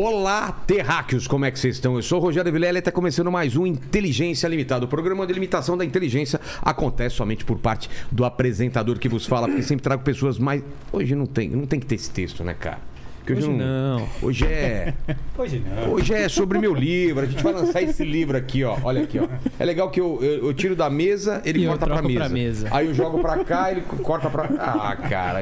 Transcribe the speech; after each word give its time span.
Olá, 0.00 0.52
terráqueos, 0.64 1.26
como 1.26 1.44
é 1.44 1.50
que 1.50 1.58
vocês 1.58 1.74
estão? 1.74 1.96
Eu 1.96 2.02
sou 2.02 2.20
o 2.20 2.22
Rogério 2.22 2.52
Vilela 2.52 2.78
e 2.78 2.78
está 2.78 2.92
começando 2.92 3.32
mais 3.32 3.56
um 3.56 3.66
Inteligência 3.66 4.46
Limitada. 4.46 4.84
O 4.84 4.88
programa 4.88 5.26
de 5.26 5.32
limitação 5.32 5.76
da 5.76 5.84
inteligência 5.84 6.40
acontece 6.62 7.16
somente 7.16 7.44
por 7.44 7.58
parte 7.58 7.90
do 8.08 8.24
apresentador 8.24 8.96
que 9.00 9.08
vos 9.08 9.26
fala, 9.26 9.48
porque 9.48 9.64
sempre 9.64 9.82
trago 9.82 10.04
pessoas 10.04 10.38
mais. 10.38 10.62
Hoje 10.92 11.16
não 11.16 11.26
tem, 11.26 11.50
não 11.50 11.66
tem 11.66 11.80
que 11.80 11.86
ter 11.86 11.96
esse 11.96 12.12
texto, 12.12 12.44
né, 12.44 12.54
cara? 12.54 12.78
Porque 13.28 13.34
hoje, 13.34 13.48
hoje 13.48 13.58
não. 13.58 14.08
Hoje 14.22 14.44
é. 14.46 14.94
hoje 15.36 15.62
não. 15.64 15.92
Hoje 15.92 16.14
é 16.14 16.28
sobre 16.30 16.58
meu 16.58 16.74
livro. 16.74 17.24
A 17.24 17.26
gente 17.26 17.42
vai 17.42 17.52
lançar 17.52 17.82
esse 17.82 18.02
livro 18.02 18.38
aqui, 18.38 18.64
ó. 18.64 18.78
Olha 18.82 19.02
aqui, 19.02 19.18
ó. 19.18 19.28
É 19.58 19.64
legal 19.66 19.90
que 19.90 20.00
eu, 20.00 20.18
eu, 20.22 20.46
eu 20.46 20.54
tiro 20.54 20.74
da 20.74 20.88
mesa, 20.88 21.42
ele 21.44 21.64
e 21.64 21.66
corta 21.66 21.86
pra 21.86 22.00
mesa. 22.00 22.18
pra 22.20 22.28
mesa. 22.30 22.68
Aí 22.70 22.86
eu 22.86 22.94
jogo 22.94 23.18
pra 23.18 23.44
cá, 23.44 23.70
ele 23.70 23.82
corta 24.02 24.30
pra 24.30 24.48
cá. 24.48 24.74
Ah, 24.78 24.96
cara. 24.96 25.40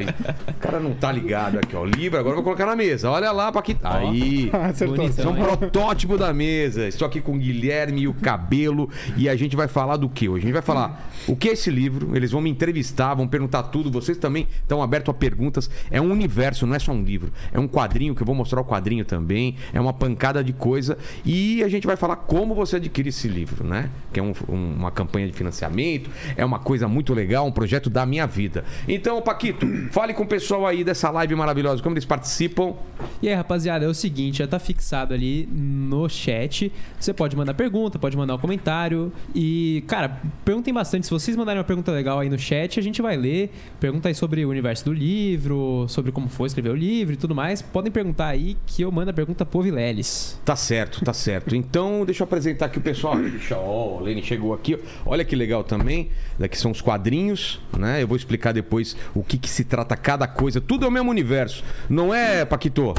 O 0.48 0.54
cara 0.54 0.80
não 0.80 0.94
tá 0.94 1.12
ligado 1.12 1.58
aqui, 1.58 1.76
ó. 1.76 1.82
O 1.82 1.84
livro, 1.84 2.18
agora 2.18 2.32
eu 2.32 2.36
vou 2.36 2.44
colocar 2.44 2.66
na 2.66 2.74
mesa. 2.74 3.08
Olha 3.08 3.30
lá 3.30 3.52
pra 3.52 3.62
que. 3.62 3.76
Aí. 3.84 4.50
Isso 4.72 5.22
é 5.22 5.28
um 5.28 5.36
protótipo 5.36 6.18
da 6.18 6.32
mesa. 6.32 6.88
Estou 6.88 7.06
aqui 7.06 7.20
com 7.20 7.34
o 7.34 7.38
Guilherme 7.38 8.02
e 8.02 8.08
o 8.08 8.14
Cabelo. 8.14 8.90
E 9.16 9.28
a 9.28 9.36
gente 9.36 9.54
vai 9.54 9.68
falar 9.68 9.96
do 9.96 10.08
que 10.08 10.28
hoje? 10.28 10.42
A 10.42 10.46
gente 10.46 10.54
vai 10.54 10.62
falar 10.62 11.08
o 11.28 11.36
que 11.36 11.50
é 11.50 11.52
esse 11.52 11.70
livro. 11.70 12.16
Eles 12.16 12.32
vão 12.32 12.40
me 12.40 12.50
entrevistar, 12.50 13.14
vão 13.14 13.28
perguntar 13.28 13.62
tudo. 13.64 13.92
Vocês 13.92 14.18
também 14.18 14.48
estão 14.60 14.82
abertos 14.82 15.14
a 15.14 15.16
perguntas. 15.16 15.70
É 15.88 16.00
um 16.00 16.10
universo, 16.10 16.66
não 16.66 16.74
é 16.74 16.80
só 16.80 16.90
um 16.90 17.04
livro. 17.04 17.30
É 17.52 17.60
um 17.60 17.68
quadrinho, 17.76 18.14
que 18.14 18.22
eu 18.22 18.26
vou 18.26 18.34
mostrar 18.34 18.60
o 18.60 18.64
quadrinho 18.64 19.04
também. 19.04 19.56
É 19.74 19.78
uma 19.78 19.92
pancada 19.92 20.42
de 20.42 20.54
coisa. 20.54 20.96
E 21.24 21.62
a 21.62 21.68
gente 21.68 21.86
vai 21.86 21.96
falar 21.96 22.16
como 22.16 22.54
você 22.54 22.76
adquire 22.76 23.10
esse 23.10 23.28
livro, 23.28 23.62
né? 23.62 23.90
Que 24.12 24.18
é 24.18 24.22
um, 24.22 24.32
um, 24.48 24.74
uma 24.76 24.90
campanha 24.90 25.26
de 25.26 25.34
financiamento. 25.34 26.10
É 26.36 26.44
uma 26.44 26.58
coisa 26.58 26.88
muito 26.88 27.12
legal, 27.12 27.46
um 27.46 27.52
projeto 27.52 27.90
da 27.90 28.06
minha 28.06 28.26
vida. 28.26 28.64
Então, 28.88 29.20
Paquito, 29.20 29.66
fale 29.90 30.14
com 30.14 30.22
o 30.22 30.26
pessoal 30.26 30.66
aí 30.66 30.82
dessa 30.82 31.10
live 31.10 31.34
maravilhosa, 31.34 31.82
como 31.82 31.94
eles 31.94 32.06
participam. 32.06 32.72
E 33.20 33.28
aí, 33.28 33.34
rapaziada, 33.34 33.84
é 33.84 33.88
o 33.88 33.94
seguinte, 33.94 34.38
já 34.38 34.46
tá 34.46 34.58
fixado 34.58 35.12
ali 35.12 35.46
no 35.52 36.08
chat. 36.08 36.72
Você 36.98 37.12
pode 37.12 37.36
mandar 37.36 37.52
pergunta, 37.52 37.98
pode 37.98 38.16
mandar 38.16 38.36
um 38.36 38.38
comentário. 38.38 39.12
E, 39.34 39.84
cara, 39.86 40.20
perguntem 40.44 40.72
bastante. 40.72 41.06
Se 41.06 41.10
vocês 41.10 41.36
mandarem 41.36 41.58
uma 41.58 41.64
pergunta 41.64 41.92
legal 41.92 42.20
aí 42.20 42.30
no 42.30 42.38
chat, 42.38 42.80
a 42.80 42.82
gente 42.82 43.02
vai 43.02 43.16
ler. 43.16 43.52
Pergunta 43.78 44.08
aí 44.08 44.14
sobre 44.14 44.44
o 44.46 44.48
universo 44.48 44.86
do 44.86 44.92
livro, 44.94 45.84
sobre 45.88 46.10
como 46.10 46.28
foi 46.28 46.46
escrever 46.46 46.70
o 46.70 46.74
livro 46.76 47.12
e 47.12 47.16
tudo 47.16 47.34
mais. 47.34 47.55
Podem 47.62 47.90
perguntar 47.90 48.28
aí 48.28 48.56
que 48.66 48.82
eu 48.82 48.90
mando 48.90 49.10
a 49.10 49.14
pergunta 49.14 49.44
pro 49.44 49.62
Vileles. 49.62 50.40
Tá 50.44 50.56
certo, 50.56 51.04
tá 51.04 51.12
certo. 51.12 51.54
Então, 51.54 52.04
deixa 52.04 52.22
eu 52.22 52.24
apresentar 52.24 52.66
aqui 52.66 52.78
o 52.78 52.82
pessoal. 52.82 53.16
Deixa, 53.16 53.56
ó, 53.56 53.98
o 53.98 54.00
Lene 54.00 54.22
chegou 54.22 54.54
aqui. 54.54 54.78
Olha 55.04 55.24
que 55.24 55.36
legal 55.36 55.64
também. 55.64 56.10
Daqui 56.38 56.56
são 56.58 56.70
os 56.70 56.80
quadrinhos, 56.80 57.60
né? 57.76 58.02
Eu 58.02 58.08
vou 58.08 58.16
explicar 58.16 58.52
depois 58.52 58.96
o 59.14 59.22
que, 59.22 59.38
que 59.38 59.48
se 59.48 59.64
trata 59.64 59.96
cada 59.96 60.26
coisa. 60.26 60.60
Tudo 60.60 60.84
é 60.84 60.88
o 60.88 60.92
mesmo 60.92 61.10
universo. 61.10 61.64
Não 61.88 62.12
é, 62.14 62.44
Paquito? 62.44 62.94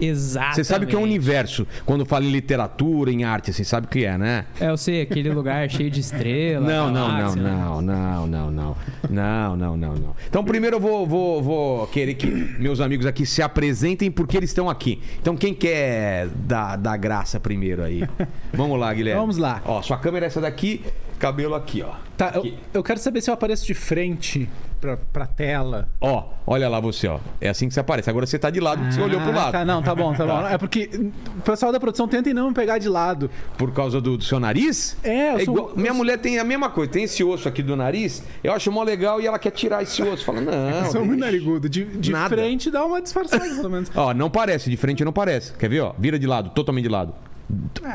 Exatamente. 0.00 0.56
Você 0.56 0.64
sabe 0.64 0.84
o 0.84 0.88
que 0.88 0.94
é 0.94 0.98
um 0.98 1.02
universo 1.02 1.66
quando 1.84 2.04
fala 2.04 2.24
em 2.24 2.30
literatura, 2.30 3.10
em 3.10 3.24
arte, 3.24 3.52
você 3.52 3.64
sabe 3.64 3.86
o 3.86 3.90
que 3.90 4.04
é, 4.04 4.16
né? 4.16 4.46
É, 4.60 4.70
eu 4.70 4.76
sei, 4.76 5.02
aquele 5.02 5.30
lugar 5.30 5.68
cheio 5.68 5.90
de 5.90 6.00
estrelas. 6.00 6.68
Não, 6.68 6.90
não, 6.90 7.08
não, 7.08 7.36
não, 7.36 7.82
não, 7.82 8.26
não, 8.26 8.50
não. 8.50 8.76
Não, 9.08 9.56
não, 9.56 9.76
não, 9.76 9.94
não. 9.94 10.16
Então 10.28 10.44
primeiro 10.44 10.76
eu 10.76 10.80
vou, 10.80 11.06
vou, 11.06 11.42
vou 11.42 11.86
querer 11.88 12.14
que 12.14 12.26
meus 12.26 12.80
amigos 12.80 13.06
aqui 13.06 13.24
se 13.26 13.42
apresentem 13.42 14.10
porque 14.10 14.36
eles 14.36 14.50
estão 14.50 14.68
aqui. 14.68 15.00
Então 15.20 15.36
quem 15.36 15.54
quer 15.54 16.28
dar, 16.28 16.76
dar 16.76 16.96
graça 16.96 17.40
primeiro 17.40 17.82
aí? 17.82 18.04
Vamos 18.52 18.78
lá, 18.78 18.92
Guilherme. 18.92 19.20
Vamos 19.20 19.36
lá. 19.36 19.62
Ó, 19.64 19.82
sua 19.82 19.98
câmera 19.98 20.26
é 20.26 20.28
essa 20.28 20.40
daqui, 20.40 20.82
cabelo 21.18 21.54
aqui, 21.54 21.82
ó. 21.82 21.94
Tá, 22.16 22.32
eu, 22.34 22.52
eu, 22.74 22.82
quero 22.82 22.98
saber 22.98 23.20
se 23.20 23.30
eu 23.30 23.34
apareço 23.34 23.64
de 23.64 23.74
frente 23.74 24.48
pra, 24.80 24.96
pra 24.96 25.24
tela. 25.24 25.88
Ó, 26.00 26.24
olha 26.44 26.68
lá 26.68 26.80
você, 26.80 27.06
ó. 27.06 27.20
É 27.40 27.48
assim 27.48 27.68
que 27.68 27.74
você 27.74 27.78
aparece. 27.78 28.10
Agora 28.10 28.26
você 28.26 28.36
tá 28.36 28.50
de 28.50 28.58
lado, 28.58 28.82
ah, 28.84 28.90
você 28.90 29.00
olhou 29.00 29.20
pro 29.20 29.32
lado. 29.32 29.52
Tá, 29.52 29.64
não, 29.64 29.80
tá 29.80 29.94
bom, 29.94 30.12
tá, 30.12 30.26
tá, 30.26 30.40
bom. 30.42 30.48
É 30.48 30.58
porque 30.58 30.90
o 31.38 31.42
pessoal 31.42 31.70
da 31.70 31.78
produção 31.78 32.08
tenta 32.08 32.34
não 32.34 32.48
me 32.48 32.54
pegar 32.54 32.78
de 32.78 32.88
lado. 32.88 33.30
Por 33.56 33.72
causa 33.72 34.00
do, 34.00 34.16
do 34.16 34.24
seu 34.24 34.40
nariz? 34.40 34.96
É, 35.04 35.32
eu 35.34 35.38
é 35.38 35.44
sou, 35.44 35.54
igual, 35.54 35.72
Minha 35.76 35.94
mulher 35.94 36.18
tem 36.18 36.40
a 36.40 36.44
mesma 36.44 36.70
coisa. 36.70 36.90
Tem 36.90 37.04
esse 37.04 37.22
osso 37.22 37.48
aqui 37.48 37.62
do 37.62 37.76
nariz. 37.76 38.24
Eu 38.42 38.52
acho 38.52 38.72
mó 38.72 38.82
legal 38.82 39.20
e 39.20 39.26
ela 39.26 39.38
quer 39.38 39.52
tirar 39.52 39.84
esse 39.84 40.02
osso. 40.02 40.24
Fala, 40.24 40.40
não. 40.40 40.52
Eu 40.84 40.86
sou 40.86 41.04
muito 41.04 41.20
narigudo. 41.20 41.68
De, 41.68 41.84
de 41.84 42.12
frente 42.28 42.68
dá 42.68 42.84
uma 42.84 43.00
disfarçada, 43.00 43.44
pelo 43.44 43.70
menos. 43.70 43.90
ó, 43.94 44.12
não 44.12 44.28
parece. 44.28 44.68
De 44.68 44.76
frente 44.76 45.04
não 45.04 45.12
parece. 45.12 45.52
Quer 45.52 45.68
ver, 45.68 45.80
ó? 45.80 45.94
Vira 45.96 46.18
de 46.18 46.26
lado, 46.26 46.50
totalmente 46.50 46.84
de 46.84 46.90
lado. 46.90 47.14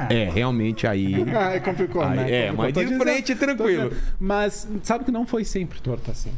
É, 0.09 0.29
realmente 0.29 0.87
aí. 0.87 1.15
ah, 1.31 1.59
complicou, 1.59 2.01
aí, 2.01 2.15
né? 2.15 2.31
É, 2.31 2.47
complicou. 2.51 2.83
mas 2.83 2.89
de 2.89 2.97
frente 2.97 3.35
tranquilo. 3.35 3.91
Mas 4.19 4.67
sabe 4.81 5.05
que 5.05 5.11
não 5.11 5.25
foi 5.25 5.45
sempre 5.45 5.79
torto 5.79 6.09
assim. 6.09 6.31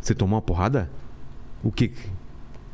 Você 0.00 0.14
tomou 0.14 0.36
uma 0.36 0.42
porrada? 0.42 0.90
O 1.62 1.70
que? 1.70 1.92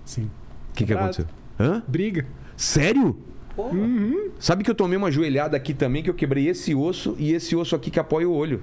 Sim. 0.04 0.30
O 0.70 0.74
que, 0.74 0.84
que 0.84 0.92
aconteceu? 0.92 1.26
Hã? 1.58 1.82
Briga. 1.86 2.26
Sério? 2.56 3.16
Uhum. 3.56 4.30
Sabe 4.38 4.64
que 4.64 4.70
eu 4.70 4.74
tomei 4.74 4.96
uma 4.96 5.10
joelhada 5.10 5.56
aqui 5.56 5.74
também, 5.74 6.02
que 6.02 6.08
eu 6.08 6.14
quebrei 6.14 6.48
esse 6.48 6.74
osso 6.74 7.14
e 7.18 7.32
esse 7.32 7.54
osso 7.54 7.76
aqui 7.76 7.90
que 7.90 8.00
apoia 8.00 8.28
o 8.28 8.32
olho. 8.32 8.62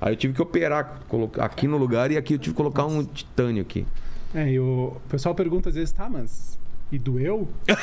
Aí 0.00 0.12
eu 0.12 0.16
tive 0.16 0.34
que 0.34 0.42
operar, 0.42 1.00
colocar 1.08 1.46
aqui 1.46 1.66
no 1.66 1.78
lugar 1.78 2.10
e 2.10 2.16
aqui 2.16 2.34
eu 2.34 2.38
tive 2.38 2.52
que 2.52 2.56
colocar 2.56 2.84
um 2.84 3.04
titânio 3.04 3.62
aqui. 3.62 3.86
É, 4.34 4.50
e 4.50 4.60
o 4.60 4.96
pessoal 5.08 5.34
pergunta 5.34 5.70
às 5.70 5.74
vezes, 5.74 5.92
tá, 5.92 6.08
mas. 6.08 6.58
E 6.90 6.98
doeu? 6.98 7.48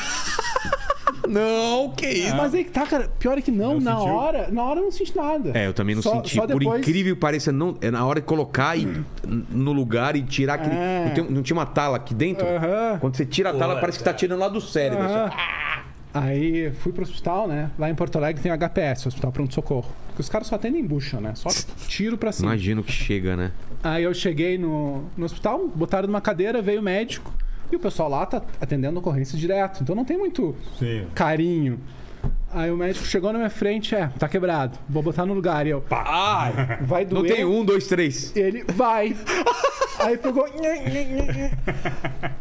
Não, 1.27 1.91
que 1.91 2.07
isso. 2.07 2.35
Mas 2.35 2.53
aí 2.53 2.63
que 2.63 2.71
tá, 2.71 2.85
cara. 2.85 3.09
Pior 3.19 3.37
é 3.37 3.41
que 3.41 3.51
não, 3.51 3.75
não 3.75 3.81
na 3.81 3.97
sentiu? 3.97 4.13
hora. 4.13 4.47
Na 4.51 4.63
hora 4.63 4.79
eu 4.79 4.83
não 4.83 4.91
senti 4.91 5.15
nada. 5.15 5.51
É, 5.55 5.65
eu 5.65 5.73
também 5.73 5.95
não 5.95 6.01
só, 6.01 6.15
senti. 6.15 6.35
Só 6.35 6.45
Por 6.45 6.61
incrível 6.61 7.15
que 7.15 7.19
pareça, 7.19 7.51
não, 7.51 7.75
é 7.81 7.89
na 7.89 8.05
hora 8.05 8.21
de 8.21 8.27
colocar 8.27 8.77
e, 8.77 9.03
no 9.49 9.71
lugar 9.71 10.15
e 10.15 10.21
tirar 10.21 10.55
aquele. 10.55 10.75
É. 10.75 11.05
Não, 11.05 11.13
tem, 11.13 11.23
não, 11.35 11.41
tinha 11.41 11.57
uma 11.57 11.65
tala 11.65 11.97
aqui 11.97 12.13
dentro? 12.13 12.45
Quando 12.99 13.15
você 13.15 13.25
tira 13.25 13.49
a 13.49 13.53
tala, 13.53 13.75
Pô, 13.75 13.81
parece 13.81 13.97
que 13.97 14.03
tá 14.03 14.13
tirando 14.13 14.39
lá 14.39 14.47
do 14.47 14.61
cérebro. 14.61 15.03
Assim. 15.03 15.35
Aí 16.13 16.71
fui 16.79 16.93
pro 16.93 17.03
hospital, 17.03 17.47
né? 17.47 17.71
Lá 17.77 17.89
em 17.89 17.95
Porto 17.95 18.17
Alegre 18.17 18.41
tem 18.41 18.51
o 18.51 18.55
HPS, 18.55 19.07
Hospital 19.07 19.31
Pronto 19.33 19.53
Socorro. 19.53 19.91
Porque 20.07 20.21
os 20.21 20.29
caras 20.29 20.47
só 20.47 20.55
atendem 20.55 20.85
bucha, 20.85 21.19
né? 21.19 21.33
Só 21.35 21.49
tiro 21.87 22.17
pra 22.17 22.31
cima. 22.31 22.51
Imagino 22.51 22.81
que 22.83 22.91
chega, 22.91 23.35
né? 23.35 23.51
Aí 23.83 24.03
eu 24.03 24.13
cheguei 24.13 24.57
no, 24.57 25.03
no 25.17 25.25
hospital, 25.25 25.67
botaram 25.67 26.07
numa 26.07 26.21
cadeira, 26.21 26.61
veio 26.61 26.79
o 26.79 26.83
médico. 26.83 27.33
E 27.71 27.75
o 27.75 27.79
pessoal 27.79 28.09
lá 28.09 28.25
tá 28.25 28.41
atendendo 28.59 28.99
ocorrência 28.99 29.37
direto. 29.37 29.81
Então 29.83 29.95
não 29.95 30.05
tem 30.05 30.17
muito 30.17 30.55
Sim. 30.77 31.07
carinho. 31.13 31.79
Aí 32.53 32.71
o 32.71 32.77
médico 32.77 33.05
chegou 33.05 33.33
na 33.33 33.37
minha 33.37 33.49
frente, 33.49 33.93
é, 33.93 34.07
tá 34.17 34.29
quebrado. 34.29 34.79
Vou 34.87 35.03
botar 35.03 35.25
no 35.25 35.33
lugar. 35.33 35.67
E 35.67 35.71
eu, 35.71 35.83
ai, 35.91 36.79
vai 36.81 37.05
doer. 37.05 37.21
Não 37.21 37.35
tem 37.35 37.45
um, 37.45 37.65
dois, 37.65 37.87
três. 37.87 38.35
Ele, 38.35 38.63
vai. 38.63 39.15
Aí 39.99 40.17
pegou. 40.17 40.45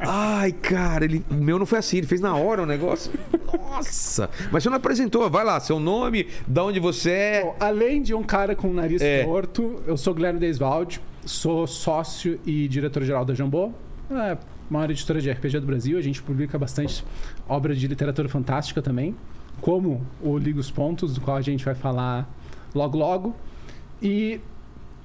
Ai, 0.00 0.52
cara, 0.52 1.04
ele, 1.04 1.24
o 1.30 1.34
meu 1.34 1.58
não 1.58 1.66
foi 1.66 1.78
assim, 1.78 1.98
ele 1.98 2.06
fez 2.06 2.20
na 2.20 2.36
hora 2.36 2.62
o 2.62 2.66
negócio. 2.66 3.12
Nossa! 3.52 4.28
Mas 4.50 4.62
você 4.62 4.70
não 4.70 4.76
apresentou, 4.76 5.28
vai 5.30 5.44
lá, 5.44 5.58
seu 5.60 5.78
nome, 5.78 6.28
da 6.46 6.64
onde 6.64 6.80
você 6.80 7.10
é. 7.10 7.42
Bom, 7.42 7.56
além 7.58 8.02
de 8.02 8.14
um 8.14 8.22
cara 8.22 8.54
com 8.54 8.68
o 8.68 8.74
nariz 8.74 9.00
é. 9.00 9.24
torto, 9.24 9.82
eu 9.86 9.96
sou 9.96 10.12
Guilherme 10.14 10.41
Desvalde, 10.41 11.00
sou 11.24 11.66
sócio 11.66 12.38
e 12.44 12.68
diretor-geral 12.68 13.24
da 13.24 13.34
Jambô. 13.34 13.72
É, 14.10 14.36
maior 14.74 14.90
editora 14.90 15.20
de 15.20 15.30
RPG 15.30 15.60
do 15.60 15.66
Brasil. 15.66 15.96
A 15.96 16.02
gente 16.02 16.20
publica 16.20 16.58
bastante 16.58 17.04
obra 17.48 17.74
de 17.74 17.86
literatura 17.86 18.28
fantástica 18.28 18.82
também, 18.82 19.14
como 19.60 20.04
o 20.20 20.36
Liga 20.36 20.58
os 20.58 20.70
Pontos, 20.70 21.14
do 21.14 21.20
qual 21.20 21.36
a 21.36 21.40
gente 21.40 21.64
vai 21.64 21.74
falar 21.74 22.28
logo 22.74 22.98
logo. 22.98 23.36
E 24.02 24.40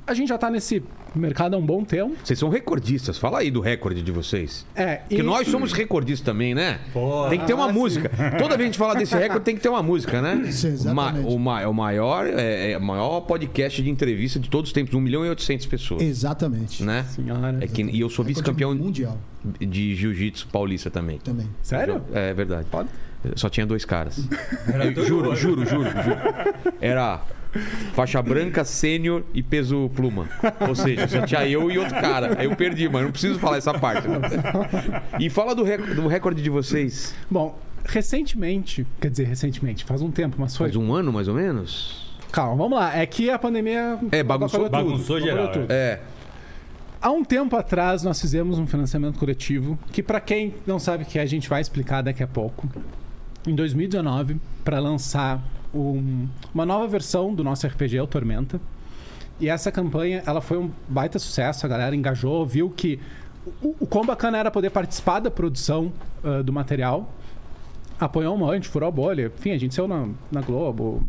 a 0.07 0.13
gente 0.13 0.29
já 0.29 0.35
está 0.35 0.49
nesse 0.49 0.83
mercado 1.17 1.55
há 1.55 1.57
um 1.57 1.65
bom 1.65 1.83
tempo. 1.83 2.15
Vocês 2.23 2.37
são 2.37 2.49
recordistas. 2.49 3.17
Fala 3.17 3.39
aí 3.39 3.49
do 3.49 3.61
recorde 3.61 4.01
de 4.01 4.11
vocês. 4.11 4.65
É. 4.75 5.01
Que 5.09 5.23
nós 5.23 5.47
somos 5.47 5.71
recordistas 5.71 6.25
também, 6.25 6.53
né? 6.53 6.79
Pô, 6.93 7.27
tem 7.29 7.39
que 7.39 7.45
ter 7.45 7.53
uma 7.53 7.69
ah, 7.69 7.73
música. 7.73 8.09
Sim. 8.09 8.37
Toda 8.37 8.49
vez 8.49 8.57
que 8.57 8.61
a 8.61 8.65
gente 8.65 8.77
fala 8.77 8.95
desse 8.95 9.15
recorde, 9.15 9.45
tem 9.45 9.55
que 9.55 9.61
ter 9.61 9.69
uma 9.69 9.81
música, 9.81 10.21
né? 10.21 10.51
Sim, 10.51 10.67
exatamente. 10.67 11.27
O, 11.27 11.39
ma 11.39 11.67
o 11.67 11.73
maior, 11.73 12.27
é, 12.27 12.71
é, 12.71 12.77
o 12.77 12.81
maior 12.81 13.21
podcast 13.21 13.81
de 13.81 13.89
entrevista 13.89 14.39
de 14.39 14.49
todos 14.49 14.69
os 14.69 14.73
tempos. 14.73 14.93
1 14.93 14.99
milhão 14.99 15.25
e 15.25 15.29
800 15.29 15.65
pessoas. 15.65 16.01
Exatamente. 16.01 16.83
Né? 16.83 17.03
Senhora. 17.03 17.57
É 17.61 17.67
que, 17.67 17.83
e 17.83 17.99
eu 17.99 18.09
sou 18.09 18.25
vice-campeão 18.25 18.73
mundial 18.75 19.17
de 19.59 19.95
jiu-jitsu 19.95 20.47
paulista 20.47 20.89
também. 20.89 21.19
Também. 21.19 21.47
Sério? 21.61 22.01
É 22.13 22.33
verdade. 22.33 22.67
Pode? 22.69 22.89
Só 23.35 23.49
tinha 23.49 23.65
dois 23.65 23.83
caras. 23.83 24.17
juro, 25.05 25.35
juro, 25.35 25.65
juro, 25.65 25.89
juro. 25.89 26.19
Era 26.79 27.21
Faixa 27.93 28.21
branca, 28.21 28.63
sênior 28.63 29.23
e 29.33 29.41
peso 29.41 29.89
pluma. 29.95 30.27
Ou 30.67 30.75
seja, 30.75 31.07
só 31.07 31.25
tinha 31.25 31.47
eu 31.47 31.71
e 31.71 31.77
outro 31.77 31.95
cara. 31.95 32.35
Aí 32.39 32.45
eu 32.45 32.55
perdi, 32.55 32.87
mas 32.87 33.03
não 33.03 33.11
preciso 33.11 33.39
falar 33.39 33.57
essa 33.57 33.73
parte. 33.73 34.07
E 35.19 35.29
fala 35.29 35.55
do, 35.55 35.63
rec 35.63 35.81
do 35.95 36.07
recorde 36.07 36.41
de 36.41 36.49
vocês. 36.49 37.15
Bom, 37.29 37.57
recentemente, 37.85 38.85
quer 39.01 39.09
dizer, 39.09 39.25
recentemente, 39.25 39.83
faz 39.83 40.01
um 40.01 40.11
tempo, 40.11 40.35
mas 40.39 40.55
foi. 40.55 40.67
Faz 40.67 40.75
um 40.75 40.93
ano 40.93 41.11
mais 41.11 41.27
ou 41.27 41.33
menos? 41.33 42.09
Calma, 42.31 42.55
vamos 42.55 42.77
lá. 42.77 42.95
É 42.95 43.05
que 43.05 43.29
a 43.29 43.39
pandemia. 43.39 43.97
É, 44.11 44.21
bagunçou 44.21 44.61
tudo. 44.61 44.71
Bagunçou 44.71 45.19
geral. 45.19 45.51
Tudo. 45.51 45.65
É. 45.69 45.99
Há 47.01 47.11
um 47.11 47.23
tempo 47.23 47.55
atrás 47.55 48.03
nós 48.03 48.19
fizemos 48.19 48.59
um 48.59 48.67
financiamento 48.67 49.17
coletivo 49.17 49.79
que 49.91 50.03
para 50.03 50.19
quem 50.19 50.53
não 50.67 50.77
sabe 50.77 51.05
que 51.05 51.17
a 51.17 51.25
gente 51.25 51.47
vai 51.47 51.61
explicar 51.61 52.01
daqui 52.01 52.21
a 52.21 52.27
pouco. 52.27 52.67
Em 53.47 53.55
2019, 53.55 54.35
para 54.65 54.79
lançar 54.79 55.41
um, 55.73 56.27
uma 56.53 56.65
nova 56.65 56.87
versão 56.87 57.33
do 57.33 57.43
nosso 57.43 57.65
RPG, 57.67 57.99
o 57.99 58.07
Tormenta. 58.07 58.59
E 59.39 59.47
essa 59.47 59.71
campanha, 59.71 60.21
ela 60.25 60.41
foi 60.41 60.57
um 60.57 60.69
baita 60.87 61.17
sucesso, 61.17 61.65
a 61.65 61.69
galera 61.69 61.95
engajou, 61.95 62.45
viu 62.45 62.69
que 62.69 62.99
o, 63.61 63.75
o 63.79 63.87
quão 63.87 64.05
bacana 64.05 64.37
era 64.37 64.51
poder 64.51 64.69
participar 64.69 65.19
da 65.19 65.31
produção 65.31 65.91
uh, 66.23 66.43
do 66.43 66.51
material. 66.51 67.09
apoiou 67.99 68.35
um 68.35 68.37
monte, 68.37 68.67
furou 68.67 68.89
a 68.89 68.91
bolha. 68.91 69.31
Enfim, 69.35 69.51
a 69.51 69.57
gente 69.57 69.73
saiu 69.73 69.87
na, 69.87 70.09
na 70.31 70.41
Globo. 70.41 71.07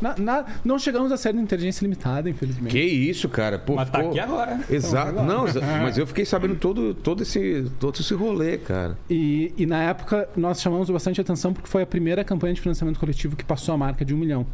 Na- 0.00 0.16
na- 0.18 0.44
não 0.64 0.78
chegamos 0.78 1.10
a 1.12 1.16
série 1.16 1.36
de 1.38 1.42
inteligência 1.42 1.84
limitada, 1.84 2.28
infelizmente. 2.28 2.72
Que 2.72 2.80
isso, 2.82 3.28
cara. 3.28 3.58
Pô, 3.58 3.76
Mas 3.76 3.88
tá 3.90 3.98
aqui 4.00 4.18
agora. 4.20 4.60
Exato. 4.68 5.12
Então, 5.12 5.24
Não, 5.24 5.46
exa- 5.46 5.60
mas 5.60 5.96
eu 5.96 6.06
fiquei 6.06 6.24
sabendo 6.24 6.56
todo, 6.56 6.92
todo, 6.94 7.22
esse, 7.22 7.70
todo 7.80 7.98
esse 8.00 8.12
rolê, 8.14 8.58
cara. 8.58 8.98
E, 9.08 9.52
e 9.56 9.64
na 9.66 9.82
época 9.84 10.28
nós 10.36 10.60
chamamos 10.60 10.90
bastante 10.90 11.20
atenção 11.20 11.52
porque 11.52 11.68
foi 11.68 11.82
a 11.82 11.86
primeira 11.86 12.24
campanha 12.24 12.52
de 12.54 12.60
financiamento 12.60 12.98
coletivo 12.98 13.36
que 13.36 13.44
passou 13.44 13.74
a 13.74 13.78
marca 13.78 14.04
de 14.04 14.12
um 14.14 14.18
milhão. 14.18 14.44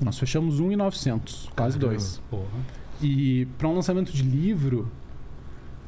Nós 0.00 0.18
fechamos 0.18 0.60
um 0.60 0.70
e 0.70 0.76
900, 0.76 1.50
quase 1.56 1.78
dois. 1.78 2.20
Porra. 2.30 2.44
E 3.02 3.46
para 3.58 3.68
um 3.68 3.74
lançamento 3.74 4.12
de 4.12 4.22
livro 4.22 4.90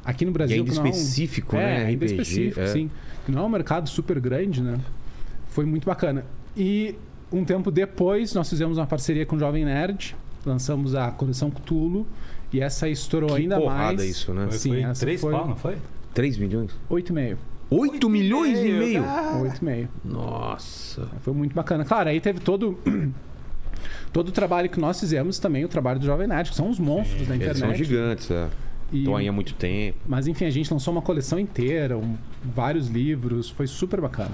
aqui 0.03 0.25
no 0.25 0.31
E 0.31 0.33
Brasil 0.33 0.57
ainda 0.57 0.71
que 0.71 0.77
não 0.77 0.85
é 0.85 0.87
um- 0.87 0.91
específico, 0.91 1.55
é, 1.55 1.59
né? 1.59 1.85
ainda 1.87 2.05
RPG, 2.05 2.21
específico, 2.21 2.59
é. 2.61 2.67
sim. 2.67 2.89
Que 3.25 3.31
não 3.31 3.43
é 3.43 3.45
um 3.45 3.49
mercado 3.49 3.87
super 3.89 4.19
grande, 4.19 4.61
né? 4.61 4.79
Foi 5.49 5.65
muito 5.65 5.85
bacana. 5.85 6.25
E 6.55 6.95
um 7.31 7.43
tempo 7.43 7.69
depois, 7.71 8.33
nós 8.33 8.49
fizemos 8.49 8.77
uma 8.77 8.87
parceria 8.87 9.25
com 9.25 9.35
o 9.35 9.39
Jovem 9.39 9.65
Nerd, 9.65 10.15
lançamos 10.45 10.95
a 10.95 11.11
coleção 11.11 11.49
Cthulhu, 11.51 12.05
e 12.53 12.61
essa 12.61 12.87
estourou 12.87 13.31
Que 13.35 13.41
ainda 13.41 13.59
mais. 13.59 14.01
isso, 14.01 14.33
né? 14.33 14.47
Foi, 14.49 14.57
Sim, 14.57 14.69
foi 14.69 14.81
essa 14.81 14.99
três 15.01 15.19
foi 15.21 15.31
pau, 15.33 15.47
não 15.47 15.55
foi? 15.55 15.77
3 16.13 16.37
milhões? 16.37 16.71
8,5. 16.89 17.37
8 17.69 18.09
milhões 18.09 18.57
e 18.59 18.71
meio? 18.71 19.03
Ah. 19.03 19.39
8,5. 19.43 19.87
Nossa. 20.05 21.07
Foi 21.21 21.33
muito 21.33 21.53
bacana. 21.53 21.83
Claro, 21.83 22.09
aí 22.09 22.19
teve 22.21 22.39
todo 22.39 22.77
todo 24.13 24.29
o 24.29 24.31
trabalho 24.31 24.69
que 24.69 24.79
nós 24.79 24.99
fizemos 24.99 25.37
também, 25.37 25.65
o 25.65 25.67
trabalho 25.67 25.99
do 25.99 26.05
Jovem 26.05 26.27
Nerd, 26.27 26.49
que 26.49 26.55
são 26.55 26.69
os 26.69 26.79
monstros 26.79 27.27
da 27.27 27.35
Eles 27.35 27.47
internet. 27.49 27.59
são 27.59 27.85
gigantes, 27.85 28.31
é. 28.31 28.47
E- 28.91 28.99
Estão 28.99 29.17
aí 29.17 29.27
há 29.27 29.31
muito 29.33 29.53
tempo. 29.53 29.97
Mas 30.07 30.27
enfim, 30.27 30.45
a 30.45 30.49
gente 30.49 30.71
lançou 30.71 30.93
uma 30.93 31.01
coleção 31.01 31.37
inteira, 31.37 31.97
um- 31.97 32.15
vários 32.55 32.87
livros, 32.87 33.49
foi 33.49 33.67
super 33.67 33.99
bacana. 33.99 34.31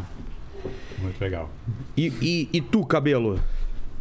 Muito 1.03 1.21
legal. 1.21 1.49
E, 1.95 2.07
e, 2.21 2.49
e 2.53 2.61
tu, 2.61 2.85
cabelo? 2.85 3.39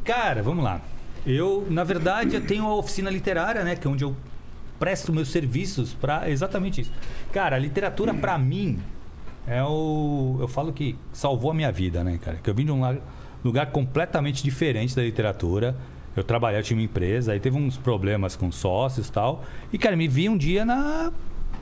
Cara, 0.05 0.43
vamos 0.43 0.65
lá. 0.65 0.81
Eu, 1.27 1.67
na 1.69 1.85
verdade, 1.85 2.35
eu 2.35 2.41
tenho 2.41 2.65
a 2.65 2.75
oficina 2.75 3.11
literária, 3.11 3.63
né? 3.63 3.77
Que 3.77 3.87
é 3.87 3.91
onde 3.91 4.05
eu 4.05 4.17
presto 4.79 5.13
meus 5.13 5.29
serviços 5.29 5.95
para 5.95 6.29
exatamente 6.31 6.81
isso. 6.81 6.93
Cara, 7.33 7.57
a 7.57 7.59
literatura 7.59 8.13
para 8.13 8.37
mim 8.39 8.79
é 9.47 9.63
o. 9.63 10.39
Eu 10.41 10.49
falo 10.49 10.73
que 10.73 10.97
salvou 11.13 11.51
a 11.51 11.55
minha 11.55 11.71
vida, 11.71 12.03
né, 12.03 12.19
cara? 12.23 12.39
Que 12.43 12.51
eu 12.51 12.55
vim 12.55 12.65
de 12.65 12.73
um 12.73 12.99
lugar 13.45 13.67
completamente 13.67 14.43
diferente 14.43 14.97
da 14.97 15.03
literatura. 15.03 15.77
Eu 16.17 16.23
trabalhei, 16.23 16.61
eu 16.61 16.65
tinha 16.65 16.77
uma 16.77 16.85
empresa, 16.85 17.33
aí 17.33 17.41
teve 17.41 17.57
uns 17.57 17.77
problemas 17.77 18.37
com 18.37 18.51
sócios 18.53 19.09
e 19.09 19.13
tal. 19.13 19.45
E, 19.73 19.79
cara, 19.79 19.97
me 19.97 20.09
vi 20.09 20.29
um 20.29 20.37
dia 20.37 20.65
na. 20.65 21.13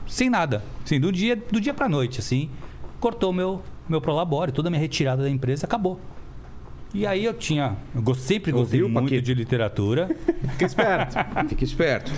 sem 0.07 0.29
nada. 0.29 0.63
Assim, 0.83 0.99
do 0.99 1.11
dia, 1.11 1.35
do 1.35 1.61
dia 1.61 1.73
pra 1.73 1.87
noite, 1.87 2.19
assim. 2.19 2.49
Cortou 2.99 3.31
meu, 3.31 3.61
meu 3.89 4.01
prolabore, 4.01 4.51
toda 4.51 4.69
a 4.69 4.71
minha 4.71 4.81
retirada 4.81 5.23
da 5.23 5.29
empresa 5.29 5.65
acabou. 5.65 5.99
E 6.93 7.05
aí 7.07 7.23
eu 7.23 7.33
tinha. 7.33 7.77
Eu 7.95 8.13
sempre 8.15 8.51
gostei 8.51 8.81
Ouviu, 8.81 8.89
muito 8.89 9.05
Paquito? 9.05 9.21
de 9.25 9.33
literatura. 9.33 10.09
Fica 10.51 10.65
esperto. 10.65 11.15
Fica 11.47 11.63
esperto. 11.63 12.11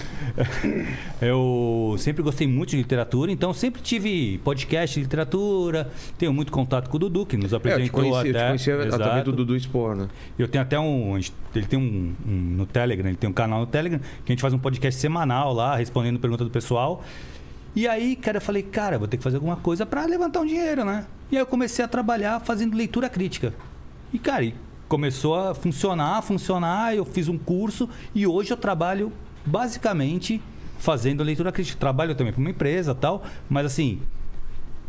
Eu 1.22 1.96
sempre 2.00 2.24
gostei 2.24 2.48
muito 2.48 2.72
de 2.72 2.78
literatura, 2.78 3.32
então 3.32 3.54
sempre 3.54 3.82
tive 3.84 4.40
podcast 4.40 4.96
de 4.96 5.04
literatura. 5.04 5.92
Tenho 6.18 6.34
muito 6.34 6.52
contato 6.52 6.90
com 6.90 6.98
o 6.98 7.00
Dudu, 7.00 7.24
que 7.26 7.38
nos 7.38 7.54
É, 7.54 7.56
eu 7.56 7.60
te 7.60 7.68
apresentou 7.68 8.00
conheci, 8.02 8.18
eu 8.28 8.34
te 8.34 8.38
até. 8.38 8.48
conheci 8.48 8.72
através 8.72 9.24
do 9.26 9.32
Dudu 9.32 9.56
Spor, 9.60 9.96
né? 9.96 10.08
Eu 10.40 10.48
tenho 10.48 10.64
até 10.64 10.80
um. 10.80 11.18
Ele 11.56 11.66
tem 11.68 11.78
um, 11.78 12.14
um- 12.28 12.32
no 12.58 12.66
Telegram, 12.66 13.08
ele 13.10 13.18
tem 13.18 13.30
um 13.30 13.34
canal 13.34 13.60
no 13.62 13.68
Telegram, 13.68 14.00
que 14.00 14.32
a 14.32 14.34
gente 14.34 14.42
faz 14.42 14.56
um 14.56 14.60
podcast 14.60 15.00
semanal 15.00 15.54
lá, 15.54 15.76
respondendo 15.76 16.20
perguntas 16.20 16.48
do 16.48 16.52
pessoal. 16.52 17.04
E 17.76 17.88
aí, 17.88 18.16
cara, 18.16 18.38
eu 18.38 18.42
falei, 18.42 18.62
cara, 18.64 19.00
vou 19.00 19.08
ter 19.08 19.18
que 19.18 19.24
fazer 19.24 19.38
alguma 19.38 19.56
coisa 19.56 19.86
para 19.86 20.06
levantar 20.06 20.42
um 20.42 20.46
dinheiro, 20.46 20.86
né? 20.86 21.06
E 21.32 21.36
aí 21.36 21.42
eu 21.42 21.46
comecei 21.46 21.84
a 21.84 21.88
trabalhar 21.88 22.40
fazendo 22.42 22.76
leitura 22.78 23.10
crítica. 23.10 23.54
E, 24.14 24.20
cara, 24.20 24.44
e 24.46 24.54
começou 24.88 25.34
a 25.36 25.56
funcionar, 25.56 26.22
funcionar, 26.22 26.96
eu 26.96 27.04
fiz 27.04 27.28
um 27.28 27.38
curso 27.38 27.90
e 28.14 28.28
hoje 28.28 28.52
eu 28.52 28.58
trabalho 28.58 29.12
basicamente 29.44 30.40
fazendo 30.78 31.24
leitura 31.24 31.52
crítica. 31.52 31.80
Trabalho 31.80 32.14
também 32.14 32.32
para 32.34 32.40
uma 32.42 32.50
empresa 32.52 32.94
tal, 32.94 33.24
mas 33.50 33.66
assim, 33.66 34.00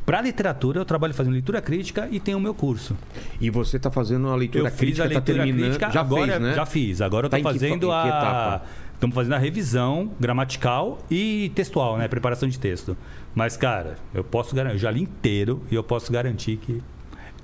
para 0.04 0.20
literatura 0.20 0.80
eu 0.80 0.84
trabalho 0.84 1.14
fazendo 1.14 1.32
leitura 1.32 1.62
crítica 1.62 2.06
e 2.10 2.20
tenho 2.20 2.36
o 2.36 2.40
meu 2.40 2.52
curso. 2.52 2.94
E 3.40 3.48
você 3.48 3.78
tá 3.78 3.90
fazendo 3.90 4.28
a 4.28 4.36
leitura 4.36 4.64
Eu 4.66 4.70
fiz 4.70 4.78
crítica, 4.78 5.04
a 5.04 5.06
leitura 5.06 5.20
tá 5.38 5.42
terminando. 5.44 5.66
crítica, 5.70 5.90
já 5.90 6.00
agora 6.02 6.26
fez, 6.32 6.42
né? 6.42 6.54
já 6.54 6.66
fiz. 6.66 7.00
Agora 7.00 7.26
eu 7.26 7.30
Tá 7.30 7.36
que 7.38 7.42
fa- 7.42 7.52
fazendo 7.52 7.86
que 7.86 7.92
a 7.92 8.06
etapa? 8.06 8.62
Estamos 9.04 9.16
fazendo 9.16 9.34
a 9.34 9.38
revisão 9.38 10.10
gramatical 10.18 10.98
e 11.10 11.52
textual, 11.54 11.98
né? 11.98 12.08
Preparação 12.08 12.48
de 12.48 12.58
texto. 12.58 12.96
Mas, 13.34 13.54
cara, 13.54 13.96
eu 14.14 14.24
posso 14.24 14.56
garantir, 14.56 14.76
eu 14.76 14.78
já 14.78 14.90
li 14.90 15.02
inteiro 15.02 15.62
e 15.70 15.74
eu 15.74 15.84
posso 15.84 16.10
garantir 16.10 16.56
que 16.56 16.82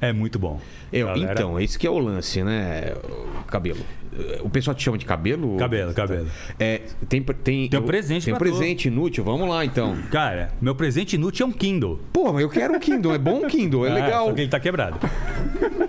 é 0.00 0.12
muito 0.12 0.38
bom. 0.38 0.61
Eu, 0.93 1.06
Galera, 1.08 1.32
Então, 1.32 1.61
esse 1.61 1.79
que 1.79 1.87
é 1.87 1.91
o 1.91 1.99
lance, 1.99 2.43
né? 2.43 2.94
Cabelo. 3.47 3.81
O 4.43 4.50
pessoal 4.50 4.75
te 4.75 4.82
chama 4.82 4.99
de 4.99 5.06
cabelo? 5.06 5.56
Cabelo, 5.56 5.94
cabelo. 5.94 6.26
É, 6.58 6.81
tem, 7.08 7.23
tem, 7.23 7.69
Tem 7.69 7.81
um 7.81 7.82
presente 7.85 8.25
Tem 8.25 8.35
um 8.35 8.38
presente 8.38 8.88
inútil. 8.88 9.23
Vamos 9.23 9.49
lá, 9.49 9.64
então. 9.64 9.97
Cara, 10.11 10.50
meu 10.61 10.75
presente 10.75 11.14
inútil 11.14 11.47
é 11.47 11.49
um 11.49 11.52
Kindle. 11.52 12.00
Pô, 12.12 12.32
mas 12.32 12.43
eu 12.43 12.49
quero 12.49 12.75
um 12.75 12.79
Kindle. 12.81 13.14
É 13.14 13.19
bom 13.19 13.44
um 13.44 13.49
Kindle. 13.49 13.87
É 13.87 13.91
Ah, 13.91 13.94
legal. 13.94 14.26
Só 14.26 14.32
que 14.32 14.41
ele 14.41 14.50
tá 14.50 14.58
quebrado. 14.61 14.99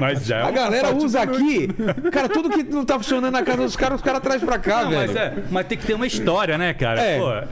Mas 0.00 0.24
já 0.26 0.38
é 0.38 0.42
A 0.42 0.50
galera 0.50 0.94
usa 0.94 1.20
aqui. 1.22 1.68
Cara, 2.12 2.28
tudo 2.28 2.48
que 2.50 2.62
não 2.62 2.84
tá 2.84 2.96
funcionando 2.98 3.32
na 3.32 3.42
casa 3.42 3.62
dos 3.62 3.76
caras, 3.76 3.96
os 4.00 4.04
caras 4.04 4.20
trazem 4.20 4.46
pra 4.46 4.58
cá, 4.58 4.84
Não, 4.84 4.90
velho. 4.90 5.06
mas, 5.08 5.16
é, 5.16 5.34
mas 5.50 5.66
tem 5.66 5.76
que 5.78 5.86
ter 5.86 5.94
uma 5.94 6.06
história, 6.06 6.56
né, 6.56 6.72
cara? 6.74 7.00
É. 7.02 7.18
Pô, 7.18 7.48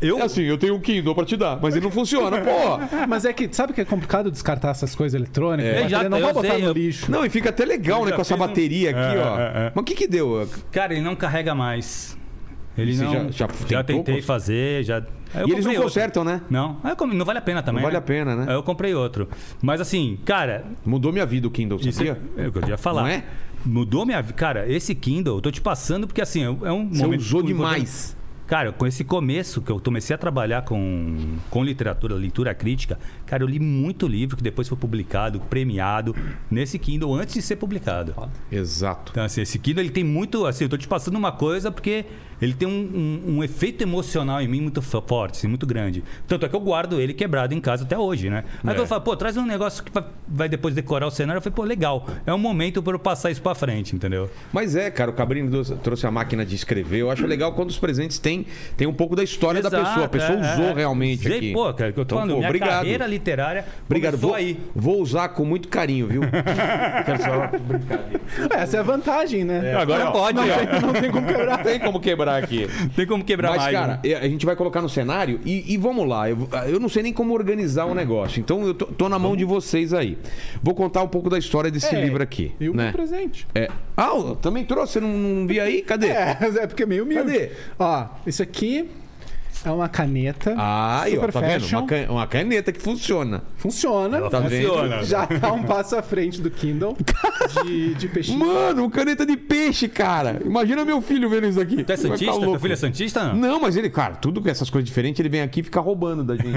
eu, 0.00 0.18
É 0.18 0.22
assim, 0.22 0.42
eu 0.42 0.56
tenho 0.58 0.74
um 0.74 0.80
Kindle 0.80 1.14
pra 1.14 1.24
te 1.24 1.36
dar, 1.36 1.58
mas 1.60 1.74
ele 1.76 1.84
não 1.84 1.90
funciona, 1.92 2.38
pô. 2.38 2.78
Mas 3.08 3.24
é 3.24 3.32
que, 3.32 3.48
sabe 3.52 3.72
que 3.72 3.80
é 3.80 3.84
complicado 3.84 4.30
descartar 4.30 4.70
essas 4.70 4.94
coisas 4.94 5.18
eletrônicas? 5.18 5.72
É, 5.72 5.88
já- 5.88 5.98
bateria 6.02 6.08
não 6.08 6.20
vai 6.20 6.32
botar 6.32 6.48
sei, 6.54 6.62
no 6.62 6.68
eu- 6.68 6.72
lixo. 6.72 7.10
Não, 7.10 7.24
e 7.24 7.30
fica 7.30 7.50
até 7.50 7.64
legal, 7.64 8.04
né, 8.04 8.10
já 8.10 8.16
com 8.16 8.22
essa 8.22 8.34
fiz 8.34 8.42
um- 8.42 8.46
bateria 8.46 8.90
aqui, 8.90 8.98
É, 9.18 9.22
ó. 9.22 9.38
é, 9.38 9.42
é. 9.66 9.72
Mas 9.74 9.82
o 9.82 9.84
que 9.84 9.94
que 9.94 10.06
deu? 10.08 10.48
Cara, 10.72 10.92
ele 10.94 11.02
não 11.02 11.14
carrega 11.16 11.54
mais. 11.54 12.16
Ele 12.78 12.94
Você 12.94 13.04
não. 13.04 13.32
já- 13.32 13.48
já 13.68 13.82
tentou 13.82 14.04
tentei 14.04 14.22
fazer, 14.22 14.84
já. 14.84 14.98
E 14.98 15.02
eles 15.02 15.48
não 15.48 15.48
comprei 15.56 15.68
outro. 15.76 15.82
consertam, 15.82 16.24
né? 16.24 16.40
Não, 16.48 16.78
eu 16.84 16.96
come- 16.96 17.14
não 17.14 17.24
vale 17.24 17.38
a 17.38 17.42
pena 17.42 17.62
também. 17.62 17.82
Não 17.82 17.88
vale 17.90 17.94
né? 17.94 17.98
a 17.98 18.02
pena, 18.02 18.36
né? 18.36 18.44
Aí 18.48 18.54
eu 18.54 18.62
comprei 18.62 18.94
outro. 18.94 19.28
Mas 19.60 19.80
assim, 19.80 20.18
cara, 20.24 20.64
Mudou 20.84 21.12
minha 21.12 21.26
vida 21.26 21.46
o 21.46 21.50
Kindle, 21.50 21.78
isso 21.78 21.92
sabia? 21.92 22.18
é, 22.38 22.44
é 22.44 22.48
o 22.48 22.52
que 22.52 22.58
eu 22.58 22.68
ia 22.68 22.78
falar. 22.78 23.02
Não 23.02 23.08
é? 23.08 23.24
Mudou 23.64 24.06
minha 24.06 24.22
vida. 24.22 24.32
Cara, 24.34 24.66
esse 24.70 24.94
Kindle, 24.94 25.36
eu 25.36 25.40
tô 25.40 25.50
te 25.50 25.60
passando 25.60 26.06
porque 26.06 26.20
assim, 26.22 26.42
é 26.42 26.48
um 26.50 26.86
é 26.86 26.88
Você 26.88 27.02
momento. 27.02 27.20
usou 27.20 27.40
importante. 27.40 27.46
demais. 27.46 28.16
Cara, 28.50 28.72
com 28.72 28.84
esse 28.84 29.04
começo 29.04 29.62
que 29.62 29.70
eu 29.70 29.78
comecei 29.78 30.12
a 30.12 30.18
trabalhar 30.18 30.62
com, 30.62 31.36
com 31.48 31.62
literatura, 31.62 32.16
leitura 32.16 32.52
crítica, 32.52 32.98
cara, 33.30 33.44
eu 33.44 33.46
li 33.46 33.60
muito 33.60 34.08
livro 34.08 34.36
que 34.36 34.42
depois 34.42 34.66
foi 34.68 34.76
publicado, 34.76 35.38
premiado 35.38 36.16
nesse 36.50 36.78
Kindle 36.80 37.14
antes 37.14 37.34
de 37.34 37.42
ser 37.42 37.54
publicado. 37.56 38.12
Exato. 38.50 39.12
Então, 39.12 39.22
assim, 39.24 39.40
esse 39.42 39.56
Kindle 39.58 39.82
ele 39.84 39.90
tem 39.90 40.02
muito. 40.02 40.44
Assim, 40.46 40.64
eu 40.64 40.68
tô 40.68 40.76
te 40.76 40.88
passando 40.88 41.14
uma 41.16 41.30
coisa 41.30 41.70
porque 41.70 42.04
ele 42.42 42.54
tem 42.54 42.66
um, 42.66 42.72
um- 43.28 43.36
um 43.36 43.44
efeito 43.44 43.82
emocional 43.82 44.40
em 44.40 44.48
mim 44.48 44.62
muito 44.62 44.80
fo- 44.82 45.02
forte, 45.06 45.36
assim, 45.36 45.46
muito 45.46 45.66
grande. 45.66 46.02
Tanto 46.26 46.46
é 46.46 46.48
que 46.48 46.56
eu 46.56 46.60
guardo 46.60 46.98
ele 47.00 47.12
quebrado 47.12 47.54
em 47.54 47.60
casa 47.60 47.84
até 47.84 47.98
hoje, 47.98 48.30
né? 48.30 48.44
Aí 48.64 48.74
É. 48.74 48.78
eu 48.80 48.86
falo, 48.86 49.02
pô, 49.02 49.14
traz 49.14 49.36
um 49.36 49.44
negócio 49.44 49.84
que 49.84 49.92
vai, 50.26 50.48
depois 50.48 50.74
decorar 50.74 51.06
o 51.06 51.10
cenário. 51.10 51.38
Eu 51.38 51.42
falei, 51.42 51.54
pô, 51.54 51.62
legal. 51.64 52.06
É 52.26 52.32
um 52.34 52.38
momento 52.38 52.82
para 52.82 52.94
eu 52.94 52.98
passar 52.98 53.30
isso 53.30 53.42
pra 53.42 53.54
frente, 53.54 53.94
entendeu? 53.94 54.30
Mas 54.52 54.74
é, 54.74 54.90
cara, 54.90 55.10
o 55.10 55.14
Cabrini 55.14 55.50
trouxe- 55.82 56.06
a 56.06 56.10
máquina 56.10 56.44
de 56.46 56.54
escrever. 56.56 56.98
Eu 56.98 57.10
acho 57.10 57.26
legal 57.26 57.52
quando 57.52 57.68
os 57.68 57.78
presentes 57.78 58.18
têm, 58.18 58.46
têm 58.76 58.86
um 58.88 58.92
pouco 58.94 59.14
da 59.14 59.22
história 59.22 59.60
da 59.62 59.68
Exato, 59.68 59.84
pessoa. 59.84 60.06
A 60.06 60.08
pessoa 60.08 60.38
é, 60.38 60.52
usou 60.54 60.64
é. 60.70 60.74
realmente 60.74 61.26
Usei, 61.26 61.36
aqui. 61.36 61.52
Pô, 61.52 61.72
cara, 61.74 61.92
que 61.92 62.00
eu 62.00 62.04
tô 62.06 62.14
Então, 62.14 62.18
falando, 62.18 62.30
pô, 62.32 62.38
minha 62.38 62.48
obrigado. 62.48 62.70
carreira 62.70 63.04
literária 63.20 63.64
Obrigado. 63.86 64.12
começou 64.12 64.30
Vou, 64.30 64.36
aí. 64.36 64.58
vou 64.74 65.00
usar 65.00 65.28
com 65.28 65.44
muito 65.44 65.68
carinho, 65.68 66.06
viu? 66.06 66.22
Quero 67.04 67.22
só 67.22 67.58
brincadeira. 67.58 68.20
Essa 68.50 68.76
é 68.78 68.80
a 68.80 68.82
vantagem, 68.82 69.44
né? 69.44 69.74
Agora 69.74 70.04
Não, 70.06 70.12
pode, 70.12 70.36
não, 70.36 70.44
ó. 70.44 70.56
tem, 70.56 70.80
não 70.80 70.92
tem 70.92 71.10
como 71.10 71.26
quebrar. 71.26 71.62
Tem 71.62 71.78
como 71.80 72.00
quebrar 72.00 72.42
aqui. 72.42 72.66
Tem 72.96 73.06
como 73.06 73.24
quebrar 73.24 73.50
Mas, 73.50 73.62
mais. 73.62 73.72
cara, 73.76 73.92
né? 73.94 74.00
é, 74.04 74.14
a 74.16 74.28
gente 74.28 74.44
vai 74.46 74.56
colocar 74.56 74.80
no 74.80 74.88
cenário 74.88 75.40
e, 75.44 75.72
e 75.72 75.76
vamos 75.76 76.08
lá. 76.08 76.28
Eu, 76.28 76.48
eu 76.66 76.80
não 76.80 76.88
sei 76.88 77.02
nem 77.02 77.12
como 77.12 77.34
organizar 77.34 77.84
o 77.84 77.94
negócio. 77.94 78.40
Então 78.40 78.66
eu 78.66 78.74
tô, 78.74 78.86
tô 78.86 79.08
na 79.08 79.18
mão 79.18 79.36
de 79.36 79.44
vocês 79.44 79.92
aí. 79.92 80.16
Vou 80.62 80.74
contar 80.74 81.02
um 81.02 81.08
pouco 81.08 81.28
da 81.28 81.38
história 81.38 81.70
desse 81.70 81.94
É, 81.94 82.00
livro 82.00 82.22
aqui. 82.22 82.52
E 82.58 82.68
o 82.68 82.74
né? 82.74 82.84
meu 82.84 82.92
presente. 82.92 83.46
É. 83.54 83.68
Ah, 83.96 84.10
eu 84.14 84.36
também 84.36 84.64
trouxe? 84.64 84.94
Você 84.94 85.00
não, 85.00 85.08
não 85.10 85.46
vi 85.46 85.60
aí? 85.60 85.82
Cadê? 85.82 86.08
É, 86.08 86.36
é 86.62 86.66
porque 86.66 86.84
é 86.84 86.86
meio 86.86 87.04
humilde. 87.04 87.32
Cadê? 87.32 87.50
Ó, 87.78 88.06
isso 88.26 88.42
aqui 88.42 88.88
é 89.64 89.70
uma 89.70 89.88
caneta. 89.88 90.54
Ah, 90.56 91.02
aí, 91.02 91.12
ó, 91.12 91.20
super 91.20 91.32
tá 91.32 91.40
vendo? 91.40 91.60
fashion. 91.60 91.78
Uma, 91.78 91.86
can- 91.86 92.06
uma 92.10 92.26
caneta 92.26 92.72
que 92.72 92.80
funciona. 92.80 93.42
Funciona. 93.56 94.16
Ela 94.18 94.30
Tá 94.30 94.42
funciona. 94.42 95.02
Já 95.04 95.26
tá 95.26 95.52
um 95.52 95.62
passo 95.64 95.96
à 95.96 96.02
frente 96.02 96.40
do 96.40 96.50
Kindle 96.50 96.96
de, 97.64 97.94
de 97.94 98.08
peixinho. 98.08 98.38
Mano, 98.38 98.88
caneta 98.90 99.26
de 99.26 99.36
peixe, 99.36 99.88
cara. 99.88 100.40
Imagina 100.44 100.84
meu 100.84 101.00
filho 101.02 101.28
vendo 101.28 101.46
isso 101.46 101.60
aqui. 101.60 101.82
Tu 101.84 101.92
é 101.92 101.96
Santista? 101.96 102.40
Teu 102.40 102.58
filho 102.58 102.72
é 102.72 102.76
Santista? 102.76 103.32
Não? 103.34 103.60
Mas 103.60 103.76
ele, 103.76 103.90
cara, 103.90 104.14
tudo 104.14 104.40
com 104.40 104.48
essas 104.48 104.70
coisas 104.70 104.88
diferentes, 104.88 105.20
ele 105.20 105.28
vem 105.28 105.42
aqui 105.42 105.60
e 105.60 105.62
fica 105.62 105.80
roubando 105.80 106.24
da 106.24 106.36
gente. 106.36 106.50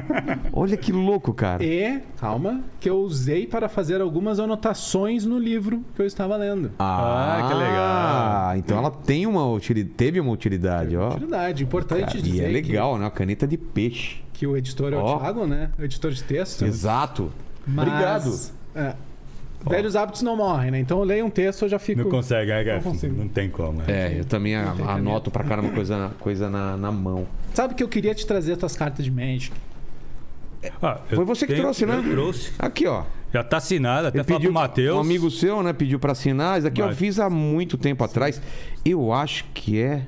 Olha 0.52 0.76
que 0.76 0.92
louco, 0.92 1.32
cara. 1.32 1.62
E, 1.64 2.00
calma, 2.18 2.60
que 2.80 2.88
eu 2.90 2.96
usei 2.98 3.46
para 3.46 3.68
fazer 3.68 4.00
algumas 4.00 4.40
anotações 4.40 5.24
no 5.24 5.38
livro 5.38 5.84
que 5.94 6.02
eu 6.02 6.06
estava 6.06 6.36
lendo. 6.36 6.72
Ah, 6.78 7.46
que 7.48 7.54
legal. 7.54 7.70
Ah, 7.80 8.52
então 8.56 8.78
ela 8.78 8.90
tem 8.90 9.26
uma 9.26 9.46
utilidade, 9.50 9.94
teve 9.94 10.20
uma 10.20 10.32
utilidade, 10.32 10.96
ó. 10.96 11.10
Utilidade. 11.10 11.62
Importante 11.62 12.04
Cara, 12.06 12.18
e 12.40 12.44
é 12.44 12.62
que- 12.62 12.68
legal, 12.68 12.96
né? 12.98 13.04
Uma 13.04 13.10
caneta 13.10 13.46
de 13.46 13.56
peixe. 13.56 14.22
Que, 14.32 14.46
o 14.46 14.56
editor 14.56 14.92
é 14.92 14.96
o 14.96 15.00
Ó. 15.00 15.18
Thiago, 15.18 15.46
né? 15.46 15.70
O 15.78 15.82
editor 15.82 16.10
de 16.12 16.22
texto. 16.24 16.64
Exato. 16.64 17.30
Mas, 17.66 17.86
Obrigado. 17.86 18.40
é, 18.74 18.94
velhos 19.68 19.94
hábitos 19.94 20.22
não 20.22 20.34
morrem, 20.36 20.70
né? 20.70 20.80
Então 20.80 20.98
eu 20.98 21.04
leio 21.04 21.26
um 21.26 21.30
texto 21.30 21.62
eu 21.62 21.68
já 21.68 21.78
fico. 21.78 22.02
Não 22.02 22.10
consegue, 22.10 22.50
né? 22.50 22.74
Não 22.76 22.80
consigo. 22.82 23.14
Não 23.16 23.28
tem 23.28 23.50
como. 23.50 23.78
né? 23.80 23.84
É, 23.86 24.18
eu 24.20 24.24
também 24.24 24.56
a- 24.56 24.72
tem 24.72 24.86
anoto 24.86 25.30
pra 25.30 25.44
caramba 25.44 25.68
coisa, 25.70 26.10
coisa 26.18 26.48
na, 26.48 26.76
na 26.76 26.90
mão. 26.90 27.26
Sabe 27.52 27.74
que 27.74 27.82
eu 27.82 27.88
queria 27.88 28.14
te 28.14 28.26
trazer 28.26 28.52
as 28.52 28.58
tuas 28.58 28.74
cartas 28.74 29.04
de 29.04 29.10
Magic? 29.10 29.52
Ah, 30.82 31.00
eu 31.10 31.16
Foi 31.16 31.24
você 31.24 31.46
que 31.46 31.52
tenho- 31.52 31.64
trouxe, 31.64 31.84
né? 31.86 31.96
Eu 32.04 32.10
trouxe. 32.10 32.52
Aqui, 32.58 32.86
ó. 32.86 33.04
Já 33.32 33.44
tá 33.44 33.58
assinado, 33.58 34.08
até 34.08 34.24
falar 34.24 34.40
pro 34.40 34.52
Matheus. 34.52 34.96
Um 34.96 35.00
amigo 35.00 35.30
seu, 35.30 35.62
né, 35.62 35.72
pediu 35.72 35.98
pra 36.00 36.12
assinar. 36.12 36.58
Isso 36.58 36.66
aqui 36.66 36.82
eu 36.82 36.92
fiz 36.94 37.18
há 37.20 37.30
muito 37.30 37.78
tempo 37.78 38.02
atrás. 38.02 38.40
Eu 38.84 39.12
acho 39.12 39.44
que 39.54 39.80
é. 39.80 40.02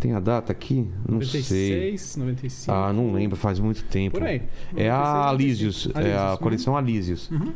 Tem 0.00 0.14
a 0.14 0.20
data 0.20 0.50
aqui? 0.50 0.88
Não 1.06 1.20
sei. 1.20 1.40
96, 1.42 2.16
95. 2.16 2.72
Ah, 2.72 2.92
não 2.92 3.12
lembro, 3.12 3.36
faz 3.36 3.58
muito 3.58 3.84
tempo. 3.84 4.18
Por 4.18 4.26
aí. 4.26 4.42
É 4.74 4.88
96, 4.88 4.90
a 4.90 5.28
Alísios, 5.28 5.88
é 5.94 6.16
a 6.16 6.36
Alísios, 6.74 7.30
uhum. 7.30 7.52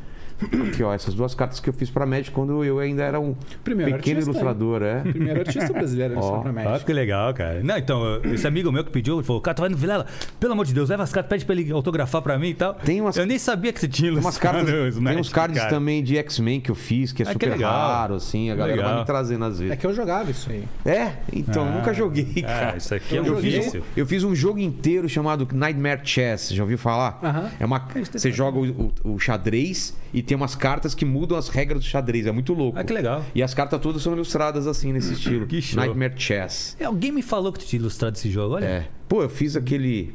Aqui, 0.68 0.82
ó, 0.82 0.92
essas 0.92 1.14
duas 1.14 1.34
cartas 1.34 1.60
que 1.60 1.68
eu 1.68 1.72
fiz 1.72 1.88
pra 1.90 2.04
Magic 2.04 2.30
quando 2.30 2.64
eu 2.64 2.78
ainda 2.78 3.02
era 3.02 3.20
um 3.20 3.34
Primeiro 3.62 3.92
pequeno 3.96 4.18
artista, 4.18 4.30
ilustrador, 4.30 4.82
é. 4.82 5.00
Primeiro 5.00 5.40
artista 5.40 5.72
brasileiro 5.72 6.14
a 6.14 6.16
Ó. 6.16 6.20
ilustrar 6.20 6.42
pra 6.42 6.50
Ah, 6.62 6.64
Magic. 6.70 6.86
que 6.86 6.92
legal, 6.92 7.32
cara. 7.34 7.62
Não, 7.62 7.76
então, 7.78 8.20
esse 8.24 8.46
amigo 8.46 8.70
meu 8.72 8.84
que 8.84 8.90
pediu, 8.90 9.16
ele 9.16 9.22
falou, 9.24 9.40
cara, 9.40 9.54
tu 9.54 9.60
vai 9.60 9.68
no 9.70 9.76
Vilela, 9.76 10.06
pelo 10.40 10.52
amor 10.52 10.66
de 10.66 10.74
Deus, 10.74 10.90
leva 10.90 11.02
as 11.02 11.12
cartas, 11.12 11.28
pede 11.30 11.44
pra 11.44 11.54
ele 11.54 11.70
autografar 11.72 12.20
pra 12.22 12.38
mim 12.38 12.48
e 12.50 12.54
tal. 12.54 12.74
Tem 12.74 13.00
umas- 13.00 13.16
Eu 13.16 13.26
nem 13.26 13.38
sabia 13.38 13.72
que 13.72 13.80
você 13.80 13.88
tinha 13.88 14.10
Tem 14.10 14.20
umas 14.20 14.36
cartas, 14.38 14.62
os 14.96 15.02
tem 15.02 15.18
uns 15.18 15.28
cards 15.28 15.58
cara. 15.58 15.70
também 15.70 16.02
de 16.02 16.16
X-Men 16.18 16.60
que 16.60 16.70
eu 16.70 16.74
fiz, 16.74 17.12
que 17.12 17.22
é 17.22 17.24
Ah, 17.24 17.28
que 17.28 17.32
super 17.34 17.50
legal. 17.50 17.72
raro, 17.72 18.14
assim, 18.16 18.50
a 18.50 18.54
galera 18.56 18.76
vai 18.76 18.84
Legal. 18.86 19.00
me 19.00 19.06
trazendo 19.06 19.44
às 19.44 19.60
É 19.60 19.64
vezes. 19.64 19.78
que 19.78 19.86
eu 19.86 19.94
jogava 19.94 20.30
isso 20.30 20.50
aí. 20.50 20.64
É? 20.84 21.12
Então, 21.32 21.64
eu 21.64 21.72
Ah, 21.72 21.76
nunca 21.76 21.94
joguei, 21.94 22.42
cara. 22.42 22.72
Ah, 22.74 22.76
isso 22.76 22.94
aqui 22.94 23.16
é 23.16 23.20
Eu 23.20 23.34
difícil. 23.36 23.82
Eu 23.96 24.06
fiz 24.06 24.24
um 24.24 24.34
jogo 24.34 24.58
inteiro 24.58 25.08
chamado 25.08 25.46
Nightmare 25.52 26.00
Chess. 26.04 26.50
Já 26.52 26.62
ouviu 26.62 26.76
falar? 26.78 27.18
Aham. 27.22 27.50
É 27.60 27.64
uma, 27.64 27.86
você 28.12 28.30
joga 28.32 28.58
o, 28.58 28.92
o- 29.04 29.12
o 29.14 29.18
xadrez 29.18 29.94
e 30.12 30.22
tem 30.24 30.36
umas 30.36 30.54
cartas 30.54 30.94
que 30.94 31.04
mudam 31.04 31.36
as 31.36 31.48
regras 31.48 31.80
do 31.82 31.86
xadrez. 31.86 32.26
É 32.26 32.32
muito 32.32 32.52
louco. 32.52 32.78
Ah, 32.78 32.84
que 32.84 32.92
legal. 32.92 33.24
E 33.34 33.42
as 33.42 33.54
cartas 33.54 33.80
todas 33.80 34.02
são 34.02 34.12
ilustradas 34.12 34.66
assim, 34.66 34.92
nesse 34.92 35.12
estilo. 35.14 35.46
Que 35.46 35.60
show. 35.62 35.80
Nightmare 35.80 36.14
Chess. 36.16 36.76
É, 36.78 36.84
Alguém 36.84 37.12
me 37.12 37.22
falou 37.22 37.52
que 37.52 37.58
tu 37.60 37.66
tinha 37.66 37.80
ilustrado 37.80 38.16
esse 38.16 38.30
jogo, 38.30 38.54
olha. 38.56 38.64
É. 38.64 38.88
Pô, 39.08 39.22
eu 39.22 39.28
fiz 39.28 39.56
aquele 39.56 40.14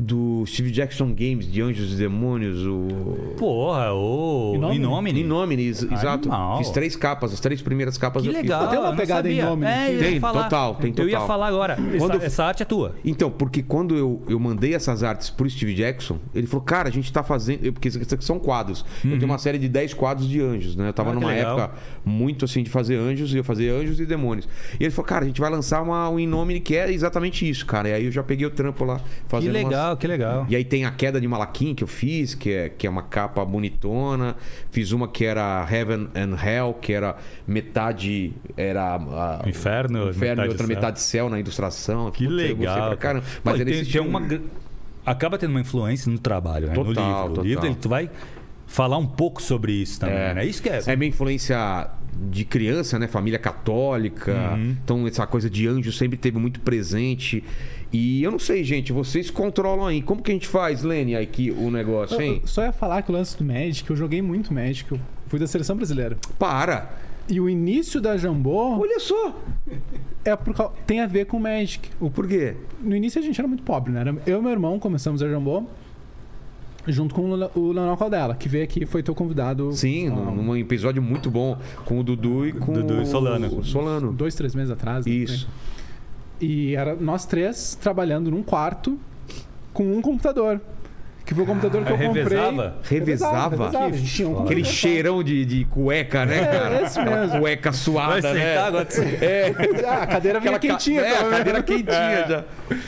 do 0.00 0.44
Steve 0.46 0.70
Jackson 0.70 1.12
Games, 1.12 1.50
de 1.50 1.60
Anjos 1.60 1.92
e 1.92 1.96
Demônios, 1.96 2.64
o... 2.64 3.34
Porra, 3.36 3.92
o 3.92 4.52
Inomine. 4.54 5.20
Inomine. 5.22 5.62
Exato. 5.70 6.28
Animal. 6.30 6.58
Fiz 6.58 6.70
três 6.70 6.94
capas, 6.94 7.32
as 7.32 7.40
três 7.40 7.60
primeiras 7.60 7.98
capas 7.98 8.22
Que 8.22 8.28
eu 8.28 8.32
fiz. 8.32 8.42
legal. 8.42 8.68
Tem 8.68 8.78
uma 8.78 8.94
pegada. 8.94 9.28
Inomine 9.28 9.66
É, 9.68 9.94
eu 9.94 9.98
Tem, 9.98 10.20
falar. 10.20 10.44
total, 10.44 10.74
tem 10.76 10.94
Eu 10.96 11.04
ia 11.08 11.14
total. 11.14 11.26
falar 11.26 11.46
agora. 11.48 11.76
Quando- 11.98 12.14
Essa, 12.14 12.24
essa 12.26 12.44
arte 12.44 12.62
é 12.62 12.66
tua. 12.66 12.94
Então, 13.04 13.28
porque 13.28 13.60
quando 13.60 13.96
eu, 13.96 14.22
eu 14.28 14.38
mandei 14.38 14.72
essas 14.72 15.02
artes 15.02 15.30
pro 15.30 15.50
Steve 15.50 15.74
Jackson, 15.74 16.18
ele 16.32 16.46
falou, 16.46 16.64
cara, 16.64 16.88
a 16.88 16.92
gente 16.92 17.12
tá 17.12 17.24
fazendo. 17.24 17.72
Porque 17.72 17.88
isso 17.88 17.98
aqui 18.14 18.24
são 18.24 18.38
quadros. 18.38 18.84
Eu 19.04 19.10
tenho 19.18 19.24
uma 19.24 19.38
série 19.38 19.58
de 19.58 19.68
10 19.68 19.94
quadros 19.94 20.28
de 20.28 20.40
anjos, 20.40 20.76
né? 20.76 20.88
Eu 20.88 20.92
tava 20.92 21.08
Uhum. 21.10 21.16
Ah, 21.16 21.18
que 21.18 21.24
numa 21.26 21.34
época 21.34 21.70
muito 22.04 22.44
assim 22.44 22.62
de 22.62 22.70
fazer 22.70 22.94
anjos, 22.96 23.34
e 23.34 23.38
eu 23.38 23.42
fazia 23.44 23.72
anjos 23.74 23.98
e 23.98 24.06
demônios. 24.06 24.48
E 24.78 24.84
ele 24.84 24.90
falou, 24.92 25.06
cara, 25.08 25.24
a 25.24 25.26
gente 25.26 25.40
vai 25.40 25.50
lançar 25.50 25.82
uma, 25.82 26.08
um 26.08 26.20
Inomine 26.20 26.60
que 26.60 26.76
é 26.76 26.88
exatamente 26.92 27.48
isso, 27.48 27.66
cara. 27.66 27.88
E 27.88 27.92
aí 27.94 28.04
eu 28.04 28.12
já 28.12 28.22
peguei 28.22 28.46
o 28.46 28.50
trampo 28.50 28.84
lá 28.84 28.98
Que 28.98 29.04
fazendo 29.26 29.54
umas- 29.56 29.64
legal, 29.64 29.87
que 29.96 30.06
legal. 30.06 30.46
E 30.48 30.54
aí 30.56 30.64
tem 30.64 30.84
a 30.84 30.90
queda 30.90 31.20
de 31.20 31.26
Malaquim 31.28 31.74
que 31.74 31.82
eu 31.82 31.88
fiz, 31.88 32.34
que 32.34 32.50
é, 32.50 32.68
que 32.68 32.86
é 32.86 32.90
uma 32.90 33.02
capa 33.02 33.44
bonitona. 33.44 34.36
Fiz 34.70 34.92
uma 34.92 35.08
que 35.08 35.24
era 35.24 35.66
Heaven 35.70 36.08
and 36.14 36.36
Hell, 36.42 36.74
que 36.74 36.92
era 36.92 37.16
metade 37.46 38.32
era 38.56 38.96
a- 38.96 39.42
Inferno, 39.48 40.10
inferno 40.10 40.42
metade 40.42 40.46
e 40.46 40.50
outra 40.50 40.66
céu. 40.66 40.76
metade 40.76 41.00
céu 41.00 41.30
na 41.30 41.40
ilustração. 41.40 42.10
Que 42.10 42.26
legal. 42.26 42.96
cara. 42.96 43.22
Mas 43.42 43.56
Pô, 43.56 43.62
é 43.62 43.64
tem, 43.64 43.84
tem 43.84 44.00
uma 44.00 44.20
acaba 45.04 45.38
tendo 45.38 45.50
uma 45.50 45.60
influência 45.60 46.10
no 46.12 46.18
trabalho, 46.18 46.66
né? 46.68 46.74
no 46.74 46.84
Total, 46.84 47.04
livro. 47.22 47.28
total. 47.28 47.44
O 47.44 47.46
livro 47.46 47.66
ele, 47.66 47.74
tu 47.76 47.88
vai 47.88 48.10
falar 48.66 48.98
um 48.98 49.06
pouco 49.06 49.40
sobre 49.42 49.72
isso 49.72 49.98
também, 50.00 50.16
É. 50.16 50.34
né? 50.34 50.44
Isso 50.46 50.62
que 50.62 50.68
é. 50.68 50.80
É 50.86 50.94
minha 50.96 51.08
influência 51.08 51.88
de 52.30 52.44
criança, 52.44 52.98
né? 52.98 53.06
Família 53.06 53.38
católica. 53.38 54.32
Uhum. 54.54 54.76
Então, 54.84 55.06
essa 55.06 55.26
coisa 55.26 55.48
de 55.48 55.66
anjo 55.66 55.90
sempre 55.92 56.18
teve 56.18 56.36
muito 56.38 56.60
presente. 56.60 57.42
E 57.92 58.22
eu 58.22 58.30
não 58.30 58.38
sei, 58.38 58.62
gente, 58.64 58.92
vocês 58.92 59.30
controlam 59.30 59.86
aí. 59.86 60.02
Como 60.02 60.22
que 60.22 60.30
a 60.30 60.34
gente 60.34 60.46
faz, 60.46 60.82
Lene, 60.82 61.16
aqui 61.16 61.50
o 61.50 61.70
negócio, 61.70 62.16
Eu- 62.16 62.20
hein? 62.20 62.38
eu 62.42 62.48
só 62.48 62.62
ia 62.62 62.72
falar 62.72 63.00
que 63.02 63.10
o 63.10 63.14
lance 63.14 63.36
do 63.38 63.44
Magic, 63.44 63.88
eu 63.88 63.96
joguei 63.96 64.20
muito 64.20 64.52
Magic, 64.52 64.90
eu 64.92 65.00
fui 65.26 65.38
da 65.38 65.46
seleção 65.46 65.74
brasileira. 65.76 66.16
Para! 66.38 66.90
E 67.30 67.40
o 67.40 67.48
início 67.48 68.00
da 68.00 68.16
Jambô 68.16 68.78
Olha 68.80 68.98
só! 69.00 69.34
é 70.24 70.34
por, 70.36 70.54
tem 70.86 71.00
a 71.00 71.06
ver 71.06 71.26
com 71.26 71.38
Magic. 71.38 71.88
O, 72.00 72.10
Por 72.10 72.26
quê? 72.26 72.54
no 72.82 72.94
início 72.96 73.18
a 73.20 73.24
gente 73.24 73.38
era 73.38 73.46
muito 73.48 73.62
pobre, 73.62 73.92
né? 73.92 74.00
Era- 74.00 74.16
Eu 74.26 74.38
e 74.38 74.42
meu 74.42 74.50
irmão 74.50 74.78
começamos 74.78 75.22
a 75.22 75.28
Jambô 75.28 75.64
junto 76.86 77.14
com 77.14 77.30
o 77.30 77.36
Le- 77.36 77.50
o 77.54 77.72
Leonel 77.72 77.96
Caldela, 77.98 78.34
que 78.34 78.48
veio 78.48 78.64
aqui 78.64 78.82
e 78.82 78.86
foi 78.86 79.02
teu 79.02 79.14
convidado 79.14 79.70
Sim, 79.72 80.08
há 80.08 80.10
num, 80.12 80.42
num 80.42 80.56
episódio 80.56 81.02
muito 81.02 81.30
bom 81.30 81.58
com 81.84 81.98
o 81.98 82.02
Dudu 82.02 82.46
e 82.46 82.52
com 82.52 82.72
Dudu 82.72 83.02
e 83.02 83.06
Solano. 83.06 83.58
o 83.58 83.64
Solano. 83.64 84.10
dois, 84.12 84.34
três 84.34 84.54
meses 84.54 84.70
atrás. 84.70 85.04
né? 85.04 85.12
Isso. 85.12 85.46
E 86.40 86.74
era 86.76 86.94
nós 86.94 87.24
três 87.26 87.74
trabalhando 87.80 88.30
num 88.30 88.42
quarto 88.42 88.98
com 89.72 89.84
um 89.92 90.00
computador. 90.00 90.60
Que 91.24 91.34
foi 91.34 91.44
o 91.44 91.46
computador 91.46 91.84
que 91.84 91.92
eu 91.92 91.98
comprei. 91.98 92.22
revezava? 92.24 92.76
Revezava? 92.84 93.56
revezava. 93.56 93.84
A 93.86 93.90
gente 93.92 94.14
tinha 94.14 94.28
um 94.30 94.44
Aquele 94.44 94.64
cheirão 94.64 95.22
de, 95.22 95.44
de 95.44 95.64
cueca, 95.66 96.24
né, 96.24 96.38
É, 96.40 96.46
cara? 96.46 96.82
esse 96.82 96.98
Aquela 96.98 97.20
mesmo. 97.20 97.40
cueca 97.40 97.70
suada, 97.72 98.20
Vai 98.22 98.32
né? 98.32 98.48
sentar 98.48 98.66
agora. 98.68 98.88
É. 99.20 99.52
Ah, 99.86 100.02
a 100.02 100.06
cadeira 100.06 100.40
vinha 100.40 100.56
Aquela 100.56 100.72
ca- 100.72 100.78
quentinha. 100.78 101.00
É, 101.02 101.18
a 101.18 101.24
cadeira 101.30 101.62
quentinha 101.62 102.26
já. 102.28 102.44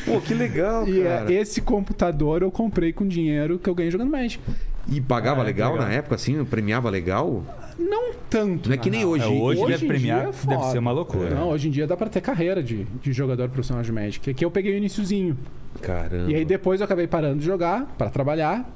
Pô, 0.06 0.20
que 0.22 0.32
legal, 0.32 0.88
E 0.88 1.02
é, 1.02 1.04
cara. 1.04 1.32
esse 1.34 1.60
computador 1.60 2.40
eu 2.40 2.50
comprei 2.50 2.94
com 2.94 3.06
dinheiro 3.06 3.58
que 3.58 3.68
eu 3.68 3.74
ganhei 3.74 3.90
jogando 3.90 4.10
Magic. 4.10 4.42
E 4.90 5.00
pagava 5.00 5.40
Ah, 5.40 5.44
legal, 5.44 5.72
legal. 5.74 5.86
na 5.88 5.94
época, 5.94 6.16
assim? 6.16 6.44
Premiava 6.44 6.90
legal? 6.90 7.44
Não 7.78 8.12
tanto. 8.28 8.68
Não 8.68 8.74
é 8.74 8.78
que 8.78 8.90
nem 8.90 9.00
real. 9.00 9.10
hoje. 9.12 9.24
É, 9.24 9.28
hoje, 9.28 9.60
Hoje 9.60 9.72
deve 9.72 9.84
em 9.84 9.88
premiar, 9.88 10.20
dia 10.20 10.28
é 10.28 10.46
deve 10.56 10.64
ser 10.70 10.78
uma 10.78 10.90
loucura. 10.90 11.30
Não, 11.30 11.48
hoje 11.50 11.68
em 11.68 11.70
dia 11.70 11.86
dá 11.86 11.96
pra 11.96 12.08
ter 12.08 12.20
carreira 12.20 12.62
de, 12.62 12.84
de 13.02 13.12
jogador 13.12 13.48
profissional 13.48 13.82
de 13.84 13.92
Magic. 13.92 14.28
Aqui 14.30 14.44
eu 14.44 14.50
peguei 14.50 14.72
o 14.74 14.76
iniciozinho. 14.76 15.36
Caramba. 15.80 16.30
E 16.30 16.34
aí 16.34 16.44
depois 16.44 16.80
eu 16.80 16.84
acabei 16.84 17.06
parando 17.06 17.38
de 17.38 17.46
jogar 17.46 17.86
pra 17.96 18.10
trabalhar. 18.10 18.68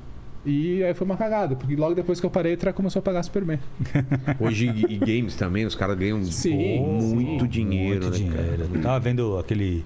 E 0.46 0.84
aí 0.84 0.92
foi 0.92 1.06
uma 1.06 1.16
cagada, 1.16 1.56
porque 1.56 1.74
logo 1.74 1.94
depois 1.94 2.20
que 2.20 2.26
eu 2.26 2.30
parei, 2.30 2.54
o 2.54 2.72
começou 2.74 3.00
a 3.00 3.02
pagar 3.02 3.22
super 3.22 3.42
bem. 3.44 3.58
Hoje, 4.38 4.66
e 4.88 4.98
games 4.98 5.34
também, 5.36 5.64
os 5.64 5.74
caras 5.74 5.96
ganham 5.96 6.22
Sim, 6.24 6.80
muito 6.82 7.44
sim. 7.44 7.50
dinheiro, 7.50 8.02
Muito 8.04 8.10
né, 8.10 8.16
dinheiro. 8.18 8.58
cara? 8.58 8.68
Eu 8.74 8.80
tava 8.82 9.00
vendo 9.00 9.38
aquele 9.38 9.82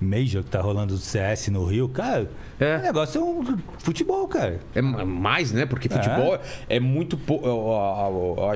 Major 0.00 0.42
que 0.42 0.50
tá 0.50 0.60
rolando 0.60 0.94
do 0.94 1.00
CS 1.00 1.48
no 1.48 1.64
Rio. 1.64 1.88
Cara, 1.88 2.28
É. 2.60 2.76
o 2.78 2.82
negócio 2.82 3.20
é 3.20 3.24
um 3.24 3.56
futebol, 3.78 4.26
cara. 4.28 4.60
É 4.74 4.82
mais, 4.82 5.52
né? 5.52 5.64
Porque 5.66 5.88
futebol 5.88 6.38
é, 6.68 6.78
muito. 6.80 7.16
pou- 7.16 7.40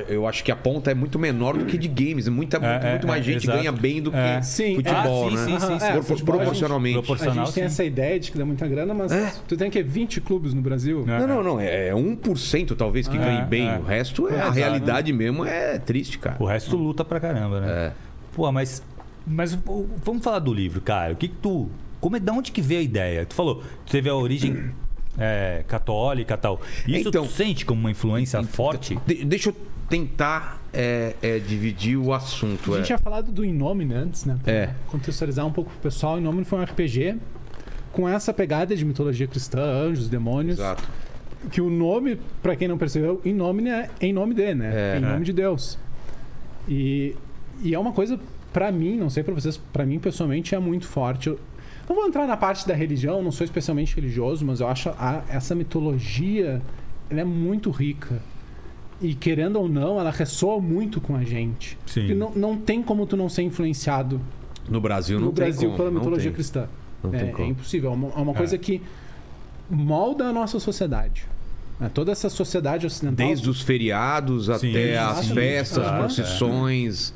eu- 0.08 0.26
acho 0.26 0.42
que 0.44 0.50
a 0.52 0.56
ponta 0.56 0.90
é 0.90 0.94
muito 0.94 1.18
menor 1.18 1.56
do 1.56 1.64
que 1.64 1.78
de 1.78 1.88
games. 1.88 2.26
É 2.26 2.30
Muita, 2.30 2.58
muito, 2.58 2.86
é, 2.86 2.90
muito 2.90 3.06
mais 3.06 3.20
é, 3.20 3.24
gente 3.24 3.44
exato. 3.44 3.58
ganha 3.58 3.72
bem 3.72 4.02
do 4.02 4.10
que 4.10 4.16
É. 4.16 4.42
Sim, 4.42 4.74
futebol, 4.76 5.26
ah, 5.26 5.30
sim, 5.30 5.36
né? 5.36 5.44
sim, 5.44 5.60
sim, 5.60 5.60
sim. 5.60 5.68
Propor- 5.78 5.86
É, 5.98 6.02
futebol, 6.02 6.10
a 6.10 6.14
gente- 6.16 6.24
proporcionalmente. 6.24 6.98
A 6.98 7.02
Proporcional, 7.02 7.44
gente 7.46 7.54
tem 7.54 7.62
sim. 7.64 7.66
essa 7.66 7.84
ideia 7.84 8.20
de 8.20 8.30
que 8.32 8.38
dá 8.38 8.44
muita 8.44 8.66
grana, 8.68 8.92
mas 8.94 9.12
É. 9.12 9.32
tu 9.46 9.56
tem 9.56 9.70
que 9.70 9.82
20 9.82 10.20
clubes 10.20 10.52
no 10.54 10.60
Brasil. 10.60 11.04
É. 11.08 11.18
Não, 11.20 11.26
não, 11.26 11.42
não. 11.42 11.60
É 11.60 11.94
1% 11.94 12.74
talvez 12.76 13.08
que 13.08 13.16
É, 13.16 13.20
ganhe 13.20 13.42
bem. 13.44 13.68
é. 13.68 13.78
O 13.78 13.82
resto 13.84 14.28
é, 14.28 14.32
a 14.34 14.36
exato. 14.38 14.52
realidade 14.52 15.12
mesmo 15.12 15.44
é 15.44 15.78
triste, 15.78 16.18
cara. 16.18 16.36
O 16.38 16.44
resto 16.46 16.76
luta 16.76 17.04
pra 17.04 17.18
caramba, 17.20 17.60
né? 17.60 17.66
É. 17.70 17.92
Pô, 18.34 18.50
mas. 18.52 18.82
Mas 19.28 19.52
vamos 20.04 20.22
falar 20.22 20.38
do 20.40 20.52
livro, 20.52 20.80
cara. 20.80 21.12
O 21.12 21.16
que 21.16 21.28
que 21.28 21.36
tu. 21.36 21.68
Como 22.00 22.16
é, 22.16 22.20
da 22.20 22.32
onde 22.32 22.52
que 22.52 22.62
veio 22.62 22.80
a 22.80 22.82
ideia? 22.84 23.26
Tu 23.26 23.34
falou, 23.34 23.62
tu 23.84 23.90
teve 23.92 24.08
a 24.08 24.14
origem 24.14 24.70
é, 25.18 25.64
católica 25.66 26.34
e 26.34 26.36
tal. 26.36 26.60
Isso 26.86 27.08
Então- 27.08 27.26
tu 27.26 27.30
sente 27.32 27.66
como 27.66 27.80
uma 27.80 27.90
influência 27.90 28.42
forte? 28.44 28.98
De- 29.06 29.24
deixa 29.24 29.50
eu 29.50 29.56
tentar 29.88 30.62
é, 30.72 31.14
é, 31.22 31.38
dividir 31.38 31.96
o 31.96 32.12
assunto. 32.12 32.72
A 32.74 32.76
gente 32.76 32.84
é. 32.84 32.86
tinha 32.86 32.98
falado 32.98 33.32
do 33.32 33.44
Inomine 33.44 33.94
antes, 33.94 34.24
né? 34.24 34.38
Pra 34.44 34.52
É. 34.52 34.74
contextualizar 34.88 35.44
um 35.46 35.50
pouco 35.52 35.70
pro 35.70 35.80
pessoal. 35.80 36.16
O 36.16 36.18
Inomine 36.18 36.44
foi 36.44 36.58
um 36.60 36.62
RPG 36.62 37.16
com 37.92 38.08
essa 38.08 38.32
pegada 38.34 38.76
de 38.76 38.84
mitologia 38.84 39.26
cristã, 39.26 39.60
anjos, 39.62 40.08
demônios. 40.08 40.58
Exato. 40.58 40.84
Que 41.50 41.60
o 41.60 41.70
nome, 41.70 42.20
pra 42.42 42.54
quem 42.54 42.68
não 42.68 42.76
percebeu, 42.78 43.20
Inomine 43.24 43.70
é 43.70 43.90
em 44.00 44.12
nome 44.12 44.34
de, 44.34 44.54
né? 44.54 44.94
É. 44.94 44.98
em 44.98 45.00
nome 45.00 45.22
É. 45.22 45.24
de 45.24 45.32
Deus. 45.32 45.78
E, 46.68 47.16
e 47.62 47.74
é 47.74 47.78
uma 47.78 47.92
coisa, 47.92 48.20
pra 48.58 48.72
mim, 48.72 48.96
não 48.96 49.08
sei 49.08 49.22
pra 49.22 49.32
vocês, 49.32 49.56
pra 49.72 49.86
mim 49.86 50.00
pessoalmente 50.00 50.52
é 50.52 50.58
muito 50.58 50.84
forte. 50.84 51.28
Eu 51.28 51.38
não 51.88 51.94
vou 51.94 52.08
entrar 52.08 52.26
na 52.26 52.36
parte 52.36 52.66
da 52.66 52.74
religião, 52.74 53.22
não 53.22 53.30
sou 53.30 53.44
especialmente 53.44 53.94
religioso, 53.94 54.44
mas 54.44 54.58
eu 54.58 54.66
acho 54.66 54.88
a, 54.90 55.22
essa 55.28 55.54
mitologia 55.54 56.60
é 57.08 57.22
muito 57.24 57.70
rica. 57.70 58.20
E 59.00 59.14
querendo 59.14 59.60
ou 59.60 59.68
não, 59.68 60.00
ela 60.00 60.10
ressoa 60.10 60.60
muito 60.60 61.00
com 61.00 61.14
a 61.14 61.22
gente. 61.22 61.78
Sim. 61.86 62.14
Não, 62.14 62.32
não 62.34 62.56
tem 62.56 62.82
como 62.82 63.06
tu 63.06 63.16
não 63.16 63.28
ser 63.28 63.42
influenciado 63.42 64.20
No 64.68 64.80
Brasil 64.80 65.20
não 65.20 65.26
no 65.28 65.32
tem 65.32 65.44
Brasil 65.44 65.68
como. 65.68 65.76
pela 65.76 65.90
mitologia 65.92 66.24
tem. 66.24 66.32
cristã. 66.32 66.68
Não 67.00 67.14
é, 67.14 67.18
tem 67.20 67.28
é 67.28 67.32
como. 67.32 67.48
impossível. 67.50 67.92
É 67.92 67.94
uma, 67.94 68.08
é 68.08 68.20
uma 68.20 68.32
É. 68.32 68.34
coisa 68.34 68.58
que 68.58 68.82
molda 69.70 70.24
a 70.24 70.32
nossa 70.32 70.58
sociedade. 70.58 71.26
né? 71.78 71.88
Toda 71.94 72.10
essa 72.10 72.28
sociedade 72.28 72.86
ocidental. 72.86 73.24
Desde 73.24 73.48
os 73.48 73.62
feriados 73.62 74.46
Sim, 74.46 74.70
até 74.70 74.98
as 74.98 75.28
festas, 75.28 75.88
procissões. 75.92 77.14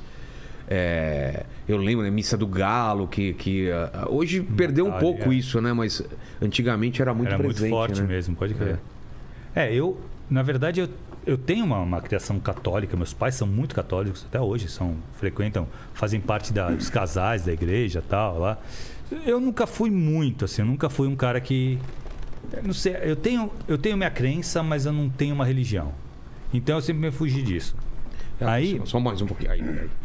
É, 0.74 1.44
eu 1.68 1.76
lembro, 1.76 2.02
né? 2.02 2.10
Missa 2.10 2.34
do 2.34 2.46
Galo, 2.46 3.06
que, 3.06 3.34
que 3.34 3.70
ah, 3.70 4.06
hoje 4.08 4.40
perdeu 4.40 4.86
um 4.86 4.88
Natal, 4.88 5.00
pouco 5.02 5.30
é. 5.30 5.34
isso, 5.34 5.60
né? 5.60 5.70
Mas 5.70 6.02
antigamente 6.40 7.02
era 7.02 7.12
muito 7.12 7.28
Era 7.28 7.36
muito 7.36 7.56
presente. 7.56 7.70
forte 7.70 8.00
né? 8.00 8.06
mesmo, 8.06 8.34
pode 8.34 8.54
crer. 8.54 8.78
É, 9.54 9.70
eu, 9.70 10.00
na 10.30 10.42
verdade, 10.42 10.80
eu, 10.80 10.88
eu 11.26 11.36
tenho 11.36 11.66
uma, 11.66 11.78
uma 11.78 12.00
criação 12.00 12.40
católica, 12.40 12.96
meus 12.96 13.12
pais 13.12 13.34
são 13.34 13.46
muito 13.46 13.74
católicos, 13.74 14.24
até 14.26 14.40
hoje 14.40 14.66
são, 14.66 14.96
frequentam, 15.16 15.68
fazem 15.92 16.22
parte 16.22 16.54
da, 16.54 16.70
dos 16.70 16.88
casais 16.88 17.44
da 17.44 17.52
igreja 17.52 18.02
tal, 18.08 18.38
lá. 18.38 18.58
Eu 19.26 19.38
nunca 19.38 19.66
fui 19.66 19.90
muito, 19.90 20.46
assim, 20.46 20.62
eu 20.62 20.66
nunca 20.66 20.88
fui 20.88 21.06
um 21.06 21.14
cara 21.14 21.38
que. 21.38 21.78
Não 22.64 22.72
sei, 22.72 22.96
eu 23.02 23.14
tenho, 23.14 23.50
eu 23.68 23.76
tenho 23.76 23.94
minha 23.94 24.10
crença, 24.10 24.62
mas 24.62 24.86
eu 24.86 24.92
não 24.92 25.10
tenho 25.10 25.34
uma 25.34 25.44
religião. 25.44 25.92
Então 26.50 26.76
eu 26.76 26.80
sempre 26.80 27.02
me 27.02 27.10
fugi 27.10 27.42
disso. 27.42 27.76
Aí, 28.40 28.80
Só 28.86 28.98
mais 28.98 29.20
um 29.20 29.26
pouquinho. 29.26 29.50
Aí, 29.50 29.60
aí. 29.60 30.01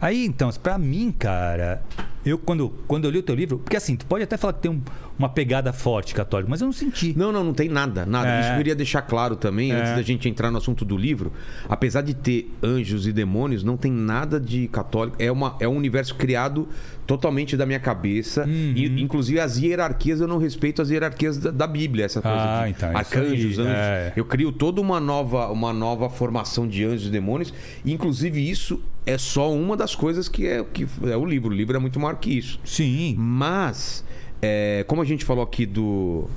Aí, 0.00 0.24
então, 0.26 0.50
pra 0.62 0.78
mim, 0.78 1.12
cara, 1.16 1.82
eu 2.26 2.36
quando, 2.38 2.70
quando 2.86 3.04
eu 3.04 3.10
li 3.10 3.18
o 3.18 3.22
teu 3.22 3.34
livro, 3.34 3.58
porque 3.58 3.76
assim, 3.76 3.96
tu 3.96 4.04
pode 4.06 4.24
até 4.24 4.36
falar 4.36 4.52
que 4.54 4.60
tem 4.60 4.70
um- 4.70 4.82
uma 5.18 5.28
pegada 5.30 5.72
forte 5.72 6.14
católica, 6.14 6.50
mas 6.50 6.60
eu 6.60 6.66
não 6.66 6.72
senti. 6.72 7.14
Não, 7.16 7.32
não, 7.32 7.42
não 7.42 7.54
tem 7.54 7.70
nada, 7.70 8.04
nada. 8.04 8.28
É. 8.28 8.40
Isso 8.40 8.50
eu 8.50 8.56
queria 8.58 8.74
deixar 8.74 9.00
claro 9.02 9.34
também, 9.34 9.72
É. 9.72 9.74
antes 9.80 9.92
da 9.94 10.02
gente 10.02 10.28
entrar 10.28 10.50
no 10.50 10.58
assunto 10.58 10.84
do 10.84 10.94
livro. 10.96 11.32
Apesar 11.68 12.02
de 12.02 12.12
ter 12.12 12.52
anjos 12.62 13.06
e 13.06 13.12
demônios, 13.12 13.62
não 13.64 13.78
tem 13.78 13.90
nada 13.90 14.38
de 14.38 14.68
católico. 14.68 15.16
É, 15.18 15.32
uma, 15.32 15.56
é 15.58 15.66
um 15.66 15.74
universo 15.76 16.14
criado 16.16 16.68
totalmente 17.06 17.56
da 17.56 17.64
minha 17.64 17.78
cabeça. 17.80 18.44
Uhum. 18.44 18.72
E, 18.74 19.00
inclusive, 19.00 19.40
as 19.40 19.56
hierarquias, 19.56 20.20
eu 20.20 20.26
não 20.28 20.36
respeito 20.38 20.82
as 20.82 20.90
hierarquias 20.90 21.38
da, 21.38 21.50
da 21.50 21.66
Bíblia, 21.66 22.04
essa 22.04 22.20
coisa 22.20 22.36
Ah, 22.36 22.64
de 22.64 22.70
então, 22.72 22.94
arcanjos, 22.94 23.58
anjos. 23.58 23.72
é. 23.74 24.12
Eu 24.16 24.24
crio 24.24 24.52
toda 24.52 24.80
uma 24.82 25.00
nova, 25.00 25.48
uma 25.50 25.72
nova 25.72 26.10
formação 26.10 26.66
de 26.68 26.84
anjos 26.84 27.06
e 27.06 27.10
demônios. 27.10 27.54
E, 27.84 27.92
inclusive, 27.92 28.50
isso 28.50 28.82
é 29.06 29.16
só 29.16 29.52
uma 29.52 29.76
das 29.76 29.94
coisas 29.94 30.28
que 30.28 30.46
é, 30.48 30.64
que 30.64 30.84
é 31.04 31.16
o 31.16 31.24
livro. 31.24 31.50
O 31.50 31.54
livro 31.54 31.76
é 31.76 31.78
muito 31.78 32.00
maior 32.16 32.20
que 32.20 32.30
isso. 32.30 32.58
Sim. 32.64 33.14
Mas, 33.18 34.04
é, 34.42 34.84
como 34.88 35.02
a 35.02 35.04
gente 35.04 35.24
falou 35.24 35.44
aqui 35.44 35.66
do, 35.66 36.28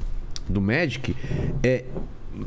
do 0.47 0.61
Magic, 0.61 1.15
é, 1.63 1.85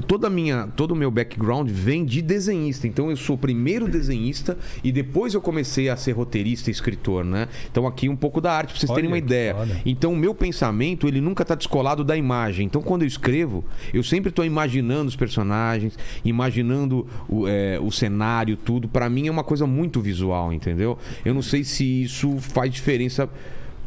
toda 0.06 0.26
a 0.26 0.30
minha, 0.30 0.68
todo 0.76 0.92
o 0.92 0.96
meu 0.96 1.10
background 1.10 1.68
vem 1.70 2.04
de 2.04 2.22
desenhista. 2.22 2.86
Então 2.86 3.10
eu 3.10 3.16
sou 3.16 3.36
primeiro 3.36 3.88
desenhista 3.88 4.56
e 4.82 4.90
depois 4.90 5.34
eu 5.34 5.40
comecei 5.40 5.88
a 5.88 5.96
ser 5.96 6.12
roteirista 6.12 6.70
e 6.70 6.72
escritor, 6.72 7.24
né? 7.24 7.48
Então 7.70 7.86
aqui 7.86 8.08
um 8.08 8.16
pouco 8.16 8.40
da 8.40 8.52
arte, 8.52 8.70
pra 8.70 8.78
vocês 8.78 8.90
terem 8.90 9.10
Olha 9.10 9.14
uma 9.14 9.20
que 9.20 9.26
ideia. 9.26 9.54
foda. 9.54 9.80
Então 9.84 10.12
o 10.12 10.16
meu 10.16 10.34
pensamento, 10.34 11.06
ele 11.06 11.20
nunca 11.20 11.44
tá 11.44 11.54
descolado 11.54 12.04
da 12.04 12.16
imagem. 12.16 12.66
Então 12.66 12.82
quando 12.82 13.02
eu 13.02 13.08
escrevo, 13.08 13.64
eu 13.92 14.02
sempre 14.02 14.30
tô 14.30 14.44
imaginando 14.44 15.08
os 15.08 15.16
personagens, 15.16 15.98
imaginando 16.24 17.06
o, 17.28 17.46
é, 17.46 17.78
o 17.80 17.90
cenário, 17.90 18.56
tudo. 18.56 18.88
Pra 18.88 19.08
mim 19.08 19.28
é 19.28 19.30
uma 19.30 19.44
coisa 19.44 19.66
muito 19.66 20.00
visual, 20.00 20.52
entendeu? 20.52 20.98
Eu 21.24 21.34
não 21.34 21.42
sei 21.42 21.64
se 21.64 22.02
isso 22.02 22.36
faz 22.38 22.70
diferença 22.70 23.28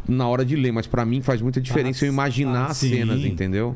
na 0.08 0.28
hora 0.28 0.46
de 0.46 0.56
ler, 0.56 0.72
mas 0.72 0.88
pra 0.88 1.06
mim 1.06 1.22
faz 1.22 1.42
muita 1.42 1.60
diferença 1.60 2.00
Faz, 2.00 2.04
eu 2.04 2.14
imaginar 2.14 2.68
as 2.68 2.78
cenas, 2.78 3.24
entendeu? 3.24 3.76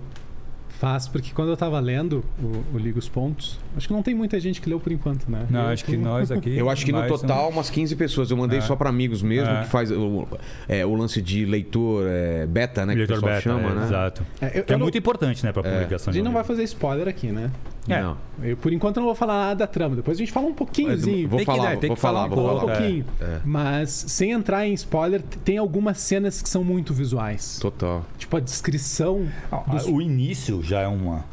Faz, 0.79 1.09
porque 1.09 1.31
quando 1.33 1.49
eu 1.49 1.57
tava 1.57 1.77
lendo 1.79 2.23
o, 2.41 2.75
o 2.75 2.77
Liga 2.77 2.97
os 2.97 3.09
Pontos, 3.09 3.59
acho 3.75 3.85
que 3.85 3.93
não 3.93 4.01
tem 4.01 4.15
muita 4.15 4.39
gente 4.39 4.61
que 4.61 4.69
leu 4.69 4.79
por 4.79 4.93
enquanto, 4.93 5.29
né? 5.29 5.45
Não, 5.49 5.63
Eu 5.63 5.67
acho 5.67 5.83
que 5.83 5.97
nós 5.97 6.31
aqui. 6.31 6.57
Eu 6.57 6.69
acho 6.69 6.85
que 6.85 6.91
no 6.93 7.01
um- 7.01 7.07
total 7.07 7.49
umas 7.49 7.69
15 7.69 7.97
pessoas. 7.97 8.31
Eu 8.31 8.37
mandei 8.37 8.59
É. 8.59 8.61
só 8.61 8.77
pra 8.77 8.87
amigos 8.89 9.21
mesmo, 9.21 9.51
É. 9.53 9.63
que 9.63 9.67
faz 9.67 9.91
o, 9.91 10.25
é, 10.69 10.85
o 10.85 10.93
lance 10.95 11.21
de 11.21 11.43
leitor 11.45 12.05
é, 12.07 12.45
beta, 12.47 12.85
né? 12.85 12.93
Que 12.93 12.99
Leitor 12.99 13.17
o 13.17 13.19
pessoal 13.19 13.35
beta, 13.35 13.49
chama, 13.49 13.71
é, 13.71 13.75
né? 13.75 13.85
Exato. 13.87 14.25
É, 14.39 14.59
eu- 14.59 14.63
Que 14.63 14.71
é 14.73 14.77
não- 14.77 14.85
muito 14.85 14.97
importante, 14.97 15.43
né, 15.45 15.51
pra 15.51 15.61
publicação 15.63 16.11
A 16.11 16.13
gente 16.13 16.21
um 16.21 16.25
não 16.25 16.31
vai 16.33 16.45
fazer 16.45 16.63
spoiler 16.63 17.09
aqui, 17.09 17.27
né? 17.27 17.51
É. 17.87 18.01
Não. 18.01 18.17
Eu, 18.43 18.55
por 18.55 18.71
enquanto 18.71 18.97
não 18.97 19.05
vou 19.05 19.15
falar 19.15 19.33
nada 19.47 19.55
da 19.55 19.67
trama. 19.67 19.95
Depois 19.97 20.15
a 20.15 20.19
gente 20.19 20.31
fala 20.31 20.45
um 20.47 20.53
pouquinhozinho. 20.53 21.27
Vou 21.27 21.37
Tem 21.39 21.45
que- 21.45 21.51
falar, 21.51 21.69
né, 21.71 21.75
tem 21.77 21.87
vou 21.89 21.95
que 21.95 22.01
falar 22.01 22.19
falar, 22.29 22.31
um 22.31 22.35
vou 22.35 22.45
Fala 22.45 22.57
um 22.57 22.59
falar. 22.61 22.71
pouco, 22.77 22.81
pouquinho. 22.83 23.05
É. 23.19 23.39
Mas 23.43 23.89
sem 24.07 24.31
entrar 24.31 24.65
em 24.67 24.73
spoiler, 24.75 25.21
tem 25.43 25.57
algumas 25.57 25.97
cenas 25.99 26.41
que 26.41 26.47
são 26.47 26.63
muito 26.63 26.93
visuais. 26.93 27.57
Total. 27.59 28.05
Tipo 28.17 28.37
a 28.37 28.39
descrição. 28.39 29.27
Ah, 29.51 29.63
dos- 29.67 29.85
O 29.87 29.99
início 30.01 30.61
já 30.69 30.81
é 30.81 30.87
uma, 30.87 31.25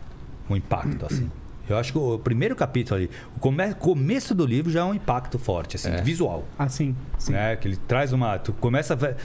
um 0.50 0.56
impacto, 0.56 1.04
assim. 1.06 1.30
Eu 1.68 1.76
acho 1.76 1.92
que 1.92 1.98
o 1.98 2.16
primeiro 2.18 2.54
capítulo 2.54 2.96
ali, 3.00 3.10
o 3.36 3.40
come- 3.40 3.74
começo 3.74 4.34
do 4.34 4.46
livro 4.46 4.70
já 4.70 4.80
é 4.80 4.84
um 4.84 4.94
impacto 4.94 5.36
forte, 5.38 5.74
assim, 5.76 5.90
É. 5.90 6.00
visual. 6.00 6.44
Ah, 6.58 6.68
sim. 6.68 6.94
sim. 7.18 7.32
Né? 7.32 7.56
Que 7.56 7.66
ele 7.68 7.76
traz 7.76 8.12
uma. 8.12 8.38
Tu 8.38 8.52
começa. 8.52 8.92
a 8.94 8.96
ver- 8.96 9.16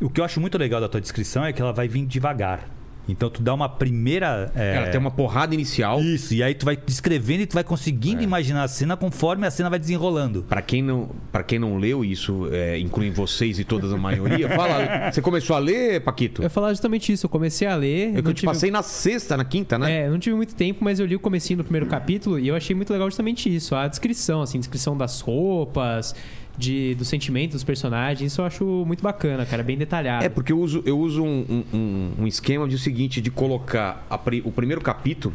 O 0.00 0.08
que 0.10 0.20
eu 0.20 0.24
acho 0.24 0.40
muito 0.40 0.56
legal 0.58 0.80
da 0.80 0.88
tua 0.88 1.00
descrição 1.00 1.44
é 1.44 1.52
que 1.52 1.60
ela 1.62 1.72
vai 1.72 1.86
vir 1.88 2.04
devagar. 2.06 2.66
Então 3.08 3.28
tu 3.28 3.42
dá 3.42 3.52
uma 3.52 3.68
primeira. 3.68 4.50
é, 4.54 4.76
Ela 4.76 4.88
tem 4.88 5.00
uma 5.00 5.10
porrada 5.10 5.54
inicial. 5.54 6.00
Isso, 6.00 6.34
e 6.34 6.42
aí 6.42 6.54
tu 6.54 6.64
vai 6.64 6.76
descrevendo 6.76 7.42
e 7.42 7.46
tu 7.46 7.54
vai 7.54 7.64
conseguindo 7.64 8.20
É. 8.20 8.24
imaginar 8.24 8.62
a 8.62 8.68
cena 8.68 8.96
conforme 8.96 9.44
a 9.46 9.50
cena 9.50 9.68
vai 9.68 9.78
desenrolando. 9.78 10.44
Pra 10.48 10.62
quem 10.62 10.80
não, 10.82 11.10
para 11.32 11.42
quem 11.42 11.58
não 11.58 11.76
leu 11.78 12.04
isso, 12.04 12.48
é, 12.52 12.78
inclui 12.78 13.10
vocês 13.10 13.58
e 13.58 13.64
toda 13.64 13.92
a 13.92 13.98
maioria. 13.98 14.48
Fala, 14.54 15.10
você 15.10 15.20
começou 15.20 15.56
a 15.56 15.58
ler, 15.58 16.00
Paquito? 16.02 16.42
Eu 16.42 16.44
ia 16.44 16.50
falar 16.50 16.68
justamente 16.70 17.12
isso. 17.12 17.26
Eu 17.26 17.30
comecei 17.30 17.66
a 17.66 17.74
ler. 17.74 18.10
É 18.10 18.12
que 18.16 18.22
não 18.22 18.30
eu 18.30 18.34
te 18.34 18.40
tive- 18.40 18.46
passei 18.46 18.70
na 18.70 18.82
sexta, 18.82 19.36
na 19.36 19.44
quinta, 19.44 19.76
né? 19.76 20.02
É, 20.02 20.06
eu 20.06 20.12
não 20.12 20.18
tive 20.20 20.36
muito 20.36 20.54
tempo, 20.54 20.84
mas 20.84 21.00
eu 21.00 21.06
li 21.06 21.16
o 21.16 21.20
comecinho 21.20 21.56
do 21.58 21.64
primeiro 21.64 21.86
capítulo 21.86 22.38
e 22.38 22.46
eu 22.46 22.54
achei 22.54 22.74
muito 22.76 22.92
legal 22.92 23.08
justamente 23.10 23.52
isso. 23.52 23.74
A 23.74 23.88
descrição, 23.88 24.42
assim, 24.42 24.58
descrição 24.60 24.96
das 24.96 25.20
roupas, 25.20 26.14
de, 26.56 26.94
do 26.94 27.04
sentimento 27.04 27.52
dos 27.52 27.64
personagens. 27.64 28.32
Isso 28.32 28.40
eu 28.40 28.44
acho 28.44 28.64
muito 28.86 29.02
bacana, 29.02 29.44
cara. 29.46 29.62
Bem 29.62 29.76
detalhado. 29.76 30.24
É, 30.24 30.28
porque 30.28 30.52
eu 30.52 30.60
uso, 30.60 30.82
eu 30.86 30.98
uso 30.98 31.22
um, 31.22 31.64
um- 31.72 32.10
um 32.20 32.26
esquema 32.26 32.68
de 32.68 32.74
o 32.76 32.78
seguinte, 32.78 33.20
de 33.20 33.30
colocar 33.30 34.06
a 34.10 34.20
o 34.44 34.52
primeiro 34.52 34.80
capítulo, 34.80 35.34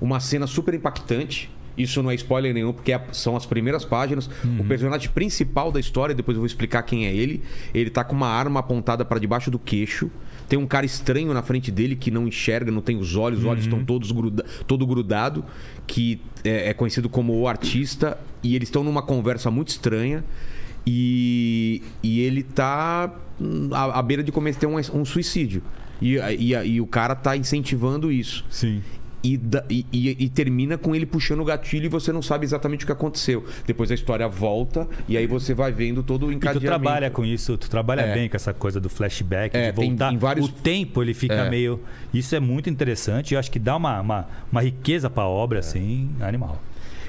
uma 0.00 0.20
cena 0.20 0.46
super 0.46 0.74
impactante. 0.74 1.50
Isso 1.78 2.02
não 2.02 2.10
é 2.10 2.14
spoiler 2.14 2.52
nenhum, 2.52 2.72
porque 2.72 2.92
é- 2.92 3.00
são 3.12 3.36
as 3.36 3.46
primeiras 3.46 3.84
páginas. 3.84 4.28
O 4.58 4.64
personagem 4.64 5.08
principal 5.10 5.72
da 5.72 5.80
história, 5.80 6.14
depois 6.14 6.34
eu 6.34 6.40
vou 6.40 6.46
explicar 6.46 6.82
quem 6.82 7.06
é 7.06 7.14
ele. 7.14 7.42
Ele 7.72 7.88
tá 7.88 8.04
com 8.04 8.14
uma 8.14 8.28
arma 8.28 8.60
apontada 8.60 9.04
para 9.04 9.18
debaixo 9.18 9.50
do 9.50 9.58
queixo. 9.58 10.10
Tem 10.48 10.58
um 10.58 10.66
cara 10.66 10.84
estranho 10.84 11.32
na 11.32 11.42
frente 11.42 11.70
dele 11.70 11.94
que 11.94 12.10
não 12.10 12.26
enxerga, 12.26 12.70
não 12.72 12.82
tem 12.82 12.96
os 12.96 13.14
olhos, 13.16 13.38
os 13.38 13.44
olhos 13.46 13.64
estão 13.64 13.84
todos 13.84 14.10
gruda, 14.10 14.44
todo 14.66 14.84
grudado, 14.86 15.44
que 15.86 16.20
é, 16.44 16.70
é 16.70 16.74
conhecido 16.74 17.08
como 17.08 17.38
o 17.38 17.46
artista, 17.46 18.18
e 18.42 18.56
eles 18.56 18.68
estão 18.68 18.82
numa 18.82 19.00
conversa 19.00 19.48
muito 19.50 19.68
estranha. 19.68 20.24
E, 20.86 21.82
e 22.02 22.20
ele 22.20 22.42
tá 22.42 23.12
hum, 23.40 23.70
à, 23.72 23.98
à 23.98 24.02
beira 24.02 24.22
de 24.22 24.32
cometer 24.32 24.66
um, 24.66 24.76
um 24.94 25.04
suicídio. 25.04 25.62
E, 26.00 26.16
e, 26.38 26.54
e 26.54 26.80
o 26.80 26.86
cara 26.86 27.14
tá 27.14 27.36
incentivando 27.36 28.10
isso. 28.10 28.44
Sim. 28.50 28.82
E, 29.22 29.36
da- 29.36 29.62
e- 29.68 29.84
e- 29.92 30.28
termina 30.30 30.78
com 30.78 30.94
ele 30.94 31.04
puxando 31.04 31.40
o 31.40 31.44
gatilho 31.44 31.84
e 31.84 31.88
você 31.90 32.10
não 32.10 32.22
sabe 32.22 32.46
exatamente 32.46 32.84
o 32.84 32.86
que 32.86 32.92
aconteceu. 32.92 33.44
Depois 33.66 33.90
a 33.90 33.94
história 33.94 34.26
volta 34.26 34.88
e 35.06 35.14
aí 35.14 35.26
você 35.26 35.52
vai 35.52 35.70
vendo 35.70 36.02
todo 36.02 36.24
o 36.24 36.28
E 36.30 36.32
tu 36.32 36.36
encadeamento. 36.38 36.64
trabalha 36.66 37.10
com 37.10 37.22
isso, 37.22 37.58
tu 37.58 37.68
trabalha 37.68 38.00
É. 38.00 38.14
bem 38.14 38.30
com 38.30 38.36
essa 38.36 38.54
coisa 38.54 38.80
do 38.80 38.88
flashback, 38.88 39.54
É, 39.54 39.70
de 39.72 39.76
tem- 39.76 39.90
voltar. 39.90 40.14
em 40.14 40.16
vários- 40.16 40.46
O 40.48 40.52
tempo 40.52 41.02
ele 41.02 41.12
fica 41.12 41.34
É. 41.34 41.50
meio. 41.50 41.80
Isso 42.14 42.34
é 42.34 42.40
muito 42.40 42.70
interessante. 42.70 43.34
Eu 43.34 43.40
acho 43.40 43.50
que 43.50 43.58
dá 43.58 43.76
uma, 43.76 44.00
uma, 44.00 44.26
uma 44.50 44.62
riqueza 44.62 45.10
pra 45.10 45.26
obra, 45.26 45.58
É. 45.58 45.60
assim, 45.60 46.08
animal. 46.22 46.58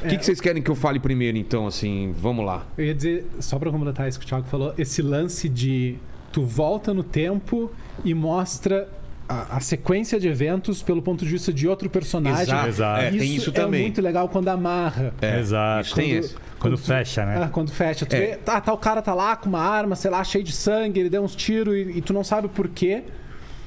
O 0.03 0.07
que, 0.07 0.17
que 0.17 0.25
vocês 0.25 0.41
querem 0.41 0.61
que 0.63 0.69
eu 0.71 0.75
fale 0.75 0.99
primeiro, 0.99 1.37
então? 1.37 1.67
Assim, 1.67 2.13
vamos 2.17 2.45
lá. 2.45 2.65
Eu 2.77 2.85
ia 2.85 2.95
dizer, 2.95 3.25
só 3.39 3.59
pra 3.59 3.69
completar 3.71 4.07
isso 4.09 4.19
que 4.19 4.25
o 4.25 4.27
Thiago 4.27 4.47
falou, 4.47 4.73
esse 4.77 5.01
lance 5.01 5.47
de 5.47 5.95
tu 6.31 6.43
volta 6.43 6.93
no 6.93 7.03
tempo 7.03 7.71
e 8.03 8.13
mostra 8.13 8.89
a, 9.29 9.57
a 9.57 9.59
sequência 9.59 10.19
de 10.19 10.27
eventos 10.27 10.81
pelo 10.81 11.01
ponto 11.01 11.23
de 11.25 11.31
vista 11.31 11.53
de 11.53 11.67
outro 11.67 11.89
personagem. 11.89 12.41
Exato. 12.43 12.67
Exato. 12.67 13.01
É, 13.03 13.11
tem 13.11 13.35
isso 13.35 13.51
também. 13.51 13.81
É 13.81 13.83
muito 13.83 14.01
legal 14.01 14.27
quando 14.29 14.47
amarra. 14.47 15.13
É, 15.21 15.39
Exato. 15.39 15.87
Isso 15.87 15.95
tem 15.95 16.09
Quando- 16.13 16.23
esse. 16.25 16.35
Quando 16.59 16.75
tu- 16.77 16.83
fecha, 16.83 17.25
né? 17.25 17.41
Ah, 17.43 17.49
quando 17.49 17.71
fecha. 17.71 18.05
Tu 18.05 18.15
É. 18.15 18.19
vê, 18.19 18.27
tá, 18.37 18.61
tá, 18.61 18.71
o 18.71 18.77
cara 18.77 19.01
tá 19.01 19.13
lá 19.15 19.35
com 19.35 19.49
uma 19.49 19.59
arma, 19.61 19.95
sei 19.95 20.11
lá, 20.11 20.23
cheio 20.23 20.43
de 20.43 20.51
sangue, 20.51 20.99
ele 20.99 21.09
deu 21.09 21.23
uns 21.23 21.35
tiros 21.35 21.73
e, 21.75 21.97
e 21.97 22.01
tu 22.01 22.13
não 22.13 22.23
sabe 22.23 22.47
por 22.49 22.67
quê. 22.67 23.03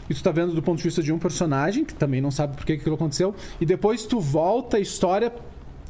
E 0.09 0.15
tu 0.15 0.23
tá 0.23 0.31
vendo 0.31 0.53
do 0.55 0.63
ponto 0.63 0.79
de 0.79 0.85
vista 0.85 1.03
de 1.03 1.13
um 1.13 1.19
personagem, 1.19 1.85
que 1.85 1.95
também 1.95 2.21
não 2.21 2.31
sabe 2.31 2.57
por 2.57 2.65
que 2.65 2.75
que 2.75 2.81
aquilo 2.81 2.95
aconteceu. 2.95 3.35
E 3.61 3.65
depois 3.67 4.05
tu 4.05 4.21
volta 4.21 4.77
a 4.77 4.81
história 4.81 5.33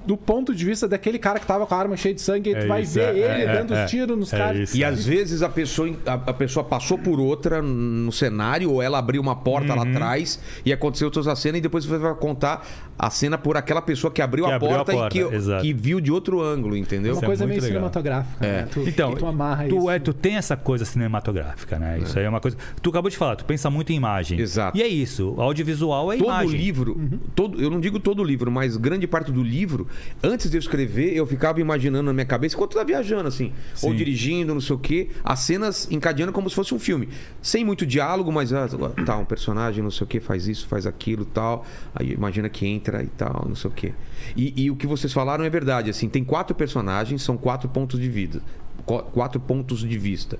do 0.07 0.17
ponto 0.17 0.55
de 0.55 0.65
vista 0.65 0.87
daquele 0.89 1.19
cara 1.19 1.39
que 1.39 1.47
tava 1.47 1.67
com 1.67 1.75
a 1.75 1.79
arma 1.79 1.97
cheia 1.97 2.15
de 2.15 2.21
sangue, 2.21 2.51
e 2.51 2.55
É 2.55 2.61
tu 2.61 2.69
vai 2.69 2.83
isso, 2.83 2.95
ver 2.95 3.01
é, 3.17 3.19
ele 3.19 3.43
é, 3.45 3.53
dando 3.57 3.75
é, 3.75 3.85
os 3.85 3.91
tiros 3.91 4.19
nos 4.19 4.33
é 4.33 4.39
caras. 4.39 4.59
isso. 4.61 4.77
E 4.77 4.85
às 4.85 5.05
vezes 5.07 5.43
a 5.43 5.49
pessoa, 5.49 5.91
a, 6.07 6.13
a 6.15 6.33
pessoa 6.33 6.65
passou 6.65 6.99
por 6.99 7.19
outra 7.21 7.61
no 7.63 8.13
cenário, 8.13 8.71
ou 8.71 8.83
ela 8.83 8.99
abriu 8.99 9.21
uma 9.21 9.37
porta 9.37 9.73
Uhum. 9.73 9.83
lá 9.83 9.89
atrás 9.91 10.39
e 10.65 10.73
aconteceu 10.73 11.07
outra 11.09 11.35
cena, 11.37 11.59
e 11.59 11.61
depois 11.61 11.85
você 11.85 11.97
vai 11.99 12.15
contar 12.15 12.67
a 12.99 13.11
cena 13.11 13.37
por 13.37 13.57
aquela 13.57 13.83
pessoa 13.83 14.11
que 14.13 14.23
abriu, 14.23 14.45
Que 14.45 14.53
a, 14.53 14.57
abriu 14.57 14.71
a 14.71 14.77
porta 14.85 14.93
porta, 14.93 15.19
e 15.19 15.29
que, 15.29 15.35
exato. 15.35 15.63
que 15.63 15.73
viu 15.73 16.01
de 16.01 16.13
outro 16.13 16.41
ângulo, 16.43 16.77
entendeu? 16.77 17.13
uma 17.13 17.17
Isso 17.19 17.25
é 17.25 17.27
coisa 17.27 17.47
meio 17.47 17.61
legal. 17.61 17.69
cinematográfica. 17.77 18.47
É. 18.47 18.53
né? 18.63 18.69
Tu, 18.71 18.81
Então, 18.89 19.15
tu 19.15 19.27
amarra 19.27 19.67
tu, 19.69 19.79
isso. 19.79 19.91
é, 19.91 19.99
tu 19.99 20.13
tem 20.13 20.37
essa 20.37 20.57
coisa 20.57 20.85
cinematográfica, 20.85 21.79
né? 21.79 21.99
Isso 22.03 22.19
aí 22.19 22.25
é 22.25 22.29
uma 22.29 22.41
coisa. 22.41 22.57
Tu 22.81 22.91
acabou 22.91 23.11
de 23.11 23.17
falar, 23.17 23.37
tu 23.37 23.45
pensa 23.45 23.69
muito 23.71 23.93
em 23.93 23.97
imagem. 23.97 24.39
Exato. 24.39 24.77
E 24.79 24.83
é 24.83 24.87
isso. 24.87 25.35
Audiovisual 25.39 26.13
é 26.13 26.17
todo 26.17 26.27
imagem. 26.27 26.57
livro, 26.59 27.01
todo, 27.35 27.61
eu 27.61 27.71
não 27.71 27.81
digo 27.81 27.99
todo 27.99 28.23
livro, 28.23 28.51
mas 28.51 28.77
grande 28.77 29.07
parte 29.07 29.33
do 29.33 29.43
livro, 29.43 29.87
antes 30.23 30.51
de 30.51 30.57
eu 30.57 30.61
escrever, 30.61 31.15
eu 31.15 31.27
ficava 31.27 31.61
imaginando 31.61 32.05
na 32.05 32.13
minha 32.13 32.25
cabeça, 32.27 32.55
enquanto 32.55 32.73
eu 32.73 32.75
tava 32.79 32.87
viajando, 32.87 33.29
assim, 33.29 33.53
ou 33.83 33.91
Sim. 33.91 33.97
dirigindo, 33.97 34.55
não 34.55 34.61
sei 34.61 34.77
o 34.77 34.79
quê, 34.79 35.09
as 35.25 35.41
cenas 35.41 35.89
encadeando 35.91 36.33
como 36.33 36.49
se 36.49 36.55
fosse 36.57 36.75
um 36.75 36.79
filme. 36.79 37.09
Sem 37.43 37.65
muito 37.65 37.85
diálogo, 37.87 38.31
mas 38.33 38.53
ah, 38.53 38.69
tá, 39.05 39.17
um 39.19 39.25
personagem, 39.25 39.83
não 39.83 39.91
sei 39.91 40.05
o 40.05 40.07
quê, 40.09 40.21
faz 40.21 40.47
isso, 40.49 40.67
faz 40.67 40.87
aquilo 40.87 41.25
tal. 41.25 41.67
Aí 41.95 42.13
imagina 42.13 42.49
que 42.49 42.67
entra 42.67 43.03
e 43.03 43.07
tal, 43.09 43.45
não 43.49 43.55
sei 43.57 43.71
o 43.71 43.73
quê. 43.73 43.93
E, 44.37 44.65
e 44.65 44.71
o 44.71 44.77
que 44.77 44.87
vocês 44.87 45.13
falaram 45.13 45.45
é 45.45 45.51
verdade, 45.51 45.91
assim, 45.91 46.09
tem 46.09 46.25
quatro 46.25 46.55
personagens, 46.55 47.23
são 47.23 47.37
quatro 47.37 47.69
pontos 47.69 48.01
de 48.01 48.09
vida. 48.09 48.41
qu- 48.87 49.03
Quatro 49.13 49.39
pontos 49.41 49.81
de 49.81 49.99
vista. 49.99 50.39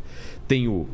Tem 0.49 0.67
o, 0.69 0.89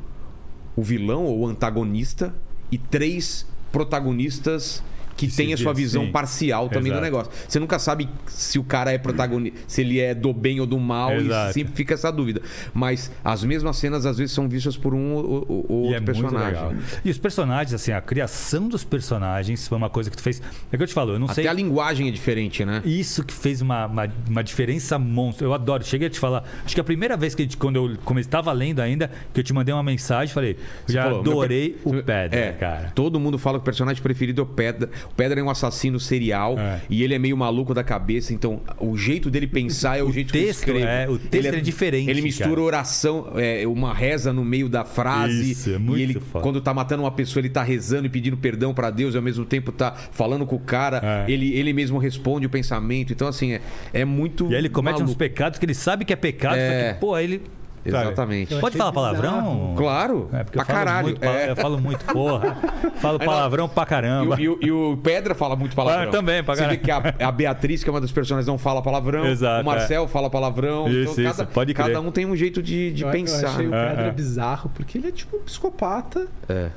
o 0.76 0.82
vilão 0.82 1.24
ou 1.24 1.40
o 1.40 1.46
antagonista 1.46 2.34
e 2.72 2.78
três 2.78 3.46
protagonistas 3.72 4.82
que 5.28 5.36
tem 5.36 5.52
a 5.52 5.56
sua 5.56 5.72
visão 5.74 6.04
Sim. 6.06 6.12
parcial 6.12 6.68
também 6.68 6.92
do 6.92 6.98
Exato. 6.98 7.02
negócio. 7.04 7.32
Você 7.48 7.58
nunca 7.60 7.78
sabe 7.78 8.08
se 8.26 8.58
o 8.58 8.64
cara 8.64 8.92
é 8.92 8.98
protagonista, 8.98 9.58
se 9.66 9.80
ele 9.82 10.00
é 10.00 10.14
do 10.14 10.32
bem 10.32 10.60
ou 10.60 10.66
do 10.66 10.78
mal, 10.78 11.12
Exato. 11.12 11.50
e 11.50 11.52
sempre 11.52 11.74
fica 11.74 11.94
essa 11.94 12.10
dúvida. 12.10 12.40
Mas 12.72 13.10
as 13.24 13.44
mesmas 13.44 13.76
cenas 13.76 14.06
às 14.06 14.16
vezes 14.18 14.32
são 14.32 14.48
vistas 14.48 14.76
por 14.76 14.94
um 14.94 15.12
ou, 15.14 15.66
E 15.68 15.72
outro 15.72 15.94
é 15.94 16.00
personagem. 16.00 16.62
E 17.04 17.10
os 17.10 17.18
personagens, 17.18 17.74
assim, 17.74 17.92
a 17.92 18.00
criação 18.00 18.68
dos 18.68 18.82
personagens 18.84 19.68
foi 19.68 19.76
uma 19.76 19.90
coisa 19.90 20.10
que 20.10 20.16
tu 20.16 20.22
fez. 20.22 20.40
É 20.72 20.76
que 20.76 20.82
eu 20.82 20.86
te 20.86 20.94
falo, 20.94 21.12
eu 21.12 21.18
não 21.18 21.26
Até 21.26 21.34
sei. 21.42 21.48
a 21.48 21.52
linguagem 21.52 22.08
é 22.08 22.10
diferente, 22.10 22.64
né? 22.64 22.80
Isso 22.84 23.22
que 23.24 23.34
fez 23.34 23.60
uma, 23.60 23.86
uma, 23.86 24.08
uma 24.28 24.42
diferença 24.44 24.98
monstro. 24.98 25.46
Eu 25.46 25.54
adoro. 25.54 25.84
Cheguei 25.84 26.08
a 26.08 26.10
te 26.10 26.18
falar. 26.18 26.44
Acho 26.64 26.74
que 26.74 26.80
a 26.80 26.84
primeira 26.84 27.16
vez 27.16 27.34
que 27.34 27.42
a 27.42 27.44
gente, 27.44 27.56
quando 27.56 27.76
eu 27.76 28.18
estava 28.18 28.52
lendo 28.52 28.80
ainda, 28.80 29.10
que 29.34 29.40
eu 29.40 29.44
te 29.44 29.52
mandei 29.52 29.72
uma 29.74 29.82
mensagem, 29.82 30.32
falei, 30.32 30.56
já 30.88 31.04
falou, 31.04 31.22
meu 31.22 31.32
adorei 31.32 31.70
per- 31.70 31.92
o 32.00 32.02
Pedra, 32.02 32.38
é, 32.38 32.52
cara. 32.52 32.92
Todo 32.94 33.18
mundo 33.20 33.38
fala 33.38 33.58
que 33.58 33.62
o 33.62 33.64
personagem 33.64 34.02
preferido 34.02 34.40
é 34.40 34.44
o 34.44 34.46
Pedra. 34.46 34.88
O 35.12 35.14
Pedra 35.14 35.38
é 35.40 35.42
um 35.42 35.50
assassino 35.50 35.98
serial 36.00 36.58
É. 36.58 36.80
e 36.88 37.02
ele 37.02 37.14
é 37.14 37.18
meio 37.18 37.36
maluco 37.36 37.74
da 37.74 37.84
cabeça, 37.84 38.32
então 38.32 38.60
o 38.78 38.96
jeito 38.96 39.30
dele 39.30 39.46
pensar 39.46 39.98
é 39.98 40.02
o, 40.02 40.08
O 40.08 40.12
jeito 40.12 40.32
que 40.32 40.38
eu 40.38 40.44
texto, 40.44 40.60
escrevo. 40.60 40.86
é, 40.86 41.08
o 41.08 41.18
texto 41.18 41.34
ele 41.46 41.56
é 41.56 41.60
diferente, 41.60 42.08
Ele 42.10 42.22
mistura 42.22 42.48
cara. 42.50 42.60
oração, 42.62 43.32
é, 43.36 43.66
uma 43.66 43.92
reza 43.92 44.32
no 44.32 44.44
meio 44.44 44.68
da 44.68 44.84
frase. 44.84 45.50
Isso, 45.52 45.70
é 45.74 45.78
muito 45.78 45.98
e 45.98 46.02
ele, 46.02 46.14
foda. 46.20 46.42
quando 46.42 46.60
tá 46.60 46.72
matando 46.72 47.02
uma 47.02 47.10
pessoa, 47.10 47.40
ele 47.40 47.50
tá 47.50 47.62
rezando 47.62 48.06
e 48.06 48.08
pedindo 48.08 48.36
perdão 48.36 48.72
pra 48.72 48.90
Deus 48.90 49.14
e 49.14 49.16
ao 49.16 49.22
mesmo 49.22 49.44
tempo 49.44 49.70
tá 49.72 49.92
falando 50.12 50.46
com 50.46 50.56
o 50.56 50.60
cara. 50.60 51.00
É. 51.26 51.30
Ele, 51.30 51.52
ele 51.54 51.72
mesmo 51.72 51.98
responde 51.98 52.46
o 52.46 52.50
pensamento. 52.50 53.12
Então, 53.12 53.28
assim, 53.28 53.52
é, 53.52 53.60
é 53.92 54.04
muito. 54.04 54.46
E 54.50 54.54
aí 54.54 54.60
ele 54.60 54.68
comete 54.68 54.96
uns 54.96 55.00
maluco. 55.00 55.18
pecados 55.18 55.58
que 55.58 55.64
ele 55.66 55.74
sabe 55.74 56.04
que 56.04 56.12
é 56.12 56.16
pecado, 56.16 56.56
É. 56.56 56.68
só 56.88 56.94
que, 56.94 57.00
pô, 57.00 57.18
ele. 57.18 57.42
Exatamente. 57.84 58.54
Pode 58.56 58.76
falar 58.76 58.92
palavrão? 58.92 59.32
bizarro. 59.40 59.74
Claro, 59.76 60.28
É, 60.32 60.44
porque 60.44 60.58
pra 60.58 60.62
eu 60.62 60.66
falo 60.66 60.78
caralho. 60.78 61.04
Muito, 61.06 61.20
pa- 61.20 61.26
é. 61.26 61.50
Eu 61.50 61.56
falo 61.56 61.78
muito, 61.80 62.04
porra. 62.04 62.56
Falo 63.00 63.18
palavrão 63.18 63.68
pra 63.68 63.86
caramba. 63.86 64.40
e 64.40 64.48
o- 64.48 64.58
e 64.60 64.70
o 64.70 64.96
Pedra 65.02 65.34
fala 65.34 65.56
muito 65.56 65.74
palavrão. 65.74 66.08
Ah, 66.08 66.12
também, 66.12 66.42
pra 66.44 66.54
Você 66.56 66.66
vê 66.66 66.76
que 66.76 66.90
a, 66.90 67.02
a 67.20 67.32
Beatriz, 67.32 67.82
que 67.82 67.88
é 67.88 67.92
uma 67.92 68.00
das 68.00 68.12
personagens, 68.12 68.46
não 68.46 68.58
fala 68.58 68.82
palavrão. 68.82 69.26
Exato, 69.26 69.62
o 69.62 69.64
Marcel 69.64 70.06
fala 70.08 70.28
palavrão. 70.28 70.88
Isso, 70.88 71.12
então, 71.12 71.24
isso, 71.24 71.36
cada, 71.38 71.46
pode 71.50 71.74
crer. 71.74 71.86
cada 71.86 72.00
um 72.00 72.10
tem 72.10 72.26
um 72.26 72.36
jeito 72.36 72.62
de, 72.62 72.92
de 72.92 73.02
eu, 73.04 73.10
pensar. 73.10 73.42
Eu 73.42 73.48
achei 73.48 73.66
o 73.66 73.70
né? 73.70 73.88
Pedra 73.88 74.04
É, 74.04 74.08
é. 74.08 74.12
bizarro, 74.12 74.70
porque 74.74 74.98
ele 74.98 75.08
é 75.08 75.12
tipo 75.12 75.36
um 75.36 75.40
psicopata. 75.40 76.26
É. 76.48 76.68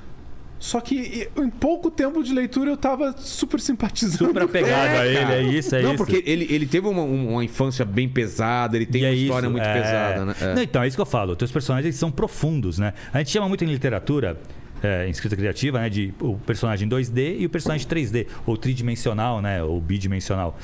Só 0.63 0.79
que 0.79 1.27
em 1.35 1.49
pouco 1.49 1.91
tempo 1.91 2.23
de 2.23 2.33
leitura 2.33 2.71
eu 2.71 2.77
tava 2.77 3.13
super 3.17 3.59
simpatizando. 3.59 4.27
Super 4.27 4.43
apegado 4.43 4.71
É, 4.93 4.97
a 4.97 5.05
ele, 5.05 5.19
cara. 5.19 5.35
é 5.35 5.43
isso, 5.43 5.75
é 5.75 5.81
não, 5.81 5.89
isso. 5.89 5.97
porque 5.97 6.23
ele, 6.25 6.47
ele 6.49 6.65
teve 6.65 6.87
uma, 6.87 7.01
uma 7.01 7.43
infância 7.43 7.83
bem 7.83 8.07
pesada, 8.07 8.77
ele 8.77 8.85
tem 8.85 9.01
E 9.01 9.05
uma 9.05 9.11
é 9.11 9.13
história 9.13 9.45
isso, 9.47 9.51
muito 9.51 9.65
é. 9.67 9.73
pesada, 9.73 10.23
né? 10.25 10.35
É. 10.39 10.55
Não, 10.55 10.61
então, 10.63 10.81
é 10.81 10.87
isso 10.87 10.95
que 10.95 11.01
eu 11.01 11.05
falo. 11.05 11.35
Teus 11.35 11.51
personagens 11.51 11.93
são 11.97 12.09
profundos, 12.09 12.79
né? 12.79 12.93
A 13.11 13.17
gente 13.17 13.31
chama 13.31 13.49
muito 13.49 13.61
em 13.65 13.67
literatura, 13.67 14.39
é, 14.81 15.05
em 15.05 15.09
escrita 15.09 15.35
criativa, 15.35 15.81
né? 15.81 15.89
De 15.89 16.13
o 16.21 16.37
personagem 16.37 16.87
2D 16.87 17.39
e 17.39 17.45
o 17.45 17.49
personagem 17.49 17.85
3D, 17.85 18.27
ou 18.45 18.55
tridimensional, 18.55 19.41
né? 19.41 19.61
Ou 19.61 19.81
bidimensional. 19.81 20.57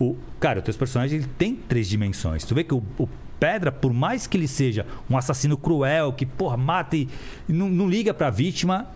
O, 0.00 0.16
cara, 0.40 0.58
os 0.58 0.64
teus 0.64 0.76
personagens 0.76 1.22
ele 1.22 1.30
tem 1.38 1.54
três 1.54 1.88
dimensões. 1.88 2.42
Tu 2.42 2.56
vê 2.56 2.64
que 2.64 2.74
o, 2.74 2.82
o 2.98 3.08
Pedra, 3.38 3.70
por 3.70 3.92
mais 3.92 4.26
que 4.26 4.36
ele 4.36 4.48
seja 4.48 4.84
um 5.08 5.16
assassino 5.16 5.56
cruel, 5.56 6.12
que, 6.12 6.26
porra, 6.26 6.56
mata 6.56 6.96
e, 6.96 7.08
e 7.48 7.52
não, 7.52 7.68
não 7.70 7.88
liga 7.88 8.12
pra 8.12 8.30
vítima. 8.30 8.88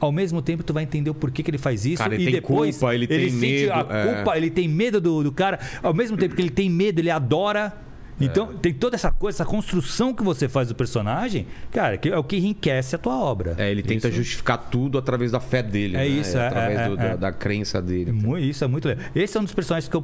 Ao 0.00 0.12
mesmo 0.12 0.40
tempo, 0.40 0.62
tu 0.62 0.72
vai 0.72 0.82
entender 0.84 1.10
o 1.10 1.14
porquê 1.14 1.42
que 1.42 1.50
ele 1.50 1.58
faz 1.58 1.84
isso. 1.84 2.02
Cara, 2.02 2.14
ele 2.14 2.28
e 2.28 2.32
depois 2.32 2.76
culpa, 2.78 2.94
ele 2.94 3.06
tem 3.06 3.30
sente 3.30 3.36
medo, 3.40 3.72
a 3.72 3.86
é. 3.90 4.14
culpa, 4.14 4.36
ele 4.36 4.50
tem 4.50 4.68
medo 4.68 5.00
do, 5.00 5.22
do 5.24 5.32
cara. 5.32 5.58
Ao 5.82 5.92
mesmo 5.92 6.16
tempo 6.16 6.34
que 6.36 6.42
ele 6.42 6.50
tem 6.50 6.70
medo, 6.70 7.00
ele 7.00 7.10
adora. 7.10 7.72
Então, 8.20 8.48
tem 8.56 8.72
toda 8.74 8.96
essa 8.96 9.12
coisa, 9.12 9.36
essa 9.36 9.44
construção 9.44 10.12
que 10.12 10.24
você 10.24 10.48
faz 10.48 10.66
do 10.66 10.74
personagem, 10.74 11.46
cara, 11.70 11.96
que 11.96 12.08
é 12.08 12.18
o 12.18 12.24
que 12.24 12.36
enriquece 12.36 12.96
a 12.96 12.98
tua 12.98 13.16
obra. 13.16 13.54
É, 13.56 13.70
ele 13.70 13.80
tenta 13.80 14.08
Isso- 14.08 14.16
justificar 14.16 14.58
tudo 14.58 14.98
através 14.98 15.30
da 15.30 15.38
fé 15.38 15.62
dele. 15.62 15.94
É 15.96 16.00
né? 16.00 16.08
isso, 16.08 16.36
é, 16.36 16.46
através 16.48 16.78
é, 16.80 16.88
do- 16.88 16.94
é, 16.94 16.96
da, 16.96 17.04
é. 17.04 17.16
da 17.16 17.32
crença 17.32 17.80
dele. 17.80 18.10
Mu- 18.10 18.36
Isso 18.36 18.64
é 18.64 18.66
muito 18.66 18.88
legal. 18.88 19.04
Esse 19.14 19.36
é 19.36 19.40
um 19.40 19.44
dos 19.44 19.54
personagens 19.54 19.88
que 19.88 19.96
eu 19.96 20.02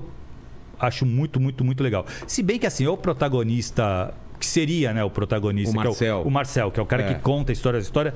acho 0.79 1.05
muito, 1.05 1.41
muito, 1.41 1.65
muito 1.65 1.83
legal. 1.83 2.07
Se 2.25 2.41
bem 2.41 2.57
que 2.57 2.67
assim, 2.69 2.87
o 2.87 2.97
protagonista, 2.97 4.15
que 4.39 4.47
seria, 4.47 4.93
né, 4.93 5.03
o 5.03 5.11
protagonista, 5.11 5.71
O 5.71 5.75
que 5.75 5.81
é 5.81 5.85
Marcel. 5.91 6.23
o, 6.25 6.31
Marcel, 6.31 6.71
que 6.71 6.79
é 6.79 6.83
o 6.83 6.87
cara 6.87 7.03
É. 7.03 7.15
que 7.15 7.21
conta 7.21 7.51
a 7.51 7.55
história, 7.55 7.79
a 7.79 7.83
história 7.83 8.15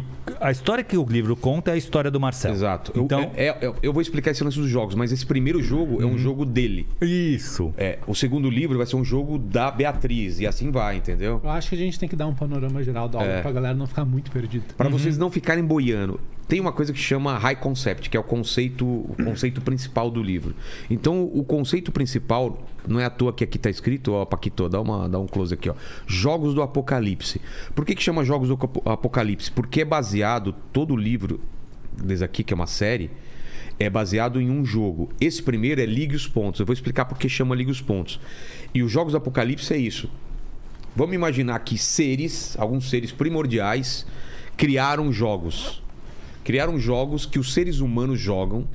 que 0.00 0.34
a 0.40 0.50
história 0.50 0.82
que 0.84 0.96
o 0.96 1.04
livro 1.04 1.34
conta 1.36 1.70
é 1.70 1.74
a 1.74 1.76
história 1.76 2.10
do 2.10 2.18
Marcel. 2.20 2.52
Exato. 2.52 2.92
Eu- 2.94 3.04
Então, 3.04 3.30
é- 3.36 3.46
é- 3.48 3.72
eu 3.82 3.92
vou 3.92 4.02
explicar 4.02 4.30
esse 4.30 4.42
lance 4.44 4.58
dos 4.58 4.68
jogos, 4.68 4.94
mas 4.94 5.12
esse 5.12 5.24
primeiro 5.24 5.62
jogo 5.62 6.02
é 6.02 6.06
um 6.06 6.18
jogo 6.18 6.44
dele. 6.44 6.86
isso. 7.00 7.72
É, 7.76 7.98
o 8.06 8.14
segundo 8.14 8.48
livro 8.50 8.76
vai 8.76 8.86
ser 8.86 8.96
um 8.96 9.04
jogo 9.04 9.38
da 9.38 9.70
Beatriz, 9.70 10.40
e 10.40 10.46
assim 10.46 10.70
vai, 10.70 10.96
entendeu? 10.96 11.40
Eu 11.42 11.50
acho 11.50 11.68
que 11.70 11.74
a 11.74 11.78
gente 11.78 11.98
tem 11.98 12.08
que 12.08 12.16
dar 12.16 12.26
um 12.26 12.34
panorama 12.34 12.82
geral 12.82 13.08
da 13.08 13.18
obra 13.18 13.30
É. 13.32 13.42
pra 13.42 13.52
galera 13.52 13.74
não 13.74 13.86
ficar 13.86 14.04
muito 14.04 14.30
perdida. 14.30 14.64
Para 14.76 14.88
vocês 14.88 15.16
não 15.18 15.30
ficarem 15.30 15.64
boiando. 15.64 16.20
Tem 16.48 16.60
uma 16.60 16.70
coisa 16.72 16.92
que 16.92 16.98
chama 16.98 17.36
high 17.38 17.56
concept, 17.56 18.08
que 18.08 18.16
é 18.16 18.20
o 18.20 18.22
conceito, 18.22 18.86
o 18.86 19.16
conceito 19.24 19.60
principal 19.60 20.08
do 20.10 20.22
livro. 20.22 20.54
Então, 20.88 21.24
o 21.24 21.42
conceito 21.42 21.90
principal, 21.90 22.64
não 22.86 23.00
é 23.00 23.04
à 23.04 23.10
toa 23.10 23.32
que 23.32 23.42
aqui 23.42 23.56
está 23.56 23.68
escrito, 23.68 24.12
ó, 24.12 24.24
Paquito, 24.24 24.68
dá, 24.68 24.80
uma, 24.80 25.08
dá 25.08 25.18
um 25.18 25.26
close 25.26 25.52
aqui, 25.52 25.68
ó. 25.68 25.74
Jogos 26.06 26.54
do 26.54 26.62
Apocalipse. 26.62 27.40
Por 27.74 27.84
que, 27.84 27.96
que 27.96 28.02
chama 28.02 28.24
Jogos 28.24 28.46
do 28.48 28.54
Apo- 28.54 28.88
Apocalipse? 28.88 29.50
Porque 29.50 29.80
é 29.80 29.84
baseado, 29.84 30.54
todo 30.72 30.94
o 30.94 30.96
livro, 30.96 31.40
desde 32.00 32.24
aqui, 32.24 32.44
que 32.44 32.52
é 32.52 32.56
uma 32.56 32.68
série, 32.68 33.10
é 33.76 33.90
baseado 33.90 34.40
em 34.40 34.48
um 34.48 34.64
jogo. 34.64 35.08
Esse 35.20 35.42
primeiro 35.42 35.80
é 35.80 35.84
Ligue 35.84 36.14
os 36.14 36.28
Pontos. 36.28 36.60
Eu 36.60 36.66
vou 36.66 36.72
explicar 36.72 37.06
por 37.06 37.18
que 37.18 37.28
chama 37.28 37.56
Ligue 37.56 37.72
os 37.72 37.80
Pontos. 37.82 38.20
E 38.72 38.84
os 38.84 38.92
Jogos 38.92 39.14
do 39.14 39.18
Apocalipse 39.18 39.74
é 39.74 39.78
isso. 39.78 40.08
Vamos 40.94 41.14
imaginar 41.16 41.58
que 41.58 41.76
seres, 41.76 42.56
alguns 42.56 42.88
seres 42.88 43.10
primordiais, 43.10 44.06
criaram 44.56 45.12
jogos. 45.12 45.82
Criaram 46.46 46.78
jogos 46.78 47.26
que 47.26 47.40
os 47.40 47.52
seres 47.52 47.80
humanos 47.80 48.20
jogam 48.20 48.68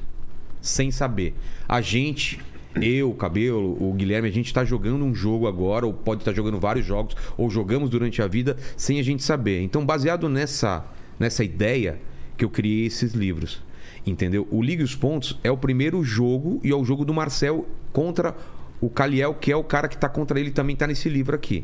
sem 0.62 0.92
saber. 0.92 1.34
A 1.70 1.80
gente, 1.80 2.38
eu, 2.82 3.12
o 3.12 3.16
Cabelo, 3.16 3.82
o 3.82 3.94
Guilherme, 3.94 4.28
a 4.28 4.32
gente 4.32 4.48
está 4.48 4.66
jogando 4.66 5.06
um 5.06 5.16
jogo 5.16 5.48
agora, 5.48 5.86
ou 5.86 5.94
pode 5.94 6.20
estar 6.20 6.34
jogando 6.34 6.60
vários 6.60 6.86
jogos, 6.86 7.16
ou 7.38 7.50
jogamos 7.50 7.90
durante 7.90 8.22
a 8.22 8.28
vida 8.28 8.58
sem 8.76 9.00
a 9.00 9.04
gente 9.04 9.24
saber. 9.24 9.62
Então, 9.62 9.86
baseado 9.86 10.28
nessa, 10.28 10.86
nessa 11.18 11.46
ideia 11.46 11.98
que 12.36 12.44
eu 12.44 12.50
criei 12.50 12.88
esses 12.88 13.14
livros. 13.14 13.62
Entendeu? 14.06 14.46
O 14.52 14.62
Ligue 14.62 14.84
os 14.84 14.94
Pontos 14.94 15.40
é 15.42 15.50
o 15.50 15.56
primeiro 15.56 16.04
jogo 16.04 16.60
e 16.66 16.72
é 16.72 16.76
o 16.76 16.84
jogo 16.84 17.06
do 17.06 17.14
Marcel 17.14 17.66
contra 17.94 18.36
o 18.82 18.90
Caliel, 18.90 19.34
que 19.36 19.50
é 19.50 19.56
o 19.56 19.64
cara 19.64 19.88
que 19.88 19.96
está 19.96 20.10
contra 20.10 20.38
ele 20.38 20.52
também 20.52 20.74
está 20.74 20.86
nesse 20.86 21.08
livro 21.08 21.34
aqui. 21.34 21.64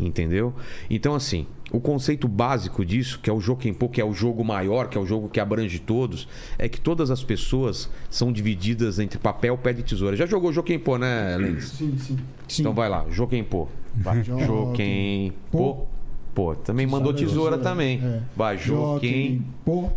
Entendeu? 0.00 0.54
Então, 0.88 1.14
assim, 1.14 1.46
o 1.70 1.78
conceito 1.78 2.26
básico 2.26 2.84
disso, 2.84 3.20
que 3.22 3.28
é 3.28 3.32
o 3.32 3.40
Jokenpô, 3.40 3.88
que 3.88 4.00
é 4.00 4.04
o 4.04 4.14
jogo 4.14 4.42
maior, 4.42 4.88
que 4.88 4.96
é 4.96 5.00
o 5.00 5.04
jogo 5.04 5.28
que 5.28 5.38
abrange 5.38 5.78
todos, 5.78 6.26
é 6.58 6.68
que 6.68 6.80
todas 6.80 7.10
as 7.10 7.22
pessoas 7.22 7.90
são 8.08 8.32
divididas 8.32 8.98
entre 8.98 9.18
papel, 9.18 9.56
pedra 9.58 9.80
e 9.80 9.84
tesoura. 9.84 10.16
Já 10.16 10.24
jogou 10.26 10.52
Jokenpô, 10.52 10.96
né, 10.96 11.36
Lenz? 11.38 11.64
Sim, 11.68 11.96
sim. 11.98 12.16
sim. 12.48 12.62
Então 12.62 12.72
vai 12.72 12.88
lá, 12.88 13.04
Jokenpô. 13.10 13.68
Vai. 13.94 14.24
Jokenpô. 14.24 15.86
Pô, 16.34 16.54
também 16.54 16.86
mandou 16.86 17.12
tesoura 17.12 17.58
também. 17.58 18.00
É. 18.02 18.20
Vai, 18.36 18.56
Joken. 18.56 19.44
Pô. 19.64 19.90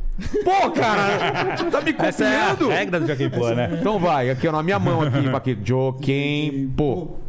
Pô, 0.44 0.72
cara! 0.72 1.56
Tá 1.72 1.82
me 1.82 1.96
Essa 1.98 2.26
é 2.26 2.42
a 2.42 2.50
copiando? 2.52 2.70
regra 2.72 3.00
do 3.00 3.08
Joaquim 3.08 3.30
Pô, 3.30 3.50
né? 3.52 3.78
Então 3.80 4.00
vai, 4.00 4.30
aqui 4.30 4.48
ó, 4.48 4.52
na 4.52 4.64
minha 4.64 4.80
mão 4.80 5.02
aqui, 5.02 5.30
Paquito. 5.30 5.62
Jokenpô. 5.64 7.23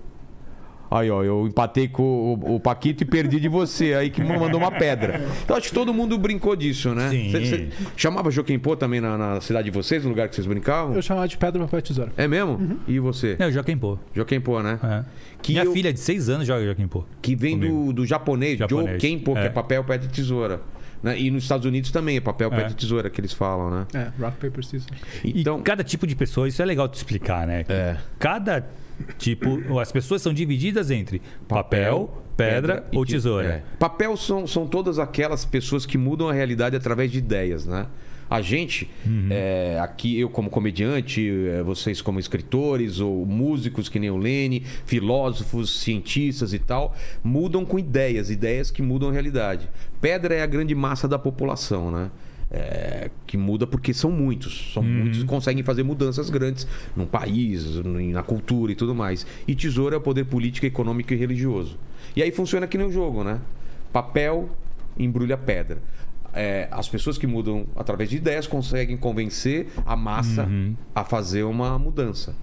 Aí, 0.96 1.10
ó, 1.10 1.22
eu 1.24 1.46
empatei 1.46 1.88
com 1.88 2.02
o, 2.02 2.54
o 2.54 2.60
Paquito 2.60 3.02
e 3.02 3.06
perdi 3.06 3.40
de 3.40 3.48
você 3.48 3.94
aí 3.94 4.10
que 4.10 4.22
me 4.22 4.38
mandou 4.38 4.60
uma 4.60 4.70
pedra. 4.70 5.20
Então 5.44 5.56
acho 5.56 5.68
que 5.68 5.74
todo 5.74 5.92
mundo 5.92 6.16
brincou 6.16 6.54
disso, 6.54 6.94
né? 6.94 7.08
Sim. 7.10 7.30
Cê- 7.32 7.44
cê 7.46 7.68
chamava 7.96 8.30
Jokenpô 8.30 8.76
também 8.76 9.00
na, 9.00 9.18
na 9.18 9.40
cidade 9.40 9.70
de 9.70 9.76
vocês, 9.76 10.04
no 10.04 10.10
lugar 10.10 10.28
que 10.28 10.34
vocês 10.36 10.46
brincavam? 10.46 10.94
Eu 10.94 11.02
chamava 11.02 11.26
de 11.26 11.36
pedra, 11.36 11.60
papel 11.64 11.78
e 11.80 11.82
tesoura. 11.82 12.12
É 12.16 12.28
mesmo? 12.28 12.78
E 12.86 12.98
você? 13.00 13.34
É 13.38 13.46
o 13.46 13.50
Joaquim 13.52 13.76
Pô. 13.76 13.98
Jokenpô, 14.14 14.62
né? 14.62 14.78
É. 14.84 15.04
Que 15.42 15.52
Minha 15.52 15.64
eu- 15.64 15.72
filha 15.72 15.92
de 15.92 15.98
6 16.00 16.28
anos 16.28 16.46
joga 16.46 16.64
Joaquim 16.64 16.86
Pô. 16.86 17.04
Que 17.20 17.34
vem 17.34 17.58
do, 17.58 17.92
do 17.92 18.06
japonês, 18.06 18.58
Japonês. 18.58 18.92
Jokenpô, 19.02 19.32
que 19.34 19.40
é 19.40 19.46
É. 19.46 19.48
papel, 19.50 19.82
pedra 19.84 20.06
e 20.06 20.10
tesoura. 20.10 20.60
Né? 21.02 21.18
E 21.20 21.30
nos 21.30 21.42
Estados 21.42 21.66
Unidos 21.66 21.90
também 21.90 22.16
é 22.16 22.20
papel, 22.20 22.48
É. 22.52 22.56
pedra 22.56 22.70
e 22.70 22.74
tesoura 22.74 23.10
que 23.10 23.20
eles 23.20 23.32
falam, 23.32 23.68
né? 23.70 23.86
É, 23.92 24.22
rock, 24.22 24.36
paper, 24.38 24.64
scissors. 24.64 24.98
Então, 25.24 25.58
E 25.58 25.62
cada 25.62 25.82
tipo 25.84 26.06
de 26.06 26.14
pessoa, 26.16 26.48
isso 26.48 26.62
é 26.62 26.64
legal 26.64 26.88
te 26.88 26.94
explicar, 26.94 27.46
né? 27.46 27.64
É. 27.68 27.96
Cada 28.18 28.64
tipo, 29.18 29.78
as 29.78 29.90
pessoas 29.92 30.22
são 30.22 30.32
divididas 30.32 30.90
entre 30.90 31.20
papel, 31.48 32.22
pedra, 32.36 32.84
ou 32.94 33.02
e 33.02 33.06
te- 33.06 33.12
tesoura. 33.12 33.46
é. 33.48 33.62
Papel 33.78 34.16
são, 34.16 34.46
são 34.46 34.66
todas 34.66 34.98
aquelas 34.98 35.44
pessoas 35.44 35.84
que 35.86 35.96
mudam 35.98 36.28
a 36.28 36.32
realidade 36.32 36.74
através 36.76 37.10
de 37.10 37.18
ideias, 37.18 37.66
né? 37.66 37.86
A 38.30 38.40
gente, 38.40 38.90
Uhum. 39.06 39.28
é, 39.30 39.78
aqui 39.80 40.18
eu 40.18 40.30
como 40.30 40.48
comediante, 40.48 41.30
é, 41.50 41.62
vocês 41.62 42.00
como 42.00 42.18
escritores 42.18 42.98
ou 42.98 43.24
músicos 43.26 43.88
que 43.88 43.98
nem 44.00 44.10
o 44.10 44.16
Lene, 44.16 44.64
filósofos, 44.86 45.80
cientistas 45.82 46.52
e 46.54 46.58
tal, 46.58 46.96
mudam 47.22 47.64
com 47.66 47.78
ideias, 47.78 48.30
ideias 48.30 48.70
que 48.70 48.80
mudam 48.82 49.10
a 49.10 49.12
realidade. 49.12 49.68
Pedra 50.00 50.34
é 50.34 50.42
a 50.42 50.46
grande 50.46 50.74
massa 50.74 51.06
da 51.06 51.18
população, 51.18 51.90
né? 51.90 52.10
É, 52.56 53.10
que 53.26 53.36
muda 53.36 53.66
porque 53.66 53.92
são 53.92 54.12
muitos. 54.12 54.70
São 54.72 54.80
muitos 54.82 55.20
que 55.22 55.26
conseguem 55.26 55.64
fazer 55.64 55.82
mudanças 55.82 56.30
grandes 56.30 56.68
num 56.94 57.04
país, 57.06 57.64
no- 57.76 58.00
na 58.12 58.22
cultura 58.22 58.70
e 58.70 58.76
tudo 58.76 58.94
mais. 58.94 59.26
E 59.48 59.54
tesoura 59.56 59.96
é 59.96 59.98
o 59.98 60.00
poder 60.00 60.24
político, 60.26 60.64
econômico 60.64 61.12
e 61.12 61.16
religioso. 61.16 61.76
E 62.14 62.22
aí 62.22 62.30
funciona 62.30 62.66
que 62.68 62.78
nem 62.78 62.86
o 62.86 62.92
jogo, 62.92 63.24
né? 63.24 63.40
Papel 63.92 64.48
embrulha 64.98 65.36
pedra. 65.36 65.78
é, 66.36 66.66
as 66.72 66.88
pessoas 66.88 67.16
que 67.16 67.28
mudam 67.28 67.64
através 67.76 68.10
de 68.10 68.16
ideias 68.16 68.44
conseguem 68.48 68.96
convencer 68.96 69.68
a 69.86 69.94
massa 69.94 70.42
Uhum. 70.42 70.74
a 70.92 71.04
fazer 71.04 71.44
uma 71.44 71.78
mudança. 71.78 72.34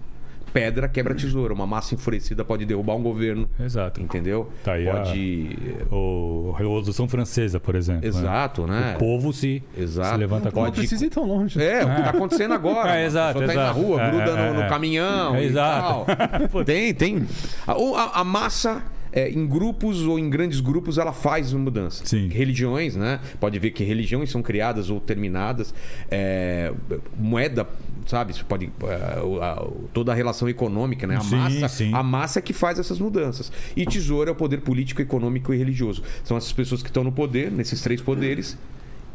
Pedra 0.53 0.87
quebra 0.87 1.15
tesoura. 1.15 1.53
Uma 1.53 1.65
massa 1.67 1.95
enfurecida 1.95 2.43
pode 2.43 2.65
derrubar 2.65 2.95
um 2.95 3.01
governo. 3.03 3.49
Exato. 3.59 4.01
Entendeu? 4.01 4.49
Tá 4.63 4.73
aí 4.73 4.87
a- 4.87 4.93
pode. 4.93 5.57
O 5.91 6.51
a 6.55 6.57
Revolução 6.57 7.07
Francesa, 7.07 7.59
por 7.59 7.75
exemplo. 7.75 8.01
né? 8.01 8.07
Exato, 8.07 8.67
né? 8.67 8.93
O 8.95 8.99
povo 8.99 9.31
se, 9.33 9.63
Exato. 9.77 10.09
se 10.11 10.17
levanta 10.17 10.45
Não 10.45 10.51
Pode- 10.51 10.77
precisa 10.77 11.05
ir 11.05 11.09
tão 11.09 11.25
longe. 11.25 11.61
É, 11.61 11.83
o 11.83 11.95
que 11.95 12.03
tá 12.03 12.09
acontecendo 12.09 12.53
agora. 12.53 12.89
É, 12.91 13.03
A 13.03 13.05
exato, 13.05 13.39
pessoa 13.39 13.47
tá 13.47 13.53
indo 13.53 13.61
na 13.61 13.71
exato. 13.71 13.79
rua, 13.79 14.01
É, 14.01 14.09
gruda 14.11 14.31
é, 14.31 14.47
no, 14.49 14.53
no 14.55 14.61
é. 14.63 14.69
caminhão. 14.69 15.35
É, 15.35 15.43
e 15.43 15.45
exato. 15.47 16.05
tal. 16.51 16.63
tem, 16.65 16.93
tem. 16.93 17.25
A, 17.65 17.75
ou 17.75 17.95
a- 17.95 18.11
a 18.15 18.23
massa. 18.23 18.81
É, 19.11 19.29
em 19.29 19.45
grupos 19.45 20.01
ou 20.01 20.17
em 20.17 20.29
grandes 20.29 20.59
grupos 20.59 20.97
ela 20.97 21.11
faz 21.11 21.53
mudança. 21.53 22.05
Sim. 22.05 22.27
Religiões, 22.27 22.95
né? 22.95 23.19
Pode 23.39 23.59
ver 23.59 23.71
que 23.71 23.83
religiões 23.83 24.29
são 24.29 24.41
criadas 24.41 24.89
ou 24.89 24.99
terminadas. 24.99 25.73
É, 26.09 26.71
moeda, 27.19 27.67
sabe? 28.07 28.33
Você 28.33 28.43
pode 28.43 28.65
é, 28.83 29.67
toda 29.93 30.11
a 30.11 30.15
relação 30.15 30.47
econômica, 30.47 31.05
né? 31.05 31.17
A 31.17 31.21
Sim, 31.21 31.35
massa, 31.35 31.67
sim. 31.67 31.93
a 31.93 32.03
massa 32.03 32.39
é 32.39 32.41
que 32.41 32.53
faz 32.53 32.79
essas 32.79 32.99
mudanças. 32.99 33.51
E 33.75 33.85
tesoura 33.85 34.29
é 34.29 34.33
o 34.33 34.35
poder 34.35 34.61
político, 34.61 35.01
econômico 35.01 35.53
e 35.53 35.57
religioso. 35.57 36.03
São 36.23 36.37
essas 36.37 36.53
pessoas 36.53 36.81
que 36.81 36.89
estão 36.89 37.03
no 37.03 37.11
poder, 37.11 37.51
nesses 37.51 37.81
três 37.81 38.01
poderes. 38.01 38.57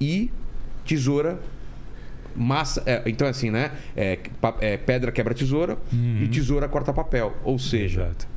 E 0.01 0.31
tesoura 0.85 1.41
massa. 2.35 2.83
é, 2.85 3.03
então, 3.07 3.27
assim, 3.27 3.51
né? 3.51 3.73
É, 3.97 4.19
é, 4.61 4.77
pedra 4.77 5.11
quebra 5.11 5.35
tesoura 5.35 5.79
e 6.23 6.29
tesoura 6.29 6.69
corta 6.69 6.93
papel. 6.93 7.35
Ou 7.43 7.59
seja, 7.59 8.03
Exato. 8.03 8.36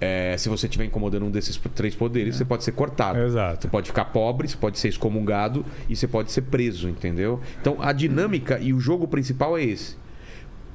É, 0.00 0.36
se 0.36 0.48
você 0.48 0.66
estiver 0.66 0.84
incomodando 0.84 1.24
um 1.24 1.30
desses 1.30 1.60
três 1.74 1.94
poderes, 1.94 2.36
você 2.36 2.44
pode 2.44 2.64
ser 2.64 2.72
cortado. 2.72 3.18
Exato. 3.18 3.62
Você 3.62 3.68
pode 3.68 3.88
ficar 3.88 4.06
pobre, 4.06 4.48
você 4.48 4.56
pode 4.56 4.78
ser 4.78 4.88
excomungado 4.88 5.64
e 5.88 5.96
você 5.96 6.06
pode 6.06 6.32
ser 6.32 6.42
preso, 6.42 6.88
entendeu? 6.88 7.40
Então 7.60 7.76
a 7.80 7.92
dinâmica 7.92 8.58
e 8.58 8.72
o 8.72 8.80
jogo 8.80 9.06
principal 9.08 9.56
é 9.56 9.64
esse. 9.64 9.96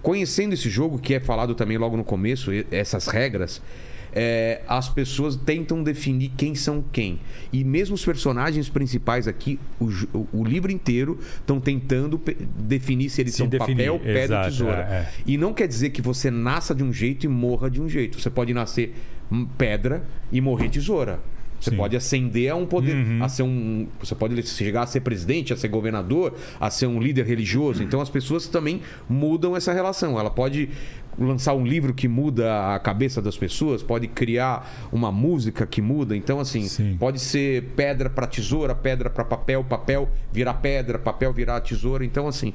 Conhecendo 0.01 0.53
esse 0.53 0.69
jogo, 0.69 0.97
que 0.97 1.13
é 1.13 1.19
falado 1.19 1.53
também 1.53 1.77
logo 1.77 1.97
no 1.97 2.03
começo, 2.03 2.51
essas 2.71 3.07
regras, 3.07 3.61
é, 4.13 4.61
as 4.67 4.89
pessoas 4.89 5.35
tentam 5.35 5.83
definir 5.83 6.31
quem 6.37 6.55
são 6.55 6.83
quem. 6.91 7.19
E 7.51 7.63
mesmo 7.63 7.95
os 7.95 8.03
personagens 8.05 8.69
principais 8.69 9.27
aqui, 9.27 9.59
o, 9.79 9.89
o 10.33 10.43
livro 10.43 10.71
inteiro, 10.71 11.19
estão 11.39 11.59
tentando 11.59 12.19
definir 12.57 13.09
se 13.09 13.21
eles 13.21 13.33
Se 13.33 13.39
são 13.39 13.47
definir, 13.47 13.89
papel, 13.91 13.99
pedra 13.99 14.37
ou 14.39 14.43
tesoura. 14.45 14.87
é, 14.89 14.93
é. 14.93 15.09
E 15.25 15.37
não 15.37 15.53
quer 15.53 15.67
dizer 15.67 15.89
que 15.91 16.01
você 16.01 16.29
nasça 16.31 16.73
de 16.73 16.83
um 16.83 16.91
jeito 16.93 17.25
e 17.25 17.29
morra 17.29 17.69
de 17.69 17.81
um 17.81 17.87
jeito. 17.89 18.19
Você 18.19 18.29
pode 18.29 18.53
nascer 18.53 18.95
hum, 19.31 19.45
pedra 19.57 20.03
e 20.31 20.41
morrer 20.41 20.69
tesoura. 20.69 21.19
Você 21.59 21.71
Sim. 21.71 21.75
pode 21.75 21.97
ascender 21.97 22.49
a 22.49 22.55
um 22.55 22.65
poder, 22.65 22.95
Uhum. 22.95 23.21
a 23.21 23.27
ser 23.27 23.43
um, 23.43 23.85
você 24.01 24.15
pode 24.15 24.41
chegar 24.47 24.83
a 24.83 24.87
ser 24.87 25.01
presidente, 25.01 25.51
a 25.51 25.57
ser 25.57 25.67
governador, 25.67 26.33
a 26.57 26.69
ser 26.69 26.87
um 26.87 27.01
líder 27.01 27.25
religioso. 27.25 27.83
Então 27.83 27.99
as 27.99 28.09
pessoas 28.09 28.47
também 28.47 28.81
mudam 29.09 29.57
essa 29.57 29.73
relação. 29.73 30.17
Ela 30.17 30.29
pode 30.29 30.69
lançar 31.19 31.53
um 31.53 31.65
livro 31.65 31.93
que 31.93 32.07
muda 32.07 32.73
a 32.75 32.79
cabeça 32.79 33.21
das 33.21 33.37
pessoas, 33.37 33.83
pode 33.83 34.07
criar 34.07 34.87
uma 34.91 35.11
música 35.11 35.67
que 35.67 35.81
muda. 35.81 36.15
Então 36.15 36.39
assim, 36.39 36.67
Sim. 36.67 36.95
pode 36.97 37.19
ser 37.19 37.63
pedra 37.75 38.09
para 38.09 38.25
tesoura, 38.25 38.73
pedra 38.73 39.09
para 39.09 39.23
papel, 39.25 39.63
papel 39.63 40.09
virar 40.31 40.53
pedra, 40.55 40.97
papel 40.97 41.33
virar 41.33 41.59
tesoura. 41.61 42.05
Então 42.05 42.27
assim, 42.27 42.53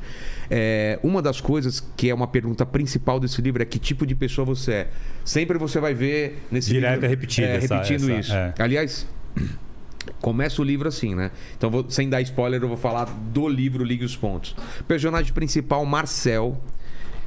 é, 0.50 0.98
uma 1.02 1.20
das 1.20 1.40
coisas 1.40 1.86
que 1.96 2.08
é 2.10 2.14
uma 2.14 2.26
pergunta 2.26 2.64
principal 2.64 3.20
desse 3.20 3.40
livro 3.42 3.62
é 3.62 3.66
que 3.66 3.78
tipo 3.78 4.06
de 4.06 4.14
pessoa 4.14 4.44
você 4.44 4.72
é. 4.72 4.88
Sempre 5.24 5.58
você 5.58 5.78
vai 5.80 5.94
ver 5.94 6.42
nesse 6.50 6.70
Direto 6.70 6.92
livro 6.94 7.06
é 7.06 7.08
repetido 7.08 7.46
é, 7.46 7.56
essa- 7.56 7.74
repetindo 7.76 8.10
essa- 8.10 8.20
isso. 8.20 8.32
é. 8.34 8.54
Aliás, 8.58 9.06
começa 10.20 10.60
o 10.60 10.64
livro 10.64 10.88
assim, 10.88 11.14
né? 11.14 11.30
Então, 11.56 11.70
vou- 11.70 11.86
sem 11.88 12.08
dar 12.08 12.20
spoiler, 12.22 12.62
eu 12.62 12.68
vou 12.68 12.76
falar 12.76 13.04
do 13.06 13.48
livro 13.48 13.82
Ligue 13.84 14.04
os 14.04 14.16
Pontos. 14.16 14.54
O 14.80 14.84
personagem 14.84 15.32
principal, 15.32 15.84
Marcel, 15.86 16.60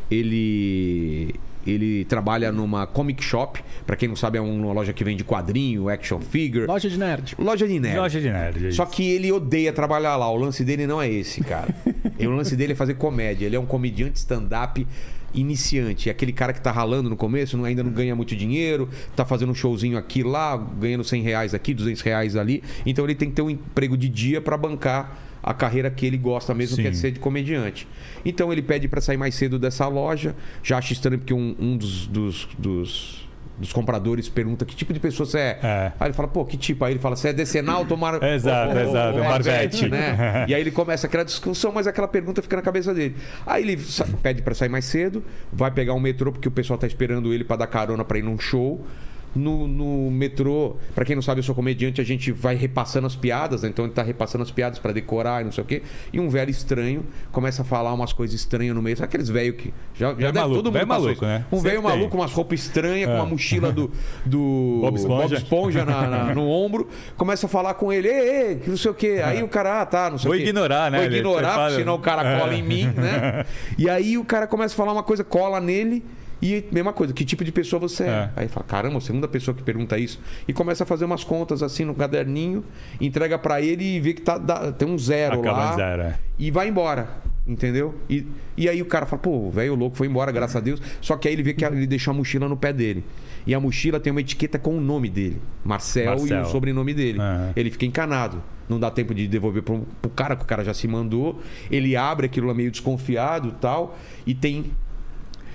ele 0.10 1.36
ele 1.66 2.06
trabalha 2.06 2.50
numa 2.50 2.88
comic 2.88 3.22
shop. 3.22 3.62
Pra 3.86 3.98
quem 3.98 4.08
não 4.08 4.16
sabe, 4.16 4.38
é 4.38 4.42
uma 4.42 4.72
loja 4.72 4.94
que 4.94 5.04
vende 5.04 5.26
quadrinho, 5.26 5.90
action 5.90 6.22
figure. 6.22 6.66
Loja 6.66 6.90
de 6.90 6.98
nerd. 6.98 7.36
Loja 7.38 7.68
de 7.68 7.78
nerd. 7.78 7.98
Loja 7.98 8.22
de 8.22 8.30
nerd. 8.30 8.68
é 8.68 8.72
Só 8.72 8.86
que 8.86 9.06
ele 9.06 9.30
odeia 9.34 9.74
trabalhar 9.74 10.16
lá. 10.16 10.32
O 10.32 10.38
lance 10.38 10.64
dele 10.64 10.88
não 10.88 11.02
é 11.02 11.10
esse, 11.12 11.42
cara. 11.44 11.68
E 12.20 12.26
o 12.26 12.32
lance 12.32 12.56
dele 12.56 12.72
é 12.74 12.76
fazer 12.76 12.94
comédia. 12.96 13.46
Ele 13.46 13.56
é 13.56 13.60
um 13.60 13.66
comediante 13.66 14.18
stand-up 14.18 14.88
iniciante. 15.36 16.10
É 16.10 16.12
aquele 16.12 16.32
cara 16.32 16.52
que 16.54 16.62
tá 16.62 16.72
ralando 16.72 17.10
no 17.10 17.16
começo, 17.18 17.56
não- 17.58 17.66
ainda 17.66 17.84
não 17.84 17.92
ganha 17.92 18.16
muito 18.16 18.36
dinheiro, 18.36 18.90
tá 19.16 19.24
fazendo 19.26 19.52
um 19.52 19.56
showzinho 19.56 19.98
aqui 19.98 20.24
lá, 20.24 20.58
ganhando 20.58 21.04
100 21.04 21.22
reais 21.22 21.54
aqui, 21.54 21.74
200 21.74 22.02
reais 22.02 22.36
ali. 22.36 22.64
Então 22.86 23.06
ele 23.06 23.14
tem 23.14 23.30
que 23.30 23.36
ter 23.36 23.42
um 23.44 23.50
emprego 23.50 23.96
de 23.98 24.10
dia 24.10 24.42
pra 24.42 24.58
bancar 24.58 25.16
a 25.50 25.54
carreira 25.54 25.90
que 25.90 26.06
ele 26.06 26.18
gosta 26.18 26.54
mesmo, 26.54 26.76
Sim. 26.76 26.82
que 26.82 26.88
é 26.90 26.94
ser 26.94 27.12
de 27.12 27.20
comediante. 27.20 27.88
Então 28.26 28.52
ele 28.52 28.62
pede 28.62 28.88
pra 28.88 29.00
sair 29.00 29.18
mais 29.18 29.34
cedo 29.36 29.58
dessa 29.58 29.88
loja. 29.88 30.36
Já 30.62 30.78
acha 30.78 30.92
estranho 30.94 31.20
porque 31.20 31.34
um, 31.34 31.56
um 31.58 31.78
dos, 31.78 32.06
dos, 32.08 32.48
dos, 32.58 33.28
dos 33.58 33.72
compradores 33.72 34.28
pergunta 34.28 34.66
que 34.66 34.76
tipo 34.76 34.92
de 34.94 35.00
pessoa 35.00 35.26
você 35.26 35.40
é. 35.40 35.60
É. 35.64 35.92
Aí 36.00 36.08
ele 36.08 36.14
fala, 36.14 36.28
pô, 36.28 36.44
que 36.44 36.58
tipo? 36.58 36.84
Aí 36.84 36.92
ele 36.94 37.00
fala, 37.00 37.16
você 37.16 37.30
é 37.30 37.34
decenalto 37.34 37.94
ou 37.94 38.00
mar... 38.00 38.22
Exato, 38.24 38.72
ou- 38.72 38.76
ou- 38.76 38.90
exato, 38.90 39.18
ou 39.20 39.24
Marvete. 39.24 39.88
né? 39.88 40.46
E 40.50 40.54
aí 40.54 40.60
ele 40.60 40.72
começa 40.72 41.08
aquela 41.08 41.24
discussão, 41.24 41.72
mas 41.72 41.88
aquela 41.88 42.08
pergunta 42.10 42.42
fica 42.42 42.56
na 42.58 42.62
cabeça 42.62 42.94
dele. 42.94 43.16
Aí 43.46 43.64
ele 43.64 43.82
pede 44.22 44.42
pra 44.42 44.54
sair 44.54 44.70
mais 44.70 44.84
cedo, 44.86 45.24
vai 45.52 45.72
pegar 45.72 45.94
um 45.94 46.00
metrô, 46.00 46.32
porque 46.32 46.48
o 46.48 46.52
pessoal 46.52 46.78
tá 46.78 46.86
esperando 46.88 47.34
ele 47.34 47.44
pra 47.46 47.56
dar 47.56 47.68
carona 47.68 48.04
pra 48.04 48.18
ir 48.20 48.24
num 48.24 48.38
show. 48.38 48.86
No, 49.36 49.68
no 49.68 50.10
metrô, 50.10 50.78
pra 50.96 51.06
quem 51.06 51.16
não 51.16 51.22
sabe, 51.22 51.40
eu 51.40 51.44
sou 51.44 51.54
comediante, 51.54 52.02
a 52.02 52.04
gente 52.04 52.32
vai 52.32 52.56
repassando 52.56 53.06
as 53.06 53.16
piadas, 53.16 53.62
né? 53.62 53.70
então 53.70 53.86
ele 53.86 53.94
tá 53.94 54.02
repassando 54.02 54.44
as 54.44 54.50
piadas 54.50 54.80
pra 54.80 54.92
decorar 54.92 55.42
e 55.42 55.44
não 55.46 55.52
sei 55.52 55.64
o 55.64 55.68
quê. 55.68 55.84
E 56.12 56.20
um 56.20 56.28
velho 56.28 56.50
estranho 56.50 57.06
começa 57.32 57.62
a 57.62 57.66
falar 57.66 57.94
umas 57.94 58.12
coisas 58.14 58.34
estranhas 58.40 58.76
no 58.76 58.82
meio. 58.82 58.98
Sabe 58.98 59.06
aqueles 59.10 59.30
velhos 59.30 59.58
que. 59.58 59.72
Já, 59.94 60.08
já 60.10 60.14
Velho 60.14 60.18
deve, 60.32 60.40
maluco, 60.40 60.56
todo 60.56 60.66
mundo 60.66 60.74
velho 60.74 60.88
maluco, 60.88 61.26
né? 61.26 61.46
Um 61.52 61.60
velho 61.60 61.84
maluco, 61.84 62.18
umas 62.18 62.32
roupas 62.32 62.60
estranhas, 62.62 63.08
com 63.10 63.16
É. 63.16 63.20
uma 63.20 63.26
mochila 63.28 63.72
do, 63.72 63.92
do 64.26 64.80
Bob 64.82 64.96
Esponja. 64.98 65.36
Esponja 65.36 65.86
na- 65.86 66.08
na- 66.08 66.34
no 66.34 66.48
ombro, 66.50 66.88
começa 67.16 67.46
a 67.46 67.50
falar 67.50 67.76
com 67.76 67.94
ele, 67.94 68.08
ei, 68.08 68.30
ei, 68.50 68.56
que 68.56 68.70
não 68.72 68.78
sei 68.78 68.90
o 68.90 68.94
quê. 68.96 69.22
Aí 69.24 69.44
o 69.44 69.48
cara, 69.48 69.82
ah, 69.82 69.86
tá, 69.86 70.10
não 70.10 70.18
sei 70.18 70.30
Vou 70.30 70.36
o 70.36 70.42
quê. 70.42 70.50
ignorar, 70.50 70.90
né? 70.90 70.98
Vou 71.00 71.08
ignorar, 71.08 71.42
porque 71.50 71.56
fala- 71.56 71.76
senão 71.76 71.94
o 71.96 72.00
cara 72.00 72.40
cola 72.40 72.56
em 72.56 72.64
mim, 72.64 72.86
né? 72.88 73.46
E 73.78 73.88
aí 73.90 74.18
o 74.18 74.26
cara 74.26 74.48
começa 74.48 74.74
a 74.74 74.78
falar 74.78 74.94
uma 74.94 75.04
coisa, 75.04 75.24
cola 75.24 75.60
nele. 75.62 76.04
E 76.42 76.64
mesma 76.72 76.94
coisa, 76.94 77.14
que 77.14 77.26
tipo 77.26 77.44
de 77.44 77.52
pessoa 77.52 77.80
você 77.80 78.04
é? 78.04 78.08
É. 78.08 78.30
Aí 78.36 78.48
fala, 78.48 78.66
caramba, 78.66 79.00
segunda 79.02 79.28
pessoa 79.28 79.56
que 79.56 79.64
pergunta 79.64 79.98
isso. 79.98 80.20
E 80.48 80.54
começa 80.54 80.84
a 80.84 80.88
fazer 80.88 81.06
umas 81.06 81.24
contas 81.24 81.64
assim 81.64 81.84
no 81.86 81.96
caderninho, 81.96 82.64
entrega 83.02 83.38
pra 83.40 83.62
ele 83.62 83.84
e 83.96 84.00
vê 84.00 84.14
que 84.14 84.22
tá, 84.22 84.38
dá- 84.38 84.72
tem 84.72 84.88
um 84.88 84.98
zero 84.98 85.40
Acaba 85.40 85.58
lá. 85.58 85.76
zero, 85.76 86.02
é. 86.04 86.20
E 86.38 86.52
vai 86.52 86.68
embora. 86.68 87.08
Entendeu? 87.48 87.96
E, 88.10 88.26
e 88.58 88.68
aí 88.68 88.82
o 88.82 88.86
cara 88.86 89.06
fala, 89.06 89.22
pô, 89.22 89.30
o 89.48 89.50
velho 89.50 89.74
louco 89.74 89.96
foi 89.96 90.06
embora, 90.06 90.34
graças 90.34 90.58
a 90.58 90.60
Deus. 90.60 90.82
Só 91.00 91.16
que 91.16 91.30
aí 91.30 91.34
ele 91.34 91.42
vê 91.44 91.54
que 91.54 91.64
ele 91.64 91.88
deixou 91.88 92.12
a 92.12 92.14
mochila 92.14 92.48
no 92.50 92.58
pé 92.58 92.74
dele. 92.74 93.06
E 93.46 93.56
a 93.56 93.60
mochila 93.60 94.02
tem 94.02 94.12
uma 94.12 94.20
etiqueta 94.20 94.60
com 94.60 94.78
o 94.78 94.82
nome 94.82 95.10
dele. 95.10 95.42
Marcel, 95.64 96.04
e 96.04 96.20
Marcel. 96.20 96.42
o 96.42 96.46
sobrenome 96.48 96.94
dele. 96.94 97.20
Aham. 97.20 97.54
Ele 97.56 97.72
fica 97.72 97.86
encanado. 97.86 98.44
Não 98.68 98.78
dá 98.78 98.92
tempo 98.92 99.16
de 99.16 99.30
devolver 99.30 99.64
pro, 99.64 99.88
pro 100.02 100.12
cara, 100.12 100.36
que 100.36 100.44
o 100.44 100.46
cara 100.46 100.62
já 100.62 100.74
se 100.74 100.90
mandou. 100.90 101.42
Ele 101.72 101.96
abre 101.96 102.26
aquilo 102.26 102.48
lá 102.48 102.54
meio 102.54 102.70
desconfiado 102.70 103.48
e 103.48 103.52
tal. 103.54 103.98
E 104.26 104.36
tem. 104.36 104.66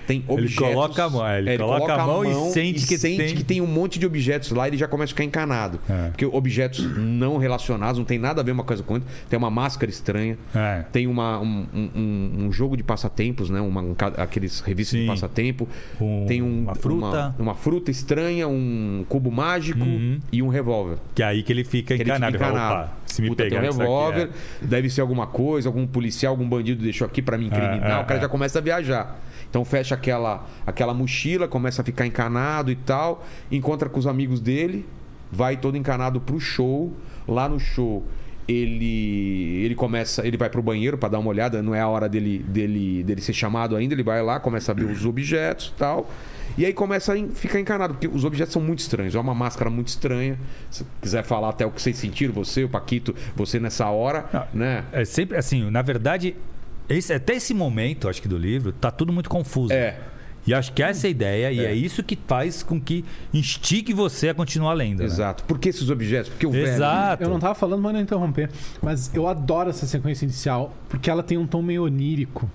Tem 0.06 0.18
Ele 0.28 0.42
objetos. 0.42 0.56
coloca 0.74 1.04
a 1.04 1.10
mão, 1.10 1.26
é, 1.26 1.38
ele 1.38 1.58
coloca 1.58 1.94
a 1.94 2.06
mão 2.06 2.24
e 2.24 2.52
sente 2.52 2.86
que 2.86 2.98
tem- 2.98 3.34
que 3.34 3.44
tem 3.44 3.60
um 3.60 3.66
monte 3.66 3.98
de 3.98 4.06
objetos 4.06 4.50
lá, 4.50 4.66
ele 4.66 4.76
já 4.76 4.88
começa 4.88 5.10
a 5.10 5.14
ficar 5.14 5.24
encanado. 5.24 5.78
É. 5.88 6.08
Porque 6.08 6.26
objetos 6.26 6.84
não 6.96 7.36
relacionados, 7.38 7.98
não 7.98 8.04
tem 8.04 8.18
nada 8.18 8.40
a 8.40 8.44
ver 8.44 8.52
uma 8.52 8.64
coisa 8.64 8.82
com 8.82 8.94
outra. 8.94 9.08
Tem 9.28 9.38
uma 9.38 9.50
máscara 9.50 9.90
estranha. 9.90 10.36
É. 10.54 10.84
Tem 10.92 11.06
uma, 11.06 11.40
um, 11.40 11.66
um- 11.74 12.32
um 12.46 12.52
jogo 12.52 12.76
de 12.76 12.82
passatempos, 12.82 13.48
né? 13.50 13.60
Uma, 13.60 13.80
um 13.80 13.94
aqueles 14.16 14.60
revistas 14.60 14.98
de 14.98 15.04
Sim. 15.06 15.10
passatempo. 15.10 15.68
Um- 16.00 16.26
tem 16.26 16.42
um- 16.42 16.62
uma 16.64 16.74
fruta. 16.74 17.06
Uma, 17.06 17.34
uma 17.38 17.54
fruta 17.54 17.90
estranha, 17.90 18.48
um 18.48 19.04
cubo 19.08 19.30
mágico 19.30 19.80
Uhum. 19.84 20.18
e 20.32 20.42
um 20.42 20.48
revólver. 20.48 20.96
Que 21.14 21.22
é 21.22 21.26
aí 21.26 21.42
que 21.42 21.52
ele 21.52 21.64
fica 21.64 21.94
Que 21.96 22.02
ele 22.02 22.10
encanado. 22.10 22.32
fica 22.32 22.44
Ele 22.44 22.52
fala, 22.52 22.64
encanado. 22.66 22.84
Opa, 22.90 22.96
se 23.06 23.22
me 23.22 23.28
Puta, 23.28 23.44
pegar 23.44 23.60
tem 23.60 23.68
um 23.70 23.72
revólver, 23.72 24.30
é. 24.62 24.66
deve 24.66 24.88
ser 24.90 25.00
alguma 25.00 25.26
coisa, 25.26 25.68
algum 25.68 25.86
policial, 25.86 26.32
algum 26.32 26.48
bandido 26.48 26.82
deixou 26.82 27.06
aqui 27.06 27.20
pra 27.22 27.36
me 27.38 27.46
incriminar. 27.46 27.90
É, 27.90 27.92
é, 27.92 28.02
o 28.02 28.04
cara 28.04 28.18
é. 28.18 28.22
já 28.22 28.28
começa 28.28 28.58
a 28.58 28.62
viajar. 28.62 29.18
Então 29.52 29.66
fecha 29.66 29.94
aquela, 29.94 30.46
aquela 30.66 30.94
mochila, 30.94 31.46
começa 31.46 31.82
a 31.82 31.84
ficar 31.84 32.06
encanado 32.06 32.70
e 32.70 32.74
tal, 32.74 33.22
encontra 33.50 33.86
com 33.86 33.98
os 33.98 34.06
amigos 34.06 34.40
dele, 34.40 34.86
vai 35.30 35.58
todo 35.58 35.76
encanado 35.76 36.22
pro 36.22 36.40
show. 36.40 36.90
Lá 37.28 37.50
no 37.50 37.60
show, 37.60 38.02
ele 38.48 39.62
ele 39.62 39.74
começa, 39.74 40.26
ele 40.26 40.38
vai 40.38 40.48
pro 40.48 40.62
banheiro 40.62 40.96
pra 40.96 41.10
dar 41.10 41.18
uma 41.18 41.28
olhada, 41.28 41.62
não 41.62 41.74
é 41.74 41.80
a 41.82 41.86
hora 41.86 42.08
dele, 42.08 42.38
dele, 42.38 43.02
dele 43.02 43.20
ser 43.20 43.34
chamado 43.34 43.76
ainda, 43.76 43.92
ele 43.92 44.02
vai 44.02 44.22
lá, 44.22 44.40
começa 44.40 44.72
a 44.72 44.74
ver 44.74 44.84
os 44.84 45.04
objetos 45.04 45.70
e 45.74 45.78
tal. 45.78 46.10
E 46.56 46.64
aí 46.64 46.72
começa 46.72 47.12
a 47.12 47.28
ficar 47.34 47.60
encanado, 47.60 47.92
porque 47.92 48.08
os 48.08 48.24
objetos 48.24 48.54
são 48.54 48.62
muito 48.62 48.78
estranhos. 48.78 49.14
É 49.14 49.20
uma 49.20 49.34
máscara 49.34 49.68
muito 49.68 49.88
estranha. 49.88 50.38
Se 50.70 50.86
quiser 51.02 51.22
falar 51.24 51.50
até 51.50 51.66
o 51.66 51.70
que 51.70 51.80
vocês 51.80 51.96
sentiram, 51.98 52.32
você, 52.32 52.64
o 52.64 52.70
Paquito, 52.70 53.14
você 53.36 53.60
nessa 53.60 53.86
hora, 53.90 54.24
Ah, 54.32 54.46
né? 54.54 54.84
É 54.92 55.04
sempre 55.04 55.36
assim, 55.36 55.70
na 55.70 55.82
verdade, 55.82 56.34
esse- 56.88 57.12
até 57.12 57.34
esse 57.34 57.52
momento, 57.54 58.08
acho 58.08 58.20
que 58.22 58.28
do 58.28 58.38
livro, 58.38 58.72
tá 58.72 58.90
tudo 58.90 59.12
muito 59.12 59.28
confuso. 59.30 59.72
É. 59.72 59.98
E 60.44 60.52
acho 60.52 60.72
que 60.72 60.82
essa 60.82 61.06
é 61.06 61.08
a 61.08 61.10
ideia, 61.12 61.52
e 61.52 61.64
é 61.64 61.72
isso 61.72 62.02
que 62.02 62.18
faz 62.26 62.64
com 62.64 62.80
que 62.80 63.04
instigue 63.32 63.92
você 63.94 64.28
a 64.30 64.34
continuar 64.34 64.72
lendo. 64.72 64.98
né? 64.98 65.04
Exato. 65.04 65.44
Por 65.44 65.56
que 65.56 65.68
esses 65.68 65.88
objetos? 65.88 66.30
Porque 66.30 66.46
o 66.46 66.50
velho. 66.50 66.66
Exato. 66.66 67.22
Eu 67.22 67.28
não 67.30 67.38
tava 67.38 67.54
falando, 67.54 67.80
mas 67.80 67.92
não 67.92 68.00
interromper. 68.00 68.50
Mas 68.82 69.08
eu 69.14 69.28
adoro 69.28 69.70
essa 69.70 69.86
sequência 69.86 70.24
inicial, 70.24 70.74
porque 70.88 71.08
ela 71.08 71.22
tem 71.22 71.38
um 71.38 71.46
tom 71.46 71.62
meio 71.62 71.84
onírico. 71.84 72.50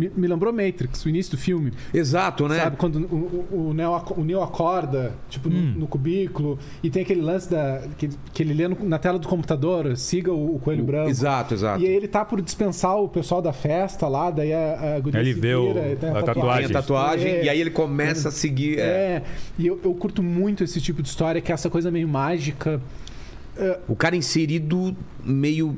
Me, 0.00 0.10
me 0.16 0.26
lembrou 0.26 0.52
Matrix, 0.52 1.04
o 1.04 1.08
início 1.08 1.32
do 1.32 1.38
filme. 1.38 1.72
Exato, 1.92 2.48
né? 2.48 2.56
Sabe, 2.58 2.76
quando 2.76 2.96
o, 2.96 3.46
o, 3.52 3.68
o, 3.68 3.74
Neo, 3.74 3.92
o 4.16 4.24
Neo 4.24 4.42
acorda, 4.42 5.12
tipo, 5.28 5.48
no- 5.50 5.56
Hum. 5.58 5.74
no, 5.76 5.86
cubículo, 5.86 6.58
e 6.82 6.88
tem 6.88 7.02
aquele 7.02 7.20
lance 7.20 7.50
da, 7.50 7.82
que, 7.98 8.08
que 8.32 8.42
ele 8.42 8.54
lê 8.54 8.66
no- 8.66 8.76
na 8.88 8.98
tela 8.98 9.18
do 9.18 9.28
computador, 9.28 9.96
siga 9.96 10.32
o, 10.32 10.56
o 10.56 10.58
coelho 10.58 10.82
branco. 10.84 11.10
Exato, 11.10 11.52
exato. 11.54 11.82
E 11.82 11.86
aí 11.86 11.92
ele 11.94 12.08
tá 12.08 12.24
por 12.24 12.40
dispensar 12.40 12.96
o 12.96 13.08
pessoal 13.08 13.42
da 13.42 13.52
festa 13.52 14.08
lá, 14.08 14.30
daí 14.30 14.52
a, 14.52 15.00
a 15.14 15.18
Ele 15.20 15.34
vê 15.34 15.54
o- 15.54 15.74
vira, 15.74 15.96
tem 15.96 16.08
a 16.10 16.14
Tem 16.14 16.24
tatuagem. 16.24 16.64
a 16.66 16.72
tatuagem 16.72 17.30
É. 17.32 17.44
e 17.44 17.48
aí 17.48 17.60
ele 17.60 17.70
começa 17.70 18.28
a 18.28 18.32
seguir. 18.32 18.78
é. 18.78 18.82
É, 18.82 19.22
e 19.58 19.66
eu, 19.66 19.78
eu 19.84 19.92
curto 19.94 20.22
muito 20.22 20.64
esse 20.64 20.80
tipo 20.80 21.02
de 21.02 21.08
história, 21.08 21.40
que 21.40 21.52
é 21.52 21.54
essa 21.54 21.68
coisa 21.68 21.90
meio 21.90 22.08
mágica. 22.08 22.80
O 23.86 23.94
cara 23.94 24.16
inserido 24.16 24.96
meio. 25.22 25.76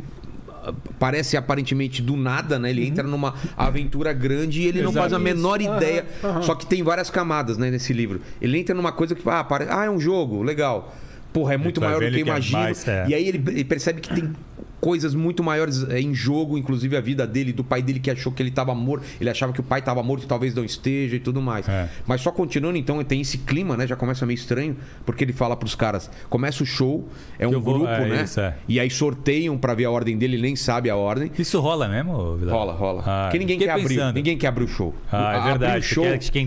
Parece 0.99 1.37
aparentemente 1.37 2.01
do 2.01 2.17
nada, 2.17 2.59
né? 2.59 2.71
Ele 2.71 2.87
entra 2.87 3.03
numa 3.05 3.35
aventura 3.57 4.13
grande 4.13 4.63
e 4.63 4.67
ele 4.67 4.83
não 4.83 4.91
Exato. 4.91 5.03
faz 5.03 5.13
a 5.13 5.19
menor 5.19 5.61
Isso. 5.61 5.75
ideia. 5.75 6.07
Aham. 6.23 6.43
Só 6.43 6.55
que 6.55 6.67
tem 6.67 6.83
várias 6.83 7.11
camadas, 7.11 7.59
né, 7.59 7.71
nesse 7.71 7.93
livro. 7.93 8.21
Ele 8.41 8.59
entra 8.59 8.75
numa 8.75 8.93
coisa 8.93 9.15
que, 9.15 9.29
ah, 9.29 9.47
ah 9.71 9.85
é 9.85 9.91
um 9.91 9.99
jogo, 9.99 10.43
legal. 10.43 10.95
Porra, 11.33 11.55
é 11.55 11.57
muito 11.57 11.81
maior 11.81 12.01
do 12.01 12.01
que 12.01 12.07
eu 12.07 12.13
que 12.13 12.19
é 12.19 12.21
imagino. 12.21 12.59
mais, 12.59 12.87
é. 12.87 13.07
E 13.09 13.15
aí 13.15 13.27
ele, 13.27 13.43
ele 13.49 13.65
percebe 13.65 14.01
que 14.01 14.15
tem 14.15 14.33
coisas 14.83 15.15
muito 15.15 15.45
maiores 15.45 15.89
é, 15.89 16.01
em 16.01 16.13
jogo, 16.13 16.59
inclusive 16.59 16.97
a 16.97 17.01
vida 17.01 17.25
dele, 17.25 17.53
do 17.53 17.63
pai 17.63 17.81
dele 17.81 18.01
que 18.01 18.11
achou 18.11 18.33
que 18.33 18.43
ele 18.43 18.49
estava 18.51 18.75
morto. 18.75 19.05
Ele 19.21 19.31
achava 19.31 19.53
que 19.53 19.61
o 19.61 19.63
pai 19.63 19.79
estava 19.79 20.03
morto 20.03 20.25
e 20.25 20.27
talvez 20.27 20.53
não 20.57 20.65
esteja 20.65 21.15
e 21.15 21.21
tudo 21.21 21.41
mais. 21.41 21.69
É. 21.69 21.89
Mas 22.05 22.21
só 22.21 22.33
continuando, 22.33 22.77
então, 22.77 23.03
tem 23.05 23.21
esse 23.21 23.39
clima, 23.39 23.77
né? 23.77 23.87
Já 23.87 23.95
começa 23.95 24.27
meio 24.27 24.35
estranho, 24.35 24.77
porque 25.07 25.23
ele 25.23 25.33
fala 25.33 25.57
pros 25.57 25.77
caras: 25.77 26.11
começa 26.29 26.65
o 26.65 26.67
show, 26.67 27.09
é 27.39 27.47
um 27.47 27.53
Eu 27.53 27.61
vou- 27.61 27.75
grupo, 27.75 27.93
é 27.93 28.09
né? 28.09 28.23
isso, 28.25 28.41
é. 28.41 28.55
E 28.69 28.81
aí 28.81 28.91
sorteiam 28.91 29.57
pra 29.57 29.73
ver 29.73 29.85
a 29.85 29.91
ordem 29.93 30.19
dele, 30.19 30.35
ele 30.35 30.43
nem 30.43 30.57
sabe 30.57 30.91
a 30.91 30.97
ordem. 30.97 31.31
Isso 31.39 31.61
rola 31.61 31.87
mesmo, 31.89 32.37
Vilar? 32.37 32.55
Rola, 32.57 32.73
rola. 32.73 33.03
Ah, 33.07 33.23
Porque 33.27 33.39
ninguém 33.39 33.59
quer 33.61 33.71
abrir. 33.71 33.89
pensando. 33.89 34.15
Ninguém 34.17 34.37
quer 34.37 34.49
abrir 34.49 34.65
o 34.65 34.69
show. 34.69 34.93
Ah, 35.13 35.33
é 35.33 35.37
Abrir 35.37 35.51
verdade, 35.51 35.79
o 35.79 35.83
você 35.89 35.95
show 35.95 36.05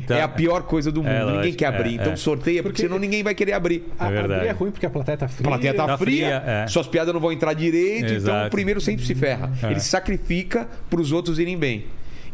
é 0.10 0.22
a 0.22 0.28
pior 0.28 0.64
coisa 0.64 0.92
do 0.92 1.02
mundo. 1.02 1.12
É, 1.12 1.20
ninguém 1.22 1.36
lógico, 1.38 1.58
quer 1.58 1.66
abrir. 1.68 1.92
é, 1.92 1.94
então 2.02 2.12
é. 2.12 2.16
sorteia, 2.18 2.62
porque, 2.62 2.74
Porque- 2.76 2.82
senão 2.84 3.00
ninguém 3.00 3.24
vai 3.24 3.34
querer 3.34 3.54
abrir. 3.54 3.86
A, 3.98 4.10
verdade. 4.10 4.34
abrir 4.34 4.48
é 4.48 4.52
ruim 4.52 4.72
porque 4.72 4.86
a 4.86 4.90
plateia 4.90 5.18
tá 5.18 5.26
A 5.26 5.30
fria. 5.30 5.48
plateia 5.50 5.74
tá, 5.74 5.86
Tá 5.86 5.98
fria, 5.98 6.42
fria, 6.42 6.44
é. 6.46 6.68
suas 6.68 6.88
piadas 6.88 7.14
não 7.14 7.22
vão 7.22 7.32
entrar 7.32 7.54
direito, 7.54 8.14
então 8.32 8.48
o 8.48 8.50
primeiro 8.50 8.82
sempre 8.82 9.06
se 9.06 9.16
ferra. 9.16 9.52
É. 9.62 9.72
Ele 9.72 9.80
sacrifica 9.80 10.68
pros 10.90 11.12
outros 11.12 11.40
irem 11.40 11.58
bem. 11.58 11.86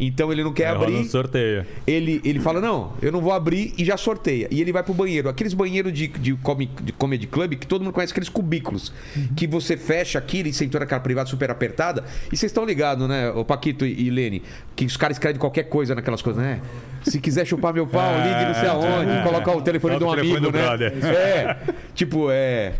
Então 0.04 0.32
ele 0.32 0.44
não 0.44 0.52
quer 0.52 0.68
Aí 0.68 0.74
rola 0.74 0.88
abrir. 0.88 1.00
um 1.00 1.04
sorteio. 1.04 1.64
ele, 1.86 2.20
ele 2.26 2.40
fala: 2.40 2.60
Não, 2.60 2.94
eu 3.04 3.12
não 3.12 3.22
vou 3.22 3.32
abrir 3.32 3.72
e 3.78 3.86
já 3.86 3.96
sorteia. 3.96 4.48
E 4.50 4.60
ele 4.60 4.72
vai 4.72 4.82
pro 4.82 4.96
banheiro. 4.96 5.30
Aqueles 5.30 5.54
banheiros 5.54 5.94
de, 5.94 6.08
de, 6.08 6.34
comic, 6.34 6.82
de 6.82 6.92
comedy 6.92 7.28
club 7.28 7.54
que 7.54 7.68
todo 7.68 7.84
mundo 7.84 7.94
conhece, 7.94 8.12
aqueles 8.12 8.28
cubículos. 8.28 8.92
Que 9.36 9.46
você 9.46 9.78
fecha 9.78 10.18
aqui, 10.18 10.40
ele 10.40 10.52
sentou 10.52 10.80
naquela 10.80 11.02
privada 11.02 11.30
super 11.30 11.52
apertada. 11.52 12.04
E 12.32 12.36
vocês 12.36 12.52
estão 12.52 12.66
ligados, 12.66 13.08
né, 13.08 13.30
o 13.30 13.46
Paquito 13.46 13.86
e, 13.86 14.08
e 14.08 14.10
Lene? 14.10 14.42
Que 14.76 14.86
os 14.86 14.98
caras 14.98 15.18
escrevem 15.18 15.40
qualquer 15.40 15.64
coisa 15.64 15.94
naquelas 15.94 16.24
coisas, 16.24 16.42
né? 16.42 16.62
Se 17.04 17.20
quiser 17.20 17.46
chupar 17.46 17.72
meu 17.72 17.86
pau, 17.86 18.12
ligue 18.18 18.46
não 18.46 18.54
sei 18.56 18.70
aonde, 18.70 19.24
colocar 19.24 19.56
o 19.56 19.62
telefone 19.62 20.00
de 20.00 20.04
um 20.04 20.12
amigo, 20.12 20.52
telefone 20.52 21.00
né? 21.00 21.10
É, 21.14 21.58
tipo, 21.94 22.32
é. 22.32 22.74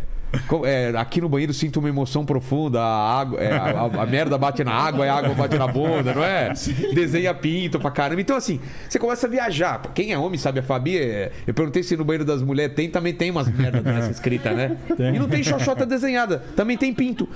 É, 0.64 0.92
aqui 0.96 1.20
no 1.20 1.28
banheiro 1.28 1.52
sinto 1.52 1.78
uma 1.78 1.88
emoção 1.88 2.24
profunda, 2.24 2.80
a, 2.80 3.20
água, 3.20 3.40
é, 3.40 3.52
a, 3.52 3.62
a- 3.64 4.02
a 4.02 4.06
merda 4.06 4.36
bate 4.38 4.64
na 4.64 4.72
água, 4.72 5.04
e 5.04 5.08
a 5.08 5.14
água 5.14 5.34
bate 5.34 5.56
na 5.58 5.66
bunda, 5.66 6.14
não 6.14 6.24
é? 6.24 6.52
Desenha 6.94 7.34
pinto 7.34 7.78
pra 7.78 7.90
caramba. 7.90 8.20
Então, 8.20 8.36
assim, 8.36 8.60
você 8.88 8.98
começa 8.98 9.26
a 9.26 9.30
viajar. 9.30 9.80
Quem 9.94 10.12
é 10.12 10.18
homem 10.18 10.38
sabe, 10.38 10.60
a 10.60 10.62
Fabi, 10.62 10.98
é, 10.98 11.32
eu 11.46 11.52
perguntei 11.54 11.82
se 11.82 11.96
no 11.96 12.04
banheiro 12.04 12.24
das 12.24 12.42
mulheres 12.42 12.74
tem, 12.74 12.88
também 12.88 13.12
tem 13.12 13.30
umas 13.30 13.48
merdas 13.48 13.82
dessa 13.82 14.10
escrita, 14.12 14.52
né? 14.52 14.76
E 15.14 15.18
não 15.18 15.28
tem 15.28 15.42
xoxota 15.42 15.84
desenhada, 15.86 16.42
também 16.56 16.76
tem 16.76 16.92
pinto. 16.94 17.28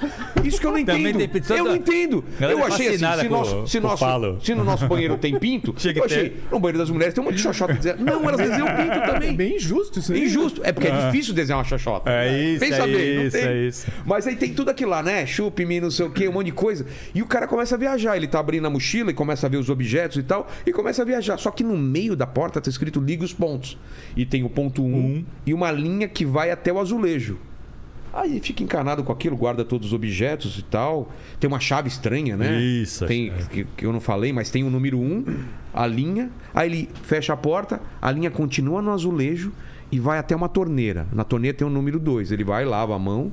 Isso 0.45 0.61
que 0.61 0.67
eu 0.67 0.71
não 0.73 0.79
entendo. 0.79 1.19
tem 1.19 1.29
pinto. 1.29 1.53
Eu 1.53 1.65
não 1.65 1.77
entendo. 1.77 2.25
Galera 2.39 2.59
Eu 2.59 2.65
é 2.65 2.69
achei 2.69 2.89
assim, 2.89 2.99
se, 3.21 3.29
nosso, 3.29 3.67
se, 3.67 3.81
nosso, 3.81 4.05
se 4.41 4.55
no 4.55 4.65
nosso 4.65 4.87
banheiro 4.87 5.17
tem 5.19 5.39
pinto, 5.39 5.73
que 5.75 5.99
eu 5.99 6.05
achei, 6.05 6.31
ter. 6.31 6.45
no 6.51 6.59
banheiro 6.59 6.79
das 6.79 6.91
mulheres 6.91 7.15
tem 7.15 7.23
um 7.23 7.27
monte 7.27 7.37
de 7.37 7.43
xoxota 7.43 7.75
desenhada. 7.75 8.03
Não, 8.03 8.23
elas 8.29 8.37
desenham 8.39 8.67
pinto 8.77 9.01
também. 9.13 9.31
É 9.31 9.33
bem 9.33 9.57
injusto 9.57 9.99
isso 9.99 10.13
É 10.13 10.17
aí. 10.17 10.25
injusto. 10.25 10.61
É 10.65 10.73
porque 10.73 10.89
é 10.89 11.07
difícil 11.07 11.35
desenhar 11.35 11.59
uma 11.59 11.65
xoxota. 11.65 12.11
É 12.11 12.39
isso, 12.39 12.61
Pensa 12.61 12.86
é 12.87 12.93
bem, 12.93 13.17
não 13.17 13.25
isso, 13.25 13.37
tem. 13.37 13.47
é 13.47 13.67
isso. 13.67 13.87
Mas 14.05 14.27
aí 14.27 14.37
tem 14.37 14.53
tudo 14.53 14.71
aquilo 14.71 14.91
lá, 14.91 15.03
né? 15.03 15.27
Chupe-me, 15.27 15.81
não 15.81 15.91
sei 15.91 16.07
o 16.07 16.11
quê, 16.11 16.29
um 16.29 16.33
monte 16.33 16.47
de 16.47 16.53
coisa. 16.53 16.87
E 17.15 17.23
o 17.23 17.27
cara 17.27 17.47
começa 17.47 17.75
a 17.75 17.79
viajar. 17.79 18.17
Ele 18.17 18.27
tá 18.27 18.39
abrindo 18.39 18.67
a 18.67 18.71
mochila 18.71 19.11
e 19.11 19.15
começa 19.15 19.47
a 19.47 19.51
ver 19.51 19.57
os 19.57 19.69
objetos 19.69 20.17
e 20.17 20.23
tal. 20.23 20.49
E 20.65 20.73
começa 20.73 21.03
a 21.03 21.05
viajar. 21.05 21.39
Só 21.39 21.51
que 21.51 21.63
no 21.63 21.77
meio 21.77 22.17
da 22.17 22.27
porta 22.27 22.61
tá 22.61 22.71
escrito 22.71 23.01
liga 23.01 23.25
os 23.25 23.33
pontos. 23.33 23.79
E 24.17 24.25
tem 24.25 24.45
o 24.45 24.49
ponto 24.49 24.83
1 24.83 24.87
um, 24.87 25.25
e 25.45 25.53
uma 25.53 25.71
linha 25.71 26.09
que 26.09 26.25
vai 26.25 26.51
até 26.51 26.73
o 26.73 26.79
azulejo. 26.79 27.39
Aí 28.17 28.41
fica 28.41 28.63
encanado 28.63 29.05
com 29.05 29.13
aquilo, 29.13 29.37
guarda 29.37 29.63
todos 29.63 29.89
os 29.89 29.93
objetos 29.93 30.59
e 30.59 30.63
tal. 30.63 31.13
Tem 31.39 31.47
uma 31.47 31.61
chave 31.61 31.89
estranha, 31.89 32.35
né? 32.35 32.59
Isso, 32.59 33.07
Tem, 33.07 33.31
que, 33.51 33.65
que 33.77 33.85
eu 33.85 33.93
não 33.93 34.01
falei, 34.01 34.33
mas 34.33 34.49
tem 34.49 34.65
o 34.65 34.71
número 34.71 34.99
1, 34.99 35.03
um, 35.03 35.45
a 35.75 35.87
linha. 35.87 36.31
Aí 36.55 36.71
ele 36.71 36.89
fecha 37.03 37.35
a 37.35 37.37
porta, 37.37 37.79
a 38.01 38.11
linha 38.11 38.31
continua 38.31 38.81
no 38.81 38.91
azulejo 38.91 39.53
e 39.91 39.99
vai 40.01 40.19
até 40.19 40.35
uma 40.35 40.49
torneira. 40.49 41.07
Na 41.13 41.25
torneira 41.25 41.57
tem 41.57 41.67
o 41.67 41.71
número 41.71 41.99
2. 41.99 42.33
Ele 42.33 42.45
vai, 42.45 42.65
lava 42.65 42.95
a 42.95 42.99
mão 42.99 43.33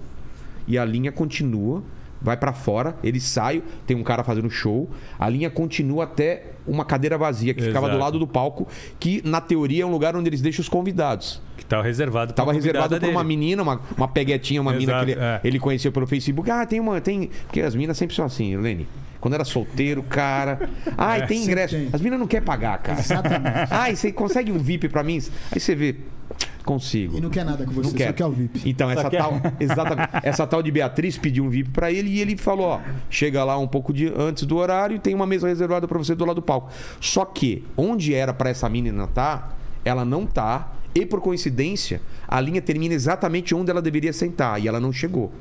e 0.68 0.78
a 0.78 0.86
linha 0.86 1.12
continua, 1.12 1.84
vai 2.22 2.38
pra 2.38 2.54
fora, 2.54 2.96
ele 3.04 3.20
sai, 3.20 3.62
tem 3.86 3.98
um 3.98 4.04
cara 4.04 4.24
fazendo 4.24 4.50
show, 4.50 4.90
a 5.20 5.28
linha 5.28 5.50
continua 5.50 6.06
até 6.06 6.52
uma 6.66 6.86
cadeira 6.86 7.18
vazia 7.18 7.54
que 7.54 7.62
ficava 7.62 7.88
do 7.88 7.92
Exato. 7.94 8.04
lado 8.04 8.20
do 8.20 8.26
palco, 8.26 8.66
que 8.98 9.22
na 9.28 9.42
teoria 9.42 9.84
é 9.84 9.86
um 9.86 9.92
lugar 9.92 10.16
onde 10.16 10.30
eles 10.30 10.40
deixam 10.42 10.62
os 10.62 10.70
convidados. 10.70 11.42
Que 11.58 11.66
tava 11.66 11.84
reservado 11.84 12.28
pra 12.34 12.36
Tava 12.38 12.50
uma 12.52 12.54
reservado 12.54 12.98
por 12.98 13.10
uma 13.10 13.22
dele. 13.24 13.28
menina, 13.28 13.62
uma, 13.62 13.82
uma 13.98 14.08
peguetinha, 14.08 14.62
uma 14.62 14.72
mina 14.72 14.92
Exato, 14.94 15.06
que 15.06 15.12
ele, 15.12 15.20
é. 15.22 15.42
ele 15.44 15.60
conheceu 15.60 15.92
pelo 15.92 16.08
Facebook. 16.08 16.50
Ah, 16.50 16.66
tem 16.66 16.80
uma. 16.80 17.02
Tem... 17.02 17.30
Porque 17.46 17.60
as 17.62 17.76
minas 17.76 17.98
sempre 17.98 18.16
são 18.16 18.24
assim, 18.26 18.56
Lene. 18.56 18.88
Quando 19.20 19.34
era 19.36 19.44
solteiro, 19.46 20.02
cara. 20.04 20.70
Ai, 20.98 21.22
É. 21.22 21.26
tem 21.26 21.44
ingresso. 21.44 21.76
tem. 21.76 21.90
As 21.94 22.02
minas 22.02 22.20
não 22.20 22.28
querem 22.28 22.46
pagar, 22.46 22.78
cara. 22.80 23.00
Exatamente. 23.00 23.68
Ai, 23.72 23.96
você 23.96 24.12
consegue 24.12 24.52
um 24.52 24.58
VIP 24.58 24.88
pra 24.90 25.04
mim? 25.04 25.22
Aí 25.52 25.60
você 25.60 25.76
vê. 25.76 25.96
Consigo. 26.64 27.18
E 27.18 27.22
não 27.22 27.30
quer 27.30 27.44
nada 27.44 27.66
com 27.66 27.72
você, 27.72 27.90
Não 27.90 27.94
quer. 27.96 28.08
só 28.08 28.14
quer 28.14 28.26
o 28.26 28.32
VIP. 28.32 28.62
Então, 28.70 28.90
essa 28.90 29.10
quer- 29.10 29.18
tal, 29.22 29.34
exatamente, 29.60 30.10
essa 30.24 30.48
tal 30.48 30.64
de 30.64 30.72
Beatriz 30.72 31.18
pediu 31.18 31.44
um 31.44 31.50
VIP 31.50 31.70
pra 31.72 31.92
ele 31.92 32.10
e 32.10 32.22
ele 32.22 32.38
falou: 32.38 32.68
ó, 32.68 32.80
chega 33.10 33.44
lá 33.44 33.58
um 33.58 33.68
pouco 33.68 33.92
de, 33.92 34.12
antes 34.16 34.46
do 34.46 34.56
horário 34.58 34.96
e 34.96 35.00
tem 35.00 35.14
uma 35.14 35.26
mesa 35.26 35.48
reservada 35.48 35.88
pra 35.88 35.98
você 35.98 36.16
do 36.16 36.24
lado 36.26 36.36
do 36.38 36.42
palco. 36.42 36.72
Só 37.02 37.26
que, 37.26 37.66
onde 37.76 38.14
era 38.14 38.34
pra 38.34 38.50
essa 38.50 38.70
menina 38.70 39.08
tá, 39.08 39.50
ela 39.84 40.06
não 40.06 40.26
tá, 40.26 40.72
e 40.96 41.06
por 41.06 41.20
coincidência, 41.20 42.02
a 42.28 42.40
linha 42.40 42.62
termina 42.62 42.94
exatamente 42.94 43.54
onde 43.54 43.70
ela 43.70 43.82
deveria 43.82 44.14
sentar 44.14 44.62
e 44.62 44.68
ela 44.68 44.80
não 44.80 44.94
chegou. 44.94 45.32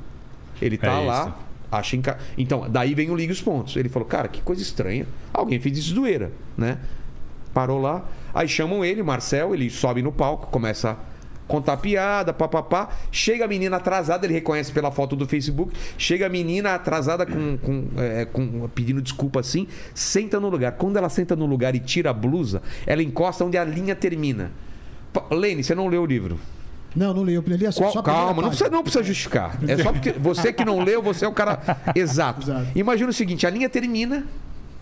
Ele 0.61 0.77
tá 0.77 1.01
É 1.01 1.05
lá. 1.07 1.39
Acha 1.71 1.97
enca... 1.97 2.19
Então, 2.37 2.67
daí 2.69 2.95
vem 2.95 3.11
o 3.11 3.17
Liga 3.17 3.33
os 3.33 3.41
Pontos. 3.41 3.77
Ele 3.77 3.89
falou, 3.89 4.07
cara, 4.07 4.29
que 4.29 4.43
coisa 4.43 4.61
estranha. 4.61 5.07
Alguém 5.33 5.59
fez 5.59 5.79
isso 5.79 5.95
zoeira, 5.95 6.31
né? 6.57 6.79
Parou 7.55 7.81
lá. 7.81 8.05
Aí 8.35 8.47
chamam 8.47 8.85
ele, 8.85 9.03
Marcel, 9.03 9.55
ele 9.55 9.71
sobe 9.71 10.03
no 10.03 10.13
palco, 10.13 10.49
começa 10.49 10.99
contar 11.53 11.77
piada, 11.77 12.33
papapá. 12.33 12.88
Chega 13.11 13.45
a 13.45 13.49
menina 13.49 13.77
atrasada, 13.77 14.25
ele 14.27 14.33
reconhece 14.33 14.73
pela 14.73 14.91
foto 14.91 15.15
do 15.15 15.27
Facebook. 15.29 15.73
Chega 15.99 16.27
a 16.27 16.29
menina 16.31 16.75
atrasada 16.75 17.27
com, 17.27 17.59
com, 17.59 17.85
é, 17.99 18.25
com- 18.25 18.69
pedindo 18.75 19.03
desculpa 19.03 19.41
assim, 19.41 19.67
senta 19.95 20.41
no 20.41 20.49
lugar. 20.49 20.73
Quando 20.73 20.97
ela 20.97 21.09
senta 21.11 21.37
no 21.37 21.45
lugar 21.45 21.75
e 21.75 21.81
tira 21.81 22.09
a 22.11 22.12
blusa, 22.15 22.62
ela 22.87 23.03
encosta 23.03 23.45
onde 23.45 23.59
a 23.59 23.65
linha 23.65 23.95
termina. 23.95 24.51
Lene, 25.31 25.62
você 25.62 25.75
não 25.75 25.88
leu 25.88 26.03
o 26.03 26.07
livro? 26.07 26.41
Não, 26.97 27.12
não 27.15 27.23
leio. 27.23 27.45
Eu 27.47 27.57
li 27.57 27.73
só, 27.73 27.83
Qual- 27.83 27.93
só 27.93 27.99
a 28.01 28.03
calma, 28.03 28.43
não 28.43 28.49
precisa, 28.49 28.71
não 28.71 28.83
precisa 28.83 29.05
justificar. 29.05 29.59
É 29.69 29.77
só 29.83 29.93
porque 29.93 30.12
você 30.12 30.53
que 30.53 30.65
não 30.65 30.83
leu, 30.83 31.03
você 31.03 31.25
é 31.25 31.29
o 31.29 31.33
cara 31.33 31.61
exato. 31.95 32.43
Exato. 32.43 32.67
Imagina 32.75 33.11
o 33.11 33.12
seguinte: 33.12 33.47
a 33.47 33.51
linha 33.51 33.69
termina, 33.69 34.27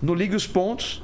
no 0.01 0.15
Ligue 0.15 0.35
os 0.37 0.47
Pontos. 0.47 1.03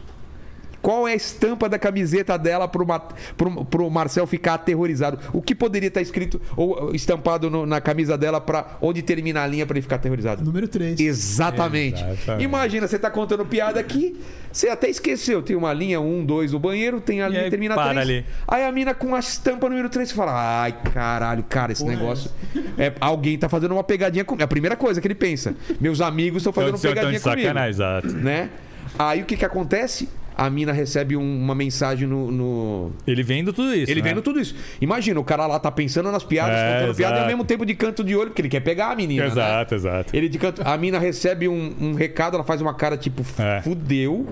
Qual 0.87 1.09
é 1.09 1.15
a 1.15 1.17
estampa 1.17 1.69
da 1.69 1.81
camiseta 1.81 2.39
dela 2.39 2.69
pro, 2.69 2.87
Ma- 2.87 3.01
pro, 3.37 3.65
pro 3.65 3.91
Marcel 3.91 4.25
ficar 4.25 4.55
aterrorizado? 4.55 5.19
O 5.33 5.43
que 5.43 5.53
poderia 5.53 5.89
estar 5.89 6.01
escrito 6.01 6.41
ou 6.57 6.95
estampado 6.95 7.51
no- 7.51 7.67
na 7.67 7.81
camisa 7.81 8.17
dela 8.17 8.41
para 8.41 8.77
onde 8.81 9.03
termina 9.03 9.43
a 9.43 9.47
linha 9.49 9.67
para 9.67 9.75
ele 9.75 9.83
ficar 9.83 9.97
aterrorizado? 9.97 10.45
Número 10.45 10.69
3. 10.69 11.01
Exatamente. 11.01 12.01
Exatamente. 12.05 12.45
Imagina, 12.45 12.87
você 12.87 13.01
tá 13.01 13.11
contando 13.11 13.45
piada 13.45 13.81
aqui, 13.81 14.17
você 14.53 14.69
até 14.69 14.89
esqueceu. 14.89 15.43
Tem 15.43 15.57
uma 15.57 15.73
linha 15.73 16.01
1, 16.01 16.25
2 16.25 16.53
no 16.53 16.61
banheiro, 16.61 17.01
tem 17.01 17.21
a 17.21 17.27
E 17.27 17.31
linha 17.31 17.43
aí 17.43 17.51
termina 17.51 17.75
para 17.75 17.91
3. 17.91 17.99
ali. 18.09 18.25
Aí 18.47 18.65
a 18.65 18.71
mina 18.71 18.95
com 18.95 19.13
a 19.13 19.19
estampa 19.19 19.69
número 19.69 19.89
3, 19.89 20.09
você 20.09 20.15
fala: 20.15 20.63
ai, 20.63 20.73
caralho, 20.95 21.43
cara, 21.49 21.73
esse 21.73 21.85
negócio. 21.85 22.31
É, 22.79 22.93
alguém 23.01 23.37
tá 23.37 23.49
fazendo 23.49 23.73
uma 23.73 23.83
pegadinha 23.83 24.25
comigo. 24.25 24.41
É 24.41 24.45
a 24.45 24.49
primeira 24.49 24.77
coisa 24.77 25.01
que 25.01 25.07
ele 25.09 25.17
pensa. 25.17 25.53
Meus 25.81 26.01
amigos 26.01 26.43
estão 26.43 26.53
fazendo 26.53 26.77
Então, 26.79 26.91
pegadinha 26.93 27.19
então, 27.19 27.33
de 27.35 27.37
comigo. 27.43 27.49
sacanagem, 27.49 27.71
exato. 27.71 28.09
Né? 28.25 28.51
Aí 28.97 29.21
o 29.23 29.25
que 29.25 29.37
que 29.37 29.45
acontece? 29.45 30.09
A 30.37 30.51
mina 30.51 30.71
recebe 30.73 31.17
um- 31.17 31.39
uma 31.43 31.55
mensagem 31.55 32.07
no- 32.07 32.31
no, 32.31 32.93
Ele 33.07 33.23
vendo 33.23 33.53
tudo 33.53 33.75
isso. 33.75 33.91
ele 33.91 34.03
né? 34.03 34.09
vendo 34.11 34.21
tudo 34.21 34.39
isso. 34.39 34.55
Imagina, 34.81 35.19
o 35.19 35.25
cara 35.25 35.47
lá 35.47 35.59
tá 35.59 35.71
pensando 35.71 36.13
nas 36.13 36.23
piadas, 36.23 36.55
É, 36.57 36.81
contando 36.81 36.95
piada 36.97 37.01
e 37.01 37.05
ao 37.15 37.19
exato. 37.21 37.27
mesmo 37.29 37.45
tempo 37.45 37.65
de 37.65 37.75
canto 37.75 38.05
de 38.05 38.15
olho, 38.15 38.29
porque 38.31 38.43
ele 38.43 38.49
quer 38.51 38.61
pegar 38.61 38.91
a 38.93 38.97
menina. 38.97 39.23
né? 39.25 39.29
Exato, 39.31 39.75
exato. 39.75 40.15
Ele 40.17 40.29
de 40.29 40.39
canto. 40.39 40.63
A 40.65 40.77
mina 40.77 40.99
recebe 40.99 41.49
um, 41.49 41.73
um 41.81 41.95
recado, 41.95 42.35
ela 42.35 42.45
faz 42.45 42.61
uma 42.61 42.75
cara 42.75 42.97
tipo, 42.97 43.25
É. 43.39 43.63
fudeu. 43.63 44.27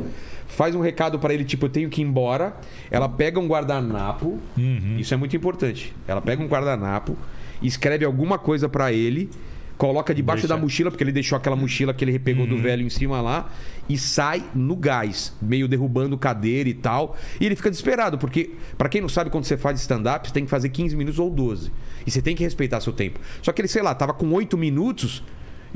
Faz 0.47 0.75
um 0.75 0.81
recado 0.81 1.19
pra 1.19 1.33
ele, 1.35 1.43
tipo, 1.45 1.67
eu 1.67 1.71
tenho 1.71 1.89
que 1.89 2.01
ir 2.01 2.05
embora. 2.05 2.55
Ela 2.91 3.09
pega 3.09 3.41
um 3.41 3.47
guardanapo. 3.49 4.39
Uhum. 4.57 4.97
Isso 4.99 5.13
é 5.13 5.17
muito 5.17 5.35
importante. 5.35 5.93
Ela 6.07 6.21
pega 6.21 6.43
um 6.43 6.47
guardanapo, 6.47 7.17
escreve 7.63 8.05
alguma 8.05 8.39
coisa 8.39 8.69
pra 8.69 8.93
ele, 8.93 9.29
coloca 9.77 10.15
debaixo 10.15 10.43
Deixa. 10.43 10.55
da 10.55 10.61
mochila, 10.61 10.91
porque 10.91 11.03
ele 11.03 11.11
deixou 11.11 11.37
aquela 11.37 11.57
mochila 11.57 11.93
que 11.93 12.05
ele 12.05 12.13
repegou 12.13 12.45
Uhum. 12.45 12.51
do 12.51 12.59
velho 12.63 12.87
em 12.87 12.89
cima 12.91 13.21
lá, 13.21 13.51
e 13.89 13.99
sai 13.99 14.45
no 14.55 14.75
gás, 14.77 15.33
meio 15.43 15.69
derrubando 15.69 16.17
cadeira 16.17 16.69
e 16.69 16.75
tal. 16.75 17.17
E 17.41 17.47
ele 17.47 17.57
fica 17.57 17.71
desesperado, 17.71 18.17
porque, 18.19 18.53
pra 18.79 18.89
quem 18.89 19.01
não 19.01 19.09
sabe, 19.09 19.31
quando 19.31 19.45
você 19.45 19.57
faz 19.57 19.81
stand-up, 19.81 20.29
você 20.29 20.35
tem 20.35 20.45
que 20.45 20.51
fazer 20.51 20.69
15 20.71 20.97
minutos 20.97 21.19
ou 21.19 21.29
12. 21.31 21.71
E 22.07 22.11
você 22.11 22.23
tem 22.23 22.35
que 22.37 22.43
respeitar 22.43 22.81
seu 22.81 22.93
tempo. 22.93 23.21
Só 23.43 23.53
que 23.53 23.61
ele, 23.61 23.69
sei 23.69 23.83
lá, 23.83 23.95
tava 23.95 24.13
com 24.15 24.31
8 24.33 24.57
minutos. 24.57 25.23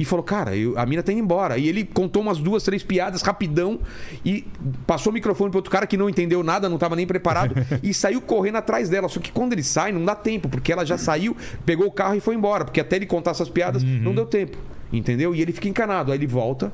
E 0.00 0.04
falou, 0.04 0.22
cara, 0.22 0.54
eu- 0.56 0.78
a 0.78 0.86
mina 0.86 1.02
tá 1.02 1.10
indo 1.10 1.20
embora. 1.22 1.58
E 1.58 1.68
ele 1.68 1.82
contou 1.84 2.22
umas 2.22 2.38
duas, 2.38 2.62
três 2.62 2.84
piadas 2.84 3.20
rapidão 3.20 3.80
e 4.24 4.46
passou 4.86 5.10
o 5.10 5.14
microfone 5.14 5.50
pro 5.50 5.58
outro 5.58 5.72
cara 5.72 5.88
que 5.88 5.96
não 5.96 6.08
entendeu 6.08 6.40
nada, 6.44 6.68
não 6.68 6.78
tava 6.78 6.94
nem 6.94 7.04
preparado 7.04 7.52
e 7.82 7.92
saiu 7.92 8.20
correndo 8.20 8.58
atrás 8.58 8.88
dela. 8.88 9.08
Só 9.08 9.18
que 9.18 9.32
quando 9.32 9.54
ele 9.54 9.62
sai, 9.64 9.90
não 9.90 10.04
dá 10.04 10.14
tempo, 10.14 10.48
porque 10.48 10.70
ela 10.72 10.86
já 10.86 10.96
saiu, 10.96 11.36
pegou 11.66 11.84
o 11.88 11.90
carro 11.90 12.14
e 12.14 12.20
foi 12.20 12.36
embora. 12.36 12.64
Porque 12.64 12.80
até 12.80 12.94
ele 12.94 13.06
contar 13.06 13.32
essas 13.32 13.48
piadas, 13.48 13.82
não 13.82 14.14
deu 14.14 14.24
tempo. 14.24 14.56
Entendeu? 14.92 15.34
E 15.34 15.42
ele 15.42 15.50
fica 15.52 15.68
encanado. 15.68 16.12
Aí 16.12 16.18
ele 16.18 16.28
volta, 16.28 16.72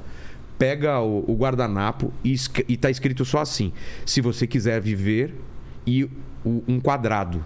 pega 0.59 1.01
o, 1.01 1.25
o 1.31 1.35
guardanapo 1.37 2.13
e, 2.25 2.35
e 2.69 2.77
tá 2.77 2.91
escrito 2.91 3.25
só 3.25 3.41
assim: 3.41 3.73
se 4.07 4.21
você 4.21 4.47
quiser 4.47 4.81
viver 4.81 5.35
e 5.87 6.05
o- 6.45 6.63
um 6.69 6.81
quadrado. 6.81 7.45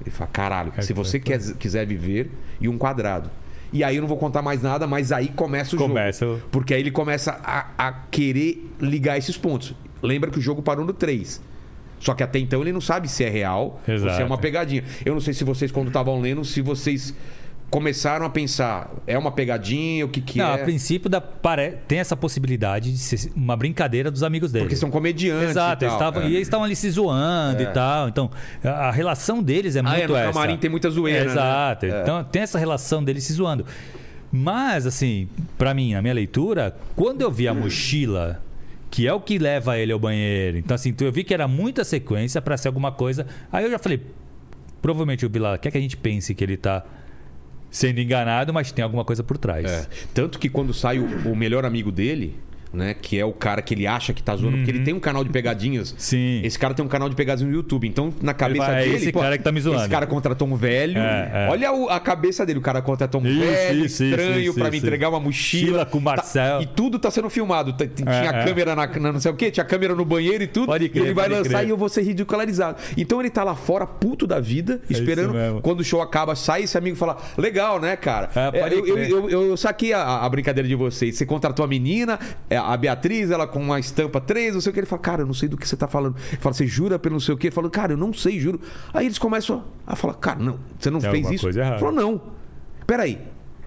Ele 0.00 0.10
fala, 0.10 0.30
caralho, 0.32 0.72
se 0.80 0.92
você 0.92 1.18
quer, 1.18 1.40
quiser 1.54 1.84
viver 1.86 2.30
e 2.60 2.68
um 2.68 2.78
quadrado. 2.78 3.30
E 3.72 3.82
aí 3.84 3.96
eu 3.96 4.00
não 4.00 4.08
vou 4.08 4.16
contar 4.16 4.40
mais 4.42 4.62
nada, 4.62 4.86
mas 4.86 5.10
aí 5.12 5.28
começa 5.28 5.74
o 5.76 5.78
Começa 5.78 6.24
jogo. 6.24 6.42
Porque 6.50 6.72
aí 6.72 6.80
ele 6.80 6.90
começa 6.90 7.32
a, 7.44 7.66
a 7.76 7.92
querer 7.92 8.66
ligar 8.80 9.18
esses 9.18 9.36
pontos. 9.36 9.74
Lembra 10.02 10.30
que 10.30 10.38
o 10.38 10.40
jogo 10.40 10.62
parou 10.62 10.84
no 10.86 10.92
3. 10.92 11.42
Só 12.00 12.14
que 12.14 12.22
até 12.22 12.38
então 12.38 12.62
ele 12.62 12.72
não 12.72 12.80
sabe 12.80 13.08
se 13.08 13.24
é 13.24 13.28
real 13.28 13.80
ou 13.80 13.80
se 13.84 13.90
é 13.90 13.94
Exato. 13.94 14.24
uma 14.24 14.38
pegadinha. 14.38 14.84
Eu 15.04 15.12
não 15.14 15.20
sei 15.20 15.34
se 15.34 15.42
vocês, 15.44 15.72
quando 15.72 15.88
estavam 15.88 16.20
lendo, 16.20 16.44
se 16.44 16.62
vocês 16.62 17.12
começaram 17.70 18.24
a 18.24 18.30
pensar, 18.30 18.90
é 19.06 19.18
uma 19.18 19.30
pegadinha, 19.30 20.04
o 20.06 20.08
que, 20.08 20.20
que 20.22 20.38
Não, 20.38 20.46
é? 20.46 20.54
a 20.54 20.64
princípio 20.64 21.10
da, 21.10 21.20
pare- 21.20 21.72
tem 21.86 21.98
essa 21.98 22.16
possibilidade 22.16 22.90
de 22.90 22.98
ser 22.98 23.30
uma 23.36 23.56
brincadeira 23.56 24.10
dos 24.10 24.22
amigos 24.22 24.50
dele. 24.50 24.64
Porque 24.64 24.76
são 24.76 24.90
comediantes. 24.90 25.50
Exato, 25.50 25.84
e, 25.84 25.86
eles 25.86 25.98
tal. 25.98 26.08
estavam, 26.08 26.22
É. 26.26 26.30
e 26.30 26.34
eles 26.36 26.48
estavam 26.48 26.64
ali 26.64 26.74
se 26.74 26.90
zoando 26.90 27.60
É. 27.60 27.64
e 27.64 27.66
tal. 27.66 28.08
Então, 28.08 28.30
a, 28.64 28.68
a 28.88 28.90
relação 28.90 29.42
deles 29.42 29.76
é 29.76 29.80
Ah, 29.80 29.82
muito 29.82 30.00
é, 30.02 30.06
no 30.06 30.16
essa. 30.16 30.32
camarim 30.32 30.56
tem 30.56 30.70
muita 30.70 30.88
zoeira, 30.88 31.24
né? 31.26 31.30
Exato. 31.30 31.86
É. 31.86 32.02
Então, 32.02 32.24
tem 32.24 32.42
essa 32.42 32.58
relação 32.58 33.04
deles 33.04 33.24
se 33.24 33.34
zoando. 33.34 33.66
Mas, 34.32 34.86
assim, 34.86 35.28
pra 35.56 35.74
mim, 35.74 35.92
na 35.94 36.02
minha 36.02 36.14
leitura, 36.14 36.74
quando 36.96 37.20
eu 37.22 37.30
vi 37.30 37.48
a 37.48 37.54
mochila, 37.54 38.42
que 38.90 39.06
é 39.06 39.12
o 39.12 39.20
que 39.20 39.38
leva 39.38 39.78
ele 39.78 39.92
ao 39.92 39.98
banheiro, 39.98 40.56
então, 40.56 40.74
assim, 40.74 40.94
eu 41.00 41.12
vi 41.12 41.22
que 41.24 41.34
era 41.34 41.46
muita 41.46 41.84
sequência 41.84 42.40
pra 42.40 42.56
ser 42.56 42.68
alguma 42.68 42.90
coisa. 42.92 43.26
Aí 43.52 43.64
eu 43.64 43.70
já 43.70 43.78
falei, 43.78 44.00
provavelmente 44.80 45.26
o 45.26 45.28
Bilal 45.28 45.58
quer 45.58 45.70
que 45.70 45.76
a 45.78 45.80
gente 45.80 45.96
pense 45.96 46.34
que 46.34 46.42
ele 46.44 46.56
tá 46.56 46.82
sendo 47.70 48.00
enganado, 48.00 48.52
mas 48.52 48.72
tem 48.72 48.82
alguma 48.82 49.04
coisa 49.04 49.22
por 49.22 49.38
trás. 49.38 49.64
É. 49.64 49.86
Tanto 50.14 50.38
que 50.38 50.48
quando 50.48 50.72
sai 50.72 50.98
o, 50.98 51.30
o 51.30 51.36
melhor 51.36 51.64
amigo 51.64 51.90
dele, 51.92 52.36
né? 52.72 52.94
Que 52.94 53.18
é 53.18 53.24
o 53.24 53.32
cara 53.32 53.62
que 53.62 53.74
ele 53.74 53.86
acha 53.86 54.12
que 54.12 54.22
tá 54.22 54.36
zoando, 54.36 54.56
porque 54.58 54.70
ele 54.70 54.80
tem 54.80 54.94
um 54.94 55.00
canal 55.00 55.24
de 55.24 55.30
pegadinhas. 55.30 55.90
Uhum. 55.92 55.96
Sim. 55.98 56.40
Esse 56.44 56.58
cara 56.58 56.74
tem 56.74 56.84
um 56.84 56.88
canal 56.88 57.08
de 57.08 57.16
pegadinhas 57.16 57.50
no 57.50 57.56
YouTube. 57.56 57.86
Então, 57.88 58.12
na 58.22 58.34
cabeça 58.34 58.66
fala, 58.66 58.78
"É 58.80 58.84
dele. 58.84 58.96
esse 58.96 59.12
cara 59.12 59.38
que 59.38 59.44
tá 59.44 59.52
me 59.52 59.60
zoando." 59.60 59.80
Esse 59.80 59.88
cara 59.88 60.06
contratou 60.06 60.46
um 60.48 60.54
velho. 60.56 60.98
É, 60.98 61.30
é. 61.32 61.48
Olha 61.50 61.72
o- 61.72 61.88
a 61.88 61.98
cabeça 62.00 62.44
dele. 62.44 62.58
O 62.58 62.62
cara 62.62 62.82
contratou 62.82 63.20
um 63.20 63.26
Isso, 63.26 63.40
velho 63.40 63.84
isso, 63.86 64.04
estranho 64.04 64.40
isso, 64.40 64.58
me 64.70 64.76
entregar 64.78 65.08
uma 65.08 65.20
mochila. 65.20 65.38
Mochila 65.68 65.86
com 65.86 65.98
o 65.98 66.00
Marcel. 66.00 66.56
Tá- 66.58 66.62
e 66.62 66.66
tudo 66.66 66.98
tá 66.98 67.10
sendo 67.10 67.30
filmado. 67.30 67.72
Tá- 67.72 67.86
Tinha 67.86 68.10
É, 68.10 68.26
é. 68.26 68.44
câmera 68.44 68.74
na, 68.76 68.86
na 68.86 69.12
não 69.12 69.20
sei 69.20 69.30
o 69.30 69.34
quê, 69.34 69.50
tinha 69.50 69.64
câmera 69.64 69.94
no 69.94 70.04
banheiro 70.04 70.42
e 70.44 70.46
tudo. 70.46 70.66
Pode 70.66 70.88
crer, 70.88 71.02
e 71.02 71.06
ele 71.06 71.14
vai 71.14 71.28
lançar 71.28 71.58
crer. 71.58 71.66
e 71.66 71.70
eu 71.70 71.76
vou 71.76 71.88
ser 71.88 72.02
ridicularizado. 72.02 72.76
Então 72.96 73.20
ele 73.20 73.30
tá 73.30 73.42
lá 73.44 73.54
fora, 73.54 73.86
puto 73.86 74.26
da 74.26 74.38
vida, 74.40 74.80
isso 74.90 75.00
esperando. 75.00 75.60
Quando 75.62 75.80
o 75.80 75.84
show 75.84 76.02
acaba, 76.02 76.34
sai 76.34 76.64
esse 76.64 76.76
amigo 76.76 76.96
e 76.96 76.98
fala: 76.98 77.16
Legal, 77.36 77.80
né, 77.80 77.96
cara? 77.96 78.30
É, 78.34 78.72
eu, 78.74 78.86
eu, 78.86 79.30
eu, 79.30 79.42
eu, 79.50 79.56
saquei 79.56 79.92
a, 79.92 80.18
a 80.24 80.28
brincadeira 80.28 80.68
de 80.68 80.74
vocês. 80.74 81.16
Você 81.16 81.24
contratou 81.24 81.64
a 81.64 81.68
menina, 81.68 82.18
é, 82.50 82.57
a 82.58 82.76
Beatriz, 82.76 83.30
ela 83.30 83.46
com 83.46 83.60
uma 83.60 83.78
estampa 83.78 84.20
3, 84.20 84.54
não 84.54 84.60
sei 84.60 84.70
o 84.70 84.72
que. 84.72 84.80
Ele 84.80 84.86
fala, 84.86 85.02
cara, 85.02 85.22
eu 85.22 85.26
não 85.26 85.34
sei 85.34 85.48
do 85.48 85.56
que 85.56 85.66
você 85.66 85.76
tá 85.76 85.88
falando. 85.88 86.16
Ele 86.28 86.36
fala, 86.40 86.54
você 86.54 86.66
jura 86.66 86.98
pelo 86.98 87.14
não 87.14 87.20
sei 87.20 87.34
o 87.34 87.38
que? 87.38 87.48
Ele 87.48 87.54
fala, 87.54 87.70
cara, 87.70 87.92
eu 87.92 87.96
não 87.96 88.12
sei, 88.12 88.38
juro. 88.38 88.60
Aí 88.92 89.06
eles 89.06 89.18
começam 89.18 89.64
a 89.86 89.96
falar, 89.96 90.14
cara, 90.14 90.38
não, 90.38 90.58
você 90.78 90.90
não 90.90 91.00
fez 91.00 91.30
isso? 91.30 91.48
errada. 91.48 91.74
Ele 91.74 91.78
falou, 91.78 91.94
não. 91.94 92.20
Peraí. 92.86 93.18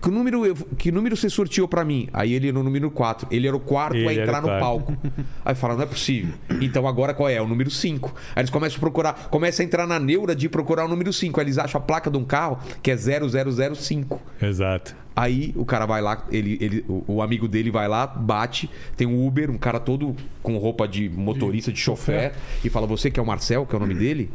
Que 0.02 0.10
número, 0.10 0.46
eu- 0.46 0.56
que 0.56 0.92
número 0.92 1.16
você 1.16 1.30
sorteou 1.30 1.68
pra 1.68 1.86
mim? 1.86 2.08
Aí 2.12 2.34
ele 2.34 2.52
no 2.52 2.64
número 2.64 2.90
4. 2.90 3.28
Ele 3.30 3.48
era 3.48 3.56
o 3.56 3.60
quarto 3.60 3.96
Ele 3.98 4.08
a 4.10 4.14
entrar 4.14 4.42
no 4.42 4.48
quarto. 4.48 4.60
palco. 4.62 4.98
Aí 5.46 5.54
fala, 5.54 5.76
não 5.76 5.84
é 5.84 5.86
possível. 5.86 6.34
Então 6.60 6.88
agora 6.88 7.14
qual 7.14 7.30
é? 7.30 7.40
O 7.42 7.48
número 7.48 7.70
5. 7.70 8.14
Aí 8.36 8.42
eles 8.42 8.50
começam 8.50 8.78
a 8.78 8.80
procurar, 8.80 9.14
começa 9.30 9.62
a 9.62 9.66
entrar 9.66 9.86
na 9.86 10.00
neura 10.00 10.36
de 10.36 10.50
procurar 10.50 10.86
o 10.86 10.88
número 10.88 11.14
5. 11.14 11.40
Aí 11.40 11.46
eles 11.46 11.58
acham 11.58 11.80
a 11.80 11.84
placa 11.84 12.10
de 12.10 12.18
um 12.18 12.24
carro 12.26 12.58
que 12.82 12.90
é 12.90 12.96
0005. 12.98 14.20
Exato. 14.42 14.96
Aí 15.16 15.54
o 15.58 15.66
cara 15.66 15.86
vai 15.86 16.02
lá, 16.02 16.26
ele, 16.32 16.58
ele, 16.62 16.86
o, 16.88 17.22
amigo 17.22 17.48
dele 17.48 17.70
vai 17.70 17.88
lá, 17.88 18.08
bate, 18.08 18.70
tem 18.96 19.06
um 19.06 19.28
Uber, 19.28 19.52
um 19.52 19.58
cara 19.58 19.80
todo 19.80 20.16
com 20.42 20.58
roupa 20.58 20.88
de 20.88 21.10
motorista, 21.10 21.72
de 21.72 21.80
chofer, 21.80 22.32
e 22.64 22.70
fala: 22.70 22.88
Você 22.88 23.12
que 23.12 23.20
é 23.20 23.24
o 23.24 23.26
Marcel, 23.26 23.66
que 23.66 23.76
é 23.76 23.78
o 23.78 23.80
nome 23.82 23.94
dele? 23.94 24.32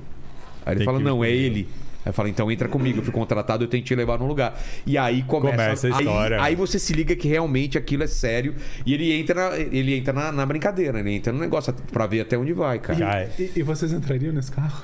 Aí 0.67 0.75
ele 0.75 0.79
Tem 0.81 0.85
fala: 0.85 1.01
Não, 1.01 1.25
é 1.25 1.29
comigo." 1.29 1.45
ele. 1.47 1.69
Aí 2.07 2.13
fala: 2.13 2.29
Então 2.29 2.51
entra 2.51 2.69
comigo, 2.69 3.01
eu 3.01 3.03
fui 3.03 3.13
contratado, 3.13 3.65
eu 3.65 3.69
tenho 3.69 3.83
que 3.83 3.89
te 3.89 3.95
levar 3.97 4.19
num 4.19 4.27
lugar. 4.27 4.59
E 4.87 4.97
aí 4.97 5.25
começa, 5.25 5.57
Começa 5.57 5.89
a 5.89 5.91
aí- 5.99 6.05
história. 6.05 6.43
Aí, 6.43 6.55
você 6.55 6.79
se 6.79 6.93
liga 6.93 7.17
que 7.17 7.27
realmente 7.27 7.77
aquilo 7.77 8.05
é 8.05 8.07
sério 8.07 8.55
e 8.87 8.95
ele 8.95 9.13
entra, 9.13 9.51
na- 9.51 9.59
ele 9.59 9.95
entra 9.97 10.13
na, 10.13 10.31
na 10.31 10.47
brincadeira, 10.47 11.01
ele 11.01 11.11
entra 11.11 11.33
no 11.33 11.39
negócio 11.41 11.75
pra 11.93 12.07
ver 12.07 12.21
até 12.21 12.39
onde 12.39 12.53
vai, 12.53 12.79
cara. 12.79 12.99
Cara, 12.99 13.31
E, 13.39 13.51
e 13.57 13.63
vocês 13.63 13.93
entrariam 13.93 14.33
nesse 14.33 14.53
carro? 14.53 14.83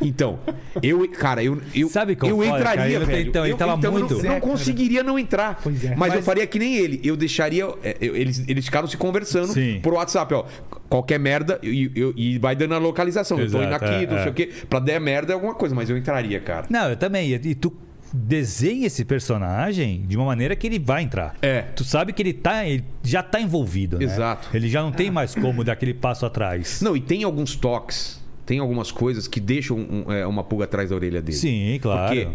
Então, 0.00 0.38
eu, 0.82 1.06
cara, 1.10 1.42
eu, 1.42 1.60
eu, 1.74 1.88
Sabe 1.88 2.16
qual 2.16 2.30
eu 2.30 2.36
foda, 2.38 2.48
entraria, 2.58 2.76
cara? 2.76 2.90
Ele- 2.90 3.04
velho. 3.04 3.28
então, 3.28 3.44
ele 3.44 3.52
eu, 3.52 3.56
tava 3.56 3.86
eu 3.86 3.92
muito- 3.92 4.14
não, 4.14 4.20
É, 4.20 4.22
não 4.22 4.28
cara. 4.30 4.40
conseguiria 4.40 5.02
não 5.02 5.18
entrar. 5.18 5.60
Pois 5.62 5.84
é. 5.84 5.94
Mas, 5.94 6.12
eu 6.12 6.16
Mas- 6.18 6.24
faria 6.24 6.46
que 6.46 6.58
nem 6.58 6.76
ele. 6.76 7.00
Eu 7.04 7.16
deixaria. 7.16 7.64
é, 7.82 7.96
eu- 8.00 8.16
eles, 8.16 8.44
eles 8.48 8.64
ficaram 8.64 8.86
se 8.88 8.96
conversando 8.96 9.52
Sim. 9.52 9.80
por 9.82 9.92
WhatsApp, 9.94 10.32
ó. 10.34 10.44
Qualquer 10.88 11.18
merda 11.18 11.58
e, 11.62 11.90
eu- 11.94 12.12
e 12.16 12.38
vai 12.38 12.56
dando 12.56 12.74
a 12.74 12.78
localização. 12.78 13.38
eu 13.38 13.50
tô 13.50 13.58
indo 13.58 13.68
Exato, 13.68 13.84
aqui, 13.84 14.04
é, 14.04 14.06
não 14.06 14.16
é. 14.16 14.22
sei 14.22 14.30
o 14.30 14.34
quê. 14.34 14.50
Pra 14.68 14.80
der 14.80 15.00
merda 15.00 15.32
é 15.32 15.34
alguma 15.34 15.54
coisa, 15.54 15.74
mas 15.74 15.88
eu 15.90 15.96
entraria, 15.96 16.40
cara. 16.40 16.66
Não, 16.70 16.88
eu 16.90 16.96
também. 16.96 17.28
E 17.30 17.34
e 17.34 17.54
tu 17.54 17.72
desenha 18.12 18.86
esse 18.88 19.04
personagem 19.04 20.04
de 20.06 20.16
uma 20.16 20.26
maneira 20.26 20.56
que 20.56 20.66
ele 20.66 20.78
vai 20.80 21.02
entrar. 21.02 21.36
É. 21.40 21.62
Tu 21.76 21.84
sabe 21.84 22.12
que 22.12 22.20
ele 22.20 22.32
tá, 22.32 22.66
ele 22.66 22.84
já 23.04 23.22
tá 23.22 23.40
envolvido, 23.40 23.98
né? 23.98 24.04
Exato. 24.04 24.48
Ele 24.52 24.68
já 24.68 24.82
não 24.82 24.90
tem 24.90 25.10
mais 25.12 25.32
como 25.34 25.62
dar 25.62 25.74
aquele 25.74 25.94
passo 25.94 26.26
atrás. 26.26 26.80
Não, 26.82 26.96
e 26.96 27.00
tem 27.00 27.22
alguns 27.22 27.54
toques, 27.54 28.19
tem 28.50 28.58
algumas 28.58 28.90
coisas 28.90 29.28
que 29.28 29.38
deixam 29.38 29.78
um- 29.78 30.12
é, 30.12 30.26
uma 30.26 30.42
pulga 30.42 30.64
atrás 30.64 30.90
da 30.90 30.96
orelha 30.96 31.22
dele. 31.22 31.38
Sim, 31.38 31.78
claro. 31.80 32.12
Porque 32.12 32.28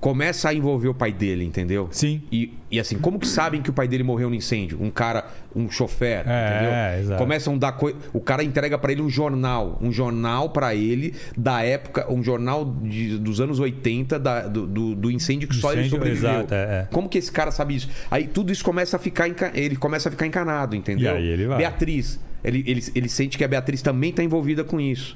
começa 0.00 0.48
a 0.48 0.54
envolver 0.54 0.88
o 0.88 0.94
pai 0.94 1.12
dele, 1.12 1.44
entendeu? 1.44 1.86
Sim. 1.92 2.22
E, 2.32 2.54
e 2.72 2.80
assim, 2.80 2.98
como 2.98 3.20
que 3.20 3.28
sabem 3.28 3.62
que 3.62 3.70
o 3.70 3.72
pai 3.72 3.86
dele 3.86 4.02
morreu 4.02 4.28
no 4.28 4.34
incêndio? 4.34 4.82
Um 4.82 4.90
cara, 4.90 5.26
um 5.54 5.70
chofer, 5.70 6.24
É, 6.26 6.48
entendeu? 6.50 7.00
exato. 7.04 7.22
Começam 7.22 7.54
a 7.54 7.58
dar 7.58 7.72
coisa. 7.72 7.96
O 8.12 8.18
cara 8.20 8.42
entrega 8.42 8.76
pra 8.78 8.90
ele 8.90 9.00
um 9.00 9.08
jornal. 9.08 9.78
Um 9.80 9.92
jornal 9.92 10.48
pra 10.50 10.74
ele 10.74 11.14
da 11.36 11.62
época, 11.62 12.10
um 12.12 12.20
jornal 12.20 12.64
de- 12.82 13.16
dos 13.18 13.40
anos 13.40 13.60
80 13.60 14.18
da- 14.18 14.48
do, 14.48 14.66
do, 14.66 14.94
do 14.96 15.08
incêndio 15.10 15.46
que 15.48 15.54
só 15.54 15.72
ele 15.72 15.88
sobreviveu. 15.88 16.30
exato, 16.30 16.52
é, 16.52 16.56
é. 16.56 16.88
Como 16.90 17.08
que 17.08 17.18
esse 17.18 17.30
cara 17.30 17.52
sabe 17.52 17.76
isso? 17.76 17.88
Aí 18.10 18.26
tudo 18.26 18.50
isso 18.50 18.64
começa 18.64 18.96
a 18.96 18.98
ficar. 18.98 19.28
enca- 19.28 19.52
Ele 19.54 19.76
começa 19.76 20.08
a 20.08 20.10
ficar 20.12 20.26
encanado, 20.26 20.74
entendeu? 20.74 21.14
E 21.14 21.16
aí 21.18 21.28
ele 21.28 21.46
vai. 21.46 21.58
Beatriz. 21.58 22.18
Ele, 22.42 22.64
ele, 22.66 22.82
ele 22.94 23.08
sente 23.08 23.36
que 23.36 23.44
a 23.44 23.48
Beatriz 23.48 23.82
também 23.82 24.12
tá 24.12 24.24
envolvida 24.24 24.64
com 24.64 24.80
isso. 24.80 25.14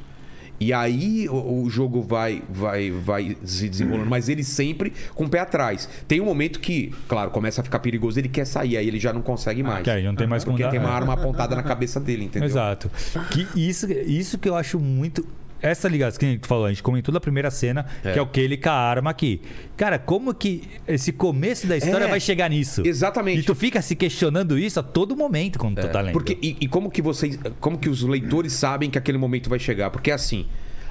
E 0.61 0.72
aí 0.72 1.28
o, 1.28 1.62
o 1.62 1.70
jogo 1.70 2.00
vai, 2.02 2.42
vai, 2.48 2.90
vai 2.90 3.36
se 3.44 3.68
desenrolando, 3.68 4.09
mas 4.09 4.28
ele 4.28 4.44
sempre 4.44 4.92
com 5.14 5.24
o 5.24 5.28
pé 5.28 5.40
atrás. 5.40 5.88
Tem 6.07 6.20
um 6.20 6.24
momento 6.24 6.61
que, 6.61 6.92
claro, 7.09 7.30
começa 7.30 7.61
a 7.61 7.64
ficar 7.64 7.80
perigoso, 7.80 8.18
ele 8.18 8.28
quer 8.28 8.46
sair, 8.46 8.76
aí 8.76 8.86
ele 8.86 8.98
já 8.98 9.12
não 9.12 9.22
consegue 9.22 9.62
mais. 9.62 9.82
Que 9.82 9.90
aí 9.90 10.05
não 10.05 10.14
tem 10.14 10.26
mais 10.26 10.44
como 10.44 10.57
Porque 10.57 10.70
tem 10.70 10.80
uma 10.80 10.90
arma 10.90 11.14
apontada 11.14 11.57
na 11.57 11.62
cabeça 11.62 11.98
dele, 12.00 12.24
entendeu? 12.24 12.48
Exato. 12.48 12.90
Que 13.30 13.46
isso, 13.55 13.90
isso 13.90 14.38
que 14.38 14.48
eu 14.48 14.57
acho 14.57 14.78
muito. 14.78 15.26
Essa 15.65 15.89
ligação 15.89 16.19
que 16.21 16.27
a 16.27 16.29
gente 16.29 16.47
falou, 16.47 16.67
a 16.67 16.69
gente 16.69 16.83
comentou 16.83 17.12
da 17.12 17.21
primeira 17.21 17.51
cena, 17.51 17.87
É. 18.05 18.12
que 18.12 18.19
é 18.19 18.23
o 18.23 18.27
que 18.27 18.41
ele 18.41 18.57
com 18.57 18.69
a 18.69 18.73
arma 18.73 19.11
aqui. 19.11 19.41
Cara, 19.77 19.99
como 19.99 20.35
que 20.35 20.62
esse 20.87 21.11
começo 21.12 21.67
da 21.67 21.77
história 21.77 22.05
É, 22.05 22.09
vai 22.09 22.21
chegar 22.21 22.51
nisso? 22.51 22.83
exatamente. 22.85 23.41
E 23.41 23.43
tu 23.43 23.55
fica 23.55 23.81
se 23.83 23.97
questionando 23.97 24.59
isso 24.59 24.79
a 24.79 24.83
todo 24.83 25.17
momento 25.17 25.59
quando 25.59 25.81
tu 25.81 25.89
tá 25.89 26.01
lendo. 26.01 26.12
Porque, 26.12 26.39
e, 26.43 26.57
e 26.61 26.69
como 26.69 26.91
que 26.91 27.01
vocês. 27.01 27.39
Como 27.61 27.79
que 27.79 27.89
os 27.89 28.03
leitores 28.03 28.53
sabem 28.53 28.91
que 28.91 28.99
aquele 28.99 29.19
momento 29.19 29.49
vai 29.49 29.59
chegar? 29.59 29.91
Porque 29.91 30.11
assim. 30.11 30.47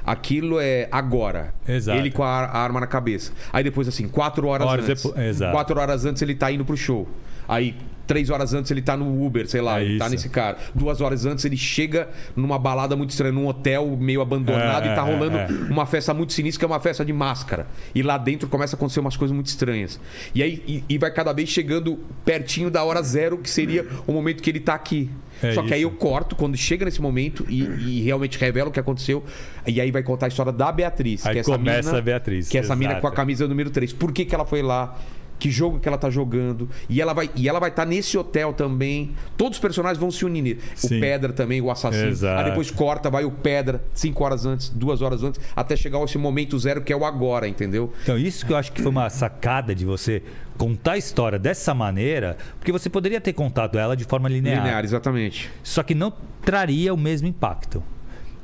Aquilo 0.06 0.60
é 0.60 0.90
agora. 0.92 1.54
Exato. 1.66 1.98
Ele 1.98 2.12
com 2.12 2.24
a, 2.24 2.28
a 2.44 2.58
arma 2.58 2.82
na 2.82 2.88
cabeça. 2.88 3.32
Aí 3.54 3.64
depois, 3.64 3.88
assim, 3.88 4.06
quatro 4.10 4.48
horas, 4.48 4.68
Horas 4.68 4.90
antes. 4.90 5.06
exato. 5.16 5.54
Quatro 5.54 5.80
horas 5.80 6.04
antes 6.04 6.22
ele 6.22 6.36
tá 6.36 6.52
indo 6.52 6.66
pro 6.66 6.76
show. 6.76 7.08
Aí 7.48 7.74
Três 8.06 8.30
horas 8.30 8.54
antes 8.54 8.70
ele 8.70 8.82
tá 8.82 8.97
no 8.97 9.26
Uber, 9.26 9.47
sei 9.47 9.62
lá, 9.62 9.80
É 9.80 9.84
ele 9.86 9.97
tá 9.97 10.10
nesse 10.10 10.28
cara. 10.30 10.58
Duas 10.76 10.99
horas 11.01 11.26
antes 11.26 11.45
ele 11.45 11.56
chega 11.56 12.10
numa 12.36 12.60
balada 12.60 12.95
muito 12.95 13.12
estranha, 13.12 13.32
num 13.32 13.47
hotel 13.47 13.95
meio 13.99 14.22
abandonado 14.22 14.88
É, 14.88 14.91
e 14.91 14.95
tá 14.95 15.08
é, 15.08 15.12
rolando 15.14 15.38
é. 15.38 15.47
uma 15.70 15.86
festa 15.86 16.14
muito 16.14 16.34
sinistra, 16.34 16.60
que 16.60 16.66
é 16.66 16.68
uma 16.68 16.80
festa 16.82 17.06
de 17.06 17.14
máscara. 17.14 17.66
E 17.95 18.04
lá 18.04 18.18
dentro 18.18 18.47
começa 18.49 18.76
a 18.76 18.78
acontecer 18.78 18.99
umas 18.99 19.16
coisas 19.16 19.34
muito 19.34 19.47
estranhas. 19.47 19.99
E 20.36 20.43
aí 20.43 20.62
e, 20.68 20.84
e 20.89 20.97
vai 20.97 21.12
cada 21.12 21.32
vez 21.32 21.47
chegando 21.49 21.97
pertinho 22.26 22.70
da 22.70 22.84
hora 22.84 23.01
zero, 23.01 23.38
que 23.38 23.49
seria 23.49 23.88
o 24.06 24.12
momento 24.12 24.43
que 24.43 24.49
ele 24.49 24.60
tá 24.60 24.74
aqui. 24.74 25.10
É 25.41 25.51
Só 25.54 25.64
que 25.64 25.74
aí 25.74 25.82
isso. 25.82 25.89
eu 25.89 25.91
corto 25.97 26.36
quando 26.36 26.56
chega 26.56 26.86
nesse 26.86 27.01
momento 27.01 27.45
e, 27.49 27.64
e 27.64 28.01
realmente 28.01 28.38
revela 28.38 28.70
o 28.70 28.72
que 28.72 28.80
aconteceu. 28.80 29.24
E 29.66 29.80
aí 29.82 29.91
vai 29.91 30.04
contar 30.04 30.28
a 30.28 30.30
história 30.30 30.51
da 30.51 30.72
Beatriz. 30.72 31.26
Aí 31.26 31.32
que 31.34 31.38
é 31.38 31.41
essa 31.41 31.51
começa 31.51 31.89
mina- 31.89 31.97
a 31.99 32.01
Beatriz, 32.01 32.49
Que 32.49 32.58
é 32.58 32.62
essa 32.62 32.76
mina 32.76 32.91
exato. 32.91 33.01
com 33.01 33.08
a 33.08 33.12
camisa 33.12 33.47
número 33.47 33.70
3. 33.70 33.91
Por 33.93 34.12
que, 34.12 34.26
que 34.26 34.36
ela 34.36 34.45
foi 34.45 34.62
lá? 34.62 34.97
Que 35.44 35.52
jogo 35.52 35.78
que 35.78 35.89
ela 35.89 35.98
tá 35.98 36.10
jogando? 36.10 36.70
E 36.88 37.02
ela 37.02 37.12
vai 37.12 37.30
e 37.36 37.50
ela 37.50 37.60
vai 37.60 37.68
estar 37.70 37.86
nesse 37.86 38.18
hotel 38.18 38.54
também. 38.54 39.12
Todos 39.36 39.58
os 39.58 39.62
personagens 39.62 39.98
vão 40.00 40.10
se 40.10 40.24
unir. 40.24 40.41
nele. 40.41 40.60
O 40.82 40.88
Sim. 40.88 41.02
Pedra 41.02 41.34
também, 41.34 41.60
o 41.60 41.70
assassino. 41.70 42.08
Exato. 42.08 42.39
Aí 42.41 42.50
depois 42.50 42.72
corta, 42.72 43.10
vai 43.10 43.26
o 43.26 43.32
Pedra, 43.32 43.84
cinco 43.94 44.24
horas 44.24 44.46
antes, 44.46 44.70
duas 44.70 45.02
horas 45.02 45.22
antes, 45.22 45.41
até 45.54 45.76
chegar 45.76 46.02
esse 46.02 46.18
momento 46.18 46.58
zero 46.58 46.82
que 46.82 46.94
é 46.94 46.96
o 46.96 47.04
agora, 47.04 47.46
entendeu? 47.46 47.91
Então, 48.04 48.18
isso 48.18 48.46
que 48.46 48.54
eu 48.54 48.56
acho 48.56 48.72
que 48.72 48.82
foi 48.82 48.89
uma 48.89 49.10
sacada 49.10 49.76
de 49.76 49.84
você 49.84 50.24
contar 50.58 50.94
a 50.94 50.98
história 50.98 51.38
dessa 51.38 51.74
maneira, 51.74 52.38
porque 52.58 52.72
você 52.72 52.89
poderia 52.89 53.20
ter 53.20 53.34
contado 53.34 53.78
ela 53.78 53.98
de 53.98 54.06
forma 54.06 54.30
linear, 54.30 54.64
Linear, 54.64 54.86
exatamente. 54.86 55.52
só 55.62 55.84
que 55.84 55.94
não 55.94 56.14
traria 56.46 56.94
o 56.94 56.98
mesmo 56.98 57.28
impacto. 57.28 57.84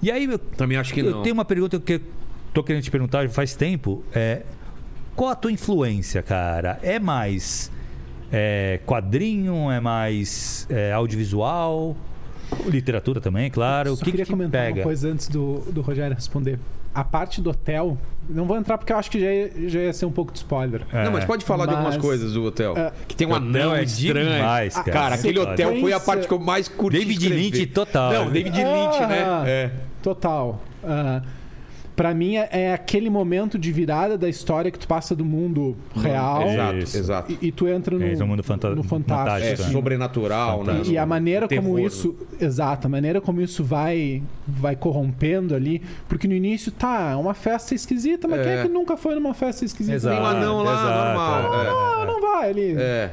E 0.02 0.12
aí, 0.12 0.26
eu, 0.26 0.38
Também 0.38 0.78
acho 0.78 0.93
que 0.93 1.00
eu 1.00 1.12
não. 1.12 1.22
tenho 1.22 1.34
uma 1.34 1.45
pergunta 1.45 1.80
que 1.80 1.93
eu 1.93 2.02
tô 2.54 2.62
querendo 2.62 2.84
te 2.84 2.91
perguntar 2.91 3.30
faz 3.30 3.56
tempo. 3.56 4.04
É, 4.14 4.41
qual 5.20 5.32
a 5.32 5.36
tua 5.36 5.51
influência, 5.51 6.24
cara? 6.24 6.80
É 6.82 6.97
mais 6.97 7.70
é, 8.32 8.80
quadrinho? 8.86 9.70
É 9.70 9.82
mais 9.82 10.65
é, 10.70 10.93
audiovisual? 10.93 11.93
Literatura 12.65 13.20
também, 13.20 13.51
claro. 13.51 13.89
Só 13.89 13.95
o 13.95 13.97
que 13.97 14.11
queria 14.11 14.24
que 14.26 14.32
comentar 14.32 14.67
pega? 14.67 14.78
uma 14.80 14.84
coisa 14.84 15.09
antes 15.09 15.28
do, 15.28 15.59
do 15.74 15.82
Rogério 15.82 16.15
responder. 16.15 16.57
A 16.95 17.03
parte 17.03 17.41
do 17.41 17.49
hotel, 17.49 17.97
não 18.30 18.45
vou 18.45 18.55
entrar 18.55 18.78
porque 18.78 18.93
eu 18.93 18.97
acho 18.97 19.11
que 19.11 19.20
já 19.20 19.30
ia, 19.30 19.70
já 19.70 19.80
ia 19.82 19.91
ser 19.91 20.05
um 20.05 20.11
pouco 20.11 20.32
de 20.32 20.38
spoiler. 20.38 20.84
É. 20.93 21.03
Não, 21.03 21.11
mas 21.11 21.26
pode 21.26 21.43
falar 21.43 21.65
de 21.65 21.72
algumas 21.74 21.95
Mas- 21.95 22.01
coisas 22.05 22.32
do 22.32 22.45
hotel. 22.45 22.78
É. 22.78 22.93
que 23.05 23.13
tem 23.13 23.28
um 23.28 23.36
anão 23.36 23.76
é 23.76 23.84
estranho. 23.84 24.26
demais, 24.32 24.78
Ah, 24.78 24.84
cara. 24.84 24.91
cara, 24.99 25.15
aquele 25.15 25.38
hotel 25.39 25.82
foi 25.82 25.91
a 25.91 25.99
parte 25.99 26.28
que 26.30 26.34
eu 26.34 26.39
mais 26.39 26.70
curti. 26.70 26.97
David 26.97 27.24
escrever. 27.26 27.43
Lynch 27.43 27.65
total. 27.67 28.13
Não, 28.13 28.32
David 28.32 28.55
Lynch, 28.55 28.99
né? 29.01 29.26
Ah, 29.28 29.43
É. 29.45 29.72
Total. 30.01 30.61
Ah, 30.82 31.22
Pra 32.00 32.14
mim 32.14 32.38
é, 32.38 32.47
é 32.50 32.74
aquele 32.74 33.10
momento 33.10 33.60
de 33.60 33.74
virada 33.74 34.18
da 34.18 34.30
história 34.30 34.72
que 34.72 34.80
tu 34.80 34.88
passa 34.88 35.14
do 35.14 35.26
mundo 35.26 35.76
real 35.93 36.43
Exato, 36.47 36.78
Isso. 36.78 36.97
exato. 36.97 37.32
e, 37.41 37.47
e 37.47 37.52
tu 37.52 37.68
entra 37.68 37.97
no, 38.00 38.06
É, 38.06 38.14
esse 38.14 38.22
é 38.22 38.24
o 38.24 38.28
mundo 38.28 38.41
fanta- 38.41 38.70
no 38.74 38.80
É, 38.80 38.84
fantástico. 38.86 39.62
assim. 39.64 39.72
sobrenatural, 39.74 40.64
né? 40.64 40.82
E 40.86 40.97
a 40.97 41.06
maneira 41.06 41.45
Terror, 41.45 41.66
como 41.66 41.76
né? 41.78 41.84
isso, 41.84 42.16
exato, 42.39 42.88
a 42.88 42.89
maneira 42.89 43.20
como 43.20 43.41
isso 43.41 43.66
vai 43.66 44.24
vai 44.47 44.78
corrompendo 44.78 45.54
ali, 45.54 45.82
porque 46.08 46.26
no 46.26 46.34
início 46.34 46.72
tá, 46.72 47.10
é 47.12 47.16
uma 47.18 47.34
festa 47.34 47.76
esquisita, 47.76 48.30
mas 48.30 48.41
quem 48.43 48.52
é 48.52 48.60
É. 48.60 48.62
que 48.64 48.70
nunca 48.70 48.95
foi 48.95 49.14
numa 49.16 49.34
festa 49.34 49.66
esquisita? 49.66 49.95
Exato. 49.97 50.16
Tem 50.16 50.24
um 50.24 50.28
anão 50.28 50.64
lá, 50.64 50.72
exato, 50.74 51.06
normal. 51.06 51.54
é. 51.54 51.68
Ah, 51.68 52.06
não 52.08 52.22
vai 52.22 52.50
ali. 52.50 52.76
É. 52.78 53.12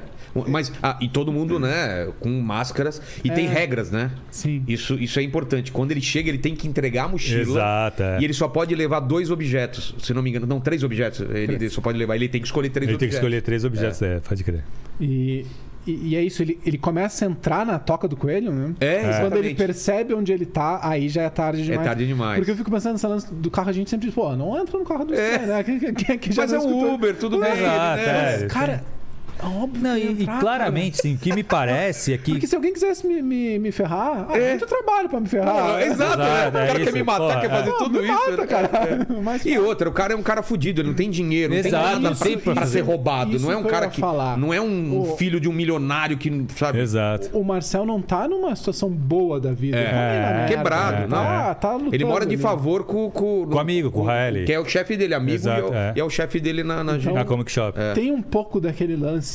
Mas, 0.49 0.73
ah, 0.83 0.99
e 1.01 1.09
todo 1.09 1.33
mundo, 1.33 1.59
né, 1.59 2.09
com 2.21 2.29
máscaras. 2.41 3.01
E 3.25 3.31
tem 3.31 3.47
É. 3.47 3.49
regras, 3.49 3.91
né? 3.91 4.11
Sim. 4.31 4.63
Isso, 4.67 4.95
isso 4.95 5.19
é 5.19 5.23
importante. 5.23 5.73
Quando 5.73 5.91
ele 5.93 6.01
chega, 6.01 6.29
ele 6.29 6.39
tem 6.39 6.55
que 6.55 6.67
entregar 6.69 7.05
a 7.05 7.09
mochila. 7.09 7.41
Exato, 7.43 8.03
é. 8.03 8.21
E 8.21 8.25
ele 8.25 8.33
só 8.35 8.49
pode 8.49 8.75
levar 8.75 9.01
dois 9.01 9.31
objetos, 9.31 9.95
se 10.03 10.13
não 10.13 10.23
me 10.23 10.31
engano. 10.31 10.47
Não, 10.47 10.61
três 10.61 10.83
objetos. 10.83 11.21
Ele 11.21 11.69
só 11.71 11.81
pode 11.81 11.99
levar. 11.99 12.17
Ele 12.17 12.29
tem 12.29 12.41
que 12.41 12.47
escolher 12.47 12.71
três 12.71 12.89
Ele 12.89 12.99
tem 12.99 13.07
objetos. 13.09 13.19
que 13.19 13.25
escolher 13.25 13.43
três 13.43 13.65
objetos, 13.65 14.03
é, 14.03 14.21
pode 14.21 14.43
crer. 14.45 14.65
E, 15.01 15.45
e, 15.87 16.09
e 16.09 16.17
é 16.17 16.23
isso, 16.23 16.43
ele, 16.43 16.59
ele 16.67 16.79
começa 16.79 17.25
a 17.25 17.29
entrar 17.29 17.65
na 17.65 17.79
toca 17.79 18.09
do 18.09 18.17
coelho, 18.17 18.51
né? 18.53 18.75
É, 18.81 18.95
Quando 19.01 19.09
exatamente. 19.09 19.47
ele 19.47 19.55
percebe 19.55 20.15
onde 20.15 20.33
ele 20.33 20.45
tá, 20.47 20.81
aí 20.83 21.09
já 21.09 21.23
é 21.23 21.31
tarde 21.31 21.63
demais. 21.63 21.85
tarde 21.87 22.07
demais. 22.07 22.39
Porque 22.39 22.51
eu 22.51 22.57
fico 22.57 22.71
pensando 22.71 22.93
nessa 22.93 23.07
lance 23.09 23.33
do 23.33 23.51
carro, 23.51 23.69
a 23.69 23.73
gente 23.73 23.89
sempre 23.89 24.07
diz, 24.07 24.15
pô, 24.15 24.35
não 24.35 24.59
entra 24.59 24.79
no 24.79 24.85
carro 24.85 25.05
do 25.05 25.15
É. 25.15 25.31
estranho, 25.33 25.47
né? 25.49 25.63
Quem, 25.65 25.79
quem, 25.95 26.19
quem 26.19 26.33
já 26.33 26.43
Mas 26.43 26.53
é 26.53 26.59
um 26.59 26.61
escutou? 26.61 26.95
Uber, 26.95 27.15
tudo 27.17 27.39
bem. 27.39 27.53
Exato, 27.53 28.03
né? 28.03 28.43
é. 28.43 28.47
Cara, 28.49 28.73
é 28.73 28.96
óbvio 29.43 29.83
Não, 29.83 29.95
que 29.95 30.01
ia 30.01 30.11
e, 30.11 30.15
e 30.15 30.23
entrar, 30.23 30.41
claramente, 30.41 30.99
sim, 31.03 31.15
o 31.15 31.19
que 31.19 31.33
me 31.33 31.43
parece 31.43 32.13
é 32.13 32.19
que. 32.19 32.33
Porque 32.33 32.47
se 32.47 32.55
alguém 32.55 32.73
quisesse 32.73 33.07
me, 33.07 33.21
me, 33.23 33.59
me 33.59 33.73
ferrar, 33.73 34.27
ah, 34.31 34.37
É. 34.39 34.51
muito 34.51 34.67
trabalho 34.67 35.09
pra 35.09 35.21
me 35.21 35.29
ferrar. 35.29 35.73
Pô, 35.73 35.79
exato, 35.79 36.19
né? 36.19 36.49
O 36.49 36.53
cara 36.53 36.65
é 36.65 36.75
quer 36.75 36.81
isso, 36.83 36.93
me 36.93 37.03
matar, 37.03 37.19
porra, 37.19 37.41
quer 37.41 37.51
fazer 37.51 37.71
Pô, 37.71 37.77
tudo 37.79 37.99
me 38.01 38.05
isso. 38.05 38.13
mata, 38.13 38.37
né? 38.37 38.47
cara. 38.47 38.71
É. 39.11 39.21
Mas, 39.23 39.45
E 39.47 39.59
outra, 39.59 39.89
o 39.89 39.93
cara 39.93 40.13
é 40.13 40.17
um 40.17 40.23
cara 40.23 40.43
fudido, 40.43 40.81
ele 40.81 40.89
não 40.89 40.95
tem 40.95 41.11
dinheiro, 41.11 41.53
não 41.53 41.59
Exato, 41.61 41.85
tem 41.85 41.95
nada 41.95 42.11
não 42.11 42.17
tem 42.17 42.35
pra, 42.39 42.53
pra 42.53 42.63
pra 42.63 42.67
ser 42.67 42.81
roubado. 42.81 43.37
Isso 43.37 43.45
não 43.45 43.53
é 43.53 43.57
um 43.57 43.65
cara 43.65 43.89
que. 43.89 44.01
falar. 44.01 44.37
Não 44.39 44.53
é 44.53 44.61
um 44.61 45.01
O- 45.01 45.17
filho 45.17 45.41
de 45.41 45.49
um 45.49 45.53
milionário 45.53 46.17
que, 46.17 46.47
sabe? 46.57 46.81
Exato. 46.81 47.31
O 47.37 47.45
Marcel 47.45 47.85
não 47.87 48.01
tá 48.01 48.29
numa 48.29 48.55
situação 48.55 48.89
boa 48.91 49.41
da 49.41 49.53
vida. 49.53 49.77
É. 49.77 50.41
Tá 50.43 50.47
Quebrado, 50.47 50.97
ele 51.03 51.07
não. 51.09 51.17
Tá, 51.17 51.55
tá 51.55 51.73
lutando 51.75 51.95
Ele 51.95 52.05
mora 52.05 52.25
de 52.27 52.35
ali. 52.35 52.43
favor 52.43 52.85
com, 52.85 53.11
com, 53.11 53.47
Com 53.47 53.55
o 53.55 53.59
amigo, 53.59 53.91
com 53.91 54.01
o 54.01 54.05
Raeli. 54.05 54.45
Que 54.45 54.53
é 54.53 54.61
o 54.61 54.65
chefe 54.65 54.97
dele, 54.97 55.15
amigo, 55.15 55.47
e, 55.47 55.51
é 55.51 55.63
o, 55.63 55.75
é. 55.75 55.93
e 55.97 56.01
é 56.01 56.11
chefe 56.11 56.41
dele 56.41 56.63
na, 56.63 56.83
na 56.85 56.97
Então- 56.97 57.13
Na 57.15 57.25
Comic 57.25 57.51
Shop. 57.51 57.79
É. 57.79 57.93
Tem 57.93 58.11
um 58.13 58.23
pouco 58.23 58.61
daquele 58.61 58.97
lance, 58.97 59.26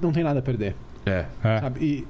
não 0.00 0.12
tem 0.12 0.22
nada 0.24 0.38
a 0.38 0.42
perder, 0.42 0.74
É. 1.06 1.24
É. 1.42 1.60
sabe? 1.60 1.84
E, 1.84 2.06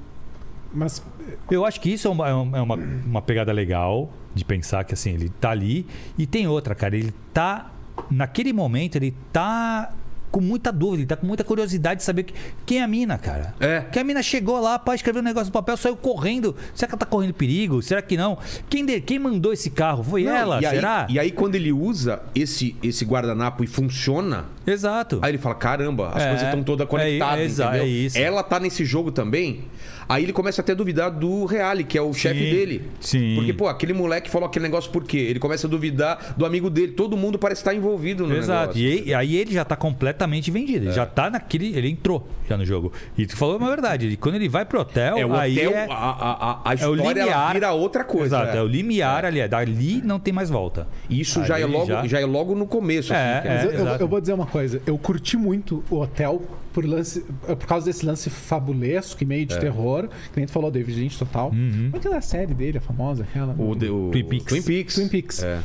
mas 0.72 1.02
Eu 1.50 1.64
acho 1.64 1.80
que 1.80 1.90
isso 1.90 2.08
é 2.08 2.10
uma, 2.10 2.28
é 2.28 2.32
uma, 2.60 2.74
uma 2.74 3.22
pegada 3.22 3.52
legal 3.52 4.10
de 4.34 4.44
pensar 4.44 4.82
que 4.84 4.94
assim, 4.94 5.10
ele 5.14 5.28
tá 5.28 5.50
ali. 5.50 5.86
E 6.18 6.26
tem 6.26 6.46
outra, 6.48 6.74
cara, 6.74 6.96
ele 6.96 7.12
tá. 7.32 7.70
Naquele 8.10 8.52
momento, 8.52 8.96
ele 8.96 9.14
tá 9.32 9.92
com 10.32 10.40
muita 10.40 10.72
dúvida, 10.72 11.02
ele 11.02 11.06
tá 11.06 11.14
com 11.16 11.24
muita 11.28 11.44
curiosidade 11.44 11.98
de 11.98 12.04
saber 12.04 12.24
que- 12.24 12.34
quem 12.66 12.80
é 12.80 12.82
a 12.82 12.88
mina, 12.88 13.16
cara. 13.16 13.54
É. 13.60 13.82
Que 13.82 14.00
a 14.00 14.02
mina 14.04 14.20
chegou 14.20 14.58
lá, 14.60 14.76
pá, 14.80 14.92
escreveu 14.96 15.22
um 15.22 15.24
negócio 15.24 15.46
no 15.46 15.52
papel, 15.52 15.76
saiu 15.76 15.96
correndo. 15.96 16.56
Será 16.74 16.88
que 16.88 16.94
ela 16.96 16.98
tá 16.98 17.06
correndo 17.06 17.32
perigo? 17.34 17.80
Será 17.80 18.02
que 18.02 18.16
não? 18.16 18.36
Quem, 18.68 18.84
de- 18.84 19.00
quem 19.00 19.16
mandou 19.20 19.52
esse 19.52 19.70
carro? 19.70 20.02
Foi 20.02 20.24
Não, 20.24 20.32
ela? 20.34 20.60
e 20.60 20.66
aí, 20.66 20.74
Será? 20.74 21.06
E 21.08 21.20
aí, 21.20 21.30
quando 21.30 21.54
ele 21.54 21.70
usa 21.70 22.20
esse, 22.34 22.74
esse 22.82 23.04
guardanapo 23.04 23.62
e 23.62 23.68
funciona, 23.68 24.46
Exato. 24.66 25.18
aí 25.22 25.30
ele 25.32 25.38
fala: 25.38 25.54
caramba, 25.54 26.10
as 26.14 26.22
É, 26.22 26.28
coisas 26.28 26.46
estão 26.48 26.62
todas 26.62 26.86
é, 26.86 26.90
conectadas. 26.90 27.60
é 27.60 27.64
entendeu? 27.64 27.82
é 27.82 27.86
isso. 27.86 28.18
Ela 28.18 28.42
tá 28.42 28.58
nesse 28.60 28.84
jogo 28.84 29.10
também. 29.12 29.64
Aí 30.06 30.22
ele 30.22 30.34
começa 30.34 30.60
até 30.60 30.72
a 30.72 30.74
duvidar 30.74 31.10
do 31.10 31.46
Reale, 31.46 31.82
que 31.82 31.96
é 31.96 32.02
o 32.02 32.12
chefe 32.12 32.38
dele. 32.38 32.90
sim. 33.00 33.36
Porque, 33.36 33.54
pô, 33.54 33.68
aquele 33.68 33.94
moleque 33.94 34.28
falou 34.28 34.46
aquele 34.46 34.64
negócio 34.64 34.90
por 34.90 35.02
quê? 35.04 35.16
Ele 35.16 35.38
começa 35.38 35.66
a 35.66 35.70
duvidar 35.70 36.34
do 36.36 36.44
amigo 36.44 36.68
dele. 36.68 36.92
Todo 36.92 37.16
mundo 37.16 37.38
parece 37.38 37.62
estar 37.62 37.74
envolvido 37.74 38.26
no 38.26 38.36
Exato. 38.36 38.76
negócio. 38.76 38.82
E 38.82 38.92
aí, 38.92 39.02
e 39.06 39.14
aí 39.14 39.36
ele 39.36 39.52
já 39.54 39.64
tá 39.64 39.74
completamente 39.76 40.50
vendido. 40.50 40.86
Ele 40.86 40.92
já 40.92 41.06
tá 41.06 41.30
naquele. 41.30 41.74
Ele 41.74 41.88
entrou 41.88 42.28
já 42.46 42.54
no 42.54 42.66
jogo. 42.66 42.92
E 43.16 43.26
tu 43.26 43.34
falou 43.34 43.56
uma 43.56 43.70
verdade. 43.70 44.04
Ele, 44.04 44.16
quando 44.18 44.34
ele 44.34 44.46
vai 44.46 44.66
pro 44.66 44.80
hotel, 44.80 45.16
É, 45.16 45.24
o 45.24 45.32
aí 45.34 45.56
hotel, 45.56 45.72
é, 45.72 45.86
a, 45.88 45.94
a, 45.94 46.50
a- 46.50 46.60
a 46.66 46.74
é 46.74 46.86
o 46.86 46.94
história 46.94 47.22
limiar. 47.22 47.52
vira 47.54 47.72
outra 47.72 48.04
coisa. 48.04 48.36
Exato, 48.36 48.56
é, 48.58 48.62
o 48.62 48.66
limiar 48.66 49.24
ali. 49.24 49.40
É. 49.40 49.48
Dali 49.48 50.02
não 50.04 50.18
tem 50.20 50.34
mais 50.34 50.50
volta. 50.50 50.86
Isso 51.08 51.42
já 51.46 51.58
é, 51.58 51.62
Ali 51.62 51.72
logo, 51.72 51.86
já- 51.86 52.06
já... 52.06 52.20
é 52.20 52.26
logo 52.26 52.54
no 52.54 52.66
começo. 52.66 53.10
É, 53.14 53.38
assim, 53.38 53.48
é. 53.48 53.64
Eu, 53.64 53.70
eu- 53.70 53.80
exato. 53.80 54.02
eu 54.02 54.08
vou 54.08 54.20
dizer 54.20 54.34
uma 54.34 54.44
coisa. 54.46 54.53
Eu 54.86 54.96
curti 54.98 55.36
muito 55.36 55.82
o 55.90 56.00
hotel 56.00 56.42
por, 56.72 56.84
lance, 56.84 57.20
por 57.46 57.66
causa 57.66 57.86
desse 57.86 58.04
lance 58.04 58.28
fabulesco 58.30 59.22
e 59.22 59.24
É. 59.24 59.26
meio 59.26 59.46
de 59.46 59.58
terror. 59.58 60.08
Que 60.32 60.36
nem 60.36 60.46
tu 60.46 60.52
falou, 60.52 60.70
David 60.70 60.98
Lynch 61.00 61.18
total. 61.18 61.50
Uhum. 61.50 61.88
Qual 61.90 61.94
é 61.94 61.98
aquela 61.98 62.20
série 62.20 62.54
dele, 62.54 62.78
a 62.78 62.80
famosa? 62.80 63.22
Aquela? 63.24 63.54
O, 63.58 63.74
de- 63.74 63.88
o- 63.90 64.10
Twin 64.10 64.24
Peaks. 64.24 64.46
Twin 64.46 64.62
Peaks. 64.62 64.94
Twin 64.94 65.08
Peaks. 65.08 65.42
É. 65.42 65.58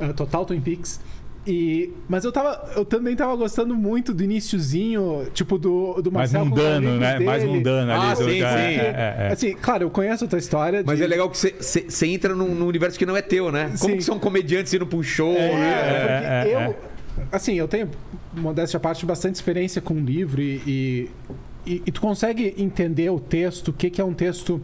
Uh, 0.00 0.12
total 0.14 0.44
Twin 0.44 0.60
Peaks. 0.60 1.00
E, 1.46 1.92
mas 2.08 2.24
eu, 2.24 2.32
tava, 2.32 2.72
eu 2.74 2.86
também 2.86 3.14
tava 3.14 3.36
gostando 3.36 3.74
muito 3.74 4.14
do 4.14 4.24
iniciozinho, 4.24 5.26
tipo, 5.34 5.58
do, 5.58 6.00
do 6.00 6.10
Mais 6.10 6.32
Marcel 6.32 6.40
com 6.50 6.54
os 6.56 6.62
mundano, 6.64 6.98
né? 6.98 7.18
Mais 7.18 7.42
dele. 7.42 7.54
mundano 7.54 7.92
ali. 7.92 8.00
Ah, 8.12 8.16
sim, 8.16 8.22
é, 8.22 8.26
sim. 8.26 8.40
é, 8.42 8.94
é, 9.20 9.26
é. 9.28 9.32
Assim, 9.32 9.52
claro, 9.54 9.84
eu 9.84 9.90
conheço 9.90 10.24
a 10.24 10.28
tua 10.28 10.38
história. 10.38 10.82
Mas 10.86 10.96
de- 10.96 11.04
é 11.04 11.06
legal 11.06 11.28
que 11.28 11.36
você 11.36 12.06
entra 12.06 12.34
num, 12.34 12.54
num 12.54 12.66
universo 12.66 12.98
que 12.98 13.04
não 13.04 13.14
é 13.14 13.20
teu, 13.20 13.52
né? 13.52 13.64
Como 13.78 13.92
Sim. 13.92 13.96
que 13.98 14.02
são 14.04 14.18
comediantes 14.18 14.72
indo 14.72 14.86
pra 14.86 14.98
um 14.98 15.02
show, 15.02 15.34
É, 15.36 15.54
né? 15.54 15.74
porque 16.40 16.58
é, 16.58 16.62
é, 16.62 16.66
eu. 16.68 16.76
Assim, 17.30 17.54
eu 17.54 17.68
tenho, 17.68 17.90
modéstia 18.32 18.76
à 18.76 18.80
parte, 18.80 19.04
bastante 19.06 19.34
experiência 19.36 19.80
com 19.80 19.94
livro 19.94 20.40
e, 20.42 20.60
e, 20.66 21.10
e- 21.66 21.82
e 21.86 21.92
tu 21.92 22.00
consegue 22.00 22.54
entender 22.58 23.08
o 23.10 23.18
texto, 23.20 23.68
o 23.68 23.72
que, 23.72 23.88
que 23.90 24.00
é 24.00 24.04
um 24.04 24.14
texto 24.14 24.60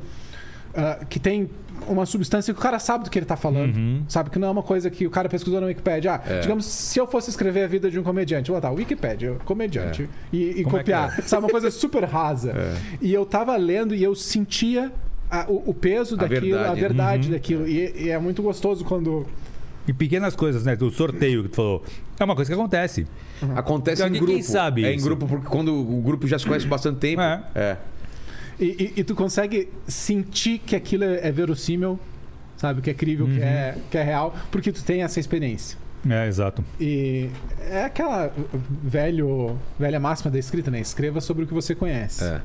ah, 0.74 1.04
que 1.08 1.18
tem 1.18 1.48
uma 1.88 2.04
substância 2.06 2.52
que 2.52 2.60
o 2.60 2.62
cara 2.62 2.78
sabe 2.78 3.04
do 3.04 3.10
que 3.10 3.18
ele 3.18 3.26
tá 3.26 3.36
falando. 3.36 3.74
Uhum. 3.76 4.02
Sabe? 4.08 4.30
Que 4.30 4.38
não 4.38 4.48
é 4.48 4.50
uma 4.50 4.62
coisa 4.62 4.90
que 4.90 5.06
o 5.06 5.10
cara 5.10 5.28
pesquisou 5.28 5.60
na 5.60 5.66
Wikipedia. 5.68 6.14
Ah, 6.16 6.22
É. 6.26 6.40
digamos, 6.40 6.64
se 6.66 6.98
eu 6.98 7.06
fosse 7.06 7.30
escrever 7.30 7.64
a 7.64 7.66
vida 7.66 7.90
de 7.90 7.98
um 7.98 8.02
comediante, 8.02 8.50
vou 8.50 8.60
botar 8.60 8.70
Wikipedia, 8.72 9.32
comediante, 9.44 10.08
e, 10.32 10.60
e 10.60 10.62
Como 10.64 10.76
é 10.76 10.80
copiar. 10.80 11.22
Sabe? 11.22 11.44
Uma 11.44 11.50
coisa 11.50 11.70
super 11.70 12.04
rasa. 12.04 12.50
É. 12.52 12.74
E 13.00 13.12
eu 13.12 13.24
tava 13.24 13.56
lendo 13.56 13.94
e 13.94 14.02
eu 14.02 14.14
sentia 14.14 14.92
a- 15.30 15.46
o, 15.48 15.70
o 15.70 15.74
peso 15.74 16.14
A 16.16 16.18
daquilo, 16.18 16.58
a 16.58 16.74
verdade. 16.74 16.80
verdade 16.80 17.26
Uhum. 17.28 17.32
daquilo. 17.34 17.66
E, 17.68 18.04
e 18.04 18.08
é 18.10 18.18
muito 18.18 18.42
gostoso 18.42 18.84
quando. 18.84 19.26
E 19.90 19.92
pequenas 19.92 20.36
coisas, 20.36 20.64
né? 20.64 20.78
O 20.80 20.90
sorteio 20.90 21.42
que 21.42 21.48
tu 21.48 21.56
falou. 21.56 21.82
É 22.18 22.22
uma 22.22 22.36
coisa 22.36 22.48
que 22.48 22.54
acontece. 22.54 23.06
Acontece 23.56 24.02
Então, 24.02 24.14
em 24.14 24.18
quem 24.24 24.36
grupo. 24.36 24.42
sabe 24.44 24.84
é 24.84 24.94
em 24.94 25.00
grupo, 25.00 25.26
porque 25.26 25.46
quando 25.48 25.74
o 25.74 26.00
grupo 26.00 26.28
já 26.28 26.38
se 26.38 26.46
conhece 26.46 26.64
bastante 26.66 26.98
tempo. 26.98 27.20
É. 27.20 27.42
É. 27.56 27.76
E, 28.60 28.64
e- 28.64 29.00
e 29.00 29.04
tu 29.04 29.16
consegue 29.16 29.68
sentir 29.88 30.58
que 30.60 30.76
aquilo 30.76 31.02
é, 31.02 31.26
é 31.26 31.32
verossímil, 31.32 31.98
sabe? 32.56 32.80
Que 32.82 32.90
é 32.90 32.94
crível, 32.94 33.26
Uhum. 33.26 33.34
que, 33.34 33.42
é, 33.42 33.74
que 33.90 33.98
é 33.98 34.02
real, 34.04 34.32
porque 34.52 34.70
tu 34.70 34.84
tem 34.84 35.02
essa 35.02 35.18
experiência. 35.18 35.76
É, 36.08 36.28
exato. 36.28 36.64
E 36.80 37.28
é 37.68 37.84
aquela 37.84 38.32
velho, 38.82 39.58
velha 39.78 39.98
máxima 39.98 40.30
da 40.30 40.38
escrita, 40.38 40.70
né? 40.70 40.78
Escreva 40.80 41.20
sobre 41.20 41.44
o 41.44 41.46
que 41.48 41.52
você 41.54 41.74
conhece. 41.74 42.22
É. 42.22 42.40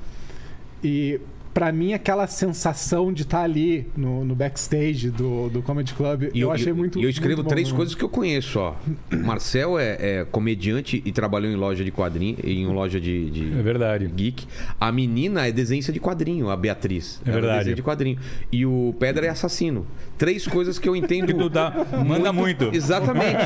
E 0.83 1.19
pra 1.55 1.71
mim, 1.71 1.93
aquela 1.93 2.27
sensação 2.27 3.13
de 3.13 3.21
estar 3.23 3.41
ali 3.41 3.87
no, 3.95 4.25
no 4.25 4.35
backstage 4.35 5.09
do, 5.09 5.49
do 5.49 5.61
Comedy 5.61 5.93
Club, 5.93 6.29
E 6.33 6.41
eu, 6.41 6.51
achei 6.51 6.73
muito. 6.73 6.99
E 6.99 7.03
eu 7.03 7.09
escrevo 7.09 7.37
muito 7.37 7.43
bom, 7.45 7.49
três 7.49 7.71
né? 7.71 7.75
coisas 7.77 7.95
que 7.95 8.03
eu 8.03 8.09
conheço, 8.09 8.59
ó. 8.59 8.73
Marcel 9.23 9.79
é, 9.79 9.97
é 10.19 10.25
comediante 10.29 11.01
e 11.05 11.11
trabalhou 11.13 11.49
em 11.49 11.55
loja 11.55 11.83
de 11.83 11.91
quadrinho, 11.93 12.37
em 12.43 12.65
loja 12.67 12.99
de, 12.99 13.31
de 13.31 13.57
É 13.57 13.61
verdade. 13.63 14.05
geek. 14.13 14.45
A 14.79 14.91
menina 14.91 15.47
é 15.47 15.51
desenhista 15.53 15.93
de 15.93 15.99
quadrinho, 15.99 16.49
a 16.49 16.57
Beatriz. 16.57 17.21
É 17.25 17.29
Ela 17.31 17.39
verdade. 17.39 17.73
de 17.73 17.81
quadrinho. 17.81 18.19
E 18.51 18.65
o 18.65 18.93
Pedra 18.99 19.25
é 19.25 19.29
assassino. 19.29 19.87
Três 20.17 20.45
coisas 20.45 20.77
que 20.77 20.87
eu 20.89 20.95
entendo. 20.95 21.25
Que 21.45 21.49
dá- 21.49 21.73
manda 22.05 22.33
muito. 22.33 22.69
Exatamente. 22.73 23.37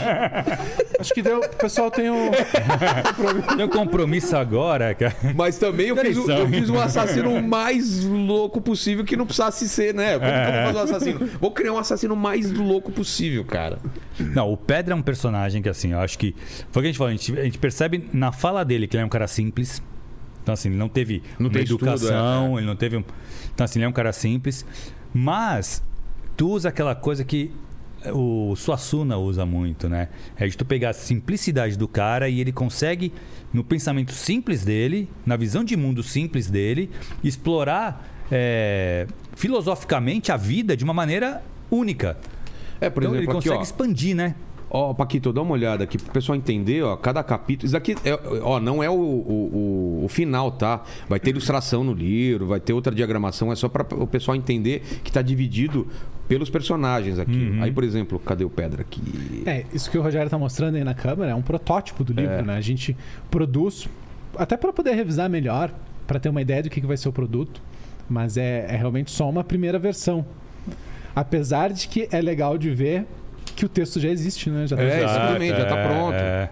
Acho 1.00 1.14
que 1.14 1.22
deu. 1.22 1.40
O 1.40 1.50
pessoal 1.58 1.92
tem 1.92 2.10
um. 2.10 2.32
Tem 3.56 3.66
um 3.66 3.70
compromisso 3.70 4.36
agora, 4.36 4.94
cara. 4.96 5.16
Mas 5.36 5.58
também 5.60 5.88
eu 5.90 5.96
fiz, 5.96 6.18
o- 6.18 6.32
eu 6.32 6.48
fiz 6.48 6.70
um 6.70 6.80
assassino 6.80 7.34
o 7.36 7.42
mais 8.06 8.28
louco 8.28 8.62
possível 8.62 9.04
que 9.04 9.16
não 9.16 9.26
precisasse 9.26 9.68
ser, 9.70 9.94
né? 9.94 10.18
Como 10.20 10.32
que 10.32 10.38
eu 10.38 10.54
vou 10.54 10.64
fazer 10.64 10.78
um 10.80 10.84
assassino? 10.84 11.30
Vou 11.40 11.52
criar 11.52 11.74
um 11.74 11.78
assassino 11.78 12.16
mais 12.16 12.52
louco 12.52 12.92
possível, 12.92 13.44
cara. 13.46 13.80
Não, 14.20 14.52
o 14.52 14.58
Pedra 14.58 14.94
é 14.94 14.96
um 14.96 15.02
personagem 15.02 15.62
que, 15.62 15.70
assim, 15.70 15.92
eu 15.92 16.00
acho 16.00 16.18
que. 16.18 16.36
Foi 16.72 16.82
o 16.82 16.84
que 16.84 16.88
a 16.88 16.92
gente 16.92 16.98
falou, 16.98 17.10
a 17.10 17.16
gente, 17.16 17.40
a 17.40 17.44
gente 17.44 17.58
percebe 17.58 18.10
na 18.14 18.32
fala 18.32 18.64
dele 18.64 18.88
que 18.88 18.96
ele 18.96 19.04
é 19.04 19.06
um 19.06 19.10
cara 19.10 19.28
simples. 19.28 19.82
Então, 20.44 20.54
assim, 20.54 20.70
ele 20.70 20.78
não 20.78 20.90
teve 20.90 21.22
Não 21.38 21.50
uma 21.50 21.60
educação, 21.60 22.58
é. 22.58 22.62
ele 22.62 22.68
não 22.68 22.76
teve. 22.76 22.98
um- 22.98 23.04
Então, 23.54 23.66
assim, 23.66 23.80
ele 23.80 23.86
é 23.86 23.90
um 23.90 23.94
cara 23.94 24.12
simples. 24.14 24.66
Mas 25.14 25.84
tu 26.38 26.50
usa 26.50 26.70
aquela 26.70 26.96
coisa 26.96 27.24
que 27.24 27.52
o 28.14 28.56
Suassuna 28.56 29.18
usa 29.18 29.46
muito, 29.46 29.90
né? 29.90 30.10
É 30.38 30.48
de 30.48 30.56
tu 30.58 30.66
pegar 30.66 30.90
a 30.90 30.94
simplicidade 30.94 31.78
do 31.78 31.88
cara 31.88 32.30
e 32.30 32.40
ele 32.40 32.52
consegue, 32.52 33.12
no 33.54 33.64
pensamento 33.64 34.12
simples 34.14 34.64
dele, 34.64 35.10
na 35.26 35.36
visão 35.36 35.64
de 35.64 35.76
mundo 35.76 36.02
simples 36.04 36.50
dele, 36.50 36.90
explorar 37.24 38.08
é, 38.32 39.06
filosoficamente 39.36 40.32
a 40.32 40.38
vida 40.38 40.78
de 40.78 40.84
uma 40.84 40.94
maneira 40.94 41.42
única. 41.70 42.18
É, 42.80 42.90
por 42.90 43.04
então 43.04 43.14
ele 43.16 43.24
exemplo, 43.24 43.38
aqui, 43.40 43.48
consegue 43.50 43.60
ó. 43.60 43.64
expandir, 43.64 44.16
né? 44.16 44.36
Ó, 44.72 44.94
Paquito, 44.94 45.34
dá 45.34 45.42
uma 45.42 45.54
olhada 45.54 45.84
aqui 45.84 45.98
pro 45.98 46.12
pessoal 46.14 46.36
entender, 46.36 46.84
ó, 46.84 46.96
cada 46.96 47.24
capítulo. 47.24 47.66
Isso 47.66 47.76
aqui, 47.76 47.96
é, 48.06 48.14
ó, 48.44 48.60
não 48.60 48.84
é 48.84 48.90
o, 48.90 48.94
o, 48.94 50.00
o- 50.02 50.06
o 50.06 50.08
final, 50.08 50.52
tá? 50.52 50.84
Vai 51.10 51.20
ter 51.20 51.32
ilustração 51.32 51.84
no 51.84 51.92
livro, 51.92 52.46
vai 52.46 52.60
ter 52.60 52.72
outra 52.74 52.94
diagramação, 52.94 53.52
é 53.52 53.56
só 53.56 53.68
para 53.68 53.84
o 53.96 54.06
pessoal 54.06 54.38
entender 54.38 54.84
que 55.04 55.12
tá 55.12 55.24
dividido 55.24 55.88
pelos 56.30 56.50
personagens 56.50 57.20
aqui. 57.20 57.58
Aí, 57.60 57.72
por 57.72 57.84
exemplo, 57.84 58.18
cadê 58.20 58.46
o 58.46 58.50
Pedra 58.50 58.82
aqui? 58.84 59.02
É, 59.46 59.66
isso 59.74 59.90
que 59.92 59.98
o 59.98 60.02
Rogério 60.02 60.30
tá 60.30 60.38
mostrando 60.38 60.76
aí 60.76 60.84
na 60.84 60.94
câmera 60.94 61.32
é 61.32 61.36
um 61.36 61.42
protótipo 61.42 62.04
do 62.04 62.14
livro, 62.14 62.46
né? 62.46 62.56
A 62.56 62.62
gente 62.62 62.96
produz 63.32 63.90
até 64.38 64.56
para 64.56 64.72
poder 64.72 64.92
revisar 64.94 65.28
melhor, 65.30 65.74
para 66.08 66.20
ter 66.20 66.30
uma 66.30 66.42
ideia 66.42 66.62
do 66.64 66.70
que 66.70 66.80
que 66.80 66.88
vai 66.88 66.96
ser 66.96 67.10
o 67.10 67.12
produto, 67.12 67.62
mas 68.08 68.38
é, 68.38 68.68
é 68.70 68.78
realmente 68.78 69.10
só 69.12 69.28
uma 69.30 69.44
primeira 69.44 69.78
versão. 69.80 70.24
Apesar 71.16 71.72
de 71.74 71.88
que 71.88 72.08
é 72.12 72.22
legal 72.22 72.58
de 72.58 72.70
ver 72.70 73.06
que 73.56 73.66
o 73.66 73.70
texto 73.70 74.00
já 74.00 74.10
existe, 74.10 74.50
né? 74.50 74.68
Já 74.68 74.78
tá 74.78 74.84
É, 74.84 75.04
exatamente, 75.04 75.58
já 75.58 75.66
tá 75.66 75.78
pronto. 75.88 76.14
é. 76.14 76.50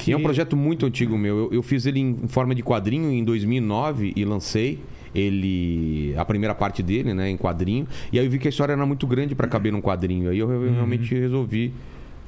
Que- 0.00 0.10
E 0.10 0.14
é 0.14 0.16
um 0.16 0.22
projeto 0.22 0.56
muito 0.56 0.84
antigo 0.86 1.16
meu. 1.16 1.36
Eu, 1.38 1.52
eu 1.52 1.62
fiz 1.62 1.86
ele 1.86 2.00
em 2.00 2.26
forma 2.26 2.54
de 2.54 2.62
quadrinho 2.62 3.12
em 3.12 3.22
2009 3.22 4.12
e 4.16 4.24
lancei 4.24 4.80
ele 5.14 6.14
a 6.16 6.24
primeira 6.24 6.54
parte 6.54 6.82
dele, 6.82 7.14
né, 7.14 7.28
em 7.30 7.36
quadrinho. 7.36 7.86
E 8.12 8.18
aí 8.18 8.24
eu 8.26 8.30
vi 8.30 8.38
que 8.38 8.48
a 8.48 8.50
história 8.50 8.72
era 8.72 8.86
muito 8.86 9.06
grande 9.06 9.34
para 9.34 9.46
caber 9.48 9.72
num 9.72 9.80
quadrinho. 9.80 10.30
Aí 10.30 10.38
eu 10.38 10.48
Uhum. 10.48 10.72
realmente 10.74 11.14
resolvi 11.14 11.72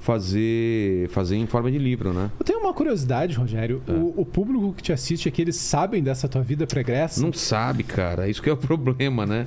fazer 0.01 1.09
fazer 1.11 1.37
em 1.37 1.47
forma 1.47 1.71
de 1.71 1.79
livro, 1.79 2.13
né? 2.13 2.31
Eu 2.39 2.45
tenho 2.45 2.59
uma 2.61 2.73
curiosidade, 2.73 3.37
Rogério. 3.37 3.83
O, 3.87 4.23
o 4.23 4.25
público 4.27 4.73
que 4.73 4.83
te 4.83 4.93
assiste 4.93 5.29
aqui, 5.29 5.43
eles 5.43 5.57
sabem 5.57 6.03
dessa 6.03 6.29
tua 6.29 6.43
vida 6.43 6.67
pregressa? 6.67 7.21
Não 7.21 7.33
sabe, 7.33 7.83
cara. 7.85 8.29
Isso 8.29 8.43
que 8.43 8.49
é 8.49 8.53
o 8.53 8.57
problema, 8.59 9.27
né? 9.27 9.47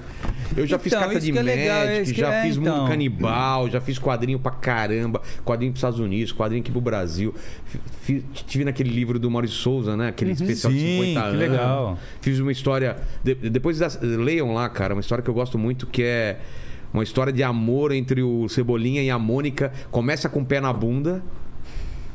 Eu 0.56 0.66
já 0.68 0.78
fiz 0.78 0.94
Então, 0.94 1.00
carta 1.02 1.18
isso 1.18 1.26
de 1.26 1.32
que 1.34 1.40
é 1.40 1.44
médico, 1.44 2.14
que 2.16 2.22
já 2.22 2.34
é, 2.34 2.44
fiz 2.44 2.58
então. 2.58 2.78
mundo 2.78 2.88
canibal, 2.90 3.70
já 3.70 3.82
fiz 3.82 3.98
quadrinho 3.98 4.40
pra 4.40 4.52
caramba, 4.52 5.22
quadrinho 5.44 5.72
pros 5.72 5.80
Estados 5.80 6.00
Unidos, 6.00 6.32
quadrinho 6.32 6.62
aqui 6.62 6.72
pro 6.72 6.82
Brasil. 6.82 7.34
Fi- 7.66 7.80
fi- 8.02 8.24
tive 8.46 8.64
naquele 8.64 8.90
livro 8.90 9.18
do 9.18 9.30
Maurício 9.32 9.58
Souza, 9.58 9.98
né? 9.98 10.10
Aquele 10.10 10.32
especial 10.32 10.72
de 10.72 10.80
Sim, 10.80 11.00
50 11.08 11.20
que 11.22 11.28
anos. 11.28 11.40
legal. 11.40 11.98
Fiz 12.22 12.40
uma 12.40 12.52
história. 12.52 12.98
de- 13.24 13.36
depois 13.36 13.80
das- 13.80 14.00
leiam 14.02 14.54
lá, 14.54 14.70
cara, 14.70 14.94
uma 14.94 15.02
história 15.02 15.24
que 15.24 15.30
eu 15.30 15.34
gosto 15.34 15.58
muito 15.58 15.88
que 15.88 16.04
é 16.04 16.40
uma 16.94 17.04
história 17.04 17.34
de 17.34 17.42
amor 17.44 17.92
entre 17.92 18.22
o 18.22 18.48
Cebolinha 18.50 19.02
e 19.02 19.10
a 19.10 19.18
Mônica. 19.18 19.72
Começa 19.92 20.30
com 20.30 20.42
o 20.42 20.46
pé 20.46 20.62
na 20.62 20.72
bunda. 20.72 21.22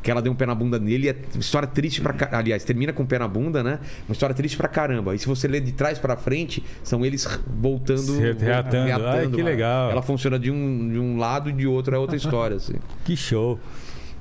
Que 0.00 0.12
ela 0.12 0.22
deu 0.22 0.32
um 0.32 0.36
pé 0.36 0.46
na 0.46 0.54
bunda 0.54 0.78
nele. 0.78 1.06
e 1.06 1.10
É 1.10 1.16
uma 1.34 1.40
história 1.40 1.66
triste 1.66 2.00
pra 2.00 2.12
ca- 2.12 2.38
Aliás, 2.38 2.62
termina 2.62 2.92
com 2.92 3.02
o 3.02 3.06
pé 3.06 3.18
na 3.18 3.26
bunda, 3.26 3.62
né? 3.64 3.80
Uma 4.08 4.12
história 4.12 4.34
triste 4.34 4.56
pra 4.56 4.68
caramba. 4.68 5.14
E 5.14 5.18
se 5.18 5.26
você 5.26 5.48
ler 5.48 5.60
de 5.60 5.72
trás 5.72 5.98
pra 5.98 6.16
frente, 6.16 6.62
são 6.84 7.04
eles 7.04 7.26
voltando. 7.60 8.00
Se 8.02 8.20
reatando. 8.32 9.06
Ai, 9.06 9.26
que 9.26 9.42
legal. 9.42 9.90
Ela 9.90 10.00
funciona 10.00 10.38
de 10.38 10.50
um, 10.52 10.88
de 10.92 10.98
um 10.98 11.18
lado 11.18 11.50
e 11.50 11.52
de 11.52 11.66
outro 11.66 11.94
é 11.94 11.98
outra 11.98 12.16
história, 12.16 12.56
assim. 12.56 12.74
Que 13.04 13.16
show. 13.16 13.58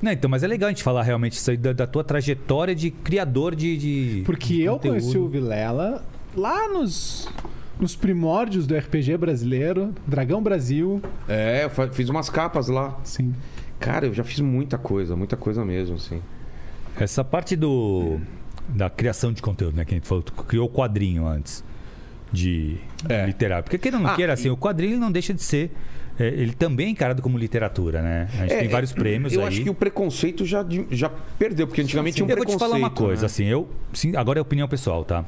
Não, 0.01 0.12
então, 0.12 0.30
mas 0.30 0.43
é 0.43 0.47
legal 0.47 0.68
a 0.68 0.72
gente 0.72 0.84
falar 0.84 1.03
realmente 1.03 1.34
isso 1.34 1.49
aí 1.49 1.58
da, 1.58 1.74
da 1.74 1.88
tua 1.88 2.03
trajetória 2.03 2.74
de 2.76 2.89
criador 2.91 3.55
de. 3.55 3.78
de 3.78 4.24
Porque 4.26 4.55
de 4.55 4.62
eu 4.64 4.80
conheci 4.80 5.18
o 5.18 5.28
Vilela 5.28 6.03
lá 6.36 6.68
nos, 6.70 7.28
nos 7.80 7.95
primórdios 7.95 8.65
do 8.67 8.75
RPG 8.75 9.17
brasileiro, 9.17 9.93
Dragão 10.05 10.41
Brasil. 10.41 11.01
É, 11.28 11.65
eu 11.65 11.93
fiz 11.93 12.09
umas 12.09 12.30
capas 12.30 12.67
lá. 12.67 12.97
Sim. 13.03 13.34
Cara, 13.80 14.07
eu 14.07 14.13
já 14.13 14.23
fiz 14.23 14.39
muita 14.39 14.78
coisa, 14.78 15.15
muita 15.15 15.38
coisa 15.38 15.63
mesmo, 15.63 15.95
assim. 15.97 16.21
Essa 16.99 17.23
parte 17.23 17.55
do 17.55 18.19
da 18.69 18.89
criação 18.89 19.32
de 19.32 19.41
conteúdo, 19.41 19.78
né? 19.78 19.86
Que 19.86 19.93
a 19.93 19.97
gente 19.97 20.07
falou, 20.07 20.21
tu 20.23 20.34
criou 20.34 20.65
o 20.65 20.69
quadrinho 20.69 21.25
antes 21.25 21.63
de 22.34 22.78
É. 23.07 23.25
literário. 23.25 23.63
Porque 23.63 23.89
ou 23.89 23.99
não 24.01 24.07
Ah, 24.09 24.15
queira, 24.15 24.34
assim, 24.34 24.49
o 24.49 24.57
quadrinho 24.57 24.99
não 24.99 25.11
deixa 25.11 25.34
de 25.34 25.41
ser. 25.43 25.71
é, 26.19 26.28
ele 26.30 26.53
também 26.53 26.88
é 26.88 26.89
encarado 26.89 27.21
como 27.21 27.38
literatura, 27.38 28.01
né? 28.01 28.28
A 28.34 28.38
gente 28.41 28.53
É, 28.53 28.59
tem 28.61 28.67
vários 28.67 28.91
prêmios 28.91 29.32
Eu 29.34 29.41
aí. 29.41 29.47
acho 29.49 29.61
que 29.61 29.69
o 29.69 29.73
preconceito 29.75 30.43
já, 30.43 30.65
já 30.89 31.09
perdeu, 31.38 31.67
porque 31.67 31.80
antigamente 31.82 32.15
tinha 32.15 32.25
um 32.25 32.30
eu 32.30 32.36
vou 32.36 32.43
preconceito. 32.43 32.59
te 32.67 32.71
falar 32.71 32.80
uma 32.80 32.89
coisa, 32.89 33.21
né? 33.21 33.25
assim, 33.28 33.45
eu. 33.45 33.69
Sim, 33.93 34.15
agora 34.15 34.39
é 34.39 34.41
opinião 34.41 34.67
pessoal, 34.67 35.05
tá? 35.05 35.23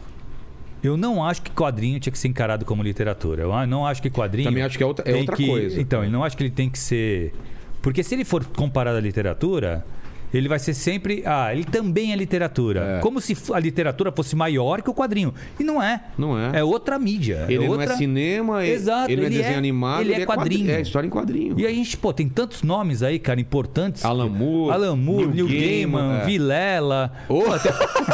Eu 0.83 0.95
não 0.95 1.23
acho 1.23 1.41
que 1.41 1.51
quadrinho 1.51 1.99
tinha 1.99 2.11
que 2.11 2.17
ser 2.19 2.27
encarado 2.29 2.63
como 2.65 2.81
literatura. 2.81 3.43
Eu 3.43 3.67
não 3.67 3.85
acho 3.85 4.01
que 4.01 4.09
quadrinho. 4.09 4.47
Também 4.49 4.63
acho 4.63 4.77
que 4.77 4.83
é 4.83 4.85
outra- 4.87 5.09
é 5.09 5.15
outra 5.15 5.35
que- 5.35 5.45
coisa. 5.47 5.79
Então, 5.81 6.03
eu 6.03 6.09
não 6.11 6.23
acho 6.23 6.37
que 6.37 6.43
ele 6.43 6.51
tem 6.51 6.69
que 6.69 6.79
ser. 6.79 7.33
Porque 7.81 8.01
se 8.03 8.15
ele 8.15 8.23
for 8.25 8.45
comparado 8.45 8.97
à 8.97 9.01
literatura, 9.01 9.85
ele 10.33 10.47
vai 10.47 10.59
ser 10.59 10.73
sempre. 10.73 11.23
Ah, 11.25 11.53
ele 11.53 11.63
também 11.63 12.11
é 12.13 12.15
literatura. 12.15 12.97
É. 12.97 12.99
Como 12.99 13.19
se 13.19 13.35
a 13.53 13.59
literatura 13.59 14.11
fosse 14.11 14.35
maior 14.35 14.81
que 14.81 14.89
o 14.89 14.93
quadrinho. 14.93 15.33
E 15.59 15.63
não 15.63 15.81
é. 15.81 16.01
Não 16.17 16.37
é. 16.37 16.59
É 16.59 16.63
outra 16.63 16.97
mídia. 16.99 17.45
Ele 17.47 17.63
é 17.63 17.67
não 17.67 17.73
outra... 17.77 17.93
é 17.93 17.97
cinema, 17.97 18.63
ele- 18.65 18.73
Exato, 18.75 19.11
ele 19.11 19.21
não 19.21 19.23
é 19.23 19.25
ele 19.27 19.37
desenho 19.37 19.55
é- 19.55 19.57
animado, 19.57 20.01
ele 20.01 20.13
é 20.13 20.25
quadri- 20.25 20.55
quadrinho. 20.57 20.71
É 20.71 20.81
história 20.81 21.07
em 21.07 21.09
quadrinho. 21.09 21.59
E 21.59 21.65
a 21.65 21.69
gente, 21.69 21.97
pô, 21.97 22.13
tem 22.13 22.27
tantos 22.29 22.61
nomes 22.63 23.01
aí, 23.03 23.17
cara, 23.19 23.39
importantes. 23.41 24.05
Alan 24.05 24.29
Moore, 24.29 24.73
Alan 24.73 24.95
Moore, 24.95 25.27
Neil 25.27 25.47
Neil 25.47 25.47
Gaiman, 25.47 25.99
Gaiman, 26.01 26.21
é. 26.21 26.25
Vilela. 26.25 27.13
Ô, 27.27 27.43
até- 27.51 27.69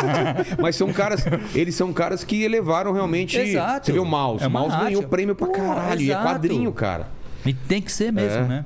Mas 0.61 0.75
são 0.75 0.91
caras, 0.93 1.25
eles 1.53 1.75
são 1.75 1.91
caras 1.93 2.23
que 2.23 2.43
elevaram 2.43 2.91
realmente. 2.93 3.37
Exato. 3.37 3.85
Você 3.87 3.91
vê 3.91 3.99
o 3.99 4.05
Mouse, 4.05 4.43
É 4.43 4.47
o 4.47 4.51
Mouse 4.51 4.75
ganhou 4.77 5.03
prêmio 5.03 5.35
pra 5.35 5.47
caralho, 5.47 6.01
e 6.01 6.05
é 6.09 6.13
exato. 6.13 6.27
quadrinho, 6.27 6.71
cara. 6.71 7.07
E 7.45 7.53
tem 7.53 7.81
que 7.81 7.91
ser 7.91 8.11
mesmo, 8.11 8.39
É. 8.45 8.47
né? 8.47 8.65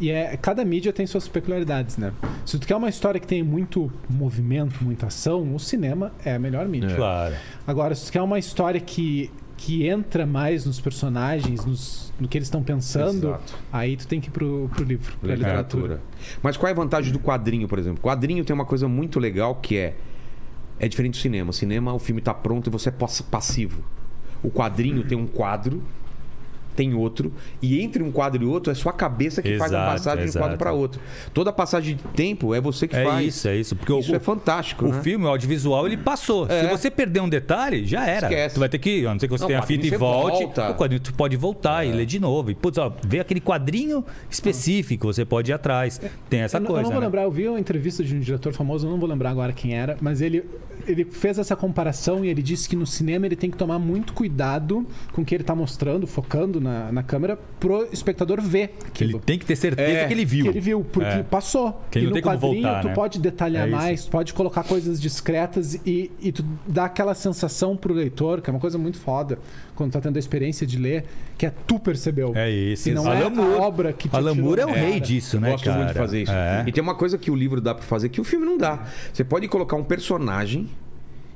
E 0.00 0.10
é, 0.10 0.34
cada 0.36 0.64
mídia 0.64 0.92
tem 0.92 1.06
suas 1.06 1.28
peculiaridades, 1.28 1.98
né? 1.98 2.12
Se 2.46 2.58
tu 2.58 2.66
quer 2.66 2.74
uma 2.74 2.88
história 2.88 3.20
que 3.20 3.26
tem 3.26 3.42
muito 3.42 3.92
movimento, 4.08 4.82
muita 4.82 5.06
ação, 5.08 5.54
o 5.54 5.60
cinema 5.60 6.10
é 6.24 6.34
a 6.34 6.38
melhor 6.38 6.66
mídia. 6.66 6.96
Claro. 6.96 7.34
Agora, 7.66 7.94
se 7.94 8.06
tu 8.06 8.12
quer 8.12 8.22
uma 8.22 8.38
história 8.38 8.80
que, 8.80 9.30
que 9.58 9.86
entra 9.86 10.24
mais 10.24 10.64
nos 10.64 10.80
personagens, 10.80 11.66
nos, 11.66 12.12
no 12.18 12.26
que 12.26 12.38
eles 12.38 12.46
estão 12.46 12.62
pensando, 12.62 13.28
Exato. 13.28 13.54
aí 13.70 13.94
tu 13.94 14.06
tem 14.08 14.20
que 14.22 14.28
ir 14.28 14.30
pro, 14.30 14.70
pro 14.74 14.84
livro, 14.84 15.12
pra 15.20 15.34
literatura. 15.34 15.82
Literatura. 15.82 16.00
Mas 16.42 16.56
qual 16.56 16.68
é 16.68 16.72
a 16.72 16.76
vantagem 16.76 17.12
do 17.12 17.18
quadrinho, 17.18 17.68
por 17.68 17.78
exemplo? 17.78 18.00
Quadrinho 18.02 18.42
tem 18.42 18.54
uma 18.54 18.64
coisa 18.64 18.88
muito 18.88 19.20
legal 19.20 19.54
que 19.56 19.76
é. 19.76 19.94
É 20.78 20.88
diferente 20.88 21.12
do 21.12 21.18
cinema. 21.18 21.50
O 21.50 21.52
cinema, 21.52 21.92
o 21.92 21.98
filme 21.98 22.22
tá 22.22 22.32
pronto 22.32 22.68
e 22.68 22.70
você 22.70 22.88
é 22.88 22.92
pass- 22.92 23.20
passivo. 23.20 23.84
O 24.42 24.50
quadrinho 24.50 25.04
tem 25.04 25.18
um 25.18 25.26
quadro, 25.26 25.82
tem 26.76 26.94
outro, 26.94 27.32
e 27.60 27.80
entre 27.80 28.02
um 28.02 28.10
quadro 28.10 28.42
e 28.42 28.46
outro 28.46 28.70
é 28.70 28.74
sua 28.74 28.92
cabeça 28.92 29.42
que 29.42 29.56
faz 29.58 29.72
a 29.72 29.76
Exato, 29.76 29.92
passagem 29.92 30.18
de 30.18 30.24
um 30.24 30.28
exato. 30.30 30.44
quadro 30.44 30.58
para 30.58 30.72
outro. 30.72 31.00
Toda 31.34 31.52
passagem 31.52 31.96
de 31.96 32.02
tempo 32.14 32.54
é 32.54 32.60
você 32.60 32.86
que 32.88 32.96
É 32.96 33.04
faz. 33.04 33.26
isso, 33.26 33.48
é 33.48 33.56
isso. 33.56 33.76
Porque 33.76 33.92
Isso 33.98 34.12
o, 34.12 34.16
é 34.16 34.18
fantástico, 34.20 34.86
o 34.86 34.92
né? 34.92 35.02
filme, 35.02 35.24
o 35.24 35.28
audiovisual, 35.28 35.86
ele 35.86 35.96
passou. 35.96 36.46
É. 36.48 36.62
Se 36.62 36.68
você 36.68 36.90
perder 36.90 37.20
um 37.20 37.28
detalhe, 37.28 37.84
já 37.86 38.06
era. 38.06 38.26
Esquece. 38.28 38.54
Tu 38.54 38.58
vai 38.60 38.68
ter 38.68 38.78
que, 38.78 39.06
a 39.06 39.12
não 39.12 39.18
ser 39.20 39.26
que 39.26 39.32
você 39.32 39.42
Não, 39.42 39.48
tenha 39.48 39.58
a 39.60 39.62
fita 39.62 39.86
e 39.86 39.90
volte. 39.90 40.44
volta. 40.44 40.62
É. 40.62 40.70
O 40.70 40.74
quadrinho 40.74 41.00
tu 41.00 41.12
pode 41.14 41.36
voltar 41.36 41.84
e 41.84 41.92
ler 41.92 42.06
de 42.06 42.18
novo. 42.20 42.50
E, 42.50 42.54
putz, 42.54 42.78
ó, 42.78 42.92
vê 43.06 43.20
aquele 43.20 43.40
quadrinho 43.40 44.04
específico, 44.30 45.06
você 45.06 45.24
pode 45.24 45.50
ir 45.50 45.54
atrás. 45.54 46.00
Tem 46.28 46.40
essa 46.40 46.56
eu, 46.56 46.60
não- 46.60 46.66
coisa. 46.68 46.80
eu 46.80 46.84
não 46.84 46.90
vou 46.92 47.00
né? 47.00 47.06
lembrar, 47.06 47.22
eu 47.22 47.30
vi 47.30 47.48
uma 47.48 47.60
entrevista 47.60 48.02
de 48.02 48.14
um 48.14 48.20
diretor 48.20 48.52
famoso, 48.52 48.86
eu 48.86 48.90
não 48.90 48.98
vou 48.98 49.08
lembrar 49.08 49.30
agora 49.30 49.52
quem 49.52 49.74
era, 49.76 49.96
mas 50.00 50.20
ele, 50.20 50.44
ele 50.86 51.04
fez 51.04 51.38
essa 51.38 51.54
comparação 51.56 52.24
e 52.24 52.28
ele 52.28 52.42
disse 52.42 52.68
que 52.68 52.76
no 52.76 52.86
cinema 52.86 53.26
ele 53.26 53.36
tem 53.36 53.50
que 53.50 53.56
tomar 53.56 53.78
muito 53.78 54.12
cuidado 54.12 54.86
com 55.12 55.22
o 55.22 55.24
que 55.24 55.34
ele 55.34 55.42
está 55.42 55.54
mostrando, 55.54 56.06
focando 56.06 56.59
na, 56.60 56.92
na 56.92 57.02
câmera 57.02 57.38
pro 57.58 57.88
espectador 57.92 58.40
ver 58.40 58.58
Ele 58.60 58.86
aquilo. 58.86 59.20
tem 59.20 59.38
que 59.38 59.46
ter 59.46 59.56
certeza 59.56 59.98
É, 60.00 60.06
que 60.06 60.12
ele 60.12 60.24
viu. 60.24 60.44
Que 60.44 60.50
ele 60.50 60.60
viu, 60.60 60.84
porque 60.84 61.08
É. 61.08 61.22
passou. 61.22 61.82
Que 61.90 61.98
ele 61.98 62.04
e 62.04 62.08
não 62.08 62.10
no 62.10 62.14
tem 62.14 62.22
como 62.22 62.36
quadrinho 62.36 62.62
voltar, 62.62 62.80
tu 62.82 62.88
né? 62.88 62.94
pode 62.94 63.18
detalhar 63.18 63.66
É 63.66 63.70
mais, 63.70 64.04
tu 64.04 64.10
pode 64.10 64.34
colocar 64.34 64.62
coisas 64.64 65.00
discretas 65.00 65.74
e, 65.86 66.10
e 66.20 66.30
tu 66.30 66.44
dá 66.66 66.84
aquela 66.84 67.14
sensação 67.14 67.76
pro 67.76 67.94
leitor, 67.94 68.40
que 68.40 68.50
é 68.50 68.52
uma 68.52 68.60
coisa 68.60 68.76
muito 68.78 68.98
foda, 68.98 69.38
quando 69.74 69.92
tá 69.92 70.00
tendo 70.00 70.16
a 70.16 70.18
experiência 70.18 70.66
de 70.66 70.78
ler, 70.78 71.04
que 71.38 71.46
é 71.46 71.52
tu 71.66 71.78
percebeu. 71.78 72.32
É 72.36 72.50
isso. 72.50 72.88
E 72.88 72.92
não 72.92 73.06
Alan 73.06 73.18
é 73.18 73.24
a 73.24 73.30
Moore. 73.30 73.60
obra 73.60 73.92
que 73.92 74.08
te 74.08 74.14
Alan 74.14 74.34
Moore 74.34 74.60
é 74.60 74.64
o 74.64 74.68
da 74.68 74.74
rei 74.74 74.88
cara. 74.92 75.00
disso, 75.00 75.36
Eu 75.36 75.40
né, 75.40 75.50
gosto 75.52 75.64
cara? 75.64 75.76
muito 75.78 75.88
de 75.92 75.98
fazer 75.98 76.22
isso. 76.22 76.32
É. 76.32 76.64
E 76.66 76.72
tem 76.72 76.82
uma 76.82 76.94
coisa 76.94 77.16
que 77.16 77.30
o 77.30 77.34
livro 77.34 77.60
dá 77.60 77.74
pra 77.74 77.82
fazer 77.84 78.10
que 78.10 78.20
o 78.20 78.24
filme 78.24 78.44
não 78.44 78.58
dá. 78.58 78.86
Você 79.12 79.24
pode 79.24 79.48
colocar 79.48 79.76
um 79.76 79.84
personagem 79.84 80.68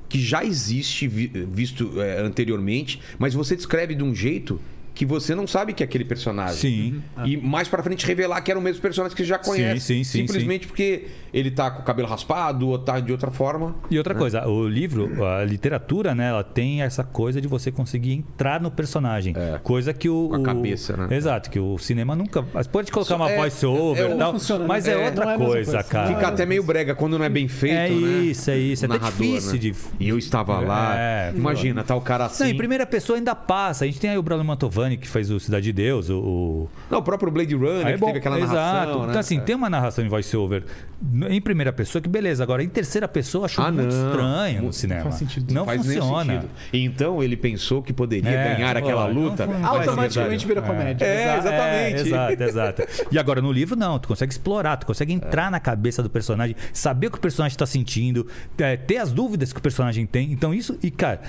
que 0.09 0.21
já 0.21 0.45
existe 0.45 1.09
vi- 1.09 1.29
visto 1.51 2.01
é, 2.01 2.21
anteriormente, 2.21 3.01
mas 3.19 3.35
você 3.35 3.57
descreve 3.57 3.95
de 3.95 4.05
um 4.05 4.15
jeito 4.15 4.61
que 4.95 5.05
você 5.05 5.35
não 5.35 5.47
sabe 5.47 5.73
que 5.73 5.83
é 5.83 5.87
aquele 5.87 6.05
personagem. 6.05 6.57
Sim. 6.57 7.03
E 7.25 7.37
mais 7.37 7.67
pra 7.67 7.83
frente 7.83 8.07
revelar 8.07 8.41
que 8.43 8.51
era 8.51 8.59
o 8.59 8.63
mesmo 8.63 8.81
personagem 8.81 9.15
que 9.17 9.23
você 9.23 9.29
já 9.29 9.39
conhece. 9.39 9.81
sim, 9.81 10.05
sim, 10.05 10.19
Simplesmente 10.21 10.67
porque 10.67 11.07
ele 11.35 11.51
tá 11.51 11.69
com 11.69 11.83
o 11.83 11.85
cabelo 11.85 12.07
raspado 12.09 12.69
ou 12.69 12.79
tá 12.79 13.01
de 13.01 13.11
outra 13.11 13.29
forma. 13.31 13.75
E 13.91 13.99
outra 13.99 14.15
coisa, 14.15 14.47
o 14.47 14.69
livro, 14.69 15.25
a 15.27 15.45
literatura, 15.45 16.15
né, 16.15 16.29
ela 16.29 16.45
tem 16.45 16.81
essa 16.83 17.03
coisa 17.03 17.41
de 17.41 17.49
você 17.49 17.73
conseguir 17.73 18.13
entrar 18.13 18.61
no 18.61 18.71
personagem. 18.71 19.35
É. 19.37 19.59
Coisa 19.63 19.93
que 19.93 20.09
o. 20.09 20.29
Com 20.29 20.37
a 20.37 20.39
o- 20.39 20.43
cabeça, 20.45 20.97
né? 20.97 21.09
Exato, 21.17 21.51
que 21.51 21.59
o 21.59 21.77
cinema 21.77 22.15
nunca. 22.15 22.45
Mas 22.55 22.69
pode 22.69 22.93
colocar 22.93 23.17
uma 23.17 23.29
É, 23.31 23.37
voice 23.37 23.67
over 23.67 24.05
é, 24.05 24.09
e 24.09 24.13
é, 24.13 24.17
tal. 24.17 24.19
não 24.19 24.33
funciona, 24.39 24.65
mas 24.65 24.85
né? 24.85 24.93
é, 24.93 25.03
É, 25.03 25.07
outra 25.07 25.33
é 25.33 25.37
coisa, 25.37 25.73
coisa. 25.73 25.83
cara. 25.83 26.07
Fica 26.15 26.29
até 26.29 26.47
meio 26.47 26.63
brega 26.63 26.95
quando 26.95 27.19
não 27.19 27.25
é 27.25 27.29
bem 27.29 27.49
feito, 27.49 27.75
É 27.75 27.89
né? 27.89 27.97
isso, 28.23 28.51
é 28.51 28.57
isso. 28.57 28.85
É 28.85 28.87
até 28.87 28.95
Narrador, 28.99 29.19
difícil 29.21 29.53
né? 29.55 29.59
de. 29.59 29.75
E 29.99 30.09
eu 30.09 30.17
estava 30.17 30.61
lá. 30.61 30.95
É, 30.97 31.33
Imagina, 31.35 31.83
tá 31.83 31.97
o 31.97 32.01
cara 32.01 32.27
assim. 32.27 32.45
Não, 32.45 32.51
em 32.51 32.57
primeira 32.57 32.87
pessoa 32.87 33.19
ainda 33.19 33.35
passa. 33.35 33.85
A 33.85 33.89
gente 33.89 33.99
tem 33.99 34.11
aí 34.11 34.19
o 34.19 34.23
Bruno 34.23 34.45
Mantovani, 34.45 34.97
que 34.97 35.09
fez 35.09 35.31
o 35.33 35.41
Cidade 35.41 35.65
de 35.65 35.73
Deus, 35.73 36.09
o. 36.11 36.19
o- 36.19 36.69
Não, 36.91 36.99
o 36.99 37.03
próprio 37.03 37.33
Blade 37.33 37.55
Runner, 37.57 37.87
que 37.87 37.93
é 37.93 37.97
bom, 37.97 38.07
teve 38.07 38.19
aquela 38.19 38.39
exato. 38.39 38.55
narração. 38.55 39.01
né? 39.03 39.07
Então, 39.09 39.21
assim, 39.21 39.41
tem 39.41 39.57
uma 39.57 39.69
narração 39.69 40.05
em 40.05 40.09
voice-over 40.09 40.63
em 41.31 41.41
primeira 41.41 41.73
pessoa 41.73 42.01
que 42.03 42.09
beleza. 42.09 42.43
Agora, 42.43 42.63
em 42.63 42.69
terceira 42.69 43.07
pessoa, 43.09 43.43
eu 43.43 43.45
acho 43.47 43.61
Ah, 43.61 43.71
muito 43.71 43.95
não. 43.95 44.07
estranho 44.11 44.59
no 44.59 44.65
Não 44.67 44.73
cinema. 44.73 45.03
faz 45.03 45.15
sentido. 45.17 45.53
Não 45.55 45.65
faz 45.65 45.83
funciona. 45.85 46.33
sentido. 46.35 46.51
Então 46.73 47.23
ele 47.23 47.37
pensou 47.37 47.83
que 47.83 47.93
poderia 47.93 48.31
É, 48.31 48.55
ganhar 48.55 48.77
aquela 48.77 49.05
ó, 49.07 49.13
não 49.13 49.23
luta. 49.23 49.47
mas, 49.47 49.65
Automaticamente 49.65 50.47
vira 50.47 50.63
comédia. 50.63 51.05
É, 51.05 51.37
exatamente. 51.39 51.95
É, 51.95 52.01
exato, 52.01 52.43
exato. 52.43 52.83
E 53.11 53.19
agora 53.19 53.41
no 53.41 53.53
livro 53.53 53.77
não, 53.77 53.99
tu 53.99 54.09
consegue 54.09 54.33
explorar, 54.33 54.77
tu 54.77 54.87
consegue 54.87 55.13
entrar 55.13 55.51
na 55.51 55.61
cabeça 55.61 56.03
do 56.03 56.11
personagem, 56.11 56.57
saber 56.73 57.09
o 57.09 57.11
que 57.11 57.19
o 57.19 57.21
personagem 57.21 57.55
está 57.55 57.67
sentindo, 57.67 58.27
é, 58.59 58.77
ter 58.77 58.99
as 58.99 59.13
dúvidas 59.13 59.53
que 59.53 59.59
o 59.59 59.63
personagem 59.63 60.07
tem. 60.07 60.33
Então 60.33 60.53
isso, 60.55 60.79
e 60.83 60.91
cara, 60.91 61.21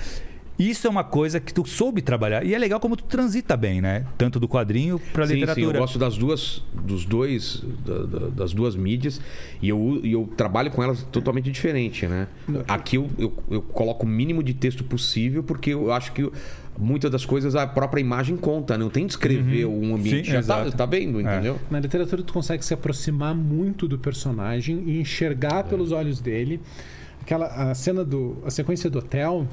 isso 0.58 0.86
é 0.86 0.90
uma 0.90 1.04
coisa 1.04 1.38
que 1.38 1.52
tu 1.52 1.66
soube 1.66 2.00
trabalhar. 2.00 2.44
E 2.44 2.54
é 2.54 2.58
legal 2.58 2.80
como 2.80 2.96
tu 2.96 3.04
transita 3.04 3.56
bem, 3.56 3.80
né? 3.80 4.06
Tanto 4.16 4.40
do 4.40 4.48
quadrinho 4.48 4.98
pra 5.12 5.26
Sim, 5.26 5.34
sim, 5.34 5.40
literatura. 5.40 5.76
eu 5.76 5.80
gosto 5.82 5.98
das 5.98 6.16
duas, 6.16 6.62
dos 6.72 7.04
dois, 7.04 7.62
da- 7.84 8.04
da- 8.04 8.28
das 8.28 8.52
duas 8.52 8.74
mídias 8.74 9.20
e 9.60 9.68
eu, 9.68 10.00
e 10.02 10.12
eu 10.12 10.28
trabalho 10.36 10.70
com 10.70 10.82
elas 10.82 11.02
totalmente 11.12 11.50
diferente, 11.50 12.06
né? 12.06 12.26
Aqui 12.66 12.96
eu, 12.96 13.10
eu, 13.18 13.32
eu 13.50 13.62
coloco 13.62 14.06
o 14.06 14.08
mínimo 14.08 14.42
de 14.42 14.54
texto 14.54 14.82
possível 14.84 15.42
porque 15.42 15.70
eu 15.70 15.92
acho 15.92 16.12
que 16.12 16.30
muitas 16.78 17.10
das 17.10 17.24
coisas 17.24 17.54
a 17.54 17.66
própria 17.66 18.00
imagem 18.00 18.36
conta, 18.36 18.76
né? 18.76 18.84
não 18.84 18.90
tem 18.90 19.04
de 19.04 19.08
descrever 19.08 19.64
um 19.66 19.94
ambiente 19.94 20.16
Uhum. 20.18 20.24
Sim, 20.24 20.30
já 20.30 20.42
tá, 20.42 20.60
exato. 20.62 20.76
tá 20.76 20.86
vendo, 20.86 21.20
entendeu? 21.20 21.58
Na 21.70 21.80
literatura 21.80 22.22
tu 22.22 22.32
consegue 22.32 22.64
se 22.64 22.72
aproximar 22.74 23.34
muito 23.34 23.88
do 23.88 23.98
personagem 23.98 24.82
e 24.86 25.00
enxergar 25.00 25.64
pelos 25.64 25.90
olhos 25.92 26.20
dele. 26.20 26.60
Aquela 27.22 27.46
a 27.46 27.74
cena 27.74 28.04
do 28.04 28.36
a 28.44 28.50
sequência 28.50 28.88
do 28.90 28.98
hotel 28.98 29.46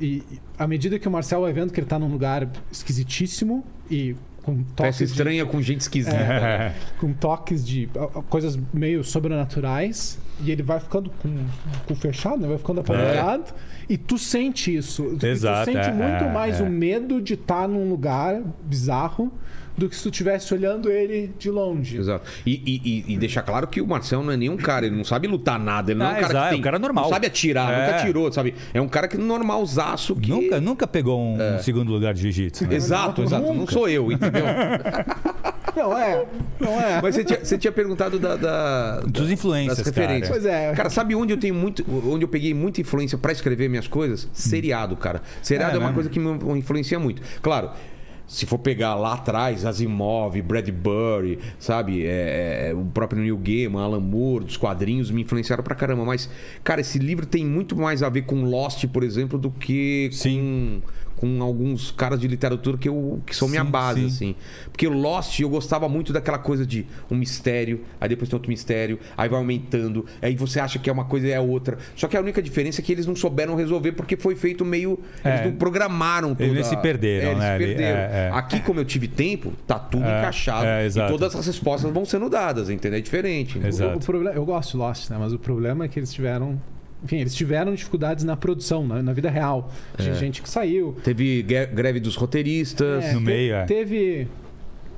e 0.00 0.22
e 0.30 0.40
à 0.58 0.66
medida 0.66 0.98
que 0.98 1.08
o 1.08 1.10
Marcel 1.10 1.40
vai 1.40 1.52
vendo 1.52 1.72
que 1.72 1.80
ele 1.80 1.86
tá 1.86 1.98
num 1.98 2.08
lugar 2.08 2.48
esquisitíssimo 2.70 3.64
e 3.90 4.14
com 4.42 4.56
Peça 4.56 4.74
toques 4.74 4.98
de, 4.98 5.04
estranha 5.04 5.46
com 5.46 5.62
gente 5.62 5.80
esquisita. 5.80 6.16
né? 6.16 6.74
com 6.98 7.12
toques 7.12 7.64
de 7.64 7.88
coisas 8.28 8.58
meio 8.72 9.04
sobrenaturais 9.04 10.18
e 10.40 10.50
ele 10.50 10.62
vai 10.62 10.80
ficando 10.80 11.10
com 11.22 11.46
com 11.86 11.94
fechado, 11.94 12.40
né? 12.42 12.48
vai 12.48 12.58
ficando 12.58 12.80
apavorado 12.80 13.52
e 13.88 13.96
tu 13.96 14.18
sente 14.18 14.74
isso. 14.74 15.16
Exato, 15.22 15.70
tu 15.70 15.72
sente 15.72 15.88
é, 15.88 15.92
muito 15.92 16.24
é, 16.24 16.32
mais 16.32 16.60
é. 16.60 16.62
o 16.62 16.70
medo 16.70 17.20
de 17.20 17.34
estar 17.34 17.68
num 17.68 17.88
lugar 17.88 18.42
bizarro 18.64 19.32
do 19.76 19.88
que 19.88 19.96
se 19.96 20.02
tu 20.02 20.08
estivesse 20.10 20.52
olhando 20.54 20.90
ele 20.90 21.32
de 21.38 21.50
longe. 21.50 21.96
Exato. 21.98 22.24
E, 22.46 22.62
e, 22.64 22.82
e- 23.10 23.14
e 23.14 23.16
deixar 23.16 23.42
claro 23.42 23.66
que 23.66 23.80
o 23.80 23.86
Marcel 23.86 24.22
não 24.22 24.32
é 24.32 24.36
nenhum 24.36 24.56
cara, 24.56 24.86
ele 24.86 24.96
não 24.96 25.04
sabe 25.04 25.26
lutar 25.26 25.58
nada, 25.58 25.90
ele 25.92 25.98
não 25.98 26.06
é 26.06 26.08
Ah, 26.08 26.12
um 26.12 26.14
cara 26.20 26.26
exato, 26.32 26.38
que 26.42 26.46
é 26.46 26.50
tem, 26.50 26.58
um 26.60 26.62
cara 26.62 26.78
normal. 26.78 27.04
Não 27.04 27.10
sabe 27.10 27.26
atirar, 27.26 27.72
É. 27.72 27.86
nunca 27.86 27.96
atirou, 27.98 28.32
sabe? 28.32 28.54
É 28.74 28.80
um 28.80 28.88
cara 28.88 29.08
que 29.08 29.16
normalzaço 29.18 30.14
que 30.16 30.28
Nunca, 30.30 30.60
nunca 30.60 30.86
pegou 30.86 31.20
um, 31.20 31.36
um 31.56 31.58
segundo 31.58 31.90
lugar 31.92 32.12
de 32.14 32.22
jiu-jitsu. 32.22 32.66
né? 32.66 32.74
Exato, 32.74 33.22
exato. 33.22 33.52
Não 33.52 33.66
sou 33.66 33.88
eu, 33.88 34.10
entendeu? 34.12 34.44
Não 35.74 35.96
é, 35.98 36.26
não 36.60 36.78
é. 36.80 37.00
Mas 37.02 37.14
você 37.14 37.24
tinha, 37.24 37.42
você 37.42 37.56
tinha 37.56 37.72
perguntado 37.72 38.18
da, 38.18 38.36
da- 38.36 39.00
Dos 39.06 39.30
influências, 39.30 39.78
das 39.78 39.86
referências. 39.86 40.28
Pois 40.28 40.44
é. 40.44 40.70
Cara, 40.74 40.90
sabe 40.90 41.14
onde 41.14 41.32
eu 41.32 41.38
tenho 41.38 41.54
muito. 41.54 41.82
Onde 42.06 42.24
eu 42.24 42.28
peguei 42.28 42.52
muita 42.52 42.82
influência 42.82 43.16
pra 43.16 43.32
escrever 43.32 43.70
minhas 43.70 43.88
coisas? 43.88 44.28
Seriado, 44.34 44.94
cara. 44.96 45.22
Seriado 45.40 45.72
É 45.72 45.76
é, 45.76 45.78
uma 45.78 45.86
mesmo? 45.86 45.94
coisa 45.94 46.10
que 46.10 46.20
me 46.20 46.58
influencia 46.58 46.98
muito. 46.98 47.22
Claro. 47.40 47.70
Se 48.26 48.46
for 48.46 48.58
pegar 48.58 48.94
lá 48.94 49.14
atrás, 49.14 49.64
Asimov, 49.64 50.40
Bradbury, 50.40 51.38
sabe? 51.58 52.06
É, 52.06 52.70
é, 52.70 52.74
o 52.74 52.84
próprio 52.86 53.20
Neil 53.20 53.36
Gaiman, 53.36 53.82
Alan 53.82 54.00
Moore, 54.00 54.44
dos 54.44 54.56
quadrinhos 54.56 55.10
me 55.10 55.22
influenciaram 55.22 55.62
pra 55.62 55.74
caramba. 55.74 56.04
Mas, 56.04 56.30
cara, 56.64 56.80
esse 56.80 56.98
livro 56.98 57.26
tem 57.26 57.44
muito 57.44 57.76
mais 57.76 58.02
a 58.02 58.08
ver 58.08 58.22
com 58.22 58.44
Lost, 58.44 58.86
por 58.86 59.02
exemplo, 59.02 59.38
do 59.38 59.50
que 59.50 60.10
com, 60.12 60.80
com 61.22 61.40
alguns 61.40 61.92
caras 61.92 62.18
de 62.18 62.26
literatura 62.26 62.76
que, 62.76 62.88
eu, 62.88 63.22
que 63.24 63.34
são 63.36 63.46
minha 63.46 63.64
Sim, 63.64 63.70
base, 63.70 64.00
sim. 64.00 64.06
assim. 64.08 64.34
Porque 64.72 64.88
o 64.88 64.92
Lost, 64.92 65.38
eu 65.38 65.48
gostava 65.48 65.88
muito 65.88 66.12
daquela 66.12 66.36
coisa 66.38 66.66
de 66.66 66.84
um 67.08 67.14
mistério, 67.14 67.82
aí 68.00 68.08
depois 68.08 68.28
tem 68.28 68.34
outro 68.36 68.50
mistério, 68.50 68.98
aí 69.16 69.28
vai 69.28 69.38
aumentando, 69.38 70.04
aí 70.20 70.34
você 70.34 70.58
acha 70.58 70.80
que 70.80 70.90
é 70.90 70.92
uma 70.92 71.04
coisa 71.04 71.28
e 71.28 71.30
é 71.30 71.38
outra. 71.38 71.78
Só 71.94 72.08
que 72.08 72.16
a 72.16 72.20
única 72.20 72.42
diferença 72.42 72.80
é 72.80 72.84
que 72.84 72.90
eles 72.90 73.06
não 73.06 73.14
souberam 73.14 73.54
resolver 73.54 73.92
porque 73.92 74.16
foi 74.16 74.34
feito 74.34 74.64
meio. 74.64 74.98
É. 75.22 75.28
Eles 75.28 75.44
não 75.46 75.52
programaram 75.52 76.34
tudo. 76.34 76.42
Eles 76.42 76.66
se 76.66 76.76
perderam, 76.78 77.28
eles 77.30 77.38
né? 77.38 77.52
Se 77.56 77.64
perderam. 77.64 77.98
é, 78.00 78.28
é. 78.28 78.30
Aqui, 78.34 78.58
como 78.58 78.80
eu 78.80 78.84
tive 78.84 79.06
tempo, 79.06 79.52
tá 79.64 79.78
tudo 79.78 80.04
É, 80.04 80.18
encaixado. 80.18 80.66
é, 80.66 80.82
e 80.82 80.86
exato. 80.86 81.12
todas 81.12 81.36
as 81.36 81.46
respostas 81.46 81.92
vão 81.92 82.04
sendo 82.04 82.28
dadas, 82.28 82.68
entendeu? 82.68 82.98
É 82.98 83.00
diferente. 83.00 83.60
Exato. 83.64 83.94
O, 83.94 83.96
o 83.98 84.00
problema, 84.00 84.34
eu 84.34 84.44
gosto 84.44 84.72
de 84.72 84.76
Lost, 84.78 85.08
né? 85.08 85.16
Mas 85.20 85.32
o 85.32 85.38
problema 85.38 85.84
é 85.84 85.88
que 85.88 86.00
eles 86.00 86.12
tiveram. 86.12 86.60
Enfim, 87.04 87.16
eles 87.16 87.34
tiveram 87.34 87.74
dificuldades 87.74 88.24
na 88.24 88.36
produção, 88.36 88.86
na, 88.86 89.02
na 89.02 89.12
vida 89.12 89.28
real. 89.28 89.70
Tinha 89.98 90.14
gente 90.14 90.40
que 90.42 90.48
saiu. 90.48 90.96
Teve 91.02 91.42
greve 91.42 91.98
dos 92.00 92.14
roteiristas. 92.16 93.04
É, 93.04 93.12
No 93.12 93.18
te- 93.20 93.24
meio, 93.24 93.54
é. 93.54 93.64
Teve. 93.64 94.28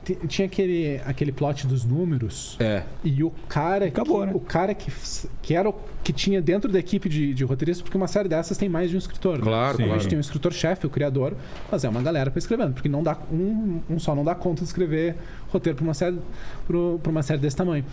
te- 0.05 0.19
Tinha 0.29 0.45
aquele, 0.47 1.01
aquele 1.07 1.33
plot 1.33 1.67
dos 1.67 1.83
números. 1.85 2.57
É. 2.61 2.83
E 3.03 3.25
o 3.25 3.31
cara 3.49 3.87
Acabou, 3.87 4.21
que, 4.21 4.27
né? 4.27 4.33
o 4.35 4.41
cara 4.41 4.75
que, 4.75 4.93
que 5.41 5.55
era 5.55 5.71
o 5.71 5.75
que 6.03 6.13
tinha 6.13 6.43
dentro 6.43 6.71
da 6.71 6.79
equipe 6.79 7.09
de, 7.09 7.33
de 7.33 7.43
roteiristas, 7.45 7.81
porque 7.81 7.97
uma 7.97 8.07
série 8.07 8.29
dessas 8.29 8.59
tem 8.59 8.69
mais 8.69 8.91
de 8.91 8.97
um 8.97 8.99
escritor. 8.99 9.39
né? 9.39 9.45
Claro, 9.45 9.73
A 9.73 9.77
claro. 9.87 9.93
gente 10.01 10.09
tem 10.11 10.19
um 10.19 10.21
escritor-chefe, 10.21 10.87
o 10.87 10.91
criador, 10.91 11.35
mas 11.73 11.83
é 11.85 11.89
uma 11.89 12.03
galera 12.03 12.31
para 12.31 12.39
escrevendo, 12.39 12.75
porque 12.75 12.91
não 12.91 13.03
dá 13.03 13.17
um, 13.33 13.81
um 13.89 13.99
só 13.99 14.15
não 14.15 14.23
dá 14.23 14.35
conta 14.35 14.61
de 14.61 14.67
escrever 14.67 15.15
roteiro 15.49 15.77
para 15.77 15.85
uma 15.85 15.95
série 15.95 16.19
para 16.67 17.11
uma 17.11 17.23
série 17.23 17.41
desse 17.41 17.57
tamanho. 17.57 17.87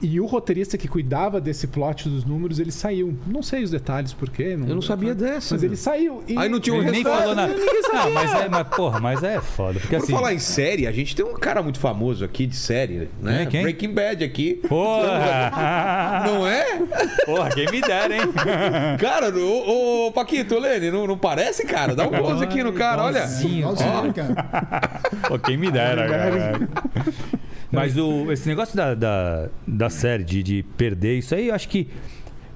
E 0.00 0.20
o 0.20 0.26
roteirista 0.26 0.78
que 0.78 0.86
cuidava 0.86 1.40
desse 1.40 1.66
plot 1.66 2.08
dos 2.08 2.24
números, 2.24 2.58
ele 2.58 2.70
saiu. 2.70 3.16
Não 3.26 3.42
sei 3.42 3.64
os 3.64 3.70
detalhes 3.70 4.12
porque. 4.12 4.42
Eu 4.42 4.58
não 4.58 4.82
sabia 4.82 5.14
dessa. 5.14 5.54
Mas 5.54 5.62
ele 5.64 5.76
saiu. 5.76 6.22
E... 6.28 6.38
Aí 6.38 6.48
não 6.48 6.60
tinha 6.60 6.76
um 6.76 6.80
Ele 6.80 6.90
nem 6.90 7.02
falou 7.02 7.34
nada. 7.34 7.54
Não, 7.54 8.10
mas 8.10 8.34
é, 8.34 8.48
mas, 8.48 8.68
porra, 8.68 9.00
mas 9.00 9.22
é 9.22 9.40
foda. 9.40 9.80
Porque 9.80 9.96
Por 9.96 10.04
assim. 10.04 10.12
falar 10.12 10.32
em 10.34 10.38
série, 10.38 10.86
a 10.86 10.92
gente 10.92 11.16
tem 11.16 11.24
um 11.24 11.34
cara 11.34 11.62
muito 11.62 11.80
famoso 11.80 12.24
aqui 12.24 12.46
de 12.46 12.56
série, 12.56 13.08
né? 13.20 13.42
É, 13.42 13.46
quem? 13.46 13.62
Breaking 13.62 13.92
Bad 13.92 14.24
aqui. 14.24 14.54
Porra! 14.68 16.22
Não 16.26 16.46
é? 16.46 16.78
Porra, 17.24 17.50
quem 17.50 17.70
me 17.70 17.80
dera, 17.80 18.14
hein? 18.14 18.22
Cara, 18.98 19.36
ô, 19.36 20.06
ô 20.06 20.12
Paquito, 20.12 20.58
Lene, 20.58 20.90
não, 20.90 21.06
não 21.06 21.18
parece, 21.18 21.64
cara? 21.64 21.94
Dá 21.94 22.06
um 22.06 22.10
close 22.10 22.42
aqui 22.42 22.62
no 22.62 22.72
cara, 22.72 23.04
olha. 23.04 23.24
Igualzinho, 23.24 24.14
cara. 24.14 25.00
Pô, 25.28 25.38
quem 25.38 25.56
me 25.56 25.70
dera, 25.70 26.08
cara. 26.08 26.68
Mas 27.70 27.96
o, 27.96 28.32
esse 28.32 28.48
negócio 28.48 28.76
da, 28.76 28.94
da, 28.94 29.48
da 29.66 29.90
série, 29.90 30.24
de, 30.24 30.42
de 30.42 30.62
perder, 30.76 31.18
isso 31.18 31.34
aí 31.34 31.48
eu 31.48 31.54
acho 31.54 31.68
que 31.68 31.88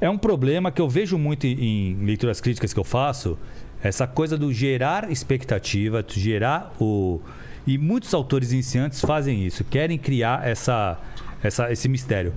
é 0.01 0.09
um 0.09 0.19
problema 0.19 0.73
que 0.73 0.81
eu 0.81 0.89
vejo 0.89 1.17
muito 1.19 1.47
em, 1.47 1.93
em 1.93 2.05
leituras 2.05 2.41
críticas 2.41 2.73
que 2.73 2.81
eu 2.81 2.85
faço. 2.85 3.39
Essa 3.83 4.07
coisa 4.07 4.39
do 4.39 4.53
gerar 4.53 5.11
expectativa, 5.11 6.03
de 6.03 6.19
gerar 6.21 6.75
o. 6.81 7.21
E 7.67 7.79
muitos 7.79 8.13
autores 8.13 8.53
iniciantes 8.53 9.01
fazem 9.01 9.47
isso, 9.47 9.63
querem 9.65 9.99
criar 9.99 10.47
essa, 10.47 10.99
essa, 11.43 11.71
esse 11.71 11.89
mistério. 11.89 12.33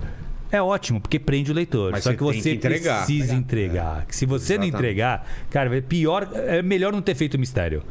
É 0.50 0.62
ótimo, 0.62 1.00
porque 1.00 1.18
prende 1.18 1.50
o 1.50 1.54
leitor. 1.54 1.90
Mas 1.92 2.04
Só 2.04 2.14
que 2.14 2.22
você 2.22 2.50
que 2.50 2.56
entregar. 2.56 3.04
precisa 3.04 3.34
entregar. 3.34 4.06
Que 4.06 4.14
Se 4.14 4.26
você 4.26 4.56
não 4.56 4.64
Exatamente. 4.64 4.76
entregar, 4.76 5.28
cara, 5.50 5.76
é 5.76 5.80
pior, 5.80 6.28
é 6.34 6.62
melhor 6.62 6.92
não 6.92 7.02
ter 7.02 7.14
feito 7.14 7.38
mistério. 7.38 7.82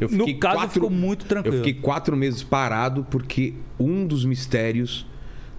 Eu 0.00 0.08
No 0.10 0.38
caso, 0.38 0.68
ficou 0.68 0.90
muito 0.90 1.24
tranquilo. 1.24 1.56
Eu 1.56 1.64
fiquei 1.64 1.80
quatro 1.80 2.16
meses 2.16 2.42
parado 2.42 3.06
porque 3.10 3.54
um 3.78 4.06
dos 4.06 4.24
mistérios 4.24 5.06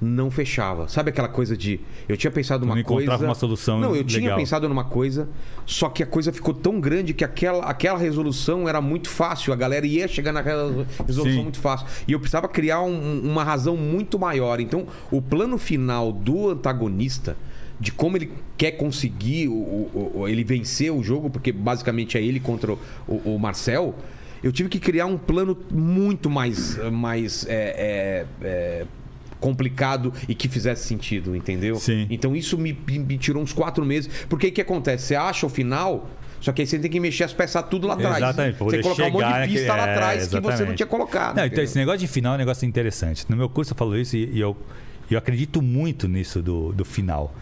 não 0.02 0.30
fechava. 0.30 0.88
Sabe 0.90 1.10
aquela 1.10 1.30
coisa 1.30 1.56
de. 1.56 1.80
Eu 2.08 2.18
tinha 2.18 2.30
pensado 2.30 2.66
numa 2.66 2.80
encontrava 2.80 3.12
coisa. 3.18 3.26
uma 3.26 3.34
solução 3.34 3.80
Não, 3.80 3.96
eu 3.96 4.04
tinha 4.04 4.22
legal. 4.24 4.38
pensado 4.38 4.68
numa 4.68 4.84
coisa, 4.84 5.28
só 5.66 5.88
que 5.90 6.04
a 6.04 6.06
coisa 6.06 6.34
ficou 6.34 6.54
tão 6.54 6.82
grande 6.82 7.14
que 7.14 7.24
aquela, 7.24 7.64
aquela 7.64 7.98
resolução 7.98 8.68
era 8.68 8.82
muito 8.82 9.10
fácil. 9.10 9.54
A 9.54 9.56
galera 9.56 9.86
ia 9.88 10.06
chegar 10.08 10.34
naquela 10.34 10.86
resolução 11.08 11.38
Sim. 11.38 11.44
muito 11.44 11.60
fácil. 11.60 11.88
E 12.08 12.12
eu 12.12 12.20
precisava 12.20 12.48
criar 12.50 12.82
um- 12.82 13.22
uma 13.24 13.44
razão 13.44 13.78
muito 13.78 14.20
maior. 14.20 14.60
Então, 14.60 14.86
o 15.10 15.22
plano 15.22 15.58
final 15.58 16.12
do 16.12 16.50
antagonista. 16.50 17.38
De 17.78 17.92
como 17.92 18.16
ele 18.16 18.32
quer 18.58 18.72
conseguir 18.72 19.50
o, 19.50 19.54
o- 19.54 20.12
o- 20.22 20.28
ele 20.30 20.46
vencer 20.46 20.92
o 20.94 21.04
jogo, 21.04 21.30
porque 21.30 21.52
basicamente 21.52 22.18
é 22.18 22.22
ele 22.24 22.40
contra 22.40 22.74
o 23.06 23.38
Marcel. 23.38 23.94
Eu 24.44 24.52
tive 24.52 24.70
que 24.70 24.80
criar 24.80 25.06
um 25.08 25.18
plano 25.18 25.58
muito 25.72 26.30
mais, 26.30 26.78
mais 26.92 27.46
é, 27.48 28.26
é, 28.44 28.46
é, 28.48 28.86
complicado 29.40 30.14
e 30.28 30.36
que 30.36 30.48
fizesse 30.48 30.88
sentido, 30.88 31.36
entendeu? 31.36 31.76
Sim. 31.78 32.06
Então 32.10 32.36
isso 32.36 32.58
me, 32.58 32.74
me 32.88 33.18
tirou 33.18 33.42
uns 33.42 33.54
quatro 33.54 33.84
meses. 33.86 34.10
Porque 34.30 34.48
o 34.48 34.52
que 34.52 34.62
acontece? 34.62 35.06
Você 35.08 35.16
acha 35.16 35.46
o 35.46 35.50
final, 35.50 36.10
só 36.40 36.52
que 36.52 36.62
aí 36.62 36.68
você 36.68 36.78
tem 36.78 36.92
que 36.92 37.00
mexer 37.00 37.24
as 37.24 37.34
peças 37.34 37.64
tudo 37.70 37.88
lá 37.88 37.96
atrás. 37.96 38.18
Exatamente, 38.18 38.58
Você 38.60 38.82
colocar 38.82 39.06
um 39.08 39.12
monte 39.12 39.26
de 39.26 39.48
pista 39.54 39.68
naquele- 39.68 39.68
lá 39.70 39.88
é, 39.88 39.94
atrás 39.94 40.28
que 40.28 40.40
você 40.40 40.66
não 40.66 40.76
tinha 40.76 40.88
colocado. 40.88 41.38
Não, 41.38 41.46
então 41.46 41.64
esse 41.64 41.78
negócio 41.78 42.00
de 42.00 42.08
final 42.08 42.34
é 42.34 42.36
um 42.36 42.40
negócio 42.40 42.68
interessante. 42.68 43.26
No 43.30 43.36
meu 43.36 43.50
curso 43.50 43.74
eu 43.74 43.78
falo 43.78 43.98
isso 43.98 44.16
e, 44.16 44.30
e 44.32 44.40
eu, 44.40 44.56
eu 45.10 45.18
acredito 45.18 45.62
muito 45.62 46.08
nisso 46.08 46.42
do, 46.42 46.72
do 46.72 46.86
final. 46.86 47.34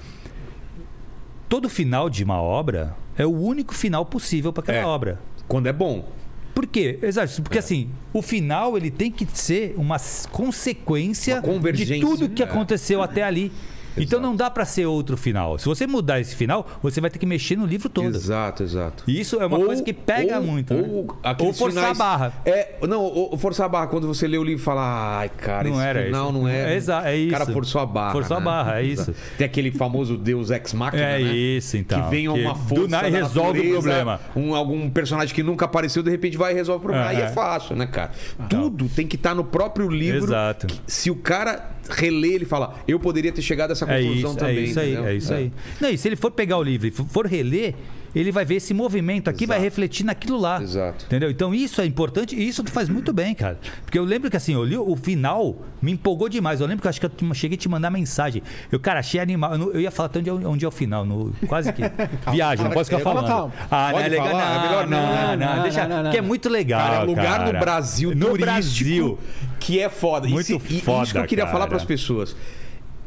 Todo 1.50 1.70
final 1.70 2.10
de 2.10 2.24
uma 2.24 2.42
obra 2.42 2.96
é 3.18 3.26
o 3.26 3.30
único 3.32 3.74
final 3.76 4.06
possível 4.06 4.52
para 4.52 4.64
aquela 4.64 4.78
É. 4.80 4.86
obra. 4.86 5.20
Quando 5.48 5.68
é 5.68 5.74
bom. 5.74 6.10
Por 6.54 6.68
quê? 6.68 7.00
Exato. 7.02 7.40
É. 7.40 7.42
Porque 7.42 7.58
assim, 7.58 7.90
o 8.14 8.22
final 8.22 8.78
ele 8.78 8.92
tem 8.92 9.12
que 9.12 9.28
ser 9.34 9.74
uma 9.78 9.98
consequência 10.32 11.42
Uma 11.44 11.72
de 11.72 12.00
tudo 12.00 12.30
que 12.30 12.44
É. 12.44 12.46
aconteceu 12.46 13.02
até 13.02 13.24
ali. 13.24 13.52
Então 13.98 14.20
não 14.20 14.36
dá 14.36 14.50
para 14.50 14.66
ser 14.66 14.86
outro 14.86 15.16
final. 15.18 15.58
Se 15.60 15.66
você 15.66 15.86
mudar 15.88 16.20
esse 16.20 16.36
final, 16.36 16.68
você 16.82 17.00
vai 17.02 17.10
ter 17.10 17.20
que 17.20 17.26
mexer 17.26 17.56
no 17.56 17.66
livro 17.66 17.90
todo. 17.90 18.16
Exato, 18.16 18.64
exato. 18.64 19.04
E 19.08 19.20
isso 19.20 19.42
é 19.42 19.46
uma 19.46 19.58
Ou- 19.58 19.66
coisa 19.66 19.84
que 19.84 19.94
pega 19.94 20.40
ou- 20.40 20.46
muito. 20.46 20.74
Ou, 20.74 20.82
né? 20.82 21.36
ou 21.40 21.54
forçar 21.54 21.84
finais- 21.84 22.00
a 22.00 22.04
barra. 22.04 22.34
É, 22.46 22.76
não, 22.88 23.38
forçar 23.38 23.66
a 23.66 23.70
barra. 23.70 23.88
Quando 23.88 24.08
você 24.08 24.28
lê 24.28 24.38
o 24.38 24.44
livro 24.44 24.62
e 24.62 24.64
fala, 24.66 25.20
ai, 25.20 25.30
cara, 25.30 25.68
Não 25.70 25.76
esse 25.78 25.86
era 25.88 26.04
final 26.06 26.30
isso. 26.30 26.34
não 26.40 26.48
é. 26.48 26.74
É 26.74 26.76
exa- 26.78 27.02
é 27.10 27.26
O 27.28 27.30
cara 27.32 27.44
isso. 27.44 27.54
forçou 27.54 27.82
a 27.82 27.86
barra. 27.86 28.12
Forçou 28.12 28.38
a 28.38 28.40
né? 28.40 28.46
barra, 28.46 28.80
é 28.80 28.84
isso. 28.84 29.14
Tem 29.38 29.46
aquele 29.46 29.72
famoso 29.72 30.18
Deus 30.18 30.50
Ex 30.52 30.74
Machina, 30.74 31.04
É 31.04 31.20
né? 31.20 31.34
isso, 31.34 31.78
então. 31.78 32.02
Que 32.04 32.10
vem 32.10 32.28
uma 32.28 32.54
do 32.54 32.60
força 32.60 32.88
nada 32.88 33.10
da 33.12 33.18
resolve 33.18 33.40
o 33.60 33.64
natureza, 33.64 33.82
problema. 33.82 34.20
Um, 34.36 34.56
algum 34.56 34.90
personagem 34.90 35.34
que 35.34 35.44
nunca 35.44 35.66
apareceu, 35.66 36.02
de 36.04 36.10
repente 36.10 36.38
vai 36.38 36.52
e 36.52 36.56
resolve 36.56 36.80
o 36.80 36.82
problema. 36.82 37.06
É, 37.12 37.16
Aí 37.16 37.22
é 37.22 37.26
é. 37.26 37.30
fácil, 37.30 37.76
né, 37.76 37.86
cara? 37.86 38.12
Tudo 38.50 38.88
tem 38.90 39.06
que 39.08 39.16
estar 39.16 39.36
no 39.36 39.44
próprio 39.44 39.90
livro. 39.90 40.24
Exato. 40.26 40.68
que- 40.68 40.80
se 40.88 41.10
o 41.12 41.16
cara 41.16 41.72
relê, 41.90 42.34
ele 42.34 42.46
fala, 42.46 42.76
eu 42.88 43.00
poderia 43.00 43.32
ter 43.32 43.42
chegado 43.42 43.70
a 43.72 43.74
essa 43.74 43.83
É 43.92 44.02
conclusão 44.02 44.30
isso, 44.32 44.38
também. 44.40 44.58
é 44.58 44.62
isso 44.62 44.80
aí, 44.80 44.92
entendeu? 44.94 45.10
é 45.10 45.16
isso 45.16 45.34
aí. 45.34 45.52
Não, 45.82 45.90
e 45.90 45.98
se 45.98 46.08
ele 46.08 46.16
for 46.16 46.32
pegar 46.32 46.58
o 46.58 46.64
livro 46.64 46.88
e 46.88 46.92
for- 46.92 47.26
reler, 47.26 47.74
ele 48.16 48.32
vai 48.32 48.46
ver 48.46 48.56
esse 48.58 48.76
movimento 48.76 49.28
aqui, 49.28 49.48
vai 49.48 49.58
Exato. 49.58 49.64
refletir 49.64 50.04
naquilo 50.06 50.38
lá. 50.38 50.62
Exato. 50.62 51.06
Entendeu? 51.06 51.32
Então 51.32 51.52
isso 51.52 51.82
é 51.82 51.86
importante 51.88 52.36
e 52.36 52.48
isso 52.48 52.62
tu 52.64 52.72
faz 52.72 52.88
muito 52.88 53.12
bem, 53.12 53.34
cara. 53.34 53.58
Porque 53.84 53.98
eu 53.98 54.04
lembro 54.04 54.30
que 54.30 54.38
assim, 54.38 54.54
eu 54.54 54.64
li 54.64 54.78
o 54.78 54.96
final, 54.96 55.56
me 55.82 55.92
empolgou 55.94 56.30
demais. 56.30 56.62
Eu 56.62 56.68
lembro 56.68 56.82
que 56.84 56.88
eu 56.88 56.90
acho 56.92 57.00
que 57.02 57.08
eu 57.08 57.34
cheguei 57.34 57.56
a 57.58 57.60
te 57.60 57.68
mandar 57.68 57.90
mensagem. 57.90 58.44
Eu, 58.72 58.80
cara, 58.80 59.00
achei 59.00 59.20
animal. 59.20 59.54
Eu, 59.54 59.58
não- 59.58 59.72
eu 59.72 59.82
ia 59.82 59.90
falar 59.90 60.06
até 60.10 60.20
onde 60.20 60.30
é, 60.30 60.34
o- 60.34 60.48
onde 60.48 60.64
é 60.64 60.68
o 60.68 60.72
final. 60.72 61.04
No, 61.04 61.34
quase 61.48 61.74
que. 61.74 61.82
Viagem, 62.32 62.64
não 62.66 62.72
posso 62.72 62.92
ficar 62.92 63.02
falando. 63.02 63.26
calma. 63.26 63.52
Ah, 63.72 63.92
não 63.94 64.00
é 64.00 64.08
legal. 64.08 64.28
falar? 64.28 64.44
É 64.44 64.56
Não, 64.58 64.62
melhor 64.64 64.88
não, 64.88 65.02
não, 65.02 65.38
não, 65.48 65.56
Não, 65.56 65.64
deixa. 65.64 65.88
não, 65.88 66.04
não, 66.04 66.12
Que 66.12 66.18
é 66.18 66.22
não. 66.22 66.28
muito 66.28 66.50
legal. 66.50 66.80
Cara, 66.82 66.96
é 66.98 67.00
um 67.04 67.06
lugar 67.08 67.38
cara. 67.40 67.54
no 67.54 67.60
Brasil 67.60 68.10
No 68.12 68.26
turístico 68.28 68.46
Brasil. 68.46 69.20
que 69.60 69.80
é 69.80 69.90
foda. 69.90 70.28
Muito 70.28 70.42
e, 70.42 70.46
se- 70.46 70.76
e 70.76 70.82
foda, 70.82 71.04
isso 71.06 71.14
que 71.14 71.18
eu 71.18 71.26
queria 71.26 71.46
falar 71.48 71.62
cara. 71.62 71.70
para 71.70 71.78
as 71.78 71.86
pessoas. 71.86 72.36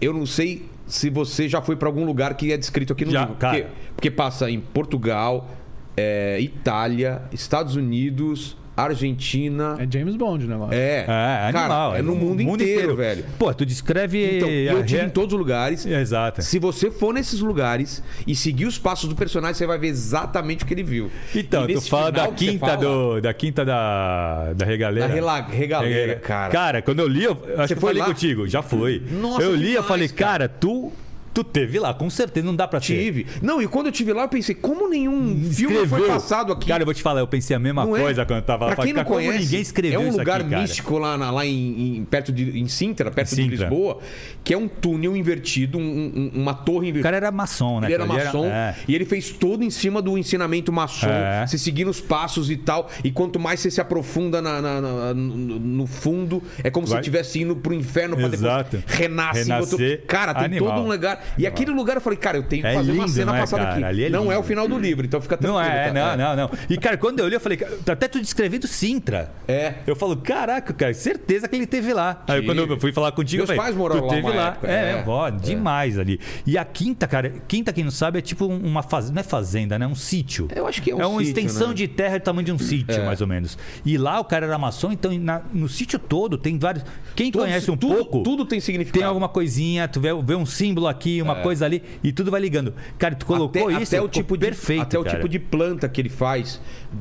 Eu 0.01 0.13
não 0.13 0.27
sei 0.27 0.69
se 0.87 1.11
você 1.11 1.49
já 1.49 1.61
foi 1.61 1.77
para 1.77 1.89
algum 1.89 2.05
lugar 2.05 2.35
que 2.35 2.53
é 2.53 2.57
descrito 2.57 2.93
aqui 2.93 3.05
no 3.05 3.11
Já, 3.11 3.21
livro. 3.21 3.37
Porque, 3.37 3.67
porque 3.95 4.11
passa 4.11 4.51
em 4.51 4.61
Portugal, 4.61 5.49
é, 5.97 6.39
Itália, 6.41 7.23
Estados 7.33 7.77
Unidos, 7.77 8.57
Argentina. 8.77 9.77
É 9.79 9.87
James 9.91 10.16
Bond 10.16 10.45
o 10.45 10.49
negócio. 10.49 10.74
É, 10.74 11.01
É, 11.01 11.07
cara, 11.07 11.59
animal. 11.61 11.97
é 11.97 12.03
no 12.03 12.14
mundo, 12.14 12.41
inteiro, 12.43 12.95
velho. 12.97 13.24
Pô, 13.39 13.53
tu 13.55 13.64
descreve. 13.64 14.37
Então, 14.37 14.49
eu 14.49 14.83
re- 14.83 15.05
em 15.05 15.09
todos 15.11 15.33
os 15.33 15.39
lugares. 15.39 15.87
Exato. 15.87 16.43
Se 16.43 16.59
você 16.59 16.91
for 16.91 17.12
nesses 17.14 17.41
lugares 17.41 18.03
e 18.27 18.35
seguir 18.35 18.66
os 18.66 18.79
passos 18.79 19.09
do 19.09 19.14
personagem, 19.14 19.55
você 19.55 19.66
vai 19.66 19.79
ver 19.79 19.89
exatamente 19.89 20.64
o 20.64 20.66
que 20.66 20.74
ele 20.74 20.83
viu. 20.83 21.11
Então, 21.35 21.66
tu 21.66 21.81
fala 21.81 22.11
da 22.12 22.24
você 22.27 22.35
quinta 22.35 22.66
fala, 22.66 22.77
do. 22.77 23.20
Da 23.20 23.33
quinta 23.35 23.64
da. 23.64 24.53
Da 24.55 24.64
regaleira. 24.66 25.09
Da 25.09 25.14
rela- 25.14 25.41
regaleira, 25.43 26.16
cara. 26.16 26.53
Cara, 26.53 26.83
quando 26.83 27.01
eu 27.01 27.09
li, 27.09 27.24
eu 27.24 27.33
acho 27.59 27.68
que 27.68 27.72
eu 27.74 27.81
foi 27.81 27.91
falei 27.91 28.01
lá? 28.03 28.07
contigo. 28.07 28.47
Já 28.49 28.62
foi. 28.62 29.03
Nossa, 29.11 29.43
eu 29.43 29.55
li, 29.55 29.66
eu 29.74 29.83
demais, 29.83 29.87
falei, 29.87 30.09
cara. 30.09 30.27
cara, 30.31 30.49
tu. 30.49 30.93
Tu 31.37 31.45
teve 31.45 31.78
lá, 31.78 31.93
com 31.93 32.09
certeza, 32.09 32.47
não 32.47 32.57
dá 32.57 32.66
pra 32.66 32.80
ter. 32.80 32.87
Tive. 32.99 33.26
Não, 33.43 33.61
e 33.61 33.68
quando 33.68 33.87
eu 33.87 33.93
tive 33.93 34.11
lá, 34.11 34.22
eu 34.22 34.28
pensei, 34.30 34.55
como 34.55 34.89
nenhum 34.89 35.51
filme 35.53 35.87
foi 35.87 36.07
passado 36.07 36.51
aqui? 36.51 36.66
Cara, 36.68 36.80
eu 36.80 36.87
vou 36.87 36.95
te 36.95 37.03
falar, 37.03 37.20
eu 37.20 37.26
pensei 37.26 37.55
a 37.55 37.59
mesma 37.59 37.84
Não 37.84 37.95
é? 37.95 38.01
coisa 38.01 38.24
quando 38.24 38.39
eu 38.39 38.43
tava 38.47 38.64
lá. 38.64 38.74
Pra 38.74 38.84
quem 38.84 38.95
não 38.95 39.05
cara, 39.05 39.14
conhece, 39.14 39.39
ninguém 39.41 39.61
escreveu 39.61 40.01
é 40.01 40.05
um 40.05 40.16
lugar 40.16 40.41
aqui, 40.41 40.57
místico 40.57 40.97
lá, 40.97 41.18
na- 41.18 41.30
lá 41.30 41.45
em, 41.45 41.99
em- 41.99 42.05
perto 42.07 42.32
de 42.32 42.59
em 42.59 42.66
Sintra, 42.68 43.11
perto 43.11 43.28
de 43.28 43.34
Sintra. 43.34 43.51
Lisboa, 43.66 43.99
que 44.43 44.55
é 44.55 44.57
um 44.57 44.66
túnel 44.66 45.14
invertido, 45.14 45.76
um- 45.76 45.82
um- 45.82 46.41
uma 46.41 46.55
torre 46.55 46.87
O 46.87 46.89
invertida. 46.89 47.03
cara 47.03 47.16
era 47.18 47.30
maçom, 47.30 47.80
né? 47.80 47.89
Ele 47.89 47.95
era 47.95 48.07
maçom 48.07 48.47
é. 48.47 48.74
e 48.89 48.95
ele 48.95 49.05
fez 49.05 49.28
todo 49.28 49.62
em 49.62 49.68
cima 49.68 50.01
do 50.01 50.16
ensinamento 50.16 50.72
maçom, 50.72 51.07
É. 51.11 51.47
se 51.47 51.59
seguindo 51.59 51.89
os 51.91 52.01
passos 52.01 52.51
e 52.51 52.57
tal. 52.57 52.89
E 53.05 53.11
quanto 53.11 53.39
mais 53.39 53.61
você 53.61 53.70
se 53.70 53.78
aprofunda 53.80 54.41
na- 54.41 54.62
na- 54.62 54.80
na- 54.80 55.12
no, 55.14 55.87
fundo, 55.87 56.43
é 56.64 56.70
como 56.70 56.87
se 56.87 56.93
Vai- 56.95 57.03
você 57.03 57.09
estivesse 57.11 57.41
indo 57.43 57.55
pro 57.57 57.74
inferno 57.74 58.16
pra 58.16 58.26
Exato. 58.28 58.78
depois 58.78 58.99
renasce. 58.99 59.51
em 59.51 59.55
outro- 59.61 59.76
Renascer 59.76 60.07
Cara, 60.07 60.32
tem 60.32 60.45
animal. 60.47 60.74
todo 60.76 60.84
um 60.87 60.89
lugar. 60.91 61.22
E 61.39 61.47
aquele 61.47 61.70
lugar 61.70 61.97
eu 61.97 62.01
falei, 62.01 62.18
cara, 62.18 62.37
eu 62.39 62.43
tenho 62.43 62.62
que 62.62 62.68
É 62.68 62.74
fazer 62.74 62.93
uma 62.93 63.05
lindo, 63.05 63.12
cena 63.14 63.27
não 63.33 63.37
é, 63.37 63.41
passada 63.41 63.62
cara? 63.64 63.89
aqui. 63.89 64.05
É 64.05 64.11
não 64.11 64.31
é 64.33 64.39
o 64.39 64.43
final 64.43 64.68
do 64.68 64.79
livro, 64.79 65.05
então 65.07 65.20
fica 65.20 65.37
tranquilo. 65.37 65.62
Não 65.62 65.70
é, 65.72 65.93
tá? 65.93 66.16
não, 66.16 66.37
não, 66.37 66.37
não. 66.37 66.51
E, 66.68 66.77
cara, 66.79 66.97
quando 66.97 67.20
eu 67.20 67.29
li, 67.29 67.35
eu 67.35 67.41
falei, 67.41 67.59
até 67.91 68.09
tu 68.09 68.20
descrevendo 68.20 68.66
Sintra. 68.66 69.31
É. 69.49 69.74
Eu 69.87 69.97
falo, 69.97 70.16
caraca, 70.16 70.72
cara, 70.72 70.93
certeza 70.95 71.49
que 71.49 71.57
ele 71.57 71.66
teve 71.66 71.93
lá. 71.93 72.22
Aí 72.27 72.43
quando 72.45 72.59
eu 72.59 72.81
fui 72.81 72.93
falar 72.93 73.12
contigo, 73.12 73.39
Meus 73.41 73.51
eu 73.51 73.57
falei, 73.57 73.70
pais 73.70 73.77
moraram 73.77 74.01
tu 74.03 74.07
lá 74.07 74.14
teve 74.14 74.27
uma 74.27 74.35
lá. 74.35 74.47
época, 74.49 74.68
É, 74.70 74.91
é. 74.93 75.05
ó, 75.07 75.31
demais 75.31 75.99
ali. 75.99 76.20
E 76.47 76.57
a 76.59 76.64
quinta, 76.64 77.07
cara, 77.07 77.33
quinta, 77.49 77.72
quem 77.72 77.85
não 77.85 77.91
sabe, 77.91 78.18
é 78.18 78.22
tipo 78.22 78.47
uma 78.47 78.83
fazenda, 78.83 79.14
não 79.14 79.20
é 79.20 79.24
fazenda, 79.24 79.79
né? 79.79 79.87
Um 79.87 79.95
sítio. 79.95 80.49
Eu 80.55 80.66
acho 80.66 80.83
que 80.83 80.91
é 80.91 80.95
um 80.95 81.01
É 81.01 81.07
uma 81.07 81.18
sítio, 81.24 81.31
extensão 81.41 81.68
né? 81.68 81.74
de 81.74 81.89
terra 81.89 82.18
do 82.18 82.22
tamanho 82.22 82.45
de 82.47 82.53
um 82.53 82.59
sítio, 82.59 83.05
mais 83.05 83.20
ou 83.20 83.27
menos. 83.27 83.57
E 83.85 83.97
lá 83.99 84.20
o 84.20 84.24
cara 84.24 84.47
era 84.47 84.59
maçom, 84.59 84.93
então 84.93 85.12
na- 85.18 85.43
no 85.53 85.68
sítio 85.68 85.99
todo 85.99 86.37
tem 86.39 86.59
vários. 86.59 86.85
Quem 87.14 87.31
Todos- 87.31 87.47
conhece 87.49 87.70
um 87.70 87.77
tudo, 87.77 87.95
pouco. 87.97 88.22
Tudo 88.22 88.45
tem 88.45 88.61
significado. 88.61 88.99
Tem 88.99 89.07
alguma 89.07 89.29
coisinha, 89.29 89.87
tu 89.89 90.01
vê, 90.01 90.09
vê 90.22 90.35
um 90.35 90.47
símbolo 90.47 90.87
aqui, 90.87 91.16
uma 91.23 91.37
coisa 91.37 91.64
ali, 91.64 91.83
e 92.03 92.12
tudo 92.12 92.31
vai 92.31 92.41
ligando. 92.41 92.75
Cara, 92.99 93.14
tu 93.14 93.27
colocou 93.27 93.69
até, 93.69 93.83
isso, 93.83 93.95
até 93.95 94.03
o 94.05 94.09
tipo 94.09 94.37
de, 94.37 94.47
perfeito. 94.47 94.83
até 94.83 94.99
o 94.99 95.05
cara. 95.05 95.17
tipo 95.17 95.29
de 95.29 95.39
planta 95.39 95.89
que 95.89 96.01
ele 96.01 96.09
faz 96.09 96.61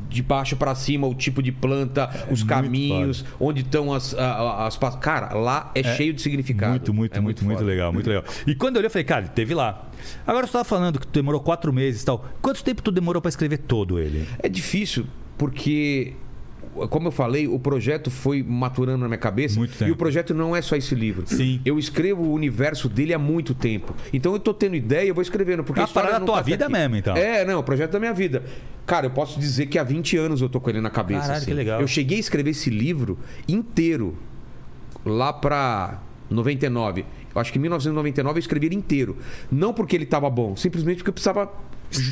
de 0.09 0.22
baixo 0.22 0.55
pra 0.55 0.74
cima 0.76 1.07
o 1.07 1.13
tipo 1.16 1.41
de 1.41 1.51
planta 1.51 2.09
os 2.32 2.41
muito 2.41 2.45
caminhos 2.47 3.24
onde 3.39 3.61
estão 3.61 3.93
as, 3.93 4.13
as 4.13 4.76
pas- 4.78 4.95
cara 4.95 5.34
lá 5.34 5.72
é, 5.76 5.84
cheio 5.95 6.13
de 6.13 6.22
significado 6.22 6.72
Muito, 6.72 6.93
muito, 6.93 7.18
É 7.18 7.20
muito, 7.20 7.45
muito, 7.45 7.57
foda. 7.59 7.70
legal, 7.70 7.93
muito 7.93 8.07
legal. 8.07 8.24
E 8.47 8.55
quando 8.55 8.76
eu 8.76 8.80
olhei, 8.80 8.88
eu 8.88 8.91
falei, 8.91 9.03
cara, 9.05 9.28
teve 9.28 9.53
lá. 9.53 9.88
Agora 10.26 10.45
você 10.47 10.53
tava 10.53 10.63
falando 10.66 10.99
que 10.99 11.07
tu 11.07 11.13
demorou 11.13 11.39
quatro 11.41 11.72
meses 11.72 12.01
e 12.01 12.05
tal. 12.05 12.26
Quanto 12.41 12.63
tempo 12.63 12.82
tu 12.82 12.91
demorou 12.91 13.22
pra 13.22 13.30
escrever 13.30 13.57
todo 13.59 13.99
ele? 13.99 14.26
é 14.39 14.49
difícil 14.49 15.05
porque 15.38 16.13
como 16.89 17.07
eu 17.07 17.11
falei, 17.11 17.47
o 17.47 17.57
projeto 17.57 18.11
foi 18.11 18.43
maturando 18.43 18.99
na 18.99 19.07
minha 19.07 19.17
cabeça. 19.17 19.57
Muito 19.57 19.78
tempo. 19.78 19.89
E 19.89 19.91
o 19.91 19.95
projeto 19.95 20.34
não 20.34 20.55
é 20.55 20.61
só 20.61 20.76
esse 20.76 20.93
livro. 20.93 21.23
Sim. 21.26 21.61
Eu 21.65 21.80
escrevo 21.80 22.23
o 22.23 22.34
universo 22.34 22.89
dele 22.89 23.13
há 23.13 23.19
muito 23.19 23.53
tempo. 23.53 23.95
Então 24.13 24.34
eu 24.34 24.39
tô 24.39 24.53
tendo 24.53 24.76
ideia, 24.76 25.07
eu 25.07 25.13
vou 25.15 25.21
escrevendo. 25.21 25.63
Porque 25.63 25.80
É 25.80 25.84
a 25.84 25.88
parada 25.88 26.19
da 26.19 26.26
tua 26.26 26.36
tá 26.36 26.41
vida 26.41 26.65
aqui. 26.65 26.73
mesmo, 26.73 26.95
então. 26.95 27.15
É, 27.15 27.45
não, 27.45 27.59
o 27.59 27.63
projeto 27.63 27.91
da 27.91 27.99
minha 27.99 28.13
vida. 28.13 28.43
Cara, 28.86 29.05
eu 29.07 29.11
posso 29.11 29.39
dizer 29.39 29.65
que 29.67 29.80
há 29.80 29.84
20 29.84 30.17
anos 30.17 30.41
eu 30.41 30.49
tô 30.49 30.59
com 30.59 30.69
ele 30.69 30.82
na 30.82 30.89
cabeça. 30.89 31.21
Caralho, 31.21 31.38
assim. 31.38 31.45
que 31.47 31.53
legal. 31.53 31.82
Eu 31.82 31.88
cheguei 31.88 32.17
a 32.17 32.19
escrever 32.19 32.51
esse 32.51 32.69
livro 32.69 33.17
inteiro 33.47 34.15
lá 35.05 35.32
pra 35.34 35.99
99. 36.30 37.05
Eu 37.34 37.41
acho 37.41 37.51
que 37.51 37.57
em 37.57 37.61
1999 37.61 38.38
eu 38.38 38.39
escrevi 38.39 38.67
ele 38.67 38.76
inteiro. 38.76 39.17
Não 39.51 39.73
porque 39.73 39.95
ele 39.95 40.03
estava 40.05 40.30
bom, 40.30 40.55
simplesmente 40.55 40.97
porque 40.97 41.09
eu 41.09 41.13
precisava 41.13 41.51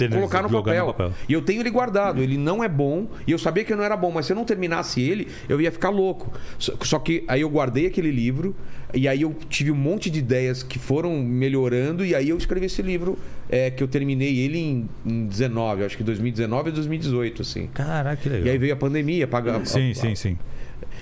colocar 0.10 0.42
no 0.44 0.50
papel. 0.50 0.86
no 0.88 0.94
papel. 0.94 1.14
E 1.28 1.34
eu 1.34 1.42
tenho 1.42 1.62
ele 1.62 1.70
guardado. 1.70 2.22
Ele 2.22 2.38
não 2.38 2.64
é 2.64 2.68
bom. 2.70 3.08
E 3.28 3.32
eu 3.32 3.38
sabia 3.40 3.64
que 3.64 3.76
não 3.76 3.84
era 3.84 3.96
bom, 3.98 4.12
mas 4.12 4.26
se 4.26 4.32
eu 4.32 4.36
não 4.36 4.46
terminasse 4.46 5.02
ele, 5.02 5.28
eu 5.50 5.60
ia 5.62 5.72
ficar 5.72 5.90
louco. 5.90 6.32
Só, 6.58 7.00
que 7.00 7.24
aí 7.28 7.42
eu 7.42 7.50
guardei 7.50 7.88
aquele 7.88 8.12
livro. 8.12 8.56
E 8.94 9.08
aí 9.08 9.24
eu 9.24 9.36
tive 9.50 9.72
um 9.72 9.76
monte 9.76 10.10
de 10.10 10.20
ideias 10.20 10.62
que 10.62 10.78
foram 10.78 11.18
melhorando. 11.24 12.06
E 12.06 12.14
aí 12.14 12.30
eu 12.30 12.38
escrevi 12.38 12.68
esse 12.68 12.82
livro 12.82 13.18
é, 13.50 13.72
que 13.72 13.82
eu 13.82 13.88
terminei 13.88 14.38
ele 14.40 14.60
em, 14.60 14.90
em 15.06 15.26
19, 15.26 15.84
acho 15.84 15.98
que 15.98 16.04
2019 16.04 16.70
ou 16.70 16.76
2018, 16.76 17.42
assim. 17.42 17.68
Caraca, 17.74 18.16
que 18.22 18.30
legal. 18.30 18.48
E 18.48 18.50
aí 18.52 18.58
veio 18.58 18.74
a 18.74 18.78
pandemia. 18.78 19.28
Paga, 19.28 19.64
Sim, 19.66 19.92
a- 19.92 19.96
sim, 19.96 20.16
sim. 20.16 20.38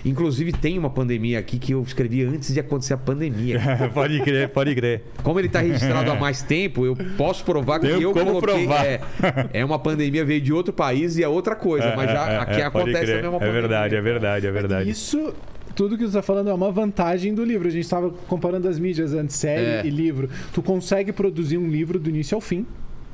Inclusive 0.04 0.52
tem 0.52 0.78
uma 0.80 0.90
pandemia 0.90 1.38
aqui 1.40 1.60
que 1.60 1.74
eu 1.74 1.82
escrevi 1.84 2.24
antes 2.24 2.54
de 2.54 2.60
acontecer 2.60 2.94
a 2.94 2.98
pandemia. 2.98 3.60
pode 3.94 4.20
crer, 4.22 4.50
pode 4.50 4.74
crer. 4.76 5.04
Como 5.24 5.40
ele 5.40 5.48
está 5.48 5.60
registrado 5.62 6.12
há 6.12 6.16
mais 6.16 6.42
tempo, 6.42 6.86
eu 6.86 6.96
posso 7.18 7.44
provar 7.46 7.80
que 7.80 7.88
Tenho 7.88 8.02
eu 8.02 8.12
como 8.12 8.26
coloquei. 8.40 8.66
provar. 8.66 8.86
É, 8.86 9.02
é 9.54 9.64
uma 9.66 9.78
pandemia 9.78 10.26
veio 10.26 10.42
de 10.42 10.52
outro 10.52 10.74
país 10.74 11.18
e 11.18 11.24
é 11.24 11.28
outra 11.28 11.56
coisa, 11.56 11.94
mas 11.96 12.10
já 12.12 12.30
É, 12.30 12.34
é, 12.34 12.38
aqui 12.40 12.62
é, 12.62 12.64
acontece 12.66 13.06
crer. 13.06 13.20
a 13.20 13.22
mesma 13.22 13.38
É 13.38 13.40
pandemia. 13.40 13.62
verdade, 13.62 13.96
é 13.96 14.02
verdade, 14.02 14.48
é 14.48 14.52
verdade. 14.52 14.90
Isso 14.90 15.34
tudo 15.76 15.98
que 15.98 16.04
tu 16.06 16.12
tá 16.12 16.22
falando 16.22 16.50
é 16.50 16.54
uma 16.54 16.72
vantagem 16.72 17.34
do 17.34 17.46
livro. 17.46 17.68
A 17.68 17.72
gente 17.72 17.84
estava 17.84 18.10
comparando 18.28 18.68
as 18.68 18.78
mídias 18.78 19.14
antes, 19.14 19.36
série 19.38 19.66
É. 19.66 19.82
e 19.86 19.90
livro. 19.90 20.30
Tu 20.54 20.62
consegue 20.62 21.12
produzir 21.14 21.58
um 21.58 21.68
livro 21.70 21.98
do 22.00 22.10
início 22.10 22.36
ao 22.36 22.42
fim 22.42 22.66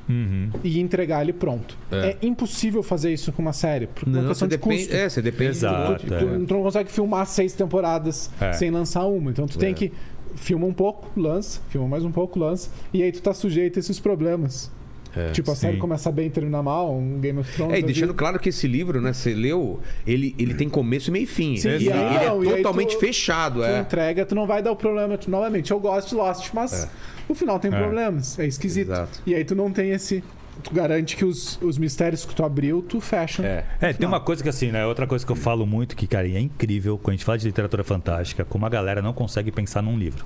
Uhum. 0.09 0.49
e 0.63 0.79
entregar 0.79 1.21
ele 1.21 1.33
pronto. 1.33 1.77
É. 1.91 2.09
É, 2.11 2.17
impossível 2.25 2.81
fazer 2.81 3.11
isso 3.13 3.31
com 3.31 3.41
uma 3.41 3.53
série, 3.53 3.87
por 3.87 4.07
uma 4.07 4.21
Não, 4.21 4.27
questão 4.29 4.47
você 4.47 4.55
de 4.55 4.57
depende, 4.61 4.81
custo. 4.83 4.95
é, 4.95 5.09
você 5.09 5.21
depende 5.21 5.49
Exato. 5.51 6.05
Tu, 6.05 6.07
tu- 6.07 6.45
tu 6.45 6.53
não 6.53 6.63
consegue 6.63 6.91
filmar 6.91 7.25
seis 7.25 7.53
temporadas 7.53 8.29
É. 8.39 8.53
sem 8.53 8.71
lançar 8.71 9.05
uma. 9.05 9.31
Então 9.31 9.45
tu 9.47 9.57
tem 9.57 9.71
É. 9.71 9.73
que 9.73 9.91
filma 10.35 10.65
um 10.65 10.73
pouco, 10.73 11.07
lança, 11.19 11.59
filma 11.69 11.87
mais 11.87 12.05
um 12.05 12.11
pouco, 12.11 12.39
lança. 12.39 12.69
E 12.93 13.03
aí 13.03 13.11
tu 13.11 13.21
tá 13.21 13.33
sujeito 13.33 13.77
a 13.77 13.79
esses 13.79 13.99
problemas. 13.99 14.71
É. 15.15 15.31
tipo, 15.31 15.49
a 15.49 15.55
série 15.55 15.73
sim. 15.75 15.79
começa 15.79 16.11
bem 16.11 16.27
e 16.27 16.29
termina 16.29 16.61
mal, 16.61 16.93
um 16.95 17.19
Game 17.19 17.39
of 17.39 17.51
Thrones. 17.51 17.73
É, 17.73 17.79
e 17.79 17.81
deixando 17.81 18.09
vida. 18.09 18.19
claro 18.19 18.37
que 18.37 18.49
esse 18.49 18.67
livro, 18.67 19.01
né, 19.01 19.13
você 19.13 19.33
leu, 19.33 19.79
ele, 20.05 20.35
ele 20.37 20.53
tem 20.53 20.69
começo, 20.69 21.11
meio 21.11 21.23
e 21.23 21.25
fim. 21.25 21.57
Sim, 21.57 21.69
ele 21.69 21.85
e 21.85 21.91
aí 21.91 22.15
ele 22.17 22.25
não, 22.25 22.43
e 22.43 22.47
é 22.47 22.51
aí 22.51 22.57
totalmente 22.57 22.93
tu- 22.95 22.99
fechado, 22.99 23.61
Tu 23.61 23.65
é. 23.65 23.79
entrega, 23.79 24.25
tu 24.27 24.35
não 24.35 24.45
vai 24.45 24.61
dar 24.61 24.71
o 24.71 24.75
problema. 24.75 25.17
Tu, 25.17 25.31
novamente, 25.31 25.71
eu 25.71 25.79
gosto 25.79 26.09
de 26.09 26.15
Lost, 26.15 26.49
mas 26.53 26.83
É. 26.83 26.89
o 27.28 27.36
final 27.36 27.59
tem 27.59 27.73
É. 27.73 27.78
problemas. 27.78 28.38
É 28.39 28.45
esquisito. 28.45 28.91
Exato. 28.91 29.21
E 29.25 29.34
aí 29.36 29.43
tu 29.45 29.55
não 29.55 29.71
tem 29.71 29.91
esse. 29.91 30.23
Tu 30.63 30.73
garante 30.73 31.15
que 31.15 31.23
os, 31.23 31.59
os 31.61 31.78
mistérios 31.78 32.25
que 32.25 32.34
tu 32.34 32.43
abriu, 32.43 32.82
tu 32.82 32.99
fecha. 32.99 33.43
É. 33.45 33.65
É, 33.80 33.93
tem 33.93 34.07
uma 34.07 34.19
coisa 34.19 34.41
que 34.41 34.49
assim, 34.49 34.71
né? 34.71 34.86
Outra 34.88 35.05
coisa 35.05 35.23
que 35.23 35.32
eu 35.32 35.36
falo 35.36 35.65
muito 35.67 35.95
que, 35.95 36.07
cara, 36.07 36.28
é 36.28 36.39
incrível 36.39 36.97
quando 36.97 37.13
a 37.13 37.17
gente 37.17 37.25
fala 37.25 37.38
de 37.38 37.45
literatura 37.45 37.84
fantástica, 37.84 38.43
como 38.43 38.65
a 38.65 38.69
galera 38.69 39.01
não 39.01 39.13
consegue 39.13 39.51
pensar 39.51 39.84
num 39.84 39.97
livro. 39.97 40.25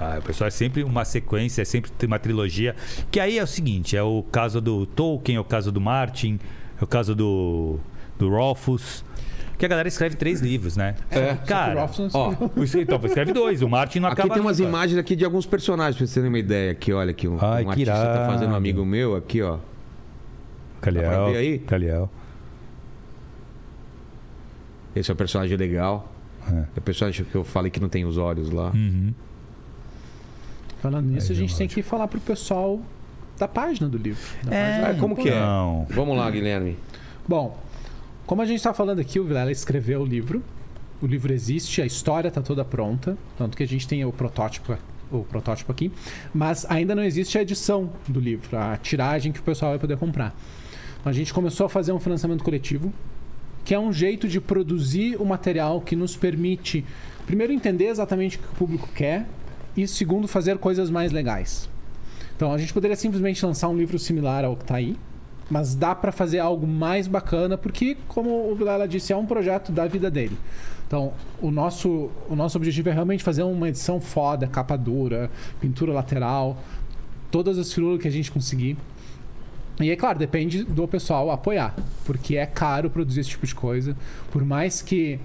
Ah, 0.00 0.16
o 0.18 0.22
pessoal 0.22 0.48
é 0.48 0.50
sempre 0.50 0.82
uma 0.84 1.04
sequência, 1.04 1.60
é 1.60 1.64
sempre 1.64 1.90
uma 2.06 2.18
trilogia. 2.18 2.74
Que 3.10 3.18
aí 3.20 3.36
é 3.38 3.42
o 3.42 3.46
seguinte: 3.46 3.96
é 3.96 4.02
o 4.02 4.22
caso 4.32 4.60
do 4.60 4.86
Tolkien, 4.86 5.36
é 5.36 5.40
o 5.40 5.44
caso 5.44 5.70
do 5.72 5.80
Martin, 5.80 6.38
é 6.80 6.84
o 6.84 6.86
caso 6.86 7.14
do, 7.14 7.78
do 8.18 8.30
Rolfus. 8.30 9.04
Que 9.58 9.64
a 9.66 9.68
galera 9.68 9.88
escreve 9.88 10.14
três 10.14 10.40
livros, 10.40 10.76
né? 10.76 10.94
Só 11.12 11.18
É. 11.18 11.34
que, 11.34 11.46
cara. 11.46 11.66
Só 11.66 11.70
que 11.72 11.76
o 11.76 11.80
Rothfuss- 11.80 12.14
Ó, 12.14 12.32
Então, 12.80 13.00
escreve 13.04 13.32
dois. 13.32 13.60
O 13.60 13.68
Martin 13.68 13.98
não 13.98 14.08
aqui 14.08 14.20
acaba 14.20 14.34
tem 14.34 14.40
umas 14.42 14.58
nunca. 14.60 14.68
imagens 14.70 14.98
aqui 14.98 15.16
de 15.16 15.24
alguns 15.24 15.46
personagens, 15.46 15.96
pra 15.96 16.06
vocês 16.06 16.14
terem 16.14 16.28
uma 16.28 16.38
ideia. 16.38 16.70
Aqui, 16.70 16.92
olha, 16.92 17.10
aqui 17.10 17.26
um, 17.26 17.36
Ai, 17.40 17.62
um 17.62 17.64
que 17.64 17.70
artista 17.70 17.92
tá 17.92 18.00
irado. 18.14 18.32
fazendo 18.32 18.52
um 18.52 18.54
amigo 18.54 18.84
meu, 18.86 19.16
aqui, 19.16 19.42
ó. 19.42 19.58
Caliel. 20.80 21.26
ver 21.32 21.36
aí? 21.36 21.58
Caliel. 21.58 22.08
Esse 24.94 25.10
é 25.10 25.14
o 25.14 25.16
personagem 25.16 25.56
legal. 25.56 26.12
É. 26.50 26.54
É 26.76 26.78
o 26.78 26.80
personagem 26.82 27.24
que 27.24 27.34
eu 27.34 27.44
falei 27.44 27.70
que 27.70 27.80
não 27.80 27.88
tem 27.88 28.04
os 28.04 28.16
olhos 28.16 28.50
lá. 28.50 28.70
Uhum. 28.70 29.12
Falando 30.80 31.06
nisso, 31.06 31.32
É, 31.32 31.34
a 31.34 31.38
gente 31.38 31.56
tem 31.56 31.66
que 31.68 31.82
falar 31.82 32.06
pro 32.08 32.20
pessoal 32.20 32.80
da 33.38 33.46
página 33.48 33.88
do 33.88 33.98
livro. 33.98 34.22
Da 34.44 34.54
É, 34.54 34.80
página. 34.80 34.90
Ah, 34.96 35.00
como 35.00 35.16
que 35.16 35.28
é? 35.28 35.34
Não. 35.40 35.86
Vamos 35.90 36.16
lá, 36.16 36.30
Guilherme. 36.30 36.76
Bom, 37.26 37.58
como 38.28 38.42
a 38.42 38.44
gente 38.44 38.58
está 38.58 38.74
falando 38.74 38.98
aqui, 39.00 39.18
o 39.18 39.24
Vilela 39.24 39.50
escreveu 39.50 40.02
o 40.02 40.04
livro. 40.04 40.42
O 41.00 41.06
livro 41.06 41.32
existe, 41.32 41.80
a 41.80 41.86
história 41.86 42.28
está 42.28 42.42
toda 42.42 42.62
pronta, 42.62 43.16
tanto 43.38 43.56
que 43.56 43.62
a 43.62 43.66
gente 43.66 43.88
tem 43.88 44.04
o 44.04 44.12
protótipo, 44.12 44.76
o 45.10 45.24
protótipo 45.24 45.72
aqui, 45.72 45.90
mas 46.34 46.66
ainda 46.68 46.94
não 46.94 47.02
existe 47.02 47.38
a 47.38 47.42
edição 47.42 47.90
do 48.06 48.20
livro, 48.20 48.54
a 48.58 48.76
tiragem 48.76 49.32
que 49.32 49.40
o 49.40 49.42
pessoal 49.42 49.72
vai 49.72 49.78
poder 49.78 49.96
comprar. 49.96 50.36
Então, 51.00 51.08
a 51.08 51.12
gente 51.14 51.32
começou 51.32 51.64
a 51.64 51.68
fazer 51.70 51.90
um 51.92 51.98
financiamento 51.98 52.44
coletivo, 52.44 52.92
que 53.64 53.72
é 53.72 53.78
um 53.78 53.90
jeito 53.90 54.28
de 54.28 54.42
produzir 54.42 55.16
o 55.16 55.24
material 55.24 55.80
que 55.80 55.96
nos 55.96 56.14
permite, 56.14 56.84
primeiro, 57.24 57.50
entender 57.50 57.86
exatamente 57.86 58.36
o 58.36 58.40
que 58.40 58.48
o 58.48 58.56
público 58.56 58.90
quer 58.94 59.26
e, 59.74 59.88
segundo, 59.88 60.28
fazer 60.28 60.58
coisas 60.58 60.90
mais 60.90 61.12
legais. 61.12 61.66
Então, 62.36 62.52
a 62.52 62.58
gente 62.58 62.74
poderia 62.74 62.94
simplesmente 62.94 63.42
lançar 63.46 63.70
um 63.70 63.76
livro 63.78 63.98
similar 63.98 64.44
ao 64.44 64.54
que 64.54 64.64
está 64.64 64.74
aí, 64.76 64.98
mas 65.50 65.74
dá 65.74 65.94
para 65.94 66.12
fazer 66.12 66.38
algo 66.38 66.66
mais 66.66 67.06
bacana, 67.06 67.56
porque, 67.56 67.96
como 68.06 68.50
o 68.50 68.54
Vilela 68.54 68.86
disse, 68.86 69.12
é 69.12 69.16
um 69.16 69.26
projeto 69.26 69.72
da 69.72 69.86
vida 69.86 70.10
dele. 70.10 70.36
Então, 70.86 71.12
o 71.40 71.50
nosso, 71.50 72.10
o 72.28 72.34
nosso 72.34 72.56
objetivo 72.56 72.88
é 72.88 72.92
realmente 72.92 73.22
fazer 73.22 73.42
uma 73.42 73.68
edição 73.68 74.00
foda, 74.00 74.46
capa 74.46 74.76
dura, 74.76 75.30
pintura 75.60 75.92
lateral, 75.92 76.56
todas 77.30 77.58
as 77.58 77.72
firulas 77.72 78.00
que 78.00 78.08
a 78.08 78.10
gente 78.10 78.30
conseguir. 78.32 78.76
E 79.80 79.90
é 79.90 79.96
claro, 79.96 80.18
depende 80.18 80.64
do 80.64 80.88
pessoal 80.88 81.30
apoiar, 81.30 81.74
porque 82.04 82.36
é 82.36 82.46
caro 82.46 82.90
produzir 82.90 83.20
esse 83.20 83.30
tipo 83.30 83.46
de 83.46 83.54
coisa. 83.54 83.96
Por 84.30 84.44
mais 84.44 84.82
que 84.82 85.20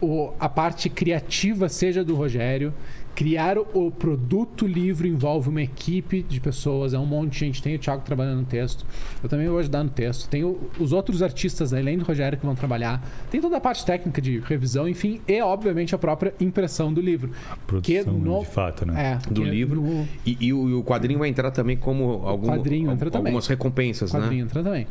o- 0.00 0.30
a 0.40 0.48
parte 0.48 0.88
criativa 0.88 1.68
seja 1.68 2.02
do 2.02 2.14
Rogério, 2.14 2.72
criar 3.14 3.58
o, 3.58 3.66
o 3.74 3.90
produto 3.90 4.66
livro 4.66 5.06
envolve 5.06 5.48
uma 5.48 5.60
equipe 5.62 6.22
de 6.22 6.40
pessoas, 6.40 6.94
é 6.94 6.98
um 6.98 7.04
monte 7.06 7.32
de 7.32 7.38
gente. 7.40 7.62
Tem 7.62 7.74
o 7.74 7.78
Thiago 7.78 8.02
trabalhando 8.02 8.38
no 8.40 8.46
texto, 8.46 8.86
eu 9.22 9.28
também 9.28 9.48
vou 9.48 9.58
ajudar 9.58 9.84
no 9.84 9.90
texto. 9.90 10.28
Tem 10.28 10.42
o- 10.44 10.58
os 10.78 10.92
outros 10.92 11.22
artistas, 11.22 11.72
além 11.74 11.98
do 11.98 12.04
Rogério, 12.04 12.38
que 12.38 12.46
vão 12.46 12.54
trabalhar. 12.54 13.02
Tem 13.30 13.40
toda 13.40 13.56
a 13.56 13.60
parte 13.60 13.84
técnica 13.84 14.20
de 14.22 14.38
revisão, 14.40 14.88
enfim, 14.88 15.20
e 15.28 15.40
obviamente 15.42 15.94
a 15.94 15.98
própria 15.98 16.34
impressão 16.40 16.92
do 16.92 17.00
livro. 17.00 17.30
Produção, 17.66 18.14
no- 18.14 18.40
de 18.40 18.46
fato, 18.46 18.86
né? 18.86 19.18
É, 19.22 19.30
Do 19.32 19.42
livro. 19.44 19.80
no- 19.82 20.08
E, 20.24 20.36
e 20.40 20.52
o, 20.52 20.68
e 20.70 20.74
o 20.74 20.82
quadrinho 20.82 21.18
vai 21.18 21.28
entrar 21.28 21.50
também 21.50 21.76
como 21.76 22.22
algum, 22.24 22.46
quadrinho 22.46 22.90
entra 22.90 23.06
al- 23.08 23.10
também. 23.12 23.26
algumas 23.32 23.46
recompensas, 23.46 24.10
quadrinho 24.12 24.44
né? 24.44 24.48
entra 24.50 24.62
também. 24.62 24.86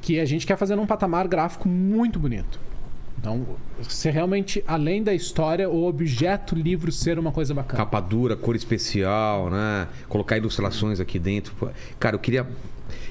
Que 0.00 0.18
a 0.20 0.24
gente 0.24 0.46
quer 0.46 0.56
fazer 0.56 0.76
num 0.76 0.86
patamar 0.86 1.26
gráfico 1.28 1.68
muito 1.68 2.18
bonito. 2.18 2.58
Então, 3.20 3.44
ser 3.88 4.12
realmente, 4.12 4.62
além 4.66 5.02
da 5.02 5.12
história, 5.12 5.68
o 5.68 5.84
objeto 5.84 6.54
livro 6.54 6.92
ser 6.92 7.18
uma 7.18 7.32
coisa 7.32 7.52
bacana. 7.52 7.84
Capa 7.84 8.00
dura, 8.00 8.36
cor 8.36 8.54
especial, 8.54 9.50
né? 9.50 9.88
Colocar 10.08 10.36
ilustrações 10.36 11.00
aqui 11.00 11.18
dentro. 11.18 11.52
Cara, 11.98 12.14
eu 12.14 12.20
queria. 12.20 12.46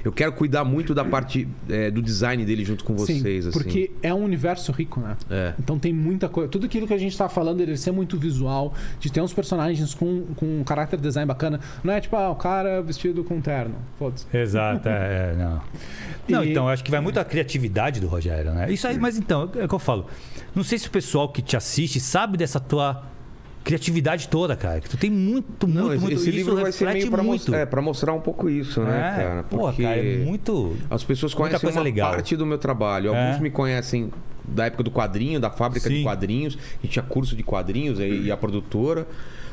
Eu 0.03 0.11
quero 0.11 0.32
cuidar 0.34 0.63
muito 0.63 0.93
da 0.93 1.03
parte 1.05 1.47
é, 1.69 1.89
do 1.91 2.01
design 2.01 2.43
dele 2.45 2.63
junto 2.65 2.84
com 2.84 2.95
vocês, 2.95 3.21
Sim, 3.21 3.49
assim. 3.49 3.51
porque 3.51 3.91
é 4.01 4.13
um 4.13 4.23
universo 4.23 4.71
rico, 4.71 4.99
né? 4.99 5.15
É. 5.30 5.53
Então 5.59 5.78
tem 5.78 5.93
muita 5.93 6.28
coisa. 6.30 6.49
Tudo 6.49 6.65
aquilo 6.65 6.88
que 6.88 6.93
a 6.93 6.97
gente 6.97 7.17
tá 7.17 7.28
falando, 7.30 7.61
ele 7.61 7.78
ser 7.78 7.91
muito 7.91 8.17
visual, 8.17 8.73
de 8.99 9.11
ter 9.11 9.21
uns 9.21 9.34
personagens 9.34 9.93
com, 9.93 10.23
com 10.36 10.59
um 10.59 10.63
caráter 10.63 10.99
design 10.99 11.28
bacana. 11.28 11.59
Não 11.84 11.93
é 11.93 11.99
tipo, 12.01 12.15
ah, 12.15 12.30
o 12.30 12.36
cara 12.36 12.82
vestido 12.82 13.23
com 13.23 13.39
terno. 13.41 13.75
Foda-se. 13.99 14.25
Exato, 14.36 14.88
é, 14.89 15.34
é, 15.34 15.36
não. 15.38 15.61
Não, 16.28 16.43
E- 16.43 16.51
então, 16.51 16.65
eu 16.65 16.69
acho 16.69 16.84
que 16.84 16.91
vai 16.91 16.99
muito 16.99 17.17
a 17.21 17.23
criatividade 17.23 18.01
do 18.01 18.07
Rogério, 18.07 18.51
né? 18.51 18.69
Isso 18.69 18.86
aí, 18.86 18.99
mas 18.99 19.17
então, 19.17 19.49
é 19.55 19.63
o 19.63 19.67
que 19.67 19.73
eu 19.73 19.80
falo. 19.80 20.07
Não 20.53 20.61
sei 20.61 20.78
se 20.78 20.86
o 20.88 20.91
pessoal 20.91 21.30
que 21.30 21.41
te 21.41 21.55
assiste 21.55 22.01
sabe 22.01 22.36
dessa 22.36 22.59
tua 22.59 23.01
criatividade 23.68 24.28
toda, 24.28 24.55
cara. 24.55 24.80
Que 24.82 24.89
tu 24.89 24.97
tem 24.97 25.09
muito, 25.09 25.68
muito, 25.68 25.80
Não, 25.80 25.93
esse, 25.93 26.01
muito. 26.01 26.15
esse 26.15 26.30
isso 26.30 26.38
livro 26.38 26.55
vai 26.55 26.72
ser 26.72 26.86
meio 26.93 27.09
pra, 27.11 27.22
muito. 27.24 27.51
mos- 27.51 27.59
é, 27.59 27.65
pra 27.65 27.82
mostrar 27.82 28.13
um 28.13 28.20
pouco 28.22 28.49
isso, 28.49 28.82
né, 28.82 28.97
É, 28.97 29.24
cara? 29.24 29.43
Pô, 29.43 29.57
Porque 29.57 29.84
cara, 29.84 29.97
é 29.97 30.18
muito. 30.26 30.76
as 30.89 31.03
pessoas 31.03 31.34
conhecem 31.34 31.59
coisa 31.59 31.78
uma 31.80 31.84
legal. 31.84 32.11
parte 32.11 32.36
do 32.36 32.45
meu 32.45 32.57
trabalho. 32.57 33.09
Alguns 33.09 33.38
É. 33.38 33.39
me 33.39 33.49
conhecem 33.49 34.09
da 34.47 34.65
época 34.65 34.84
do 34.84 34.91
quadrinho, 34.91 35.39
da 35.39 35.49
fábrica 35.49 35.89
de 35.89 35.97
Sim. 35.97 36.03
quadrinhos. 36.03 36.57
A 36.57 36.82
gente 36.82 36.93
tinha 36.93 37.03
curso 37.03 37.36
de 37.36 37.43
quadrinhos 37.43 37.99
e 37.99 38.32
a 38.32 38.38
produtora. 38.38 39.05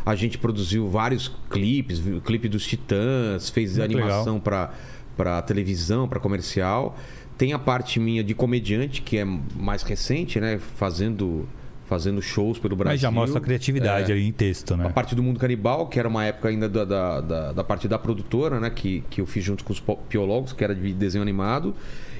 A 0.07 0.15
gente 0.15 0.37
produziu 0.39 0.87
vários 0.89 1.31
clipes, 1.51 2.01
clipe 2.25 2.49
dos 2.49 2.67
Titãs, 2.67 3.49
fez 3.51 3.77
Muito 3.79 3.97
animação 3.99 4.39
pra 4.41 4.71
para 5.17 5.41
televisão, 5.43 6.09
pra 6.09 6.19
comercial. 6.19 6.97
Tem 7.39 7.53
a 7.53 7.59
parte 7.59 8.01
minha 8.01 8.23
de 8.23 8.35
comediante, 8.35 9.01
que 9.01 9.17
é 9.19 9.25
mais 9.25 9.83
recente, 9.85 10.41
né? 10.41 10.59
Fazendo, 10.77 11.49
fazendo 11.87 12.21
shows 12.23 12.59
pelo 12.59 12.75
Brasil. 12.77 12.93
Mas 12.95 13.01
já 13.01 13.11
mostra 13.11 13.39
a 13.39 13.43
criatividade 13.43 14.11
É. 14.11 14.15
ali 14.15 14.27
em 14.27 14.33
texto, 14.33 14.77
né? 14.77 14.87
A 14.87 14.91
parte 14.91 15.15
do 15.15 15.23
Mundo 15.23 15.39
Canibal, 15.39 15.87
que 15.89 15.99
era 15.99 16.09
uma 16.09 16.25
época 16.25 16.49
ainda 16.49 16.69
da, 16.69 16.85
da, 16.85 17.21
da, 17.21 17.53
da 17.53 17.65
parte 17.65 17.87
da 17.87 17.99
produtora, 17.99 18.59
né? 18.61 18.71
Que, 18.71 19.03
que 19.11 19.21
eu 19.21 19.27
fiz 19.27 19.45
junto 19.45 19.65
com 19.65 19.73
os 19.73 19.83
piologos, 20.09 20.53
que 20.53 20.65
era 20.65 20.75
de 20.75 20.93
desenho 20.93 21.23
animado. 21.23 21.75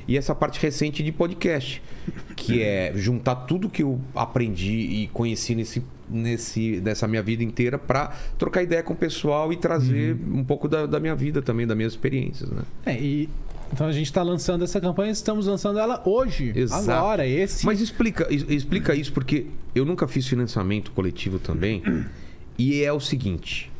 E 0.07 0.19
essa 0.19 0.35
parte 0.35 0.61
recente 0.61 1.03
de 1.03 1.11
podcast, 1.11 1.83
que 2.37 2.63
é 2.63 2.93
juntar 2.95 3.35
tudo 3.37 3.71
que 3.71 3.83
eu 3.83 3.99
aprendi 4.15 4.73
e 5.03 5.09
conheci 5.15 5.55
nesse, 5.55 5.83
nesse, 6.11 6.79
nessa 6.83 7.09
minha 7.09 7.23
vida 7.23 7.43
inteira 7.43 7.79
para 7.79 8.13
trocar 8.37 8.63
ideia 8.63 8.83
com 8.83 8.93
o 8.93 8.97
pessoal 8.97 9.51
e 9.51 9.57
trazer 9.57 10.15
um 10.31 10.45
pouco 10.45 10.69
da, 10.69 10.85
da 10.85 11.01
minha 11.01 11.15
vida 11.17 11.41
também, 11.41 11.67
das 11.67 11.75
minhas 11.75 11.95
experiências, 11.95 12.51
né? 12.51 12.63
É, 12.85 12.95
e. 13.01 13.31
Então 13.75 13.89
a 13.89 13.93
gente 13.93 14.07
está 14.07 14.23
lançando 14.23 14.63
essa 14.63 14.81
campanha, 14.81 15.11
estamos 15.11 15.49
lançando 15.49 15.81
ela 15.81 16.01
hoje, 16.07 16.53
Exato. 16.55 16.89
agora, 16.93 17.27
esse. 17.27 17.67
Mas 17.67 17.81
explica, 17.81 18.33
explica 18.33 18.95
isso, 18.95 19.13
porque 19.13 19.47
eu 19.75 19.85
nunca 19.85 20.07
fiz 20.07 20.29
financiamento 20.29 20.93
coletivo 20.93 21.41
também. 21.41 21.83
e 22.57 22.85
é 22.85 22.93
o 22.93 23.01
seguinte: 23.01 23.73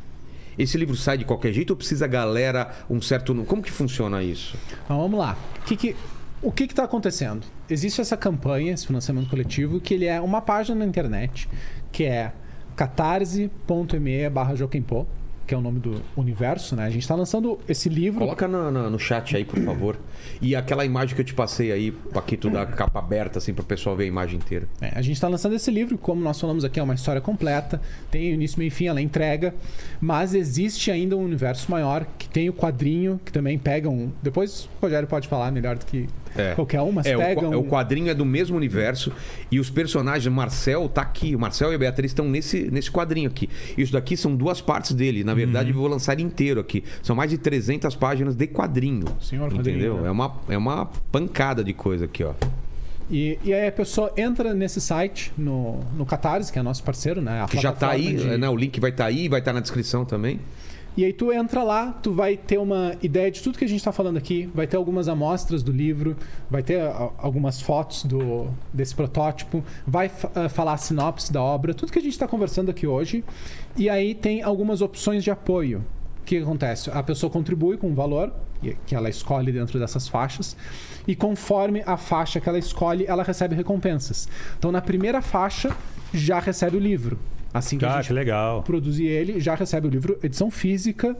esse 0.59 0.77
livro 0.77 0.97
sai 0.97 1.17
de 1.17 1.23
qualquer 1.23 1.53
jeito 1.53 1.69
ou 1.69 1.77
precisa 1.77 2.03
a 2.03 2.07
galera 2.09 2.75
um 2.89 3.01
certo. 3.01 3.33
Como 3.45 3.61
que 3.61 3.71
funciona 3.71 4.21
isso? 4.21 4.57
Então 4.83 4.99
vamos 4.99 5.17
lá. 5.17 5.37
O 5.61 5.65
que 5.65 5.77
que, 5.77 5.95
o 6.41 6.51
que 6.51 6.63
está 6.65 6.83
acontecendo? 6.83 7.47
Existe 7.69 8.01
essa 8.01 8.17
campanha, 8.17 8.73
esse 8.73 8.85
financiamento 8.85 9.29
coletivo, 9.29 9.79
que 9.79 9.93
ele 9.93 10.07
é 10.07 10.19
uma 10.19 10.41
página 10.41 10.79
na 10.79 10.85
internet, 10.85 11.47
que 11.93 12.03
é 12.03 12.33
catarse.me 12.75 14.29
barra 14.29 14.55
Joquempô, 14.55 15.07
que 15.45 15.53
é 15.53 15.57
o 15.57 15.61
nome 15.61 15.79
do 15.79 16.01
universo, 16.17 16.75
né? 16.75 16.85
A 16.85 16.89
gente 16.89 17.03
está 17.03 17.15
lançando 17.15 17.59
esse 17.67 17.87
livro. 17.89 18.19
Coloca 18.19 18.47
na- 18.47 18.71
na- 18.71 18.89
no 18.89 18.97
chat 18.99 19.35
aí, 19.35 19.45
por 19.45 19.59
favor. 19.59 19.95
E 20.41 20.55
aquela 20.55 20.85
imagem 20.85 21.15
que 21.15 21.21
eu 21.21 21.25
te 21.25 21.33
passei 21.33 21.71
aí, 21.71 21.91
Paquito, 21.91 22.49
da 22.49 22.65
capa 22.65 22.99
aberta, 22.99 23.39
assim, 23.39 23.53
para 23.53 23.63
o 23.63 23.65
pessoal 23.65 23.95
ver 23.95 24.03
a 24.05 24.07
imagem 24.07 24.37
inteira. 24.37 24.67
É, 24.81 24.91
a 24.95 25.01
gente 25.01 25.15
está 25.15 25.27
lançando 25.27 25.55
esse 25.55 25.69
livro, 25.71 25.97
como 25.97 26.21
nós 26.21 26.39
falamos 26.39 26.63
aqui, 26.65 26.79
é 26.79 26.83
uma 26.83 26.93
história 26.95 27.21
completa, 27.21 27.81
tem 28.11 28.31
início, 28.31 28.57
meio 28.59 28.67
e 28.67 28.71
fim, 28.71 28.87
ela 28.87 29.01
entrega, 29.01 29.53
mas 30.01 30.33
existe 30.33 30.91
ainda 30.91 31.15
um 31.15 31.23
universo 31.23 31.69
maior 31.71 32.05
que 32.17 32.27
tem 32.29 32.49
o 32.49 32.53
quadrinho, 32.53 33.19
que 33.23 33.31
também 33.31 33.57
pega 33.57 33.89
um. 33.89 34.11
Depois 34.21 34.65
o 34.65 34.69
Rogério 34.85 35.07
pode 35.07 35.27
falar 35.27 35.51
melhor 35.51 35.77
do 35.77 35.85
que 35.85 36.07
É. 36.37 36.53
qualquer 36.53 36.81
um, 36.81 36.91
mas 36.91 37.05
É, 37.05 37.15
o, 37.15 37.19
qua- 37.19 37.25
pegam. 37.27 37.59
o 37.59 37.63
quadrinho 37.63 38.09
é 38.09 38.13
do 38.13 38.25
mesmo 38.25 38.57
universo 38.57 39.11
e 39.49 39.57
os 39.59 39.69
personagens, 39.69 40.25
o 40.25 40.31
Marcel 40.31 40.89
tá 40.89 41.01
aqui. 41.01 41.33
O 41.33 41.39
Marcel 41.39 41.71
e 41.71 41.75
a 41.75 41.77
Beatriz 41.77 42.11
estão 42.11 42.27
nesse, 42.27 42.69
nesse 42.69 42.91
quadrinho 42.91 43.29
aqui. 43.29 43.49
Isso 43.77 43.93
daqui 43.93 44.17
são 44.17 44.35
duas 44.35 44.59
partes 44.59 44.91
dele. 44.91 45.23
Na 45.23 45.33
verdade, 45.33 45.69
eu 45.69 45.75
vou 45.75 45.87
lançar 45.87 46.11
ele 46.13 46.23
inteiro 46.23 46.59
aqui. 46.59 46.83
São 47.01 47.15
mais 47.15 47.31
de 47.31 47.37
300 47.37 47.95
páginas 47.95 48.35
de 48.35 48.47
quadrinho. 48.47 49.05
Senhor 49.21 49.49
quadrinho, 49.49 49.61
Entendeu? 49.77 50.01
né? 50.01 50.09
É, 50.15 50.17
uma, 50.17 50.35
é 50.49 50.57
uma 50.57 50.89
pancada 51.11 51.63
de 51.63 51.73
coisa 51.73 52.05
aqui, 52.05 52.23
ó. 52.23 52.33
E, 53.11 53.37
e 53.43 53.53
aí 53.53 53.67
a 53.67 53.71
pessoa 53.71 54.11
entra 54.17 54.53
nesse 54.53 54.79
site, 54.81 55.31
no, 55.37 55.79
no 55.95 56.05
Catarse, 56.05 56.51
que 56.51 56.57
é 56.57 56.61
nosso 56.63 56.83
parceiro, 56.83 57.21
né? 57.21 57.41
A 57.43 57.45
Que 57.47 57.59
já 57.59 57.71
tá 57.71 57.89
aí, 57.91 58.15
de- 58.15 58.37
né? 58.37 58.49
O 58.49 58.55
link 58.55 58.79
vai 58.79 58.89
estar 58.89 59.05
aí, 59.05 59.27
vai 59.27 59.39
estar 59.39 59.53
na 59.53 59.59
descrição 59.59 60.05
também. 60.05 60.39
E 60.97 61.03
aí 61.03 61.11
tu 61.11 61.29
entra 61.29 61.61
lá, 61.61 61.91
tu 61.91 62.13
vai 62.13 62.37
ter 62.37 62.57
uma 62.57 62.95
ideia 63.03 63.29
de 63.29 63.41
tudo 63.41 63.57
que 63.57 63.65
a 63.65 63.67
gente 63.67 63.79
está 63.79 63.91
falando 63.91 64.15
aqui, 64.15 64.49
vai 64.55 64.65
ter 64.65 64.77
algumas 64.77 65.09
amostras 65.09 65.61
do 65.61 65.69
livro, 65.69 66.15
vai 66.49 66.63
ter 66.63 66.79
algumas 67.17 67.59
fotos 67.59 68.05
do, 68.05 68.47
desse 68.73 68.95
protótipo, 68.95 69.61
vai 69.85 70.09
ah, 70.33 70.47
falar 70.47 70.71
a 70.71 70.77
sinopse 70.77 71.33
da 71.33 71.43
obra, 71.43 71.73
tudo 71.73 71.91
que 71.91 71.99
a 71.99 72.01
gente 72.01 72.13
está 72.13 72.29
conversando 72.29 72.71
aqui 72.71 72.87
hoje. 72.87 73.25
E 73.75 73.89
aí 73.89 74.15
tem 74.15 74.41
algumas 74.41 74.81
opções 74.81 75.21
de 75.21 75.29
apoio. 75.29 75.83
O 76.25 76.27
que 76.27 76.39
acontece? 76.39 76.89
A 76.89 77.03
pessoa 77.03 77.29
contribui 77.31 77.77
com 77.77 77.87
um 77.89 77.93
valor 77.93 78.33
que 78.87 78.95
ela 78.95 79.07
escolhe 79.07 79.51
dentro 79.51 79.77
dessas 79.77 80.07
faixas 80.07 80.57
e 81.07 81.15
conforme 81.15 81.83
a 81.85 81.97
faixa 81.97 82.39
que 82.39 82.49
ela 82.49 82.57
escolhe, 82.57 83.05
ela 83.07 83.21
recebe 83.21 83.53
recompensas. 83.53 84.27
Então 84.57 84.71
na 84.71 84.81
primeira 84.81 85.21
faixa 85.21 85.69
já 86.11 86.39
recebe 86.39 86.77
o 86.77 86.79
livro. 86.79 87.19
Assim 87.53 87.77
que 87.77 87.85
a 87.85 87.93
Ah, 87.93 87.97
gente 87.97 88.07
que 88.07 88.13
legal. 88.13 88.63
produzir 88.63 89.05
ele, 89.05 89.39
já 89.39 89.53
recebe 89.53 89.85
o 89.85 89.89
livro, 89.91 90.17
edição 90.23 90.49
física. 90.49 91.15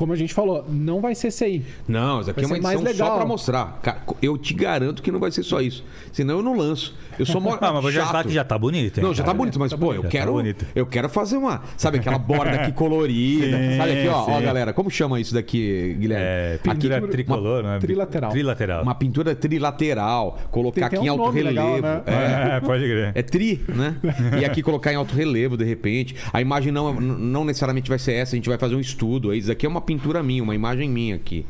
Como 0.00 0.14
a 0.14 0.16
gente 0.16 0.32
falou, 0.32 0.64
não 0.66 0.98
vai 0.98 1.14
ser 1.14 1.30
CI. 1.30 1.62
Não, 1.86 2.22
isso 2.22 2.30
aqui 2.30 2.40
Vai 2.40 2.58
é 2.74 2.78
uma 2.78 2.88
edição 2.88 3.06
só 3.06 3.16
pra 3.16 3.26
mostrar. 3.26 3.78
Cara, 3.82 3.98
eu 4.22 4.38
te 4.38 4.54
garanto 4.54 5.02
que 5.02 5.12
não 5.12 5.20
vai 5.20 5.30
ser 5.30 5.42
só 5.42 5.60
isso. 5.60 5.84
Senão 6.10 6.36
eu 6.38 6.42
não 6.42 6.56
lanço. 6.56 6.94
Eu 7.18 7.26
sou 7.26 7.38
mó 7.38 7.50
Ah, 7.60 7.82
mas 7.82 7.92
já 7.92 8.06
tá 8.06 8.24
que 8.24 8.30
já 8.32 8.42
tá 8.42 8.56
bonito. 8.56 8.96
hein, 8.96 9.04
Não, 9.04 9.12
já 9.12 9.22
tá 9.22 9.26
cara? 9.26 9.36
bonito, 9.36 9.58
mas, 9.58 9.70
Tá 9.72 9.76
pô, 9.76 9.86
bonito. 9.88 9.98
eu 9.98 10.02
tá 10.04 10.08
quero. 10.08 10.32
bonito. 10.32 10.66
eu 10.74 10.86
quero 10.86 11.10
fazer 11.10 11.36
uma. 11.36 11.60
Sabe 11.76 11.98
aquela 11.98 12.16
borda 12.18 12.52
aqui 12.62 12.72
colorida? 12.72 13.44
Sim, 13.58 13.76
sabe 13.76 13.92
aqui, 13.92 14.08
ó, 14.08 14.24
ó, 14.26 14.40
galera, 14.40 14.72
como 14.72 14.90
chama 14.90 15.20
isso 15.20 15.34
daqui, 15.34 15.94
Guilherme? 16.00 16.24
É, 16.26 16.54
aqui, 16.54 16.70
pintura 16.70 16.98
uma- 16.98 17.08
tricolor, 17.08 17.62
né? 17.62 17.78
trilateral. 17.78 18.30
Trilateral. 18.30 18.82
uma 18.82 18.94
pintura 18.94 19.34
trilateral, 19.34 20.38
colocar 20.50 20.86
aqui 20.86 20.96
em 20.96 21.08
alto 21.08 21.28
relevo. 21.28 21.48
legal, 21.54 21.80
né? 21.82 22.02
É. 22.06 22.40
É, 22.56 22.60
pode 22.60 22.82
crer. 22.84 23.12
É 23.14 23.22
tri, 23.22 23.60
né? 23.68 23.96
E 24.40 24.44
aqui 24.46 24.62
colocar 24.62 24.92
em 24.92 24.96
alto 24.96 25.14
relevo, 25.14 25.56
de 25.58 25.64
repente. 25.64 26.16
A 26.32 26.40
imagem 26.40 26.72
não, 26.72 26.94
não 26.98 27.44
necessariamente 27.44 27.88
vai 27.88 27.98
ser 27.98 28.14
essa, 28.14 28.34
a 28.34 28.36
gente 28.36 28.48
vai 28.48 28.56
fazer 28.56 28.74
um 28.74 28.80
estudo. 28.80 29.34
Isso 29.34 29.52
aqui 29.52 29.66
é 29.66 29.68
uma 29.68 29.80
pintura 29.90 30.22
minha, 30.22 30.40
uma 30.40 30.54
imagem 30.54 30.88
minha 30.88 31.16
aqui. 31.16 31.44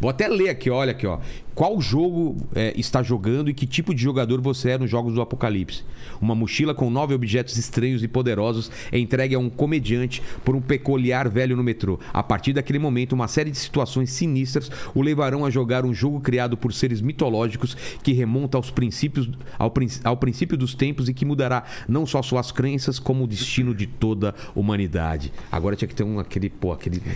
Vou 0.00 0.08
até 0.08 0.26
ler 0.26 0.48
aqui, 0.48 0.70
olha 0.70 0.92
aqui, 0.92 1.06
ó. 1.06 1.18
Qual 1.54 1.80
jogo 1.80 2.36
é, 2.54 2.72
está 2.78 3.02
jogando 3.02 3.50
e 3.50 3.54
que 3.54 3.66
tipo 3.66 3.94
de 3.94 4.02
jogador 4.02 4.40
você 4.40 4.70
é 4.70 4.78
nos 4.78 4.90
jogos 4.90 5.14
do 5.14 5.20
Apocalipse? 5.20 5.82
Uma 6.20 6.34
mochila 6.34 6.74
com 6.74 6.90
nove 6.90 7.14
objetos 7.14 7.56
estranhos 7.58 8.02
e 8.02 8.08
poderosos 8.08 8.70
é 8.90 8.98
entregue 8.98 9.34
a 9.34 9.38
um 9.38 9.50
comediante 9.50 10.22
por 10.44 10.56
um 10.56 10.60
peculiar 10.60 11.28
velho 11.28 11.56
no 11.56 11.62
metrô. 11.62 11.98
A 12.12 12.22
partir 12.22 12.52
daquele 12.52 12.78
momento, 12.78 13.12
uma 13.12 13.28
série 13.28 13.50
de 13.50 13.58
situações 13.58 14.10
sinistras 14.10 14.70
o 14.94 15.02
levarão 15.02 15.44
a 15.44 15.50
jogar 15.50 15.84
um 15.84 15.92
jogo 15.92 16.20
criado 16.20 16.56
por 16.56 16.72
seres 16.72 17.00
mitológicos 17.00 17.76
que 18.02 18.12
remonta 18.12 18.56
aos 18.56 18.70
princípios, 18.70 19.28
ao, 19.58 19.72
ao 20.04 20.16
princípio 20.16 20.56
dos 20.56 20.74
tempos 20.74 21.08
e 21.08 21.14
que 21.14 21.24
mudará 21.24 21.64
não 21.88 22.06
só 22.06 22.22
suas 22.22 22.50
crenças, 22.50 22.98
como 22.98 23.24
o 23.24 23.26
destino 23.26 23.74
de 23.74 23.86
toda 23.86 24.30
a 24.30 24.34
humanidade. 24.58 25.32
Agora 25.50 25.76
tinha 25.76 25.88
que 25.88 25.94
ter 25.94 26.04
um 26.04 26.18
aquele, 26.18 26.48
pô, 26.48 26.72
aquele. 26.72 27.02
né? 27.04 27.12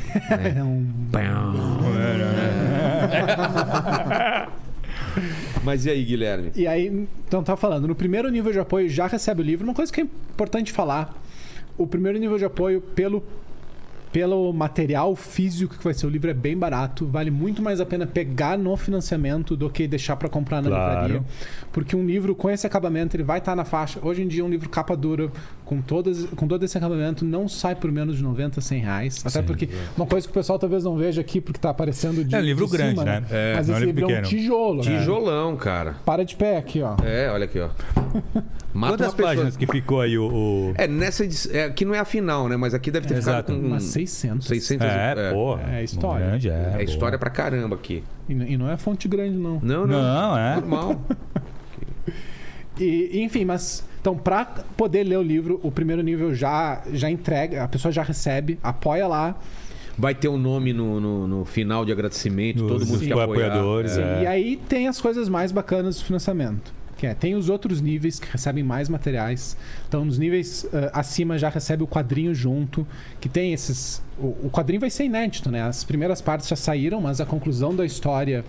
É 0.56 0.62
um... 0.62 0.86
Mas 5.64 5.84
e 5.86 5.90
aí, 5.90 6.04
Guilherme? 6.04 6.52
E 6.54 6.66
aí, 6.66 6.86
então 7.26 7.42
tá 7.42 7.56
falando, 7.56 7.88
no 7.88 7.94
primeiro 7.94 8.28
nível 8.30 8.52
de 8.52 8.58
apoio 8.58 8.88
já 8.88 9.06
recebe 9.06 9.42
o 9.42 9.44
livro. 9.44 9.64
Uma 9.64 9.74
coisa 9.74 9.92
que 9.92 10.00
é 10.00 10.04
importante 10.04 10.72
falar: 10.72 11.14
o 11.76 11.86
primeiro 11.86 12.18
nível 12.18 12.38
de 12.38 12.44
apoio 12.44 12.80
pelo 12.80 13.22
pelo 14.16 14.50
material 14.50 15.14
físico 15.14 15.76
que 15.76 15.84
vai 15.84 15.92
ser 15.92 16.06
o 16.06 16.08
livro 16.08 16.30
é 16.30 16.32
bem 16.32 16.56
barato, 16.56 17.06
vale 17.06 17.30
muito 17.30 17.60
mais 17.60 17.82
a 17.82 17.84
pena 17.84 18.06
pegar 18.06 18.56
no 18.56 18.74
financiamento 18.74 19.54
do 19.54 19.68
que 19.68 19.86
deixar 19.86 20.16
para 20.16 20.26
comprar 20.26 20.62
na 20.62 20.70
Claro. 20.70 21.02
livraria, 21.02 21.22
porque 21.70 21.94
um 21.94 22.02
livro 22.02 22.34
com 22.34 22.48
esse 22.48 22.66
acabamento 22.66 23.14
ele 23.14 23.22
vai 23.22 23.40
estar 23.40 23.54
na 23.54 23.66
faixa. 23.66 23.98
Hoje 24.02 24.22
em 24.22 24.26
dia 24.26 24.42
um 24.42 24.48
livro 24.48 24.70
capa 24.70 24.96
dura 24.96 25.30
com 25.66 25.82
todas 25.82 26.24
com 26.34 26.48
todo 26.48 26.62
esse 26.64 26.78
acabamento 26.78 27.26
não 27.26 27.46
sai 27.46 27.74
por 27.74 27.92
menos 27.92 28.16
de 28.16 28.22
90, 28.22 28.58
100 28.58 28.80
reais, 28.80 29.20
até 29.20 29.40
Sim. 29.40 29.46
porque 29.46 29.68
uma 29.94 30.06
coisa 30.06 30.26
que 30.26 30.30
o 30.30 30.34
pessoal 30.34 30.58
talvez 30.58 30.82
não 30.82 30.96
veja 30.96 31.20
aqui 31.20 31.38
porque 31.38 31.60
tá 31.60 31.68
aparecendo 31.68 32.24
de 32.24 32.34
É 32.34 32.38
um 32.38 32.40
livro 32.40 32.64
de 32.64 32.72
grande, 32.72 32.92
cima, 32.98 33.04
né? 33.04 33.22
É, 33.30 33.54
Mas 33.56 33.68
é 33.68 33.72
um 33.72 33.76
esse 33.76 33.84
livro 33.84 34.00
livro 34.00 34.14
é 34.14 34.18
um 34.20 34.22
pequeno. 34.22 34.40
tijolo, 34.42 34.76
né? 34.82 34.98
Tijolão, 34.98 35.56
cara. 35.56 35.96
Para 36.06 36.24
de 36.24 36.34
pé 36.36 36.56
aqui, 36.56 36.80
ó. 36.80 36.96
É, 37.04 37.30
olha 37.30 37.44
aqui, 37.44 37.60
ó. 37.60 37.68
Mata 38.72 38.92
Quantas 38.92 39.06
uma 39.08 39.12
pessoa. 39.14 39.28
páginas 39.34 39.56
que 39.56 39.66
ficou 39.66 40.00
aí 40.02 40.18
o. 40.18 40.26
o- 40.30 40.74
É, 40.76 40.86
nessa 40.86 41.24
edição. 41.24 41.50
É, 41.54 41.64
aqui 41.64 41.82
não 41.84 41.94
é 41.94 41.98
a 41.98 42.04
final, 42.04 42.46
né? 42.46 42.56
Mas 42.58 42.74
aqui 42.74 42.90
deve 42.90 43.06
ter 43.06 43.14
Exato. 43.16 43.46
ficado 43.52 43.60
com. 43.62 43.66
Umas 43.68 43.84
600. 44.06 44.46
600 44.46 44.86
É, 44.86 45.32
pô. 45.32 45.58
É 45.58 45.82
história. 45.84 46.26
Grande, 46.26 46.48
é, 46.50 46.52
É, 46.52 46.70
boa. 46.70 46.82
história 46.82 47.18
pra 47.18 47.30
caramba 47.30 47.74
aqui. 47.76 48.02
E, 48.28 48.32
e 48.32 48.56
não 48.56 48.70
é 48.70 48.76
fonte 48.76 49.06
grande, 49.08 49.36
não. 49.36 49.58
Não, 49.62 49.86
não. 49.86 50.02
Não, 50.02 50.38
é. 50.38 50.54
Normal. 50.56 51.00
E, 52.78 53.22
enfim, 53.22 53.44
mas. 53.44 53.82
Então, 54.00 54.16
pra 54.16 54.44
poder 54.76 55.02
ler 55.02 55.16
o 55.16 55.22
livro, 55.22 55.58
o 55.62 55.70
primeiro 55.72 56.02
nível 56.02 56.34
já, 56.34 56.82
já 56.92 57.10
entrega, 57.10 57.64
a 57.64 57.68
pessoa 57.68 57.90
já 57.90 58.02
recebe, 58.02 58.58
apoia 58.62 59.06
lá. 59.08 59.34
Vai 59.98 60.14
ter 60.14 60.28
um 60.28 60.36
nome 60.36 60.72
no, 60.74 61.00
no, 61.00 61.26
no 61.26 61.44
final 61.46 61.84
de 61.84 61.90
agradecimento, 61.90 62.66
todo 62.68 62.84
mundo 62.86 62.98
que 63.00 63.10
apoiar. 63.10 63.24
apoiadores, 63.46 63.96
É. 63.96 64.02
é. 64.02 64.22
E 64.22 64.26
aí 64.26 64.56
tem 64.68 64.86
as 64.88 65.00
coisas 65.00 65.28
mais 65.28 65.50
bacanas 65.50 65.96
do 65.98 66.04
financiamento. 66.04 66.70
Que 66.96 67.06
é, 67.06 67.14
tem 67.14 67.34
os 67.34 67.48
outros 67.48 67.80
níveis 67.80 68.18
que 68.18 68.30
recebem 68.30 68.64
mais 68.64 68.88
materiais. 68.88 69.56
Então, 69.86 70.04
nos 70.04 70.18
níveis 70.18 70.66
eh, 70.72 70.90
acima 70.92 71.36
já 71.38 71.48
recebe 71.48 71.82
o 71.82 71.86
quadrinho 71.86 72.34
junto. 72.34 72.86
Que 73.20 73.28
tem 73.28 73.52
esses. 73.52 74.02
O, 74.18 74.46
o 74.46 74.50
quadrinho 74.50 74.80
vai 74.80 74.88
ser 74.90 75.04
inédito, 75.04 75.50
né? 75.50 75.62
As 75.62 75.84
primeiras 75.84 76.20
partes 76.22 76.48
já 76.48 76.56
saíram, 76.56 77.00
mas 77.00 77.20
a 77.20 77.26
conclusão 77.26 77.74
da 77.74 77.84
história. 77.84 78.44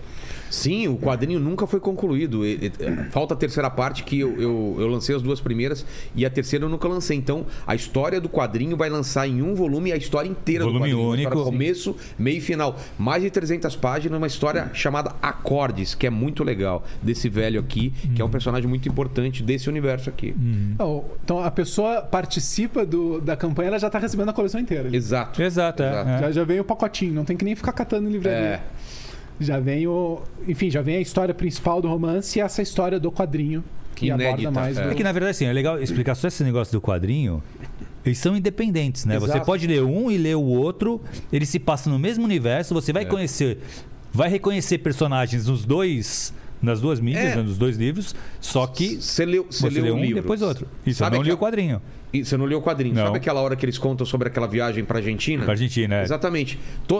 Sim, 0.50 0.88
o 0.88 0.96
quadrinho 0.96 1.38
nunca 1.38 1.66
foi 1.66 1.78
concluído. 1.78 2.46
E- 2.46 2.54
e- 2.66 3.10
Falta 3.10 3.34
a 3.34 3.36
terceira 3.36 3.68
parte 3.68 4.02
que 4.02 4.18
eu, 4.20 4.40
eu, 4.40 4.76
eu 4.78 4.86
lancei 4.88 5.14
as 5.14 5.20
duas 5.20 5.40
primeiras 5.40 5.84
e 6.14 6.24
a 6.24 6.30
terceira 6.30 6.64
eu 6.64 6.68
nunca 6.68 6.88
lancei. 6.88 7.16
Então, 7.16 7.44
a 7.66 7.74
história 7.74 8.18
do 8.20 8.28
quadrinho 8.28 8.76
vai 8.76 8.88
lançar 8.88 9.28
em 9.28 9.42
um 9.42 9.54
volume 9.54 9.92
a 9.92 9.96
história 9.96 10.28
inteira 10.28 10.64
Volume 10.64 10.78
do 10.90 10.96
quadrinho. 10.96 11.00
Uma 11.06 11.10
único. 11.12 11.44
Começo, 11.44 11.96
meio 12.18 12.38
e 12.38 12.40
final. 12.40 12.78
Mais 12.98 13.22
de 13.22 13.30
300 13.30 13.76
páginas, 13.76 14.16
uma 14.18 14.26
história 14.26 14.70
chamada 14.72 15.14
Acordes, 15.20 15.94
que 15.94 16.06
é 16.06 16.10
muito 16.10 16.42
legal. 16.42 16.82
Desse 17.02 17.28
velho 17.28 17.60
aqui, 17.60 17.90
que 18.14 18.22
é 18.22 18.24
um 18.24 18.30
personagem 18.30 18.66
muito 18.68 18.88
importante 18.88 19.42
desse 19.42 19.68
universo 19.68 20.08
aqui. 20.08 20.34
Oh, 20.78 21.02
Então, 21.22 21.40
a 21.40 21.50
pessoa 21.50 22.00
participa 22.00 22.86
do- 22.86 23.20
da 23.20 23.36
campanha, 23.36 23.68
ela 23.68 23.78
já 23.78 23.88
está 23.88 23.98
recebendo 23.98 24.30
a 24.30 24.32
coleção 24.32 24.58
inteira. 24.60 24.88
ali. 24.88 24.96
Exato. 24.96 25.40
Exato, 25.58 25.82
é. 25.82 25.88
Exato. 25.90 26.08
é. 26.10 26.18
Já, 26.20 26.32
já 26.32 26.44
vem 26.44 26.60
o 26.60 26.64
pacotinho, 26.64 27.12
não 27.14 27.24
tem 27.24 27.36
que 27.36 27.44
nem 27.44 27.54
ficar 27.56 27.72
catando 27.72 28.08
em 28.08 28.12
livraria. 28.12 28.38
É. 28.38 28.60
Já 29.40 29.60
vem 29.60 29.86
o. 29.86 30.20
Enfim, 30.46 30.70
já 30.70 30.82
vem 30.82 30.96
a 30.96 31.00
história 31.00 31.32
principal 31.34 31.80
do 31.80 31.88
romance 31.88 32.38
e 32.38 32.42
essa 32.42 32.60
história 32.62 32.98
do 32.98 33.10
quadrinho 33.12 33.62
que 33.94 34.06
Inédita, 34.06 34.30
aborda 34.30 34.50
mais 34.50 34.76
é. 34.78 34.82
do. 34.84 34.90
É 34.90 34.94
que 34.94 35.02
na 35.04 35.12
verdade 35.12 35.30
assim, 35.30 35.44
é 35.44 35.52
legal 35.52 35.80
explicar 35.80 36.14
só 36.14 36.26
esse 36.28 36.42
negócio 36.42 36.72
do 36.72 36.80
quadrinho. 36.80 37.42
Eles 38.04 38.18
são 38.18 38.36
independentes, 38.36 39.04
né? 39.04 39.18
Você 39.18 39.32
Exato. 39.32 39.46
pode 39.46 39.66
ler 39.66 39.82
um 39.82 40.10
e 40.10 40.16
ler 40.16 40.36
o 40.36 40.42
outro, 40.42 41.00
eles 41.32 41.48
se 41.48 41.58
passam 41.58 41.92
no 41.92 41.98
mesmo 41.98 42.24
universo, 42.24 42.72
você 42.74 42.90
É. 42.90 42.94
vai 42.94 43.04
conhecer, 43.06 43.58
vai 44.12 44.28
reconhecer 44.28 44.78
personagens 44.78 45.46
nos 45.46 45.64
dois, 45.64 46.32
nas 46.60 46.80
duas 46.80 46.98
mídias, 47.00 47.32
É. 47.32 47.36
né, 47.36 47.42
nos 47.42 47.56
dois 47.58 47.76
livros, 47.76 48.14
só 48.40 48.66
que 48.66 48.96
Você 48.96 49.24
leu, 49.24 49.46
você 49.50 49.68
você 49.70 49.74
leu 49.80 49.84
lê 49.84 49.90
o 49.90 49.94
um 49.96 50.00
livro. 50.00 50.22
depois 50.22 50.42
outro. 50.42 50.66
Isso, 50.86 50.98
Sabe 50.98 51.16
eu 51.16 51.20
não 51.20 51.24
li 51.26 51.32
o 51.32 51.38
quadrinho. 51.38 51.80
E 52.12 52.24
você 52.24 52.36
não 52.38 52.46
leu 52.46 52.58
o 52.58 52.62
quadrinho. 52.62 52.94
Não. 52.94 53.04
Sabe 53.06 53.18
aquela 53.18 53.40
hora 53.42 53.54
que 53.54 53.64
eles 53.64 53.76
contam 53.76 54.06
sobre 54.06 54.28
aquela 54.28 54.46
viagem 54.46 54.82
pra 54.84 54.98
Argentina? 54.98 55.44
Pra 55.44 55.52
Argentina, 55.52 55.96
é. 55.96 56.02
Exatamente. 56.02 56.58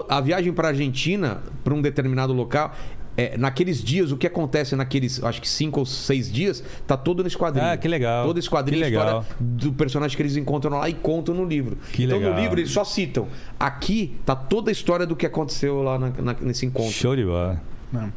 A 0.08 0.20
viagem 0.20 0.52
pra 0.52 0.68
Argentina, 0.68 1.38
pra 1.64 1.72
um 1.72 1.80
determinado 1.80 2.32
local, 2.34 2.74
é, 3.16 3.36
naqueles 3.38 3.82
dias, 3.82 4.12
o 4.12 4.16
que 4.18 4.26
acontece 4.28 4.76
naqueles, 4.76 5.24
acho 5.24 5.40
que 5.40 5.48
cinco 5.48 5.80
ou 5.80 5.86
seis 5.86 6.30
dias, 6.30 6.62
tá 6.86 6.94
todo 6.96 7.24
nesse 7.24 7.36
quadrinho. 7.38 7.66
Ah, 7.68 7.76
que 7.76 7.88
legal. 7.88 8.26
Todo 8.26 8.38
esse 8.38 8.48
quadrinho, 8.50 8.78
Que 8.80 8.84
a 8.84 8.88
história 8.90 9.12
legal. 9.12 9.26
do 9.40 9.72
personagem 9.72 10.14
que 10.16 10.22
eles 10.22 10.36
encontram 10.36 10.78
lá 10.78 10.88
e 10.88 10.94
contam 10.94 11.34
no 11.34 11.44
livro. 11.44 11.76
Que 11.92 12.04
então 12.04 12.18
legal. 12.18 12.34
no 12.34 12.40
livro 12.40 12.60
eles 12.60 12.70
só 12.70 12.84
citam. 12.84 13.26
Aqui 13.58 14.14
tá 14.24 14.36
toda 14.36 14.70
a 14.70 14.72
história 14.72 15.04
do 15.06 15.16
que 15.16 15.26
aconteceu 15.26 15.82
lá 15.82 15.98
na- 15.98 16.10
na- 16.10 16.36
nesse 16.42 16.64
encontro. 16.66 16.92
Show 16.92 17.16
de 17.16 17.24
bola. 17.24 17.60
Não. 17.92 18.12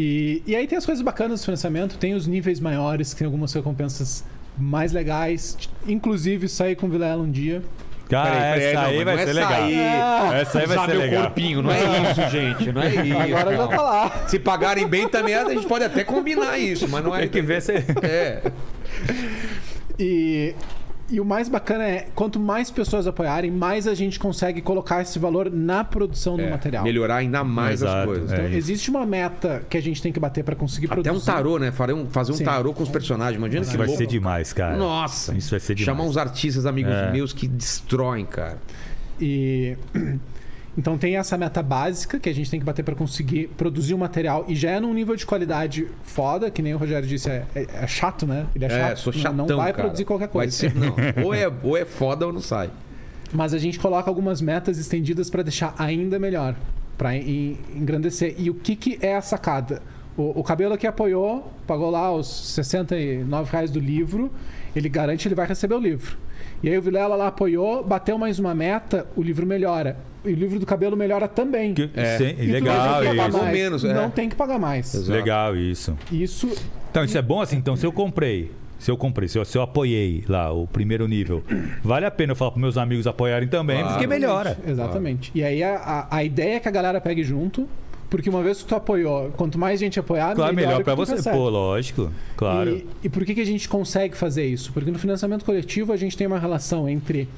E, 0.00 0.44
e 0.46 0.54
aí 0.54 0.64
tem 0.68 0.78
as 0.78 0.86
coisas 0.86 1.02
bacanas 1.02 1.40
do 1.40 1.44
financiamento, 1.46 1.98
tem 1.98 2.14
os 2.14 2.24
níveis 2.24 2.60
maiores, 2.60 3.12
que 3.12 3.18
tem 3.18 3.24
algumas 3.24 3.52
recompensas 3.52 4.24
mais 4.56 4.92
legais. 4.92 5.58
Inclusive, 5.88 6.48
sair 6.48 6.76
com 6.76 6.86
o 6.86 6.88
Vilela 6.88 7.20
um 7.20 7.28
dia. 7.28 7.64
Ah, 8.04 8.22
Peraí, 8.22 8.30
peraí, 8.40 8.62
essa 8.64 8.80
não, 8.80 8.88
aí 8.88 8.96
mas 8.96 9.04
vai 9.04 9.14
não 9.16 9.20
é 9.22 9.26
ser 9.26 9.32
legal. 9.32 9.50
sair, 9.50 10.40
Essa 10.40 10.58
aí 10.60 10.66
vai 10.66 10.76
usar 10.76 10.86
ser 10.86 10.92
meu 10.92 11.00
legal. 11.00 11.22
corpinho, 11.24 11.62
não 11.62 11.70
é 11.72 11.80
isso, 12.10 12.30
gente. 12.30 12.72
Não 12.72 12.80
é 12.82 12.88
isso. 13.04 13.18
Agora 13.18 13.50
já 13.50 13.56
não. 13.58 13.68
tá 13.68 13.82
lá. 13.82 14.24
Se 14.28 14.38
pagarem 14.38 14.86
bem 14.86 15.08
também, 15.08 15.34
a 15.34 15.48
gente 15.50 15.66
pode 15.66 15.84
até 15.84 16.04
combinar 16.04 16.56
isso, 16.58 16.88
mas 16.88 17.04
não 17.04 17.12
é. 17.14 17.18
Tem 17.22 17.28
que 17.28 17.42
ver 17.42 17.60
se. 17.60 17.72
É. 18.02 18.40
E 19.98 20.54
E 21.10 21.20
o 21.20 21.24
mais 21.24 21.48
bacana 21.48 21.84
é, 21.84 22.06
quanto 22.14 22.38
mais 22.38 22.70
pessoas 22.70 23.06
apoiarem, 23.06 23.50
mais 23.50 23.86
a 23.88 23.94
gente 23.94 24.18
consegue 24.18 24.60
colocar 24.60 25.00
esse 25.00 25.18
valor 25.18 25.50
na 25.50 25.82
produção 25.82 26.36
do 26.36 26.42
É, 26.42 26.50
material. 26.50 26.84
Melhorar 26.84 27.16
ainda 27.16 27.42
mais 27.42 27.82
as 27.82 27.88
Exato, 27.90 28.06
coisas. 28.06 28.30
é. 28.30 28.34
Então, 28.34 28.46
isso. 28.48 28.56
existe 28.58 28.90
uma 28.90 29.06
meta 29.06 29.62
que 29.70 29.78
a 29.78 29.80
gente 29.80 30.02
tem 30.02 30.12
que 30.12 30.20
bater 30.20 30.44
para 30.44 30.54
conseguir 30.54 30.86
Até 30.86 30.96
produzir. 31.02 31.16
um 31.22 31.24
tarô, 31.34 31.58
né? 31.58 31.72
Fazer 31.72 31.92
um, 31.94 32.06
fazer 32.10 32.32
um 32.32 32.36
Sim. 32.36 32.44
tarô 32.44 32.74
com 32.74 32.82
os 32.82 32.90
personagens. 32.90 33.38
Imagina 33.38 33.62
Isso 33.62 33.70
que 33.70 33.76
vai 33.78 33.86
louco. 33.86 33.98
ser 34.02 34.06
demais, 34.06 34.52
cara. 34.52 34.76
Nossa. 34.76 35.34
Isso 35.34 35.50
vai 35.50 35.60
ser 35.60 35.74
demais. 35.74 35.96
Chamar 35.96 36.08
uns 36.08 36.18
artistas 36.18 36.66
amigos 36.66 36.92
É. 36.92 37.10
meus 37.10 37.32
que 37.32 37.48
destroem, 37.48 38.26
cara. 38.26 38.58
E 39.18 39.76
então 40.78 40.96
tem 40.96 41.16
essa 41.16 41.36
meta 41.36 41.60
básica 41.62 42.20
que 42.20 42.28
a 42.28 42.32
gente 42.34 42.48
tem 42.48 42.60
que 42.60 42.64
bater 42.64 42.84
para 42.84 42.94
conseguir 42.94 43.48
produzir 43.56 43.92
o 43.94 43.98
material 43.98 44.44
e 44.46 44.54
já 44.54 44.70
é 44.70 44.78
num 44.80 44.94
nível 44.94 45.16
de 45.16 45.26
qualidade 45.26 45.88
foda, 46.04 46.50
que 46.52 46.62
nem 46.62 46.72
o 46.72 46.78
Rogério 46.78 47.06
disse, 47.08 47.28
é, 47.28 47.44
é- 47.54 47.66
é 47.82 47.86
chato, 47.88 48.24
né? 48.26 48.46
Ele 48.54 48.64
é 48.64 48.68
É, 48.68 48.70
chato. 48.70 48.98
sou 49.00 49.12
não- 49.12 49.20
chatão, 49.20 49.46
não 49.48 49.56
vai 49.56 49.72
cara. 49.72 49.82
produzir 49.84 50.04
qualquer 50.04 50.28
coisa. 50.28 50.52
ser. 50.56 50.72
Ou 51.24 51.34
é, 51.34 51.50
ou 51.64 51.76
é 51.76 51.84
foda 51.84 52.24
ou 52.26 52.32
não 52.32 52.40
sai. 52.40 52.70
Mas 53.32 53.52
a 53.52 53.58
gente 53.58 53.78
coloca 53.78 54.08
algumas 54.08 54.40
metas 54.40 54.78
estendidas 54.78 55.28
para 55.28 55.42
deixar 55.42 55.74
ainda 55.76 56.18
melhor, 56.18 56.54
para 56.96 57.14
engrandecer. 57.16 58.34
E 58.38 58.48
o 58.48 58.54
que, 58.54 58.74
que 58.76 58.98
é 59.02 59.16
a 59.16 59.20
sacada? 59.20 59.82
O, 60.16 60.40
o 60.40 60.42
cabelo 60.42 60.76
que 60.78 60.86
apoiou, 60.86 61.52
pagou 61.66 61.90
lá 61.90 62.12
os 62.14 62.26
69 62.54 63.50
reais 63.52 63.70
do 63.70 63.78
livro, 63.80 64.30
ele 64.74 64.88
garante 64.88 65.22
que 65.22 65.28
ele 65.28 65.34
vai 65.34 65.46
receber 65.46 65.74
o 65.74 65.78
livro. 65.80 66.16
E 66.62 66.68
aí 66.68 66.76
o 66.76 66.82
Vilela 66.82 67.14
lá 67.16 67.28
apoiou, 67.28 67.84
bateu 67.84 68.18
mais 68.18 68.38
uma 68.38 68.54
meta, 68.54 69.06
o 69.16 69.22
livro 69.22 69.46
melhora. 69.46 69.96
E 70.24 70.32
o 70.32 70.34
livro 70.36 70.58
do 70.58 70.66
cabelo 70.66 70.96
melhora 70.96 71.28
também. 71.28 71.72
Que- 71.74 71.88
É. 71.94 72.18
Sim, 72.18 72.34
E 72.38 72.46
legal 72.46 72.76
não 72.76 73.00
tem 73.00 73.10
que 73.10 73.16
pagar 73.16 73.28
isso. 73.28 73.38
mais. 73.38 73.52
menos, 73.52 73.84
é. 73.84 73.94
Não 73.94 74.10
tem 74.10 74.28
que 74.28 74.36
pagar 74.36 74.58
mais. 74.58 74.94
Exato. 74.94 75.12
Legal 75.12 75.56
isso. 75.56 75.96
Isso 76.10 76.52
Então, 76.90 77.04
isso 77.04 77.16
é 77.16 77.22
bom 77.22 77.40
assim. 77.40 77.56
Então, 77.56 77.76
se 77.76 77.86
eu 77.86 77.92
comprei, 77.92 78.50
se 78.78 78.90
eu 78.90 78.96
comprei, 78.96 79.28
se 79.28 79.38
eu, 79.38 79.44
se 79.44 79.56
eu 79.56 79.62
apoiei 79.62 80.24
lá 80.28 80.52
o 80.52 80.66
primeiro 80.66 81.06
nível, 81.06 81.44
vale 81.82 82.04
a 82.06 82.10
pena 82.10 82.32
eu 82.32 82.36
falar 82.36 82.50
para 82.50 82.60
meus 82.60 82.76
amigos 82.76 83.06
apoiarem 83.06 83.46
também, 83.48 83.78
Claro. 83.78 83.92
porque 83.92 84.06
melhora. 84.08 84.58
Exatamente. 84.66 85.30
E 85.34 85.44
aí 85.44 85.62
a, 85.62 85.76
a, 86.10 86.16
a 86.16 86.24
ideia 86.24 86.56
é 86.56 86.60
que 86.60 86.68
a 86.68 86.72
galera 86.72 87.00
pegue 87.00 87.22
junto, 87.22 87.68
porque 88.10 88.30
uma 88.30 88.42
vez 88.42 88.62
que 88.62 88.68
tu 88.68 88.74
apoiou, 88.74 89.30
quanto 89.36 89.58
mais 89.58 89.78
gente 89.78 89.98
apoiar, 90.00 90.34
Claro, 90.34 90.54
melhor, 90.54 90.68
melhor 90.68 90.84
para 90.84 90.94
você. 90.94 91.16
recebe. 91.16 91.36
Pô, 91.36 91.48
lógico. 91.48 92.10
Claro. 92.36 92.70
E, 92.70 92.86
e 93.04 93.08
por 93.08 93.24
que, 93.24 93.34
que 93.34 93.40
a 93.40 93.46
gente 93.46 93.68
consegue 93.68 94.16
fazer 94.16 94.46
isso? 94.46 94.72
Porque 94.72 94.90
no 94.90 94.98
financiamento 94.98 95.44
coletivo 95.44 95.92
a 95.92 95.96
gente 95.96 96.16
tem 96.16 96.26
uma 96.26 96.38
relação 96.38 96.88
entre 96.88 97.28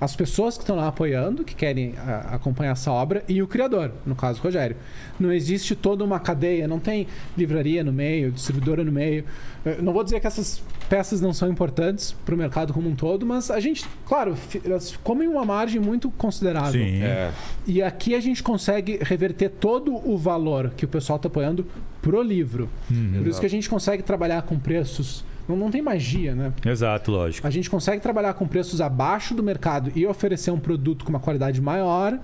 as 0.00 0.16
pessoas 0.16 0.56
que 0.56 0.62
estão 0.62 0.76
lá 0.76 0.88
apoiando, 0.88 1.44
que 1.44 1.54
querem 1.54 1.94
a- 1.98 2.34
acompanhar 2.36 2.72
essa 2.72 2.90
obra, 2.90 3.22
e 3.28 3.42
o 3.42 3.46
criador, 3.46 3.92
no 4.06 4.14
caso 4.14 4.40
o 4.40 4.42
Rogério. 4.42 4.76
Não 5.18 5.30
existe 5.32 5.74
toda 5.74 6.02
uma 6.02 6.18
cadeia, 6.18 6.66
não 6.66 6.78
tem 6.78 7.06
livraria 7.36 7.84
no 7.84 7.92
meio, 7.92 8.32
distribuidora 8.32 8.82
no 8.82 8.90
meio. 8.90 9.24
Eu 9.64 9.82
não 9.82 9.92
vou 9.92 10.02
dizer 10.02 10.18
que 10.20 10.26
essas 10.26 10.62
peças 10.88 11.20
não 11.20 11.34
são 11.34 11.50
importantes 11.50 12.12
para 12.24 12.34
o 12.34 12.38
mercado 12.38 12.72
como 12.72 12.88
um 12.88 12.94
todo, 12.96 13.26
mas 13.26 13.50
a 13.50 13.60
gente, 13.60 13.84
claro, 14.06 14.34
elas 14.64 14.96
comem 15.04 15.28
uma 15.28 15.44
margem 15.44 15.78
muito 15.80 16.10
considerável. 16.10 16.82
Sim. 16.82 17.02
É. 17.02 17.30
E 17.66 17.82
aqui 17.82 18.14
a 18.14 18.20
gente 18.20 18.42
consegue 18.42 18.98
reverter 19.02 19.50
todo 19.50 19.94
o 20.08 20.16
valor 20.16 20.70
que 20.76 20.86
o 20.86 20.88
pessoal 20.88 21.16
está 21.16 21.28
apoiando 21.28 21.66
pro 22.00 22.22
livro. 22.22 22.70
Por 22.88 23.26
isso 23.28 23.38
que 23.38 23.44
a 23.46 23.50
gente 23.50 23.68
consegue 23.68 24.02
trabalhar 24.02 24.40
com 24.42 24.58
preços. 24.58 25.22
Não, 25.50 25.56
não 25.56 25.70
tem 25.70 25.82
magia, 25.82 26.34
né? 26.34 26.52
Exato, 26.64 27.10
lógico. 27.10 27.46
A 27.46 27.50
gente 27.50 27.68
consegue 27.68 28.00
trabalhar 28.00 28.34
com 28.34 28.46
preços 28.46 28.80
abaixo 28.80 29.34
do 29.34 29.42
mercado 29.42 29.90
e 29.94 30.06
oferecer 30.06 30.50
um 30.50 30.58
produto 30.60 31.04
com 31.04 31.10
uma 31.10 31.20
qualidade 31.20 31.60
maior 31.60 32.18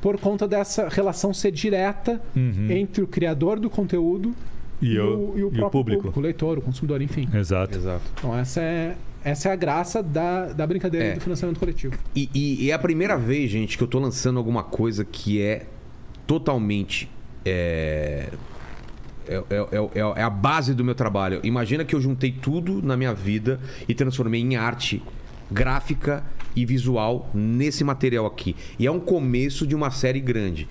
por 0.00 0.18
conta 0.18 0.46
dessa 0.46 0.88
relação 0.88 1.34
ser 1.34 1.50
direta 1.50 2.20
Uhum. 2.36 2.70
entre 2.70 3.02
o 3.02 3.06
criador 3.06 3.58
do 3.58 3.68
conteúdo 3.68 4.32
E, 4.80 4.92
e, 4.92 5.00
o, 5.00 5.02
e 5.02 5.04
o 5.04 5.38
e 5.38 5.42
o 5.44 5.50
próprio 5.50 5.70
público. 5.70 6.02
público, 6.02 6.20
o 6.20 6.22
leitor, 6.22 6.58
o 6.58 6.62
consumidor, 6.62 7.02
enfim. 7.02 7.28
Exato. 7.34 7.76
Exato. 7.76 8.02
Então 8.16 8.36
essa 8.38 8.60
é, 8.60 8.94
essa 9.24 9.48
é 9.48 9.52
a 9.52 9.56
graça 9.56 10.00
da, 10.02 10.52
da 10.52 10.64
brincadeira 10.66 11.06
É. 11.06 11.14
do 11.14 11.20
financiamento 11.20 11.58
coletivo. 11.58 11.94
E, 12.14 12.30
e- 12.32 12.64
e 12.66 12.70
é 12.70 12.74
a 12.74 12.78
primeira 12.78 13.16
vez, 13.18 13.50
gente, 13.50 13.76
que 13.76 13.82
eu 13.82 13.88
tô 13.88 13.98
lançando 13.98 14.38
alguma 14.38 14.62
coisa 14.62 15.04
que 15.04 15.42
é 15.42 15.66
totalmente. 16.28 17.10
É, 17.44 18.28
é, 19.28 19.44
é- 19.50 20.00
é- 20.00 20.20
é 20.20 20.22
a 20.22 20.30
base 20.30 20.74
do 20.74 20.84
meu 20.84 20.94
trabalho. 20.94 21.40
Imagina 21.42 21.84
que 21.84 21.94
eu 21.94 22.00
juntei 22.00 22.32
tudo 22.32 22.82
na 22.82 22.96
minha 22.96 23.14
vida 23.14 23.60
e 23.88 23.94
transformei 23.94 24.40
em 24.40 24.56
arte 24.56 25.02
gráfica 25.50 26.24
e 26.54 26.64
visual 26.66 27.30
nesse 27.32 27.84
material 27.84 28.26
aqui. 28.26 28.56
E 28.78 28.86
é 28.86 28.90
um 28.90 29.00
começo 29.00 29.66
de 29.66 29.74
uma 29.74 29.90
série 29.90 30.20
grande. 30.20 30.68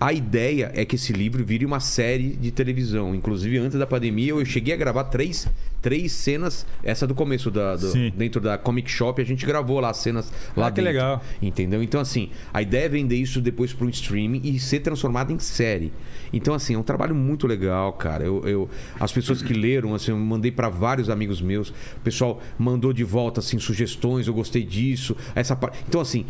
A 0.00 0.12
ideia 0.12 0.70
é 0.74 0.84
que 0.84 0.96
esse 0.96 1.12
livro 1.12 1.44
vire 1.44 1.64
uma 1.64 1.80
série 1.80 2.30
de 2.36 2.50
televisão. 2.50 3.14
Inclusive, 3.14 3.58
antes 3.58 3.78
da 3.78 3.86
pandemia, 3.86 4.30
eu 4.30 4.44
cheguei 4.44 4.74
a 4.74 4.76
gravar 4.76 5.04
três, 5.04 5.48
três 5.80 6.12
cenas. 6.12 6.66
Essa 6.82 7.06
do 7.06 7.14
começo 7.14 7.50
da, 7.50 7.76
do- 7.76 8.10
dentro 8.10 8.40
da 8.40 8.58
Comic 8.58 8.90
Shop, 8.90 9.22
a 9.22 9.24
gente 9.24 9.46
gravou 9.46 9.78
lá 9.80 9.90
as 9.90 9.98
cenas 9.98 10.30
lá 10.56 10.66
Ah, 10.66 10.70
que 10.70 10.76
dentro. 10.82 10.92
legal. 10.92 11.22
Entendeu? 11.40 11.82
Então, 11.82 12.00
assim, 12.00 12.28
a 12.52 12.60
ideia 12.60 12.84
é 12.86 12.88
vender 12.88 13.16
isso 13.16 13.40
depois 13.40 13.72
para 13.72 13.86
um 13.86 13.88
streaming 13.88 14.40
e 14.44 14.58
ser 14.58 14.80
transformado 14.80 15.32
em 15.32 15.38
série. 15.38 15.92
Então, 16.32 16.52
assim, 16.52 16.74
é 16.74 16.78
um 16.78 16.82
trabalho 16.82 17.14
muito 17.14 17.46
legal, 17.46 17.92
cara. 17.94 18.24
Eu, 18.24 18.42
eu- 18.46 18.70
as 18.98 19.12
pessoas 19.12 19.40
que 19.42 19.54
leram, 19.54 19.94
assim, 19.94 20.10
eu 20.10 20.18
mandei 20.18 20.50
para 20.50 20.68
vários 20.68 21.08
amigos 21.08 21.40
meus. 21.40 21.68
O 21.70 22.00
pessoal 22.02 22.42
mandou 22.58 22.92
de 22.92 23.04
volta, 23.04 23.38
assim, 23.40 23.58
sugestões. 23.60 24.26
Eu 24.26 24.34
gostei 24.34 24.64
disso. 24.64 25.16
Essa. 25.34 25.56
Então, 25.88 26.00
assim, 26.00 26.26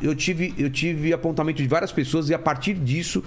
eu 0.00 0.14
tive, 0.14 0.54
eu 0.58 0.70
tive 0.70 1.12
apontamento 1.12 1.62
de 1.62 1.68
várias 1.68 1.92
pessoas 1.92 2.28
e 2.28 2.34
a 2.34 2.38
partir 2.38 2.74
disso 2.74 3.22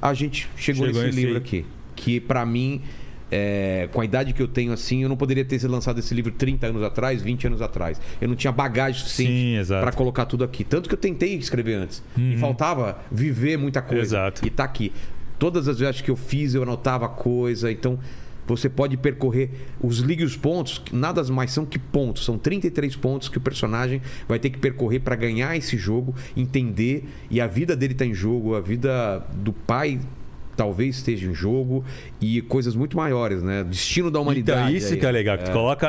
a 0.00 0.14
gente 0.14 0.48
chegou, 0.56 0.86
Chegou 0.86 1.02
nesse 1.02 1.16
livro 1.16 1.34
aí. 1.34 1.38
aqui. 1.38 1.64
Que 1.96 2.20
para 2.20 2.44
mim. 2.46 2.80
é, 3.30 3.88
com 3.92 4.00
a 4.00 4.04
idade 4.04 4.32
que 4.32 4.40
eu 4.40 4.48
tenho 4.48 4.72
assim, 4.72 5.02
eu 5.02 5.08
não 5.08 5.16
poderia 5.16 5.44
ter 5.44 5.60
lançado 5.68 5.98
esse 5.98 6.14
livro 6.14 6.30
30 6.32 6.68
anos 6.68 6.82
atrás, 6.82 7.20
20 7.20 7.48
anos 7.48 7.60
atrás. 7.60 8.00
Eu 8.20 8.28
não 8.28 8.36
tinha 8.36 8.52
bagagem 8.52 9.02
suficiente 9.02 9.66
para 9.66 9.92
colocar 9.92 10.24
tudo 10.24 10.44
aqui. 10.44 10.64
Tanto 10.64 10.88
que 10.88 10.94
eu 10.94 10.98
tentei 10.98 11.34
escrever 11.34 11.74
antes. 11.74 12.02
E 12.16 12.36
faltava 12.38 12.98
viver 13.10 13.58
muita 13.58 13.82
coisa. 13.82 14.02
Exato. 14.02 14.46
E 14.46 14.50
tá 14.50 14.64
aqui. 14.64 14.92
Todas 15.38 15.68
as 15.68 15.78
viagens 15.78 16.00
que 16.02 16.10
eu 16.10 16.16
fiz, 16.16 16.54
eu 16.54 16.62
anotava 16.62 17.08
coisa. 17.08 17.70
Então, 17.70 17.98
você 18.54 18.68
pode 18.68 18.96
percorrer 18.96 19.50
os 19.80 19.98
ligue 19.98 20.24
os 20.24 20.36
pontos, 20.36 20.82
nada 20.92 21.22
mais 21.24 21.50
são 21.50 21.66
que 21.66 21.78
pontos. 21.78 22.24
São 22.24 22.38
33 22.38 22.96
pontos 22.96 23.28
que 23.28 23.38
o 23.38 23.40
personagem 23.40 24.00
vai 24.26 24.38
ter 24.38 24.50
que 24.50 24.58
percorrer 24.58 25.00
para 25.00 25.16
ganhar 25.16 25.56
esse 25.56 25.76
jogo, 25.76 26.14
entender. 26.36 27.04
E 27.30 27.40
a 27.40 27.46
vida 27.46 27.76
dele 27.76 27.94
tá 27.94 28.04
em 28.04 28.14
jogo, 28.14 28.54
a 28.54 28.60
vida 28.60 29.18
do 29.34 29.52
pai 29.52 30.00
talvez 30.58 30.96
esteja 30.96 31.26
em 31.28 31.32
jogo 31.32 31.84
e 32.20 32.42
coisas 32.42 32.74
muito 32.74 32.96
maiores, 32.96 33.42
né? 33.44 33.62
Destino 33.64 34.10
da 34.10 34.18
humanidade. 34.18 34.60
Então, 34.62 34.76
isso 34.76 34.92
aí. 34.92 34.98
que 34.98 35.06
é 35.06 35.10
legal. 35.12 35.38
Que 35.38 35.44
tu 35.44 35.52
coloca. 35.52 35.88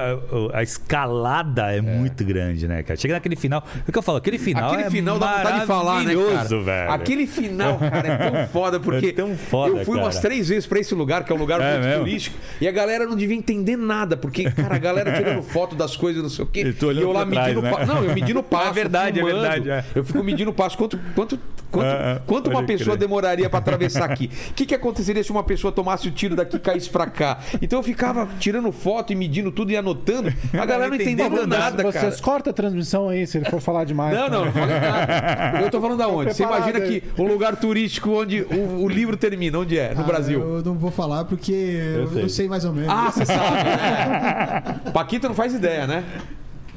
A 0.53 0.61
escalada 0.61 1.71
é, 1.75 1.81
muito 1.81 2.23
grande, 2.23 2.67
né, 2.67 2.83
cara? 2.83 2.99
Chega 2.99 3.15
naquele 3.15 3.35
final. 3.35 3.65
O 3.87 3.91
que 3.91 3.97
eu 3.97 4.01
falo? 4.03 4.19
Aquele 4.19 4.37
final 4.37 4.69
Aquele 4.71 4.83
é 4.87 4.89
final 4.91 5.17
dá 5.17 5.37
vontade 5.37 5.59
de 5.61 5.65
falar, 5.65 6.03
né, 6.03 6.13
cara? 6.15 6.61
velho. 6.61 6.91
Aquele 6.91 7.25
final, 7.27 7.79
cara, 7.79 8.07
é 8.07 8.17
tão 8.29 8.47
foda, 8.53 8.79
porque 8.79 9.07
É 9.07 9.11
tão 9.11 9.35
foda, 9.35 9.79
eu 9.79 9.85
fui 9.85 9.97
umas 9.97 10.15
cara. 10.15 10.27
três 10.29 10.49
vezes 10.49 10.67
pra 10.67 10.79
esse 10.79 10.93
lugar, 10.93 11.23
que 11.23 11.31
é 11.31 11.35
um 11.35 11.39
lugar 11.39 11.59
É 11.59 11.71
muito 11.73 11.85
mesmo? 11.87 12.03
turístico, 12.05 12.37
e 12.61 12.67
a 12.67 12.71
galera 12.71 13.05
não 13.07 13.15
devia 13.15 13.35
entender 13.35 13.75
nada, 13.75 14.15
porque, 14.15 14.51
cara, 14.51 14.75
a 14.75 14.79
galera 14.79 15.11
tirando 15.13 15.41
foto 15.49 15.75
das 15.75 15.95
coisas, 15.95 16.21
não 16.21 16.29
sei 16.29 16.45
o 16.45 16.47
quê. 16.47 16.75
E 16.79 16.85
olhando 16.85 17.03
eu 17.03 17.11
lá 17.11 17.25
pra 17.25 17.31
trás, 17.31 17.47
medindo 17.55 17.61
né? 17.63 17.71
pa- 17.71 17.85
Não, 17.85 18.03
eu 18.03 18.13
medindo 18.13 18.43
passo. 18.43 18.69
É 18.69 18.73
verdade, 18.73 19.19
é 19.19 19.23
filmando. 19.23 19.41
verdade, 19.41 19.69
é. 19.71 19.83
Eu 19.95 20.03
fico 20.03 20.23
medindo 20.23 20.53
passo. 20.53 20.77
Quanto, 20.77 20.99
quanto, 21.15 21.39
quanto, 21.71 21.85
É, 21.87 22.11
é, 22.17 22.21
quanto 22.25 22.49
uma 22.49 22.63
pessoa 22.63 22.95
demoraria 22.95 23.49
pra 23.49 23.59
atravessar 23.59 24.05
aqui? 24.05 24.29
O 24.59 24.61
que, 24.61 24.65
que 24.65 24.75
aconteceria 24.75 25.23
se 25.23 25.31
uma 25.31 25.41
pessoa 25.41 25.71
tomasse 25.71 26.05
o 26.09 26.11
tiro 26.11 26.35
daqui 26.35 26.57
e 26.57 26.59
caísse 26.59 26.89
pra 26.89 27.05
cá? 27.07 27.39
Então 27.61 27.79
eu 27.79 27.83
ficava 27.83 28.27
tirando 28.41 28.69
foto 28.73 29.13
e 29.13 29.15
medindo 29.15 29.53
tudo 29.53 29.71
e 29.71 29.77
anotando. 29.77 30.33
A 30.51 30.65
galera 30.65 30.89
não 30.89 30.95
entendendo 30.95 31.27
entendendo 31.27 31.47
nada, 31.47 31.77
cara. 31.81 31.91
Vocês 31.93 32.19
cortam 32.19 32.51
a 32.51 32.53
transmissão 32.53 33.07
aí 33.07 33.25
se 33.25 33.37
ele 33.37 33.49
for 33.49 33.61
falar 33.61 33.85
demais. 33.85 34.13
Não, 34.13 34.27
não, 34.29 34.45
não 34.45 34.51
falei 34.51 34.79
nada. 34.81 35.61
Eu 35.63 35.71
tô 35.71 35.79
falando 35.79 35.97
da 35.99 36.09
onde? 36.09 36.33
Você 36.33 36.43
imagina 36.43 36.79
aí. 36.79 36.99
que 36.99 37.21
o 37.21 37.25
lugar 37.25 37.55
turístico 37.55 38.09
onde 38.11 38.41
o, 38.41 38.81
o 38.83 38.89
livro 38.89 39.15
termina, 39.15 39.59
onde 39.59 39.77
é? 39.77 39.93
No 39.95 40.01
Ah, 40.01 40.03
Brasil. 40.03 40.41
Eu 40.41 40.61
não 40.61 40.73
vou 40.77 40.91
falar 40.91 41.23
porque 41.23 41.53
eu, 41.53 42.07
sei. 42.09 42.23
eu 42.23 42.29
sei 42.29 42.47
mais 42.49 42.65
ou 42.65 42.73
menos. 42.73 42.89
Ah, 42.89 43.09
você 43.11 43.25
sabe, 43.25 43.63
né? 43.63 44.79
Paquita 44.91 45.29
não 45.29 45.35
faz 45.35 45.53
ideia, 45.53 45.87
né? 45.87 46.03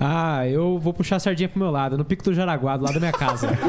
Ah, 0.05 0.49
eu 0.49 0.79
vou 0.81 0.93
puxar 0.93 1.17
a 1.17 1.21
sardinha 1.21 1.49
pro 1.49 1.61
meu 1.61 1.71
lado, 1.71 1.97
no 1.97 2.05
Pico 2.05 2.25
do 2.25 2.35
Jaraguá, 2.35 2.77
do 2.77 2.83
lado 2.83 2.95
da 2.95 2.99
minha 3.01 3.13
casa. 3.13 3.47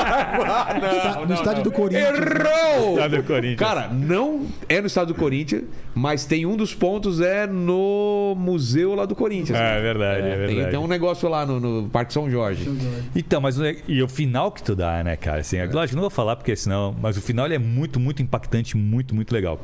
Está- 0.00 1.26
no 1.26 1.34
estádio 1.34 1.62
do 1.64 1.70
Corinthians. 1.72 2.18
Errou! 2.18 2.94
Estado 2.94 3.16
do 3.16 3.22
Corinthians. 3.24 3.58
Cara, 3.58 3.88
não 3.88 4.46
é 4.68 4.80
no 4.80 4.86
estado 4.86 5.08
do 5.08 5.14
Corinthians, 5.14 5.64
mas 5.94 6.24
tem 6.24 6.46
um 6.46 6.56
dos 6.56 6.74
pontos 6.74 7.20
é 7.20 7.46
no 7.46 8.34
museu 8.38 8.94
lá 8.94 9.04
do 9.04 9.14
Corinthians. 9.14 9.58
É 9.58 9.80
verdade, 9.80 10.20
é, 10.26 10.30
tem, 10.30 10.46
verdade. 10.54 10.70
tem 10.70 10.78
um 10.80 10.86
negócio 10.86 11.28
lá 11.28 11.44
no, 11.44 11.60
no 11.60 11.88
Parque 11.90 12.12
São 12.12 12.30
Jorge. 12.30 12.66
Então, 13.14 13.40
mas 13.40 13.58
o 13.58 13.62
le- 13.62 13.82
e 13.86 14.02
o 14.02 14.08
final 14.08 14.50
que 14.52 14.62
tu 14.62 14.74
dá, 14.74 15.02
né, 15.04 15.16
cara? 15.16 15.40
Assim, 15.40 15.62
Lógico, 15.66 15.94
não 15.96 16.02
vou 16.02 16.10
falar 16.10 16.36
porque 16.36 16.54
senão. 16.56 16.94
Mas 17.00 17.16
o 17.16 17.20
final 17.20 17.44
ele 17.46 17.54
é 17.56 17.58
muito, 17.58 18.00
muito 18.00 18.22
impactante, 18.22 18.76
muito, 18.76 19.14
muito 19.14 19.32
legal. 19.32 19.60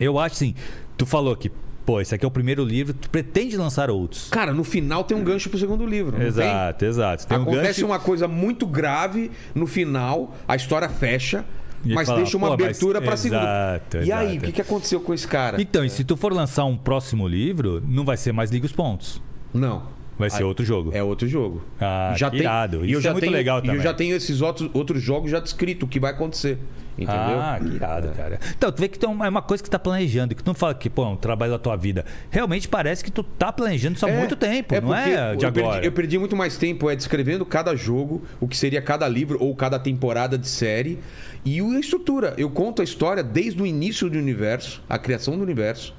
Eu 0.00 0.18
acho 0.18 0.36
assim, 0.36 0.54
tu 0.96 1.04
falou 1.04 1.34
que, 1.36 1.50
pô, 1.88 2.02
esse 2.02 2.14
aqui 2.14 2.22
é 2.22 2.28
o 2.28 2.30
primeiro 2.30 2.62
livro, 2.62 2.92
tu 2.92 3.08
pretende 3.08 3.56
lançar 3.56 3.88
outros. 3.88 4.28
Cara, 4.28 4.52
no 4.52 4.62
final 4.62 5.04
tem 5.04 5.16
um 5.16 5.24
gancho 5.24 5.48
pro 5.48 5.58
segundo 5.58 5.86
livro. 5.86 6.12
não 6.12 6.18
tem? 6.18 6.26
Exato, 6.28 6.84
exato. 6.84 7.26
Tem 7.26 7.38
um 7.38 7.42
Acontece 7.44 7.80
gancho. 7.80 7.86
uma 7.86 7.98
coisa 7.98 8.28
muito 8.28 8.66
grave 8.66 9.30
no 9.54 9.66
final, 9.66 10.36
a 10.46 10.54
história 10.54 10.86
fecha, 10.90 11.46
E 11.82 11.94
mas 11.94 12.06
deixa 12.10 12.36
uma 12.36 12.52
abertura 12.52 13.00
pra 13.00 13.16
segunda. 13.16 13.40
Exato, 13.42 13.96
E 14.06 14.12
aí, 14.12 14.26
o 14.26 14.30
exato. 14.32 14.44
que, 14.44 14.52
que 14.52 14.60
aconteceu 14.60 15.00
com 15.00 15.14
esse 15.14 15.26
cara? 15.26 15.58
Então, 15.62 15.82
e 15.82 15.88
se 15.88 16.04
tu 16.04 16.14
for 16.14 16.30
lançar 16.30 16.66
um 16.66 16.76
próximo 16.76 17.26
livro, 17.26 17.82
não 17.88 18.04
vai 18.04 18.18
ser 18.18 18.32
mais 18.32 18.50
Liga 18.50 18.66
os 18.66 18.72
Pontos. 18.72 19.22
Não. 19.54 19.84
Vai 20.18 20.28
ser 20.28 20.38
Aí- 20.38 20.44
outro 20.44 20.66
jogo. 20.66 20.90
É 20.92 21.02
outro 21.02 21.26
jogo. 21.26 21.62
Ah, 21.80 22.12
já 22.18 22.28
tem, 22.28 22.40
irado. 22.40 22.84
E 22.84 22.88
Isso 22.88 22.96
eu 22.96 23.00
já 23.00 23.08
é 23.08 23.12
muito 23.12 23.22
tenho, 23.22 23.32
legal 23.32 23.56
E 23.58 23.60
eu 23.60 23.66
também. 23.66 23.80
já 23.82 23.94
tenho 23.94 24.14
esses 24.14 24.42
outros, 24.42 24.68
outros 24.74 25.00
jogos 25.00 25.30
já 25.30 25.40
descrito 25.40 25.86
o 25.86 25.88
que 25.88 25.98
vai 25.98 26.10
acontecer. 26.10 26.58
Entendeu? 26.98 27.40
Ah, 27.40 27.58
que 27.62 27.74
irado, 27.76 28.08
cara. 28.08 28.40
Então, 28.56 28.72
tu 28.72 28.80
vê 28.80 28.88
que 28.88 28.98
tem 28.98 29.08
uma- 29.08 29.24
é 29.24 29.28
uma 29.28 29.40
coisa 29.40 29.62
que 29.62 29.68
tu 29.68 29.72
tá 29.72 29.78
planejando, 29.78 30.34
que 30.34 30.42
tu 30.42 30.46
não 30.48 30.54
fala 30.54 30.74
que, 30.74 30.90
pô, 30.90 31.04
é 31.04 31.08
um 31.08 31.16
trabalho 31.16 31.52
da 31.52 31.58
tua 31.58 31.76
vida. 31.76 32.04
Realmente 32.30 32.66
parece 32.68 33.04
que 33.04 33.10
tu 33.10 33.22
tá 33.22 33.52
planejando 33.52 33.94
isso 33.96 34.04
há 34.04 34.10
muito 34.10 34.34
tempo, 34.34 34.74
não 34.74 34.82
porque 34.82 35.10
é 35.10 35.36
de 35.36 35.44
eu 35.44 35.48
agora. 35.48 35.70
Perdi, 35.72 35.86
eu 35.86 35.92
perdi 35.92 36.18
muito 36.18 36.34
mais 36.36 36.56
tempo 36.56 36.90
é, 36.90 36.96
descrevendo 36.96 37.46
cada 37.46 37.74
jogo, 37.76 38.22
o 38.40 38.48
que 38.48 38.56
seria 38.56 38.82
cada 38.82 39.06
livro 39.08 39.38
ou 39.40 39.54
cada 39.54 39.78
temporada 39.78 40.36
de 40.36 40.48
série. 40.48 40.98
E 41.44 41.60
a 41.60 41.78
estrutura. 41.78 42.34
Eu 42.36 42.50
conto 42.50 42.82
a 42.82 42.84
história 42.84 43.22
desde 43.22 43.62
o 43.62 43.66
início 43.66 44.10
do 44.10 44.18
universo, 44.18 44.82
a 44.88 44.98
criação 44.98 45.36
do 45.36 45.42
universo. 45.44 45.94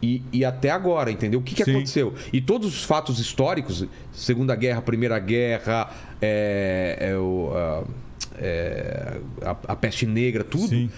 E, 0.00 0.22
e 0.32 0.44
até 0.44 0.70
agora, 0.70 1.10
entendeu? 1.10 1.40
O 1.40 1.42
que, 1.42 1.54
que 1.56 1.64
Sim. 1.64 1.72
aconteceu? 1.72 2.14
E 2.32 2.40
todos 2.40 2.68
os 2.68 2.84
fatos 2.84 3.18
históricos, 3.18 3.84
Segunda 4.12 4.54
Guerra, 4.54 4.80
Primeira 4.80 5.18
Guerra, 5.18 5.90
é, 6.22 6.96
é 7.00 7.16
o, 7.16 7.50
a, 7.54 7.82
é, 8.40 9.18
a- 9.42 9.56
a 9.68 9.76
peste 9.76 10.06
negra, 10.06 10.44
tudo. 10.44 10.68
Sim. 10.68 10.90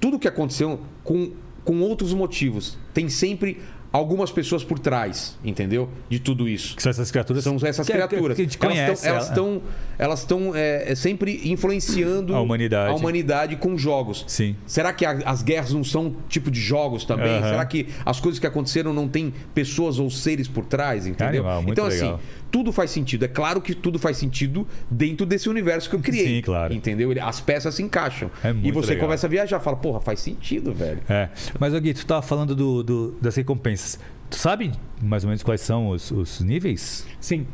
Tudo 0.00 0.18
que 0.18 0.28
aconteceu 0.28 0.80
com, 1.02 1.30
com 1.64 1.80
outros 1.80 2.12
motivos. 2.14 2.78
Tem 2.94 3.08
sempre 3.08 3.58
algumas 3.90 4.30
pessoas 4.30 4.62
por 4.62 4.78
trás, 4.78 5.36
entendeu? 5.42 5.88
De 6.10 6.18
tudo 6.20 6.46
isso. 6.46 6.76
Que 6.76 6.82
são 6.82 6.90
essas 6.90 7.10
criaturas. 7.10 7.42
São 7.42 7.56
essas 7.62 7.86
que- 7.86 7.92
criaturas. 7.92 8.36
Que 8.36 8.42
elas 8.42 8.56
conhece. 8.56 8.92
estão, 8.92 9.10
elas 9.10 9.24
ela. 9.24 9.28
estão, 9.30 9.62
elas 9.98 10.18
estão 10.20 10.54
é, 10.54 10.92
é, 10.92 10.94
sempre 10.94 11.40
influenciando 11.50 12.34
A 12.34 12.40
humanidade. 12.40 12.92
a 12.92 12.94
humanidade 12.94 13.56
com 13.56 13.76
jogos. 13.78 14.24
Sim. 14.28 14.54
Será 14.66 14.92
que 14.92 15.06
a- 15.06 15.22
as 15.24 15.42
guerras 15.42 15.72
não 15.72 15.82
são 15.82 16.14
tipo 16.28 16.50
de 16.50 16.60
jogos 16.60 17.04
também? 17.04 17.38
Aham. 17.38 17.48
Será 17.50 17.64
que 17.64 17.88
as 18.04 18.20
coisas 18.20 18.38
que 18.38 18.46
aconteceram 18.46 18.92
não 18.92 19.08
tem 19.08 19.32
pessoas 19.54 19.98
ou 19.98 20.10
seres 20.10 20.46
por 20.46 20.64
trás, 20.66 21.06
entendeu? 21.06 21.48
Animal, 21.48 21.64
então 21.72 21.86
legal. 21.86 22.14
assim, 22.16 22.22
tudo 22.50 22.72
faz 22.72 22.90
sentido. 22.90 23.24
É 23.24 23.28
claro 23.28 23.60
que 23.60 23.74
tudo 23.74 23.98
faz 23.98 24.16
sentido 24.16 24.66
dentro 24.90 25.26
desse 25.26 25.48
universo 25.48 25.88
que 25.90 25.96
eu 25.96 26.00
criei. 26.00 26.36
Sim, 26.36 26.42
claro. 26.42 26.72
Entendeu? 26.72 27.10
Ele- 27.10 27.20
As 27.20 27.40
peças 27.40 27.74
se 27.74 27.82
encaixam. 27.82 28.30
É 28.42 28.50
e 28.50 28.52
muito 28.54 28.74
você 28.74 28.90
legal. 28.90 29.06
começa 29.06 29.26
a 29.26 29.30
viajar, 29.30 29.60
fala, 29.60 29.76
porra, 29.76 30.00
faz 30.00 30.20
sentido, 30.20 30.72
velho. 30.72 31.00
É. 31.08 31.28
Mas, 31.58 31.74
Gui, 31.78 31.94
tu 31.94 32.06
tava 32.06 32.22
falando 32.22 32.54
do, 32.54 32.82
do- 32.82 33.10
das 33.20 33.36
recompensas. 33.36 33.98
Tu 34.30 34.36
sabe 34.36 34.72
mais 35.02 35.24
ou 35.24 35.28
menos 35.28 35.42
quais 35.42 35.60
são 35.60 35.88
os, 35.88 36.10
os 36.10 36.40
níveis? 36.40 37.06
Sim. 37.20 37.46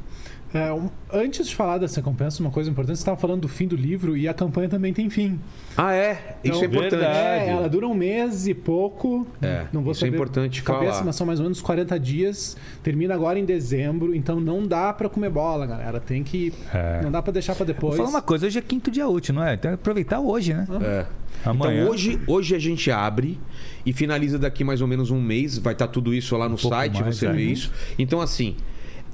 É, 0.54 0.72
um- 0.72 0.88
antes 1.12 1.48
de 1.48 1.54
falar 1.56 1.78
dessa 1.78 1.96
recompensa, 1.96 2.40
uma 2.40 2.50
coisa 2.50 2.70
importante, 2.70 2.96
você 2.96 3.02
estava 3.02 3.16
falando 3.16 3.40
do 3.40 3.48
fim 3.48 3.66
do 3.66 3.74
livro 3.74 4.16
e 4.16 4.28
a 4.28 4.32
campanha 4.32 4.68
também 4.68 4.92
tem 4.92 5.10
fim. 5.10 5.38
Ah, 5.76 5.92
é? 5.92 6.36
Isso 6.44 6.62
é 6.62 6.66
Então, 6.66 6.78
importante. 6.78 7.04
É, 7.04 7.48
ela 7.48 7.68
dura 7.68 7.88
um 7.88 7.94
mês 7.94 8.46
e 8.46 8.54
pouco. 8.54 9.26
É, 9.42 9.64
não 9.72 9.82
vou 9.82 9.90
isso 9.90 10.04
é 10.04 10.06
saber 10.06 10.16
importante 10.16 10.52
de 10.52 10.62
cabeça, 10.62 10.92
falar. 10.92 11.04
mas 11.06 11.16
são 11.16 11.26
mais 11.26 11.40
ou 11.40 11.44
menos 11.44 11.60
40 11.60 11.98
dias. 11.98 12.56
Termina 12.84 13.12
agora 13.14 13.36
em 13.36 13.44
dezembro, 13.44 14.14
então 14.14 14.38
não 14.38 14.64
dá 14.64 14.92
pra 14.92 15.08
comer 15.08 15.30
bola, 15.30 15.66
galera. 15.66 15.98
Tem 15.98 16.22
que. 16.22 16.52
É. 16.72 17.00
Não 17.02 17.10
dá 17.10 17.20
pra 17.20 17.32
deixar 17.32 17.56
pra 17.56 17.64
Vou 17.64 17.74
depois. 17.74 17.96
falar 17.96 18.08
uma 18.10 18.22
coisa, 18.22 18.46
hoje 18.46 18.56
é 18.58 18.62
quinto 18.62 18.92
dia 18.92 19.08
útil, 19.08 19.34
não 19.34 19.42
é? 19.44 19.54
Então 19.54 19.72
aproveitar 19.74 20.20
hoje, 20.20 20.54
né? 20.54 20.66
É. 20.82 21.06
Amanhã. 21.44 21.80
Então 21.82 21.90
hoje, 21.92 22.20
hoje 22.28 22.54
a 22.54 22.58
gente 22.60 22.92
abre 22.92 23.40
e 23.84 23.92
finaliza 23.92 24.38
daqui 24.38 24.62
mais 24.62 24.80
ou 24.80 24.86
menos 24.86 25.10
um 25.10 25.20
mês. 25.20 25.58
Vai 25.58 25.72
estar 25.72 25.88
tudo 25.88 26.14
isso 26.14 26.36
lá 26.36 26.48
no 26.48 26.56
pouco 26.56 26.76
site, 26.76 27.02
mais, 27.02 27.16
você 27.16 27.26
é. 27.26 27.32
vê 27.32 27.42
isso. 27.42 27.72
Então, 27.98 28.20
assim, 28.20 28.54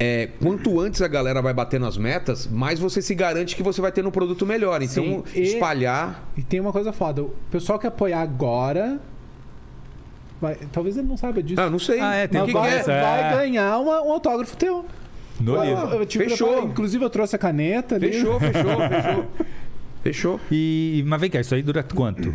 é, 0.02 0.30
quanto 0.42 0.80
antes 0.80 1.02
a 1.02 1.06
galera 1.08 1.42
vai 1.42 1.52
bater 1.52 1.78
nas 1.78 1.98
metas, 1.98 2.46
mais 2.46 2.78
você 2.80 3.02
se 3.02 3.14
garante 3.14 3.54
que 3.54 3.62
você 3.62 3.82
vai 3.82 3.92
ter 3.92 4.04
um 4.06 4.10
produto 4.10 4.46
melhor. 4.46 4.80
Então, 4.82 5.04
Sim, 5.04 5.22
e- 5.34 5.42
espalhar. 5.42 6.24
E 6.38 6.42
tem 6.42 6.58
uma 6.58 6.72
coisa 6.72 6.90
foda. 6.90 7.22
O 7.22 7.34
pessoal 7.50 7.78
que 7.78 7.86
apoiar 7.86 8.22
agora. 8.22 8.98
vai- 10.40 10.56
talvez 10.72 10.96
ele 10.96 11.06
não 11.06 11.18
saiba 11.18 11.42
disso. 11.42 11.60
Ah, 11.60 11.68
não 11.68 11.78
sei. 11.78 12.00
Ah, 12.00 12.14
é, 12.14 12.26
tem 12.26 12.40
que, 12.40 12.46
que 12.46 12.52
vai, 12.54 12.70
é? 12.72 12.76
essa, 12.78 12.90
é. 12.92 13.02
vai 13.02 13.36
ganhar 13.40 13.78
uma- 13.78 14.00
um 14.02 14.10
autógrafo 14.12 14.56
teu. 14.56 14.86
No 15.38 15.62
livro. 15.62 16.06
Fechou. 16.06 16.64
Inclusive, 16.64 17.04
eu 17.04 17.10
trouxe 17.10 17.36
a 17.36 17.38
caneta 17.38 17.96
ali. 17.96 18.10
Fechou, 18.12 18.40
fechou, 18.40 18.62
fechou. 18.62 19.26
Fechou. 20.02 20.40
E, 20.50 21.04
mas 21.06 21.20
vem 21.20 21.28
cá, 21.28 21.40
isso 21.40 21.54
aí 21.54 21.62
dura 21.62 21.82
quanto? 21.82 22.32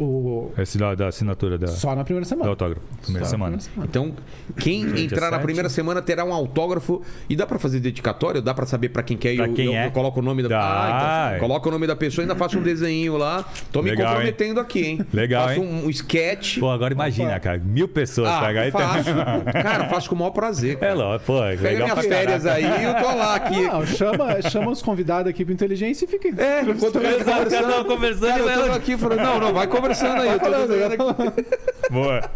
O... 0.00 0.50
Esse 0.56 0.78
da, 0.78 0.94
da 0.94 1.08
assinatura 1.08 1.58
da, 1.58 1.66
Só 1.68 1.94
na 1.94 2.02
primeira 2.04 2.24
do 2.24 2.28
semana. 2.28 2.48
autógrafo. 2.50 2.80
Primeira 3.02 3.26
Só 3.26 3.30
semana. 3.32 3.56
na 3.56 3.62
primeira 3.62 3.90
semana. 3.92 4.14
Então, 4.14 4.54
quem 4.58 5.04
entrar 5.04 5.30
na 5.30 5.38
primeira 5.38 5.68
semana 5.68 6.00
terá 6.00 6.24
um 6.24 6.32
autógrafo. 6.32 7.02
E 7.28 7.36
dá 7.36 7.46
pra 7.46 7.58
fazer 7.58 7.80
dedicatório? 7.80 8.40
Dá 8.40 8.54
pra 8.54 8.64
saber 8.64 8.88
pra 8.88 9.02
quem 9.02 9.16
quer? 9.16 9.36
Pra 9.36 9.46
eu, 9.46 9.52
quem 9.54 9.66
eu, 9.66 9.72
é? 9.74 9.86
eu 9.86 9.90
coloco 9.90 10.20
o 10.20 10.22
nome 10.22 10.42
da. 10.42 10.60
Ah, 10.60 11.28
então, 11.36 11.40
coloca 11.40 11.68
o 11.68 11.72
nome 11.72 11.86
da 11.86 11.94
pessoa 11.94 12.22
e 12.22 12.24
ainda 12.24 12.34
faço 12.34 12.58
um 12.58 12.62
desenho 12.62 13.16
lá. 13.18 13.44
Tô 13.70 13.82
me 13.82 13.90
Legal, 13.90 14.06
hein? 14.06 14.12
comprometendo 14.12 14.60
aqui, 14.60 14.82
hein? 14.86 15.06
Legal, 15.12 15.48
faço 15.48 15.60
hein? 15.60 15.66
um, 15.66 15.86
um 15.86 15.90
sketch. 15.90 16.58
Pô, 16.58 16.70
agora 16.70 16.94
imagina, 16.94 17.38
cara. 17.38 17.58
Mil 17.58 17.86
pessoas 17.88 18.30
Ah, 18.30 18.50
então- 18.66 18.80
faço. 18.80 19.10
Cara, 19.52 19.88
faço 19.88 20.08
com 20.08 20.14
o 20.14 20.18
maior 20.18 20.30
prazer. 20.30 20.72
É 20.72 20.76
Cara. 20.76 20.94
lógico, 20.94 21.26
pô. 21.26 21.40
Pega 21.40 21.62
legal 21.68 21.88
minhas 21.88 22.06
férias 22.06 22.46
aí 22.46 22.64
e 22.64 22.84
eu 22.84 22.94
tô 22.94 23.16
lá 23.16 23.34
aqui. 23.34 23.60
Não, 23.60 23.86
chama, 23.86 24.42
chama 24.50 24.70
os 24.70 24.80
convidados 24.82 25.28
aqui 25.30 25.44
pro 25.44 25.52
Inteligência 25.52 26.04
e 26.04 26.08
fica. 26.08 26.28
É, 26.42 26.62
enquanto 26.62 26.96
eu 26.96 27.02
tô 27.02 27.20
Exato, 27.20 27.54
eu 27.54 27.62
tava 27.62 27.84
conversando, 27.84 28.28
Cara, 28.28 28.40
eu 28.40 28.66
tô 28.68 28.72
aqui 28.72 28.96
falando, 28.96 29.18
não, 29.20 29.40
não, 29.40 29.52
vai 29.52 29.66
conversando 29.94 30.22
aí. 30.22 30.28
Eu 30.28 30.40
tô 30.40 30.50
desenhando 30.50 30.92
aqui. 31.10 31.46
Boa. 31.90 32.30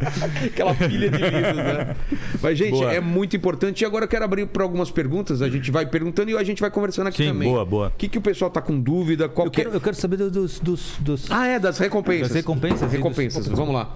Aquela 0.46 0.74
pilha 0.74 1.10
de 1.10 1.18
livros, 1.18 1.56
né? 1.56 1.96
Mas, 2.42 2.58
gente, 2.58 2.70
Boa. 2.72 2.92
é 2.92 3.00
muito 3.00 3.36
importante. 3.36 3.82
E 3.82 3.84
agora 3.84 4.04
eu 4.04 4.08
quero 4.08 4.24
abrir 4.24 4.46
para 4.46 4.62
algumas 4.62 4.90
perguntas. 4.90 5.40
A 5.42 5.48
gente 5.48 5.70
vai 5.70 5.86
perguntando 5.86 6.30
e 6.30 6.36
a 6.36 6.42
gente 6.42 6.60
vai 6.60 6.70
conversando 6.70 7.08
aqui 7.08 7.18
Sim, 7.24 7.28
também. 7.28 7.48
boa, 7.48 7.64
boa. 7.64 7.88
O 7.88 7.92
que, 7.96 8.08
que 8.08 8.18
o 8.18 8.22
pessoal 8.22 8.50
tá 8.50 8.60
com 8.60 8.78
dúvida? 8.78 9.28
Qual 9.28 9.46
Eu 9.46 9.50
que 9.50 9.60
é- 9.60 9.64
quero, 9.64 9.76
eu 9.76 9.80
quero 9.80 9.96
saber 9.96 10.16
do- 10.16 10.30
dos. 10.30 10.58
dos, 10.58 10.94
dos... 10.98 11.30
Ah, 11.30 11.46
é, 11.46 11.58
das 11.58 11.78
recompensas. 11.78 12.28
Das 12.28 12.36
recompensas 12.36 12.80
e 12.82 12.84
dos- 12.84 12.92
Recompensas, 12.94 13.46
vamos 13.48 13.74
lá. 13.74 13.94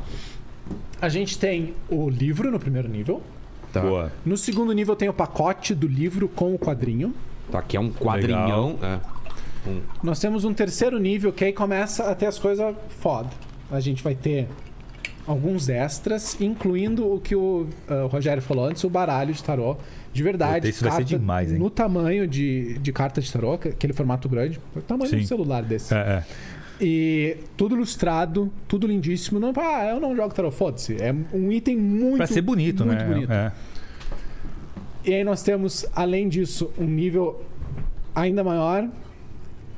A 1.01 1.09
gente 1.09 1.39
tem 1.39 1.75
o 1.89 2.09
livro 2.09 2.51
no 2.51 2.59
primeiro 2.59 2.89
nível. 2.89 3.23
Tá. 3.73 3.81
Boa. 3.81 4.13
No 4.25 4.37
segundo 4.37 4.73
nível 4.73 4.95
tem 4.97 5.09
o 5.09 5.13
pacote 5.13 5.75
do 5.75 5.87
livro 5.87 6.29
com 6.29 6.55
o 6.55 6.59
quadrinho. 6.59 7.15
Tá, 7.51 7.59
aqui 7.61 7.77
é 7.77 7.81
um 7.81 7.91
quadrinhão. 7.91 8.79
É. 8.83 8.99
Nós 10.03 10.19
temos 10.19 10.45
um 10.45 10.55
terceiro 10.55 10.99
nível 10.99 11.33
que 11.33 11.45
aí 11.45 11.53
começa 11.53 12.11
a 12.11 12.15
ter 12.15 12.27
as 12.27 12.39
coisas 12.39 12.75
foda. 13.01 13.29
A 13.71 13.81
gente 13.81 14.03
vai 14.03 14.15
ter 14.15 14.47
alguns 15.27 15.69
extras, 15.69 16.41
incluindo 16.41 17.13
o 17.15 17.21
que 17.21 17.37
o, 17.37 17.67
ah, 17.89 18.05
o 18.05 18.07
Rogério 18.07 18.43
falou 18.43 18.65
antes, 18.65 18.83
o 18.85 18.89
baralho 18.91 19.33
de 19.35 19.43
tarô. 19.43 19.77
De 20.13 20.23
verdade, 20.23 20.69
isso 20.69 20.83
vai 20.85 20.93
ser 20.97 21.05
demais, 21.05 21.53
hein? 21.53 21.59
no 21.59 21.69
tamanho 21.69 22.27
de, 22.27 22.79
de 22.79 22.93
carta 22.93 23.21
de 23.21 23.31
tarô, 23.31 23.59
que- 23.59 23.69
aquele 23.69 23.93
formato 23.93 24.27
grande, 24.29 24.59
o 24.75 24.81
tamanho 24.81 25.11
de 25.11 25.19
Sim. 25.19 25.23
um 25.23 25.27
celular 25.27 25.63
desse. 25.63 25.95
É, 25.95 25.99
é. 25.99 26.25
E 26.81 27.37
tudo 27.57 27.75
ilustrado, 27.77 28.51
tudo 28.67 28.87
lindíssimo. 28.87 29.39
Não, 29.39 29.53
ah, 29.57 29.87
eu 29.91 30.01
não 30.01 30.17
jogo 30.17 30.33
tarô, 30.33 30.51
foda-se. 30.51 30.97
É 31.01 31.15
um 31.35 31.53
item 31.53 31.77
muito 31.77 32.17
Pra 32.19 32.27
ser 32.27 32.41
bonito, 32.41 32.87
muito 32.87 33.01
né? 33.05 33.07
bonito. 33.07 33.33
É. 33.33 33.53
E 35.05 35.15
aí 35.15 35.25
nós 35.25 35.43
temos, 35.43 35.85
além 35.95 36.29
disso, 36.29 36.71
um 36.79 36.85
nível 36.87 37.45
ainda 38.15 38.43
maior, 38.43 38.89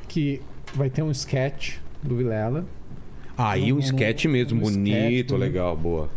que 0.08 0.40
vai 0.74 0.88
ter 0.90 1.02
um 1.02 1.10
sketch 1.10 1.76
do 2.02 2.16
Vilela. 2.16 2.64
Aí 3.42 3.72
um 3.72 3.76
Um- 3.76 3.80
sketch 3.80 4.24
mesmo, 4.26 4.58
um 4.60 4.62
sketch 4.62 4.76
bonito, 4.76 5.34
bonito. 5.34 5.36
legal, 5.36 5.76
boa. 5.76 6.08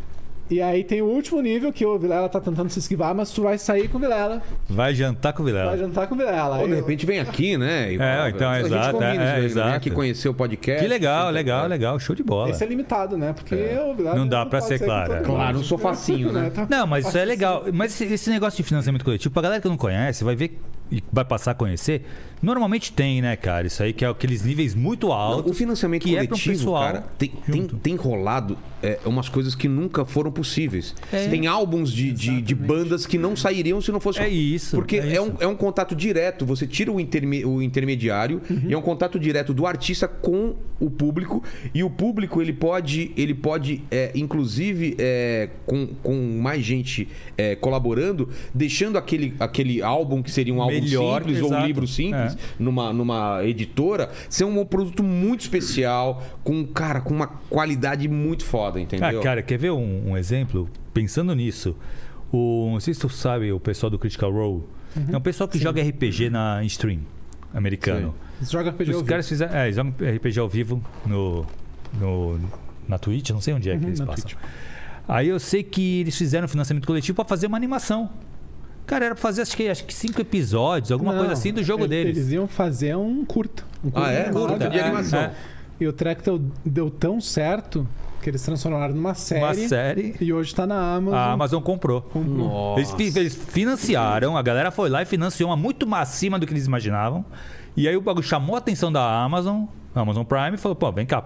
E 0.52 0.62
aí 0.62 0.84
tem 0.84 1.02
o 1.02 1.06
último 1.06 1.41
nível, 1.41 1.72
que 1.72 1.84
o 1.86 1.98
Vilela 1.98 2.28
tá 2.30 2.40
tentando 2.40 2.70
se 2.70 2.78
esquivar, 2.78 3.16
mas 3.16 3.32
tu 3.32 3.41
vai 3.41 3.58
sair 3.58 3.88
com 3.88 3.98
o 3.98 4.02
Vilela. 4.02 4.41
Vai 4.70 4.94
jantar 4.94 5.32
com 5.34 5.41
o 5.41 5.45
Vai 5.45 5.54
Vilela. 5.54 5.78
jantar 5.78 6.06
com 6.06 6.14
o 6.14 6.18
Vilela. 6.18 6.60
Ou 6.60 6.66
de 6.68 6.72
eu- 6.74 6.78
repente 6.78 7.06
vem 7.06 7.18
aqui, 7.20 7.58
né? 7.58 7.94
E- 7.94 8.00
É, 8.00 8.30
então, 8.30 8.50
a 8.52 8.58
gente 8.58 8.66
exato, 8.68 8.91
combina 8.91 9.10
é, 9.10 9.18
aí, 9.18 9.26
né? 9.26 9.36
Vem 9.38 9.45
exato. 9.45 9.76
aqui 9.76 9.90
conhecer 9.90 10.30
o 10.30 10.34
podcast. 10.34 10.84
Que 10.84 10.88
legal, 10.88 11.32
legal, 11.32 11.66
legal. 11.66 11.98
Show 11.98 12.14
de 12.16 12.22
bola. 12.24 12.50
Esse 12.52 12.64
é 12.64 12.68
limitado, 12.68 13.18
né? 13.18 13.34
Porque 13.34 13.56
o 13.56 13.95
Vilela 13.95 14.16
Não 14.18 14.28
dá 14.28 14.45
pra 14.45 14.60
pode 14.60 14.68
ser 14.68 14.80
com 14.80 14.86
claro, 14.86 15.14
é. 15.14 15.22
Claro, 15.22 15.58
não 15.58 15.64
sou 15.64 15.78
facinho, 15.78 16.32
né? 16.32 16.52
Tá- 16.54 16.68
Não, 16.70 16.86
mas 16.86 17.08
isso 17.08 17.18
é 17.18 17.26
legal. 17.26 17.64
Mas 17.74 17.94
esse, 18.00 18.14
esse 18.14 18.30
negócio 18.30 18.58
de 18.58 18.64
financiamento 18.64 19.04
coletivo, 19.06 19.34
pra 19.34 19.41
galera 19.41 19.62
que 19.62 19.68
não 19.70 19.78
conhece, 19.78 20.24
vai 20.26 20.36
ver 20.36 20.60
e 20.94 21.03
vai 21.11 21.26
passar 21.26 21.52
a 21.52 21.53
conhecer. 21.56 22.03
Normalmente 22.41 22.91
tem, 22.91 23.22
né, 23.22 23.36
cara? 23.38 23.68
Isso 23.68 23.82
aí 23.82 23.94
que 23.94 24.03
é 24.03 24.07
aqueles 24.10 24.44
níveis 24.44 24.76
muito 24.76 25.07
Não, 25.07 25.14
altos. 25.14 25.52
o 25.52 25.56
financiamento 25.56 26.03
que 26.03 26.11
é 26.15 26.15
pra 26.15 26.24
um 26.26 26.28
coletivo, 26.28 26.56
pessoal 26.57 26.84
cara, 26.84 27.06
tem, 27.18 27.32
tem, 27.49 27.68
tem 27.68 27.95
rolado 27.95 28.57
é, 28.82 28.99
umas 29.06 29.30
coisas 29.30 29.56
que 29.56 29.70
nunca 29.70 30.03
foram 30.03 30.30
possíveis. 30.30 30.94
É. 31.11 31.30
Tem 31.30 31.48
álbuns 31.48 31.90
de, 31.90 32.11
de, 32.11 32.41
de 32.41 32.53
bandas 32.53 33.06
que 33.06 33.18
não 33.18 33.34
sairiam 33.34 33.80
se 33.80 33.94
não 33.94 33.99
fosse. 34.02 34.20
É 34.20 34.28
isso, 34.28 34.76
Porque 34.76 34.98
é 34.98 35.15
é, 35.15 35.22
um, 35.22 35.28
isso. 35.30 35.38
é 35.40 35.48
um 35.48 35.56
contato 35.56 35.95
direto. 35.95 36.45
Você 36.45 36.68
tira 36.68 36.91
o, 36.91 36.99
interme- 36.99 37.45
o 37.45 37.61
intermediário 37.61 38.41
Uhum. 38.49 38.61
e 38.68 38.74
é 38.74 38.78
um 38.78 38.82
contato 38.82 39.18
direto 39.18 39.53
do 39.53 39.65
artista 39.65 40.06
com 40.06 40.53
o 40.82 40.90
público. 40.90 41.41
E 41.74 41.82
o 41.82 41.90
público, 41.90 42.41
ele 42.41 42.52
pode, 42.52 43.11
ele 43.15 43.34
pode 43.34 43.82
é, 43.90 44.11
inclusive, 44.15 44.95
é, 44.99 45.49
com, 45.65 45.88
com 46.03 46.40
mais 46.41 46.61
gente 46.61 47.07
é, 47.38 47.56
colaborando, 47.56 48.28
deixando 48.53 48.98
aquele, 48.98 49.34
aquele 49.40 49.82
álbum 49.82 50.22
que 50.22 50.30
seria 50.30 50.53
um 50.53 50.61
álbum 50.61 50.74
Melhor, 50.84 51.22
simples 51.22 51.39
ou 51.41 51.45
um 51.45 51.51
exato. 51.53 51.68
livro 51.68 51.88
simples 51.88 52.34
É. 52.34 52.38
numa, 52.60 52.91
numa 52.93 53.43
editora, 53.43 54.10
ser 54.30 54.43
um 54.45 54.65
produto 54.65 55.01
muito 55.03 55.41
especial, 55.41 56.23
com, 56.43 56.65
cara, 56.65 57.01
com 57.01 57.14
uma 57.14 57.27
qualidade 57.27 58.07
muito 58.07 58.43
foda, 58.45 58.80
entendeu? 58.80 59.19
Ah, 59.19 59.23
cara, 59.23 59.41
quer 59.41 59.57
ver 59.57 59.72
um, 59.72 60.11
um 60.11 60.18
exemplo? 60.18 60.69
Pensando 60.93 61.34
nisso, 61.35 61.76
o, 62.31 62.69
não 62.73 62.80
sei 62.80 62.93
se 62.93 62.99
tu 62.99 63.10
sabe, 63.10 63.51
o 63.51 63.60
pessoal 63.60 63.89
do 63.89 63.97
Critical 63.99 64.31
Role, 64.31 64.64
é 65.11 65.18
um 65.18 65.22
pessoal 65.22 65.47
que 65.47 65.57
joga 65.57 65.81
RPG 65.81 66.30
na 66.30 66.64
stream 66.65 66.99
americano. 67.53 68.14
Joga 68.41 68.69
RPG 68.72 68.84
ao 68.84 68.89
Os 68.91 68.97
vivo. 68.97 69.10
caras 69.10 69.27
fizeram, 69.30 69.55
é, 69.55 69.65
eles 69.65 69.76
jogam 69.76 69.93
RPG 70.15 70.39
ao 70.39 70.49
vivo 70.49 70.84
no, 71.05 71.45
no, 71.99 72.39
na 72.88 72.97
Twitch, 72.97 73.30
não 73.30 73.41
sei 73.41 73.53
onde 73.53 73.69
é 73.69 73.73
que 73.77 73.81
Uhum, 73.84 73.88
eles 73.89 73.99
passam. 74.01 74.26
Twitch. 74.30 74.35
Aí 75.07 75.27
eu 75.30 75.39
sei 75.39 75.64
que 75.64 76.01
eles 76.01 76.18
fizeram 76.18 76.45
um 76.45 76.47
financiamento 76.47 76.85
coletivo 76.85 77.15
para 77.15 77.26
fazer 77.26 77.47
uma 77.47 77.57
animação 77.57 78.10
Cara, 78.85 79.05
era 79.05 79.15
pra 79.15 79.22
fazer 79.22 79.41
acho 79.43 79.55
que, 79.55 79.68
acho 79.69 79.85
que 79.85 79.93
cinco 79.93 80.19
episódios, 80.22 80.91
alguma 80.91 81.11
Não, 81.11 81.19
coisa 81.19 81.34
assim 81.34 81.53
do 81.53 81.64
jogo 81.64 81.84
eles, 81.85 81.89
deles. 81.89 82.18
Eles 82.18 82.31
iam 82.31 82.47
fazer 82.47 82.95
um 82.97 83.23
curta. 83.26 83.64
Um 83.84 83.91
Ah, 83.95 84.11
é? 84.11 84.26
animado. 84.26 84.47
Curta 84.47 84.69
de 84.69 84.80
animação. 84.80 85.19
é. 85.19 85.34
E 85.80 85.88
o 85.88 85.93
track 85.93 86.22
deu, 86.65 86.89
tão 86.89 87.19
certo 87.19 87.88
que 88.22 88.30
eles 88.30 88.41
transformaram 88.41 88.93
numa 88.93 89.14
série. 89.15 89.43
Uma 89.43 89.53
série. 89.68 90.15
E 90.22 90.31
hoje 90.31 90.53
tá 90.55 90.65
na 90.65 90.95
Amazon. 90.95 91.18
A 91.19 91.31
Amazon 91.31 91.61
comprou. 91.61 92.10
Nossa. 92.15 92.95
Eles, 93.01 93.15
eles 93.15 93.35
financiaram, 93.35 94.38
a 94.38 94.41
galera 94.41 94.72
foi 94.72 94.89
lá 94.89 95.01
e 95.01 95.05
financiou 95.05 95.49
uma 95.49 95.57
muito 95.57 95.85
mais 95.88 96.10
acima 96.10 96.38
do 96.39 96.45
que 96.45 96.53
eles 96.53 96.65
imaginavam. 96.65 97.26
E 97.76 97.88
aí 97.88 97.97
o 97.97 98.01
bagulho 98.01 98.26
chamou 98.26 98.55
a 98.55 98.60
atenção 98.60 98.91
da 98.91 99.23
Amazon, 99.23 99.64
Amazon 99.95 100.23
Prime, 100.23 100.53
e 100.53 100.57
falou: 100.57 100.76
pô, 100.76 100.91
vem 100.91 101.05
cá. 101.05 101.26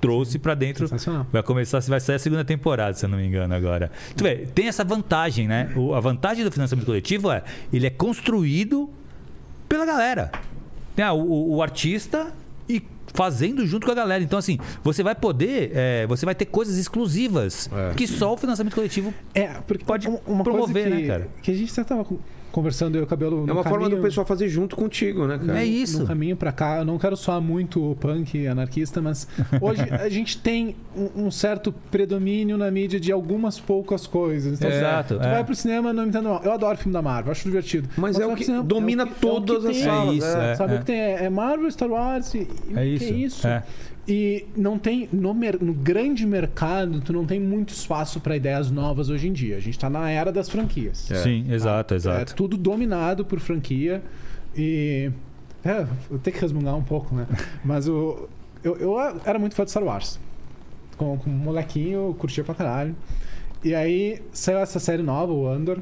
Trouxe 0.00 0.38
pra 0.38 0.54
dentro. 0.54 0.86
Vai 1.32 1.42
começar, 1.42 1.80
vai 1.80 2.00
sair 2.00 2.16
a 2.16 2.18
segunda 2.18 2.44
temporada, 2.44 2.94
se 2.94 3.04
eu 3.04 3.08
não 3.08 3.18
me 3.18 3.26
engano, 3.26 3.54
agora. 3.54 3.90
Tu 4.16 4.22
vê, 4.24 4.46
tem 4.54 4.68
essa 4.68 4.84
vantagem, 4.84 5.46
né? 5.48 5.72
O- 5.76 5.94
a 5.94 6.00
vantagem 6.00 6.44
do 6.44 6.50
financiamento 6.52 6.86
coletivo 6.86 7.30
é 7.30 7.42
ele 7.72 7.86
é 7.86 7.90
construído 7.90 8.90
pela 9.68 9.84
galera. 9.86 10.30
Né? 10.96 11.10
O, 11.10 11.16
o- 11.16 11.54
o 11.56 11.62
artista 11.62 12.28
e 12.68 12.82
fazendo 13.12 13.66
junto 13.66 13.86
com 13.86 13.92
a 13.92 13.94
galera. 13.94 14.22
Então, 14.22 14.38
assim, 14.38 14.58
você 14.82 15.02
vai 15.02 15.14
poder, 15.14 15.70
é, 15.74 16.06
você 16.06 16.24
vai 16.24 16.34
ter 16.34 16.44
coisas 16.46 16.76
exclusivas 16.76 17.68
É. 17.72 17.94
que 17.94 18.06
só 18.06 18.32
o 18.32 18.36
financiamento 18.36 18.74
coletivo 18.74 19.12
É, 19.34 19.46
porque 19.66 19.84
Pode 19.84 20.08
um- 20.08 20.18
uma 20.26 20.42
promover, 20.44 20.84
coisa 20.84 20.96
que, 20.96 21.02
né, 21.02 21.08
cara? 21.08 21.28
que 21.42 21.50
a 21.50 21.54
gente 21.54 21.72
até 21.72 21.84
tava 21.84 22.04
com- 22.04 22.18
conversando 22.54 22.94
eu 22.94 23.00
e 23.00 23.04
o 23.04 23.06
cabelo 23.06 23.44
É 23.48 23.52
uma 23.52 23.64
forma 23.64 23.80
caminho, 23.80 23.96
do 23.96 24.02
pessoal 24.02 24.24
fazer 24.24 24.48
junto 24.48 24.76
contigo, 24.76 25.26
né, 25.26 25.36
cara? 25.44 25.60
É 25.60 25.64
isso. 25.66 25.98
No 26.00 26.06
caminho 26.06 26.36
pra 26.36 26.52
cá, 26.52 26.78
eu 26.78 26.84
não 26.84 26.96
quero 26.98 27.16
soar 27.16 27.40
muito 27.40 27.96
punk 27.98 28.46
anarquista, 28.46 29.02
mas 29.02 29.26
hoje 29.60 29.82
a 29.90 30.08
gente 30.08 30.38
tem 30.38 30.76
um, 30.96 31.26
um 31.26 31.30
certo 31.32 31.72
predomínio 31.90 32.56
na 32.56 32.70
mídia 32.70 33.00
de 33.00 33.10
algumas 33.10 33.58
poucas 33.58 34.06
coisas. 34.06 34.58
Então, 34.60 34.70
Exato, 34.70 35.16
Tu 35.16 35.22
é. 35.22 35.30
vai 35.32 35.44
pro 35.44 35.54
cinema, 35.56 35.92
não 35.92 36.04
me 36.04 36.10
entendo 36.10 36.28
mal. 36.28 36.40
Eu 36.44 36.52
adoro 36.52 36.78
filme 36.78 36.92
da 36.92 37.02
Marvel, 37.02 37.32
acho 37.32 37.42
divertido. 37.44 37.88
Mas 37.96 38.18
é 38.18 38.24
tu 38.24 38.30
o 38.32 38.36
que 38.36 38.44
cinema, 38.44 38.62
domina 38.62 39.02
é 39.02 39.06
o 39.06 39.08
que- 39.08 39.14
é 39.14 39.18
todas 39.20 39.64
as 39.64 39.76
tem. 39.76 39.84
salas. 39.84 40.08
É 40.10 40.14
isso, 40.16 40.26
é. 40.38 40.50
é. 40.52 40.54
Sabe 40.54 40.74
o 40.74 40.78
que 40.78 40.84
tem? 40.84 41.00
É 41.00 41.24
é 41.24 41.30
Marvel, 41.30 41.70
Star 41.70 41.90
Wars 41.90 42.34
e, 42.34 42.46
e 42.70 42.78
É 42.78 42.86
isso. 42.86 43.04
que 43.06 43.12
é 43.12 43.16
isso? 43.16 43.48
É. 44.06 44.12
E 44.12 44.46
não 44.56 44.78
tem 44.78 45.08
no, 45.12 45.32
no 45.34 45.74
grande 45.74 46.26
mercado, 46.26 47.00
tu 47.00 47.12
não 47.12 47.24
tem 47.24 47.40
muito 47.40 47.70
espaço 47.70 48.20
para 48.20 48.36
ideias 48.36 48.70
novas 48.70 49.08
hoje 49.08 49.28
em 49.28 49.32
dia. 49.32 49.56
A 49.56 49.60
gente 49.60 49.78
tá 49.78 49.88
na 49.88 50.10
era 50.10 50.30
das 50.30 50.48
franquias. 50.48 51.10
É. 51.10 51.16
Sim, 51.16 51.46
exato, 51.52 51.94
É 51.94 51.96
exato. 51.96 52.34
tudo 52.34 52.56
dominado 52.56 53.24
por 53.24 53.40
franquia 53.40 54.02
e 54.56 55.10
é, 55.64 55.86
eu 56.10 56.18
tenho 56.18 56.34
que 56.36 56.40
resmungar 56.42 56.76
um 56.76 56.82
pouco, 56.84 57.14
né? 57.14 57.26
Mas 57.64 57.88
o 57.88 58.28
eu, 58.62 58.76
eu 58.76 58.96
era 59.24 59.38
muito 59.38 59.54
fã 59.54 59.64
de 59.64 59.70
Star 59.70 59.84
Wars. 59.84 60.18
Com, 60.96 61.18
com 61.18 61.28
um 61.28 61.32
molequinho, 61.34 62.08
eu 62.08 62.16
curtia 62.18 62.42
pra 62.42 62.54
caralho. 62.54 62.96
E 63.62 63.74
aí 63.74 64.22
saiu 64.32 64.58
essa 64.58 64.78
série 64.78 65.02
nova, 65.02 65.32
o 65.32 65.46
Andor. 65.48 65.78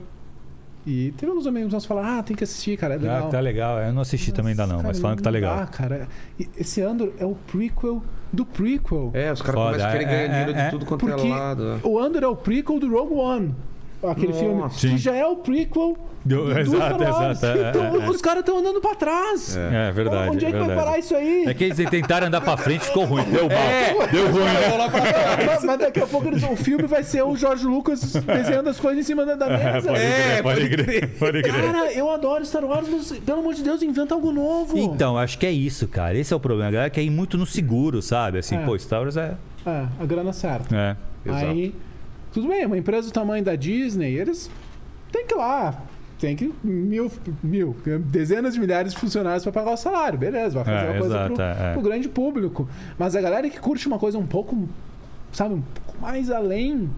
E 0.85 1.13
teve 1.17 1.31
uns 1.31 1.47
amigos 1.47 1.73
nossos 1.73 1.87
que 1.87 1.95
falaram: 1.95 2.19
"Ah, 2.19 2.23
tem 2.23 2.37
que 2.37 2.43
assistir, 2.43 2.77
cara, 2.77 2.95
é 2.95 2.99
legal". 2.99 3.29
Ah, 3.29 3.31
tá 3.31 3.41
legal. 3.41 3.79
Eu 3.79 3.93
não 3.93 4.03
assisti 4.03 4.33
também 4.33 4.51
ainda 4.51 4.67
não, 4.67 4.77
Cara, 4.77 4.89
mas 4.89 4.99
falando 4.99 5.19
que 5.19 5.23
tá 5.23 5.31
legal. 5.31 5.57
dá, 5.57 5.67
cara. 5.67 6.09
Esse 6.57 6.83
Andor 6.83 7.13
é 7.19 7.25
o 7.25 7.35
prequel 7.35 8.03
do 8.33 8.45
prequel. 8.45 9.11
É, 9.15 9.31
os 9.31 9.41
caras 9.41 9.61
começam 9.63 9.89
a 9.89 9.93
querer 9.93 10.05
é, 10.05 10.07
ganhar 10.07 10.23
é, 10.23 10.29
dinheiro 10.29 10.53
é. 10.53 10.65
de 10.65 10.71
tudo 10.71 10.87
quanto 10.87 11.07
Porque 11.07 11.27
é 11.27 11.31
lado. 11.31 11.81
é. 11.85 11.87
o 11.87 11.99
Andor 11.99 12.23
é 12.25 12.27
o 12.27 12.37
prequel 12.37 12.81
do 12.81 12.91
Rogue 12.91 13.15
One. 13.15 13.55
Aquele 14.03 14.29
Nossa. 14.33 14.41
filme. 14.41 14.71
Sim. 14.73 14.89
Que 14.91 14.99
já 14.99 15.15
é 15.15 15.25
o 15.25 15.37
prequel 15.37 15.97
Do- 16.25 16.45
do 16.47 16.59
exato, 16.59 16.95
Star 16.97 17.13
Wars. 17.23 17.39
exato, 17.43 17.59
é, 17.59 17.71
Então, 17.71 17.85
é, 17.85 18.05
é. 18.07 18.11
os 18.11 18.21
caras 18.21 18.41
estão 18.41 18.59
andando 18.59 18.81
pra 18.81 18.95
trás. 18.97 19.57
É 19.57 19.93
verdade. 19.93 20.31
Onde 20.31 20.45
é 20.45 20.51
que 20.51 20.57
vai 20.57 20.67
verdade. 20.67 20.85
parar 20.87 20.99
isso 20.99 21.15
aí? 21.15 21.45
É 21.47 21.55
que 21.55 21.65
eles 21.65 21.77
tentaram 21.89 22.27
andar 22.27 22.41
pra 22.41 22.57
frente 22.57 22.83
e 22.83 22.85
ficou 22.87 23.05
ruim. 23.05 23.23
Deu 23.25 23.49
mal. 23.49 23.53
É. 23.59 24.07
Deu 24.11 24.27
ruim, 24.31 24.43
né? 24.45 25.47
mas, 25.47 25.65
mas 25.65 25.79
daqui 25.79 26.01
a 26.01 26.07
pouco 26.07 26.29
eles- 26.29 26.43
o 26.43 26.57
filme 26.57 26.85
vai 26.87 27.03
ser 27.05 27.23
o 27.23 27.37
George 27.37 27.65
Lucas 27.65 28.01
desenhando 28.13 28.69
as 28.69 28.81
coisas 28.81 28.99
em 29.01 29.07
cima 29.07 29.25
da, 29.25 29.37
mesa. 29.49 29.89
Pode 29.89 30.01
É, 30.01 30.13
crer, 30.13 30.43
pode 30.43 30.61
pode 30.61 30.69
crer. 30.85 31.09
Pode 31.19 31.43
crer. 31.43 31.55
Cara, 31.65 31.93
eu 31.93 32.11
adoro 32.11 32.45
Star 32.45 32.65
Wars, 32.65 32.89
mas 32.91 33.13
pelo 33.21 33.39
amor 33.41 33.55
de 33.55 33.63
Deus, 33.63 33.83
inventa 33.83 34.15
algo 34.15 34.33
novo. 34.33 34.77
Então, 34.77 35.17
acho 35.17 35.39
que 35.39 35.47
é 35.47 35.53
isso, 35.53 35.87
cara. 35.87 36.17
Esse 36.17 36.33
é 36.33 36.37
o 36.37 36.41
problema. 36.41 36.69
A 36.69 36.73
galera 36.73 36.91
quer 36.91 37.03
ir 37.03 37.11
muito 37.11 37.39
no 37.39 37.47
seguro, 37.47 38.03
sabe? 38.03 38.39
Assim, 38.39 38.57
É. 38.57 38.65
pô, 38.65 38.77
Star 38.79 39.01
Wars 39.03 39.17
é. 39.17 39.35
É, 39.65 39.85
a 40.01 40.05
grana 40.05 40.33
certa. 40.33 40.75
É. 40.75 40.97
Exato. 41.25 41.73
Tudo 42.33 42.49
bem, 42.49 42.65
uma 42.67 42.79
empresa 42.79 43.09
do 43.09 43.13
tamanho 43.13 43.45
da 43.45 43.55
Disney, 43.55 44.15
eles 44.15 44.51
têm 45.11 45.27
que 45.27 45.35
ir 45.35 45.37
lá. 45.39 45.83
Tem 46.19 46.37
que 46.37 46.53
mil, 46.63 47.11
mil, 47.43 47.77
dezenas 48.07 48.55
de 48.55 48.61
milhares 48.61 48.93
de 48.93 48.99
funcionários 48.99 49.43
para 49.43 49.51
pagar 49.53 49.73
o 49.73 49.77
salário. 49.77 50.17
Beleza, 50.19 50.63
vai 50.63 50.65
fazer 50.65 50.87
É, 50.87 50.91
uma 50.91 50.99
coisa 51.01 51.15
exato, 51.17 51.35
pro, 51.35 51.43
é, 51.43 51.57
é. 51.59 51.73
pro 51.73 51.83
grande 51.83 52.09
público. 52.09 52.69
Mas 52.99 53.17
a 53.17 53.21
galera 53.21 53.51
que 53.51 53.59
curte 53.59 53.87
uma 53.89 53.99
coisa 53.99 54.19
um 54.19 54.27
pouco, 54.27 54.69
sabe, 55.33 55.55
um 55.55 55.63
pouco 55.63 56.01
mais 56.01 56.31
além, 56.31 56.89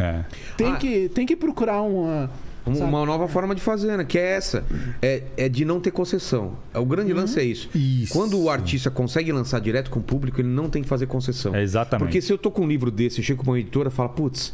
é. 0.00 0.24
tem, 0.56 0.72
Ah. 0.72 0.76
que, 0.76 1.08
tem 1.10 1.24
que 1.24 1.36
procurar 1.36 1.80
uma. 1.82 2.28
Um- 2.66 2.74
sabe? 2.74 2.90
Uma 2.90 3.06
nova 3.06 3.28
forma 3.28 3.54
de 3.54 3.60
fazer, 3.60 3.96
né? 3.96 4.04
Que 4.04 4.18
é 4.18 4.32
essa. 4.32 4.64
É, 5.00 5.22
é 5.36 5.48
de 5.48 5.64
não 5.64 5.78
ter 5.80 5.92
concessão. 5.92 6.54
É, 6.74 6.78
O 6.80 6.84
grande 6.84 7.12
lance 7.12 7.38
é 7.38 7.44
isso. 7.44 7.68
Isso. 7.76 8.12
Quando 8.12 8.36
o 8.40 8.50
artista 8.50 8.90
consegue 8.90 9.30
lançar 9.30 9.60
direto 9.60 9.90
com 9.90 10.00
o 10.00 10.02
público, 10.02 10.40
ele 10.40 10.48
não 10.48 10.68
tem 10.68 10.82
que 10.82 10.88
fazer 10.88 11.06
concessão. 11.06 11.54
É, 11.54 11.62
exatamente. 11.62 12.04
Porque 12.06 12.20
se 12.20 12.32
eu 12.32 12.38
tô 12.38 12.50
com 12.50 12.62
um 12.62 12.68
livro 12.68 12.90
desse, 12.90 13.18
eu 13.20 13.24
chego 13.24 13.44
com 13.44 13.50
uma 13.52 13.60
editora 13.60 13.88
e 13.90 13.92
falo, 13.92 14.08
putz, 14.10 14.52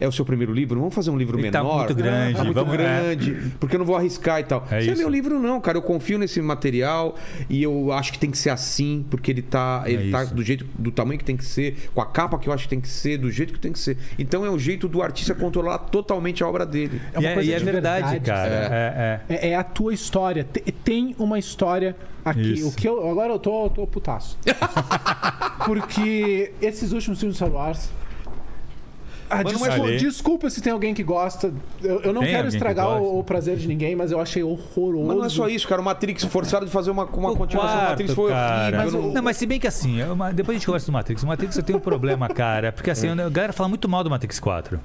é 0.00 0.08
o 0.08 0.12
seu 0.12 0.24
primeiro 0.24 0.52
livro? 0.52 0.78
Vamos 0.80 0.94
fazer 0.94 1.10
um 1.10 1.16
livro 1.18 1.38
Ele 1.38 1.50
tá 1.50 1.62
menor? 1.62 1.78
muito 1.78 1.94
grande, 1.94 2.34
Tá 2.36 2.44
muito 2.44 2.54
vamos- 2.56 2.72
grande, 2.72 3.36
porque 3.60 3.76
eu 3.76 3.78
não 3.78 3.86
vou 3.86 3.94
arriscar 3.96 4.40
e 4.40 4.44
tal. 4.44 4.66
É 4.70 4.78
Esse 4.80 4.88
é 4.88 4.92
isso. 4.94 5.02
meu 5.02 5.10
livro, 5.10 5.38
não, 5.38 5.60
cara. 5.60 5.76
Eu 5.78 5.82
confio 5.82 6.18
nesse 6.18 6.40
material 6.40 7.14
e 7.48 7.62
eu 7.62 7.92
acho 7.92 8.12
que 8.12 8.18
tem 8.18 8.30
que 8.30 8.38
ser 8.38 8.50
assim, 8.50 9.04
porque 9.10 9.30
ele 9.30 9.42
tá, 9.42 9.82
ele 9.86 10.08
É 10.08 10.10
tá 10.10 10.24
isso. 10.24 10.34
do 10.34 10.42
jeito, 10.42 10.66
do 10.78 10.90
tamanho 10.90 11.18
que 11.18 11.24
tem 11.24 11.36
que 11.36 11.44
ser, 11.44 11.90
com 11.94 12.00
a 12.00 12.06
capa 12.06 12.38
que 12.38 12.48
eu 12.48 12.52
acho 12.52 12.64
que 12.64 12.70
tem 12.70 12.80
que 12.80 12.88
ser, 12.88 13.18
do 13.18 13.30
jeito 13.30 13.52
que 13.52 13.58
tem 13.60 13.72
que 13.72 13.78
ser. 13.78 13.96
Então 14.18 14.44
é 14.44 14.50
o 14.50 14.58
jeito 14.58 14.88
do 14.88 15.02
artista 15.02 15.34
controlar 15.34 15.78
totalmente 15.78 16.42
a 16.42 16.48
obra 16.48 16.64
dele. 16.64 17.00
É 17.12 17.18
uma 17.18 17.22
e 17.22 17.26
é, 17.30 17.34
coisa 17.34 17.50
e 17.50 17.54
é 17.54 17.58
de 17.58 17.64
verdade, 17.64 18.10
verdade, 18.10 18.24
cara. 18.24 19.20
É, 19.28 19.30
é. 19.30 19.36
É, 19.48 19.48
é 19.50 19.54
a 19.56 19.62
tua 19.62 19.92
história. 19.92 20.44
Te- 20.44 20.72
Tem 20.72 21.14
uma 21.18 21.38
história 21.38 21.94
aqui. 22.24 22.54
Isso. 22.54 22.68
O 22.68 22.72
que 22.72 22.88
eu, 22.88 23.10
agora 23.10 23.32
eu 23.32 23.38
tô, 23.38 23.64
eu 23.66 23.70
tô 23.70 23.86
putaço. 23.86 24.38
Porque 25.64 26.52
esses 26.60 26.92
últimos 26.92 27.18
filmes 27.18 27.36
de 27.38 27.44
Star 27.44 27.50
Wars. 27.52 27.90
Ah, 29.30 29.42
Mas 29.44 29.62
é 29.62 29.96
desculpa, 29.96 30.50
se 30.50 30.60
tem 30.60 30.72
alguém 30.72 30.92
que 30.92 31.02
gosta. 31.04 31.52
Eu, 31.82 32.00
eu 32.02 32.12
não 32.12 32.20
Tem 32.20 32.30
quero 32.30 32.38
alguém 32.38 32.50
que 32.50 32.56
estragar 32.56 32.86
gosta. 32.86 33.00
o, 33.02 33.18
o 33.20 33.24
prazer 33.24 33.56
de 33.56 33.68
ninguém, 33.68 33.94
mas 33.94 34.10
eu 34.10 34.20
achei 34.20 34.42
horroroso. 34.42 35.06
Mas 35.06 35.16
não 35.16 35.24
é 35.24 35.28
só 35.28 35.48
isso, 35.48 35.68
cara. 35.68 35.80
O 35.80 35.84
Matrix 35.84 36.24
forçaram 36.24 36.66
de 36.66 36.72
fazer 36.72 36.90
uma, 36.90 37.04
uma 37.04 37.30
O 37.30 37.36
continuação 37.36 37.70
do 37.76 37.78
quarto, 37.78 37.90
Matrix 37.90 38.14
foi 38.14 38.30
cara. 38.32 38.60
horrível. 38.62 38.78
Mas 38.84 38.94
eu 38.94 39.02
não- 39.02 39.12
Não, 39.14 39.22
mas 39.22 39.36
se 39.36 39.46
bem 39.46 39.60
que 39.60 39.66
assim, 39.68 40.00
eu- 40.00 40.16
mas 40.16 40.34
depois 40.34 40.56
a 40.56 40.58
gente 40.58 40.66
conversa 40.66 40.86
do 40.86 40.92
Matrix. 40.92 41.22
O 41.22 41.26
Matrix 41.26 41.56
eu 41.56 41.62
tenho 41.62 41.78
um 41.78 41.82
problema, 41.82 42.28
cara. 42.34 42.72
Porque 42.72 42.90
assim, 42.90 43.08
a 43.08 43.28
galera 43.28 43.52
fala 43.52 43.68
muito 43.68 43.88
mal 43.88 44.02
do 44.02 44.10
Matrix 44.10 44.40
4. 44.40 44.80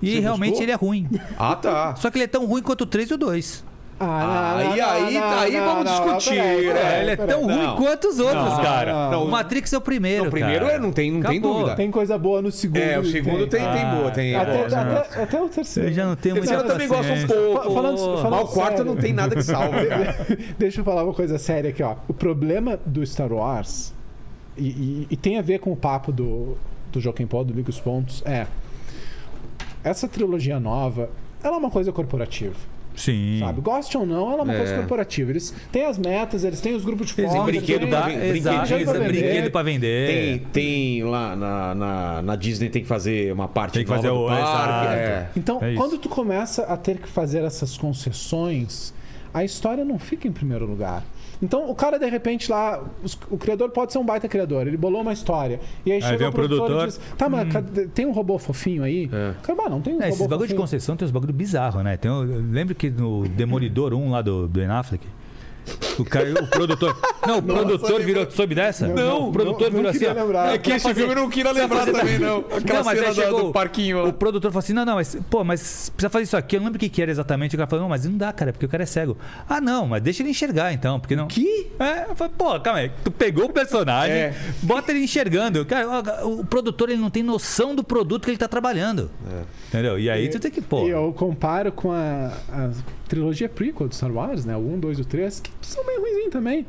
E 0.00 0.12
Você 0.12 0.20
realmente 0.20 0.50
gostou? 0.50 0.64
ele 0.64 0.72
é 0.72 0.76
ruim. 0.76 1.08
Ah, 1.38 1.56
tá. 1.56 1.94
Só 1.96 2.10
que 2.10 2.16
ele 2.18 2.24
é 2.24 2.28
tão 2.28 2.46
ruim 2.46 2.62
quanto 2.62 2.82
o 2.82 2.86
3 2.86 3.10
e 3.10 3.14
o 3.14 3.18
2. 3.18 3.64
Ah, 4.00 4.56
Aí, 4.58 4.80
aí, 4.80 5.16
aí 5.16 5.60
vamos 5.60 5.84
discutir, 5.90 6.36
né? 6.36 7.00
ele 7.00 7.10
é 7.10 7.16
tão 7.16 7.42
ruim 7.46 7.74
quanto 7.76 8.08
os 8.08 8.18
outros, 8.20 8.56
cara. 8.58 9.18
O 9.18 9.28
Matrix 9.28 9.72
é 9.72 9.78
o 9.78 9.80
primeiro. 9.80 10.28
O 10.28 10.30
primeiro 10.30 10.66
cara. 10.66 10.76
é, 10.76 10.78
não 10.78 10.92
tem, 10.92 11.10
não 11.10 11.28
tem 11.28 11.40
dúvida. 11.40 11.74
Tem 11.74 11.90
coisa 11.90 12.16
boa 12.16 12.40
no 12.40 12.52
segundo. 12.52 12.78
É, 12.78 12.96
o 12.98 13.04
segundo 13.04 13.46
tem, 13.48 13.60
tem, 13.60 13.82
Ah, 13.82 13.94
boa, 13.96 14.10
tem. 14.12 14.36
Até, 14.36 14.52
boa. 14.68 14.80
até, 15.00 15.22
até 15.22 15.42
o 15.42 15.48
terceiro. 15.48 15.88
Eu 15.88 15.92
já 15.92 16.06
não 16.06 16.14
tenho 16.14 16.36
O 16.36 16.38
eu 16.38 16.66
também 16.66 16.86
gosto 16.86 17.12
um 17.12 17.26
pouco. 17.26 17.54
Fa- 17.64 17.70
falando- 17.74 17.98
falando 17.98 18.30
Mas 18.30 18.40
o 18.40 18.46
quarto 18.52 18.84
não 18.84 18.94
tem 18.96 19.12
nada 19.12 19.34
que 19.34 19.42
salva, 19.42 19.82
cara. 19.86 20.16
Deixa 20.56 20.80
eu 20.80 20.84
falar 20.84 21.02
uma 21.02 21.14
coisa 21.14 21.36
séria 21.36 21.70
aqui, 21.70 21.82
ó. 21.82 21.96
O 22.06 22.14
problema 22.14 22.78
do 22.86 23.04
Star 23.04 23.32
Wars, 23.32 23.92
e, 24.56 24.68
e- 24.68 25.06
e 25.10 25.16
tem 25.16 25.38
a 25.38 25.42
ver 25.42 25.58
com 25.58 25.72
o 25.72 25.76
papo 25.76 26.12
do, 26.12 26.56
do 26.92 27.00
Joaquim 27.00 27.26
Paul, 27.26 27.44
do 27.44 27.52
Liga 27.52 27.70
os 27.70 27.80
Pontos, 27.80 28.22
é. 28.24 28.46
Essa 29.82 30.06
trilogia 30.06 30.60
nova, 30.60 31.10
ela 31.42 31.56
é 31.56 31.58
uma 31.58 31.70
coisa 31.70 31.92
corporativa, 31.92 32.54
Sim. 32.98 33.38
sabe? 33.40 33.60
Goste 33.60 33.96
ou 33.96 34.04
não, 34.04 34.30
ela 34.32 34.40
é 34.40 34.44
uma 34.44 34.54
É. 34.54 34.58
coisa 34.58 34.74
corporativa. 34.76 35.30
Eles 35.30 35.54
têm 35.72 35.84
as 35.86 35.96
metas, 35.96 36.44
eles 36.44 36.60
têm 36.60 36.74
os 36.74 36.84
grupos 36.84 37.08
de 37.14 37.20
eles 37.20 37.32
brinquedo 37.44 37.80
têm- 37.80 37.88
pra 37.88 38.02
brinquedo 38.02 38.98
brinquedo 39.08 39.50
pra 39.50 39.62
vender. 39.62 40.06
Tem, 40.08 40.38
tem 40.52 41.04
lá 41.04 41.34
na, 41.36 41.74
na, 41.74 42.22
na 42.22 42.36
Disney 42.36 42.68
tem 42.68 42.82
que 42.82 42.88
fazer 42.88 43.32
uma 43.32 43.48
parte 43.48 43.74
Tem 43.74 43.84
que 43.84 43.90
nova 43.90 44.02
fazer 44.02 44.14
do 44.14 44.20
o- 44.24 44.28
parque. 44.28 44.94
É. 44.94 45.28
Então, 45.36 45.58
É 45.62 45.74
quando 45.74 45.98
tu 45.98 46.08
começa 46.08 46.62
a 46.64 46.76
ter 46.76 46.98
que 46.98 47.08
fazer 47.08 47.44
essas 47.44 47.76
concessões, 47.76 48.92
a 49.32 49.44
história 49.44 49.84
não 49.84 49.98
fica 49.98 50.26
em 50.26 50.32
primeiro 50.32 50.66
lugar. 50.66 51.04
Então, 51.40 51.70
o 51.70 51.74
cara, 51.74 51.98
de 51.98 52.06
repente, 52.06 52.50
lá, 52.50 52.82
os- 53.02 53.18
o 53.30 53.38
criador 53.38 53.70
pode 53.70 53.92
ser 53.92 53.98
um 53.98 54.04
baita 54.04 54.28
criador, 54.28 54.66
ele 54.66 54.76
bolou 54.76 55.02
uma 55.02 55.12
história. 55.12 55.60
E 55.86 55.92
aí, 55.92 56.02
chega 56.02 56.16
vem 56.18 56.28
o 56.28 56.32
produtor 56.32 56.66
produtor, 56.66 56.84
e 56.84 56.86
diz: 56.88 57.00
Tá, 57.16 57.28
mas 57.28 57.52
cadê- 57.52 57.86
tem 57.86 58.06
um 58.06 58.12
robô 58.12 58.38
fofinho 58.38 58.82
aí? 58.82 59.08
É. 59.12 59.32
Cara, 59.42 59.68
não 59.68 59.80
tem 59.80 59.94
um 59.94 59.98
É, 59.98 60.04
robô 60.04 60.08
esses 60.14 60.18
bagulho 60.26 60.38
de 60.48 60.54
fofinho. 60.54 60.60
concessão 60.60 60.96
tem 60.96 61.06
uns 61.06 61.12
bagulho 61.12 61.32
bizarro, 61.32 61.82
né? 61.82 61.96
Tem, 61.96 62.10
um- 62.10 62.24
eu 62.24 62.40
lembro 62.50 62.74
que 62.74 62.90
no 62.90 63.28
Demolidor 63.28 63.92
1 63.94 64.10
lá 64.10 64.20
do 64.22 64.48
Ben 64.48 64.66
Affleck, 64.66 65.04
O, 65.98 66.04
cara, 66.04 66.32
o 66.42 66.46
produtor. 66.46 66.96
Não, 67.26 67.38
o 67.38 67.42
produtor 67.42 68.02
virou. 68.02 68.30
Soube 68.30 68.54
dessa? 68.54 68.86
Não, 68.86 69.28
o 69.28 69.32
produtor 69.32 69.60
não- 69.62 69.68
virou 69.70 69.82
não 69.82 69.90
assim. 69.90 69.98
queria 69.98 70.14
ó, 70.14 70.24
lembrar. 70.24 70.48
"Eu 70.48 70.54
É 70.54 70.58
que 70.58 70.70
esse 70.72 70.94
filme 70.94 71.12
eu 71.12 71.16
não 71.16 71.28
queria 71.30 71.52
lembrar 71.52 71.86
também, 71.86 72.18
não. 72.18 72.38
Aquela 72.38 72.78
Não, 72.78 72.84
mas 72.84 72.98
cena 72.98 73.10
do- 73.10 73.14
chegou 73.14 73.44
do 73.46 73.52
parquinho. 73.52 74.06
O 74.08 74.12
produtor 74.12 74.50
falou 74.50 74.60
assim: 74.60 74.72
não, 74.72 74.84
não, 74.84 74.94
mas, 74.96 75.16
pô, 75.28 75.42
mas 75.44 75.90
precisa 75.90 76.08
fazer 76.10 76.24
isso 76.24 76.36
aqui. 76.36 76.56
Eu 76.56 76.60
não 76.60 76.66
lembro 76.66 76.76
o 76.76 76.80
que, 76.80 76.88
que 76.88 77.02
era 77.02 77.10
exatamente. 77.10 77.54
O 77.54 77.58
cara 77.58 77.68
falou, 77.68 77.82
não, 77.84 77.88
mas 77.90 78.04
não 78.04 78.16
dá, 78.16 78.32
cara, 78.32 78.52
porque 78.52 78.66
o 78.66 78.68
cara 78.68 78.82
é 78.82 78.86
cego. 78.86 79.16
Ah, 79.48 79.60
não, 79.60 79.86
mas 79.86 80.02
deixa 80.02 80.22
ele 80.22 80.30
enxergar 80.30 80.72
então, 80.72 80.98
porque 81.00 81.16
não. 81.16 81.26
Que? 81.26 81.66
É, 81.78 82.10
eu 82.10 82.16
falei, 82.16 82.32
pô, 82.36 82.58
calma 82.60 82.80
aí. 82.80 82.90
Tu 83.04 83.10
pegou 83.10 83.46
o 83.46 83.52
personagem, 83.52 84.14
É. 84.14 84.34
bota 84.62 84.92
ele 84.92 85.02
enxergando. 85.04 85.64
Cara, 85.64 86.24
o, 86.26 86.40
o 86.40 86.44
produtor 86.46 86.88
ele 86.90 87.00
não 87.00 87.10
tem 87.10 87.22
noção 87.22 87.74
do 87.74 87.82
produto 87.82 88.24
que 88.24 88.30
ele 88.30 88.38
tá 88.38 88.48
trabalhando. 88.48 89.10
Entendeu? 89.68 89.98
E 89.98 90.08
aí 90.08 90.28
tu 90.28 90.38
tem 90.38 90.50
que, 90.50 90.60
pô. 90.60 90.86
E 90.86 90.90
eu 90.90 91.12
comparo 91.16 91.70
com 91.72 91.90
a, 91.92 92.32
a 92.50 92.70
trilogia 93.08 93.48
prequel 93.48 93.88
do 93.88 93.94
Star 93.94 94.12
Wars, 94.12 94.44
né? 94.44 94.56
O 94.56 94.60
1, 94.74 94.78
2 94.80 94.98
e 94.98 95.02
o 95.02 95.04
3, 95.04 95.40
que 95.40 95.50
são 95.62 95.84
meio 95.86 96.00
ruins 96.00 96.30
também. 96.30 96.66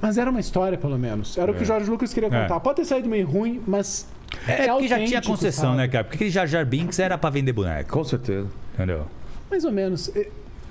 Mas 0.00 0.16
era 0.16 0.30
uma 0.30 0.40
história, 0.40 0.78
pelo 0.78 0.96
menos. 0.98 1.36
Era 1.36 1.50
o 1.50 1.54
que 1.54 1.62
o 1.62 1.66
Jorge 1.66 1.90
Lucas 1.90 2.12
queria 2.14 2.28
É. 2.28 2.42
contar. 2.42 2.60
Pode 2.60 2.76
ter 2.76 2.84
saído 2.84 3.08
meio 3.08 3.26
ruim, 3.26 3.60
mas. 3.66 4.06
É, 4.46 4.68
porque 4.68 4.86
já 4.88 5.04
tinha 5.04 5.22
concessão, 5.22 5.70
sabe? 5.70 5.76
né, 5.78 5.88
cara? 5.88 6.04
Porque 6.04 6.16
aquele 6.16 6.30
Jar 6.30 6.46
Jar 6.46 6.64
Binks 6.64 6.98
era 6.98 7.18
pra 7.18 7.30
vender 7.30 7.52
boneco. 7.52 7.90
Com 7.90 8.04
certeza. 8.04 8.46
Entendeu? 8.74 9.06
Mais 9.50 9.64
ou 9.64 9.72
menos. 9.72 10.08
E- 10.08 10.28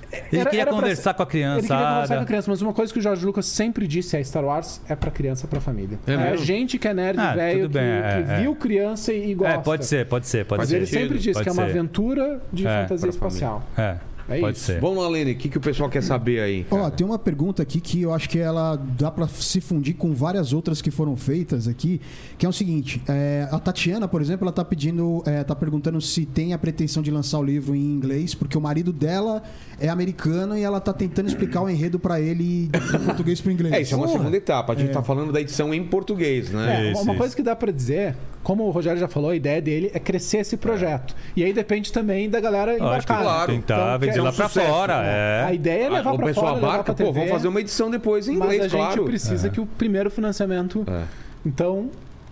Ele 0.10 0.40
Era- 0.40 0.50
queria 0.50 0.62
era 0.62 0.72
pra 0.72 0.80
conversar 0.80 1.12
ser- 1.12 1.18
com 1.18 1.24
a 1.24 1.26
Ele 1.26 1.32
queria 1.32 1.78
conversar 1.78 2.16
com 2.16 2.22
a 2.22 2.26
criança, 2.26 2.50
mas 2.50 2.62
uma 2.62 2.72
coisa 2.74 2.94
que 2.94 3.00
o 3.00 3.02
Jorge 3.02 3.26
Lucas 3.26 3.46
sempre 3.46 3.86
disse 3.86 4.16
é 4.16 4.24
Star 4.24 4.46
Wars 4.46 4.80
é 4.88 4.96
pra 4.96 5.12
criança, 5.12 5.46
pra 5.50 5.60
família. 5.60 6.00
É 6.08 6.14
a 6.14 6.18
mesmo? 6.18 6.46
gente 6.46 6.80
que 6.80 6.88
é 6.88 6.94
nerd 6.94 7.20
Ah, 7.20 7.36
velho, 7.36 7.64
que, 7.64 7.74
bem, 7.74 7.84
é, 7.84 8.24
que 8.26 8.32
é. 8.32 8.40
viu 8.40 8.56
criança 8.56 9.12
e 9.12 9.34
gosta. 9.34 9.56
É, 9.56 9.58
pode 9.58 9.86
ser, 9.86 10.06
pode 10.06 10.26
ser, 10.28 10.46
pode 10.46 10.60
Mas 10.62 10.70
ser. 10.70 10.78
ele 10.78 10.86
sempre 10.86 11.18
disse 11.18 11.34
Pode 11.34 11.44
que 11.44 11.50
é 11.50 11.52
uma 11.52 11.66
ser. 11.66 11.70
aventura 11.72 12.42
de 12.54 12.66
É, 12.66 12.84
fantasia 12.84 13.00
pra 13.02 13.10
espacial. 13.10 13.64
É, 13.78 13.98
É 14.30 14.40
pode 14.40 14.58
isso. 14.58 14.66
ser. 14.66 14.80
Vamos 14.82 15.02
lá, 15.04 15.10
Lene, 15.10 15.32
o 15.32 15.36
que, 15.36 15.50
que 15.50 15.58
o 15.58 15.62
pessoal 15.62 15.90
quer 15.90 16.04
saber 16.04 16.40
aí? 16.42 16.66
Ó, 16.70 16.90
tem 16.90 17.06
uma 17.06 17.18
pergunta 17.20 17.62
aqui 17.64 17.80
que 17.80 18.02
eu 18.02 18.14
acho 18.14 18.30
que 18.30 18.40
ela 18.40 18.76
dá 18.98 19.10
pra 19.10 19.28
se 19.28 19.62
fundir 19.62 19.96
com 19.96 20.14
várias 20.14 20.54
outras 20.54 20.82
que 20.82 20.92
foram 20.92 21.16
feitas 21.16 21.68
aqui, 21.68 22.02
que 22.38 22.46
é 22.46 22.50
o 22.50 22.54
seguinte: 22.54 23.02
é, 23.08 23.48
a 23.52 23.60
Tatiana, 23.60 24.08
por 24.08 24.22
exemplo, 24.22 24.46
ela 24.46 24.52
tá 24.52 24.66
pedindo, 24.66 25.24
é, 25.26 25.44
tá 25.44 25.56
perguntando 25.56 26.00
se 26.02 26.26
tem 26.26 26.54
a 26.54 26.58
pretensão 26.58 27.02
de 27.02 27.10
lançar 27.12 27.40
o 27.40 27.44
livro 27.44 27.76
em 27.76 27.80
inglês, 27.80 28.36
porque 28.36 28.58
o 28.58 28.62
marido 28.62 28.92
dela 28.92 29.42
é 29.80 29.90
americano 29.90 30.58
e 30.58 30.62
ela 30.64 30.80
tá 30.80 30.92
tentando 30.94 31.28
explicar 31.28 31.62
o 31.62 31.70
enredo 31.70 32.00
pra 32.00 32.20
ele 32.20 32.68
do 32.68 33.00
português 33.06 33.40
pro 33.40 33.52
inglês. 33.52 33.74
É, 33.74 33.82
isso 33.82 33.94
é 33.94 33.98
uma 33.98 34.08
segunda 34.08 34.36
etapa. 34.36 34.74
A 34.74 34.76
gente 34.76 34.92
tá 34.92 35.02
falando 35.04 35.32
da 35.32 35.40
edição 35.40 35.74
em 35.74 35.84
português, 35.84 36.50
né? 36.52 36.88
É, 36.88 36.92
Isso, 36.92 37.02
uma 37.02 37.14
isso. 37.14 37.18
coisa 37.20 37.36
que 37.36 37.42
dá 37.44 37.56
pra 37.56 37.72
dizer, 37.72 38.16
como 38.48 38.64
o 38.64 38.70
Rogério 38.72 38.98
já 38.98 39.10
falou, 39.10 39.32
a 39.32 39.36
ideia 39.36 39.62
dele 39.62 39.92
é 39.94 40.00
crescer 40.00 40.38
esse 40.38 40.56
projeto. 40.56 41.14
E 41.36 41.44
aí 41.44 41.52
depende 41.52 41.92
também 41.92 42.30
da 42.30 42.40
galera 42.40 42.76
embarcar. 42.78 43.22
claro. 43.22 43.52
tentar 43.52 43.76
Então, 43.76 44.00
vender 44.00 44.20
é 44.20 44.22
lá 44.22 44.30
um 44.30 44.34
pra 44.34 44.48
sucesso, 44.48 44.72
fora. 44.72 44.94
É. 45.04 45.44
A 45.44 45.54
ideia 45.54 45.84
é 45.84 45.90
levar 45.90 46.14
o 46.14 46.16
pra 46.18 46.28
pessoal 46.28 46.46
fora, 46.46 46.56
levar 46.56 46.68
abarca, 46.70 46.84
pra 46.86 46.94
pô, 46.94 47.04
TV, 47.12 47.12
vamos 47.20 47.30
fazer 47.34 47.48
uma 47.50 47.60
edição 47.60 47.92
depois 47.92 48.30
em 48.30 48.38
mas 48.38 48.46
inglês, 48.54 48.62
a 48.62 48.68
gente 48.70 48.78
claro. 48.86 49.04
precisa 49.04 49.48
É. 49.48 49.50
que 49.52 49.60
o 49.60 49.66
primeiro 49.66 50.10
financiamento... 50.10 50.86
É. 50.88 51.04
Então, 51.46 51.90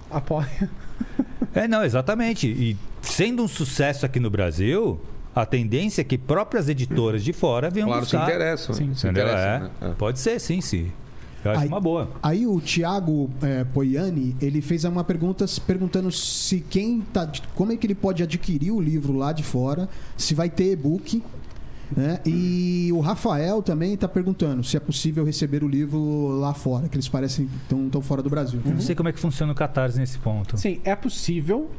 apoia. 0.10 0.70
É, 1.54 1.68
não, 1.68 1.84
exatamente. 1.84 2.48
E 2.48 2.78
sendo 3.02 3.44
um 3.44 3.48
sucesso 3.50 4.06
aqui 4.06 4.18
no 4.18 4.30
Brasil, 4.30 4.98
a 5.36 5.46
tendência 5.46 6.00
é 6.00 6.06
que 6.06 6.18
próprias 6.18 6.70
editoras 6.70 7.26
de 7.26 7.34
fora 7.34 7.70
venham 7.70 7.90
Claro, 7.90 8.06
se 8.06 8.16
buscar. 8.16 8.32
interessam. 8.32 8.74
Sim. 8.74 8.96
se 8.96 9.06
Entendeu? 9.06 9.26
interessam, 9.26 9.50
É. 9.50 9.60
né? 9.60 9.70
É. 9.82 9.88
Pode 9.98 10.18
ser, 10.20 10.40
sim, 10.40 10.62
sim. 10.62 10.90
Eu 11.46 11.52
acho 11.52 11.62
Aí- 11.62 11.68
uma 11.68 11.80
boa. 11.80 12.10
Aí 12.22 12.48
o 12.48 12.60
Thiago 12.60 13.30
é, 13.42 13.64
Poiani, 13.64 14.36
ele 14.42 14.62
fez 14.62 14.84
uma 14.84 15.04
pergunta 15.04 15.46
se- 15.48 15.62
perguntando 15.62 16.12
se 16.12 16.60
quem 16.62 17.02
tá. 17.02 17.32
Como 17.56 17.72
é 17.72 17.78
que 17.78 17.86
ele 17.88 17.96
pode 17.96 18.22
adquirir 18.24 18.72
o 18.72 18.82
livro 18.82 19.14
lá 19.14 19.32
de 19.32 19.44
fora, 19.44 19.88
se 20.18 20.34
vai 20.34 20.50
ter 20.50 20.72
e-book. 20.72 21.22
Né? 21.96 22.20
E 22.26 22.90
o 22.94 23.00
Rafael 23.00 23.62
também 23.62 23.94
está 23.94 24.08
perguntando 24.08 24.64
se 24.64 24.76
é 24.76 24.80
possível 24.80 25.24
receber 25.24 25.64
o 25.64 25.68
livro 25.68 26.30
lá 26.40 26.52
fora, 26.52 26.90
que 26.90 26.96
eles 26.96 27.08
parecem 27.08 27.48
tão, 27.70 27.88
tão 27.90 28.02
fora 28.02 28.24
do 28.24 28.30
Brasil. 28.30 28.60
Eu 28.66 28.72
não 28.74 28.82
sei 28.82 28.96
como 28.96 29.08
é 29.08 29.14
que 29.14 29.20
funciona 29.20 29.52
o 29.52 29.56
Catarse 29.56 30.00
nesse 30.00 30.18
ponto. 30.18 30.58
Sim, 30.58 30.80
é 30.84 30.96
possível. 30.96 31.70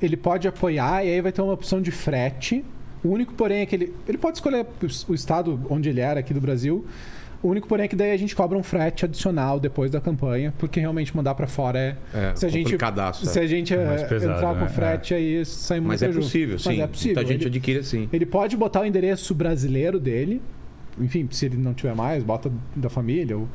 Ele 0.00 0.14
pode 0.14 0.46
apoiar 0.46 1.02
e 1.06 1.10
aí 1.10 1.22
vai 1.22 1.32
ter 1.32 1.40
uma 1.40 1.54
opção 1.54 1.80
de 1.80 1.90
frete. 1.90 2.62
O 3.02 3.08
único, 3.08 3.32
porém, 3.32 3.60
é 3.60 3.66
que 3.66 3.74
ele, 3.74 3.94
ele 4.06 4.18
pode 4.18 4.36
escolher 4.36 4.66
o 5.08 5.14
estado 5.14 5.58
onde 5.70 5.88
ele 5.88 6.00
era 6.00 6.20
aqui 6.20 6.34
do 6.34 6.40
Brasil. 6.40 6.84
O 7.46 7.50
único, 7.50 7.68
porém, 7.68 7.84
é 7.84 7.88
que 7.88 7.94
daí 7.94 8.10
a 8.10 8.16
gente 8.16 8.34
cobra 8.34 8.58
um 8.58 8.62
frete 8.62 9.04
adicional 9.04 9.60
depois 9.60 9.88
da 9.88 10.00
campanha, 10.00 10.52
porque 10.58 10.80
realmente 10.80 11.16
mandar 11.16 11.32
pra 11.36 11.46
fora 11.46 11.78
é. 11.78 11.96
É, 12.12 12.34
se 12.34 12.44
a 12.44 12.48
gente, 12.48 12.74
é. 12.74 13.12
se 13.12 13.38
a 13.38 13.46
gente 13.46 13.72
É 13.72 13.76
eh, 13.76 14.04
pesado, 14.04 14.32
entrar 14.32 14.54
com 14.54 14.60
né? 14.62 14.68
frete, 14.68 15.14
aí 15.14 15.44
sai 15.44 15.78
muito 15.78 15.90
Mas 15.90 16.02
é 16.02 16.08
possível, 16.08 16.58
sim. 16.58 16.70
Mas 16.70 16.78
é 16.80 16.86
possível. 16.88 17.14
Muita 17.14 17.32
gente 17.32 17.42
Ele- 17.42 17.56
adquire 17.56 17.78
assim. 17.78 18.08
ele 18.12 18.26
pode 18.26 18.56
botar 18.56 18.80
o 18.80 18.84
endereço 18.84 19.32
brasileiro 19.32 20.00
dele. 20.00 20.42
Enfim, 20.98 21.28
se 21.30 21.46
ele 21.46 21.56
não 21.56 21.72
tiver 21.72 21.94
mais, 21.94 22.24
bota 22.24 22.50
da 22.74 22.88
família 22.90 23.38
ou 23.38 23.46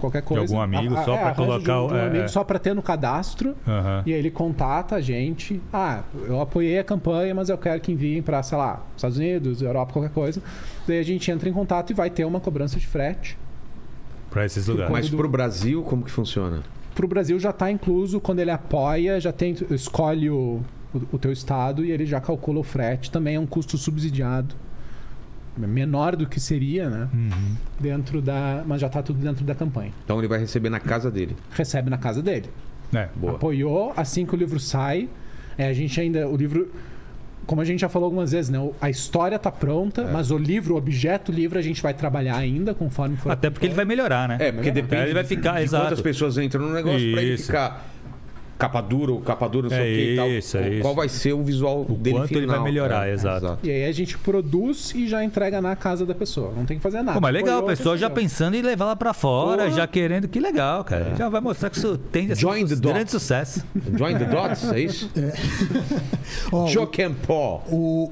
qualquer 0.00 0.22
coisa. 0.22 0.42
algum 0.42 0.60
amigo, 0.60 0.94
só 0.96 1.04
pra 1.04 1.14
arranja 1.14 1.34
colocar 1.34 1.58
de 1.64 1.70
um, 1.80 1.84
o- 1.84 1.88
de 1.88 1.94
um 1.94 1.96
é, 1.96 2.06
amigo 2.06 2.24
é. 2.24 2.28
só 2.28 2.44
pra 2.44 2.58
ter 2.58 2.74
no 2.74 2.82
cadastro. 2.82 3.54
Aham. 3.66 4.02
E 4.06 4.12
aí 4.12 4.18
ele 4.18 4.30
contata 4.30 4.96
a 4.96 5.00
gente. 5.00 5.60
Ah, 5.72 6.02
eu 6.26 6.40
apoiei 6.40 6.78
a 6.78 6.84
campanha, 6.84 7.34
mas 7.34 7.48
eu 7.48 7.56
quero 7.58 7.80
que 7.80 7.92
enviem 7.92 8.20
pra, 8.22 8.42
sei 8.42 8.58
lá, 8.58 8.82
Estados 8.96 9.16
Unidos, 9.18 9.62
Europa, 9.62 9.92
qualquer 9.92 10.12
coisa. 10.12 10.42
Daí 10.86 10.98
a 10.98 11.02
gente 11.02 11.30
entra 11.30 11.48
em 11.48 11.52
contato 11.52 11.90
e 11.90 11.94
vai 11.94 12.10
ter 12.10 12.24
uma 12.24 12.40
cobrança 12.40 12.78
de 12.78 12.86
frete. 12.86 13.38
Pra 14.30 14.44
esses 14.44 14.66
lugares. 14.66 14.92
Mas 14.92 15.08
pro 15.08 15.28
Brasil, 15.28 15.82
como 15.82 16.04
que 16.04 16.10
funciona? 16.10 16.62
Pro 16.94 17.08
Brasil 17.08 17.38
já 17.38 17.52
tá 17.52 17.70
incluso, 17.70 18.20
quando 18.20 18.40
ele 18.40 18.50
apoia, 18.50 19.20
já 19.20 19.32
tem, 19.32 19.56
escolhe 19.70 20.28
o, 20.28 20.60
o, 20.92 21.00
o 21.12 21.18
teu 21.18 21.32
estado 21.32 21.84
e 21.84 21.90
ele 21.90 22.04
já 22.04 22.20
calcula 22.20 22.58
o 22.60 22.62
frete. 22.62 23.10
Também 23.10 23.36
é 23.36 23.40
um 23.40 23.46
custo 23.46 23.78
subsidiado. 23.78 24.54
Menor 25.66 26.14
do 26.16 26.26
que 26.26 26.38
seria, 26.38 26.88
né? 26.88 27.08
Uhum. 27.12 27.56
Dentro 27.80 28.20
da. 28.22 28.62
Mas 28.66 28.80
já 28.80 28.88
tá 28.88 29.02
tudo 29.02 29.18
dentro 29.18 29.44
da 29.44 29.54
campanha. 29.54 29.92
Então 30.04 30.18
ele 30.18 30.28
vai 30.28 30.38
receber 30.38 30.68
na 30.70 30.80
casa 30.80 31.10
dele. 31.10 31.36
Recebe 31.50 31.90
na 31.90 31.98
casa 31.98 32.22
dele. 32.22 32.48
É. 32.94 33.08
Boa. 33.16 33.34
apoiou 33.34 33.92
assim 33.96 34.24
que 34.24 34.34
o 34.34 34.36
livro 34.38 34.58
sai. 34.60 35.08
É, 35.56 35.68
a 35.68 35.72
gente 35.72 36.00
ainda. 36.00 36.28
O 36.28 36.36
livro. 36.36 36.70
Como 37.46 37.62
a 37.62 37.64
gente 37.64 37.80
já 37.80 37.88
falou 37.88 38.06
algumas 38.06 38.32
vezes, 38.32 38.50
né? 38.50 38.58
A 38.78 38.90
história 38.90 39.38
tá 39.38 39.50
pronta, 39.50 40.02
É. 40.02 40.12
mas 40.12 40.30
o 40.30 40.36
livro, 40.36 40.74
o 40.74 40.76
objeto 40.76 41.32
livro, 41.32 41.58
a 41.58 41.62
gente 41.62 41.82
vai 41.82 41.94
trabalhar 41.94 42.36
ainda 42.36 42.74
conforme 42.74 43.16
for. 43.16 43.32
Até 43.32 43.48
porque 43.48 43.64
ele 43.64 43.74
vai 43.74 43.86
melhorar, 43.86 44.28
né? 44.28 44.36
É, 44.38 44.52
porque 44.52 44.70
depende 44.70 45.04
Ele 45.04 45.14
vai 45.14 45.24
ficar, 45.24 45.54
de 45.56 45.62
exato. 45.62 45.84
quantas 45.86 46.00
pessoas 46.02 46.36
entram 46.36 46.60
no 46.68 46.74
negócio 46.74 47.10
pra 47.12 47.22
ele 47.22 47.34
Isso. 47.34 47.46
ficar 47.46 47.86
capa 48.58 48.80
dura 48.80 49.12
ou 49.12 49.20
capa 49.20 49.48
dura, 49.48 49.68
não 49.68 49.76
sei 49.76 49.78
É 49.78 49.82
o 49.82 49.96
que 50.06 50.12
e 50.12 50.16
tal. 50.16 50.28
isso, 50.30 50.56
é 50.56 50.60
Qual- 50.60 50.72
isso. 50.72 50.82
Qual 50.82 50.94
vai 50.94 51.08
ser 51.08 51.32
o 51.32 51.42
visual 51.42 51.86
O 51.88 51.94
dele 51.94 52.16
quanto 52.16 52.32
ele 52.32 52.40
final. 52.40 52.56
vai 52.56 52.64
melhorar, 52.64 53.08
É, 53.08 53.12
exato. 53.12 53.58
E 53.62 53.70
aí 53.70 53.84
a 53.84 53.92
gente 53.92 54.18
produz 54.18 54.92
e 54.94 55.06
já 55.06 55.22
entrega 55.24 55.60
na 55.62 55.76
casa 55.76 56.04
da 56.04 56.14
pessoa. 56.14 56.52
Não 56.56 56.64
tem 56.64 56.76
que 56.76 56.82
fazer 56.82 56.98
nada. 57.02 57.12
Pô, 57.14 57.20
mas 57.20 57.32
legal, 57.32 57.56
o 57.56 57.58
Apoiou, 57.60 57.76
pessoal 57.76 57.96
já 57.96 58.10
pensando 58.10 58.54
em 58.56 58.62
levar 58.62 58.86
lá 58.86 58.96
pra 58.96 59.14
fora, 59.14 59.64
Porra. 59.64 59.76
já 59.76 59.86
querendo. 59.86 60.26
Que 60.28 60.40
legal, 60.40 60.82
cara. 60.84 61.14
Já 61.16 61.28
vai 61.28 61.40
mostrar 61.40 61.70
que 61.70 61.78
isso 61.78 61.96
tem 62.10 62.26
esse 62.26 62.40
Join 62.40 62.62
the 62.66 62.74
su- 62.74 62.80
dots. 62.80 62.92
grande 62.94 63.10
sucesso. 63.10 63.64
Join 63.96 64.18
the 64.18 64.24
dots, 64.24 64.64
é 64.72 64.80
isso? 64.80 65.10
Ó, 66.52 66.64
o- 66.64 66.68
Joaquim 66.68 67.14
Paul. 67.26 67.62
O, 67.70 68.10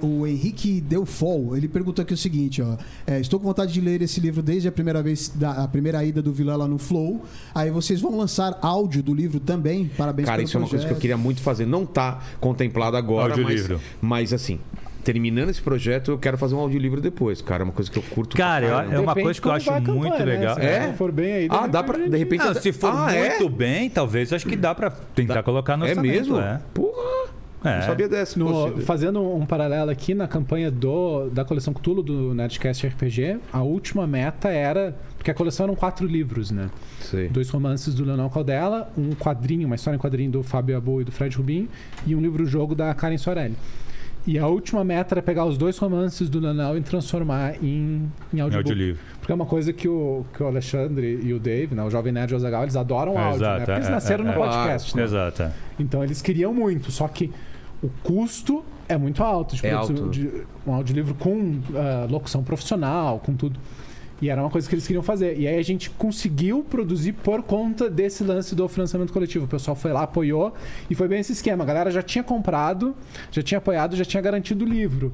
o, 0.00 0.06
o 0.20 0.26
Henrique 0.26 0.80
Delfol, 0.80 1.56
ele 1.56 1.68
perguntou 1.68 2.02
aqui 2.02 2.14
o 2.14 2.16
seguinte, 2.16 2.62
ó. 2.62 2.76
é, 3.06 3.20
estou 3.20 3.38
com 3.38 3.46
vontade 3.46 3.72
de 3.72 3.80
ler 3.80 4.00
esse 4.02 4.20
livro 4.20 4.42
desde 4.42 4.68
a 4.68 4.72
primeira 4.72 5.02
vez, 5.02 5.28
da 5.34 5.52
a 5.64 5.68
primeira 5.68 6.04
ida 6.04 6.22
do 6.22 6.32
Vilã 6.32 6.56
lá 6.56 6.66
no 6.66 6.78
Flow. 6.78 7.22
Aí 7.54 7.70
vocês 7.70 8.00
vão 8.00 8.16
lançar 8.16 8.58
áudio 8.62 9.02
do 9.02 9.14
livro 9.14 9.38
também. 9.40 9.81
Parabéns 9.96 10.26
Cara, 10.26 10.36
pelo 10.38 10.48
isso 10.48 10.56
é 10.56 10.60
uma 10.60 10.68
coisa 10.68 10.84
que 10.84 10.86
eu 10.86 10.88
projeto. 10.94 11.00
queria 11.00 11.16
muito 11.16 11.40
fazer. 11.42 11.66
Não 11.66 11.84
tá 11.86 12.20
contemplado 12.40 12.96
agora, 12.96 13.30
mas, 13.30 13.38
Audiolivro. 13.38 13.80
mas 14.00 14.32
assim, 14.32 14.58
terminando 15.04 15.48
esse 15.50 15.60
projeto, 15.60 16.10
eu 16.12 16.18
quero 16.18 16.38
fazer 16.38 16.54
um 16.54 16.58
audiolivro 16.60 17.00
depois, 17.00 17.42
cara. 17.42 17.62
É 17.62 17.64
uma 17.64 17.72
coisa 17.72 17.90
que 17.90 17.98
eu 17.98 18.02
curto. 18.02 18.36
Cara, 18.36 18.66
é 18.90 18.98
uma 18.98 19.14
coisa 19.14 19.40
que 19.40 19.46
eu 19.48 19.52
acho 19.52 19.70
a 19.70 19.74
campanha, 19.80 19.96
muito 19.98 20.18
né? 20.18 20.24
legal. 20.24 20.54
Se 20.54 20.60
É? 20.62 20.92
for 20.96 21.10
bem 21.12 21.32
aí, 21.32 21.48
Ah, 21.50 21.66
dá 21.66 21.82
pra. 21.82 21.98
De 21.98 22.16
repente. 22.16 22.44
Não, 22.44 22.54
se 22.54 22.72
for 22.72 22.92
ah, 22.94 23.12
é? 23.14 23.28
muito 23.30 23.48
bem, 23.48 23.90
talvez 23.90 24.32
acho 24.32 24.46
que 24.46 24.56
dá 24.56 24.74
pra 24.74 24.90
tentar 24.90 25.42
colocar 25.42 25.76
no 25.76 25.84
É 25.86 25.90
orçamento, 25.90 26.14
mesmo? 26.16 26.38
É. 26.40 26.60
Porra! 26.72 27.22
É. 27.64 27.76
Não 27.76 27.82
sabia 27.86 28.08
dessa. 28.08 28.36
No- 28.40 28.76
fazendo 28.82 29.22
um 29.22 29.46
paralelo 29.46 29.88
aqui 29.88 30.14
na 30.14 30.26
campanha 30.26 30.68
do, 30.68 31.28
da 31.30 31.44
coleção 31.44 31.72
Cthulhu 31.72 32.02
do 32.02 32.34
Nerdcast 32.34 32.84
RPG, 32.88 33.38
a 33.52 33.62
última 33.62 34.04
meta 34.04 34.48
era. 34.48 34.96
Porque 35.22 35.30
a 35.30 35.34
coleção 35.34 35.66
eram 35.66 35.76
quatro 35.76 36.04
livros, 36.04 36.50
né? 36.50 36.68
Sei. 37.00 37.28
Dois 37.28 37.48
romances 37.48 37.94
do 37.94 38.04
Leonel 38.04 38.28
Caldela, 38.28 38.90
um 38.98 39.10
quadrinho, 39.14 39.66
uma 39.68 39.76
história 39.76 39.96
em 39.96 40.00
quadrinho 40.00 40.32
do 40.32 40.42
Fábio 40.42 40.76
Abu 40.76 41.00
e 41.00 41.04
do 41.04 41.12
Fred 41.12 41.36
Rubin, 41.36 41.68
e 42.04 42.16
um 42.16 42.20
livro-jogo 42.20 42.74
da 42.74 42.92
Karen 42.92 43.16
Sorelli. 43.16 43.54
E 44.26 44.36
a 44.36 44.48
última 44.48 44.82
meta 44.82 45.14
era 45.14 45.22
pegar 45.22 45.44
os 45.44 45.56
dois 45.56 45.78
romances 45.78 46.28
do 46.28 46.40
Leonel 46.40 46.76
e 46.76 46.80
transformar 46.80 47.54
em, 47.62 48.10
em 48.32 48.36
Em 48.36 48.40
audiobook. 48.40 48.56
audiolivro. 48.70 49.00
Porque 49.20 49.30
é 49.30 49.34
uma 49.36 49.46
coisa 49.46 49.72
que 49.72 49.86
o, 49.88 50.24
que 50.34 50.42
o 50.42 50.46
Alexandre 50.48 51.20
e 51.22 51.32
o 51.32 51.38
Dave, 51.38 51.72
né, 51.74 51.84
o 51.84 51.90
Jovem 51.90 52.12
Nerd 52.12 52.32
e 52.32 52.34
o 52.34 52.36
Azaghal, 52.36 52.62
eles 52.64 52.74
adoram 52.74 53.12
É, 53.14 53.18
áudio, 53.18 53.28
né? 53.40 53.46
exato, 53.46 53.58
Porque 53.60 53.72
eles 53.78 53.86
é, 53.88 53.90
nasceram 53.92 54.24
é, 54.24 54.26
no 54.26 54.32
é. 54.32 54.34
podcast, 54.36 54.96
né? 54.96 55.02
Exato. 55.04 55.42
é. 55.44 55.52
Então 55.78 56.02
eles 56.02 56.20
queriam 56.20 56.52
muito, 56.52 56.90
só 56.90 57.06
que 57.06 57.30
o 57.80 57.88
custo 58.02 58.64
é 58.88 58.96
muito 58.98 59.22
alto 59.22 59.54
de 59.54 59.64
É 59.66 59.70
alto. 59.72 60.08
de- 60.08 60.30
um 60.66 60.72
audiolivro 60.74 61.14
com 61.14 61.60
ah, 61.76 62.06
locução 62.10 62.42
profissional, 62.42 63.20
com 63.20 63.34
tudo. 63.34 63.58
E 64.22 64.30
era 64.30 64.40
uma 64.40 64.48
coisa 64.48 64.68
que 64.68 64.74
eles 64.76 64.86
queriam 64.86 65.02
fazer. 65.02 65.36
E 65.36 65.48
aí 65.48 65.58
a 65.58 65.62
gente 65.64 65.90
conseguiu 65.90 66.64
produzir 66.70 67.12
por 67.12 67.42
conta 67.42 67.90
desse 67.90 68.22
lance 68.22 68.54
do 68.54 68.68
financiamento 68.68 69.12
coletivo. 69.12 69.46
O 69.46 69.48
pessoal 69.48 69.74
foi 69.74 69.92
lá, 69.92 70.04
apoiou, 70.04 70.54
e 70.88 70.94
foi 70.94 71.08
bem 71.08 71.18
esse 71.18 71.32
esquema. 71.32 71.64
A 71.64 71.66
galera 71.66 71.90
já 71.90 72.02
tinha 72.02 72.22
comprado, 72.22 72.94
já 73.32 73.42
tinha 73.42 73.58
apoiado, 73.58 73.96
já 73.96 74.04
tinha 74.04 74.22
garantido 74.22 74.64
o 74.64 74.68
livro. 74.68 75.12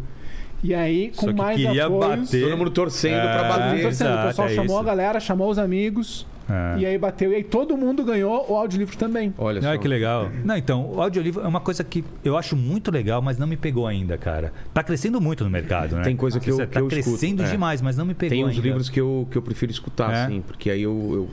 E 0.62 0.74
aí, 0.74 1.10
com 1.16 1.22
Só 1.26 1.32
que 1.32 1.38
mais 1.38 1.56
queria 1.56 1.86
apoios... 1.86 2.26
bater. 2.26 2.42
Todo 2.42 2.58
mundo 2.58 2.70
torcendo 2.70 3.14
É, 3.14 3.32
pra 3.38 3.48
bater. 3.48 3.82
torcendo. 3.82 4.14
o 4.18 4.26
pessoal 4.26 4.48
é 4.48 4.54
chamou 4.54 4.76
isso. 4.76 4.78
a 4.78 4.84
galera, 4.84 5.20
chamou 5.20 5.50
os 5.50 5.58
amigos. 5.58 6.26
É. 6.48 6.78
E 6.80 6.86
aí 6.86 6.96
bateu. 6.98 7.32
E 7.32 7.36
aí 7.36 7.44
todo 7.44 7.76
mundo 7.76 8.02
ganhou 8.04 8.46
o 8.50 8.56
audiolivro 8.56 8.96
também. 8.96 9.34
Olha 9.36 9.60
só. 9.60 9.68
Olha 9.68 9.78
que 9.78 9.88
legal. 9.88 10.30
Não, 10.44 10.56
então, 10.56 10.90
o 10.90 11.02
audiolivro 11.02 11.42
é 11.44 11.46
uma 11.48 11.60
coisa 11.60 11.84
que 11.84 12.04
eu 12.24 12.36
acho 12.36 12.56
muito 12.56 12.90
legal, 12.90 13.20
mas 13.20 13.36
não 13.38 13.46
me 13.46 13.56
pegou 13.56 13.86
ainda, 13.86 14.16
cara. 14.16 14.52
Tá 14.72 14.82
crescendo 14.82 15.20
muito 15.20 15.44
no 15.44 15.50
mercado, 15.50 15.96
né? 15.96 16.02
Tem 16.04 16.16
coisa 16.16 16.40
que 16.40 16.50
eu- 16.50 16.56
Você 16.56 16.66
que 16.66 16.72
tá 16.72 16.80
eu 16.80 16.88
escuto, 16.88 17.02
crescendo 17.18 17.42
é. 17.42 17.50
demais, 17.50 17.82
mas 17.82 17.96
não 17.96 18.04
me 18.06 18.14
pegou 18.14 18.30
Tem 18.34 18.44
uns 18.44 18.50
ainda. 18.50 18.62
livros 18.62 18.88
que 18.88 19.00
eu, 19.00 19.28
que 19.30 19.36
eu 19.36 19.42
prefiro 19.42 19.70
escutar, 19.72 20.12
É? 20.12 20.24
assim, 20.24 20.40
porque 20.40 20.70
aí 20.70 20.82
eu. 20.82 20.92
eu 21.12 21.28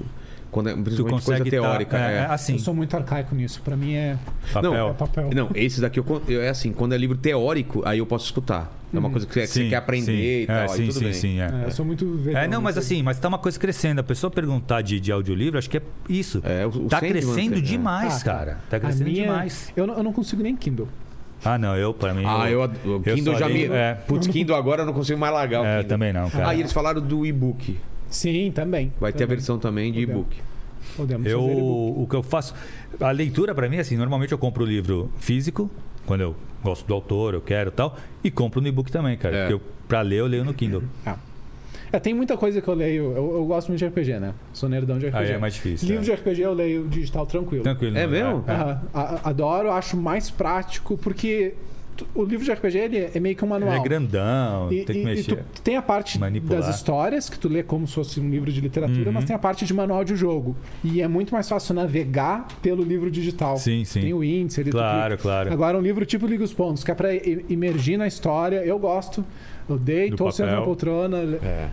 quando 0.56 0.70
é, 0.70 0.74
tu 0.74 0.82
principalmente 0.84 1.26
coisa 1.26 1.44
tá- 1.44 1.50
teórica. 1.50 1.98
é, 1.98 2.02
é. 2.02 2.16
é, 2.20 2.26
assim, 2.28 2.54
Eu 2.54 2.60
sou 2.60 2.74
muito 2.74 2.96
arcaico 2.96 3.36
nisso. 3.36 3.62
Pra 3.62 3.76
mim 3.76 3.94
é, 3.94 4.18
papel. 4.54 4.90
é 4.90 4.94
papel. 4.94 5.30
Não, 5.36 5.50
esse 5.54 5.82
daqui 5.82 6.00
eu, 6.00 6.22
eu- 6.30 6.42
é 6.42 6.48
assim, 6.48 6.72
quando 6.72 6.94
é 6.94 6.98
livro 6.98 7.18
teórico, 7.18 7.82
aí 7.86 8.00
eu 8.00 8.06
posso 8.06 8.24
escutar. 8.26 8.72
É 8.94 8.98
uma 8.98 9.10
coisa 9.10 9.28
que 9.28 9.34
você, 9.34 9.46
Sim, 9.46 9.68
quer 9.70 9.76
aprender 9.76 10.06
sim. 10.06 10.44
e 10.44 10.48
tal, 10.48 10.56
É, 10.56 10.68
sim, 10.70 10.82
tudo 10.88 10.94
sim, 10.94 11.04
bem. 11.04 11.14
sim, 11.14 11.40
é. 11.42 11.48
É, 11.64 11.66
eu 11.66 11.72
sou 11.72 11.86
muito 11.86 12.18
É, 12.34 12.48
não, 12.48 12.62
mas 12.62 12.78
assim, 12.78 13.04
mas 13.04 13.20
tá 13.20 13.28
uma 13.28 13.38
coisa 13.38 13.60
crescendo. 13.60 14.00
A 14.00 14.04
pessoa 14.04 14.32
perguntar 14.32 14.82
de, 14.82 15.02
de 15.02 15.12
audiolivro, 15.12 15.60
acho 15.60 15.70
que 15.70 15.78
é 15.78 15.82
isso. 16.08 16.42
É, 16.46 16.66
o- 16.66 16.70
o 16.70 16.88
tá 16.88 17.02
crescendo 17.02 17.58
é. 17.58 17.60
demais, 17.62 18.22
Ah, 18.22 18.24
cara. 18.24 18.58
Tá 18.70 18.80
crescendo 18.80 19.10
minha- 19.10 19.24
demais. 19.24 19.74
Eu 19.76 19.86
não, 19.86 19.96
eu 19.98 20.04
não 20.04 20.14
consigo 20.14 20.42
nem 20.42 20.56
Kindle. 20.56 20.88
Ah, 21.44 21.58
não, 21.58 21.76
eu, 21.76 21.94
pra 21.94 22.14
mim. 22.14 22.24
Ah, 22.26 22.50
eu, 22.50 22.62
o 22.62 22.90
eu 22.90 23.00
Kindle 23.02 23.38
já 23.38 23.48
me. 23.50 23.54
leio- 23.54 23.74
é. 23.74 23.96
Putz, 23.96 24.28
Kindle 24.28 24.56
agora 24.56 24.84
eu 24.84 24.86
não 24.86 24.94
consigo 24.94 25.20
mais 25.20 25.34
largar 25.34 25.62
o 25.62 25.66
É, 25.66 25.74
Kindle. 25.80 25.90
também 25.90 26.14
não, 26.14 26.30
cara. 26.30 26.48
Ah, 26.50 26.56
e 26.56 26.62
eles 26.62 26.72
falaram 26.72 27.02
do 27.02 27.26
e-book. 27.26 27.78
Sim, 28.16 28.52
também. 28.54 28.92
Vai 29.00 29.12
ter 29.12 29.18
a 29.24 29.28
também. 29.28 29.36
versão 29.38 29.60
também 29.60 29.92
de 29.92 30.00
Podemos. 30.06 30.26
e-book. 30.26 30.42
Podemos 30.96 31.28
Eu, 31.28 31.42
o 31.44 32.08
que 32.10 32.16
eu 32.16 32.24
faço. 32.24 32.54
A 33.00 33.12
leitura, 33.12 33.54
pra 33.54 33.68
mim, 33.68 33.78
assim, 33.78 33.98
normalmente 33.98 34.32
eu 34.32 34.38
compro 34.38 34.64
o 34.64 34.68
livro 34.68 35.12
físico, 35.20 35.70
quando 36.06 36.22
eu 36.22 36.36
gosto 36.64 36.86
do 36.88 36.94
autor, 36.94 37.34
eu 37.34 37.42
quero 37.42 37.70
e 37.70 37.74
tal, 37.74 37.98
e 38.24 38.32
compro 38.32 38.62
no 38.62 38.68
e-book 38.68 38.92
também, 38.92 39.18
cara. 39.18 39.36
É. 39.36 39.42
Porque 39.42 39.54
eu, 39.56 39.62
pra 39.88 40.02
ler, 40.02 40.20
eu 40.20 40.28
leio 40.28 40.46
no 40.46 40.54
Kindle. 40.54 40.84
É, 41.92 42.00
tem 42.00 42.14
muita 42.14 42.36
coisa 42.38 42.62
que 42.62 42.68
eu 42.68 42.74
leio. 42.74 43.12
Eu, 43.16 43.36
eu 43.36 43.46
gosto 43.46 43.68
muito 43.68 43.80
de 43.80 43.86
RPG, 43.88 44.20
né? 44.20 44.34
Sou 44.54 44.68
nerdão 44.70 44.98
de 44.98 45.08
RPG. 45.08 45.18
Aí 45.24 45.32
é 45.32 45.38
mais 45.38 45.54
difícil. 45.54 45.88
Livro 45.88 46.04
é. 46.04 46.06
de 46.06 46.22
RPG 46.22 46.42
eu 46.42 46.54
leio 46.54 46.88
digital 46.88 47.26
tranquilo. 47.26 47.64
Tranquilo. 47.64 47.98
É 47.98 48.04
não 48.06 48.12
mesmo? 48.12 48.44
É. 48.48 48.52
A- 48.94 49.20
Adoro, 49.26 49.72
acho 49.72 49.96
mais 49.98 50.30
prático, 50.30 50.98
porque 50.98 51.54
tu- 51.96 52.08
o 52.16 52.24
livro 52.24 52.44
de 52.46 52.52
RPG 52.52 52.78
ele 52.78 52.98
é- 52.98 53.12
é 53.16 53.20
meio 53.20 53.36
que 53.36 53.44
um 53.44 53.48
manual. 53.48 53.72
Ele 53.72 53.80
é 53.80 53.84
grandão, 53.84 54.72
E, 54.72 54.84
tem 54.84 54.86
que 54.86 54.94
e- 54.94 55.02
e 55.02 55.06
mexer. 55.06 55.44
tu 55.54 55.62
tem 55.62 55.76
a 55.78 55.82
parte 55.82 56.20
Manipular. 56.20 56.62
das 56.62 56.76
histórias, 56.76 57.30
que 57.30 57.38
tu 57.40 57.48
lê 57.48 57.64
como 57.64 57.88
se 57.88 57.94
fosse 57.96 58.20
um 58.20 58.30
livro 58.30 58.52
de 58.52 58.62
literatura, 58.62 59.08
Uhum. 59.08 59.14
mas 59.14 59.26
tem 59.26 59.36
a 59.36 59.40
parte 59.40 59.66
de 59.66 59.74
manual 59.74 60.04
de 60.04 60.16
jogo. 60.16 60.56
E 60.84 61.02
é 61.02 61.08
muito 61.08 61.34
mais 61.34 61.48
fácil 61.50 61.74
navegar 61.76 62.48
pelo 62.62 62.84
livro 62.84 63.10
digital. 63.10 63.58
Sim, 63.58 63.84
sim. 63.86 64.02
Tem 64.02 64.14
o 64.14 64.24
índice 64.24 64.62
ali. 64.62 64.72
Claro, 64.72 65.18
claro. 65.18 65.52
Agora, 65.52 65.78
um 65.78 65.82
livro 65.82 66.06
tipo 66.06 66.26
Liga 66.28 66.44
os 66.44 66.54
Pontos, 66.54 66.84
que 66.84 66.92
é 66.92 66.96
pra 66.96 67.14
i- 67.14 67.46
imergir 67.50 67.98
na 67.98 68.08
história, 68.08 68.58
eu 68.66 68.78
gosto. 68.80 69.24
Eu 69.68 69.80
dei, 69.80 70.12
Do 70.12 70.16
tô 70.18 70.32
sendo 70.32 70.52
na 70.52 70.62
poltrona. 70.62 71.18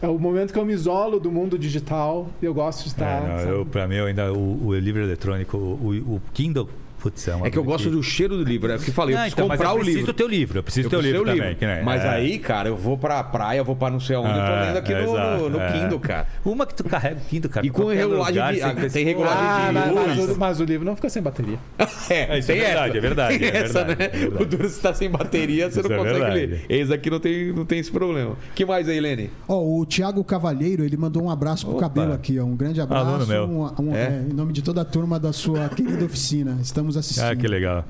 É. 0.01 0.07
o 0.09 0.19
momento 0.19 0.51
que 0.51 0.59
eu 0.59 0.65
me 0.65 0.73
isolo 0.73 1.21
do 1.21 1.31
mundo 1.31 1.59
digital. 1.59 2.27
Eu 2.41 2.55
gosto 2.55 2.85
de 2.85 2.89
estar. 2.89 3.23
É, 3.23 3.45
não, 3.45 3.51
eu, 3.53 3.67
pra 3.67 3.87
mim, 3.87 3.97
eu 3.97 4.07
ainda, 4.07 4.33
o, 4.33 4.69
o 4.69 4.75
livro 4.79 5.03
eletrônico, 5.03 5.59
o, 5.59 6.15
o 6.17 6.23
Kindle, 6.33 6.69
putz, 7.03 7.27
é 7.29 7.35
uma 7.35 7.47
É 7.47 7.51
que 7.51 7.59
eu 7.59 7.65
gosto 7.65 7.91
do 7.91 8.03
cheiro 8.03 8.37
do 8.37 8.45
livro. 8.45 8.71
É 8.71 8.77
o 8.77 8.79
que 8.79 8.91
eu 8.91 8.95
falei, 8.95 9.15
eu 9.15 9.19
Não, 9.19 9.23
preciso 9.25 9.37
então, 9.41 9.49
mas 9.49 9.59
comprar 9.59 9.71
eu 9.71 9.75
o 9.75 9.79
preciso 9.79 9.99
livro. 9.99 10.13
teu 10.15 10.29
livro, 10.29 10.59
eu 10.59 10.63
preciso 10.63 10.87
Eu 10.87 10.91
teu 10.91 11.01
livro 11.01 11.25
ter 11.25 11.31
o 11.31 11.37
também. 11.37 11.57
nem- 11.61 11.85
Mas 11.85 12.05
é. 12.05 12.09
aí, 12.09 12.39
cara, 12.39 12.69
eu 12.69 12.77
vou 12.77 12.97
pra 12.97 13.23
praia, 13.25 13.59
eu 13.59 13.65
vou 13.65 13.75
pra 13.77 13.91
não 13.91 13.99
sei 14.01 14.15
aonde, 14.17 14.31
eu 14.39 14.45
tô 14.47 14.53
É, 14.53 14.61
lendo 14.67 14.77
aqui 14.79 14.93
é, 14.93 15.03
no, 15.05 15.13
exato, 15.13 15.51
no 15.51 15.61
é. 15.61 15.73
Kindle, 15.73 16.01
cara. 16.01 16.27
Uma 16.45 16.67
que 16.67 16.75
tu 16.75 16.85
carrega 16.85 17.17
o 17.17 17.25
Kindle, 17.25 17.51
cara. 17.51 17.67
E 17.67 17.71
com 17.71 17.87
regulagem 17.87 18.33
lugar, 18.35 18.53
de- 18.55 18.61
sem 18.61 18.69
ah, 18.71 18.91
tem 18.91 19.05
regulagem 19.05 19.39
Ah, 19.43 19.67
de 19.69 19.73
mas, 19.75 19.95
mas 19.95 20.17
luz. 20.19 20.37
o, 20.37 20.39
mas 20.39 20.61
o 20.61 20.65
livro 20.65 20.85
não 20.87 20.95
fica 20.97 21.09
sem 21.09 21.23
bateria. 21.23 21.59
É, 22.11 22.39
isso 22.39 22.53
é 22.53 22.55
verdade, 22.57 22.89
essa. 22.91 22.97
é 22.99 23.01
verdade, 23.01 23.45
é 23.45 23.57
essa, 23.57 23.85
né? 23.85 23.97
é. 24.01 24.43
O 24.43 24.45
duro 24.45 24.69
se 24.69 24.81
tá 24.81 24.93
sem 24.93 25.09
bateria, 25.09 25.71
você 25.71 25.81
não 25.83 25.89
consegue 25.97 26.21
ler. 26.31 26.65
Esse 26.69 26.93
aqui 26.93 27.09
não 27.11 27.19
tem, 27.21 27.53
não 27.53 27.65
tem 27.65 27.79
esse 27.79 27.91
problema. 27.91 28.37
que 28.55 28.65
mais 28.67 28.89
aí, 28.89 29.01
Lene? 29.01 29.31
Ó, 29.49 29.59
o 29.63 29.87
Thiago 29.87 30.23
Cavalheiro, 30.25 30.85
ele 30.85 30.97
mandou 30.97 31.23
um 31.23 31.31
abraço 31.31 31.67
pro 31.67 31.77
cabelo 31.77 32.13
aqui, 32.13 32.39
ó. 32.39 32.45
Um 32.45 32.57
grande 32.57 32.81
abraço. 32.81 33.07
Aluno 33.07 33.27
meu. 33.27 33.95
É? 33.95 34.03
é, 34.03 34.25
em 34.31 34.35
nome 34.35 34.53
de 34.53 34.63
toda 34.63 34.83
a 34.83 34.85
turma 34.85 35.19
da 35.19 35.33
sua 35.33 35.69
querida 35.69 36.05
oficina. 36.05 36.59
Estamos 36.61 36.92
assistindo. 36.97 37.25
Ah, 37.25 37.37
que 37.37 37.47
legal. 37.49 37.85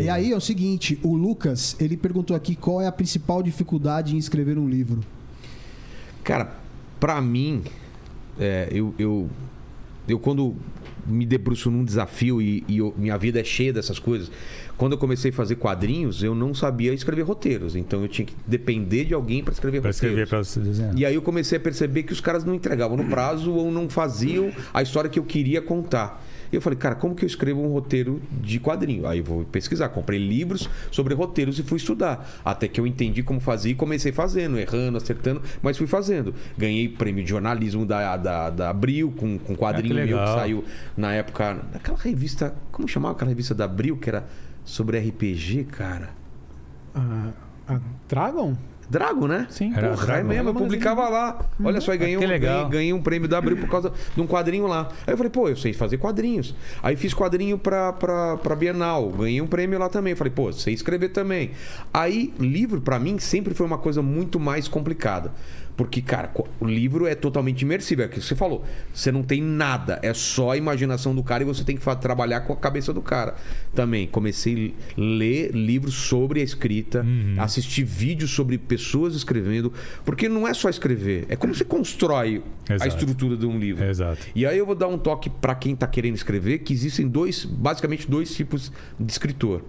E 0.00 0.08
aí 0.08 0.30
é 0.32 0.36
o 0.36 0.40
seguinte, 0.40 0.98
o 1.02 1.14
Lucas, 1.16 1.74
ele 1.80 1.96
perguntou 1.96 2.36
aqui 2.36 2.54
qual 2.54 2.80
é 2.80 2.86
a 2.86 2.92
principal 2.92 3.42
dificuldade 3.42 4.14
em 4.14 4.18
escrever 4.18 4.58
um 4.58 4.68
livro. 4.68 5.00
Cara, 6.22 6.52
pra 6.98 7.20
mim, 7.20 7.62
é, 8.38 8.68
eu, 8.70 8.94
eu, 8.98 9.28
eu 10.06 10.18
quando 10.18 10.54
me 11.06 11.24
debruço 11.26 11.70
num 11.70 11.82
desafio 11.84 12.40
e, 12.42 12.62
e 12.68 12.78
eu- 12.78 12.94
minha 12.96 13.16
vida 13.16 13.40
é 13.40 13.44
cheia 13.44 13.72
dessas 13.72 13.98
coisas, 13.98 14.30
quando 14.76 14.92
eu 14.92 14.98
comecei 14.98 15.30
a 15.30 15.34
fazer 15.34 15.56
quadrinhos, 15.56 16.22
eu 16.22 16.34
não 16.34 16.54
sabia 16.54 16.92
escrever 16.92 17.22
roteiros. 17.22 17.74
Então 17.74 18.02
eu 18.02 18.08
tinha 18.08 18.26
que 18.26 18.34
depender 18.46 19.06
de 19.06 19.14
alguém 19.14 19.42
pra 19.42 19.52
escrever 19.52 19.80
Pra 19.80 19.90
roteiros. 19.90 19.96
escrever, 19.96 20.28
pra 20.28 20.38
você 20.44 20.60
desenhar. 20.60 20.96
E 20.96 21.04
aí 21.04 21.14
eu 21.14 21.22
comecei 21.22 21.56
a 21.58 21.60
perceber 21.60 22.02
que 22.04 22.12
os 22.12 22.20
caras 22.20 22.44
não 22.44 22.54
entregavam 22.54 22.96
no 22.96 23.04
prazo 23.06 23.52
ou 23.52 23.72
não 23.72 23.88
faziam 23.88 24.52
a 24.72 24.82
história 24.82 25.08
que 25.10 25.18
eu 25.18 25.24
queria 25.24 25.60
contar. 25.60 26.22
E 26.52 26.56
eu 26.56 26.60
falei, 26.60 26.78
cara, 26.78 26.94
como 26.94 27.14
que 27.14 27.24
eu 27.24 27.26
escrevo 27.26 27.62
um 27.62 27.72
roteiro 27.72 28.20
de 28.42 28.58
quadrinho? 28.58 29.06
Aí 29.06 29.18
eu 29.18 29.24
vou 29.24 29.44
pesquisar. 29.44 29.88
Comprei 29.90 30.18
livros 30.18 30.68
sobre 30.90 31.14
roteiros 31.14 31.58
e 31.58 31.62
fui 31.62 31.76
estudar. 31.76 32.28
Até 32.44 32.66
que 32.66 32.80
eu 32.80 32.86
entendi 32.86 33.22
como 33.22 33.40
fazer 33.40 33.70
e 33.70 33.74
comecei 33.74 34.12
fazendo, 34.12 34.58
errando, 34.58 34.98
acertando, 34.98 35.42
mas 35.62 35.78
fui 35.78 35.86
fazendo. 35.86 36.34
Ganhei 36.58 36.88
prêmio 36.88 37.22
de 37.22 37.30
jornalismo 37.30 37.86
da, 37.86 38.16
da, 38.16 38.50
da 38.50 38.70
Abril 38.70 39.12
com, 39.16 39.38
com 39.38 39.54
quadrinho 39.54 39.96
Ah, 39.96 40.00
que 40.00 40.06
meu 40.06 40.18
que 40.18 40.26
saiu 40.26 40.64
na 40.96 41.12
época. 41.12 41.58
Aquela 41.74 41.98
revista. 41.98 42.54
Como 42.72 42.88
chamava 42.88 43.14
aquela 43.14 43.30
revista 43.30 43.54
da 43.54 43.64
Abril 43.64 43.96
que 43.96 44.08
era 44.08 44.26
sobre 44.64 44.98
RPG, 44.98 45.64
cara? 45.64 46.10
Ah, 46.94 47.30
a 47.68 47.80
Dragon? 48.08 48.56
Drago, 48.90 49.28
né? 49.28 49.46
Sim. 49.50 49.72
Era 49.74 49.90
Porra, 49.90 50.02
é 50.02 50.06
Dragon. 50.06 50.28
mesmo, 50.28 50.48
eu 50.48 50.54
publicava 50.54 51.08
lá. 51.08 51.38
Olha 51.62 51.80
só, 51.80 51.96
ganhei, 51.96 52.16
Ah, 52.16 52.18
que 52.18 52.24
um, 52.24 52.28
legal. 52.28 52.54
ganhei, 52.56 52.70
ganhei 52.70 52.92
um 52.92 53.00
prêmio 53.00 53.28
da 53.28 53.38
Abril 53.38 53.56
por 53.56 53.68
causa 53.68 53.92
de 54.14 54.20
um 54.20 54.26
quadrinho 54.26 54.66
lá. 54.66 54.88
Aí 55.06 55.12
eu 55.12 55.16
falei, 55.16 55.30
pô, 55.30 55.48
eu 55.48 55.56
sei 55.56 55.72
fazer 55.72 55.96
quadrinhos. 55.98 56.54
Aí 56.82 56.96
fiz 56.96 57.14
quadrinho 57.14 57.56
pra, 57.56 57.92
pra, 57.92 58.36
pra 58.38 58.56
Bienal, 58.56 59.08
ganhei 59.10 59.40
um 59.40 59.46
prêmio 59.46 59.78
lá 59.78 59.88
também. 59.88 60.16
Falei, 60.16 60.32
pô, 60.32 60.52
sei 60.52 60.74
escrever 60.74 61.10
também. 61.10 61.52
Aí, 61.94 62.34
livro, 62.40 62.80
pra 62.80 62.98
mim, 62.98 63.18
sempre 63.20 63.54
foi 63.54 63.64
uma 63.64 63.78
coisa 63.78 64.02
muito 64.02 64.40
mais 64.40 64.66
complicada. 64.66 65.30
Porque, 65.80 66.02
cara, 66.02 66.30
o 66.60 66.66
livro 66.66 67.06
é 67.06 67.14
totalmente 67.14 67.62
imersível. 67.62 68.04
É 68.04 68.06
o 68.06 68.10
que 68.10 68.20
você 68.20 68.34
falou. 68.36 68.62
Você 68.92 69.10
não 69.10 69.22
tem 69.22 69.40
nada. 69.40 69.98
É 70.02 70.12
só 70.12 70.50
a 70.50 70.56
imaginação 70.58 71.14
do 71.14 71.22
cara 71.22 71.42
e 71.42 71.46
você 71.46 71.64
tem 71.64 71.74
que 71.74 71.96
trabalhar 71.96 72.42
com 72.42 72.52
a 72.52 72.56
cabeça 72.56 72.92
do 72.92 73.00
cara. 73.00 73.34
Também 73.74 74.06
comecei 74.06 74.74
a 74.94 75.00
ler 75.00 75.52
livros 75.54 75.94
sobre 75.94 76.38
a 76.40 76.44
escrita, 76.44 77.02
assistir 77.38 77.82
vídeos 77.84 78.30
sobre 78.30 78.58
pessoas 78.58 79.14
escrevendo. 79.14 79.72
Porque 80.04 80.28
não 80.28 80.46
é 80.46 80.52
só 80.52 80.68
escrever. 80.68 81.24
É 81.30 81.34
como 81.36 81.54
você 81.54 81.64
constrói 81.64 82.42
a 82.68 82.74
Exato. 82.74 82.88
estrutura 82.88 83.34
de 83.34 83.46
um 83.46 83.58
livro. 83.58 83.82
Exato. 83.82 84.18
E 84.34 84.44
aí 84.44 84.58
eu 84.58 84.66
vou 84.66 84.74
dar 84.74 84.86
um 84.86 84.98
toque 84.98 85.30
pra 85.30 85.54
quem 85.54 85.74
tá 85.74 85.86
querendo 85.86 86.14
escrever, 86.16 86.58
que 86.58 86.74
existem 86.74 87.08
dois, 87.08 87.46
basicamente 87.46 88.06
dois 88.06 88.34
tipos 88.36 88.70
de 89.00 89.10
escritor. 89.10 89.62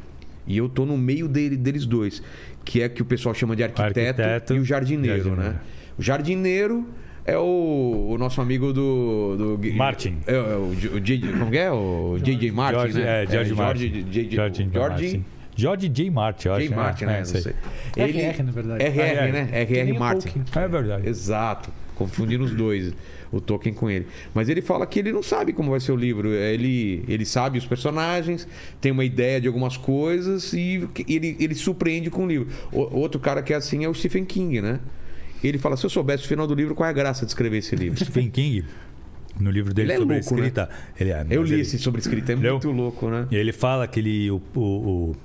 E 0.45 0.57
eu 0.57 0.67
tô 0.67 0.85
no 0.85 0.97
meio 0.97 1.29
dele- 1.29 1.55
deles 1.55 1.85
dois, 1.85 2.21
que 2.65 2.81
é 2.81 2.89
que 2.89 3.01
o 3.01 3.05
pessoal 3.05 3.33
chama 3.33 3.55
de 3.55 3.63
arquiteto, 3.63 4.21
Arquiteto 4.21 4.55
e 4.55 4.59
o 4.59 4.65
jardineiro, 4.65 5.23
jardineiro. 5.23 5.53
né? 5.53 5.59
O 5.97 6.01
jardineiro 6.01 6.85
é 7.26 7.38
o, 7.38 8.07
o 8.11 8.18
nosso 8.18 8.41
amigo 8.41 8.73
do, 8.73 9.57
do 9.57 9.73
Martin. 9.76 10.18
É, 10.26 10.34
é 10.34 10.55
o, 10.55 10.73
J- 10.76 10.88
o 10.89 10.99
J- 10.99 11.27
como 11.38 11.51
que 11.51 11.57
é? 11.57 11.72
O 11.72 12.18
J.J. 12.22 12.51
Martin, 12.51 12.80
George, 12.80 12.99
né? 12.99 13.23
é, 13.23 13.27
George 13.27 13.53
Martin. 13.53 13.80
George. 14.11 14.30
George 14.31 14.69
George 14.73 15.23
George 15.53 15.89
J. 15.89 16.09
Martin, 16.09 16.47
eu 16.47 16.53
acho. 16.55 16.68
J. 16.69 16.76
Martin, 16.76 17.05
né? 17.05 17.15
É, 17.15 17.18
Não 17.19 17.26
sei. 17.26 17.41
sei. 17.41 17.53
RR, 17.97 18.43
na 18.43 18.51
verdade. 18.51 18.84
RR, 18.84 18.99
RR. 19.01 19.31
né? 19.34 19.49
R.R. 19.51 19.93
Martin. 19.93 20.41
É 20.55 20.68
verdade. 20.68 21.07
Exato. 21.07 21.69
Confundindo 21.93 22.43
os 22.45 22.51
dois, 22.55 22.93
o 23.31 23.39
Tolkien 23.39 23.76
com 23.76 23.88
ele. 23.88 24.07
Mas 24.34 24.49
ele 24.49 24.61
fala 24.61 24.88
que 24.88 24.97
ele 24.97 25.11
não 25.11 25.22
sabe 25.22 25.53
como 25.53 25.69
vai 25.69 25.80
ser 25.80 25.91
o 25.91 25.95
livro. 25.95 26.30
Ele, 26.34 27.03
ele 27.07 27.26
sabe 27.26 27.59
os 27.59 27.65
personagens, 27.65 28.47
tem 28.80 28.91
uma 28.91 29.05
ideia 29.05 29.39
de 29.39 29.45
algumas 29.47 29.77
coisas 29.77 30.51
e 30.53 30.88
ele, 31.07 31.35
ele 31.39 31.53
surpreende 31.53 32.09
com 32.09 32.23
o 32.26 32.27
livro. 32.27 32.47
O- 32.72 32.97
outro 32.97 33.19
cara 33.19 33.43
que 33.43 33.53
é 33.53 33.57
assim 33.57 33.84
é 33.84 33.89
o 33.89 33.93
Stephen 33.93 34.26
King, 34.26 34.61
né? 34.61 34.80
Ele 35.47 35.57
fala: 35.57 35.76
se 35.77 35.85
eu 35.85 35.89
soubesse 35.89 36.23
o 36.23 36.27
final 36.27 36.45
do 36.47 36.53
livro, 36.55 36.76
qual 36.76 36.88
é 36.88 36.89
a 36.89 36.93
graça 36.93 37.26
de 37.26 37.31
escrever 37.31 37.57
esse 37.57 37.76
livro? 37.76 37.97
Stephen 37.99 38.30
King, 38.30 38.65
no 39.39 39.49
livro 39.51 39.73
dele 39.73 39.88
Ele 39.88 39.93
é 39.93 39.97
sobre 39.99 40.15
louco, 40.15 40.35
né? 40.35 40.39
escrita, 40.41 40.69
ele 40.99 41.09
é. 41.11 41.26
Eu 41.30 41.43
li 41.43 41.53
ele- 41.53 41.61
esse 41.61 41.77
sobre 41.80 41.99
escrita, 42.01 42.34
é 42.34 42.35
Leu? 42.35 42.53
muito 42.53 42.72
louco, 42.72 43.09
né? 43.09 43.27
E 43.31 43.35
ele 43.35 43.51
fala 43.51 43.88
que 43.88 43.99
ele, 43.99 44.30
o, 44.31 44.41
o, 44.55 44.59
o, 44.59 45.15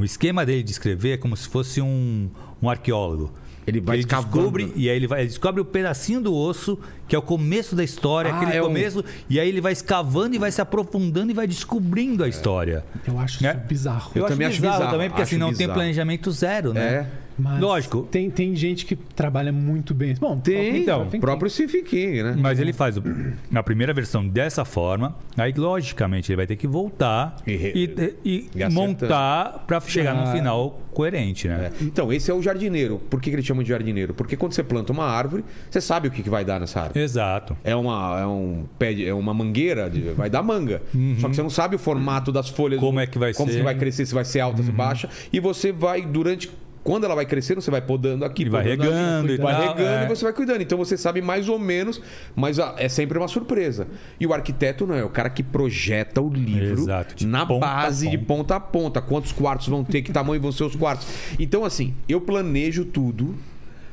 o 0.00 0.04
esquema 0.04 0.44
dele 0.44 0.62
de 0.62 0.70
escrever 0.72 1.12
é 1.12 1.16
como 1.16 1.36
se 1.36 1.48
fosse 1.48 1.80
um, 1.80 2.28
um 2.62 2.68
arqueólogo. 2.70 3.32
Ele 3.66 3.80
vai 3.80 3.96
ele 3.96 4.00
escavando. 4.02 4.30
descobre 4.34 4.72
e 4.76 4.90
aí 4.90 4.96
ele 4.96 5.06
vai 5.06 5.20
ele 5.20 5.28
descobre 5.28 5.58
o 5.58 5.64
pedacinho 5.64 6.20
do 6.20 6.34
osso 6.34 6.78
que 7.08 7.16
é 7.16 7.18
o 7.18 7.22
começo 7.22 7.74
da 7.74 7.82
história, 7.82 8.30
Ah, 8.30 8.36
aquele 8.36 8.56
é 8.58 8.60
um- 8.62 8.66
começo, 8.66 9.02
e 9.30 9.40
aí 9.40 9.48
ele 9.48 9.58
vai 9.62 9.72
escavando 9.72 10.34
e 10.36 10.38
vai 10.38 10.52
se 10.52 10.60
aprofundando 10.60 11.30
e 11.30 11.34
vai 11.34 11.46
descobrindo 11.46 12.22
a 12.22 12.28
história. 12.28 12.84
Eu 13.06 13.18
acho 13.18 13.46
É. 13.46 13.52
isso 13.52 13.60
bizarro. 13.66 14.12
Eu 14.14 14.26
também 14.26 14.46
acho 14.48 14.60
bizarro, 14.60 14.90
também 14.90 15.08
porque 15.08 15.22
acho 15.22 15.30
assim 15.34 15.38
não 15.40 15.48
tem 15.48 15.58
bizarro. 15.58 15.74
planejamento 15.78 16.30
zero, 16.30 16.74
né? 16.74 16.82
É. 16.82 17.06
Mas 17.38 17.60
Lógico. 17.60 18.02
Tem, 18.10 18.30
tem 18.30 18.54
gente 18.54 18.86
que 18.86 18.94
trabalha 18.96 19.52
muito 19.52 19.92
bem. 19.94 20.14
Bom, 20.20 20.38
Tem, 20.38 20.82
Então, 20.82 21.08
o 21.12 21.20
próprio 21.20 21.50
Stephen 21.50 21.82
King, 21.84 22.22
né? 22.22 22.36
Mas 22.38 22.60
ele 22.60 22.72
faz 22.72 22.96
o- 22.96 23.02
na 23.50 23.62
primeira 23.62 23.92
versão 23.92 24.26
dessa 24.26 24.64
forma, 24.64 25.16
aí 25.36 25.52
logicamente 25.56 26.30
ele 26.30 26.36
vai 26.36 26.46
ter 26.46 26.56
que 26.56 26.66
voltar 26.66 27.36
E 27.46 27.52
e, 27.52 27.56
re- 27.56 28.14
e- 28.24 28.48
montar 28.70 29.64
pra 29.66 29.80
chegar 29.80 30.12
Ah. 30.16 30.24
no 30.26 30.32
final 30.32 30.80
coerente, 30.92 31.48
né? 31.48 31.72
É. 31.80 31.84
Então, 31.84 32.12
esse 32.12 32.30
é 32.30 32.34
o 32.34 32.40
jardineiro. 32.40 33.00
Por 33.10 33.20
que, 33.20 33.30
que 33.30 33.36
eles 33.36 33.44
chamam 33.44 33.62
de 33.64 33.68
jardineiro? 33.68 34.14
Porque 34.14 34.36
quando 34.36 34.52
você 34.52 34.62
planta 34.62 34.92
uma 34.92 35.04
árvore, 35.04 35.44
você 35.68 35.80
sabe 35.80 36.06
o 36.06 36.10
que, 36.10 36.22
que 36.22 36.30
vai 36.30 36.44
dar 36.44 36.60
nessa 36.60 36.82
árvore. 36.82 37.00
Exato. 37.00 37.56
É 37.64 37.74
uma, 37.74 38.20
é 38.20 38.26
um 38.26 38.64
pé 38.78 38.92
de- 38.92 39.06
é 39.06 39.12
uma 39.14 39.34
mangueira, 39.34 39.90
de- 39.90 40.10
vai 40.10 40.30
dar 40.30 40.42
manga. 40.42 40.80
Só 41.20 41.28
que 41.28 41.34
você 41.34 41.42
não 41.42 41.50
sabe 41.50 41.74
o 41.74 41.78
formato 41.78 42.30
das 42.30 42.48
folhas. 42.48 42.78
Como 42.78 43.00
é 43.00 43.06
que 43.06 43.18
vai 43.18 43.32
como 43.34 43.50
ser. 43.50 43.58
que 43.58 43.62
vai 43.64 43.74
crescer, 43.74 44.06
se 44.06 44.14
vai 44.14 44.24
ser 44.24 44.40
alta, 44.40 44.62
se 44.62 44.70
baixa. 44.70 45.08
E 45.32 45.40
você 45.40 45.72
vai, 45.72 46.02
durante. 46.02 46.50
Quando 46.84 47.04
ela 47.04 47.14
vai 47.14 47.24
crescendo, 47.24 47.62
você 47.62 47.70
vai 47.70 47.80
podando 47.80 48.26
aqui, 48.26 48.42
E 48.42 48.48
vai 48.50 48.62
podando 48.62 48.82
regando 48.82 49.32
e 49.32 49.36
vai 49.38 49.54
tal, 49.54 49.74
regando 49.74 50.02
é. 50.02 50.04
e 50.04 50.08
você 50.08 50.24
vai 50.24 50.32
cuidando. 50.34 50.60
Então 50.60 50.76
você 50.76 50.98
sabe 50.98 51.22
mais 51.22 51.48
ou 51.48 51.58
menos, 51.58 52.00
mas 52.36 52.58
ah, 52.58 52.74
é 52.76 52.90
sempre 52.90 53.16
uma 53.16 53.26
surpresa. 53.26 53.88
E 54.20 54.26
o 54.26 54.34
arquiteto 54.34 54.86
não 54.86 54.94
é 54.94 55.02
o 55.02 55.08
cara 55.08 55.30
que 55.30 55.42
projeta 55.42 56.20
o 56.20 56.28
livro 56.28 56.82
Exato, 56.82 57.14
de 57.14 57.26
na 57.26 57.46
ponta 57.46 57.66
a 57.66 57.74
base 57.74 58.08
de 58.10 58.18
ponta 58.18 58.56
a 58.56 58.60
ponta. 58.60 59.00
Quantos 59.00 59.32
quartos 59.32 59.66
vão 59.66 59.82
ter, 59.82 60.02
que 60.02 60.12
tamanho 60.12 60.40
vão 60.42 60.52
ser 60.52 60.64
os 60.64 60.76
quartos. 60.76 61.06
Então, 61.38 61.64
assim, 61.64 61.94
eu 62.06 62.20
planejo 62.20 62.84
tudo. 62.84 63.34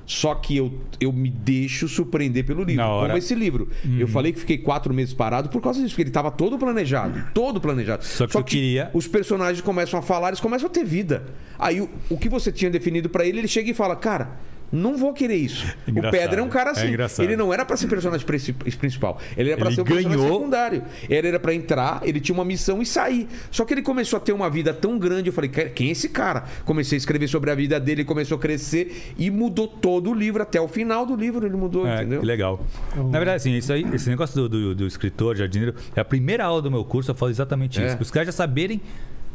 Só 0.05 0.35
que 0.35 0.57
eu, 0.57 0.73
eu 0.99 1.11
me 1.13 1.29
deixo 1.29 1.87
surpreender 1.87 2.45
pelo 2.45 2.63
livro. 2.63 2.81
Na 2.83 2.89
hora. 2.89 3.01
Uhum. 3.03 3.07
Como 3.09 3.17
esse 3.17 3.35
livro. 3.35 3.69
Eu 3.97 4.07
falei 4.07 4.33
que 4.33 4.39
fiquei 4.39 4.57
quatro 4.57 4.93
meses 4.93 5.13
parado 5.13 5.49
por 5.49 5.61
causa 5.61 5.79
disso, 5.79 5.91
porque 5.93 6.03
ele 6.03 6.09
estava 6.09 6.29
todo 6.31 6.57
planejado. 6.57 7.23
Todo 7.33 7.61
planejado. 7.61 8.03
Só 8.05 8.27
que 8.27 8.35
eu 8.37 8.43
queria- 8.43 8.89
os 8.93 9.07
personagens 9.07 9.61
começam 9.61 9.97
a 9.99 10.01
falar, 10.01 10.29
eles 10.29 10.39
começam 10.39 10.67
a 10.67 10.69
ter 10.71 10.83
vida. 10.83 11.23
Aí 11.57 11.79
o, 11.81 11.89
o 12.09 12.17
que 12.17 12.27
você 12.27 12.51
tinha 12.51 12.69
definido 12.69 13.09
pra 13.09 13.25
ele, 13.25 13.39
ele 13.39 13.47
chega 13.47 13.69
e 13.71 13.73
fala: 13.73 13.95
Cara, 13.95 14.31
não 14.71 14.95
vou 14.97 15.13
querer 15.13 15.35
isso. 15.35 15.65
Engraçado. 15.87 16.13
O 16.13 16.17
Pedro 16.19 16.39
é 16.39 16.43
um 16.43 16.49
cara 16.49 16.69
É 16.69 16.73
assim. 16.73 16.87
engraçado. 16.87 17.25
ele 17.25 17.35
não 17.35 17.53
era 17.53 17.65
pra 17.65 17.75
ser 17.75 17.87
personagem 17.87 18.25
princi- 18.25 18.53
principal. 18.53 19.19
Ele 19.35 19.49
era 19.49 19.57
pra 19.57 19.67
Ele 19.67 19.75
ser 19.75 19.81
um 19.81 19.85
personagem 19.85 20.17
ganhou- 20.19 20.33
secundário. 20.39 20.83
Ele 21.09 21.27
era 21.27 21.39
pra 21.39 21.53
entrar, 21.53 22.01
ele 22.03 22.19
tinha 22.19 22.33
uma 22.33 22.45
missão 22.45 22.81
e 22.81 22.85
sair. 22.85 23.27
Só 23.51 23.65
que 23.65 23.73
ele 23.73 23.81
começou 23.81 24.17
a 24.17 24.19
ter 24.19 24.31
uma 24.31 24.49
vida 24.49 24.73
tão 24.73 24.97
grande. 24.97 25.27
Eu 25.27 25.33
falei: 25.33 25.49
"Cara, 25.49 25.69
Quem 25.69 25.89
é 25.89 25.91
esse 25.91 26.09
cara? 26.09 26.45
Comecei 26.65 26.95
a 26.95 26.99
escrever 26.99 27.27
sobre 27.27 27.51
a 27.51 27.55
vida 27.55 27.79
dele, 27.79 28.03
começou 28.05 28.37
a 28.37 28.39
crescer 28.39 29.13
e 29.17 29.29
mudou 29.29 29.67
todo 29.67 30.09
o 30.09 30.13
livro. 30.13 30.41
Até 30.41 30.59
o 30.61 30.67
final 30.67 31.05
do 31.05 31.15
livro 31.15 31.45
ele 31.45 31.55
mudou, 31.55 31.85
É, 31.87 31.95
entendeu? 31.97 32.19
que 32.21 32.25
legal. 32.25 32.65
Na 32.95 33.17
verdade, 33.19 33.37
assim, 33.37 33.55
isso 33.57 33.71
aí, 33.73 33.85
esse 33.93 34.09
negócio 34.09 34.35
do, 34.35 34.49
do, 34.49 34.75
do 34.75 34.87
escritor, 34.87 35.35
jardineiro, 35.35 35.75
é 35.95 35.99
a 35.99 36.05
primeira 36.05 36.45
aula 36.45 36.61
do 36.61 36.71
meu 36.71 36.83
curso, 36.85 37.11
eu 37.11 37.15
falo 37.15 37.31
exatamente 37.31 37.81
É. 37.81 37.87
isso. 37.87 37.95
Para 37.97 38.03
os 38.03 38.11
caras 38.11 38.27
já 38.27 38.31
saberem 38.31 38.81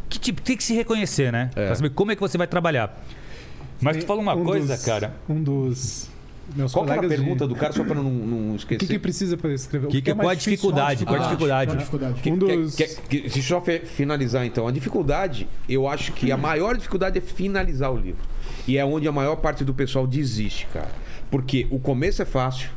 que 0.09 0.19
tipo, 0.19 0.41
tem 0.41 0.57
que 0.57 0.63
se 0.65 0.73
reconhecer, 0.75 1.33
né? 1.33 1.51
É. 1.57 1.67
Pra 1.67 1.75
saber 1.75 1.91
como 1.91 2.13
é 2.13 2.15
que 2.15 2.21
você 2.21 2.39
vai 2.39 2.47
trabalhar. 2.47 3.03
Mas 3.81 3.97
tu 3.99 4.07
fala 4.07 4.21
uma 4.21 4.35
Um 4.35 4.45
coisa, 4.45 4.75
dos- 4.77 4.85
cara. 4.85 5.15
Um 5.29 5.43
dos 5.43 6.09
meus 6.55 6.73
Qual 6.73 6.85
que 6.85 6.91
era 6.93 7.01
a 7.01 7.03
colegas 7.03 7.19
de- 7.19 7.25
pergunta 7.25 7.47
do 7.49 7.55
cara, 7.57 7.73
só 7.73 7.85
pra 7.85 7.95
não, 7.97 8.05
não 8.05 8.53
O 8.53 8.57
esquecer? 8.57 8.79
que, 8.79 8.87
que 8.87 8.99
precisa 8.99 9.37
para 9.37 9.53
escrever? 9.53 9.87
O 9.87 9.91
Que, 9.91 10.01
que, 10.01 10.11
é 10.11 10.15
qual 10.15 10.29
a 10.29 10.35
difícil? 10.35 10.53
dificuldade? 10.53 11.05
Qual 11.05 11.15
a 11.15 11.19
Ah, 11.19 11.23
dificuldade? 11.25 11.67
Qual 11.71 11.77
a 11.77 11.79
dificuldade? 11.79 12.31
Um 12.31 12.39
dos... 12.39 12.75
quer- 12.77 12.95
que- 13.09 13.21
deixa 13.23 13.39
eu 13.39 13.43
só 13.43 13.61
finalizar 13.85 14.47
então. 14.47 14.67
A 14.69 14.71
dificuldade, 14.73 15.49
eu 15.69 15.89
acho 15.89 16.13
que 16.13 16.31
a 16.31 16.37
maior 16.37 16.77
dificuldade 16.77 17.19
é 17.19 17.21
finalizar 17.21 17.93
o 17.93 17.97
livro. 17.97 18.23
E 18.69 18.79
é 18.79 18.85
onde 18.85 19.07
a 19.09 19.13
maior 19.13 19.37
parte 19.37 19.65
do 19.65 19.75
pessoal 19.75 20.07
desiste, 20.07 20.67
cara. 20.73 20.91
Porque 21.31 21.67
o 21.71 21.79
começo 21.79 22.23
é 22.23 22.25
fácil. 22.25 22.71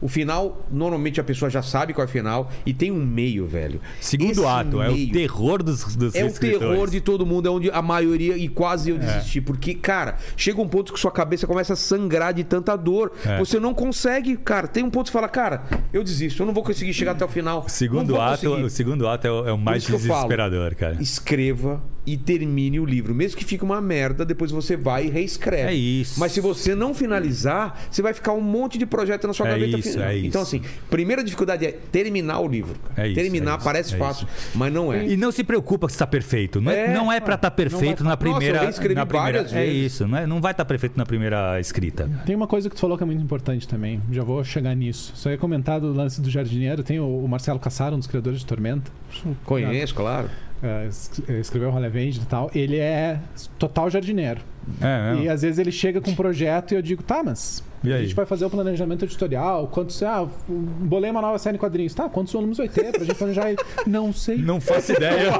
O 0.00 0.08
final, 0.08 0.66
normalmente 0.70 1.20
a 1.20 1.24
pessoa 1.24 1.50
já 1.50 1.62
sabe 1.62 1.92
qual 1.92 2.06
é 2.06 2.08
o 2.08 2.10
final. 2.10 2.50
E 2.64 2.72
tem 2.72 2.90
um 2.90 3.04
meio, 3.04 3.46
velho. 3.46 3.80
Segundo 4.00 4.30
Esse 4.32 4.44
ato, 4.44 4.82
é 4.82 4.90
o 4.90 5.10
terror 5.10 5.62
dos, 5.62 5.96
dos 5.96 6.14
é 6.14 6.24
o 6.24 6.32
terror 6.32 6.90
de 6.90 7.00
todo 7.00 7.24
mundo, 7.24 7.48
é 7.48 7.50
onde 7.50 7.70
a 7.70 7.82
maioria 7.82 8.36
e 8.36 8.48
quase 8.48 8.90
eu 8.90 8.98
desisti. 8.98 9.40
Porque, 9.40 9.74
cara, 9.74 10.16
chega 10.36 10.60
um 10.60 10.68
ponto 10.68 10.92
que 10.92 11.00
sua 11.00 11.10
cabeça 11.10 11.46
começa 11.46 11.72
a 11.72 11.76
sangrar 11.76 12.32
de 12.34 12.44
tanta 12.44 12.76
dor. 12.76 13.12
É. 13.24 13.38
Você 13.38 13.58
não 13.58 13.74
consegue, 13.74 14.36
cara. 14.36 14.66
Tem 14.66 14.84
um 14.84 14.90
ponto 14.90 15.06
que 15.06 15.12
você 15.12 15.18
fala, 15.18 15.28
cara, 15.28 15.64
eu 15.92 16.02
desisto, 16.02 16.42
eu 16.42 16.46
não 16.46 16.54
vou 16.54 16.62
conseguir 16.62 16.92
chegar 16.92 17.12
até 17.12 17.24
o 17.24 17.28
final. 17.28 17.64
Segundo 17.68 18.20
ato, 18.20 18.48
conseguir. 18.48 18.64
o 18.64 18.70
segundo 18.70 19.08
ato 19.08 19.26
é 19.26 19.30
o, 19.30 19.48
é 19.48 19.52
o 19.52 19.58
mais 19.58 19.88
eu 19.88 19.98
falo. 19.98 20.14
desesperador, 20.14 20.74
cara. 20.74 20.96
Escreva 21.00 21.82
e 22.06 22.16
termine 22.16 22.78
o 22.78 22.84
livro. 22.84 23.14
Mesmo 23.14 23.36
que 23.36 23.44
fique 23.44 23.64
uma 23.64 23.80
merda, 23.80 24.24
depois 24.24 24.50
você 24.50 24.76
vai 24.76 25.06
e 25.06 25.10
reescreve. 25.10 25.70
É 25.70 25.74
isso. 25.74 26.20
Mas 26.20 26.32
se 26.32 26.40
você 26.40 26.74
não 26.74 26.94
finalizar, 26.94 27.80
você 27.90 28.00
vai 28.02 28.14
ficar 28.14 28.32
um 28.32 28.40
monte 28.40 28.78
de 28.78 28.86
projeto 28.86 29.26
na 29.26 29.32
sua 29.32 29.48
É 29.48 29.50
gaveta 29.58 29.78
isso, 29.78 29.90
final. 29.92 30.08
é 30.08 30.16
isso. 30.16 30.26
Então, 30.26 30.42
assim, 30.42 30.62
primeira 30.88 31.24
dificuldade 31.24 31.66
é 31.66 31.72
terminar 31.72 32.40
o 32.40 32.48
livro. 32.48 32.76
É 32.96 33.06
isso, 33.06 33.14
terminar 33.16 33.52
é 33.52 33.56
isso, 33.56 33.64
parece 33.64 33.94
é 33.94 33.98
fácil, 33.98 34.26
mas 34.54 34.72
não 34.72 34.92
é. 34.92 35.06
E 35.06 35.16
não 35.16 35.32
se 35.32 35.42
preocupa 35.42 35.86
que 35.86 35.92
está 35.92 36.06
perfeito. 36.06 36.60
Não 36.60 36.70
é, 36.70 36.86
É, 36.86 36.94
não 36.94 37.12
é 37.12 37.18
para 37.20 37.34
estar 37.34 37.50
perfeito 37.50 38.04
na 38.04 38.10
Nossa, 38.10 38.24
eu 38.26 38.32
primeira. 38.32 38.60
reescrevi 38.60 38.94
na 38.94 39.06
primeira 39.06 39.38
várias 39.42 39.52
é 39.52 39.64
vezes. 39.64 39.92
isso, 39.94 40.06
não, 40.08 40.18
é, 40.18 40.26
não 40.26 40.40
vai 40.40 40.52
estar 40.52 40.64
perfeito 40.64 40.96
na 40.96 41.04
primeira 41.06 41.58
escrita. 41.60 42.08
Tem 42.24 42.36
uma 42.36 42.46
coisa 42.46 42.68
que 42.70 42.76
tu 42.76 42.80
falou 42.80 42.96
que 42.96 43.02
é 43.02 43.06
muito 43.06 43.22
importante 43.22 43.66
também. 43.66 44.00
Já 44.12 44.22
vou 44.22 44.44
chegar 44.44 44.74
nisso. 44.74 45.12
Só 45.14 45.30
ia 45.30 45.38
comentar 45.38 45.80
do 45.80 45.92
lance 45.92 46.20
do 46.20 46.30
jardineiro. 46.30 46.82
Tem 46.82 47.00
o, 47.00 47.24
o 47.24 47.28
Marcelo 47.28 47.58
Cassaro, 47.58 47.96
um 47.96 47.98
dos 47.98 48.06
criadores 48.06 48.40
de 48.40 48.46
Tormenta. 48.46 48.90
Conheço, 49.44 49.94
claro. 49.94 50.28
É, 50.62 50.86
es- 50.86 51.10
escreveu 51.28 51.68
o 51.68 51.72
Rolevende 51.72 52.20
e 52.20 52.24
tal. 52.26 52.50
Ele 52.54 52.78
é 52.78 53.18
total 53.58 53.90
jardineiro. 53.90 54.40
É, 54.80 55.22
E 55.22 55.28
é. 55.28 55.30
às 55.30 55.42
vezes 55.42 55.58
ele 55.58 55.70
chega 55.70 56.00
com 56.00 56.10
um 56.10 56.14
projeto 56.14 56.72
e 56.72 56.74
eu 56.76 56.82
digo, 56.82 57.02
tá, 57.02 57.22
mas 57.22 57.62
E 57.86 57.92
a 57.92 57.96
aí? 57.96 58.02
gente 58.04 58.14
vai 58.14 58.26
fazer 58.26 58.44
o 58.44 58.50
planejamento 58.50 59.04
editorial. 59.04 59.68
Quantos. 59.68 60.02
Ah, 60.02 60.26
bolei 60.48 61.10
uma 61.10 61.20
nova 61.22 61.38
série 61.38 61.56
em 61.56 61.60
quadrinhos. 61.60 61.94
Tá, 61.94 62.08
quantos 62.08 62.32
volumes 62.32 62.58
vai 62.58 62.68
ter 62.68 62.90
pra 62.92 63.04
gente 63.04 63.14
planejar? 63.16 63.54
Não 63.86 64.12
sei. 64.12 64.38
Não 64.38 64.60
faço 64.60 64.92
ideia. 64.92 65.30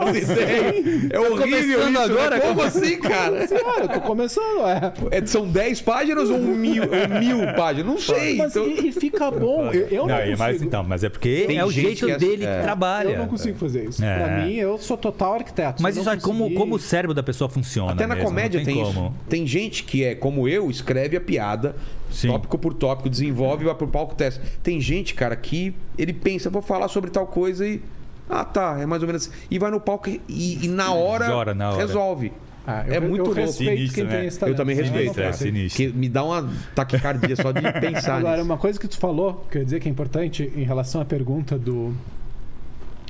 É 1.11 1.19
horrível 1.19 1.37
começando 1.37 1.91
isso, 1.91 2.03
agora, 2.03 2.37
né? 2.37 2.41
Como 2.41 2.63
assim, 2.63 2.99
cara? 2.99 3.47
Senhora, 3.47 3.81
eu 3.83 3.89
tô 3.89 4.01
começando, 4.01 4.67
é. 4.67 5.19
É, 5.19 5.27
são 5.27 5.47
10 5.49 5.81
páginas 5.83 6.31
ou 6.31 6.37
um 6.37 6.55
mil, 6.55 6.83
ou 6.85 7.19
mil 7.21 7.55
páginas? 7.55 7.87
Não 7.87 7.99
sei. 7.99 8.37
Mas 8.37 8.55
então... 8.57 8.67
e, 8.69 8.89
e 8.89 8.93
fica 8.93 9.31
bom. 9.31 9.71
Eu, 9.73 9.89
eu 9.89 10.07
não, 10.07 10.15
Não, 10.15 10.17
consigo. 10.19 10.39
mas 10.39 10.63
então, 10.63 10.85
mas 10.85 11.05
é 11.05 11.09
porque 11.09 11.45
Tem 11.47 11.59
é 11.59 11.65
o 11.65 11.71
jeito 11.71 12.07
que 12.07 12.13
é- 12.13 12.19
dele 12.19 12.45
é. 12.45 12.57
que 12.57 12.63
trabalha. 12.63 13.11
Eu 13.11 13.19
não 13.19 13.29
consigo 13.29 13.59
fazer 13.59 13.89
isso. 13.89 14.05
É. 14.05 14.19
Pra 14.19 14.37
mim, 14.45 14.55
eu 14.55 14.79
sou 14.79 14.97
total 14.97 15.35
arquiteto. 15.35 15.83
Mas 15.83 15.97
isso 15.97 16.05
não 16.07 16.13
é 16.13 16.17
como, 16.17 16.53
como 16.55 16.77
o 16.77 16.79
cérebro 16.79 17.15
da 17.15 17.23
pessoa 17.23 17.49
funciona. 17.49 17.93
Até 17.93 18.07
na 18.07 18.15
mesmo, 18.15 18.29
comédia 18.29 18.61
não 18.61 18.65
tem, 18.65 18.83
isso. 18.83 19.13
Tem 19.29 19.47
gente 19.47 19.85
que 19.85 20.05
é 20.05 20.15
como 20.15 20.49
eu, 20.49 20.71
escreve 20.71 21.17
a 21.17 21.21
piada, 21.21 21.77
Sim. 22.17 22.29
tópico 22.29 22.59
por 22.59 22.73
tópico, 22.75 23.09
desenvolve 23.11 23.65
vai 23.65 23.75
pro 23.75 23.87
palco 23.89 24.15
teste. 24.15 24.41
Tem 24.63 24.81
gente, 24.81 25.15
cara, 25.15 25.37
que 25.37 25.75
ele 25.99 26.13
pensa, 26.13 26.49
vou 26.51 26.63
falar 26.63 26.89
sobre 26.89 27.11
tal 27.11 27.27
coisa 27.27 27.67
e. 27.67 27.83
Ah, 28.29 28.45
tá, 28.45 28.79
é 28.81 28.87
mais 28.87 29.03
ou 29.03 29.07
menos 29.07 29.29
assim. 29.29 29.37
E 29.51 29.59
vai 29.59 29.71
no 29.71 29.79
palco 29.81 30.09
e, 30.09 30.21
e 30.29 30.69
na 30.69 30.93
hora, 30.93 31.27
Jora 31.27 31.55
na 31.55 31.69
hora. 31.71 31.77
resolve. 31.79 32.33
Ah, 32.67 32.85
eu, 32.89 32.95
É 32.95 32.99
muito 33.01 33.19
eu 33.21 33.25
louco. 33.27 33.41
respeito 33.41 33.71
Sinistro, 33.77 33.95
quem 33.95 34.05
né? 34.05 34.17
tem 34.19 34.27
esse 34.27 34.37
Eu 34.37 34.41
talento. 34.41 34.57
também 34.57 34.77
eu 34.77 34.83
respeito, 34.83 35.21
é, 35.21 35.33
sinistro. 35.33 35.77
Que 35.77 35.93
me 35.97 36.09
dá 36.09 36.25
uma 36.25 36.51
taquicardia 36.75 37.37
só 37.37 37.53
de 37.53 37.61
pensar 37.81 38.17
Agora, 38.17 38.39
nisso. 38.39 38.45
uma 38.45 38.57
coisa 38.57 38.81
que 38.81 38.89
tu 38.89 38.99
falou, 38.99 39.47
que 39.49 39.59
eu 39.59 39.61
ia 39.61 39.65
dizer 39.65 39.79
que 39.81 39.89
é 39.89 39.93
importante 39.93 40.53
em 40.57 40.65
relação 40.65 41.01
à 41.01 41.05
pergunta 41.05 41.57
do, 41.57 41.95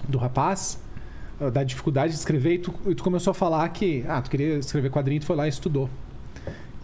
do 0.07 0.19
rapaz, 0.19 0.79
eh, 1.41 1.51
da 1.51 1.63
dificuldade 1.65 2.13
de 2.13 2.19
escrever, 2.19 2.53
e 2.55 2.59
tu, 2.59 2.75
e 2.87 2.95
tu 2.95 3.03
começou 3.03 3.31
a 3.31 3.35
falar 3.35 3.67
que, 3.71 4.05
ah, 4.07 4.21
tu 4.21 4.29
queria 4.29 4.59
escrever 4.59 4.91
quadrinho, 4.91 5.21
tu 5.21 5.27
foi 5.27 5.37
lá 5.37 5.47
e 5.47 5.49
estudou. 5.49 5.89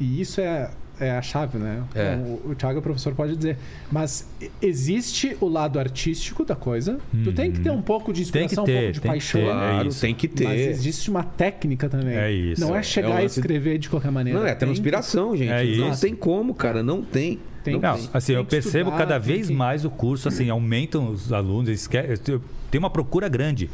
E 0.01 0.21
isso 0.23 0.41
é, 0.41 0.71
é 1.07 1.11
a 1.11 1.23
chave, 1.23 1.59
né? 1.59 1.83
É. 1.95 2.15
O, 2.17 2.51
o 2.51 2.55
Thiago, 2.55 2.79
o 2.79 2.83
professor, 2.83 3.15
pode 3.15 3.37
dizer. 3.37 3.57
Mas 3.91 4.27
existe 4.61 5.37
o 5.41 5.49
lado 5.49 5.79
artístico 5.79 6.45
da 6.45 6.55
coisa. 6.57 6.99
Tu 7.25 7.33
tem 7.33 7.51
que 7.53 7.61
ter 7.61 7.71
um 7.71 7.83
pouco 7.83 8.13
de 8.13 8.31
Tem 8.31 8.47
que 8.47 8.55
inspiração, 8.55 8.65
ter, 8.65 8.73
um 8.73 8.77
pouco 8.81 8.93
de 8.93 9.01
tem 9.01 9.11
que 9.13 9.17
paixão. 9.19 9.41
ter, 9.41 9.47
é 9.47 9.51
Claro, 9.53 9.89
isso. 9.89 10.01
tem 10.01 10.15
que 10.15 10.29
ter. 10.29 10.45
Mas 10.45 10.61
existe 10.61 11.11
uma 11.11 11.23
técnica 11.23 11.89
também. 11.89 12.17
É 12.17 12.31
isso. 12.31 12.61
Não 12.61 12.75
é 12.77 12.79
É 12.79 12.83
chegar 12.83 13.17
um 13.17 13.21
e 13.21 13.25
escrever 13.27 13.79
de 13.79 13.89
qualquer 13.89 14.11
maneira. 14.11 14.39
Não, 14.39 14.47
é 14.47 14.51
Tem 14.51 14.59
que- 14.59 14.65
transpiração, 14.67 15.37
gente. 15.37 15.51
É 15.51 15.65
não 15.77 15.93
isso. 15.93 16.01
tem 16.01 16.15
como, 16.15 16.55
cara. 16.55 16.83
Não 16.83 17.03
tem. 17.03 17.39
Tem- 17.65 17.79
Não, 17.79 17.95
tem- 17.97 18.11
assim, 18.13 18.27
tem 18.29 18.37
eu 18.37 18.45
que 18.45 18.51
percebo 18.51 18.91
estudar, 18.91 18.99
cada 18.99 19.19
vez 19.19 19.47
que- 19.47 19.53
mais 19.53 19.85
o 19.85 19.91
curso, 19.91 20.27
assim, 20.29 20.51
aumentam 20.51 21.09
os 21.11 21.33
alunos, 21.33 21.69
eles 21.69 21.87
querem- 21.87 22.17
tem 22.17 22.79
uma 22.79 22.91
procura 22.91 23.29
grande. 23.29 23.71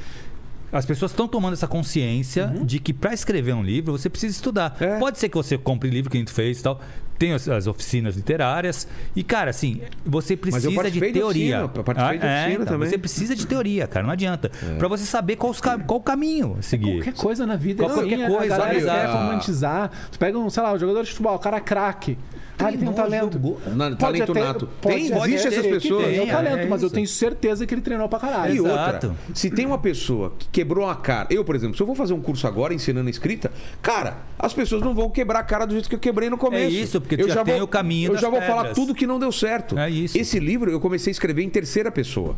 As 0.70 0.84
pessoas 0.84 1.10
estão 1.12 1.26
tomando 1.26 1.54
essa 1.54 1.66
consciência 1.66 2.52
de 2.62 2.78
que 2.78 2.92
para 2.92 3.14
escrever 3.14 3.54
um 3.54 3.62
livro 3.62 3.92
você 3.92 4.10
precisa 4.10 4.34
estudar. 4.36 4.76
Uhum. 4.78 4.86
É. 4.86 4.98
Pode 4.98 5.18
ser 5.18 5.30
que 5.30 5.36
você 5.36 5.56
compre 5.56 5.88
livro 5.88 6.10
que 6.10 6.18
a 6.18 6.20
gente 6.20 6.30
fez 6.30 6.60
e 6.60 6.62
tal. 6.62 6.78
Tem 7.18 7.32
as, 7.32 7.48
as 7.48 7.66
oficinas 7.66 8.16
literárias. 8.16 8.86
E, 9.16 9.22
cara, 9.24 9.50
assim, 9.50 9.80
você 10.04 10.38
Mas 10.50 10.64
eu 10.64 10.72
precisa 10.72 10.90
de 10.90 11.00
teoria. 11.00 11.64
oficina, 11.64 11.72
eu 11.74 11.84
participei 11.84 12.18
de 12.18 12.26
é, 12.26 12.28
oficina 12.28 12.54
então, 12.54 12.66
também. 12.66 12.88
Você 12.88 12.98
precisa 12.98 13.34
de 13.34 13.46
teoria, 13.46 13.86
cara. 13.86 14.06
Não 14.06 14.12
adianta. 14.12 14.50
Para 14.78 14.88
você 14.88 15.04
saber 15.04 15.36
qual, 15.36 15.50
os 15.50 15.60
qual 15.60 15.78
o 15.88 16.00
caminho 16.00 16.56
a 16.58 16.62
seguir. 16.62 17.02
Qualquer 17.02 17.14
coisa 17.14 17.46
na 17.46 17.56
vida. 17.56 17.84
Qualquer 17.84 18.22
assim, 18.22 18.32
coisa, 18.34 18.54
a 18.54 18.58
galera 18.58 18.78
exato. 18.78 19.00
quer 19.00 19.12
romantizar. 19.12 19.90
Tu 20.12 20.18
pega 20.18 20.38
um, 20.38 20.48
sei 20.48 20.62
lá, 20.62 20.72
um 20.72 20.78
jogador 20.78 21.02
de 21.02 21.10
futebol, 21.10 21.34
o 21.34 21.38
cara 21.38 21.56
é 21.56 21.60
craque. 21.60 22.16
Ah, 22.58 22.68
ele 22.68 22.78
tem 22.78 22.88
um 22.88 22.92
talento. 22.92 23.38
Pode 23.38 23.96
talento 23.96 24.32
até- 24.32 24.40
nato. 24.40 24.68
pode 24.80 24.96
Tem, 24.96 25.12
até 25.12 25.28
existe 25.28 25.48
essas 25.48 25.66
pessoas. 25.66 26.06
Tem, 26.06 26.26
talento, 26.26 26.58
é 26.58 26.66
mas 26.66 26.82
eu 26.82 26.90
tenho 26.90 27.06
certeza 27.06 27.64
que 27.64 27.72
ele 27.72 27.80
treinou 27.80 28.08
pra 28.08 28.18
caralho. 28.18 28.52
E 28.52 28.58
Exato. 28.58 29.06
outra, 29.06 29.16
se 29.32 29.48
tem 29.48 29.64
uma 29.64 29.78
pessoa 29.78 30.32
que 30.36 30.48
quebrou 30.48 30.88
a 30.88 30.96
cara, 30.96 31.28
eu, 31.30 31.44
por 31.44 31.54
exemplo, 31.54 31.76
se 31.76 31.82
eu 31.82 31.86
vou 31.86 31.94
fazer 31.94 32.14
um 32.14 32.20
curso 32.20 32.46
agora 32.48 32.74
ensinando 32.74 33.08
escrita, 33.08 33.52
cara, 33.80 34.18
as 34.36 34.52
pessoas 34.52 34.82
não 34.82 34.92
vão 34.92 35.08
quebrar 35.08 35.38
a 35.38 35.44
cara 35.44 35.66
do 35.66 35.72
jeito 35.72 35.88
que 35.88 35.94
eu 35.94 36.00
quebrei 36.00 36.28
no 36.28 36.36
começo. 36.36 36.64
É 36.76 36.80
isso, 36.80 37.00
porque 37.16 37.22
eu 37.30 37.34
já 37.34 37.44
tem 37.44 37.54
vou, 37.54 37.64
o 37.64 37.68
caminho 37.68 38.12
Eu 38.12 38.18
já 38.18 38.28
vou 38.28 38.40
falar 38.42 38.62
pedras. 38.62 38.76
tudo 38.76 38.94
que 38.94 39.06
não 39.06 39.18
deu 39.18 39.32
certo. 39.32 39.78
É 39.78 39.88
isso. 39.90 40.16
Esse 40.18 40.38
livro 40.38 40.70
eu 40.70 40.80
comecei 40.80 41.10
a 41.10 41.12
escrever 41.12 41.42
em 41.42 41.50
terceira 41.50 41.90
pessoa. 41.90 42.36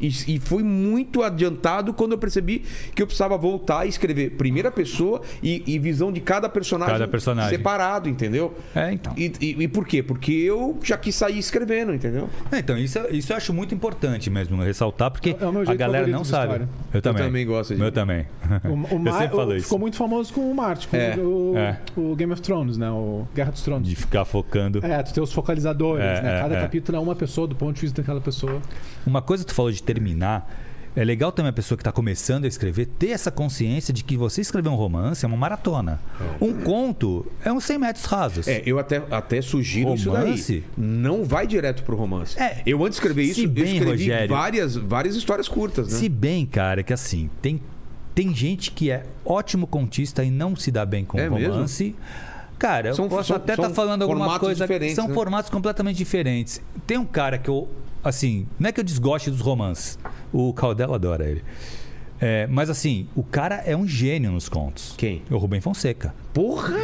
E, 0.00 0.08
e 0.36 0.38
foi 0.40 0.62
muito 0.62 1.22
adiantado 1.22 1.92
quando 1.92 2.12
eu 2.12 2.18
percebi 2.18 2.64
que 2.94 3.02
eu 3.02 3.06
precisava 3.06 3.36
voltar 3.36 3.84
e 3.86 3.88
escrever 3.88 4.30
primeira 4.32 4.70
pessoa 4.70 5.20
e, 5.42 5.62
e 5.66 5.78
visão 5.78 6.12
de 6.12 6.20
cada 6.20 6.48
personagem, 6.48 6.92
Cada 6.94 7.08
personagem. 7.08 7.50
separado, 7.50 8.08
entendeu? 8.08 8.54
É, 8.74 8.92
então. 8.92 9.12
E, 9.16 9.32
e- 9.40 9.62
e 9.64 9.68
por 9.68 9.86
quê? 9.86 10.02
Porque 10.02 10.32
eu 10.32 10.78
já 10.82 10.96
quis 10.96 11.14
sair 11.14 11.38
escrevendo, 11.38 11.92
entendeu? 11.94 12.28
É, 12.52 12.58
Então, 12.58 12.76
isso, 12.78 12.98
isso 13.10 13.32
eu 13.32 13.36
acho 13.36 13.52
muito 13.52 13.74
importante 13.74 14.30
mesmo 14.30 14.60
ressaltar, 14.62 15.10
porque 15.10 15.36
É 15.40 15.50
meu 15.50 15.62
a 15.68 15.74
galera 15.74 16.06
não 16.06 16.24
sabe. 16.24 16.66
Eu 16.92 17.02
também. 17.02 17.22
também 17.24 17.46
gosto 17.46 17.74
de- 17.74 17.82
É 17.82 17.86
Eu 17.86 17.92
também. 17.92 18.26
O, 18.64 18.68
o 18.96 19.06
eu 19.08 19.12
sempre 19.12 19.36
falo 19.36 19.50
o- 19.50 19.56
isso. 19.56 19.64
Ficou 19.64 19.78
muito 19.78 19.96
famoso 19.96 20.32
com 20.32 20.50
o 20.50 20.54
Martin, 20.54 20.88
com 20.88 20.96
É. 20.96 21.16
o, 21.16 21.54
É. 21.56 21.78
o 21.96 22.14
Game 22.14 22.32
of 22.32 22.40
Thrones, 22.42 22.76
né? 22.76 22.90
O 22.90 23.26
Guerra 23.34 23.50
dos 23.52 23.62
Tronos. 23.62 23.88
De 23.88 23.96
ficar 23.96 24.24
focando. 24.24 24.84
É, 24.84 25.02
tu 25.02 25.12
tem 25.12 25.22
os 25.22 25.32
focalizadores, 25.32 26.04
É, 26.04 26.22
né? 26.22 26.36
é, 26.38 26.40
Cada 26.42 26.54
é. 26.56 26.60
capítulo 26.60 26.96
é 26.96 27.00
uma 27.00 27.16
pessoa 27.16 27.46
do 27.46 27.54
ponto 27.56 27.74
de 27.74 27.80
vista 27.80 28.00
daquela 28.00 28.20
pessoa. 28.20 28.60
Uma 29.06 29.22
coisa 29.22 29.44
que 29.44 29.48
tu 29.50 29.54
falou 29.54 29.72
de 29.72 29.82
terminar. 29.94 30.64
É 30.96 31.04
legal 31.04 31.30
também 31.30 31.50
a 31.50 31.52
pessoa 31.52 31.76
que 31.76 31.82
está 31.82 31.92
começando 31.92 32.44
a 32.44 32.48
escrever 32.48 32.86
ter 32.86 33.10
essa 33.10 33.30
consciência 33.30 33.94
de 33.94 34.02
que 34.02 34.16
você 34.16 34.40
escrever 34.40 34.68
um 34.68 34.74
romance 34.74 35.24
é 35.24 35.28
uma 35.28 35.36
maratona. 35.36 36.00
Um 36.40 36.52
conto 36.54 37.24
é 37.44 37.52
uns 37.52 37.64
100 37.64 37.78
metros 37.78 38.04
rasos. 38.04 38.48
É, 38.48 38.62
eu 38.66 38.80
até, 38.80 39.00
até 39.10 39.40
sugiro 39.40 39.94
isso 39.94 40.10
Romance? 40.10 40.52
daí. 40.52 40.64
Não 40.76 41.24
vai 41.24 41.46
direto 41.46 41.84
pro 41.84 41.94
romance. 41.96 42.36
É, 42.40 42.62
eu 42.66 42.84
antes 42.84 42.98
de 42.98 43.06
escrever 43.06 43.22
isso, 43.22 43.42
eu 43.42 43.48
bem, 43.48 43.76
escrevi 43.76 43.90
Rogério. 43.90 44.28
várias, 44.34 44.74
várias 44.74 45.14
histórias 45.14 45.46
curtas, 45.46 45.86
né? 45.86 45.98
Se 45.98 46.08
bem, 46.08 46.44
cara, 46.44 46.82
que 46.82 46.92
assim, 46.92 47.30
tem, 47.40 47.60
tem 48.12 48.34
gente 48.34 48.72
que 48.72 48.90
é 48.90 49.04
ótimo 49.24 49.68
contista 49.68 50.24
e 50.24 50.30
não 50.32 50.56
se 50.56 50.72
dá 50.72 50.84
bem 50.84 51.04
com 51.04 51.16
É 51.16 51.28
romance. 51.28 51.94
Cara, 52.58 52.92
São- 52.94 53.04
eu 53.04 53.08
posso 53.08 53.28
são- 53.28 53.36
até 53.36 53.52
estar 53.52 53.64
são 53.66 53.74
falando 53.74 54.02
alguma 54.02 54.38
coisa. 54.38 54.66
São 54.94 55.08
né? 55.08 55.14
formatos 55.14 55.50
completamente 55.50 55.96
diferentes. 55.96 56.60
Tem 56.86 56.98
um 56.98 57.06
cara 57.06 57.38
que 57.38 57.48
eu. 57.48 57.68
Assim, 58.02 58.46
não 58.58 58.68
é 58.68 58.72
que 58.72 58.80
eu 58.80 58.84
desgoste 58.84 59.30
dos 59.30 59.40
romances. 59.40 59.98
O 60.32 60.52
Caldela 60.52 60.96
adora 60.96 61.28
ele. 61.28 61.42
É, 62.20 62.46
mas 62.48 62.68
assim, 62.68 63.06
o 63.14 63.22
cara 63.22 63.56
é 63.64 63.76
um 63.76 63.86
gênio 63.86 64.32
nos 64.32 64.48
contos. 64.48 64.94
Quem? 64.96 65.22
O 65.30 65.36
Rubem 65.36 65.60
Fonseca. 65.60 66.12
Porra! 66.32 66.74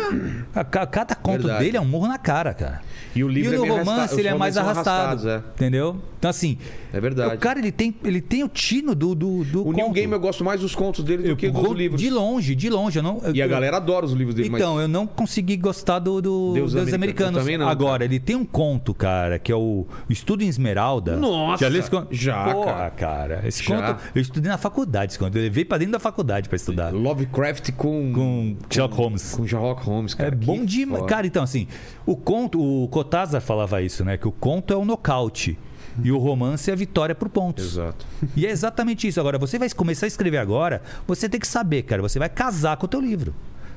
A 0.55 0.65
ca- 0.65 0.87
Cada 0.87 1.15
conto 1.15 1.43
Verdade. 1.43 1.65
dele 1.65 1.77
é 1.77 1.81
um 1.81 1.85
murro 1.85 2.09
na 2.09 2.19
cara, 2.19 2.53
cara. 2.55 2.81
E 3.15 3.23
o 3.23 3.29
livro 3.29 3.53
e 3.53 3.57
é 3.57 3.61
bem 3.61 3.71
romance 3.71 4.19
ele 4.19 4.27
é 4.29 4.35
mais 4.35 4.57
arrastado. 4.57 5.13
arrastados, 5.29 5.45
Entendeu? 5.55 6.03
Então, 6.19 6.31
assim. 6.31 6.59
É 6.93 6.99
verdade. 7.01 7.35
O 7.37 7.39
cara 7.39 7.59
ele 7.59 7.71
tem, 7.71 7.95
ele 8.05 8.21
tem 8.21 8.43
o 8.43 8.49
tino 8.49 8.95
do, 8.95 9.15
do, 9.15 9.45
do 9.45 9.67
O 9.69 9.73
New 9.73 9.85
conto. 9.87 9.95
Game 9.95 10.13
eu 10.13 10.19
gosto 10.21 10.43
mais 10.45 10.61
dos 10.61 10.75
contos 10.75 11.05
dele 11.05 11.23
do 11.25 11.29
Eu- 11.31 11.37
que 11.37 11.49
dos 11.51 11.61
ro- 11.67 11.73
livros. 11.75 12.01
De 12.01 12.09
longe, 12.11 12.55
de 12.55 12.71
longe. 12.71 12.99
Eu 12.99 13.03
não, 13.03 13.21
E 13.33 13.41
a 13.43 13.45
eu- 13.45 13.49
galera 13.51 13.77
adora 13.77 14.05
os 14.07 14.13
livros 14.13 14.35
dele, 14.35 14.49
Então, 14.49 14.81
eu 14.81 14.89
não 14.89 15.07
consegui 15.07 15.57
gostar 15.57 15.99
do, 15.99 16.21
do 16.23 16.53
Deus 16.55 16.73
Deus 16.73 16.93
Americano. 16.93 17.39
Americanos. 17.39 17.49
Eu 17.49 17.59
não, 17.59 17.69
Agora, 17.69 17.93
cara. 18.01 18.05
ele 18.05 18.19
tem 18.19 18.35
um 18.37 18.45
conto, 18.45 18.95
cara, 18.95 19.39
que 19.39 19.53
é 19.53 19.57
o 19.57 19.87
Estudo 20.09 20.43
em 20.43 20.49
Esmeralda. 20.49 21.17
Nossa, 21.17 21.65
Já 21.65 21.69
leu 21.69 21.81
esse 21.81 21.91
conto? 21.91 22.09
já, 22.11 22.45
Porra, 22.53 22.91
cara. 22.97 23.43
Esse 23.45 23.63
Já. 23.63 23.77
conto, 23.95 24.01
eu 24.15 24.23
estudei 24.23 24.51
na 24.51 24.59
faculdade 24.59 25.13
esse 25.13 25.19
conto. 25.19 25.37
Eu 25.37 25.43
levei 25.43 25.65
pra 25.65 25.79
dentro 25.79 25.93
da 25.93 26.01
faculdade 26.01 26.49
pra 26.49 26.57
estudar. 26.57 26.93
mas 26.93 27.01
Lovecraft 27.03 27.71
com... 27.73 28.13
Com 28.15 28.57
Sherlock 28.71 28.97
Holmes. 28.97 29.34
Com 29.37 29.47
Sherlock 29.47 29.83
Holmes, 29.85 30.15
cara. 30.15 30.29
É 30.29 30.35
bom 30.35 30.65
demais. 30.65 31.01
foda. 31.01 31.11
Cara, 31.13 31.27
então, 31.27 31.43
assim, 31.43 31.67
o 32.07 32.17
conto, 32.17 32.61
o 32.61 32.89
Kotazar 32.89 33.41
falava 33.41 33.81
isso, 33.83 34.05
né? 34.05 34.17
Que 34.17 34.29
o 34.29 34.33
conto 34.33 34.73
é 34.73 34.77
o 34.77 34.85
nocaute. 34.85 35.59
E 36.03 36.11
o 36.11 36.19
romance 36.19 36.69
é 36.71 36.73
a 36.73 36.77
vitória 36.77 37.15
por 37.15 37.29
pontos. 37.29 37.65
Exato. 37.65 38.05
E 38.37 38.45
é 38.47 38.51
exatamente 38.51 39.07
isso. 39.07 39.21
Agora, 39.21 39.39
você 39.39 39.59
vai 39.61 39.71
começar 39.71 40.07
a 40.07 40.09
escrever 40.09 40.39
agora, 40.39 40.83
você 41.07 41.29
tem 41.29 41.39
que 41.39 41.47
saber, 41.47 41.83
cara, 41.85 42.03
você 42.03 42.19
vai 42.19 42.29
casar 42.29 42.77
com 42.77 42.87
o 42.87 42.89
teu 42.89 43.01
livro. 43.01 43.33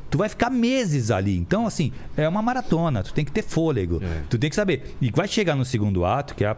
Tu 0.09 0.17
vai 0.17 0.27
ficar 0.29 0.49
meses 0.49 1.11
ali. 1.11 1.37
Então, 1.37 1.67
assim, 1.67 1.91
é 2.15 2.27
uma 2.27 2.41
maratona. 2.41 3.03
Tu 3.03 3.13
tem 3.13 3.23
que 3.25 3.31
ter 3.31 3.43
fôlego. 3.43 4.01
É. 4.03 4.21
Tu 4.29 4.39
tem 4.39 4.49
que 4.49 4.55
saber. 4.55 4.95
E 4.99 5.11
vai 5.11 5.27
chegar 5.27 5.53
no 5.55 5.63
segundo 5.65 6.05
ato, 6.05 6.33
que 6.33 6.43
é, 6.43 6.47
a- 6.47 6.57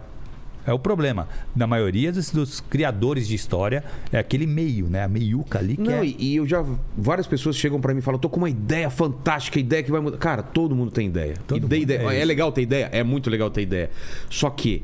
é 0.69 0.73
o 0.73 0.79
problema. 0.79 1.27
Na 1.55 1.65
maioria 1.65 2.11
dos, 2.11 2.29
dos 2.29 2.59
criadores 2.59 3.27
de 3.27 3.35
história, 3.35 3.83
é 4.11 4.19
aquele 4.19 4.45
meio, 4.45 4.87
né? 4.87 5.03
A 5.03 5.07
meiuca 5.07 5.59
ali 5.59 5.75
que 5.75 5.81
Não, 5.83 6.03
é... 6.03 6.05
e, 6.05 6.35
eu 6.35 6.47
já. 6.47 6.63
Várias 6.97 7.27
pessoas 7.27 7.55
chegam 7.55 7.81
pra 7.81 7.93
mim 7.93 7.99
e 7.99 8.03
falam: 8.03 8.19
tô 8.19 8.29
com 8.29 8.37
uma 8.37 8.49
ideia 8.49 8.89
fantástica, 8.89 9.59
ideia 9.59 9.81
que 9.83 9.91
vai 9.91 9.99
mudar. 10.01 10.17
Cara, 10.17 10.43
todo 10.43 10.75
mundo 10.75 10.91
tem 10.91 11.07
ideia. 11.07 11.35
Todo 11.47 11.67
tem 11.67 11.81
ideia. 11.81 11.99
é 12.11 12.21
É, 12.21 12.25
legal 12.25 12.51
ter 12.51 12.61
ideia? 12.61 12.89
É 12.91 13.03
muito 13.03 13.29
legal 13.29 13.49
ter 13.49 13.61
ideia. 13.63 13.89
Só 14.29 14.49
que 14.49 14.83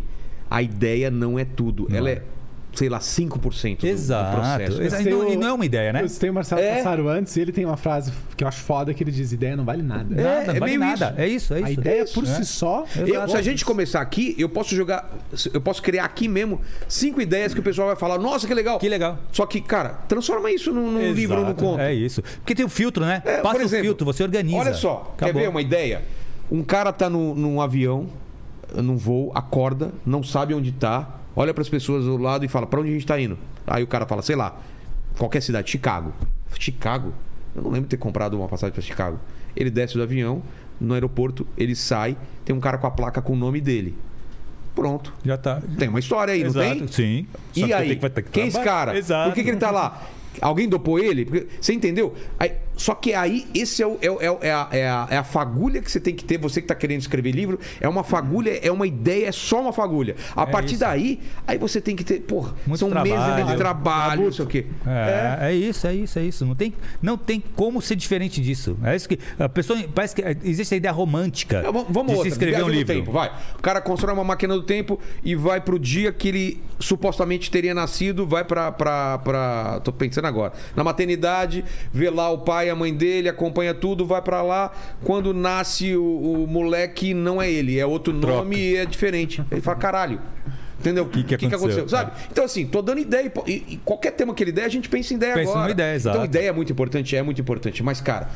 a 0.49 0.61
ideia 0.61 1.11
não 1.11 1.37
é 1.37 1.45
tudo. 1.45 1.87
Ela 1.91 2.09
é, 2.09 2.21
sei 2.75 2.89
lá, 2.89 2.99
5% 2.99 3.77
do, 3.77 3.81
do 3.81 3.87
Exato. 3.87 4.35
processo. 4.37 4.81
Exa- 4.81 4.97
Tem 4.97 5.07
E 5.07 5.09
não, 5.09 5.19
o- 5.27 5.35
não 5.39 5.47
é 5.47 5.53
uma 5.53 5.65
ideia, 5.65 5.93
né? 5.93 6.03
Eu 6.03 6.09
citei 6.09 6.29
o 6.29 6.33
Marcelo 6.33 6.61
É. 6.61 6.75
Passaro 6.75 7.07
antes 7.09 7.35
e 7.35 7.41
ele 7.41 7.51
tem 7.51 7.65
uma 7.65 7.77
frase 7.77 8.11
que 8.35 8.43
eu 8.43 8.47
acho 8.47 8.59
foda 8.61 8.93
que 8.93 9.03
ele 9.03 9.11
diz: 9.11 9.31
ideia 9.31 9.55
não 9.55 9.63
vale 9.65 9.81
nada. 9.81 10.13
É, 10.13 10.23
Nada, 10.23 10.45
não 10.47 10.55
é 10.55 10.59
vale 10.59 10.77
meio 10.77 10.79
nada. 10.79 11.05
isso. 11.11 11.21
É 11.21 11.27
isso, 11.27 11.53
é 11.53 11.57
isso. 11.59 11.67
a 11.67 11.71
ideia 11.71 11.99
É 12.01 12.03
isso, 12.03 12.13
por 12.13 12.23
né? 12.23 12.35
si 12.35 12.45
só. 12.45 12.85
Eu- 12.95 13.27
se 13.29 13.37
a 13.37 13.41
gente 13.41 13.63
começar 13.65 14.01
aqui, 14.01 14.35
eu 14.37 14.49
posso 14.49 14.75
jogar. 14.75 15.09
Eu 15.53 15.61
posso 15.61 15.81
criar 15.81 16.05
aqui 16.05 16.27
mesmo 16.27 16.59
cinco 16.87 17.21
ideias 17.21 17.53
que 17.53 17.59
o 17.59 17.63
pessoal 17.63 17.87
vai 17.87 17.95
falar: 17.95 18.17
nossa, 18.19 18.45
que 18.45 18.53
legal. 18.53 18.77
Que 18.77 18.89
legal. 18.89 19.17
Só 19.31 19.45
que, 19.45 19.61
cara, 19.61 19.89
transforma 20.07 20.51
isso 20.51 20.71
num, 20.71 20.91
num 20.91 21.11
livro 21.13 21.37
num 21.37 21.43
Exato, 21.45 21.63
conto. 21.63 21.79
É 21.81 21.93
isso. 21.93 22.21
Porque 22.37 22.53
tem 22.53 22.65
o 22.65 22.69
filtro, 22.69 23.05
né? 23.05 23.21
É, 23.25 23.37
Passa 23.41 23.61
exemplo, 23.61 23.79
o 23.79 23.83
filtro, 23.83 24.05
você 24.05 24.23
organiza. 24.23 24.57
Olha 24.57 24.73
só, 24.73 25.13
quer 25.17 25.25
Acabou. 25.25 25.41
ver 25.41 25.47
uma 25.49 25.61
ideia? 25.61 26.03
Um 26.51 26.61
cara 26.63 26.91
tá 26.93 27.09
no, 27.09 27.33
num 27.33 27.59
avião, 27.61 28.07
num 28.75 28.97
voo, 28.97 29.31
acorda, 29.33 29.91
não 30.05 30.21
sabe 30.21 30.53
onde 30.53 30.71
tá, 30.71 31.07
olha 31.35 31.53
pras 31.53 31.69
pessoas 31.69 32.05
do 32.05 32.17
lado 32.17 32.45
e 32.45 32.47
fala: 32.47 32.65
pra 32.67 32.79
onde 32.79 32.89
a 32.89 32.93
gente 32.93 33.05
tá 33.05 33.19
indo? 33.19 33.37
Aí 33.67 33.83
o 33.83 33.87
cara 33.87 34.05
fala: 34.05 34.21
sei 34.21 34.35
lá, 34.35 34.57
qualquer 35.17 35.41
cidade, 35.41 35.69
Chicago. 35.69 36.13
Chicago? 36.59 37.13
Eu 37.55 37.61
não 37.63 37.69
lembro 37.71 37.83
de 37.83 37.89
ter 37.89 37.97
comprado 37.97 38.37
uma 38.37 38.47
passagem 38.47 38.73
pra 38.73 38.81
Chicago. 38.81 39.19
Ele 39.55 39.69
desce 39.69 39.93
do 39.95 40.03
avião, 40.03 40.41
no 40.79 40.93
aeroporto, 40.93 41.47
ele 41.57 41.75
sai, 41.75 42.17
tem 42.43 42.55
um 42.55 42.59
cara 42.59 42.77
com 42.77 42.87
a 42.87 42.91
placa 42.91 43.21
com 43.21 43.33
o 43.33 43.35
nome 43.35 43.61
dele. 43.61 43.95
Pronto. 44.73 45.13
Já 45.23 45.37
tá. 45.37 45.61
Tem 45.79 45.87
uma 45.87 45.99
história 45.99 46.33
aí, 46.33 46.41
Exato, 46.43 46.67
não 46.69 46.75
tem? 46.79 46.87
sim. 46.87 47.27
Só 47.53 47.61
E 47.61 47.67
que 47.67 47.73
aí, 47.73 47.95
que- 47.95 48.09
que 48.09 48.21
quem 48.23 48.43
é 48.43 48.47
esse 48.47 48.61
cara? 48.61 48.97
Exato. 48.97 49.29
Por 49.29 49.35
que, 49.35 49.43
que 49.43 49.49
ele 49.49 49.57
tá 49.57 49.71
lá? 49.71 50.01
Alguém 50.41 50.67
dopou 50.67 50.99
ele? 50.99 51.23
Porque- 51.23 51.47
Você 51.61 51.73
entendeu? 51.73 52.13
Aí- 52.37 52.51
só 52.75 52.93
que 52.95 53.13
aí, 53.13 53.47
esse 53.53 53.81
é, 53.81 53.87
o- 53.87 53.97
é 54.01 54.07
é 54.25 54.37
é 54.47 54.51
a, 54.51 54.67
é, 54.71 54.87
a, 54.87 55.07
é 55.11 55.17
a 55.17 55.23
fagulha 55.23 55.81
que 55.81 55.91
você 55.91 55.99
tem 55.99 56.13
que 56.13 56.23
ter, 56.25 56.37
você 56.37 56.61
que 56.61 56.67
tá 56.67 56.75
querendo 56.75 57.01
escrever 57.01 57.31
livro, 57.31 57.59
é 57.79 57.87
uma 57.87 58.03
fagulha, 58.03 58.59
é 58.61 58.71
uma 58.71 58.85
ideia, 58.85 59.27
é 59.27 59.31
só 59.31 59.61
uma 59.61 59.71
fagulha. 59.73 60.15
A 60.35 60.43
É 60.43 60.45
partir 60.45 60.71
isso. 60.75 60.79
daí, 60.81 61.19
aí 61.47 61.57
você 61.57 61.79
tem 61.79 61.95
que 61.95 62.03
ter, 62.03 62.21
porra, 62.21 62.53
Muito 62.67 62.79
são 62.79 62.89
meses 62.89 63.11
e 63.11 63.35
meses 63.35 63.51
de 63.51 63.55
trabalho. 63.57 63.57
trabalho, 63.57 64.23
não 64.25 64.31
sei 64.31 64.45
o 64.45 64.47
quê. 64.47 64.65
É, 64.85 65.47
é 65.49 65.53
isso, 65.53 65.87
é 65.87 65.93
isso, 65.93 66.19
é 66.19 66.23
isso. 66.23 66.45
Não 66.45 66.55
tem, 66.55 66.73
não 67.01 67.17
tem 67.17 67.41
como 67.55 67.81
ser 67.81 67.95
diferente 67.95 68.41
disso. 68.41 68.77
É 68.83 68.95
isso 68.95 69.07
que 69.07 69.17
a 69.39 69.47
pessoa 69.49 69.79
parece 69.93 70.15
que 70.15 70.21
existe 70.43 70.73
a 70.73 70.77
ideia 70.77 70.91
romântica 70.93 71.61
vamos 71.63 71.85
vamos 71.89 72.13
de 72.15 72.21
se 72.23 72.27
escrever 72.29 72.63
um 72.63 72.69
livro. 72.69 72.93
Tempo, 72.93 73.11
vai. 73.11 73.31
O 73.57 73.61
cara 73.61 73.79
constrói 73.81 74.13
uma 74.13 74.23
máquina 74.23 74.53
do 74.53 74.63
tempo 74.63 74.99
e 75.23 75.35
vai 75.35 75.61
pro 75.61 75.79
dia 75.79 76.11
que 76.11 76.27
ele 76.27 76.61
supostamente 76.79 77.49
teria 77.49 77.73
nascido, 77.73 78.27
vai 78.27 78.43
pra. 78.43 78.71
pra, 78.71 79.17
pra 79.19 79.79
tô 79.83 79.91
pensando 79.91 80.25
agora. 80.25 80.53
Na 80.75 80.83
maternidade, 80.83 81.63
vê 81.93 82.09
lá 82.09 82.29
o 82.29 82.39
pai, 82.39 82.64
a 82.69 82.75
mãe 82.75 82.93
dele, 82.93 83.29
acompanha 83.29 83.73
tudo, 83.73 84.05
vai 84.05 84.21
pra 84.21 84.41
lá. 84.41 84.71
Quando 85.03 85.33
nasce 85.33 85.95
o, 85.95 86.03
o 86.03 86.47
moleque, 86.47 87.13
não 87.13 87.41
é 87.41 87.49
ele, 87.49 87.79
é 87.79 87.85
outro 87.85 88.13
nome 88.13 88.57
e 88.57 88.75
é 88.77 88.85
diferente. 88.85 89.43
Ele 89.51 89.61
fala, 89.61 89.77
caralho. 89.77 90.21
Entendeu? 90.79 91.05
O 91.05 91.09
que 91.09 91.45
aconteceu? 91.45 91.87
Sabe? 91.89 92.11
Então, 92.31 92.43
assim, 92.45 92.65
tô 92.67 92.81
dando 92.81 92.99
ideia. 92.99 93.31
E, 93.47 93.51
e 93.51 93.77
qualquer 93.83 94.11
tema 94.11 94.33
que 94.35 94.43
ele 94.43 94.51
der, 94.51 94.65
a 94.65 94.69
gente 94.69 94.87
pensa 94.87 95.13
em 95.13 95.17
ideia 95.17 95.33
Pensa 95.33 95.49
agora. 95.49 95.59
numa 95.61 95.71
ideia, 95.71 95.95
exato. 95.95 96.17
Então, 96.17 96.25
ideia 96.25 96.49
é 96.49 96.51
muito 96.51 96.71
importante, 96.71 97.15
é 97.15 97.23
muito 97.23 97.41
importante. 97.41 97.81
Mas, 97.81 98.01
cara, 98.01 98.29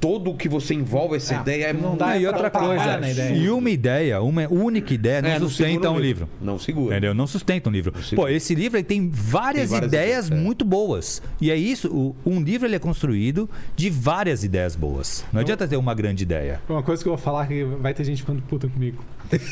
todo 0.00 0.30
o 0.30 0.34
que 0.34 0.48
você 0.48 0.72
envolve 0.74 1.16
essa 1.16 1.34
ideia 1.34 1.66
é 1.66 1.72
não 1.74 1.90
muito 1.90 1.98
dá 1.98 2.16
e 2.16 2.26
outra 2.26 2.50
coisa, 2.50 2.96
na 2.96 3.10
ideia. 3.10 3.36
e 3.36 3.50
uma 3.50 3.68
ideia, 3.70 4.20
uma 4.22 4.48
única 4.48 4.94
ideia 4.94 5.20
não 5.20 5.28
É, 5.28 5.38
não 5.38 5.48
sustenta 5.48 5.90
um 5.90 5.96
o 5.96 5.98
livro. 6.00 6.28
Não 6.40 6.58
segura. 6.58 6.94
Entendeu? 6.96 7.14
Não 7.14 7.26
sustenta 7.26 7.68
um 7.68 7.72
livro. 7.72 7.92
Pô, 8.16 8.26
esse 8.26 8.54
livro 8.54 8.78
ele 8.78 8.84
tem 8.84 9.10
várias, 9.12 9.68
Tem 9.70 9.78
várias 9.80 9.88
ideias 9.92 10.26
ideias, 10.26 10.30
é. 10.30 10.34
muito 10.42 10.64
boas. 10.64 11.20
E 11.40 11.50
é 11.50 11.56
isso, 11.56 11.88
o- 11.94 12.16
um 12.24 12.40
livro 12.40 12.66
ele 12.66 12.76
é 12.76 12.78
construído 12.78 13.48
de 13.76 13.90
várias 13.90 14.42
ideias 14.42 14.74
boas. 14.74 15.24
Não 15.32 15.40
adianta 15.42 15.68
ter 15.68 15.76
uma 15.76 15.94
grande 15.94 16.22
ideia. 16.22 16.60
Uma 16.68 16.82
coisa 16.82 17.02
que 17.02 17.08
eu 17.08 17.14
vou 17.14 17.22
falar 17.22 17.46
que 17.46 17.62
vai 17.64 17.92
ter 17.92 18.02
gente 18.04 18.22
ficando 18.22 18.40
puta 18.42 18.66
comigo. 18.68 19.04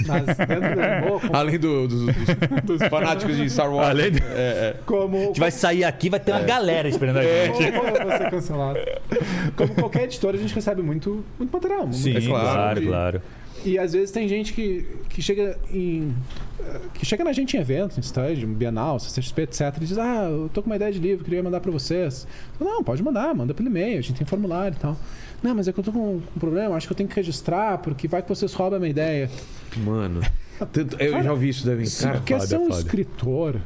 Mas 0.06 0.26
dentro 0.26 1.20
como, 1.20 1.36
Além 1.36 1.58
do- 1.58 1.88
dos, 1.88 2.00
dos- 2.06 2.78
dos 2.78 2.88
fanáticos 2.88 3.36
de 3.36 3.48
Star 3.50 3.72
Wars. 3.72 3.88
Além 3.90 4.12
de- 4.12 4.22
como, 4.86 5.16
A 5.16 5.20
gente 5.26 5.40
vai 5.40 5.50
sair 5.50 5.84
aqui 5.84 6.08
vai 6.10 6.20
ter 6.20 6.32
É. 6.32 6.34
uma 6.34 6.44
galera 6.44 6.88
esperando 6.88 7.18
a 7.18 7.22
gente. 7.22 7.72
Como 7.72 7.88
eu 7.88 8.02
vou 8.08 8.16
ser 8.18 8.30
cancelado. 8.30 8.78
Como 9.56 9.74
qualquer 9.74 10.04
editora, 10.04 10.36
a 10.36 10.40
gente 10.40 10.54
recebe 10.54 10.82
muito, 10.82 11.24
muito 11.38 11.50
material. 11.52 11.82
muito 11.82 11.96
Sim, 11.96 12.14
material 12.14 12.40
claro, 12.40 12.80
de- 12.80 12.86
claro. 12.86 13.22
E 13.64 13.76
às 13.76 13.92
vezes 13.92 14.12
tem 14.12 14.28
gente 14.28 14.52
que, 14.52 14.86
que 15.08 15.20
chega 15.20 15.58
em. 15.72 16.14
que 16.94 17.04
chega 17.04 17.24
na 17.24 17.32
gente 17.32 17.56
em 17.56 17.60
eventos, 17.60 17.98
em 17.98 18.00
stage, 18.00 18.46
Bienal, 18.46 19.00
CCXP, 19.00 19.42
etc. 19.42 19.60
E 19.78 19.80
diz: 19.84 19.98
Ah, 19.98 20.28
eu 20.30 20.48
tô 20.54 20.62
com 20.62 20.70
uma 20.70 20.76
ideia 20.76 20.92
de 20.92 21.00
livro, 21.00 21.24
queria 21.24 21.42
mandar 21.42 21.58
pra 21.60 21.72
vocês. 21.72 22.24
Não, 22.60 22.84
pode 22.84 23.02
mandar, 23.02 23.34
manda 23.34 23.52
pelo 23.52 23.68
e-mail, 23.68 23.98
a 23.98 24.00
gente 24.00 24.14
tem 24.14 24.26
formulário 24.26 24.76
e 24.76 24.80
tal. 24.80 24.96
Não, 25.42 25.54
mas 25.54 25.68
é 25.68 25.72
que 25.72 25.78
eu 25.80 25.84
tô 25.84 25.92
com 25.92 26.16
um 26.16 26.20
problema, 26.40 26.76
acho 26.76 26.86
que 26.86 26.92
eu 26.92 26.96
tenho 26.96 27.08
que 27.08 27.14
registrar, 27.16 27.78
porque 27.78 28.08
vai 28.08 28.22
que 28.22 28.28
vocês 28.28 28.52
roubam 28.54 28.76
a 28.76 28.80
minha 28.80 28.90
ideia. 28.90 29.30
Mano. 29.76 30.20
tanto- 30.72 31.00
Eu 31.00 31.22
já 31.22 31.30
ouvi 31.30 31.48
isso 31.50 31.64
também. 31.64 31.86
Se 31.86 32.02
Cara, 32.02 32.18
tu 32.18 32.24
quer 32.24 32.40
ser 32.40 32.58
um 32.58 32.66
foda. 32.68 32.80
escritor, 32.80 33.56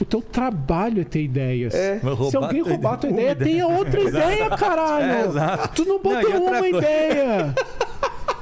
o 0.00 0.04
teu 0.04 0.22
trabalho 0.22 1.00
é 1.00 1.04
ter 1.04 1.22
ideias. 1.22 1.74
Vai 2.02 2.30
Se 2.30 2.36
alguém 2.36 2.62
roubar 2.62 2.94
a 2.94 2.96
tua 2.98 3.10
ideia. 3.10 3.32
ideia, 3.32 3.44
tenha 3.52 3.66
outra 3.66 4.00
ideia, 4.00 4.50
caralho. 4.50 5.38
É. 5.38 5.66
Tu 5.74 5.84
não 5.84 6.00
bota 6.00 6.28
Não, 6.28 6.42
outra 6.42 6.50
uma 6.52 6.60
coisa. 6.60 6.78
ideia. 6.78 7.54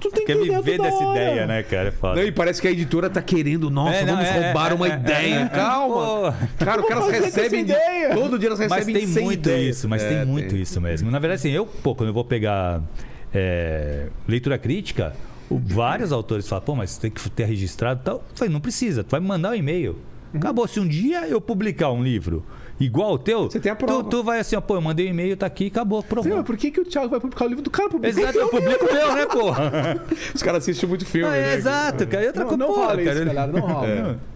Tu 0.00 0.10
tem 0.10 0.24
quer 0.24 0.32
Tudo 0.36 0.44
viver 0.62 0.78
dessa 0.80 0.96
hora. 0.96 1.20
ideia, 1.20 1.46
né, 1.46 1.62
cara? 1.62 1.88
É 1.88 1.90
foda. 1.90 2.16
Não, 2.16 2.22
e 2.26 2.32
parece 2.32 2.60
que 2.60 2.66
a 2.66 2.70
editora 2.70 3.10
tá 3.10 3.20
querendo, 3.20 3.68
nossa, 3.70 3.96
É, 3.96 4.04
não, 4.06 4.14
vamos 4.16 4.28
é, 4.30 4.44
roubar 4.46 4.70
é, 4.70 4.74
uma 4.74 4.86
é, 4.88 4.94
ideia. 4.94 5.34
é, 5.34 5.42
é. 5.42 5.48
Calma. 5.48 6.32
Pô. 6.58 6.64
Cara, 6.64 6.82
recebem. 7.10 7.64
de- 7.64 7.72
ideia? 7.72 8.14
Todo 8.14 8.38
dia 8.38 8.48
elas 8.48 8.58
Mas 8.60 8.70
recebem 8.72 8.94
tem 8.94 9.06
100 9.06 9.24
muito 9.24 9.48
ideias. 9.48 9.76
isso, 9.76 9.88
mas 9.88 10.02
É, 10.02 10.08
tem 10.08 10.24
muito 10.26 10.56
isso 10.56 10.80
mesmo. 10.80 11.10
Na 11.10 11.18
verdade, 11.18 11.40
assim, 11.40 11.50
eu, 11.50 11.66
pô, 11.66 11.94
quando 11.94 12.08
eu 12.08 12.14
vou 12.14 12.24
pegar 12.24 12.80
é, 13.32 14.06
leitura 14.26 14.58
crítica, 14.58 15.14
o- 15.48 15.58
vários 15.58 16.12
autores 16.12 16.48
falam, 16.48 16.64
pô, 16.64 16.74
mas 16.74 16.96
tem 16.98 17.10
que 17.10 17.28
ter 17.30 17.44
registrado 17.44 18.00
e 18.00 18.04
tal. 18.04 18.14
Eu 18.16 18.22
falei, 18.34 18.52
não 18.52 18.60
precisa, 18.60 19.04
tu 19.04 19.10
vai 19.10 19.20
me 19.20 19.26
mandar 19.26 19.50
um 19.50 19.54
e-mail. 19.54 19.96
Acabou. 20.34 20.66
Se 20.68 20.78
um 20.80 20.86
dia 20.86 21.26
eu 21.28 21.40
publicar 21.40 21.90
um 21.90 22.02
livro 22.02 22.44
igual 22.80 23.12
o 23.12 23.18
teu, 23.18 23.50
Você 23.50 23.60
tem 23.60 23.70
a 23.70 23.76
prova. 23.76 24.02
Tu, 24.04 24.08
tu 24.10 24.24
vai 24.24 24.40
assim, 24.40 24.56
ó, 24.56 24.60
pô, 24.60 24.74
eu 24.76 24.80
mandei 24.80 25.06
um 25.06 25.10
e-mail, 25.10 25.36
tá 25.36 25.46
aqui, 25.46 25.66
acabou, 25.68 26.02
Sim, 26.22 26.30
mas 26.30 26.44
por 26.46 26.56
que, 26.56 26.70
que 26.70 26.80
o 26.80 26.84
Thiago 26.84 27.08
vai 27.10 27.20
publicar 27.20 27.44
o 27.44 27.48
livro 27.48 27.62
do 27.62 27.70
cara? 27.70 27.88
Publica 27.88 28.08
Exato, 28.20 28.38
eu 28.38 28.48
publico 28.48 28.84
o 28.86 28.92
meu, 28.92 29.14
né, 29.14 29.26
porra? 29.26 30.02
Os 30.34 30.42
caras 30.42 30.62
assistem 30.64 30.88
muito 30.88 31.04
filme, 31.06 31.28
Ah, 31.32 31.36
é, 31.36 31.42
né? 31.46 31.54
exato, 31.56 32.06
cara. 32.06 32.24
E 32.24 32.26
outra 32.28 32.44
Não, 32.44 32.56
não 32.56 32.66
porra, 32.68 32.86
rola 32.86 33.02
isso, 33.02 33.12
cara. 33.12 33.24
galera, 33.24 33.52
não 33.52 33.60
rola. 33.60 33.86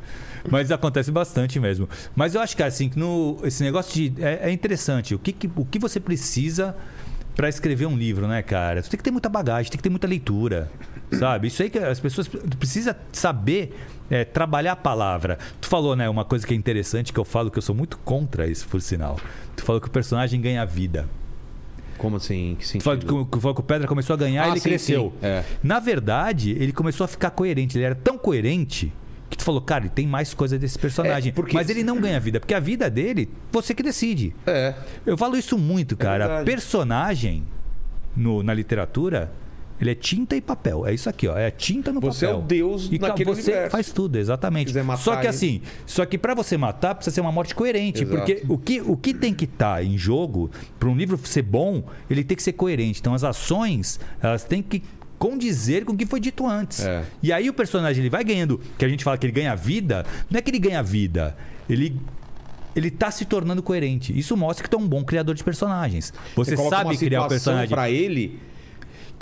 É. 0.45 0.51
Mas 0.51 0.71
acontece 0.71 1.11
bastante 1.11 1.59
mesmo. 1.59 1.89
Mas 2.15 2.35
eu 2.35 2.41
acho, 2.43 2.55
cara, 2.55 2.69
assim, 2.69 2.91
que 2.91 2.99
no, 2.99 3.39
esse 3.45 3.63
negócio 3.63 3.95
de. 3.95 4.23
É, 4.23 4.51
é 4.51 4.53
interessante. 4.53 5.15
O 5.15 5.19
que, 5.19 5.33
que- 5.33 5.51
o 5.57 5.65
que 5.65 5.79
você 5.79 5.99
precisa 5.99 6.77
para 7.35 7.49
escrever 7.49 7.87
um 7.87 7.97
livro, 7.97 8.29
né, 8.29 8.43
cara? 8.43 8.83
Você 8.83 8.91
tem 8.91 8.99
que 8.99 9.03
ter 9.05 9.11
muita 9.11 9.31
bagagem, 9.31 9.71
tem 9.71 9.79
que 9.79 9.83
ter 9.83 9.89
muita 9.89 10.07
leitura. 10.07 10.71
Sabe? 11.19 11.49
Isso 11.49 11.63
aí 11.63 11.71
que 11.71 11.79
as 11.79 11.99
pessoas 11.99 12.29
precisam 12.59 12.95
saber 13.11 13.75
é, 14.15 14.25
trabalhar 14.25 14.73
a 14.73 14.77
palavra. 14.77 15.39
Tu 15.61 15.67
falou, 15.69 15.97
né, 15.97 16.09
uma 16.09 16.25
coisa 16.25 16.47
que 16.47 16.55
é 16.55 16.57
interessante 16.57 17.13
que 17.13 17.19
eu 17.19 17.25
falo 17.25 17.51
que 17.51 17.59
eu 17.59 17.63
sou 17.63 17.75
muito 17.75 17.99
contra 17.99 18.47
isso, 18.47 18.67
por 18.69 18.81
sinal. 18.81 19.19
Tu 19.57 19.65
falou 19.65 19.81
que 19.81 19.89
o 19.89 19.91
personagem 19.91 20.41
ganha 20.41 20.65
vida. 20.65 21.09
Como 21.99 22.17
assim? 22.17 22.57
Que 22.59 22.79
Tu 22.79 22.83
falou 22.83 22.99
que, 22.99 23.07
sentido? 23.07 23.21
o- 23.51 23.55
que 23.55 23.61
o 23.61 23.65
Pedra 23.65 23.89
começou 23.89 24.15
a 24.15 24.17
ganhar 24.17 24.45
Ah, 24.45 24.49
e 24.49 24.51
ele 24.53 24.61
sim, 24.61 24.69
cresceu. 24.69 25.13
sim. 25.21 25.27
É. 25.27 25.45
Na 25.63 25.81
verdade, 25.81 26.51
ele 26.53 26.73
começou 26.73 27.05
a 27.05 27.09
ficar 27.09 27.31
coerente. 27.31 27.77
Ele 27.77 27.85
era 27.85 27.95
tão 27.95 28.17
coerente 28.19 28.93
que 29.31 29.37
tu 29.39 29.43
falou, 29.45 29.61
cara, 29.61 29.89
tem 29.89 30.07
mais 30.07 30.33
coisa 30.35 30.57
desse 30.59 30.79
personagem. 30.79 31.31
É, 31.31 31.33
porque- 31.35 31.55
Mas 31.57 31.69
ele 31.71 31.83
não 31.83 32.01
ganha 32.01 32.21
vida, 32.21 32.39
porque 32.39 32.55
a 32.55 32.61
vida 32.61 32.89
dele, 32.91 33.29
você 33.51 33.75
que 33.75 33.83
decide. 33.83 34.35
É. 34.47 34.75
Eu 35.05 35.17
falo 35.19 35.37
isso 35.37 35.57
muito, 35.59 35.97
cara. 35.97 36.27
verdade. 36.27 36.45
Personagem 36.51 37.43
no- 38.17 38.43
na 38.45 38.55
literatura, 38.55 39.33
ele 39.81 39.91
é 39.91 39.95
tinta 39.95 40.37
e 40.37 40.41
papel. 40.41 40.87
É 40.87 40.95
isso 40.95 41.09
aqui, 41.09 41.27
ó. 41.27 41.37
É 41.37 41.51
tinta 41.51 41.93
no 41.93 42.01
Você 42.01 42.27
é 42.27 42.29
papel. 42.29 42.43
o 42.45 42.47
deus 42.47 42.89
e 42.91 42.99
naquele 42.99 43.35
você 43.35 43.51
universo. 43.51 43.71
faz 43.71 43.93
tudo, 43.93 44.17
exatamente. 44.17 44.73
Só 44.99 45.17
que 45.17 45.27
assim, 45.27 45.63
só 45.87 46.07
que 46.07 46.17
para 46.17 46.35
você 46.35 46.57
matar 46.57 46.95
precisa 46.95 47.15
ser 47.15 47.21
uma 47.21 47.33
morte 47.33 47.55
coerente, 47.55 48.03
Exato. 48.03 48.17
porque 48.17 48.43
o 48.49 48.57
que, 48.59 48.81
o 48.81 48.97
que 48.97 49.13
tem 49.13 49.35
que 49.35 49.45
estar 49.45 49.85
em 49.85 49.99
jogo 49.99 50.51
para 50.79 50.89
um 50.89 50.97
livro 50.97 51.19
ser 51.25 51.43
bom, 51.43 51.85
ele 52.09 52.23
tem 52.23 52.37
que 52.37 52.43
ser 52.43 52.53
coerente. 52.53 53.01
Então 53.01 53.15
as 53.15 53.25
ações, 53.25 53.99
elas 54.23 54.45
têm 54.45 54.63
que 54.63 54.83
condizer 55.19 55.85
com 55.85 55.93
o 55.93 55.97
que 55.97 56.07
foi 56.07 56.21
dito 56.21 56.47
antes. 56.47 56.81
É. 56.85 57.05
E 57.23 57.33
aí 57.33 57.49
o 57.49 57.55
personagem 57.55 58.03
ele 58.03 58.11
vai 58.11 58.23
ganhando, 58.23 58.61
que 58.79 58.85
a 58.85 58.89
gente 58.89 59.03
fala 59.03 59.17
que 59.17 59.27
ele 59.27 59.33
ganha 59.33 59.55
vida, 59.57 60.05
não 60.31 60.39
é 60.39 60.43
que 60.43 60.51
ele 60.51 60.59
ganha 60.59 60.83
vida, 60.83 61.37
ele 61.69 61.97
ele 62.77 62.91
tá 62.91 63.09
se 63.11 63.25
tornando 63.25 63.63
coerente. 63.63 64.17
Isso 64.19 64.37
mostra 64.37 64.65
que 64.65 64.69
tu 64.69 64.77
é 64.77 64.81
um 64.81 64.87
bom 64.89 65.05
criador 65.05 65.35
de 65.35 65.45
personagens. 65.45 66.13
Você, 66.35 66.57
coloca 66.57 66.77
sabe 66.77 66.97
criar 66.97 67.21
o 67.21 67.23
situação 67.23 67.29
personagem. 67.29 67.69
pra 67.69 67.89
ele. 67.89 68.41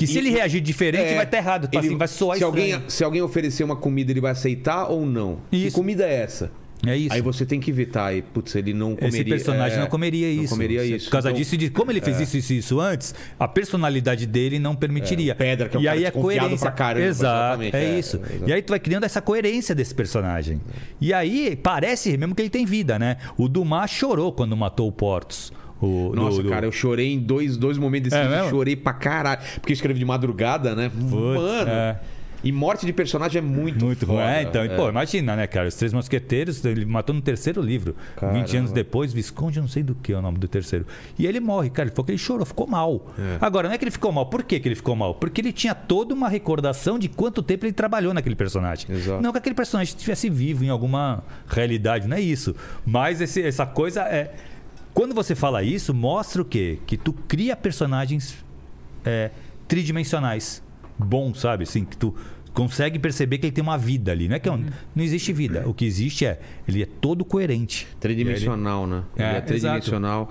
Que 0.07 0.13
se 0.13 0.15
e- 0.15 0.19
ele 0.19 0.31
reagir 0.31 0.61
diferente, 0.61 1.13
É, 1.13 1.15
vai 1.17 1.25
estar 1.25 1.37
errado. 1.39 1.69
Tu 1.69 1.73
fala 1.73 1.81
ele- 1.85 1.89
assim, 1.89 1.99
vai 1.99 2.09
soar 2.09 2.37
se 2.39 2.45
estranho. 2.45 2.75
alguém, 2.75 2.91
se 2.91 3.05
alguém 3.05 3.23
oferecer 3.23 3.65
uma 3.65 3.77
comida, 3.77 4.11
ele 4.13 4.21
vai 4.21 4.33
aceitar 4.33 4.87
ou 4.89 5.05
não? 5.07 5.39
Que 5.51 5.57
Isso. 5.67 5.77
comida 5.77 6.05
é 6.05 6.15
essa? 6.23 6.51
É 6.85 6.97
isso. 6.97 7.15
Aí 7.15 7.21
você 7.21 7.47
tem 7.47 7.61
que 7.61 7.71
evitar. 7.71 8.13
E, 8.13 8.23
putz, 8.23 8.57
ele 8.57 8.75
não 8.75 8.97
comeria. 8.97 9.21
Esse 9.21 9.25
personagem 9.25 9.79
é, 9.79 9.81
não 9.83 9.87
comeria 9.87 10.29
isso. 10.29 10.43
Não 10.43 10.49
comeria 10.49 10.85
isso. 10.85 11.05
Por 11.05 11.13
causa 11.13 11.29
Então, 11.29 11.39
disso, 11.39 11.57
de 11.57 11.71
como 11.71 11.93
ele 11.93 12.01
fez 12.01 12.19
isso, 12.19 12.37
isso 12.37 12.53
e 12.53 12.59
isso 12.59 12.81
antes, 12.81 13.15
a 13.39 13.47
personalidade 13.47 14.27
dele 14.27 14.59
não 14.59 14.75
permitiria. 14.75 15.31
É, 15.31 15.35
Pedra, 15.37 15.69
que 15.69 15.77
é 15.77 15.79
um 15.79 15.83
e 15.83 15.85
cara 15.87 15.97
aí 15.97 16.05
a 16.07 16.11
desconfiado 16.11 16.41
coerência. 16.41 16.67
pra 16.67 16.73
caramba, 16.73 17.07
Exato, 17.07 17.63
exatamente, 17.63 17.77
é, 17.77 17.85
é, 17.95 17.99
isso. 18.01 18.21
E 18.45 18.53
aí 18.53 18.61
tu 18.63 18.71
vai 18.71 18.81
criando 18.81 19.05
essa 19.05 19.21
coerência 19.23 19.77
desse 19.77 19.95
personagem. 19.95 20.61
E 21.01 21.13
aí 21.15 21.55
parece 21.55 22.17
mesmo 22.19 22.35
que 22.35 22.43
ele 22.43 22.51
tem 22.51 22.67
vida, 22.67 22.99
né? 22.99 23.17
O 23.39 23.49
Dumas 23.49 23.89
chorou 23.89 24.33
quando 24.33 24.57
matou 24.57 24.89
o 24.89 24.93
Portos. 24.93 25.53
O, 25.83 26.13
Nossa, 26.15 26.37
do- 26.39 26.45
do- 26.45 26.49
cara, 26.49 26.65
eu 26.67 26.73
chorei 26.73 27.13
em 27.13 27.19
dois, 27.19 27.57
dois 27.57 27.77
momentos 27.77 28.11
desse 28.11 28.17
É 28.21 28.23
livro, 28.23 28.37
mesmo? 28.37 28.51
chorei 28.51 28.77
pra 28.77 28.93
caralho. 28.93 29.41
Porque 29.61 29.73
eu 29.73 29.75
escrevo 29.75 29.99
de 29.99 30.05
madrugada, 30.05 30.75
né? 30.77 30.89
Putz, 30.89 31.11
Mano. 31.13 31.69
é. 31.71 32.01
E 32.45 32.51
morte 32.51 32.85
de 32.85 32.93
personagem 32.93 33.39
é 33.39 33.41
muito 33.41 33.85
Muito 33.85 34.05
foda. 34.05 34.21
É, 34.21 34.43
então, 34.43 34.63
pô, 34.77 34.89
imagina, 34.89 35.37
né, 35.37 35.47
cara? 35.47 35.69
Os 35.69 35.77
Três 35.77 35.93
Mosqueteiros, 35.93 36.65
ele 36.65 36.85
matou 36.85 37.15
no 37.15 37.21
terceiro 37.23 37.63
livro. 37.63 37.95
Caramba. 38.17 38.41
20 38.41 38.57
anos 38.57 38.73
depois, 38.73 39.13
Visconde, 39.13 39.61
não 39.61 39.69
sei 39.69 39.85
do 39.85 39.95
que 39.95 40.13
é 40.13 40.19
o 40.19 40.21
nome 40.21 40.39
do 40.39 40.49
terceiro. 40.49 40.85
E 41.17 41.25
ele 41.25 41.39
morre, 41.39 41.71
cara. 41.71 41.89
Ele 41.89 41.95
falou 41.95 42.05
que 42.07 42.11
ele 42.11 42.19
chorou, 42.19 42.45
ficou 42.45 42.67
mal. 42.67 43.13
É. 43.17 43.39
Agora, 43.41 43.69
não 43.69 43.75
é 43.77 43.79
que 43.79 43.85
ele 43.85 43.93
ficou 43.93 44.11
mal. 44.11 44.27
Por 44.27 44.43
que, 44.43 44.59
que 44.59 44.67
ele 44.67 44.75
ficou 44.75 44.97
mal? 44.97 45.15
Porque 45.15 45.41
ele 45.41 45.53
tinha 45.53 45.73
toda 45.73 46.13
uma 46.13 46.29
recordação 46.29 46.99
de 46.99 47.09
quanto 47.09 47.45
tempo 47.45 47.65
ele 47.65 47.73
trabalhou 47.73 48.13
naquele 48.13 48.35
personagem. 48.35 48.87
Exato. 48.91 49.23
Não 49.23 49.31
que 49.31 49.39
aquele 49.39 49.55
personagem 49.55 49.95
estivesse 49.95 50.29
vivo 50.29 50.65
em 50.65 50.69
alguma 50.69 51.23
realidade, 51.47 52.09
não 52.09 52.17
é 52.17 52.21
isso. 52.21 52.57
Mas 52.85 53.21
esse- 53.21 53.41
essa 53.43 53.65
coisa 53.65 54.03
é. 54.03 54.35
Quando 54.95 55.15
você 55.15 55.35
fala 55.35 55.63
isso, 55.63 55.95
mostra 55.95 56.43
o 56.43 56.45
quê? 56.45 56.79
Que 56.87 56.97
tu 56.97 57.13
cria 57.13 57.57
personagens 57.57 58.37
é, 59.05 59.31
tridimensionais. 59.67 60.63
Bom, 60.99 61.33
sabe? 61.35 61.65
Assim, 61.65 61.85
que 61.85 61.97
tu 61.97 62.15
consegue 62.53 62.99
perceber 62.99 63.39
que 63.39 63.47
ele 63.47 63.53
tem 63.53 63.63
uma 63.63 63.79
vida 63.79 64.13
ali. 64.13 64.29
Não 64.29 64.37
é 64.37 64.39
que 64.39 64.49
é 64.49 64.53
um- 64.53 64.65
não 64.95 65.03
existe 65.03 65.33
vida. 65.33 65.65
O 65.67 65.73
que 65.73 65.85
existe 65.85 66.27
é. 66.27 66.39
Ele 66.69 66.83
é 66.83 66.87
todo 66.87 67.25
coerente. 67.25 67.89
Tridimensional, 67.99 68.87
né? 68.87 69.03
É, 69.17 69.23
Ele 69.23 69.25
é 69.25 69.31
exato. 69.37 69.47
tridimensional. 69.47 70.31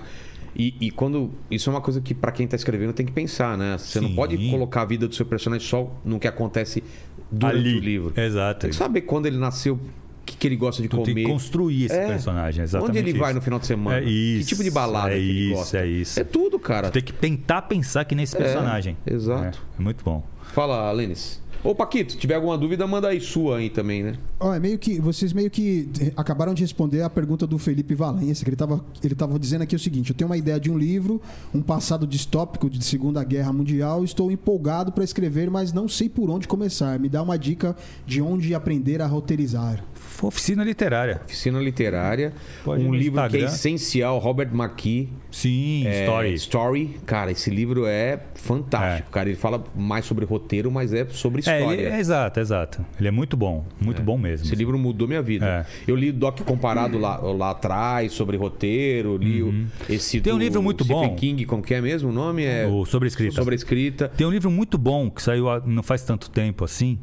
E, 0.54 0.74
e 0.80 0.90
quando. 0.90 1.32
Isso 1.50 1.68
é 1.68 1.72
uma 1.72 1.80
coisa 1.80 2.00
que, 2.00 2.14
pra 2.14 2.30
quem 2.30 2.46
tá 2.46 2.54
escrevendo, 2.56 2.92
tem 2.92 3.04
que 3.06 3.12
pensar, 3.12 3.56
né? 3.58 3.76
Você 3.78 4.00
não 4.00 4.10
Sim. 4.10 4.14
pode 4.14 4.50
colocar 4.50 4.82
a 4.82 4.84
vida 4.84 5.08
do 5.08 5.14
seu 5.14 5.26
personagem 5.26 5.66
só 5.66 5.90
no 6.04 6.20
que 6.20 6.28
acontece 6.28 6.84
durante 7.30 7.56
ali. 7.58 7.76
o 7.76 7.80
livro. 7.80 8.20
Exato. 8.20 8.60
Tem 8.60 8.70
que 8.70 8.76
saber 8.76 9.00
quando 9.02 9.26
ele 9.26 9.38
nasceu, 9.38 9.80
que, 10.24 10.36
que 10.36 10.46
ele 10.46 10.56
gosta 10.56 10.80
de 10.82 10.88
Tu 10.88 10.96
comer. 10.96 11.14
tem 11.14 11.24
que 11.24 11.30
construir 11.30 11.84
esse 11.84 11.94
É. 11.94 12.06
personagem, 12.06 12.62
exatamente. 12.64 12.98
Onde 12.98 13.10
ele 13.10 13.18
vai 13.18 13.30
isso. 13.30 13.34
no 13.36 13.42
final 13.42 13.58
de 13.58 13.66
semana? 13.66 13.98
É 13.98 14.04
isso, 14.04 14.40
que 14.40 14.48
tipo 14.50 14.64
de 14.64 14.70
balada 14.70 15.10
é 15.10 15.16
que 15.16 15.20
ele 15.20 15.32
isso, 15.48 15.54
gosta? 15.54 15.78
é 15.78 15.86
isso. 15.86 16.20
É 16.20 16.24
tudo, 16.24 16.58
cara. 16.58 16.88
Tu 16.90 16.94
tem 16.94 17.02
que 17.02 17.12
tentar 17.12 17.62
pensar 17.62 18.04
que 18.04 18.14
nesse 18.14 18.36
personagem. 18.36 18.96
exato. 19.06 19.58
É, 19.76 19.80
é 19.80 19.82
muito 19.82 20.04
bom. 20.04 20.22
Fala, 20.52 20.90
Lênis. 20.92 21.40
Ô, 21.64 21.76
Paquito, 21.76 22.10
se 22.10 22.18
tiver 22.18 22.34
alguma 22.34 22.58
dúvida, 22.58 22.84
manda 22.88 23.06
aí 23.06 23.20
sua 23.20 23.58
aí 23.58 23.70
também, 23.70 24.02
né? 24.02 24.14
Ó, 24.40 24.52
é 24.52 24.58
meio 24.58 24.76
que 24.76 24.98
vocês 25.00 25.32
meio 25.32 25.48
que 25.48 25.88
acabaram 26.16 26.52
de 26.54 26.62
responder 26.62 27.02
a 27.02 27.08
pergunta 27.08 27.46
do 27.46 27.56
Felipe 27.56 27.94
Valença, 27.94 28.42
que 28.42 28.50
ele 28.50 28.56
estava 28.56 28.84
ele 29.00 29.14
tava 29.14 29.38
dizendo 29.38 29.62
aqui 29.62 29.76
o 29.76 29.78
seguinte: 29.78 30.10
eu 30.10 30.16
tenho 30.16 30.28
uma 30.28 30.36
ideia 30.36 30.58
de 30.58 30.68
um 30.72 30.76
livro, 30.76 31.22
um 31.54 31.62
passado 31.62 32.04
distópico 32.04 32.68
de 32.68 32.84
Segunda 32.84 33.22
Guerra 33.22 33.52
Mundial, 33.52 34.02
estou 34.02 34.28
empolgado 34.32 34.90
para 34.90 35.04
escrever, 35.04 35.48
mas 35.52 35.72
não 35.72 35.86
sei 35.86 36.08
por 36.08 36.28
onde 36.30 36.48
começar. 36.48 36.98
Me 36.98 37.08
dá 37.08 37.22
uma 37.22 37.38
dica 37.38 37.76
de 38.04 38.20
onde 38.20 38.56
aprender 38.56 39.00
a 39.00 39.06
roteirizar. 39.06 39.84
Oficina 40.22 40.62
literária. 40.64 41.20
Oficina 41.24 41.58
Literária. 41.60 42.32
Pode 42.64 42.82
um 42.84 42.94
livro 42.94 43.14
que 43.28 43.36
é 43.36 43.40
Instagram. 43.40 43.46
essencial, 43.46 44.18
Robert 44.18 44.50
McKee. 44.54 45.08
Sim, 45.30 45.86
É, 45.86 46.00
story. 46.04 46.34
Story. 46.34 46.96
Cara, 47.06 47.30
esse 47.32 47.50
livro 47.50 47.86
é 47.86 48.20
fantático. 48.34 49.10
Cara, 49.10 49.28
ele 49.28 49.36
fala 49.38 49.62
mais 49.74 50.04
sobre 50.04 50.24
roteiro, 50.24 50.70
mas 50.70 50.92
é 50.92 51.06
sobre 51.10 51.42
É, 51.46 51.58
história. 51.58 51.80
ele- 51.80 51.90
é 51.90 51.98
exato, 51.98 52.38
exato. 52.40 52.84
Ele 52.98 53.08
é 53.08 53.10
muito 53.10 53.36
bom, 53.36 53.64
muito 53.80 54.02
bom 54.02 54.16
mesmo. 54.16 54.46
Esse 54.46 54.54
livro 54.54 54.78
mudou 54.78 55.08
minha 55.08 55.22
vida. 55.22 55.46
É. 55.46 55.90
Eu 55.90 55.96
li 55.96 56.10
o 56.10 56.12
Doc 56.12 56.40
comparado 56.42 56.98
lá, 56.98 57.16
lá 57.18 57.50
atrás 57.50 58.12
sobre 58.12 58.36
roteiro, 58.36 59.16
li 59.16 59.42
o- 59.42 59.66
esse 59.88 60.20
Tem 60.20 60.32
um 60.32 60.38
livro 60.38 60.62
muito 60.62 60.84
Stephen 60.84 61.08
bom. 61.08 61.16
King, 61.16 61.44
como 61.46 61.62
que 61.62 61.74
é 61.74 61.80
mesmo 61.80 62.10
o 62.10 62.12
nome? 62.12 62.44
É 62.44 62.66
O 62.66 62.84
Sobre 62.84 63.08
Escrita. 63.08 63.34
Sobre 63.34 63.54
escrita. 63.54 64.08
Tem 64.08 64.26
um 64.26 64.30
livro 64.30 64.50
muito 64.50 64.76
bom 64.78 65.10
que 65.10 65.22
saiu 65.22 65.46
não 65.66 65.82
faz 65.82 66.02
tanto 66.04 66.30
tempo 66.30 66.64
assim, 66.64 66.98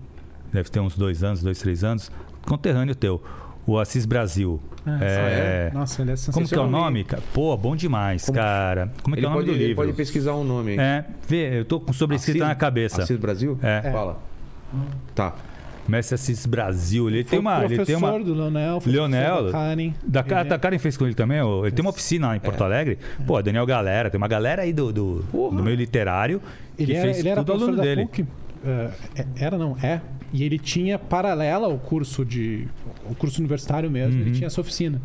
deve 0.54 0.70
ter 0.70 0.80
uns 0.80 0.96
dois 0.98 1.24
anos, 1.24 1.42
dois, 1.42 1.60
três 1.60 1.84
anos, 1.84 2.12
conterrâneo 2.50 2.96
teu, 2.96 3.22
o 3.66 3.78
Assis 3.80 4.06
Brasil. 4.06 4.60
É, 5.02 5.70
Nossa, 5.74 6.02
ele 6.02 6.12
é 6.12 6.16
sensacional. 6.16 6.34
Como 6.34 6.48
que 6.48 6.56
é 6.56 6.60
o 6.60 6.70
nome? 6.82 7.06
Pô, 7.34 7.56
bom 7.56 7.76
demais, 7.76 8.30
cara. 8.30 8.92
Como 9.04 9.16
é 9.16 9.20
que 9.20 9.20
Ele 9.20 9.26
é 9.26 9.30
o 9.30 9.34
nome 9.34 9.44
pode, 9.44 9.52
do 9.52 9.56
ele 9.58 9.68
livro? 9.68 9.84
pode 9.84 9.94
pesquisar 9.94 10.34
um 10.34 10.44
nome 10.44 10.72
aí. 10.72 10.80
É, 10.80 11.06
vê, 11.28 11.60
eu 11.60 11.66
tô 11.66 11.80
com 11.80 11.94
sobre 11.94 12.16
escrita 12.16 12.40
Assis- 12.40 12.50
na 12.50 12.56
cabeça. 12.56 13.04
Assis 13.04 13.18
Brasil? 13.18 13.58
É. 13.62 13.92
Fala. 13.92 14.18
Tá. 15.14 15.36
Mestre 15.88 16.16
Assis 16.16 16.46
Brasil, 16.46 17.10
ele 17.10 17.24
Foi 17.24 17.32
tem 17.32 17.40
uma, 17.40 17.64
ele 17.66 17.84
tem 17.84 17.96
uma 17.96 18.10
professor 18.12 18.24
do 18.24 18.34
Leonel. 18.40 18.82
Leonel, 18.86 19.46
da 19.46 19.52
Karen. 19.52 19.94
Da, 20.04 20.24
Ka- 20.24 20.40
Ele 20.42 20.50
da 20.50 20.56
é- 20.56 20.60
Karen 20.60 20.78
fez 20.80 20.96
com 20.98 21.06
ele 21.06 21.16
também. 21.16 21.40
Ele 21.40 21.72
tem 21.72 21.82
uma 21.84 21.90
oficina 21.90 22.28
lá 22.28 22.36
em 22.36 22.40
Porto 22.40 22.64
Alegre. 22.64 23.00
Pô, 23.26 23.42
Daniel 23.42 23.66
Galera, 23.66 24.10
tem 24.10 24.18
uma 24.20 24.28
galera 24.28 24.62
aí 24.62 24.72
do, 24.72 24.94
do, 24.94 25.24
do 25.32 25.64
meio 25.64 25.76
literário 25.76 26.40
que 26.78 26.84
Ele 26.84 26.94
era, 26.94 27.06
fez 27.06 27.20
ele 27.20 27.30
era 27.30 27.44
tudo 27.44 27.54
aluno 27.64 27.76
da 27.78 27.82
dele. 27.84 28.04
PUC. 28.06 28.26
é, 28.64 28.90
é- 29.16 29.26
era, 29.40 29.58
não, 29.58 29.76
é. 29.82 30.00
E 30.32 30.44
ele 30.44 30.60
tinha 30.60 30.98
paralela 31.00 31.68
ao 31.68 31.78
curso 31.78 32.24
de. 32.24 32.68
o 33.10 33.16
curso 33.16 33.40
universitário 33.40 33.90
mesmo, 33.90 34.16
Uhum. 34.16 34.28
ele 34.28 34.32
tinha 34.32 34.48
essa 34.48 34.62
oficina. 34.62 35.02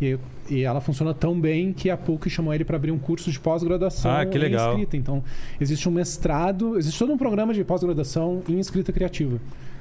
E, 0.00 0.16
e 0.48 0.62
ela 0.62 0.80
funciona 0.80 1.12
tão 1.12 1.38
bem 1.38 1.72
que 1.74 1.90
a 1.90 1.96
PUC 1.96 2.30
chamou 2.30 2.54
ele 2.54 2.64
para 2.64 2.76
abrir 2.76 2.90
um 2.90 2.98
curso 2.98 3.30
de 3.30 3.38
pós-graduação 3.38 4.10
Ah, 4.10 4.24
que 4.24 4.38
legal. 4.38 4.68
em 4.68 4.72
escrita. 4.76 4.96
Então, 4.96 5.22
existe 5.60 5.86
um 5.88 5.92
mestrado, 5.92 6.78
existe 6.78 6.98
todo 6.98 7.12
um 7.12 7.18
programa 7.18 7.52
de 7.52 7.62
pós-graduação 7.64 8.42
em 8.48 8.58
escrita 8.58 8.92
criativa. 8.92 9.38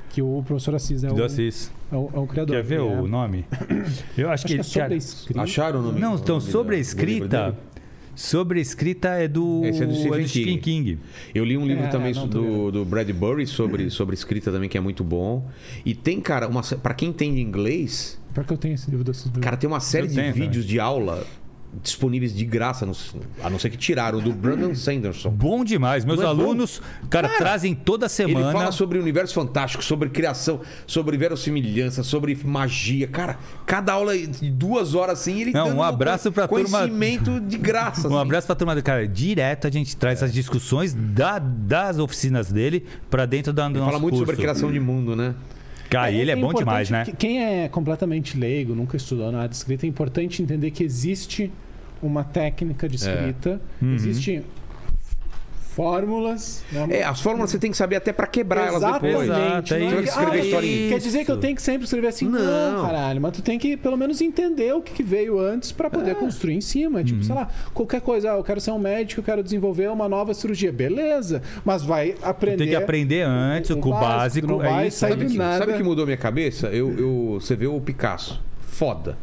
Que 0.09 0.23
o 0.23 0.43
professor 0.45 0.73
Assis 0.73 1.03
é 1.03 1.11
o, 1.11 1.23
Assis. 1.23 1.71
é 1.91 1.95
o, 1.95 2.09
é 2.15 2.17
o 2.19 2.25
criador. 2.25 2.55
Quer 2.55 2.63
ver 2.63 2.79
é- 2.79 2.81
o 2.81 3.07
nome? 3.07 3.45
Eu 4.17 4.29
acho, 4.31 4.45
Acho 4.45 4.47
que 4.47 4.53
é 4.55 4.57
que, 4.57 4.63
sobre 4.63 4.79
cara, 4.81 4.93
a 4.95 4.97
escrita. 4.97 5.41
Acharam 5.43 5.79
o 5.79 5.83
nome? 5.83 5.99
Não, 6.01 6.15
então 6.15 6.41
sobre 6.41 6.75
a 6.75 6.79
escrita. 6.79 7.55
Sobre 8.19 8.59
escrita 8.59 9.07
é 9.11 9.29
do, 9.29 9.61
Esse 9.63 9.81
é 9.81 9.85
do 9.85 9.95
Stephen 9.95 10.27
Stephen 10.27 10.57
King. 10.59 10.95
King. 10.95 10.99
Eu 11.33 11.45
li 11.45 11.55
um 11.57 11.65
livro 11.65 11.85
É, 11.85 11.87
também 11.87 12.13
não, 12.13 12.27
do, 12.27 12.69
do 12.69 12.83
Bradbury 12.83 13.47
sobre, 13.47 13.89
sobre 13.89 14.13
escrita 14.13 14.51
também, 14.51 14.67
que 14.67 14.77
é 14.77 14.81
muito 14.81 15.05
bom. 15.05 15.49
E 15.85 15.95
tem, 15.95 16.19
cara, 16.19 16.45
uma, 16.49 16.61
para 16.61 16.93
quem 16.93 17.09
entende 17.09 17.39
inglês, 17.39 18.19
Pior 18.33 18.45
que 18.45 18.51
eu 18.51 18.57
tenho 18.57 18.75
esse 18.75 18.89
livro 18.91 19.05
desses 19.05 19.29
dois. 19.29 19.41
cara, 19.41 19.55
tem 19.55 19.67
uma 19.69 19.79
série 19.79 20.05
Eu 20.05 20.09
de 20.09 20.15
tenho 20.15 20.33
vídeos 20.33 20.65
de 20.65 20.81
aula 20.81 21.25
disponíveis 21.83 22.33
de 22.35 22.43
graça, 22.45 22.85
a 23.43 23.49
não 23.49 23.59
ser 23.59 23.69
que 23.69 23.77
tiraram, 23.77 24.19
do 24.19 24.31
Brandon 24.33 24.73
Sanderson. 24.73 25.29
Bom 25.29 25.63
demais. 25.63 26.03
Meus 26.03 26.19
é 26.19 26.25
alunos, 26.25 26.81
cara, 27.09 27.29
trazem 27.29 27.75
toda 27.75 28.05
Ele 28.05 28.09
semana. 28.09 28.51
fala 28.51 28.71
sobre 28.71 28.97
o 28.97 29.01
universo 29.01 29.33
fantástico, 29.35 29.83
sobre 29.83 30.09
criação, 30.09 30.61
sobre 30.87 31.15
verossimilhança, 31.17 32.01
sobre 32.03 32.35
magia. 32.43 33.07
Cara, 33.07 33.37
cada 33.65 33.93
aula 33.93 34.17
de 34.17 34.49
duas 34.49 34.95
horas 34.95 35.19
assim, 35.19 35.41
ele 35.41 35.51
Não, 35.51 35.77
um 35.77 35.83
abraço 35.83 36.31
pra 36.31 36.47
turma- 36.47 36.79
conhecimento 36.79 37.39
de 37.39 37.57
graça. 37.57 38.07
Um 38.09 38.13
assim. 38.13 38.21
abraço 38.21 38.47
pra 38.47 38.55
turma 38.55 38.81
cara. 38.81 39.07
Direto 39.07 39.67
a 39.67 39.69
gente 39.71 39.95
traz 39.95 40.23
as 40.23 40.33
discussões 40.33 40.93
da- 40.93 41.39
das 41.39 41.99
oficinas 41.99 42.51
dele 42.51 42.85
pra 43.09 43.25
dentro 43.25 43.53
da, 43.53 43.63
do 43.67 43.71
Ele 43.71 43.79
nosso 43.79 43.89
fala 43.91 43.99
muito 44.01 44.13
curso. 44.15 44.25
sobre 44.25 44.41
criação 44.41 44.71
de 44.71 44.79
mundo, 44.79 45.15
né? 45.15 45.35
Cara, 45.89 46.11
e 46.11 46.19
ele 46.19 46.31
é, 46.31 46.35
bom 46.35 46.49
importante 46.49 46.65
demais, 46.65 46.89
né? 46.89 47.05
que 47.05 47.13
Quem 47.13 47.43
é 47.43 47.67
completamente 47.67 48.37
leigo, 48.37 48.75
nunca 48.75 48.95
estudou 48.95 49.31
nada 49.31 49.47
de 49.49 49.55
escrita, 49.55 49.85
é 49.85 49.89
importante 49.89 50.41
entender 50.41 50.71
que 50.71 50.83
existe 50.83 51.51
uma 52.01 52.23
técnica 52.23 52.87
de 52.87 52.95
escrita, 52.95 53.59
Uhum. 53.81 53.95
existe 53.95 54.43
fórmulas. 55.75 56.63
né? 56.71 56.87
É, 56.91 57.03
as 57.03 57.21
fórmulas 57.21 57.51
você 57.51 57.59
tem 57.59 57.71
que 57.71 57.77
saber 57.77 57.95
até 57.95 58.11
pra 58.11 58.27
quebrar 58.27 58.67
elas 58.67 58.81
depois. 58.81 59.23
Exatamente. 59.29 59.73
Exato, 59.73 59.73
é 59.73 59.79
não 59.79 59.85
é 59.85 59.89
isso. 59.89 60.01
que, 60.03 60.09
Escrever 60.09 60.31
ah, 60.41 60.45
historinha. 60.45 60.89
Quer 60.89 60.99
dizer 60.99 61.25
que 61.25 61.31
eu 61.31 61.37
tenho 61.37 61.55
que 61.55 61.61
sempre 61.61 61.83
escrever 61.85 62.07
assim? 62.07 62.25
Não. 62.27 62.39
Não, 62.77 62.85
caralho. 62.85 63.21
Mas 63.21 63.31
tu 63.33 63.41
tem 63.41 63.57
que 63.57 63.77
pelo 63.77 63.97
menos 63.97 64.21
entender 64.21 64.73
o 64.73 64.81
que 64.81 65.01
veio 65.03 65.39
antes 65.39 65.71
pra 65.71 65.87
É. 65.87 65.89
poder 65.89 66.15
construir 66.15 66.55
em 66.55 66.61
cima. 66.61 66.99
Uhum. 66.99 67.05
Tipo, 67.05 67.23
sei 67.23 67.35
lá, 67.35 67.47
qualquer 67.73 68.01
coisa. 68.01 68.31
Ah, 68.33 68.37
eu 68.37 68.43
quero 68.43 68.59
ser 68.59 68.71
um 68.71 68.79
médico, 68.79 69.21
eu 69.21 69.25
quero 69.25 69.43
desenvolver 69.43 69.89
uma 69.89 70.09
nova 70.09 70.33
cirurgia. 70.33 70.71
Beleza. 70.71 71.41
Mas 71.63 71.83
vai 71.83 72.15
aprender. 72.21 72.57
Tem 72.57 72.67
que 72.69 72.75
aprender 72.75 73.21
antes, 73.21 73.69
o, 73.71 73.75
o 73.75 73.77
o 73.79 73.81
básico. 73.91 74.05
básico, 74.07 74.47
não 74.47 74.57
vai 74.59 74.85
é 74.85 74.87
isso. 74.87 74.97
sair 74.99 75.11
Sabe 75.11 75.25
que, 75.25 75.37
nada. 75.37 75.57
sabe 75.59 75.73
que 75.77 75.83
mudou 75.83 76.05
minha 76.05 76.17
cabeça? 76.17 76.67
Eu, 76.67 76.91
eu- 76.97 77.37
você 77.39 77.55
vê 77.55 77.67
o 77.67 77.79
Picasso. 77.79 78.41
Foda. 78.59 79.17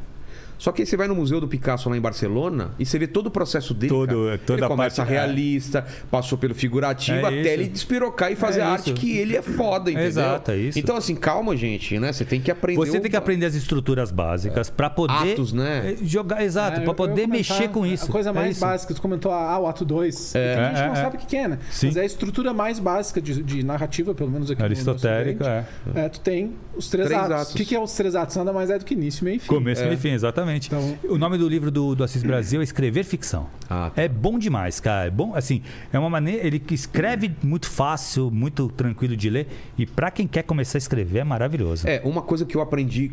Só 0.59 0.73
que 0.73 0.83
aí 0.83 0.87
você 0.87 0.97
vai 0.97 1.07
no 1.09 1.15
Museu 1.15 1.41
do 1.41 1.47
Picasso 1.49 1.89
lá 1.91 1.97
em 1.97 2.01
Barcelona 2.01 2.71
e 2.79 2.87
você 2.87 2.99
vê 2.99 3.07
todo 3.07 3.27
o 3.27 3.31
processo 3.31 3.75
dele. 3.75 3.91
Todo- 3.93 4.25
cara. 4.27 4.39
toda 4.39 4.59
ele 4.59 4.65
a 4.65 4.69
começa 4.69 5.03
parte- 5.03 5.11
realista, 5.13 5.85
passou 6.11 6.39
pelo 6.39 6.55
figurativo, 6.55 7.19
É 7.19 7.21
até 7.27 7.41
isso. 7.41 7.49
ele 7.49 7.69
despirocar 7.69 8.33
e 8.33 8.37
fazer 8.37 8.61
É 8.61 8.63
a 8.63 8.69
arte 8.71 8.87
isso. 8.91 8.95
que 8.95 9.17
ele 9.19 9.37
é 9.37 9.43
foda, 9.43 9.91
entendeu? 9.91 10.09
Exato, 10.09 10.51
é 10.51 10.57
isso. 10.57 10.79
Então, 10.79 10.97
assim, 10.97 11.15
calma, 11.15 11.57
gente, 11.57 11.99
né? 11.99 12.13
Você 12.13 12.25
tem 12.25 12.41
que 12.41 12.51
aprender. 12.51 12.79
Você 12.79 12.99
o- 12.99 13.01
tem 13.01 13.11
que 13.11 13.17
aprender 13.17 13.47
as 13.47 13.55
estruturas 13.55 14.11
básicas 14.11 14.71
pra 14.71 14.89
poder 14.89 15.33
Atos, 15.33 15.53
né? 15.53 15.97
jogar, 16.03 16.43
exato, 16.43 16.81
É, 16.81 16.87
eu 16.87 16.95
poder 16.95 17.27
mexer 17.27 17.69
com 17.69 17.85
isso. 17.85 18.07
A 18.07 18.09
coisa 18.09 18.31
É 18.31 18.33
mais 18.33 18.53
isso. 18.53 18.61
básica, 18.61 18.95
tu 18.95 19.03
comentou 19.03 19.33
ah, 19.33 19.59
o 19.59 19.67
ato 19.67 19.85
2. 19.85 20.35
É, 20.35 20.55
a 20.55 20.69
gente 20.71 20.81
é, 20.81 20.87
não 20.87 20.93
é. 20.95 20.97
sabe 20.97 21.17
o 21.17 21.19
que 21.21 21.27
que 21.27 21.37
é, 21.37 21.49
né? 21.49 21.59
Sim. 21.71 21.89
Mas 21.89 21.97
é 21.97 22.01
a 22.01 22.05
estrutura 22.05 22.53
mais 22.55 22.79
básica 22.79 23.21
de, 23.21 23.43
de 23.43 23.63
narrativa, 23.63 24.15
pelo 24.15 24.31
menos 24.31 24.51
aqui 24.51 24.61
no 24.61 24.67
Aristotélico, 24.67 25.43
no 25.45 25.49
é. 25.49 25.61
Ocidente. 25.87 25.99
é. 25.99 26.09
Tu 26.09 26.21
tem 26.21 26.53
os 26.77 26.89
três, 26.89 27.09
Três 27.09 27.21
atos. 27.21 27.33
atos. 27.37 27.53
O 27.53 27.57
que, 27.57 27.65
que 27.65 27.75
é 27.75 27.81
os 27.81 27.93
três 27.93 28.15
atos? 28.15 28.37
Nada 28.37 28.53
mais 28.53 28.71
é 28.71 28.79
do 28.79 28.85
que 28.85 28.95
início, 28.95 29.25
meio 29.25 29.37
e 29.37 29.39
fim. 29.39 29.49
Começo, 29.49 29.83
É. 29.83 29.85
meio 29.87 29.95
e 29.95 30.01
fim, 30.01 30.11
exatamente. 30.11 30.46
Então- 30.55 30.99
O 31.09 31.19
nome 31.19 31.37
do 31.39 31.49
livro 31.49 31.71
do, 31.71 31.95
do 31.95 32.05
Assis 32.05 32.23
Brasil 32.23 32.61
é 32.61 32.65
Escrever 32.65 33.05
Ficção. 33.05 33.49
Ah, 33.69 33.91
tá. 33.95 34.03
É 34.03 34.09
bom 34.09 34.39
demais, 34.39 34.79
cara. 34.81 35.07
É 35.07 35.11
bom, 35.11 35.35
assim, 35.35 35.63
é 35.93 35.99
uma 35.99 36.11
maneira. 36.11 36.47
Ele 36.47 36.59
que 36.59 36.75
escreve 36.75 37.35
muito 37.43 37.69
fácil, 37.69 38.31
muito 38.31 38.69
tranquilo 38.69 39.17
de 39.17 39.29
ler. 39.31 39.49
E 39.79 39.87
pra 39.87 40.11
quem 40.11 40.27
quer 40.27 40.43
começar 40.43 40.77
a 40.77 40.81
escrever 40.81 41.21
é 41.21 41.25
maravilhoso. 41.25 41.89
É, 41.89 42.01
uma 42.05 42.23
coisa 42.23 42.45
que 42.45 42.57
eu 42.57 42.61
aprendi 42.61 43.11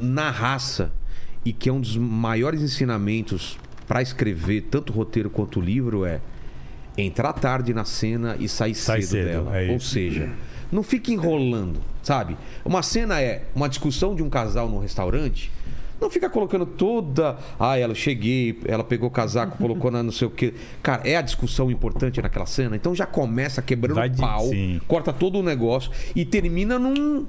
na 0.00 0.30
raça 0.30 0.92
e 1.44 1.52
que 1.52 1.68
é 1.68 1.72
um 1.72 1.80
dos 1.80 1.96
maiores 1.96 2.60
ensinamentos 2.62 3.58
pra 3.86 4.02
escrever 4.02 4.62
tanto 4.70 4.92
roteiro 4.92 5.30
quanto 5.30 5.60
o 5.60 5.62
livro 5.62 6.04
é 6.04 6.20
entrar 6.98 7.32
tarde 7.32 7.72
na 7.74 7.84
cena 7.84 8.36
e 8.38 8.48
sair 8.48 8.74
Sai 8.74 9.02
cedo, 9.02 9.10
cedo, 9.10 9.26
dela. 9.44 9.56
é 9.60 9.70
Ou 9.70 9.78
seja, 9.78 10.30
não 10.72 10.82
fique 10.82 11.12
enrolando, 11.12 11.80
sabe? 12.02 12.36
Uma 12.64 12.82
cena 12.82 13.20
é 13.20 13.44
uma 13.54 13.68
discussão 13.68 14.14
de 14.14 14.22
um 14.22 14.30
casal 14.30 14.68
num 14.68 14.78
restaurante. 14.80 15.52
Não 16.00 16.10
fica 16.10 16.28
colocando 16.28 16.66
toda. 16.66 17.38
Ah, 17.58 17.78
ela 17.78 17.94
cheguei, 17.94 18.58
ela 18.66 18.84
pegou 18.84 19.08
o 19.08 19.10
casaco, 19.10 19.56
colocou 19.58 19.90
na 19.90 20.02
não 20.02 20.12
sei 20.12 20.28
o 20.28 20.30
quê. 20.30 20.52
Cara, 20.82 21.02
é 21.08 21.16
a 21.16 21.22
discussão 21.22 21.70
importante 21.70 22.20
naquela 22.20 22.46
cena. 22.46 22.76
Então 22.76 22.94
já 22.94 23.06
começa 23.06 23.62
quebrando 23.62 24.08
de- 24.10 24.20
pau, 24.20 24.46
sim. 24.48 24.80
corta 24.86 25.12
todo 25.12 25.38
o 25.38 25.42
negócio 25.42 25.90
e 26.14 26.24
termina 26.24 26.78
num. 26.78 27.26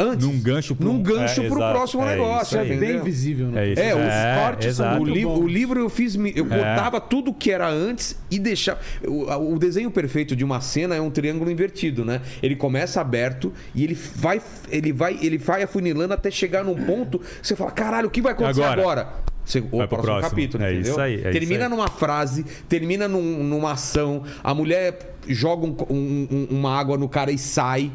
Antes. 0.00 0.26
Num 0.26 0.40
gancho 0.40 0.74
pro- 0.74 0.86
Num 0.86 1.02
gancho 1.02 1.42
é, 1.42 1.46
pro 1.48 1.56
exato. 1.58 1.72
próximo 1.74 2.02
É 2.04 2.06
negócio. 2.12 2.44
isso 2.44 2.58
aí. 2.58 2.66
É 2.66 2.68
bem 2.76 2.88
entendeu? 2.88 3.04
visível, 3.04 3.46
né? 3.48 3.64
É 3.66 3.72
isso. 3.72 3.80
É, 3.82 3.94
os 3.94 4.00
É, 4.00 4.38
cortes. 4.44 4.78
O, 4.78 4.84
muito 4.96 5.10
li- 5.14 5.24
bons. 5.24 5.38
o 5.38 5.46
livro 5.46 5.80
eu 5.80 5.88
fiz. 5.88 6.14
Eu 6.14 6.46
É. 6.46 6.48
cortava 6.48 7.00
tudo 7.00 7.32
que 7.34 7.50
era 7.50 7.68
antes 7.68 8.16
e 8.30 8.38
deixava. 8.38 8.80
O, 9.06 9.54
o 9.54 9.58
desenho 9.58 9.90
perfeito 9.90 10.34
de 10.34 10.44
uma 10.44 10.60
cena 10.60 10.94
é 10.94 11.00
um 11.00 11.10
triângulo 11.10 11.50
invertido, 11.50 12.04
né? 12.04 12.20
Ele 12.42 12.56
começa 12.56 13.00
aberto 13.00 13.52
e 13.74 13.84
ele 13.84 13.94
vai. 13.94 14.40
Ele 14.70 14.92
vai. 14.92 15.18
Ele 15.20 15.36
vai 15.38 15.62
afunilando 15.62 16.14
até 16.14 16.30
chegar 16.30 16.64
num 16.64 16.74
ponto 16.74 17.18
que 17.18 17.26
você 17.46 17.54
fala: 17.54 17.70
caralho, 17.70 18.08
o 18.08 18.10
que 18.10 18.22
vai 18.22 18.32
acontecer 18.32 18.62
Agora. 18.62 18.80
agora? 18.80 19.08
Você, 19.44 19.58
o 19.58 19.78
Vai 19.78 19.88
pro 19.88 19.96
próximo, 19.98 20.04
próximo. 20.04 20.30
capítulo, 20.30 20.64
É 20.64 20.72
entendeu? 20.72 20.90
isso 20.92 21.00
aí, 21.00 21.14
é 21.14 21.30
termina 21.30 21.54
isso 21.54 21.62
aí. 21.64 21.68
numa 21.70 21.88
frase, 21.88 22.44
termina 22.68 23.08
num- 23.08 23.42
numa 23.42 23.72
ação, 23.72 24.22
a 24.44 24.54
mulher 24.54 25.16
joga 25.26 25.66
um- 25.66 25.76
um- 25.90 26.46
uma 26.50 26.78
água 26.78 26.96
no 26.96 27.08
cara 27.08 27.32
e 27.32 27.38
sai. 27.38 27.90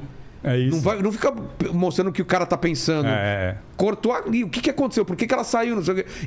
É 0.45 0.57
isso. 0.57 0.75
Não, 0.75 0.81
vai- 0.83 1.01
não 1.01 1.11
fica 1.11 1.33
mostrando 1.73 2.09
o 2.09 2.11
que 2.13 2.21
o 2.21 2.25
cara 2.25 2.45
tá 2.45 2.55
pensando. 2.57 3.07
É, 3.07 3.11
é. 3.11 3.57
Cortou 3.75 4.13
ali. 4.13 4.43
O 4.43 4.49
que, 4.49 4.61
que 4.61 4.69
aconteceu? 4.69 5.03
Por 5.03 5.15
que, 5.15 5.25
que 5.25 5.33
ela 5.33 5.43
saiu? 5.43 5.77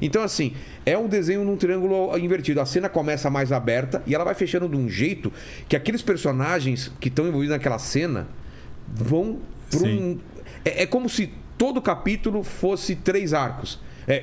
Então, 0.02 0.22
assim, 0.22 0.54
é 0.84 0.98
um 0.98 1.06
desenho 1.06 1.44
num 1.44 1.56
triângulo 1.56 2.16
invertido. 2.18 2.60
A 2.60 2.66
cena 2.66 2.88
começa 2.88 3.30
mais 3.30 3.52
aberta 3.52 4.02
e 4.06 4.14
ela 4.14 4.24
vai 4.24 4.34
fechando 4.34 4.68
de 4.68 4.76
um 4.76 4.88
jeito 4.88 5.32
que 5.68 5.76
aqueles 5.76 6.02
personagens 6.02 6.92
que 7.00 7.08
estão 7.08 7.28
envolvidos 7.28 7.54
naquela 7.56 7.78
cena 7.78 8.26
vão 8.92 9.38
para 9.70 9.86
um. 9.86 10.18
É, 10.64 10.82
é 10.82 10.86
como 10.86 11.08
se 11.08 11.32
todo 11.56 11.80
capítulo 11.80 12.42
fosse 12.42 12.96
três 12.96 13.32
arcos. 13.32 13.78
É, 14.09 14.22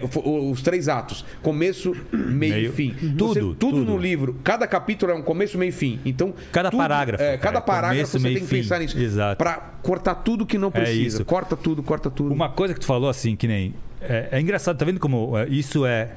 os 0.49 0.61
três 0.61 0.89
atos. 0.89 1.23
Começo, 1.43 1.95
meio, 2.11 2.53
Meio. 2.53 2.69
e 2.69 2.71
fim. 2.73 2.91
Tudo, 3.17 3.27
Você- 3.27 3.39
tudo 3.39 3.55
tudo. 3.57 3.85
no 3.85 3.97
livro. 3.97 4.35
Cada 4.43 4.65
capítulo 4.67 5.11
é 5.11 5.15
um 5.15 5.21
começo, 5.21 5.57
meio 5.57 5.69
e 5.69 5.71
fim. 5.71 5.99
Então. 6.03 6.33
Cada 6.51 6.71
tudo- 6.71 6.79
parágrafo, 6.79 7.23
É, 7.23 7.37
cada 7.37 7.59
é, 7.59 7.61
parágrafo 7.61 7.95
começo, 7.95 8.11
você 8.13 8.19
meio 8.19 8.35
tem 8.35 8.43
que 8.43 8.49
fim. 8.49 8.61
pensar 8.63 8.79
nisso. 8.79 8.97
Exato. 8.97 9.37
Pra 9.37 9.53
cortar 9.83 10.15
tudo 10.15 10.45
que 10.45 10.57
não 10.57 10.71
precisa. 10.71 10.99
isso. 11.01 11.25
Corta 11.25 11.55
tudo, 11.55 11.83
corta 11.83 12.09
tudo. 12.09 12.33
Uma 12.33 12.49
coisa 12.49 12.73
que 12.73 12.79
tu 12.79 12.85
falou 12.85 13.09
assim, 13.09 13.35
que 13.35 13.47
nem. 13.47 13.73
É, 14.01 14.29
é 14.33 14.41
engraçado, 14.41 14.77
tá 14.77 14.85
vendo 14.85 14.99
como 14.99 15.37
é, 15.37 15.47
isso 15.47 15.85
é, 15.85 16.09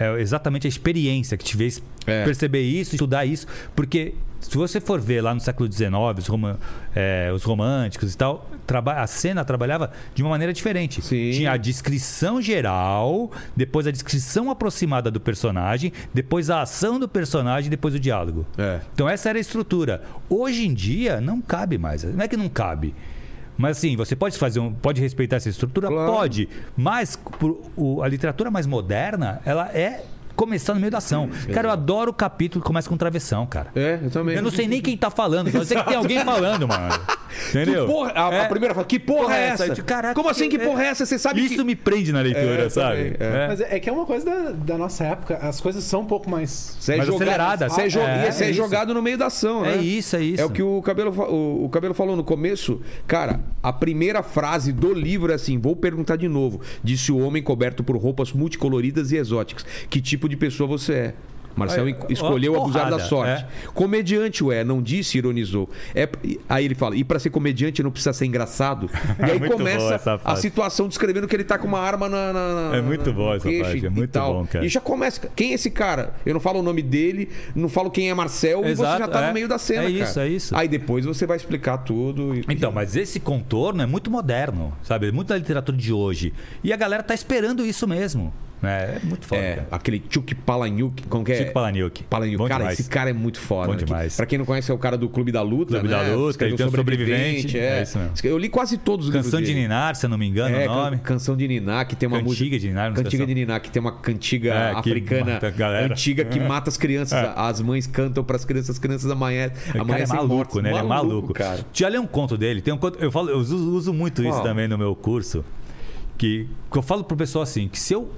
é 0.00 0.20
exatamente 0.20 0.66
a 0.66 0.68
experiência 0.68 1.36
que 1.36 1.44
te 1.44 1.56
fez 1.56 1.82
É. 2.06 2.24
perceber 2.24 2.62
isso, 2.62 2.94
estudar 2.96 3.24
isso. 3.26 3.46
Porque 3.76 4.14
se 4.40 4.56
você 4.56 4.80
for 4.80 4.98
ver 5.00 5.20
lá 5.20 5.34
no 5.34 5.40
século 5.40 5.70
XIX, 5.70 5.90
os, 6.18 6.26
roma- 6.26 6.58
é, 6.96 7.30
os 7.34 7.42
românticos 7.44 8.14
e 8.14 8.16
tal, 8.16 8.48
a 8.96 9.06
cena 9.06 9.44
trabalhava 9.44 9.90
de 10.14 10.22
uma 10.22 10.30
maneira 10.30 10.52
diferente. 10.52 11.02
Sim. 11.02 11.30
Tinha 11.32 11.52
a 11.52 11.56
descrição 11.56 12.40
geral, 12.40 13.30
depois 13.54 13.86
a 13.86 13.90
descrição 13.90 14.50
aproximada 14.50 15.10
do 15.10 15.20
personagem, 15.20 15.92
depois 16.14 16.48
a 16.50 16.62
ação 16.62 16.98
do 16.98 17.06
personagem, 17.08 17.68
depois 17.68 17.94
o 17.94 18.00
diálogo. 18.00 18.46
É. 18.56 18.80
Então 18.94 19.08
essa 19.08 19.28
era 19.28 19.38
a 19.38 19.40
estrutura. 19.40 20.02
Hoje 20.28 20.66
em 20.66 20.72
dia 20.72 21.20
não 21.20 21.40
cabe 21.40 21.76
mais. 21.76 22.02
Não 22.04 22.24
é 22.24 22.26
que 22.28 22.36
não 22.36 22.48
cabe. 22.48 22.94
Mas 23.60 23.76
assim, 23.76 23.94
você 23.96 24.16
pode 24.16 24.38
fazer 24.38 24.58
um, 24.58 24.72
pode 24.72 25.00
respeitar 25.00 25.36
essa 25.36 25.48
estrutura? 25.50 25.88
Claro. 25.88 26.12
Pode. 26.12 26.48
Mas 26.76 27.14
por- 27.16 27.60
o- 27.76 28.02
a 28.02 28.08
literatura 28.08 28.50
mais 28.50 28.66
moderna, 28.66 29.40
ela 29.44 29.68
é 29.68 30.02
começar 30.36 30.74
no 30.74 30.80
meio 30.80 30.90
da 30.90 30.98
ação. 30.98 31.28
Cara, 31.52 31.68
eu 31.68 31.72
adoro 31.72 32.10
o 32.10 32.14
capítulo 32.14 32.62
que 32.62 32.66
começa 32.66 32.88
com 32.88 32.96
travessão, 32.96 33.46
cara. 33.46 33.70
É, 33.74 33.98
eu 34.02 34.10
também. 34.10 34.36
Eu 34.36 34.42
não 34.42 34.50
sei 34.50 34.66
nem 34.66 34.80
quem 34.80 34.96
tá 34.96 35.10
falando, 35.10 35.50
só 35.50 35.64
sei 35.64 35.76
que 35.78 35.84
tem 35.84 35.96
alguém 35.96 36.24
falando, 36.24 36.66
mano. 36.68 36.94
Entendeu? 37.50 37.86
Porra, 37.86 38.12
a, 38.14 38.34
É. 38.34 38.40
a 38.44 38.48
primeira 38.48 38.74
fala, 38.74 38.86
que 38.86 38.98
porra, 38.98 39.36
é 39.36 39.48
essa? 39.48 39.66
Eu 39.66 39.74
digo, 39.74 39.86
Caraca, 39.86 40.14
Como 40.14 40.28
assim, 40.28 40.48
que 40.48 40.58
porra 40.58 40.82
é 40.84 40.86
essa? 40.88 41.06
Você 41.06 41.18
sabe 41.18 41.44
Isso 41.44 41.56
que... 41.56 41.64
me 41.64 41.76
prende 41.76 42.12
na 42.12 42.20
leitura, 42.20 42.64
É, 42.64 42.68
sabe? 42.68 43.16
é. 43.20 43.44
É. 43.44 43.46
Mas 43.48 43.60
é, 43.60 43.76
é 43.76 43.80
que 43.80 43.88
é 43.88 43.92
uma 43.92 44.04
coisa 44.04 44.24
da, 44.26 44.50
da 44.50 44.78
nossa 44.78 45.04
época. 45.04 45.36
As 45.36 45.60
coisas 45.60 45.84
são 45.84 46.00
um 46.00 46.06
pouco 46.06 46.28
mais. 46.28 46.76
Você 46.80 46.94
é 46.94 46.96
Mas 46.96 47.06
jogado, 47.06 47.22
acelerada. 47.22 47.68
Você 47.68 47.80
é, 47.82 47.88
jo- 47.88 48.00
É, 48.00 48.30
você 48.32 48.44
é 48.44 48.50
é 48.50 48.52
jogado 48.52 48.92
no 48.92 49.00
meio 49.00 49.16
da 49.16 49.26
ação, 49.26 49.62
né? 49.62 49.74
É 49.74 49.76
isso, 49.78 50.16
é 50.16 50.22
isso. 50.22 50.42
É 50.42 50.44
o 50.44 50.50
que 50.50 50.62
o 50.62 50.82
cabelo, 50.82 51.12
o, 51.12 51.64
o 51.64 51.68
cabelo 51.68 51.94
falou 51.94 52.16
no 52.16 52.24
começo. 52.24 52.80
Cara, 53.06 53.40
a 53.62 53.72
primeira 53.72 54.22
frase 54.22 54.72
do 54.72 54.92
livro 54.92 55.30
é 55.30 55.36
assim: 55.36 55.58
vou 55.58 55.76
perguntar 55.76 56.16
de 56.16 56.28
novo. 56.28 56.60
Disse 56.82 57.12
o 57.12 57.18
homem 57.18 57.42
coberto 57.42 57.84
por 57.84 57.96
roupas 57.96 58.32
multicoloridas 58.32 59.12
e 59.12 59.16
exóticas. 59.16 59.64
Que 59.88 60.00
tipo 60.00 60.19
de 60.28 60.36
pessoa 60.36 60.66
você 60.68 60.92
é? 60.94 61.14
Marcel 61.56 61.88
en- 61.88 61.96
escolheu 62.08 62.54
ó, 62.54 62.58
abusar 62.62 62.88
da 62.88 63.00
sorte. 63.00 63.44
Comediante, 63.74 64.42
ué, 64.44 64.62
não 64.62 64.80
disse, 64.80 65.18
ironizou. 65.18 65.68
É, 65.94 66.08
aí 66.48 66.64
ele 66.64 66.76
fala: 66.76 66.94
e 66.96 67.02
pra 67.02 67.18
ser 67.18 67.30
comediante 67.30 67.82
não 67.82 67.90
precisa 67.90 68.12
ser 68.12 68.24
engraçado? 68.26 68.88
E 69.18 69.32
aí 69.32 69.38
boa 69.38 69.50
começa 69.50 70.20
a 70.24 70.36
situação 70.36 70.86
descrevendo 70.86 71.26
que 71.26 71.34
ele 71.34 71.42
tá 71.42 71.58
com 71.58 71.66
uma 71.66 71.80
arma 71.80 72.08
na. 72.08 72.32
na- 72.32 72.70
na- 72.70 72.76
É 72.76 72.80
muito 72.80 73.12
no 73.12 73.32
essa 73.34 73.50
parte, 73.50 73.84
é 73.86 73.90
muito 73.90 74.18
bom, 74.18 74.46
cara. 74.46 74.64
E 74.64 74.68
já 74.68 74.80
começa. 74.80 75.28
Quem 75.34 75.50
é 75.50 75.54
esse 75.54 75.70
cara? 75.72 76.14
Eu 76.24 76.34
não 76.34 76.40
falo 76.40 76.60
o 76.60 76.62
nome 76.62 76.82
dele, 76.82 77.28
não 77.54 77.68
falo 77.68 77.90
quem 77.90 78.08
é 78.08 78.14
Marcel, 78.14 78.60
e 78.60 78.64
você 78.76 78.82
Exato, 78.82 78.98
já 79.00 79.08
tá 79.08 79.22
é. 79.24 79.26
no 79.28 79.34
meio 79.34 79.48
da 79.48 79.58
cena, 79.58 79.82
É 79.82 79.92
cara. 79.92 80.04
isso, 80.04 80.20
é 80.20 80.28
isso. 80.28 80.56
Aí 80.56 80.68
depois 80.68 81.04
você 81.04 81.26
vai 81.26 81.36
explicar 81.36 81.78
tudo. 81.78 82.32
e- 82.36 82.44
Então, 82.48 82.70
mas 82.70 82.94
esse 82.94 83.18
contorno 83.18 83.82
é 83.82 83.86
muito 83.86 84.08
moderno, 84.08 84.72
sabe? 84.84 85.08
É 85.08 85.12
muito 85.12 85.28
da 85.28 85.36
literatura 85.36 85.76
de 85.76 85.92
hoje. 85.92 86.32
E 86.62 86.72
a 86.72 86.76
galera 86.76 87.02
tá 87.02 87.12
esperando 87.12 87.66
isso 87.66 87.88
mesmo. 87.88 88.32
Né? 88.62 88.98
É 89.02 89.06
muito 89.06 89.26
foda. 89.26 89.40
É, 89.40 89.54
cara. 89.56 89.68
aquele 89.70 90.02
Chuk 90.10 90.34
Palahniuk, 90.34 91.02
como 91.08 91.24
que 91.24 91.32
é? 91.32 91.36
Chico 91.36 91.52
Palahniuk. 91.52 92.02
Palahniuk. 92.04 92.38
Bom 92.38 92.48
Cara, 92.48 92.58
demais. 92.64 92.80
esse 92.80 92.88
cara 92.88 93.10
é 93.10 93.12
muito 93.12 93.40
foda. 93.40 93.66
Bom 93.68 93.72
né? 93.74 93.78
Demais. 93.84 94.16
Pra 94.16 94.26
quem 94.26 94.38
não 94.38 94.44
conhece, 94.44 94.70
é 94.70 94.74
o 94.74 94.78
cara 94.78 94.96
do 94.98 95.08
Clube 95.08 95.32
da 95.32 95.42
Luta, 95.42 95.78
Clube 95.78 95.88
né? 95.88 95.96
da 96.08 96.14
Luta, 96.14 96.44
ele 96.44 96.56
tem 96.56 96.66
o 96.66 96.70
Sobrevivente, 96.70 97.58
É. 97.58 97.78
é 97.78 97.82
isso 97.82 97.98
mesmo. 97.98 98.12
Eu 98.24 98.38
li 98.38 98.48
quase 98.48 98.76
todos 98.78 99.06
os 99.06 99.12
Canção 99.12 99.40
de. 99.40 99.54
Ninar, 99.54 99.94
se 99.96 100.06
eu 100.06 100.10
não 100.10 100.18
me 100.18 100.26
engano 100.26 100.54
É, 100.54 100.68
o 100.68 100.74
nome. 100.74 100.96
can- 100.98 101.02
Canção 101.02 101.36
de 101.36 101.46
Niná, 101.48 101.84
que 101.84 101.94
tem 101.96 102.06
uma 102.08 102.20
música. 102.20 102.44
Cantiga 102.44 102.58
de 102.58 102.68
Ninar, 102.68 102.88
não 102.90 102.94
sei 102.96 103.04
Cantiga 103.04 103.22
se- 103.24 103.26
de 103.28 103.34
Niná, 103.34 103.60
que 103.60 103.70
tem 103.70 103.80
uma 103.80 103.92
cantiga 103.92 104.54
É, 104.54 104.70
africana 104.72 105.40
antiga 105.84 106.24
que 106.24 106.38
mata 106.40 106.70
as 106.70 106.76
crianças. 106.76 107.18
É. 107.18 107.32
As 107.36 107.60
mães 107.60 107.86
cantam 107.86 108.22
pras 108.24 108.44
crianças, 108.44 108.70
as 108.70 108.78
crianças 108.78 109.10
cara 109.84 110.02
é 110.02 110.06
maluco, 110.06 110.60
né? 110.60 110.70
Ele 110.70 110.78
é 110.78 110.82
maluco. 110.82 111.32
cara. 111.34 111.64
Já 111.72 111.88
leu 111.88 112.02
um 112.02 112.06
conto 112.06 112.36
dele? 112.36 112.60
Tem 112.60 112.72
um 112.72 112.78
conto, 112.78 112.98
eu, 113.02 113.10
falo, 113.10 113.30
eu 113.30 113.38
uso, 113.38 113.56
muito 113.92 114.22
isso 114.22 114.42
também 114.42 114.68
no 114.68 114.76
meu 114.78 114.94
curso. 114.94 115.44
Que, 116.16 116.46
que 116.70 116.78
eu 116.78 116.82
falo 116.82 117.02
pro 117.04 117.16
pessoal 117.16 117.42
assim: 117.42 117.66
que 117.68 117.78
se 117.78 117.94
eu. 117.94 118.10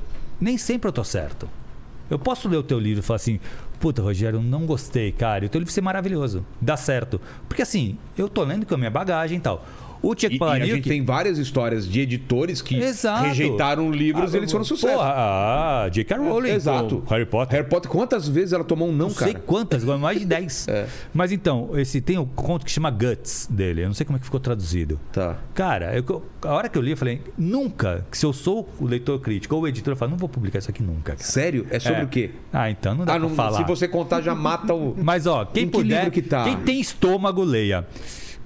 Nem 0.43 0.59
sempre 0.59 0.89
eu 0.89 0.93
tô 0.93 1.05
certo. 1.05 1.49
Eu 2.11 2.19
posso 2.19 2.49
ler 2.49 2.57
o 2.57 2.65
teu 2.65 2.77
livro 2.77 2.99
e 2.99 3.03
falar 3.03 3.15
assim: 3.15 3.39
Puta, 3.79 4.03
Rogério, 4.03 4.43
não 4.43 4.67
gostei, 4.67 5.13
cara. 5.13 5.45
E 5.45 5.47
o 5.47 5.49
teu 5.49 5.61
livro 5.61 5.73
ser 5.73 5.83
maravilhoso. 5.83 6.45
Dá 6.61 6.77
certo. 6.77 7.21
Porque 7.49 7.63
assim, 7.63 7.97
eu 8.19 8.29
tô 8.29 8.43
lendo 8.43 8.67
com 8.67 8.75
a 8.75 8.77
minha 8.77 8.91
bagagem 8.91 9.39
e 9.39 9.41
tal. 9.41 9.65
O 10.03 10.15
Tchek 10.15 10.35
E, 10.35 10.39
e 10.39 10.43
a 10.43 10.55
gente 10.55 10.61
Palahniuk. 10.61 10.89
tem 10.89 11.05
várias 11.05 11.39
histórias 11.39 11.89
de 11.89 12.01
editores 12.01 12.61
que 12.61 12.77
Exato. 12.77 13.25
rejeitaram 13.25 13.91
livros 13.91 14.33
Ah, 14.35 14.37
e 14.37 14.41
eles 14.41 14.51
foram 14.51 14.65
sucesso. 14.65 14.93
Porra, 14.95 15.13
ah, 15.15 15.89
J.K. 15.91 16.17
Rowling. 16.17 16.51
Exato. 16.51 17.03
Harry 17.09 17.25
Potter. 17.27 17.57
Harry 17.57 17.69
Potter, 17.71 17.91
quantas 17.91 18.27
vezes 18.29 18.53
ela 18.53 18.65
tomou 18.65 18.89
um 18.89 18.93
não, 18.93 19.09
Não 19.09 19.15
cara? 19.15 19.31
sei 19.33 19.41
quantas, 19.41 19.85
mais 19.85 20.19
de 20.19 20.25
10. 20.27 20.67
É. 20.73 20.87
Mas 21.15 21.31
então, 21.33 21.71
esse 21.79 22.01
tem 22.01 22.19
um 22.19 22.25
conto 22.27 22.65
que 22.65 22.71
chama 22.71 22.91
Guts 22.91 23.47
dele. 23.51 23.83
Eu 23.83 23.87
não 23.87 23.95
sei 23.95 24.05
como 24.07 24.17
é 24.17 24.19
que 24.19 24.25
ficou 24.25 24.41
traduzido. 24.41 24.99
Tá. 25.13 25.37
Cara, 25.55 25.95
eu- 25.97 26.23
a 26.43 26.49
hora 26.53 26.69
que 26.69 26.77
eu 26.79 26.83
li, 26.83 26.91
eu 26.93 26.97
falei, 26.97 27.21
nunca, 27.39 28.05
que 28.11 28.17
se 28.19 28.27
eu 28.27 28.33
sou 28.33 28.69
o 28.81 28.87
leitor 28.87 29.21
crítico 29.21 29.55
ou 29.55 29.63
o 29.63 29.69
editor, 29.69 29.93
eu 29.93 29.97
falo, 29.97 30.11
não 30.13 30.19
vou 30.19 30.29
publicar 30.29 30.59
isso 30.59 30.71
aqui 30.71 30.83
nunca. 30.83 31.13
Cara. 31.13 31.19
Sério? 31.23 31.67
É 31.71 31.79
sobre 31.79 32.01
É. 32.01 32.05
o 32.05 32.09
quê? 32.09 32.31
Ah, 32.53 32.71
então 32.71 32.95
não 32.95 33.05
dá 33.05 33.13
Ah, 33.15 33.19
pra 33.21 33.29
não, 33.29 33.35
falar. 33.35 33.59
se 33.59 33.65
você 33.65 33.87
contar, 33.87 34.21
já 34.21 34.35
mata 34.35 34.75
o. 34.75 34.97
Mas 35.03 35.27
ó, 35.27 35.45
quem 35.45 35.65
Em 35.65 35.67
que 35.67 35.73
puder, 35.73 36.11
que 36.11 36.23
tá? 36.23 36.45
quem 36.45 36.57
tem 36.59 36.81
estômago, 36.81 37.43
leia. 37.45 37.87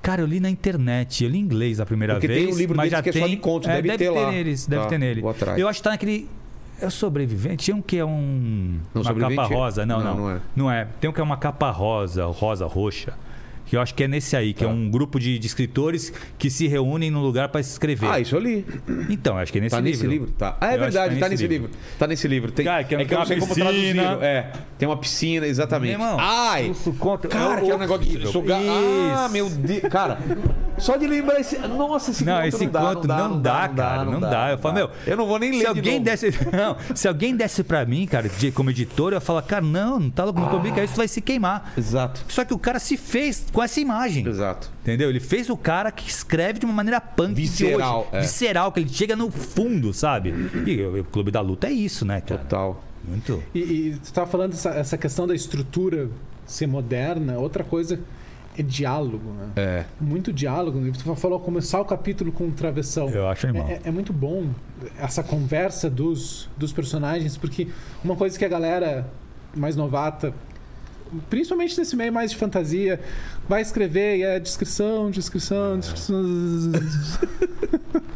Cara, 0.02 0.20
eu 0.22 0.26
li 0.26 0.38
na 0.40 0.48
internet, 0.50 1.24
eu 1.24 1.30
li 1.30 1.38
em 1.38 1.42
inglês 1.42 1.80
a 1.80 1.86
primeira 1.86 2.14
Porque 2.14 2.28
vez. 2.28 2.44
tem 2.44 2.54
um 2.54 2.56
livro 2.56 2.76
mas 2.76 2.90
já 2.90 3.02
que 3.02 3.08
é 3.08 3.12
só 3.12 3.20
tem, 3.20 3.30
de 3.30 3.36
contos, 3.36 3.68
deve 3.68 3.96
ter 3.98 4.10
lá. 4.10 4.30
neles, 4.30 4.66
deve 4.66 4.82
Tá, 4.84 4.88
ter 4.88 4.98
nele. 4.98 5.22
Eu 5.56 5.68
acho 5.68 5.80
que 5.80 5.84
tá 5.84 5.90
naquele. 5.90 6.28
É 6.80 6.86
o 6.86 6.90
sobrevivente? 6.90 7.64
Tinha 7.64 7.76
um 7.76 7.80
que 7.82 7.96
é 7.96 8.04
um. 8.04 8.78
Não, 8.94 9.02
uma 9.02 9.14
capa 9.14 9.42
é- 9.42 9.46
rosa. 9.46 9.86
Não, 9.86 9.98
não, 9.98 10.04
não. 10.04 10.16
não 10.16 10.30
é. 10.30 10.40
Não 10.54 10.70
é. 10.70 10.88
Tem 11.00 11.08
um 11.08 11.12
que 11.12 11.20
é 11.20 11.24
uma 11.24 11.36
capa 11.38 11.70
rosa, 11.70 12.26
rosa, 12.26 12.66
roxa. 12.66 13.14
Que 13.66 13.76
eu 13.76 13.80
acho 13.80 13.94
que 13.94 14.04
é 14.04 14.08
nesse 14.08 14.36
aí, 14.36 14.54
que 14.54 14.60
Tá. 14.64 14.70
é 14.70 14.72
um 14.72 14.88
grupo 14.88 15.18
de, 15.18 15.38
de 15.38 15.46
escritores 15.46 16.12
que 16.38 16.48
se 16.48 16.66
reúnem 16.68 17.10
num 17.10 17.20
lugar 17.20 17.48
para 17.48 17.60
escrever. 17.60 18.08
Ah, 18.08 18.20
isso 18.20 18.34
eu 18.36 18.40
li. 18.40 18.64
Então, 19.10 19.36
acho 19.36 19.50
que 19.52 19.58
é 19.58 19.60
nesse 19.60 19.74
Tá 19.74 19.80
livro. 19.80 19.98
nesse 19.98 20.06
livro? 20.06 20.30
Tá. 20.38 20.56
Ah, 20.60 20.70
é 20.72 20.76
Eu 20.76 20.80
verdade, 20.80 21.14
que 21.14 21.20
tá 21.20 21.28
nesse 21.28 21.46
livro. 21.46 21.70
Tá 21.98 22.06
nesse 22.06 22.28
livro. 22.28 22.52
Tem, 22.52 22.64
Cara, 22.64 22.84
que 22.84 22.94
é 22.94 23.04
que 23.04 23.12
eu 23.12 23.18
não 23.18 23.26
sei 23.26 23.36
tem 23.36 23.40
como 23.46 23.54
traduzir. 23.54 23.82
piscina. 23.82 24.18
É, 24.22 24.52
tem 24.78 24.88
uma 24.88 24.96
piscina, 24.96 25.46
exatamente. 25.46 25.96
Meu 25.96 26.06
irmão, 26.06 26.16
Ai! 26.20 26.70
isso 26.70 26.92
conta- 26.94 27.28
Cara, 27.28 27.60
que 27.60 27.70
é 27.70 27.74
um 27.74 27.78
negócio 27.78 28.04
de 28.06 28.26
sugar. 28.28 28.60
Ah, 28.60 29.24
Isso. 29.24 29.32
meu 29.32 29.48
Deus. 29.50 29.80
Cara, 29.90 30.18
só 30.78 30.96
de 30.96 31.06
lembrar 31.06 31.40
esse. 31.40 31.58
Nossa, 31.58 32.10
esse 32.10 32.24
Não, 32.24 32.34
conto 32.36 32.46
esse 32.48 32.64
não 32.64 32.70
dá, 32.72 32.80
conto 32.94 33.08
não 33.08 33.40
dá, 33.42 33.68
cara. 33.68 34.04
Não 34.04 34.20
dá. 34.20 34.50
Eu 34.52 34.58
falo, 34.58 34.74
meu. 34.74 34.90
Eu 35.06 35.16
não 35.16 35.26
vou 35.26 35.38
nem 35.38 35.50
ler. 35.50 35.56
Se 35.58 35.62
de 35.62 35.66
alguém 35.68 35.92
novo. 35.94 36.04
desse. 36.04 36.26
Não, 36.56 36.76
se 36.94 37.08
alguém 37.08 37.36
desse 37.36 37.62
pra 37.64 37.84
mim, 37.84 38.06
cara, 38.06 38.28
de- 38.28 38.50
como 38.52 38.70
editor, 38.70 39.12
eu 39.12 39.16
ia 39.16 39.20
falar, 39.20 39.42
cara, 39.42 39.64
não, 39.64 39.98
não 39.98 40.10
tá 40.10 40.24
louco, 40.24 40.40
não 40.40 40.48
publica 40.48 40.82
isso, 40.82 40.96
vai 40.96 41.08
se 41.08 41.20
queimar. 41.20 41.72
Exato. 41.76 42.20
Só 42.28 42.44
que 42.44 42.52
o 42.54 42.58
cara 42.58 42.78
se 42.78 42.96
fez 42.96 43.46
com 43.52 43.62
essa 43.62 43.80
imagem. 43.80 44.26
Exato. 44.26 44.70
Entendeu? 44.82 45.08
Ele 45.10 45.20
fez 45.20 45.50
o 45.50 45.56
cara 45.56 45.90
que 45.90 46.08
escreve 46.08 46.58
de 46.60 46.64
uma 46.66 46.74
maneira 46.74 47.00
punk 47.00 47.34
de 47.34 47.42
Visceral, 47.42 48.00
hoje. 48.00 48.08
é. 48.12 48.20
Visceral, 48.20 48.72
que 48.72 48.80
ele 48.80 48.88
chega 48.88 49.16
no 49.16 49.30
fundo, 49.30 49.92
sabe? 49.92 50.32
E 50.66 50.80
o, 50.82 51.00
o 51.00 51.04
Clube 51.04 51.30
da 51.30 51.40
Luta 51.40 51.66
é 51.66 51.72
isso, 51.72 52.04
né, 52.04 52.20
cara? 52.20 52.40
Total. 52.42 52.82
Muito. 53.06 53.42
E, 53.54 53.58
e 53.60 53.96
tu 54.04 54.12
tava 54.12 54.26
falando 54.26 54.52
essa, 54.52 54.70
essa 54.70 54.96
questão 54.98 55.26
da 55.26 55.34
estrutura 55.34 56.08
ser 56.46 56.66
moderna, 56.66 57.38
outra 57.38 57.62
coisa 57.64 57.98
é 58.58 58.62
diálogo, 58.62 59.30
né? 59.32 59.48
É. 59.56 59.84
Muito 60.00 60.32
diálogo 60.32 60.78
livro. 60.80 60.98
Tu 60.98 61.14
falou 61.16 61.38
começar 61.40 61.80
o 61.80 61.84
capítulo 61.84 62.32
com 62.32 62.50
travessão. 62.50 63.08
Eu 63.10 63.28
acho 63.28 63.46
animal. 63.46 63.68
É, 63.68 63.72
é- 63.74 63.80
é 63.84 63.90
muito 63.90 64.12
bom 64.12 64.46
essa 64.98 65.22
conversa 65.22 65.88
dos, 65.90 66.48
dos 66.56 66.72
personagens, 66.72 67.36
porque 67.36 67.68
uma 68.04 68.16
coisa 68.16 68.38
que 68.38 68.44
a 68.44 68.48
galera 68.48 69.06
mais 69.54 69.74
novata, 69.76 70.34
principalmente 71.30 71.78
nesse 71.78 71.94
meio 71.96 72.12
mais 72.12 72.30
de 72.30 72.36
fantasia, 72.36 73.00
vai 73.48 73.62
escrever 73.62 74.18
e 74.18 74.22
é 74.22 74.38
descrição, 74.40 75.10
descrição, 75.10 75.78
descrição. 75.78 76.22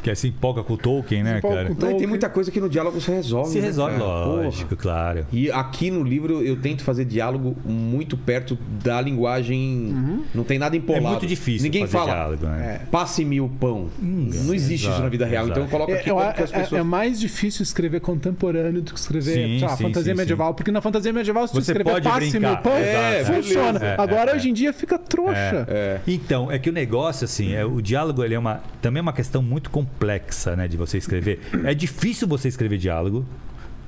Que 0.02 0.14
se 0.14 0.28
empolga 0.28 0.62
com 0.62 0.72
o 0.72 0.76
Tolkien, 0.78 1.22
né, 1.22 1.42
cara? 1.42 1.66
com 1.66 1.72
o 1.72 1.74
Não, 1.74 1.74
e 1.74 1.76
tem 1.76 1.88
Tolkien. 1.90 2.08
muita 2.08 2.30
coisa 2.30 2.50
que 2.50 2.58
no 2.58 2.70
diálogo 2.70 2.98
se 3.02 3.10
resolve. 3.10 3.50
Se 3.50 3.58
né, 3.60 3.66
resolve, 3.66 3.98
cara? 3.98 4.04
lógico, 4.24 4.70
Porra. 4.70 4.80
claro. 4.80 5.26
E 5.30 5.50
aqui 5.50 5.90
no 5.90 6.02
livro 6.02 6.40
eu 6.42 6.56
tento 6.56 6.82
fazer 6.82 7.04
diálogo 7.04 7.54
muito 7.66 8.16
perto 8.16 8.56
da 8.82 8.98
linguagem. 8.98 10.24
Não 10.34 10.42
tem 10.42 10.58
nada 10.58 10.74
empolado. 10.74 11.04
É 11.06 11.10
muito 11.10 11.26
difícil 11.26 11.64
Ninguém 11.64 11.82
fazer 11.86 11.98
fala. 11.98 12.12
diálogo, 12.14 12.46
né? 12.46 12.80
Passe-me 12.90 13.42
o 13.42 13.48
pão. 13.50 13.90
não 14.00 14.54
existe 14.54 14.74
isso 14.76 14.86
exato, 14.86 15.02
na 15.02 15.08
vida 15.10 15.26
real. 15.26 15.44
exato. 15.44 15.50
Então 15.60 15.64
eu 15.64 15.70
coloco 15.70 15.92
É, 15.92 16.00
aqui 16.00 16.08
eu- 16.10 16.16
como 16.16 16.32
que 16.32 16.40
é- 16.40 16.44
as 16.44 16.52
é- 16.52 16.58
pessoas. 16.60 16.80
é 16.80 16.82
mais 16.82 17.20
difícil 17.20 17.62
escrever 17.62 18.00
contemporâneo 18.00 18.80
do 18.80 18.94
que 18.94 18.98
escrever 18.98 19.34
Sim, 19.34 19.60
lá, 19.60 19.76
sim, 19.76 19.82
fantasia 19.84 20.14
sim, 20.14 20.18
medieval. 20.18 20.54
Porque 20.54 20.72
na 20.72 20.80
fantasia 20.80 21.12
medieval, 21.12 21.46
se 21.46 21.52
Você 21.52 21.60
escrever 21.72 21.84
pode 21.92 22.08
passe 22.08 22.30
brincar. 22.30 22.40
meu 22.40 22.56
pão, 22.62 22.72
É, 22.84 23.24
funciona. 23.24 23.78
beleza. 23.78 23.86
É, 23.86 24.00
Agora, 24.00 24.30
é, 24.32 24.34
hoje 24.36 24.50
em 24.50 24.52
dia, 24.52 24.72
fica 24.72 24.98
trouxa. 24.98 25.66
É. 25.68 26.00
Então, 26.06 26.50
é 26.50 26.58
que 26.58 26.68
o 26.68 26.72
negócio, 26.72 27.24
assim, 27.24 27.52
é, 27.54 27.64
o 27.64 27.80
diálogo 27.80 28.22
ele 28.24 28.34
é 28.34 28.38
uma, 28.38 28.60
também 28.82 28.98
é 29.00 29.02
uma 29.02 29.12
questão 29.12 29.42
muito 29.42 29.70
complexa, 29.70 30.56
né, 30.56 30.66
de 30.68 30.76
você 30.76 30.98
escrever. 30.98 31.40
É 31.64 31.74
difícil 31.74 32.26
você 32.28 32.48
escrever 32.48 32.78
diálogo. 32.78 33.24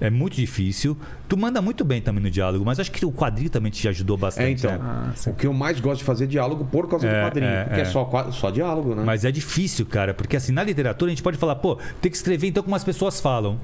É 0.01 0.10
muito 0.10 0.35
difícil. 0.35 0.97
Tu 1.28 1.36
manda 1.36 1.62
muito 1.62 1.85
bem 1.85 2.01
também 2.02 2.20
no 2.20 2.28
diálogo, 2.28 2.64
mas 2.64 2.81
acho 2.81 2.90
que 2.90 3.06
o 3.06 3.12
quadrinho 3.12 3.48
também 3.48 3.70
te 3.70 3.86
ajudou 3.86 4.16
É, 4.16 4.20
bastante. 4.20 4.66
então. 4.66 4.73
né? 4.73 4.78
Ah, 4.82 5.31
o 5.31 5.35
que 5.35 5.47
eu 5.47 5.52
mais 5.52 5.78
gosto 5.78 5.98
de 5.98 6.05
fazer 6.05 6.24
é 6.24 6.27
diálogo 6.27 6.64
por 6.64 6.89
causa 6.89 7.06
É, 7.06 7.20
do 7.20 7.27
quadrinho. 7.28 7.48
é, 7.48 7.64
porque 7.64 7.81
é, 7.81 7.82
é. 7.82 7.85
só, 7.85 8.31
só 8.32 8.51
diálogo, 8.51 8.97
né? 8.97 9.05
Mas 9.06 9.24
é 9.24 9.31
difícil, 9.31 9.86
cara, 9.86 10.12
porque 10.12 10.36
assim, 10.36 10.51
na 10.51 10.64
literatura 10.64 11.09
a 11.09 11.14
gente 11.14 11.23
pode 11.23 11.39
falar, 11.39 11.55
pô, 11.55 11.78
tem 12.01 12.10
que 12.10 12.16
escrever 12.16 12.48
então 12.48 12.64
como 12.64 12.74
as 12.74 12.82
pessoas 12.82 13.20
falam. 13.20 13.60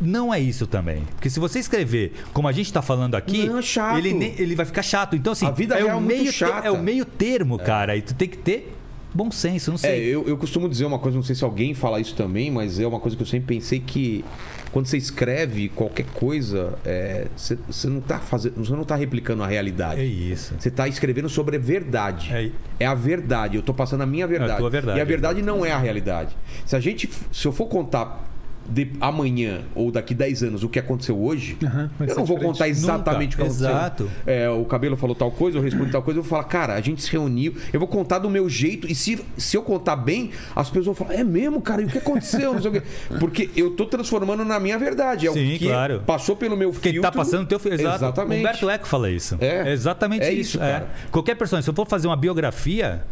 Não 0.00 0.32
é 0.32 0.38
isso 0.40 0.66
também. 0.66 1.02
Porque 1.14 1.30
se 1.30 1.40
você 1.40 1.58
escrever 1.58 2.12
como 2.32 2.46
a 2.48 2.52
gente 2.52 2.66
está 2.66 2.82
falando 2.82 3.14
aqui, 3.14 3.46
Não, 3.46 3.58
é. 3.58 3.98
Ele, 3.98 4.12
nem- 4.12 4.34
ele 4.38 4.54
vai 4.54 4.66
ficar 4.66 4.82
chato. 4.82 5.16
Então, 5.16 5.32
assim, 5.32 5.46
A 5.46 5.50
vida 5.50 5.74
é, 5.78 5.84
o 5.84 5.98
é 5.98 6.00
meio 6.00 6.30
chata. 6.32 6.66
é 6.66 6.70
o 6.70 6.78
meio 6.82 7.04
termo, 7.04 7.58
cara. 7.58 7.96
E 7.96 8.02
tu 8.02 8.14
tem 8.14 8.28
que 8.28 8.36
ter 8.38 8.74
bom 9.14 9.30
senso, 9.30 9.70
não 9.70 9.76
É, 9.76 9.78
sei. 9.78 10.04
eu, 10.14 10.28
eu 10.28 10.36
costumo 10.36 10.68
dizer 10.68 10.84
uma 10.84 10.98
coisa, 10.98 11.16
não 11.16 11.24
sei 11.24 11.34
se 11.34 11.42
alguém 11.42 11.72
fala 11.72 11.98
isso 11.98 12.14
também, 12.14 12.50
mas 12.50 12.78
é 12.78 12.86
uma 12.86 13.00
coisa 13.00 13.16
que 13.16 13.22
eu 13.22 13.26
sempre 13.26 13.54
pensei 13.56 13.80
que 13.80 14.22
quando 14.70 14.84
você 14.84 14.98
escreve 14.98 15.70
qualquer 15.70 16.04
coisa, 16.12 16.74
é, 16.84 17.28
você, 17.34 17.56
você 17.66 17.88
não 17.88 18.02
tá 18.02 18.18
fazendo, 18.18 18.56
você 18.62 18.72
não 18.72 18.84
tá 18.84 18.94
replicando 18.94 19.42
a 19.42 19.46
realidade. 19.46 20.02
É 20.02 20.04
isso. 20.04 20.54
Você 20.58 20.68
está 20.68 20.86
escrevendo 20.86 21.30
sobre 21.30 21.56
a 21.56 21.58
verdade. 21.58 22.30
É. 22.30 22.50
É, 22.80 22.86
a 22.86 22.92
verdade. 22.94 23.56
Eu 23.56 23.60
estou 23.60 23.74
passando 23.74 24.02
a 24.02 24.06
minha 24.06 24.26
verdade. 24.26 24.58
tua 24.58 24.68
verdade. 24.68 24.98
E 24.98 25.00
a 25.00 25.04
verdade 25.06 25.40
não 25.40 25.64
é 25.64 25.72
a 25.72 25.78
realidade. 25.78 26.36
Se 26.66 26.76
a 26.76 26.80
gente, 26.80 27.08
se 27.32 27.46
eu 27.48 27.52
for 27.52 27.68
contar 27.68 28.22
de 28.68 28.90
amanhã 29.00 29.60
ou 29.74 29.90
daqui 29.90 30.14
10 30.14 30.42
anos 30.44 30.62
o 30.64 30.68
que 30.68 30.78
aconteceu 30.78 31.18
hoje, 31.18 31.56
vai 31.60 32.08
eu 32.08 32.14
não 32.16 32.24
vou 32.24 32.36
diferente. 32.36 32.42
contar 32.44 32.68
exatamente 32.68 33.36
Nunca. 33.38 33.50
o 33.50 33.54
que 33.56 33.64
aconteceu. 33.64 33.68
Exato. 33.70 34.10
É, 34.26 34.48
o 34.50 34.64
cabelo 34.64 34.96
falou 34.96 35.14
tal 35.14 35.30
coisa, 35.30 35.58
eu 35.58 35.62
respondo 35.62 35.90
tal 35.90 36.02
coisa, 36.02 36.18
eu 36.18 36.22
vou 36.22 36.30
falar, 36.30 36.44
cara, 36.44 36.74
a 36.74 36.80
gente 36.80 37.02
se 37.02 37.10
reuniu, 37.12 37.54
eu 37.72 37.78
vou 37.78 37.88
contar 37.88 38.18
do 38.18 38.28
meu 38.30 38.48
jeito, 38.48 38.90
e 38.90 38.94
se, 38.94 39.24
se 39.36 39.56
eu 39.56 39.62
contar 39.62 39.96
bem, 39.96 40.30
as 40.54 40.68
pessoas 40.68 40.86
vão 40.86 40.94
falar, 40.94 41.14
é 41.14 41.24
mesmo, 41.24 41.60
cara, 41.62 41.82
e 41.82 41.84
o 41.84 41.88
que 41.88 41.98
aconteceu? 41.98 42.54
Não 42.54 42.60
sei 42.62 42.70
o 42.70 42.74
quê. 42.74 42.82
Porque 43.20 43.50
eu 43.56 43.70
tô 43.70 43.86
transformando 43.86 44.44
na 44.44 44.58
minha 44.60 44.78
verdade. 44.78 45.26
É 45.28 45.32
Sim, 45.32 45.54
o 45.54 45.58
que 45.58 45.66
claro. 45.68 46.02
passou 46.06 46.36
pelo 46.36 46.56
meu 46.56 46.72
filtro. 46.72 46.90
Quem 46.92 47.00
tá 47.00 47.12
passando 47.12 47.42
o 47.44 47.46
teu 47.46 47.58
filho. 47.58 47.74
Exato. 47.74 47.96
Exatamente. 48.04 48.40
Humberto 48.40 48.70
Eco 48.70 48.86
fala 48.86 49.10
isso. 49.10 49.36
É. 49.40 49.72
exatamente 49.72 50.24
É 50.24 50.32
isso. 50.32 50.56
isso, 50.56 50.62
é. 50.62 50.72
cara. 50.72 50.88
Qualquer 51.10 51.34
personagem, 51.36 51.64
se 51.64 51.70
eu 51.70 51.74
for 51.74 51.86
fazer 51.86 52.06
uma 52.06 52.16
biografia 52.16 53.04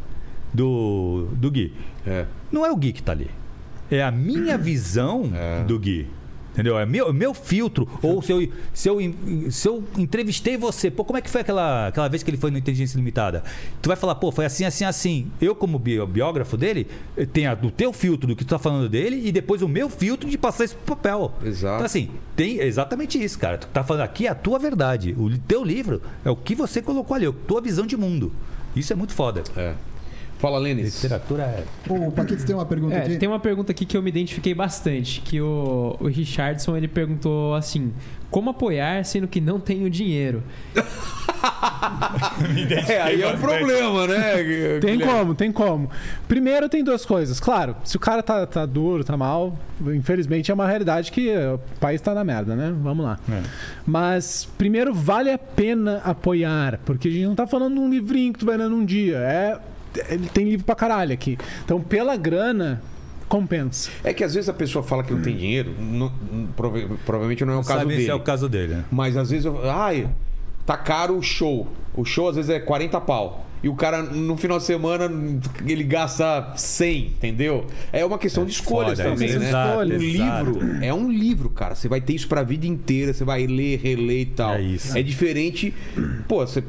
do, 0.53 1.29
do 1.33 1.51
Gui, 1.51 1.73
É. 2.07 2.27
não 2.51 2.65
é 2.65 2.71
o 2.71 2.77
Gui 2.77 2.93
que 2.93 3.03
tá 3.03 3.13
ali. 3.13 3.31
É 3.91 4.03
a 4.03 4.11
minha 4.11 4.57
visão 4.59 5.31
do 5.67 5.79
Gui. 5.79 6.07
Entendeu? 6.53 6.79
É 6.79 6.87
meu, 6.87 7.13
meu 7.13 7.35
filtro. 7.35 7.89
Ou 8.01 8.23
se 8.23 8.31
eu, 8.31 8.49
se, 8.73 8.89
eu, 8.89 8.99
se 9.51 9.67
eu 9.69 9.83
entrevistei 9.99 10.57
você, 10.57 10.89
pô, 10.89 11.05
como 11.05 11.19
é 11.19 11.21
que 11.21 11.29
foi 11.29 11.41
aquela, 11.41 11.89
aquela 11.89 12.07
vez 12.07 12.23
que 12.23 12.31
ele 12.31 12.37
foi 12.37 12.49
no 12.53 12.57
Inteligência 12.57 12.97
Limitada? 12.97 13.43
Tu 13.83 13.89
vai 13.89 13.97
falar, 13.97 14.15
pô, 14.15 14.31
foi 14.31 14.45
assim, 14.47 14.65
assim, 14.65 14.85
assim. 14.85 15.27
Eu, 15.41 15.57
como 15.57 15.81
bi- 15.81 16.07
biógrafo 16.07 16.57
dele, 16.57 16.87
a, 17.19 17.67
o 17.67 17.73
teu 17.73 17.93
filtro 17.93 18.29
do 18.29 18.37
que 18.37 18.45
tu 18.45 18.51
tá 18.51 18.59
falando 18.61 18.89
dele 18.89 19.21
e 19.27 19.33
depois 19.33 19.63
o 19.63 19.69
meu 19.69 19.89
filtro 19.91 20.31
de 20.31 20.39
passar 20.39 20.65
isso 20.65 20.77
pro 20.77 20.95
papel. 20.95 21.33
Exato. 21.45 21.75
Então, 21.75 21.87
assim, 21.87 22.09
tem 22.37 22.61
exatamente 22.61 23.21
isso, 23.21 23.37
cara. 23.37 23.59
Tu 23.59 23.67
tá 23.67 23.83
falando 23.83 24.03
aqui 24.03 24.29
é 24.29 24.31
a 24.31 24.35
tua 24.37 24.61
verdade. 24.61 25.13
O 25.19 25.37
teu 25.37 25.65
livro 25.65 26.01
é 26.25 26.31
o 26.31 26.37
que 26.37 26.55
você 26.55 26.81
colocou 26.81 27.17
ali, 27.17 27.27
a 27.27 27.33
tua 27.49 27.61
visão 27.61 27.85
de 27.85 27.97
mundo. 27.97 28.33
Isso 28.77 28.93
é 28.93 28.97
muito 28.97 29.13
foda. 29.13 29.43
É. 29.57 29.75
Fala, 30.39 30.59
Lênis. 30.59 30.95
Literatura 31.03 31.43
é. 31.45 31.65
O 31.89 32.11
Paquito 32.13 32.45
tem 32.45 32.55
uma 32.55 32.67
pergunta 32.67 32.95
É, 32.95 32.99
aqui. 33.05 33.17
tem 33.17 33.29
uma 33.29 33.39
pergunta 33.41 33.73
aqui 33.73 33.85
que 33.87 33.97
eu 33.97 34.03
me 34.03 34.11
identifiquei 34.11 34.53
bastante, 34.55 35.21
que 35.23 35.41
o, 35.41 35.97
o 35.99 36.07
Richardson 36.07 36.77
ele 36.77 36.89
perguntou 36.89 37.55
assim: 37.55 37.93
como 38.31 38.51
apoiar 38.51 39.05
sendo 39.05 39.27
que 39.27 39.41
não 39.41 39.59
tenho 39.59 39.89
dinheiro? 39.89 40.43
É, 42.89 43.01
aí 43.03 43.23
é 43.23 43.29
um 43.29 43.39
problema, 43.39 44.07
né? 44.07 44.79
Tem 44.81 44.99
como, 44.99 45.35
tem 45.35 45.53
como. 45.53 45.91
Primeiro 46.27 46.69
tem 46.69 46.83
duas 46.83 47.05
coisas. 47.05 47.39
Claro, 47.39 47.77
se 47.85 47.97
o 47.97 48.01
cara 48.01 48.23
tá, 48.23 48.47
tá 48.47 48.65
duro, 48.67 49.05
tá 49.05 49.17
mal, 49.17 49.57
infelizmente 49.95 50.51
é 50.51 50.55
uma 50.55 50.67
realidade 50.67 51.13
que 51.13 51.31
o 51.37 51.59
país 51.79 52.01
tá 52.01 52.15
na 52.15 52.25
merda, 52.25 52.57
né? 52.57 52.75
Vamos 52.83 53.05
lá. 53.05 53.19
É. 53.31 53.43
Mas, 53.87 54.49
primeiro, 54.57 54.95
vale 54.95 55.31
a 55.31 55.39
pena 55.39 55.99
apoiar, 56.05 56.81
porque 56.85 57.09
a 57.09 57.11
gente 57.11 57.27
não 57.27 57.35
tá 57.35 57.47
falando 57.47 57.75
de 57.75 57.81
um 57.81 57.91
livrinho 57.91 58.33
que 58.33 58.39
tu 58.39 58.47
vai 58.47 58.57
ler 58.57 58.69
num 58.69 58.85
dia. 58.85 59.19
É, 59.19 59.59
ele 60.09 60.29
tem 60.29 60.49
livro 60.49 60.65
pra 60.67 60.75
caralho 60.75 61.13
aqui. 61.13 61.39
Então, 61.65 61.81
pela 61.81 62.17
grana, 62.17 62.83
compensa. 63.29 63.91
É 64.03 64.13
que 64.13 64.23
às 64.25 64.35
vezes 64.35 64.49
a 64.49 64.53
pessoa 64.55 64.83
fala 64.83 65.03
que 65.03 65.13
não 65.13 65.23
tem 65.23 65.37
dinheiro, 65.37 65.75
não- 65.79 66.13
prova- 66.57 66.79
provavelmente 67.05 67.45
não 67.45 67.55
é 67.55 67.57
o 67.57 67.65
caso 67.65 67.79
Sabe 67.81 67.91
dele. 67.93 68.05
se 68.05 68.11
é 68.11 68.15
o 68.15 68.21
caso 68.21 68.49
dele, 68.49 68.75
né? 68.75 68.85
Mas 68.91 69.17
às 69.17 69.31
vezes 69.31 69.45
eu. 69.47 69.69
Ai, 69.71 70.09
tá 70.67 70.77
caro 70.77 71.17
o 71.17 71.23
show. 71.23 71.67
O 71.95 72.05
show 72.05 72.29
às 72.29 72.37
vezes 72.37 72.51
é 72.51 72.59
40 72.61 73.01
pau. 73.01 73.47
E 73.65 73.69
o 73.71 73.75
cara, 73.75 74.03
no 74.03 74.37
final 74.37 74.59
de 74.59 74.65
semana, 74.65 75.11
ele 75.67 75.83
gasta 75.85 76.53
100, 76.55 76.99
entendeu? 77.07 77.65
É 77.91 78.05
uma 78.05 78.19
questão 78.19 78.45
de 78.45 78.53
escolhas 78.53 78.99
foda, 78.99 79.11
também, 79.11 79.31
é 79.31 79.39
né? 79.39 79.49
exato, 79.49 79.79
um 79.79 79.83
exato. 79.83 80.51
livro 80.51 80.85
é 80.85 80.93
um 80.93 81.11
livro, 81.11 81.49
cara. 81.49 81.75
Você 81.75 81.89
vai 81.89 81.99
ter 82.01 82.13
isso 82.13 82.29
pra 82.29 82.43
vida 82.43 82.67
inteira, 82.67 83.15
você 83.15 83.25
vai 83.25 83.47
ler, 83.47 83.81
reler 83.83 84.21
e 84.21 84.27
tal. 84.27 84.53
É 84.55 84.61
isso. 84.61 84.99
É 84.99 85.03
diferente. 85.03 85.73
Pô, 86.29 86.47
você- 86.47 86.63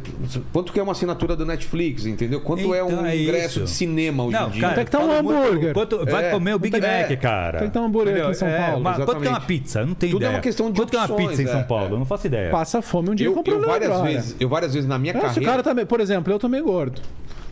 quanto 0.53 0.71
que 0.71 0.79
é 0.79 0.83
uma 0.83 0.93
assinatura 0.93 1.35
do 1.35 1.45
Netflix, 1.45 2.05
entendeu? 2.05 2.39
Quanto 2.39 2.73
é 2.73 2.81
um 2.81 2.87
Então, 2.91 3.05
é 3.05 3.21
ingresso 3.21 3.59
isso. 3.59 3.65
de 3.65 3.69
cinema 3.71 4.23
hoje 4.23 4.37
Não, 4.37 4.47
em 4.47 4.51
dia? 4.51 4.61
cara, 4.61 4.75
Tem 4.75 4.85
que 4.85 4.91
tá 4.91 4.99
um 4.99 5.11
hambúrguer. 5.11 5.73
quanto- 5.73 6.05
vai 6.05 6.27
É. 6.27 6.31
comer 6.31 6.53
o 6.55 6.59
Big 6.59 6.77
é? 6.77 7.01
Mac, 7.09 7.19
cara. 7.19 7.59
Tem 7.59 7.67
que 7.67 7.73
ter 7.73 7.79
um 7.79 7.85
hambúrguer 7.85 8.21
aqui 8.21 8.31
em 8.31 8.33
São 8.35 8.47
Paulo, 8.49 8.81
mas 8.81 8.95
quanto 9.03 9.19
que 9.21 9.27
é 9.27 9.31
uma 9.31 9.41
pizza? 9.41 9.79
Eu 9.81 9.87
não 9.87 9.95
tenho 9.95 10.13
Tudo 10.13 10.21
é 10.23 10.25
ideia. 10.27 10.37
uma 10.37 10.41
questão 10.41 10.71
de 10.71 10.79
Quanto 10.79 10.91
que 10.91 10.95
é 10.95 10.99
uma 10.99 11.07
pizza 11.17 11.43
em 11.43 11.47
São 11.47 11.59
é, 11.59 11.63
Paulo? 11.63 11.89
é. 11.89 11.91
Eu 11.91 11.99
não 11.99 12.05
faço 12.05 12.25
ideia. 12.27 12.51
Passa 12.51 12.81
fome 12.81 13.09
um 13.09 13.15
dia 13.15 13.27
Eu, 13.27 13.33
compra 13.33 13.53
um 13.53 13.59
eu 13.61 13.67
várias 13.67 14.01
vezes, 14.01 14.35
eu 14.39 14.47
várias 14.47 14.73
vezes 14.73 14.87
na 14.87 14.97
minha 14.97 15.11
É, 15.11 15.19
carreira. 15.19 15.45
cara 15.51 15.61
tá 15.61 15.73
meio, 15.73 15.85
por 15.87 15.99
exemplo, 15.99 16.31
eu 16.31 16.39
tô 16.39 16.47
meio 16.47 16.69
gordo. 16.85 17.01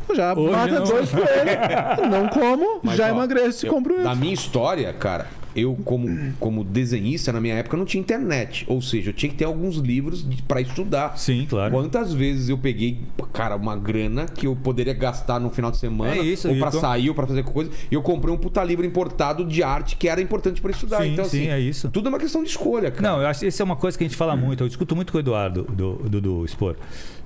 Eu 0.10 0.15
já 0.15 0.34
Hoje 0.34 0.51
mata 0.51 0.80
não. 0.80 0.84
dois 0.84 1.10
coelhos, 1.10 2.10
não 2.11 2.27
como, 2.27 2.80
Mas, 2.84 2.97
já 2.97 3.05
ó, 3.05 3.10
emagreço 3.10 3.65
e 3.65 3.68
eu- 3.69 3.73
compro 3.73 3.93
Da 3.95 3.99
livro. 4.10 4.18
minha 4.18 4.34
história, 4.34 4.91
cara, 4.93 5.27
eu 5.56 5.76
como, 5.86 6.34
como 6.40 6.64
desenhista 6.64 7.32
na 7.32 7.40
minha 7.42 7.56
época 7.56 7.78
não 7.78 7.86
tinha 7.86 8.02
internet. 8.02 8.66
Ou 8.68 8.82
seja, 8.82 9.10
eu 9.10 9.14
tinha 9.14 9.30
que 9.30 9.36
ter 9.38 9.46
alguns 9.46 9.76
livros 9.78 10.26
pra 10.48 10.62
estudar. 10.62 11.18
Sim, 11.18 11.46
claro. 11.50 11.72
Quantas 11.74 12.14
vezes 12.14 12.50
eu 12.50 12.58
peguei, 12.58 13.00
cara, 13.32 13.56
uma 13.56 13.76
grana 13.76 14.26
que 14.26 14.48
eu 14.48 14.56
poderia 14.56 14.94
gastar 14.94 15.40
no 15.40 15.50
final 15.50 15.72
de 15.72 15.78
semana 15.78 16.16
É 16.16 16.20
isso, 16.22 16.50
ou 16.50 16.56
pra 16.58 16.72
com- 16.72 16.80
sair 16.80 17.10
ou 17.10 17.16
pra 17.16 17.28
fazer 17.28 17.44
coisa, 17.44 17.72
e 17.92 17.96
eu 17.96 18.02
comprei 18.02 18.34
um 18.34 18.38
puta 18.38 18.64
livro 18.64 18.86
importado 18.86 19.46
de 19.46 19.62
arte 19.64 19.96
que 19.98 20.08
era 20.08 20.22
importante 20.22 20.62
pra 20.62 20.72
estudar. 20.72 21.02
Sim, 21.04 21.14
então, 21.14 21.26
sim, 21.26 21.42
assim, 21.42 21.50
é 21.50 21.60
isso. 21.60 21.90
Tudo 21.90 22.08
é 22.08 22.10
uma 22.10 22.20
questão 22.20 22.44
de 22.44 22.50
escolha, 22.50 22.92
cara. 22.92 23.02
Não, 23.10 23.22
eu 23.22 23.28
acho 23.28 23.42
que 23.42 23.48
isso 23.48 23.62
é 23.62 23.66
uma 23.66 23.76
coisa 23.76 23.98
que 23.98 24.04
a 24.04 24.08
gente 24.08 24.18
fala 24.18 24.36
muito. 24.36 24.64
Eu 24.64 24.68
discuto 24.68 24.96
muito 24.96 25.12
com 25.12 25.18
o 25.18 25.22
Eduardo 25.22 25.64
do, 25.64 25.96
do, 26.10 26.22
do 26.22 26.46
Expor 26.46 26.76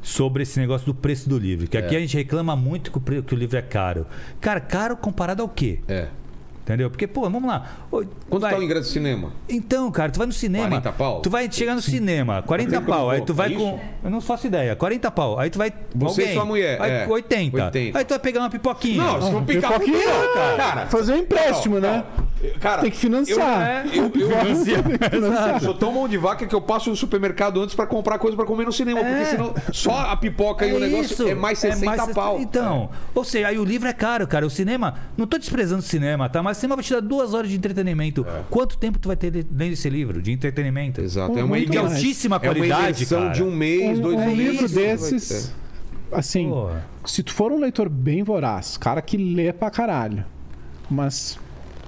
sobre 0.02 0.44
esse 0.44 0.60
negócio 0.60 0.86
do 0.86 0.94
preço 0.94 1.28
do 1.30 1.38
livro. 1.38 1.68
Que 1.68 1.78
aqui 1.78 1.96
É. 1.96 1.98
a 1.98 2.02
gente 2.02 2.16
reclama 2.16 2.56
muito 2.56 2.92
que 2.92 2.98
o, 2.98 3.24
que 3.24 3.34
o 3.34 3.38
livro 3.38 3.58
é 3.58 3.62
caro. 3.62 4.06
Cara, 4.40 4.60
caro 4.60 4.96
comparado 4.96 5.42
ao 5.42 5.50
quê? 5.50 5.80
É. 5.88 6.08
Entendeu? 6.68 6.90
Porque, 6.90 7.08
pô, 7.08 7.22
vamos 7.22 7.46
lá. 7.46 7.66
Quanto 7.90 8.42
vai- 8.42 8.52
tá 8.52 8.60
o 8.60 8.62
ingresso 8.64 8.88
de 8.88 8.94
cinema? 8.94 9.32
Então, 9.48 9.90
cara, 9.90 10.12
tu 10.12 10.18
vai 10.18 10.28
no 10.28 10.34
cinema. 10.34 10.68
40 10.68 10.92
pau? 10.92 11.22
Tu 11.22 11.30
vai 11.30 11.50
chegar 11.50 11.76
no 11.76 11.82
cinema, 11.82 12.42
40 12.42 12.70
tempo 12.72 12.84
que 12.86 12.92
eu 12.92 12.94
pau. 12.94 13.10
Aí 13.10 13.22
tu 13.22 13.34
vai 13.34 13.54
é 13.54 13.56
com. 13.56 13.70
isso? 13.76 13.80
Eu 14.04 14.10
não 14.10 14.20
faço 14.20 14.48
ideia. 14.48 14.76
40 14.76 15.10
pau. 15.10 15.40
Aí 15.40 15.50
tu 15.50 15.58
vai. 15.58 15.72
Você 15.96 16.22
e 16.22 16.24
alguém, 16.24 16.36
sua 16.36 16.46
mulher, 16.46 16.82
Aí, 16.82 16.92
é. 16.92 17.08
80. 17.08 17.64
80. 17.64 17.98
Aí 17.98 18.04
tu 18.04 18.10
vai 18.10 18.20
pegar 18.20 18.42
uma 18.42 18.50
pipoquinha. 18.50 19.02
Não, 19.02 19.22
se 19.22 19.32
for 19.32 19.44
picar 19.44 19.72
Pipoquinha, 19.80 19.98
não, 20.06 20.34
cara. 20.34 20.58
cara. 20.58 20.86
Fazer 20.88 21.14
um 21.14 21.18
empréstimo, 21.18 21.76
Não, 21.80 21.82
né? 21.90 22.04
não. 22.18 22.28
Cara, 22.60 22.82
Tem 22.84 22.92
que 22.92 22.98
financiar. 22.98 23.88
Eu, 23.88 24.04
eu, 24.04 24.12
eu, 24.14 24.30
Financiar. 24.30 24.84
eu 25.56 25.60
sou 25.60 25.74
tão 25.74 25.92
mão 25.92 26.08
de 26.08 26.18
vaca 26.18 26.46
que 26.46 26.54
eu 26.54 26.62
passo 26.62 26.90
no 26.90 26.96
supermercado 26.96 27.60
antes 27.62 27.74
pra 27.74 27.88
comprar 27.88 28.20
coisa 28.20 28.38
pra 28.38 28.46
comer 28.46 28.66
no 28.66 28.72
cinema. 28.72 29.00
Porque 29.00 29.14
É. 29.16 29.26
senão 29.26 29.56
só 29.72 30.02
a 30.12 30.16
pipoca 30.18 30.66
e 30.66 30.74
o 30.74 30.80
negócio 30.80 31.28
é 31.28 31.34
mais 31.34 31.58
60 31.60 32.08
pau. 32.14 32.40
Então, 32.40 32.90
ou 33.16 33.24
seja, 33.24 33.48
aí 33.48 33.58
o 33.58 33.66
livro 33.66 33.88
é 33.88 33.94
caro, 33.94 34.28
cara. 34.28 34.46
O 34.46 34.50
cinema, 34.52 34.96
não 35.18 35.26
tô 35.26 35.38
desprezando 35.40 35.80
o 35.80 35.86
cinema, 35.86 36.30
tá? 36.30 36.44
Mas 36.44 36.57
o 36.58 36.62
cinema 36.62 36.76
vai 36.76 36.84
te 36.84 36.94
dar 36.94 37.02
duas 37.02 37.34
horas 37.34 37.50
de 37.50 37.56
entretenimento. 37.56 38.26
lendo 38.50 38.78
tempo 38.78 39.00
tu 39.00 39.08
vai 39.08 39.16
ter 39.16 39.32
lendo 39.52 39.74
esse 39.74 39.90
livro 39.90 40.22
de 40.22 40.32
entretenimento? 40.32 41.02
Exato. 41.02 41.38
É 41.38 41.44
uma, 41.44 41.60
De 41.60 41.78
altíssima 41.78 42.36
é 42.36 42.38
uma 42.38 42.54
qualidade, 42.54 42.98
imersão 43.04 43.22
cara. 43.22 43.34
de 43.34 43.44
um 43.44 43.52
mês, 43.52 43.98
Um, 43.98 44.02
dois 44.02 44.16
um 44.18 44.26
meses. 44.26 44.38
livro 44.38 44.66
Isso 44.66 44.76
vai 44.76 44.84
desses, 44.86 45.54
assim, 46.12 46.50
Pô. 46.50 46.70
se 47.06 47.24
tu 47.24 47.34
for 47.34 47.52
um 47.52 47.60
leitor 47.60 47.90
bem 47.90 48.24
voraz, 48.24 48.78
cara 48.78 49.02
que 49.02 49.18
lê 49.18 49.52
pra 49.54 49.70
caralho, 49.70 50.24
umas 50.90 51.38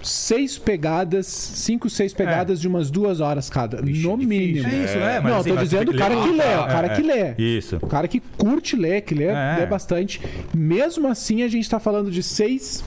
seis 0.02 0.58
pegadas, 0.58 1.26
cinco, 1.28 1.90
seis 1.90 2.14
pegadas 2.14 2.62
de 2.62 2.68
umas 2.70 2.90
duas 2.90 3.20
horas 3.20 3.50
cada, 3.50 3.82
Vixe, 3.82 4.02
no 4.08 4.18
difícil. 4.18 4.28
mínimo. 4.30 4.68
É 4.70 4.86
isso, 4.86 4.98
é, 4.98 5.20
mas 5.20 5.32
Não, 5.32 5.40
assim, 5.40 5.50
tô 5.50 5.56
mas 5.56 5.70
dizendo 5.70 5.86
tem 5.92 5.96
o 5.96 5.98
cara 6.00 6.16
que 6.16 6.30
lê, 6.32 6.56
o 6.56 6.68
cara 6.68 6.88
é, 6.88 6.90
que 6.96 7.02
é. 7.02 7.36
lê. 7.38 7.44
Isso. 7.58 7.78
O 7.82 7.88
cara 7.88 8.08
que 8.08 8.22
curte 8.38 8.76
ler, 8.78 9.02
que 9.02 9.14
lê, 9.14 9.26
É. 9.26 9.58
lê 9.60 9.66
bastante. 9.66 10.22
Mesmo 10.56 11.08
assim, 11.08 11.44
a 11.44 11.48
gente 11.50 11.70
tá 11.70 11.80
falando 11.82 12.10
de 12.10 12.24
seis 12.24 12.82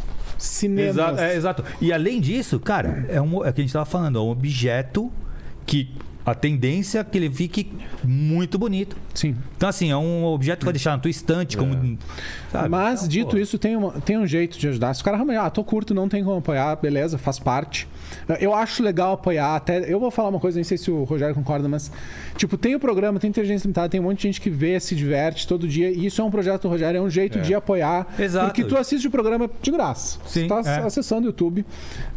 cinemas. 0.45 0.97
Exato, 0.97 1.21
é, 1.21 1.37
exato. 1.37 1.65
E 1.81 1.93
além 1.93 2.21
disso, 2.21 2.59
cara, 2.61 3.07
é, 3.09 3.21
um, 3.21 3.45
é 3.45 3.51
o 3.51 3.53
que 3.53 3.61
a 3.61 3.65
gente 3.65 3.73
tava 3.73 3.85
falando, 3.85 4.19
é 4.19 4.23
um 4.23 4.31
objeto 4.31 5.11
que 5.67 5.95
a 6.25 6.35
tendência 6.35 7.01
é 7.01 7.05
que 7.05 7.19
ele 7.19 7.29
fique 7.31 7.73
muito 8.05 8.59
bonito. 8.59 8.97
Sim. 9.15 9.37
Então, 9.57 9.69
assim, 9.69 9.91
é 9.91 9.97
um 9.97 10.25
objeto 10.25 10.61
que 10.61 10.65
vai 10.65 10.73
deixar 10.73 10.93
na 10.93 10.99
tua 10.99 11.11
estante, 11.11 11.57
como. 11.57 11.99
sabe? 12.51 12.69
Mas, 12.69 13.01
Então, 13.01 13.09
dito 13.09 13.31
pô, 13.31 13.37
isso, 13.39 13.59
tem, 13.59 13.77
uma- 13.77 13.93
tem 14.01 14.17
um 14.19 14.27
jeito 14.27 14.59
de 14.59 14.69
ajudar. 14.69 14.95
Se 14.95 15.01
o 15.03 15.05
cara 15.05 15.17
realmente, 15.17 15.37
ah, 15.39 15.51
tô 15.51 15.65
curto, 15.65 15.93
não 15.95 16.09
tem 16.09 16.23
como 16.23 16.39
apoiar, 16.39 16.77
beleza, 16.77 17.19
faz 17.19 17.39
parte. 17.39 17.89
Eu 18.41 18.55
acho 18.55 18.83
legal 18.83 19.15
apoiar, 19.15 19.57
até. 19.57 19.93
Eu 19.93 19.99
vou 19.99 20.11
falar 20.11 20.29
uma 20.29 20.39
coisa, 20.41 20.57
nem 20.57 20.65
sei 20.65 20.79
se 20.79 20.91
o 20.91 21.03
Rogério 21.05 21.35
concorda, 21.35 21.69
mas, 21.69 21.91
tipo, 22.37 22.57
tem 22.57 22.75
o 22.75 22.81
programa, 22.81 23.19
tem 23.19 23.29
inteligência 23.31 23.67
limitada, 23.67 23.89
tem 23.89 24.01
um 24.01 24.05
monte 24.05 24.19
de 24.19 24.23
gente 24.25 24.41
que 24.41 24.51
vê, 24.51 24.79
se 24.79 24.95
diverte 24.95 25.47
todo 25.49 25.67
dia, 25.67 25.91
e 25.91 26.07
isso 26.07 26.21
é 26.21 26.25
um 26.25 26.31
projeto 26.31 26.63
do 26.63 26.69
Rogério, 26.69 26.99
é 26.99 27.01
um 27.01 27.11
jeito 27.11 27.41
de 27.41 27.55
apoiar. 27.55 28.07
Exato. 28.19 28.47
Porque 28.47 28.65
tu 28.65 28.77
assiste 28.77 29.07
o 29.09 29.11
programa 29.11 29.51
de 29.61 29.71
graça. 29.71 30.19
Sim, 30.27 30.47
Você 30.47 30.63
tá 30.63 30.71
é. 30.71 30.79
acessando 30.87 31.23
o 31.23 31.31
YouTube 31.31 31.65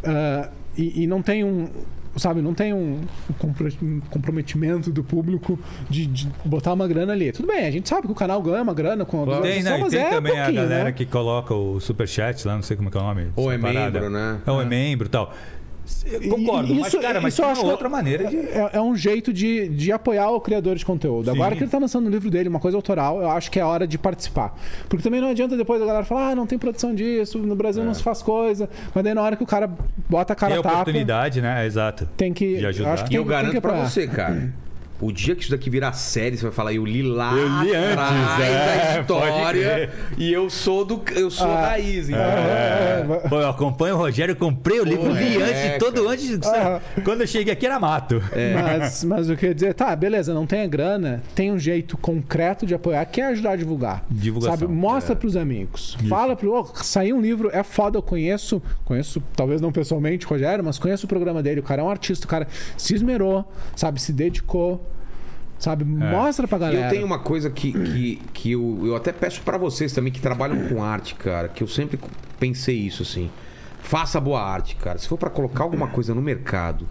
ah, 0.04 0.48
e, 0.76 1.02
e 1.02 1.06
não 1.06 1.22
tem 1.22 1.42
um. 1.44 1.68
Sabe, 2.16 2.40
não 2.40 2.54
tem 2.54 2.72
um 2.72 3.00
compro- 3.38 3.68
um 3.82 4.00
comprometimento 4.10 4.90
do 4.90 5.04
público 5.04 5.58
de, 5.90 6.06
de 6.06 6.28
botar 6.44 6.72
uma 6.72 6.88
grana 6.88 7.12
ali. 7.12 7.30
Tudo 7.30 7.46
bem, 7.46 7.66
a 7.66 7.70
gente 7.70 7.88
sabe 7.88 8.06
que 8.06 8.12
o 8.12 8.14
canal 8.14 8.40
ganha 8.42 8.62
uma 8.62 8.72
grana 8.72 9.04
com 9.04 9.22
a 9.22 9.40
Tem, 9.42 9.62
né? 9.62 9.78
E 9.78 9.80
mas 9.82 9.90
tem 9.92 10.00
é 10.00 10.10
também 10.10 10.32
a 10.32 10.36
pouquinho, 10.44 10.62
galera 10.62 10.84
né? 10.84 10.92
que 10.92 11.04
coloca 11.04 11.54
o 11.54 11.78
superchat 11.78 12.46
lá, 12.46 12.54
não 12.54 12.62
sei 12.62 12.76
como 12.76 12.88
é 12.88 12.96
é 12.96 13.00
o 13.00 13.04
nome. 13.04 13.26
Ou 13.36 13.52
é 13.52 13.58
parada. 13.58 14.00
membro, 14.00 14.10
né? 14.10 14.38
Ou 14.46 14.62
é 14.62 14.64
membro 14.64 15.06
e 15.06 15.10
tal. 15.10 15.34
Concordo, 16.28 16.72
E 16.72 16.78
mas, 16.80 16.94
cara, 16.94 17.20
mas 17.20 17.32
isso 17.34 17.42
eu 17.42 17.46
tem 17.46 17.52
acho 17.52 17.62
uma 17.62 17.72
outra 17.72 17.88
maneira 17.88 18.26
de. 18.26 18.36
É, 18.36 18.70
é 18.74 18.80
um 18.80 18.94
jeito 18.96 19.32
de, 19.32 19.68
de 19.68 19.92
apoiar 19.92 20.30
o 20.30 20.40
criador 20.40 20.76
de 20.76 20.84
conteúdo. 20.84 21.26
Sim. 21.30 21.36
Agora 21.36 21.54
que 21.56 21.62
ele 21.62 21.70
tá 21.70 21.78
lançando 21.78 22.06
o 22.06 22.10
livro 22.10 22.30
dele, 22.30 22.48
uma 22.48 22.60
coisa 22.60 22.76
autoral, 22.76 23.20
eu 23.20 23.30
acho 23.30 23.50
que 23.50 23.58
é 23.60 23.64
hora 23.64 23.86
de 23.86 23.96
participar. 23.98 24.56
Porque 24.88 25.02
também 25.02 25.20
não 25.20 25.28
adianta 25.28 25.56
depois 25.56 25.80
a 25.82 25.86
galera 25.86 26.04
falar, 26.04 26.30
ah, 26.30 26.34
não 26.34 26.46
tem 26.46 26.58
produção 26.58 26.94
disso, 26.94 27.38
no 27.38 27.54
Brasil 27.56 27.84
não 27.84 27.94
se 27.94 28.02
faz 28.02 28.22
coisa. 28.22 28.68
Mas 28.94 29.04
daí 29.04 29.14
na 29.14 29.22
hora 29.22 29.36
que 29.36 29.42
o 29.42 29.46
cara 29.46 29.70
bota 30.08 30.32
a 30.32 30.36
cara 30.36 30.52
Tem 30.52 30.60
a 30.60 30.62
tapa, 30.62 30.74
oportunidade, 30.76 31.40
né? 31.40 31.64
Exato. 31.66 32.08
tem 32.16 32.32
que. 32.32 32.56
de 32.58 32.66
ajudar. 32.66 32.88
eu 32.88 32.92
acho 32.94 33.04
que 33.04 33.08
E 33.08 33.10
tem, 33.10 33.18
eu 33.18 33.22
tem 33.24 33.30
garanto 33.30 33.60
pra 33.60 33.72
apoiar. 33.72 33.88
você, 33.88 34.06
cara. 34.06 34.52
O 35.00 35.12
dia 35.12 35.34
que 35.34 35.42
isso 35.42 35.50
daqui 35.50 35.68
virar 35.68 35.92
série, 35.92 36.36
você 36.36 36.44
vai 36.44 36.52
falar, 36.52 36.72
eu 36.72 36.84
li 36.84 37.02
lá 37.02 37.32
Eu 37.34 37.48
li 37.62 37.74
antes, 37.74 37.92
atrás 37.92 38.40
é, 38.40 38.94
da 38.94 39.00
história 39.00 39.90
e 40.16 40.32
eu 40.32 40.48
sou 40.48 40.84
do 40.84 41.02
eu 41.14 41.30
sou 41.30 41.46
Ah, 41.46 41.68
raiz, 41.68 42.08
então. 42.08 42.20
É, 42.20 43.04
Pô, 43.28 43.40
eu 43.40 43.48
acompanho 43.48 43.94
o 43.94 43.98
Rogério, 43.98 44.32
eu 44.32 44.36
comprei 44.36 44.80
o 44.80 44.84
livro, 44.84 45.12
li 45.12 45.36
é, 45.36 45.74
antes, 45.74 45.78
todo 45.78 46.08
antes. 46.08 46.40
Ah. 46.44 46.80
Quando 47.04 47.20
eu 47.22 47.26
cheguei 47.26 47.52
aqui 47.52 47.66
era 47.66 47.78
mato. 47.78 48.22
Mas, 48.54 49.04
mas 49.04 49.28
eu 49.28 49.36
queria 49.36 49.54
dizer, 49.54 49.74
tá, 49.74 49.94
beleza, 49.94 50.32
não 50.32 50.46
tem 50.46 50.62
a 50.62 50.66
grana, 50.66 51.22
tem 51.34 51.52
um 51.52 51.58
jeito 51.58 51.96
concreto 51.98 52.66
de 52.66 52.74
apoiar, 52.74 53.04
que 53.06 53.20
é 53.20 53.26
ajudar 53.26 53.52
a 53.52 53.56
divulgar. 53.56 54.04
Divulgação. 54.10 54.58
Sabe? 54.58 54.72
Mostra 54.72 55.14
pros 55.16 55.36
amigos. 55.36 55.96
Fala 56.08 56.34
pro. 56.34 56.52
Oh, 56.54 56.64
saiu 56.82 57.16
um 57.16 57.20
livro, 57.20 57.50
é 57.52 57.62
foda, 57.62 57.98
eu 57.98 58.02
conheço. 58.02 58.62
Conheço, 58.84 59.22
talvez 59.34 59.60
não 59.60 59.72
pessoalmente, 59.72 60.24
o 60.24 60.28
Rogério, 60.28 60.64
mas 60.64 60.78
conheço 60.78 61.06
o 61.06 61.08
programa 61.08 61.42
dele. 61.42 61.60
O 61.60 61.62
cara 61.62 61.82
é 61.82 61.84
um 61.84 61.90
artista, 61.90 62.24
o 62.24 62.28
cara 62.28 62.46
se 62.76 62.94
esmerou, 62.94 63.44
sabe? 63.74 64.00
Se 64.00 64.12
dedicou. 64.12 64.85
Sabe? 65.58 65.84
Mostra 65.84 66.46
pra 66.46 66.58
galera. 66.58 66.86
eu 66.86 66.90
tenho 66.90 67.06
uma 67.06 67.18
coisa 67.18 67.48
que, 67.48 67.72
que, 67.72 68.22
que 68.32 68.52
eu, 68.52 68.82
eu 68.84 68.96
até 68.96 69.10
peço 69.12 69.40
pra 69.42 69.56
vocês 69.56 69.92
também 69.92 70.12
que 70.12 70.20
trabalham 70.20 70.68
com 70.68 70.82
arte, 70.82 71.14
cara, 71.14 71.48
que 71.48 71.62
eu 71.62 71.68
sempre 71.68 71.98
pensei 72.38 72.76
isso 72.76 73.02
assim. 73.02 73.30
Faça 73.80 74.20
boa 74.20 74.42
arte, 74.42 74.76
cara. 74.76 74.98
Se 74.98 75.08
for 75.08 75.16
pra 75.16 75.30
colocar 75.30 75.64
alguma 75.64 75.86
coisa 75.88 76.14
no 76.14 76.20
mercado 76.20 76.86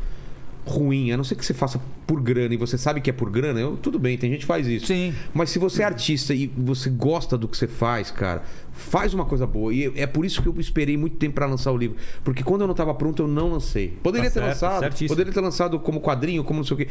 ruim, 0.65 1.11
a 1.11 1.17
não 1.17 1.23
ser 1.23 1.35
que 1.35 1.45
você 1.45 1.53
faça 1.53 1.79
por 2.07 2.19
grana 2.19 2.53
e 2.53 2.57
você 2.57 2.77
sabe 2.77 2.99
que 2.99 3.09
é 3.09 3.13
por 3.13 3.29
grana, 3.29 3.59
eu, 3.59 3.77
tudo 3.77 3.99
bem, 3.99 4.17
tem 4.17 4.31
gente 4.31 4.41
que 4.41 4.45
faz 4.45 4.67
isso. 4.67 4.87
Sim. 4.87 5.13
Mas 5.33 5.49
se 5.51 5.59
você 5.59 5.83
é 5.83 5.85
artista 5.85 6.33
e 6.33 6.47
você 6.57 6.89
gosta 6.89 7.37
do 7.37 7.47
que 7.47 7.55
você 7.55 7.67
faz, 7.67 8.09
cara, 8.11 8.43
faz 8.71 9.13
uma 9.13 9.25
coisa 9.25 9.45
boa. 9.45 9.73
E 9.73 9.91
é 9.95 10.07
por 10.07 10.25
isso 10.25 10.41
que 10.41 10.47
eu 10.47 10.55
esperei 10.59 10.97
muito 10.97 11.17
tempo 11.17 11.35
pra 11.35 11.45
lançar 11.45 11.71
o 11.71 11.77
livro. 11.77 11.97
Porque 12.23 12.43
quando 12.43 12.61
eu 12.61 12.67
não 12.67 12.73
tava 12.73 12.93
pronto, 12.93 13.21
eu 13.23 13.27
não 13.27 13.51
lancei. 13.51 13.97
Poderia 14.01 14.29
Tá 14.29 14.33
ter 14.33 14.39
certo, 14.39 14.49
lançado, 14.49 14.79
certíssimo. 14.81 15.09
poderia 15.09 15.31
ter 15.33 15.41
lançado 15.41 15.79
como 15.79 16.01
quadrinho, 16.01 16.43
como 16.43 16.57
não 16.59 16.65
sei 16.65 16.73
o 16.73 16.77
quê. 16.77 16.87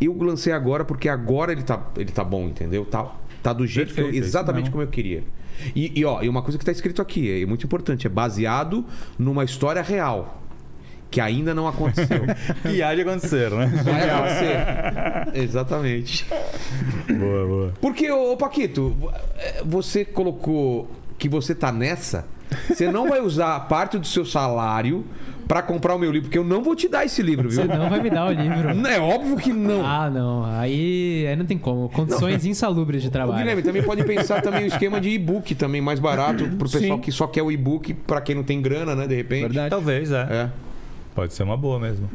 Eu 0.00 0.16
lancei 0.22 0.52
agora 0.52 0.84
porque 0.84 1.08
agora 1.08 1.52
ele 1.52 1.62
tá, 1.62 1.86
ele 1.96 2.10
tá 2.10 2.24
bom, 2.24 2.46
entendeu? 2.46 2.84
Tá, 2.86 3.14
tá 3.42 3.52
do 3.52 3.66
jeito 3.66 3.92
que 3.94 4.00
eu, 4.00 4.04
Perfeito, 4.06 4.24
é 4.24 4.26
exatamente 4.26 4.70
como 4.70 4.82
eu 4.82 4.88
queria. 4.88 5.22
E, 5.74 5.92
e, 6.00 6.04
ó, 6.04 6.22
e 6.22 6.28
uma 6.28 6.40
coisa 6.40 6.56
que 6.56 6.64
tá 6.64 6.72
escrito 6.72 7.02
aqui, 7.02 7.42
é 7.42 7.44
muito 7.44 7.66
importante, 7.66 8.06
é 8.06 8.10
baseado 8.10 8.84
numa 9.18 9.44
história 9.44 9.82
real. 9.82 10.42
Que 11.10 11.20
ainda 11.20 11.54
não 11.54 11.66
aconteceu. 11.66 12.24
E 12.70 12.82
há 12.82 12.94
de 12.94 13.02
acontecer, 13.02 13.50
né? 13.50 13.66
Vai 13.84 14.10
acontecer. 14.10 14.58
Exatamente. 15.42 16.26
boa, 17.08 17.46
boa. 17.46 17.72
Porque, 17.80 18.10
ô 18.10 18.36
Paquito, 18.36 18.96
você 19.64 20.04
colocou 20.04 20.90
que 21.18 21.28
você 21.28 21.54
tá 21.54 21.72
nessa, 21.72 22.26
você 22.68 22.90
não 22.90 23.08
vai 23.08 23.20
usar 23.20 23.58
parte 23.60 23.98
do 23.98 24.06
seu 24.06 24.24
salário 24.24 25.04
pra 25.46 25.62
comprar 25.62 25.94
o 25.94 25.98
meu 25.98 26.12
livro, 26.12 26.28
porque 26.28 26.38
eu 26.38 26.44
não 26.44 26.62
vou 26.62 26.76
te 26.76 26.88
dar 26.88 27.06
esse 27.06 27.22
livro, 27.22 27.48
viu? 27.48 27.62
Você 27.62 27.66
não 27.66 27.88
vai 27.88 28.00
me 28.02 28.10
dar 28.10 28.26
o 28.26 28.32
livro. 28.32 28.86
É 28.86 29.00
óbvio 29.00 29.36
que 29.38 29.50
não. 29.52 29.84
Ah, 29.84 30.10
não. 30.10 30.44
Aí, 30.44 31.26
aí 31.26 31.34
não 31.34 31.46
tem 31.46 31.56
como. 31.56 31.88
Condições 31.88 32.44
insalubres 32.44 33.00
de 33.00 33.08
O 33.08 33.10
trabalho. 33.10 33.38
Guilherme 33.38 33.62
também 33.62 33.82
pode 33.82 34.04
pensar 34.04 34.42
também 34.42 34.64
o 34.64 34.66
esquema 34.66 35.00
de 35.00 35.08
e-book 35.08 35.54
também 35.54 35.80
mais 35.80 35.98
barato 35.98 36.46
pro 36.58 36.68
pessoal 36.68 36.98
Sim. 36.98 37.00
que 37.00 37.10
só 37.10 37.26
quer 37.26 37.42
o 37.42 37.50
e-book, 37.50 37.94
pra 37.94 38.20
quem 38.20 38.34
não 38.34 38.42
tem 38.42 38.60
grana, 38.60 38.94
né, 38.94 39.06
de 39.06 39.14
repente. 39.14 39.44
Verdade. 39.44 39.70
Talvez, 39.70 40.12
é. 40.12 40.28
É. 40.30 40.67
Pode 41.14 41.34
ser 41.34 41.42
uma 41.42 41.56
boa 41.56 41.80
mesmo. 41.80 42.08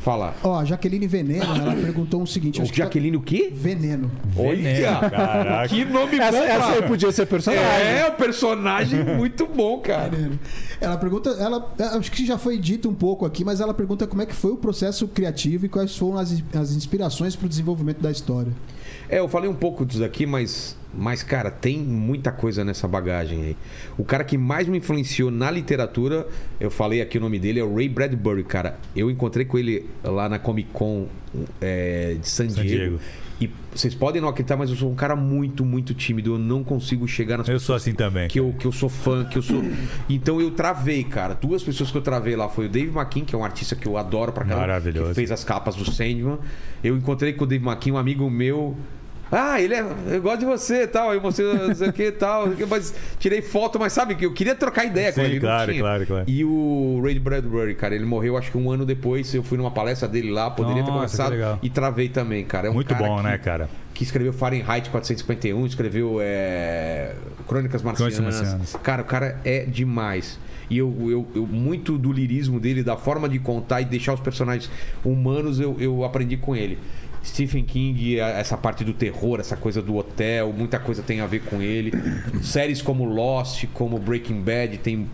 Fala. 0.00 0.34
Ó, 0.42 0.58
a 0.58 0.64
Jaqueline 0.64 1.06
Veneno, 1.06 1.44
ela 1.44 1.74
perguntou 1.76 2.22
o 2.22 2.26
seguinte. 2.26 2.58
O 2.58 2.62
acho 2.62 2.72
que 2.72 2.78
tá- 2.78 2.84
Jaqueline 2.86 3.16
o 3.16 3.20
quê? 3.20 3.52
Veneno. 3.54 4.10
Olha! 4.36 4.98
Caraca. 5.10 5.68
Que 5.68 5.84
nome 5.84 6.16
bom, 6.16 6.22
Essa, 6.24 6.38
essa 6.38 6.68
aí 6.72 6.82
podia 6.82 7.12
ser 7.12 7.26
personagem. 7.26 7.64
É, 7.64 8.08
o 8.08 8.12
personagem 8.12 9.04
muito 9.16 9.46
bom, 9.46 9.78
cara. 9.78 10.08
Veneno. 10.08 10.38
Ela 10.80 10.96
pergunta, 10.96 11.30
ela 11.30 11.72
é, 11.78 11.84
acho 11.84 12.10
que 12.10 12.24
já 12.26 12.38
foi 12.38 12.58
dito 12.58 12.88
um 12.88 12.94
pouco 12.94 13.24
aqui, 13.26 13.44
mas 13.44 13.60
ela 13.60 13.74
pergunta 13.74 14.06
como 14.06 14.22
é 14.22 14.26
que 14.26 14.34
foi 14.34 14.52
o 14.52 14.56
processo 14.56 15.06
criativo 15.08 15.66
e 15.66 15.68
quais 15.68 15.96
foram 15.96 16.18
as, 16.18 16.42
as 16.54 16.72
inspirações 16.72 17.36
para 17.36 17.46
o 17.46 17.48
desenvolvimento 17.48 18.00
da 18.00 18.10
história. 18.10 18.52
É, 19.08 19.18
eu 19.18 19.28
falei 19.28 19.48
um 19.48 19.54
pouco 19.54 19.84
disso 19.86 20.04
aqui, 20.04 20.26
mas, 20.26 20.76
mas, 20.98 21.22
cara, 21.22 21.48
tem 21.48 21.78
muita 21.78 22.32
coisa 22.32 22.64
nessa 22.64 22.88
bagagem 22.88 23.42
aí. 23.44 23.56
O 23.96 24.04
cara 24.04 24.24
que 24.24 24.36
mais 24.36 24.66
me 24.66 24.78
influenciou 24.78 25.30
na 25.30 25.48
literatura, 25.48 26.26
eu 26.58 26.70
falei 26.70 27.00
aqui 27.00 27.18
o 27.18 27.20
nome 27.20 27.38
dele, 27.38 27.60
é 27.60 27.64
o 27.64 27.72
Ray 27.72 27.88
Bradbury, 27.88 28.42
cara. 28.42 28.76
Eu 28.96 29.08
encontrei 29.08 29.44
com 29.44 29.56
ele 29.56 29.88
lá 30.02 30.28
na 30.28 30.40
Comic 30.40 30.70
Con 30.72 31.06
é, 31.60 32.16
de 32.20 32.28
San, 32.28 32.50
San 32.50 32.62
Diego. 32.62 32.98
Diego. 32.98 33.00
E 33.40 33.48
vocês 33.72 33.94
podem 33.94 34.20
não 34.20 34.28
acreditar, 34.28 34.56
mas 34.56 34.70
eu 34.70 34.74
sou 34.74 34.90
um 34.90 34.96
cara 34.96 35.14
muito, 35.14 35.64
muito 35.64 35.94
tímido. 35.94 36.34
Eu 36.34 36.38
não 36.38 36.64
consigo 36.64 37.06
chegar 37.06 37.38
nas 37.38 37.48
Eu 37.48 37.60
sou 37.60 37.76
assim 37.76 37.94
também. 37.94 38.26
que 38.26 38.40
eu, 38.40 38.52
que 38.58 38.66
eu 38.66 38.72
sou 38.72 38.88
fã, 38.88 39.24
que 39.24 39.38
eu 39.38 39.42
sou. 39.42 39.62
Então 40.10 40.40
eu 40.40 40.50
travei, 40.50 41.04
cara. 41.04 41.34
Duas 41.34 41.62
pessoas 41.62 41.92
que 41.92 41.96
eu 41.96 42.02
travei 42.02 42.34
lá 42.34 42.48
foi 42.48 42.66
o 42.66 42.68
Dave 42.68 42.90
McKean, 42.90 43.24
que 43.24 43.36
é 43.36 43.38
um 43.38 43.44
artista 43.44 43.76
que 43.76 43.86
eu 43.86 43.96
adoro 43.96 44.32
pra 44.32 44.44
caramba. 44.44 44.66
Maravilhoso. 44.66 45.10
Que 45.10 45.14
fez 45.14 45.30
as 45.30 45.44
capas 45.44 45.76
do 45.76 45.88
Sandman. 45.88 46.38
Eu 46.82 46.96
encontrei 46.96 47.32
com 47.34 47.44
o 47.44 47.46
Dave 47.46 47.64
McKean, 47.64 47.94
um 47.94 47.98
amigo 47.98 48.28
meu. 48.28 48.76
Ah, 49.30 49.60
ele 49.60 49.74
é. 49.74 49.84
Eu 50.10 50.22
gosto 50.22 50.40
de 50.40 50.46
você 50.46 50.82
e 50.82 50.86
tal. 50.86 51.12
Eu 51.12 51.20
mostrei 51.20 51.52
não 51.52 51.74
sei 51.74 51.88
o 51.88 51.92
que 51.92 52.04
e 52.04 52.12
tal. 52.12 52.46
Mas 52.68 52.94
tirei 53.18 53.42
foto, 53.42 53.78
mas 53.78 53.92
sabe 53.92 54.14
que 54.14 54.24
eu 54.24 54.32
queria 54.32 54.54
trocar 54.54 54.84
ideia 54.84 55.12
com 55.12 55.20
Sim, 55.20 55.26
ele. 55.26 55.34
não 55.34 55.40
claro, 55.40 55.76
claro, 55.78 56.06
claro. 56.06 56.24
E 56.26 56.44
o 56.44 57.00
Ray 57.04 57.18
Bradbury, 57.18 57.74
cara, 57.74 57.94
ele 57.94 58.04
morreu 58.06 58.36
acho 58.36 58.50
que 58.50 58.56
um 58.58 58.70
ano 58.70 58.86
depois. 58.86 59.34
Eu 59.34 59.42
fui 59.42 59.58
numa 59.58 59.70
palestra 59.70 60.08
dele 60.08 60.30
lá, 60.30 60.50
poderia 60.50 60.82
ter 60.82 60.90
Nossa, 60.90 61.24
que 61.24 61.30
legal. 61.30 61.58
E 61.62 61.68
travei 61.70 62.08
também, 62.08 62.44
cara. 62.44 62.68
É 62.68 62.70
um 62.70 62.74
Muito 62.74 62.94
cara 62.94 63.06
bom, 63.06 63.16
que- 63.18 63.22
né, 63.24 63.38
cara? 63.38 63.68
que 63.94 64.04
escreveu 64.04 64.32
Fahrenheit 64.32 64.88
451, 64.90 65.66
escreveu 65.66 66.18
é, 66.20 67.14
Crônicas 67.48 67.82
Marcianas. 67.82 68.14
Crônicas 68.14 68.40
Marcianas. 68.40 68.76
Cara, 68.82 69.02
o 69.02 69.04
cara 69.04 69.40
é 69.44 69.64
demais. 69.64 70.38
E 70.70 70.78
eu, 70.78 70.94
eu, 71.00 71.26
eu- 71.34 71.46
muito 71.46 71.98
do 71.98 72.12
lirismo 72.12 72.60
dele, 72.60 72.82
da 72.84 72.96
forma 72.96 73.28
de 73.28 73.38
contar 73.40 73.80
e 73.80 73.84
deixar 73.86 74.12
os 74.14 74.20
personagens 74.20 74.70
humanos, 75.04 75.58
eu, 75.58 75.76
eu 75.80 76.04
aprendi 76.04 76.36
com 76.36 76.54
ele. 76.54 76.78
Stephen 77.24 77.64
King, 77.64 78.18
essa 78.18 78.56
parte 78.56 78.84
do 78.84 78.92
terror, 78.92 79.40
essa 79.40 79.56
coisa 79.56 79.82
do 79.82 79.96
hotel, 79.96 80.52
muita 80.56 80.78
coisa 80.78 81.02
tem 81.02 81.20
a 81.20 81.26
ver 81.26 81.40
com 81.42 81.60
ele. 81.60 81.92
Séries 82.42 82.80
como 82.82 83.04
Lost, 83.04 83.64
como 83.74 83.98
Breaking 83.98 84.40
Bad, 84.40 84.78
tem, 84.78 85.06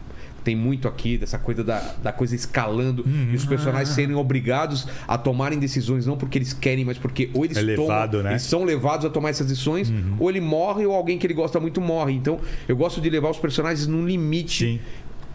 tem 0.45 0.55
muito 0.55 0.87
aqui 0.87 1.17
dessa 1.17 1.39
coisa 1.39 1.65
da, 1.65 1.81
da 2.03 2.13
coisa 2.13 2.35
escalando 2.37 3.03
Uhum. 3.07 3.31
e 3.33 3.35
os 3.37 3.45
personagens 3.47 3.89
serem 3.91 4.15
obrigados 4.15 4.87
a 5.09 5.17
tomarem 5.17 5.59
decisões 5.59 6.07
não 6.07 6.17
porque 6.17 6.39
eles 6.39 6.53
querem, 6.53 6.85
mas 6.85 6.99
porque 6.99 7.31
ou 7.33 7.45
eles 7.45 7.57
É 7.57 7.61
tomam, 7.75 7.81
levado, 7.89 8.23
né? 8.23 8.33
eles 8.33 8.43
são 8.43 8.63
levados 8.65 9.07
a 9.07 9.11
tomar 9.11 9.31
essas 9.31 9.47
decisões, 9.47 9.93
ou 10.19 10.29
ele 10.31 10.41
morre 10.41 10.85
ou 10.87 10.95
alguém 10.95 11.19
que 11.19 11.27
ele 11.27 11.35
gosta 11.35 11.59
muito 11.59 11.81
morre. 11.81 12.13
Então, 12.13 12.39
eu 12.69 12.77
gosto 12.77 13.01
de 13.01 13.09
levar 13.11 13.31
os 13.31 13.39
personagens 13.39 13.87
num 13.87 14.07
limite 14.07 14.65
Sim. 14.67 14.81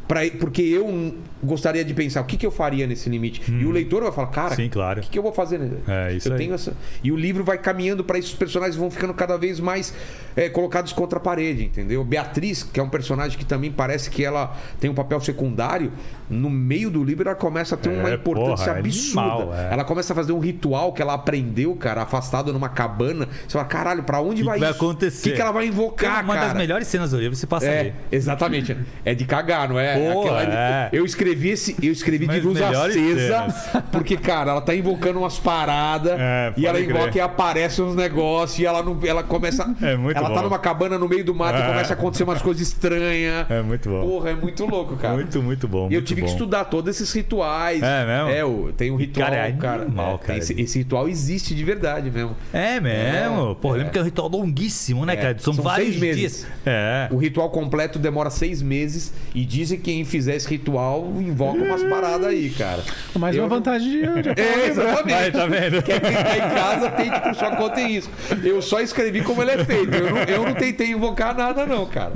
Pra, 0.10 0.22
porque 0.40 0.64
eu 0.64 1.14
gostaria 1.44 1.86
de 1.86 1.94
pensar 1.94 2.22
o 2.22 2.26
que, 2.26 2.36
que 2.36 2.44
eu 2.44 2.50
faria 2.50 2.88
nesse 2.88 3.08
limite. 3.08 3.44
E 3.48 3.64
o 3.64 3.70
leitor 3.70 4.02
vai 4.02 4.12
falar, 4.12 4.28
cara, 4.30 4.50
Uhum. 4.50 4.56
Sim, 4.56 4.68
claro. 4.70 5.00
o 5.02 5.04
que, 5.04 5.10
que 5.12 5.20
eu 5.20 5.22
vou 5.22 5.32
fazer? 5.32 5.60
né? 5.60 5.78
É, 5.88 6.14
isso 6.14 6.28
eu 6.30 6.34
aí. 6.34 6.40
tenho 6.40 6.54
essa. 6.56 6.76
E 7.04 7.12
o 7.12 7.16
livro 7.16 7.44
vai 7.44 7.60
caminhando 7.60 8.04
para 8.04 8.18
isso, 8.18 8.30
os 8.30 8.34
personagens 8.40 8.76
vão 8.76 8.90
ficando 8.90 9.14
cada 9.14 9.38
vez 9.38 9.60
mais 9.60 9.94
é, 10.36 10.50
colocados 10.50 10.92
contra 10.94 11.20
a 11.20 11.22
parede, 11.22 11.64
entendeu? 11.66 12.04
Beatriz, 12.04 12.64
que 12.64 12.80
é 12.80 12.84
um 12.84 12.90
personagem 12.90 13.38
que 13.38 13.46
também 13.46 13.72
parece 13.72 14.10
que 14.10 14.26
ela 14.26 14.58
tem 14.80 14.90
um 14.90 14.96
papel 14.96 15.22
secundário, 15.22 15.92
no 16.30 16.50
meio 16.50 16.90
do 16.90 17.04
livro 17.04 17.28
ela 17.28 17.36
começa 17.36 17.76
a 17.76 17.78
ter 17.78 17.90
uma 17.90 18.10
É, 18.10 18.14
importância 18.16 18.66
porra, 18.68 18.78
é 18.78 18.80
absurda. 18.80 19.22
animal, 19.22 19.54
é. 19.56 19.74
Ela 19.74 19.84
começa 19.84 20.14
a 20.14 20.16
fazer 20.16 20.32
um 20.32 20.40
ritual 20.40 20.94
que 20.94 21.02
ela 21.02 21.14
aprendeu, 21.14 21.76
cara, 21.76 22.04
afastada 22.04 22.52
numa 22.54 22.70
cabana. 22.70 23.28
Você 23.48 23.54
fala, 23.54 23.66
caralho, 23.66 24.04
pra 24.04 24.22
onde 24.22 24.42
que 24.42 24.48
vai, 24.48 24.60
vai 24.60 24.70
isso? 24.70 24.78
acontecer? 24.78 25.30
O 25.30 25.32
que, 25.32 25.36
que 25.36 25.42
ela 25.42 25.52
vai 25.52 25.68
invocar, 25.68 26.24
Uma 26.24 26.36
cara? 26.36 26.48
das 26.48 26.56
melhores 26.58 26.88
cenas 26.88 27.12
do 27.12 27.18
livro 27.20 27.36
se 27.36 27.48
passa 27.48 27.66
É, 27.68 27.80
ali. 27.80 27.94
exatamente. 28.12 28.76
É 29.04 29.14
de 29.16 29.26
cagar, 29.26 29.68
não 29.70 29.80
é? 29.80 29.94
Aquela- 29.94 30.44
é. 30.44 30.90
Eu 30.92 31.06
escrevi 31.06 31.50
esse, 31.50 31.76
eu 31.82 31.92
escrevi 31.92 32.28
de 32.28 32.40
luz 32.42 32.60
acesa, 32.62 33.84
porque, 33.92 34.18
cara, 34.18 34.52
ela 34.52 34.62
tá 34.62 34.76
invocando 34.76 35.20
umas 35.20 35.40
paradas 35.40 36.14
É, 36.20 36.54
e 36.58 36.66
ela 36.66 36.78
pode 36.78 36.90
invoca 36.90 37.04
crer. 37.12 37.16
e 37.18 37.22
aparece 37.22 37.82
uns 37.82 37.96
negócios 37.96 38.60
e 38.60 38.66
ela 38.66 38.84
não, 38.84 38.98
ela 39.04 39.24
começa, 39.24 39.64
É 39.82 39.96
muito 39.96 40.18
ela 40.18 40.30
tá 40.30 40.36
bom. 40.36 40.42
numa 40.44 40.60
cabana 40.60 40.98
no 40.98 41.08
meio 41.08 41.24
do 41.24 41.34
mato 41.34 41.58
e 41.58 41.62
É. 41.62 41.66
começa 41.68 41.94
a 41.94 41.96
acontecer 41.96 42.24
umas 42.24 42.42
coisas 42.42 42.62
estranhas. 42.68 43.46
É 43.50 43.62
muito 43.62 43.90
bom. 43.90 44.02
Porra, 44.02 44.30
é 44.32 44.36
muito 44.36 44.66
louco, 44.66 44.96
cara. 44.98 45.14
Muito, 45.16 45.42
muito 45.42 45.68
bom. 45.68 45.84
E 45.90 45.94
eu 45.94 46.00
muito 46.00 46.06
tive 46.08 46.19
bom. 46.22 46.26
que 46.28 46.32
estudar 46.34 46.66
todos 46.66 46.96
esses 46.96 47.12
rituais. 47.14 47.82
É 47.84 48.06
mesmo? 48.06 48.30
É, 48.30 48.46
o- 48.46 48.72
tem 48.74 48.92
um 48.92 48.96
ritual, 48.96 49.30
Cara, 49.30 49.48
é 49.48 49.52
cara. 49.54 49.82
animal, 49.84 50.16
é, 50.16 50.18
tem 50.18 50.28
cara. 50.28 50.40
Esse, 50.40 50.62
esse 50.62 50.78
ritual 50.80 51.08
existe 51.10 51.54
de 51.56 51.64
verdade 51.64 52.10
mesmo. 52.12 52.36
É 52.54 52.80
mesmo? 52.80 53.52
É, 53.52 53.56
Pô, 53.62 53.74
é. 53.76 53.78
lembra 53.80 53.92
que 53.94 53.98
é 53.98 54.02
um 54.02 54.06
ritual 54.06 54.28
longuíssimo, 54.30 55.06
né, 55.06 55.14
É, 55.14 55.16
cara? 55.18 55.36
São, 55.40 55.54
são 55.54 55.64
vários 55.64 55.90
seis 55.90 56.00
meses. 56.02 56.20
dias. 56.20 56.48
É. 56.66 57.08
O 57.12 57.18
ritual 57.18 57.50
completo 57.50 57.98
demora 58.00 58.30
seis 58.30 58.62
meses 58.62 59.14
e 59.34 59.44
dizem 59.46 59.78
que 59.78 59.84
quem 59.90 60.06
fizer 60.06 60.36
esse 60.36 60.48
ritual 60.48 61.06
invoca 61.20 61.58
umas 61.60 61.84
paradas 61.84 62.28
aí, 62.28 62.50
cara. 62.52 62.84
Mais 63.18 63.36
Eu 63.36 63.44
uma 63.44 63.50
não- 63.50 63.56
vantagem 63.58 63.90
de. 63.92 64.00
É, 64.40 64.68
exatamente. 64.68 65.14
Aí, 65.14 65.32
tá 65.32 65.46
vendo? 65.46 65.82
Quem 65.82 66.00
tá 66.00 66.38
em 66.38 66.50
casa 66.56 66.90
tem 66.92 67.10
que 67.10 67.20
puxar 67.22 67.56
conta 67.58 67.82
em 67.82 67.96
isso. 67.98 68.10
Eu 68.44 68.62
só 68.62 68.80
escrevi 68.80 69.22
como 69.22 69.42
ele 69.42 69.52
é 69.52 69.66
feito. 69.66 69.94
Eu 69.96 70.10
não, 70.12 70.18
eu 70.24 70.44
não 70.44 70.54
tentei 70.54 70.92
invocar 70.92 71.36
nada, 71.36 71.66
não, 71.66 71.86
cara. 71.86 72.14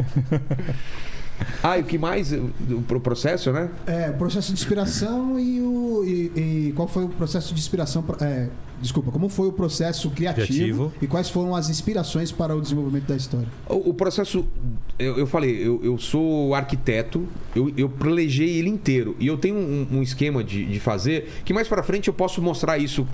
Ah, 1.62 1.78
e 1.78 1.82
o 1.82 1.86
que 1.86 1.98
mais? 1.98 2.32
O, 2.32 2.52
o 2.70 3.00
processo, 3.00 3.52
né? 3.52 3.70
É, 3.88 4.10
o 4.10 4.14
processo 4.14 4.54
de 4.54 4.60
inspiração 4.60 5.40
e 5.40 5.62
o. 5.62 6.04
E, 6.06 6.70
e 6.70 6.74
qual 6.76 6.88
foi 6.88 7.06
o 7.06 7.10
processo 7.10 7.54
de 7.54 7.60
inspiração? 7.60 8.04
é, 8.22 8.48
desculpa, 8.84 9.10
como 9.12 9.28
foi 9.30 9.48
o 9.48 9.52
processo 9.52 10.10
criativo, 10.12 10.46
Criativo. 10.46 10.94
e 11.02 11.08
quais 11.08 11.30
foram 11.30 11.56
as 11.56 11.70
inspirações 11.70 12.32
para 12.32 12.56
o 12.56 12.62
desenvolvimento 12.62 13.06
da 13.08 13.16
história? 13.16 13.48
O, 13.68 13.90
o 13.90 13.94
processo, 13.96 14.46
eu, 15.00 15.18
eu 15.18 15.26
falei, 15.26 15.56
eu, 15.66 15.80
eu 15.84 15.98
sou 15.98 16.54
arquiteto, 16.54 17.26
eu, 17.56 17.72
eu 17.76 17.90
planejei 17.90 18.58
ele 18.60 18.70
inteiro. 18.70 19.16
E 19.20 19.26
eu 19.26 19.38
tenho 19.38 19.56
um, 19.56 19.88
um 19.94 20.02
esquema 20.04 20.44
de, 20.44 20.66
de 20.66 20.80
fazer 20.80 21.30
que 21.44 21.54
mais 21.54 21.68
pra 21.68 21.82
frente 21.82 22.08
eu 22.10 22.14
posso 22.14 22.42
mostrar 22.42 22.78
isso. 22.78 23.08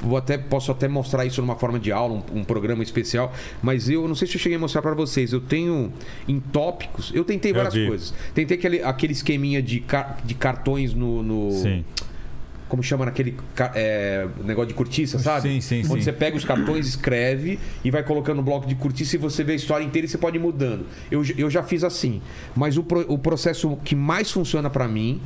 Vou 0.00 0.16
até, 0.16 0.36
posso 0.36 0.70
até 0.70 0.86
mostrar 0.86 1.24
isso 1.24 1.40
numa 1.40 1.56
forma 1.56 1.78
de 1.80 1.90
aula, 1.90 2.22
um, 2.32 2.40
um 2.40 2.44
programa 2.44 2.82
especial. 2.82 3.32
Mas 3.62 3.88
eu 3.88 4.06
não 4.06 4.14
sei 4.14 4.28
se 4.28 4.34
eu 4.36 4.40
cheguei 4.40 4.56
a 4.56 4.60
mostrar 4.60 4.82
pra 4.82 4.94
vocês. 4.94 5.32
Eu 5.32 5.40
tenho 5.40 5.90
em 6.28 6.38
tópicos, 6.38 7.10
eu 7.14 7.24
tentei 7.24 7.52
várias 7.52 7.74
coisas. 7.88 8.14
Tentei 8.34 8.56
aquele, 8.58 8.82
aquele 8.82 9.12
esqueminha 9.14 9.62
de, 9.62 9.80
car- 9.80 10.18
de 10.24 10.34
cartões 10.34 10.92
no. 10.92 11.22
no- 11.22 11.50
Sim. 11.52 11.84
Como 12.74 12.82
chama 12.82 13.04
naquele 13.04 13.36
é, 13.76 14.26
negócio 14.44 14.66
de 14.66 14.74
cortiça, 14.74 15.16
sabe? 15.20 15.42
Sim, 15.48 15.60
sim, 15.60 15.78
Onde 15.88 16.02
sim. 16.02 16.02
você 16.02 16.12
pega 16.12 16.36
os 16.36 16.44
cartões, 16.44 16.88
escreve 16.88 17.56
e 17.84 17.90
vai 17.90 18.02
colocando 18.02 18.38
no 18.38 18.42
bloco 18.42 18.66
de 18.66 18.74
cortiça 18.74 19.14
e 19.14 19.18
você 19.18 19.44
vê 19.44 19.52
a 19.52 19.54
história 19.54 19.84
inteira 19.84 20.06
e 20.06 20.08
você 20.08 20.18
pode 20.18 20.36
ir 20.36 20.40
mudando. 20.40 20.84
Eu, 21.08 21.22
eu 21.38 21.48
já 21.48 21.62
fiz 21.62 21.84
assim. 21.84 22.20
Mas 22.56 22.76
o, 22.76 22.82
pro- 22.82 23.04
o 23.08 23.16
processo 23.16 23.78
que 23.84 23.94
mais 23.94 24.28
funciona 24.32 24.68
pra 24.68 24.88
mim 24.88 25.20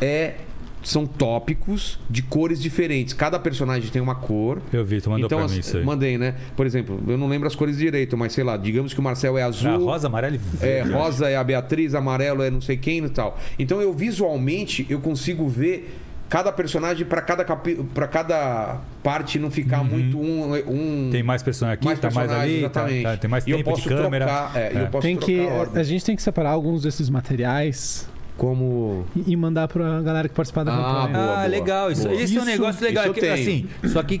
é 0.00 0.36
são 0.82 1.04
tópicos 1.04 1.98
de 2.08 2.22
cores 2.22 2.62
diferentes. 2.62 3.12
Cada 3.12 3.38
personagem 3.38 3.90
tem 3.90 4.00
uma 4.00 4.14
cor. 4.14 4.62
Eu 4.72 4.82
vi, 4.84 5.00
tu 5.02 5.10
mandou 5.10 5.26
então, 5.26 5.38
pra 5.40 5.48
mim 5.48 5.58
isso 5.58 5.76
aí. 5.76 5.84
mandei, 5.84 6.16
né? 6.16 6.34
Por 6.56 6.64
exemplo, 6.64 6.98
eu 7.08 7.18
não 7.18 7.26
lembro 7.28 7.46
as 7.46 7.54
cores 7.56 7.76
direito, 7.76 8.16
mas 8.16 8.32
sei 8.32 8.42
lá, 8.44 8.56
digamos 8.56 8.94
que 8.94 9.00
o 9.00 9.02
Marcel 9.02 9.36
é 9.36 9.42
azul. 9.42 9.68
Ah, 9.70 9.76
rosa, 9.76 10.06
amarelo 10.06 10.36
e 10.36 10.40
É, 10.64 10.82
verde. 10.84 10.92
rosa 10.92 11.28
é 11.28 11.36
a 11.36 11.44
Beatriz, 11.44 11.94
amarelo 11.94 12.40
é 12.42 12.50
não 12.50 12.60
sei 12.62 12.76
quem 12.78 13.04
e 13.04 13.08
tal. 13.10 13.38
Então 13.58 13.82
eu 13.82 13.92
visualmente 13.92 14.86
eu 14.88 15.00
consigo 15.00 15.46
ver 15.48 15.92
cada 16.28 16.50
personagem 16.52 17.06
para 17.06 17.22
cada 17.22 17.44
capi... 17.44 17.76
para 17.94 18.08
cada 18.08 18.78
parte 19.02 19.38
não 19.38 19.50
ficar 19.50 19.84
muito 19.84 20.18
um, 20.18 20.54
um 20.68 21.08
Tem 21.10 21.22
mais 21.22 21.42
personagem 21.42 21.74
aqui, 21.78 21.84
mais 21.86 21.98
tá 22.00 22.10
mais 22.10 22.30
ali, 22.32 22.52
tá, 22.52 22.58
exatamente. 22.58 23.02
tá, 23.04 23.16
tem 23.16 23.30
mais 23.30 23.46
E 23.46 23.52
tempo 23.54 23.72
de 23.76 23.88
câmera. 23.88 24.24
trocar, 24.26 24.56
é, 24.56 24.72
e 24.72 24.76
eu 24.76 24.82
É. 24.82 24.86
posso 24.86 25.02
Tem 25.06 25.16
que, 25.16 25.40
a 25.46 25.52
ordem. 25.52 25.80
a 25.80 25.84
gente 25.84 26.04
tem 26.04 26.16
que 26.16 26.22
separar 26.22 26.50
alguns 26.50 26.82
desses 26.82 27.08
materiais 27.08 28.08
como 28.36 29.06
e 29.16 29.32
e 29.32 29.36
mandar 29.36 29.66
pra 29.68 30.00
galera 30.02 30.28
que 30.28 30.34
participar 30.34 30.64
da 30.64 30.72
Ah, 30.72 30.76
campanha. 30.76 31.08
boa, 31.08 31.32
Ah, 31.32 31.36
boa, 31.36 31.46
legal. 31.46 31.90
Isso, 31.92 32.02
boa. 32.02 32.14
esse 32.14 32.36
é 32.36 32.40
um 32.40 32.42
Isso- 32.42 32.50
negócio 32.50 32.84
legal. 32.84 33.04
isso 33.04 33.10
eu 33.10 33.14
que, 33.14 33.20
tenho. 33.20 33.32
assim, 33.34 33.66
só 33.84 34.02
que 34.02 34.20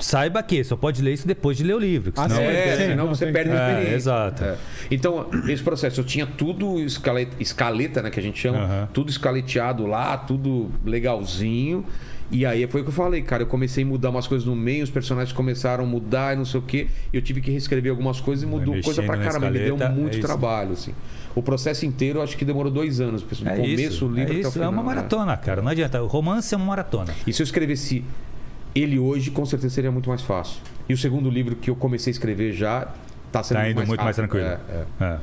saiba 0.00 0.42
que 0.42 0.62
só 0.64 0.76
pode 0.76 1.00
ler 1.02 1.12
isso 1.14 1.26
depois 1.26 1.56
de 1.56 1.62
ler 1.62 1.74
o 1.74 1.78
livro. 1.78 2.12
Ah, 2.16 2.28
senão 2.28 2.40
É, 2.42 2.76
sim, 2.76 2.82
senão 2.84 2.96
não, 3.06 3.14
você 3.14 3.26
perde 3.30 3.50
que- 3.50 3.56
a 3.56 3.60
É, 3.60 3.68
experiência. 3.70 3.94
exato. 3.96 4.44
É. 4.44 4.56
Então, 4.90 5.26
esse 5.48 5.62
processo, 5.62 6.00
eu 6.00 6.04
tinha 6.04 6.26
tudo 6.26 6.78
escaleta, 6.80 7.36
escaleta, 7.40 8.02
né, 8.02 8.10
que 8.10 8.18
a 8.18 8.22
gente 8.22 8.38
chama, 8.38 8.88
tudo 8.92 9.10
escaleteado 9.10 9.86
lá, 9.86 10.16
tudo 10.16 10.70
legalzinho. 10.84 11.84
E 12.32 12.46
aí 12.46 12.64
foi 12.68 12.80
o 12.82 12.84
que 12.84 12.90
eu 12.90 12.94
falei, 12.94 13.22
cara, 13.22 13.42
eu 13.42 13.46
comecei 13.48 13.82
a 13.82 13.86
mudar 13.86 14.10
umas 14.10 14.28
coisas 14.28 14.46
no 14.46 14.54
meio, 14.54 14.84
os 14.84 14.90
personagens 14.90 15.32
começaram 15.32 15.82
a 15.82 15.86
mudar 15.86 16.34
e 16.34 16.36
não 16.36 16.44
sei 16.44 16.60
o 16.60 16.62
quê. 16.62 16.86
Eu 17.12 17.20
tive 17.20 17.40
que 17.40 17.50
reescrever 17.50 17.90
algumas 17.90 18.20
coisas 18.20 18.44
e 18.44 18.46
mudou 18.46 18.72
mexendo 18.76 18.84
coisa 18.84 19.02
pra 19.02 19.18
caramba, 19.18 19.50
me 19.50 19.58
deu 19.58 19.76
muito 19.90 20.16
é 20.16 20.20
trabalho, 20.20 20.72
assim. 20.72 20.94
O 21.34 21.42
processo 21.42 21.84
inteiro 21.86 22.20
eu 22.20 22.22
acho 22.22 22.36
que 22.36 22.44
demorou 22.44 22.70
dois 22.70 23.00
anos, 23.00 23.22
do 23.22 23.48
É 23.48 23.56
começo 23.56 23.80
isso, 23.82 24.06
do 24.06 24.14
livro 24.14 24.20
é, 24.32 24.36
até 24.36 24.36
o 24.36 24.40
isso, 24.42 24.52
final. 24.52 24.66
é 24.66 24.68
uma 24.70 24.82
né? 24.82 24.86
maratona, 24.86 25.36
cara. 25.36 25.60
Não 25.60 25.70
adianta. 25.70 26.00
O 26.02 26.06
romance 26.06 26.54
é 26.54 26.56
uma 26.56 26.66
maratona. 26.66 27.12
E 27.26 27.32
se 27.32 27.42
eu 27.42 27.44
escrevesse 27.44 28.04
ele 28.74 28.98
hoje, 28.98 29.30
com 29.30 29.44
certeza 29.46 29.74
seria 29.74 29.90
muito 29.92 30.08
mais 30.08 30.22
fácil. 30.22 30.60
E 30.88 30.94
o 30.94 30.98
segundo 30.98 31.28
livro 31.30 31.56
que 31.56 31.70
eu 31.70 31.76
comecei 31.76 32.10
a 32.10 32.14
escrever 32.14 32.52
já 32.52 32.88
tá 33.32 33.42
sendo 33.42 33.58
Tá 33.58 33.70
indo 33.70 33.76
muito 33.86 34.02
mais 34.02 34.16
rápido. 34.16 34.30
tranquilo. 34.30 34.46
É, 34.46 34.84
é. 35.00 35.04
É. 35.04 35.18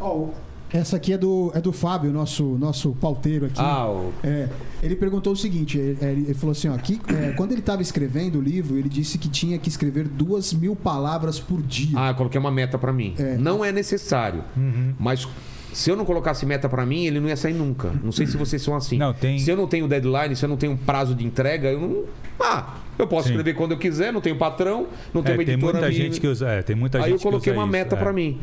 Ó, 0.00 0.28
essa 0.70 0.96
aqui 0.96 1.14
é 1.14 1.18
do, 1.18 1.50
é 1.54 1.60
do 1.60 1.72
Fábio, 1.72 2.12
nosso, 2.12 2.44
nosso 2.58 2.92
pauteiro 3.00 3.46
aqui. 3.46 3.54
Ah, 3.58 3.88
o... 3.88 4.12
É, 4.22 4.48
ele 4.82 4.94
perguntou 4.94 5.32
o 5.32 5.36
seguinte: 5.36 5.78
ele, 5.78 5.98
ele 6.02 6.34
falou 6.34 6.52
assim, 6.52 6.68
ó, 6.68 6.76
que, 6.76 7.00
é, 7.14 7.32
quando 7.32 7.52
ele 7.52 7.60
estava 7.60 7.80
escrevendo 7.82 8.38
o 8.38 8.42
livro, 8.42 8.76
ele 8.76 8.88
disse 8.88 9.16
que 9.18 9.28
tinha 9.28 9.58
que 9.58 9.68
escrever 9.68 10.06
duas 10.06 10.52
mil 10.52 10.76
palavras 10.76 11.40
por 11.40 11.62
dia. 11.62 11.98
ah, 11.98 12.10
eu 12.10 12.14
coloquei 12.14 12.38
uma 12.38 12.50
meta 12.50 12.78
pra 12.78 12.92
mim. 12.92 13.14
É. 13.18 13.36
Não 13.38 13.64
é 13.64 13.72
necessário, 13.72 14.44
Uhum. 14.56 14.94
mas 15.00 15.26
se 15.72 15.90
eu 15.90 15.96
não 15.96 16.04
colocasse 16.04 16.44
meta 16.46 16.68
pra 16.68 16.84
mim, 16.86 17.06
ele 17.06 17.20
não 17.20 17.28
ia 17.28 17.36
sair 17.36 17.54
nunca. 17.54 17.90
Não 18.02 18.12
sei 18.12 18.26
se 18.26 18.36
vocês 18.36 18.60
são 18.62 18.74
assim. 18.74 18.98
Não, 18.98 19.12
tem- 19.12 19.38
Se 19.38 19.50
eu 19.50 19.56
não 19.56 19.66
tenho 19.66 19.86
deadline, 19.88 20.34
se 20.36 20.44
eu 20.44 20.48
não 20.48 20.56
tenho 20.56 20.76
prazo 20.76 21.14
de 21.14 21.24
entrega, 21.26 21.68
eu 21.70 21.80
não. 21.80 22.04
Ah, 22.40 22.74
eu 22.98 23.06
posso 23.06 23.24
Sim. 23.28 23.34
escrever 23.34 23.54
quando 23.54 23.72
eu 23.72 23.78
quiser, 23.78 24.12
não 24.12 24.20
tenho 24.20 24.36
patrão, 24.36 24.86
não 25.12 25.22
tenho 25.22 25.34
É, 25.34 25.38
uma 25.38 25.44
tem 25.44 25.54
editora. 25.54 25.72
muita 25.74 25.88
me- 25.88 25.94
gente 25.94 26.20
que 26.20 26.26
usa. 26.26 26.48
É, 26.48 26.62
tem 26.62 26.74
muita 26.76 26.98
Aí 26.98 27.04
gente 27.10 27.14
eu 27.24 27.30
coloquei 27.30 27.52
uma 27.52 27.62
isso, 27.64 27.72
meta 27.72 27.94
é. 27.94 27.98
pra 27.98 28.12
mim. 28.12 28.38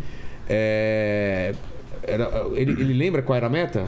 É, 0.48 1.54
era- 2.04 2.30
ele, 2.54 2.72
ele 2.72 2.94
lembra 2.94 3.22
qual 3.22 3.36
era 3.36 3.48
a 3.48 3.50
meta? 3.50 3.86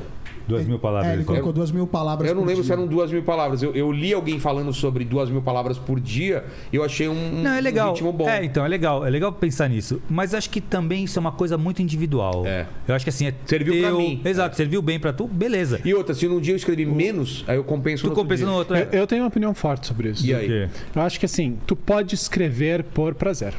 Duas 0.48 0.66
mil 0.66 0.80
palavras. 0.80 1.12
É, 1.12 1.16
ele 1.16 1.24
colocou 1.26 1.52
duas 1.52 1.72
mil 1.72 1.86
palavras 1.86 2.30
Eu 2.30 2.36
não 2.36 2.44
por 2.44 2.48
lembro 2.48 2.64
dia. 2.64 2.68
se 2.68 2.74
eram 2.74 2.88
duas 2.88 3.12
mil 3.12 3.24
palavras. 3.24 3.62
Eu, 3.62 3.76
eu 3.76 3.92
li 3.92 4.14
alguém 4.14 4.40
falando 4.40 4.72
sobre 4.74 5.04
duas 5.04 5.30
mil 5.30 5.42
palavras 5.42 5.78
por 5.78 6.00
dia 6.00 6.46
e 6.72 6.76
eu 6.76 6.84
achei 6.84 7.08
um, 7.10 7.42
Não, 7.44 7.52
é 7.56 7.60
um 7.60 7.62
legal. 7.62 7.92
ritmo 7.94 8.12
bom. 8.14 8.30
É, 8.30 8.44
então, 8.46 8.64
é 8.66 8.68
legal. 8.68 9.06
É 9.06 9.10
legal 9.10 9.32
pensar 9.34 9.68
nisso. 9.70 10.02
Mas 10.10 10.34
acho 10.34 10.50
que 10.50 10.62
também 10.62 11.04
isso 11.04 11.18
é 11.18 11.22
uma 11.22 11.32
coisa 11.32 11.58
muito 11.58 11.82
individual. 11.82 12.46
É. 12.46 12.66
Eu 12.88 12.96
acho 12.96 13.06
que 13.06 13.10
assim, 13.10 13.28
é 13.28 13.34
Serviu 13.46 13.74
pra 13.82 13.90
teu- 13.90 13.98
mim. 14.00 14.22
Exato, 14.24 14.56
serviu 14.56 14.82
bem 14.82 15.00
pra 15.00 15.12
tu, 15.12 15.28
beleza. 15.28 15.82
E 15.84 15.94
outra, 15.94 16.14
se 16.16 16.28
num 16.28 16.40
dia 16.40 16.54
eu 16.54 16.58
escrevi 16.58 16.86
menos, 16.86 17.44
aí 17.48 17.58
eu 17.58 17.64
compenso 17.64 18.04
tu 18.04 18.06
no 18.08 18.12
outro 18.12 18.24
compensa 18.24 18.44
dia. 18.44 18.52
no 18.52 18.58
outro. 18.58 18.76
é. 18.76 18.88
Eu, 18.92 19.00
eu 19.02 19.08
tenho 19.08 19.22
uma 19.24 19.28
opinião 19.28 19.54
forte 19.54 19.88
sobre 19.88 20.10
isso. 20.10 20.26
E 20.26 20.34
aí? 20.34 20.70
Eu 20.96 21.02
acho 21.02 21.20
que 21.20 21.26
assim, 21.26 21.58
tu 21.68 21.76
pode 21.76 22.16
escrever 22.16 22.84
por 22.84 23.14
prazer. 23.16 23.54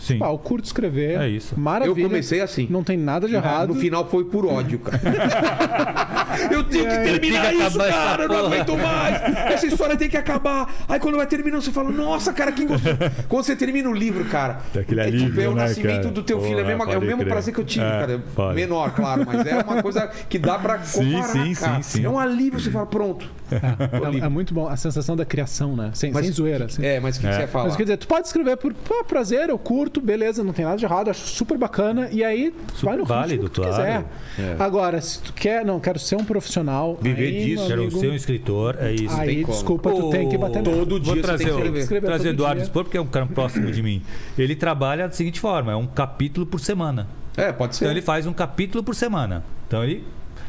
Sim. 0.00 0.18
Ah, 0.22 0.30
eu 0.30 0.38
curto 0.38 0.64
escrever. 0.64 1.20
É 1.20 1.28
isso. 1.28 1.58
Maravilha. 1.60 2.00
Eu 2.02 2.08
comecei 2.08 2.40
assim. 2.40 2.66
Não 2.70 2.82
tem 2.82 2.96
nada 2.96 3.28
de 3.28 3.34
errado. 3.34 3.74
No 3.74 3.80
final 3.80 4.08
foi 4.08 4.24
por 4.24 4.46
ódio, 4.46 4.78
cara. 4.78 4.98
eu 6.50 6.64
tenho 6.64 6.84
que 6.86 6.90
terminar 6.96 7.54
isso, 7.54 7.78
cara. 7.78 8.22
Eu 8.24 8.28
não 8.28 8.46
aguento 8.46 8.76
mais. 8.78 9.36
Essa 9.52 9.66
história 9.66 9.96
tem 9.96 10.08
que 10.08 10.16
acabar. 10.16 10.74
Aí 10.88 10.98
quando 10.98 11.16
vai 11.16 11.26
terminando, 11.26 11.60
você 11.60 11.70
fala, 11.70 11.90
nossa, 11.90 12.32
cara, 12.32 12.50
que 12.50 12.64
gostoso. 12.64 12.96
Quando 13.28 13.44
você 13.44 13.54
termina 13.54 13.88
o 13.88 13.92
livro, 13.94 14.24
cara. 14.24 14.60
Daquele 14.72 15.00
é, 15.00 15.04
tipo, 15.04 15.16
alívio, 15.16 15.42
é 15.42 15.48
o 15.48 15.54
né, 15.54 15.62
nascimento 15.64 15.96
cara? 16.02 16.10
do 16.14 16.22
teu 16.22 16.40
filho. 16.40 16.60
É, 16.60 16.72
é 16.72 16.76
o 16.98 17.00
mesmo 17.00 17.18
crer. 17.18 17.28
prazer 17.28 17.52
que 17.54 17.60
eu 17.60 17.64
tive, 17.64 17.84
É, 17.84 17.88
cara. 17.90 18.20
pode. 18.34 18.54
Menor, 18.54 18.92
claro, 18.94 19.24
mas 19.26 19.46
é 19.46 19.58
uma 19.62 19.82
coisa 19.82 20.08
que 20.28 20.38
dá 20.38 20.58
pra 20.58 20.78
Sim, 20.84 21.12
comparar, 21.12 21.32
sim, 21.32 21.54
cara. 21.54 21.82
sim, 21.82 21.98
sim. 21.98 22.04
É 22.04 22.08
um 22.08 22.18
alívio, 22.18 22.58
você 22.58 22.70
fala, 22.70 22.86
pronto. 22.86 23.26
É, 23.50 24.10
livre. 24.10 24.24
é 24.26 24.28
muito 24.28 24.54
bom 24.54 24.68
a 24.68 24.76
sensação 24.76 25.16
da 25.16 25.24
criação, 25.24 25.74
né? 25.76 25.90
Sem, 25.94 26.12
Mas- 26.12 26.24
sem 26.24 26.32
zoeira. 26.32 26.66
assim. 26.66 26.84
É, 26.84 27.00
mas 27.00 27.16
o 27.16 27.20
que, 27.20 27.26
que 27.26 27.32
É. 27.32 27.36
você 27.36 27.40
ia 27.42 27.48
falar? 27.48 27.64
Mas 27.64 27.76
quer 27.76 27.82
dizer, 27.82 27.96
tu 27.96 28.06
pode 28.06 28.26
escrever 28.26 28.56
por 28.56 28.72
pô, 28.72 29.02
prazer, 29.04 29.48
eu 29.48 29.58
curto, 29.58 29.89
beleza, 29.98 30.44
não 30.44 30.52
tem 30.52 30.66
nada 30.66 30.76
de 30.76 30.84
errado, 30.84 31.08
acho 31.08 31.26
super 31.26 31.56
bacana. 31.56 32.10
E 32.12 32.22
aí, 32.22 32.54
vai 32.82 32.98
no 32.98 33.06
válido, 33.06 33.44
ritmo 33.44 33.48
que 33.48 33.54
tu 33.54 33.62
claro. 33.62 33.76
quiser. 33.82 34.04
É. 34.38 34.62
Agora, 34.62 35.00
se 35.00 35.22
tu 35.22 35.32
quer, 35.32 35.64
não, 35.64 35.80
quero 35.80 35.98
ser 35.98 36.16
um 36.16 36.24
profissional. 36.24 36.98
Viver 37.00 37.28
aí, 37.28 37.44
disso. 37.46 37.66
Quero 37.66 37.82
amigo, 37.84 37.98
ser 37.98 38.10
um 38.10 38.14
escritor, 38.14 38.76
é 38.78 38.92
isso. 38.92 39.16
Aí, 39.18 39.28
tem 39.36 39.42
como. 39.44 39.54
desculpa, 39.54 39.90
tu 39.90 40.10
tem 40.10 40.28
que 40.28 40.36
bater. 40.36 40.62
Todo 40.62 41.00
dia 41.00 41.14
Vou 41.14 41.22
trazer, 41.22 41.44
tem 41.54 41.62
que 41.62 41.68
o- 41.70 41.76
escrever. 41.78 42.06
Trazer 42.06 42.24
todo 42.24 42.34
Eduardo. 42.34 42.64
Spor, 42.64 42.84
porque 42.84 42.98
é 42.98 43.00
um 43.00 43.06
cara 43.06 43.24
próximo 43.24 43.72
de 43.72 43.82
mim. 43.82 44.02
Ele 44.38 44.54
trabalha 44.54 45.06
da 45.08 45.14
seguinte 45.14 45.40
forma: 45.40 45.72
é 45.72 45.76
um 45.76 45.86
capítulo 45.86 46.44
por 46.44 46.60
semana. 46.60 47.06
É, 47.36 47.50
pode 47.52 47.76
ser. 47.76 47.84
Então 47.84 47.92
ele 47.92 48.02
faz 48.02 48.26
um 48.26 48.32
capítulo 48.34 48.84
por 48.84 48.94
semana. 48.94 49.42
Então 49.66 49.82
ele, 49.82 50.04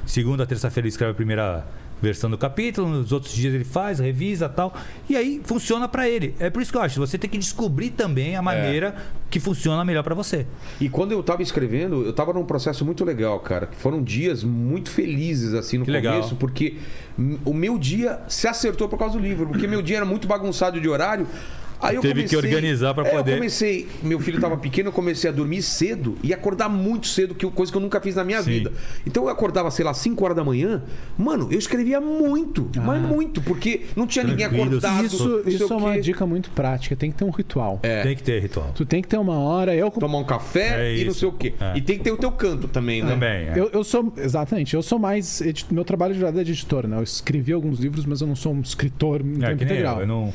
segunda, 0.06 0.46
terça-feira, 0.46 0.86
ele 0.88 0.90
escreve 0.90 1.12
a 1.12 1.16
primeira 1.16 1.66
versão 2.02 2.30
do 2.30 2.38
capítulo, 2.38 2.88
nos 2.90 3.12
outros 3.12 3.34
dias 3.34 3.54
ele 3.54 3.64
faz, 3.64 4.00
revisa 4.00 4.50
tal. 4.50 4.74
E 5.10 5.16
aí 5.16 5.42
funciona 5.44 5.88
pra 5.88 6.10
ele. 6.10 6.36
É 6.40 6.50
por 6.50 6.62
isso 6.62 6.72
que 6.72 6.78
eu 6.78 6.82
acho, 6.82 7.00
você 7.00 7.18
tem 7.18 7.30
que 7.30 7.38
descobrir 7.38 7.92
também 7.92 8.36
a 8.36 8.42
maneira 8.42 8.96
que 9.30 9.40
funciona 9.40 9.86
melhor 9.86 10.04
pra 10.04 10.16
você. 10.16 10.46
E 10.80 10.90
quando 10.90 11.12
eu 11.12 11.22
tava 11.24 11.42
escrevendo, 11.42 12.04
eu 12.06 12.12
tava 12.14 12.34
num 12.34 12.44
processo 12.44 12.84
muito 12.84 13.06
legal, 13.06 13.40
cara. 13.40 13.68
que 13.68 13.76
Foram 13.76 14.02
dias 14.04 14.44
muito 14.44 14.90
felizes, 14.90 15.54
assim, 15.54 15.78
no 15.78 15.86
Que 15.86 15.92
começo, 15.92 16.08
legal. 16.24 16.36
porque 16.40 16.78
o 17.46 17.54
meu 17.54 17.78
dia 17.78 18.20
se 18.28 18.48
acertou 18.48 18.90
por 18.90 18.98
causa 18.98 19.18
do 19.18 19.24
livro. 19.24 19.48
Porque 19.48 19.68
meu 19.68 19.82
dia 19.82 19.98
era 19.98 20.06
muito 20.06 20.28
bagunçado 20.28 20.82
de 20.82 20.90
horário. 20.90 21.28
Aí 21.82 21.96
eu 21.96 22.02
Teve 22.02 22.24
que 22.24 22.30
comecei- 22.36 22.50
organizar 22.50 22.94
pra 22.94 23.08
É, 23.08 23.12
poder. 23.12 23.32
Eu 23.32 23.36
comecei, 23.38 23.88
meu 24.04 24.20
filho 24.20 24.40
tava 24.40 24.56
pequeno, 24.58 24.90
eu 24.90 24.94
comecei 24.94 25.30
a 25.30 25.34
dormir 25.34 25.62
cedo 25.62 26.18
e 26.24 26.34
acordar 26.34 26.70
muito 26.70 27.08
cedo, 27.08 27.34
que 27.34 27.46
é 27.46 27.50
coisa 27.50 27.72
que 27.72 27.78
eu 27.78 27.82
nunca 27.82 28.00
fiz 28.00 28.16
na 28.16 28.24
minha 28.24 28.42
Sim. 28.42 28.52
vida. 28.52 28.74
Então 29.06 29.24
eu 29.24 29.30
acordava, 29.30 29.72
sei 29.72 29.84
lá, 29.84 29.94
5 29.94 30.24
horas 30.24 30.36
da 30.38 30.44
manhã. 30.44 30.84
Mano, 31.18 31.48
eu 31.52 31.58
escrevia 31.58 32.00
muito, 32.00 32.70
mas 32.76 33.02
muito, 33.02 33.42
porque 33.42 33.82
não 33.96 34.06
tinha 34.06 34.24
ninguém 34.24 34.48
Tranquilo. 34.48 34.78
acordado. 34.78 35.06
Isso, 35.06 35.44
isso 35.46 35.74
é 35.74 35.76
uma 35.76 36.00
dica 36.00 36.26
muito 36.26 36.50
prática. 36.52 36.96
Tem 36.96 37.12
que 37.12 37.18
ter 37.18 37.24
um 37.24 37.30
ritual. 37.32 37.80
É. 37.84 38.04
Tem 38.04 38.16
que 38.16 38.24
ter 38.24 38.40
ritual. 38.42 38.72
Tu 38.76 38.86
tem 38.86 39.02
que 39.02 39.08
ter 39.08 39.18
uma 39.18 39.40
hora. 39.40 39.74
Eu, 39.76 39.90
Tomar 39.92 40.20
um 40.20 40.24
café 40.24 40.90
É 40.92 40.98
e 40.98 41.06
não 41.06 41.14
sei 41.14 41.28
o 41.28 41.32
quê. 41.32 41.54
É. 41.60 41.78
E 41.78 41.82
tem 41.82 41.98
que 41.98 42.04
ter 42.04 42.12
o 42.12 42.18
teu 42.18 42.32
canto 42.32 42.68
também, 42.68 43.02
né? 43.04 43.10
Também. 43.12 43.30
é. 43.50 43.54
Eu, 43.56 43.70
eu 43.74 43.84
sou, 43.84 44.14
exatamente, 44.18 44.76
eu 44.76 44.82
sou 44.82 45.00
mais. 45.00 45.42
Meu 45.72 45.84
trabalho 45.84 46.14
de 46.14 46.20
verdade 46.20 46.42
é 46.42 46.44
de 46.44 46.52
editor, 46.52 46.88
né? 46.88 46.98
Eu 46.98 47.04
escrevi 47.04 47.52
alguns 47.54 47.80
livros, 47.80 48.06
mas 48.06 48.22
eu 48.22 48.28
não 48.28 48.36
sou 48.36 48.54
um 48.54 48.62
escritor 48.62 49.22
em 49.22 49.44
É, 49.44 49.48
tempo 49.48 49.58
que 49.58 49.66
nem 49.66 49.74
integral. 49.74 49.96
eu, 49.96 50.02
eu 50.02 50.08
não. 50.08 50.34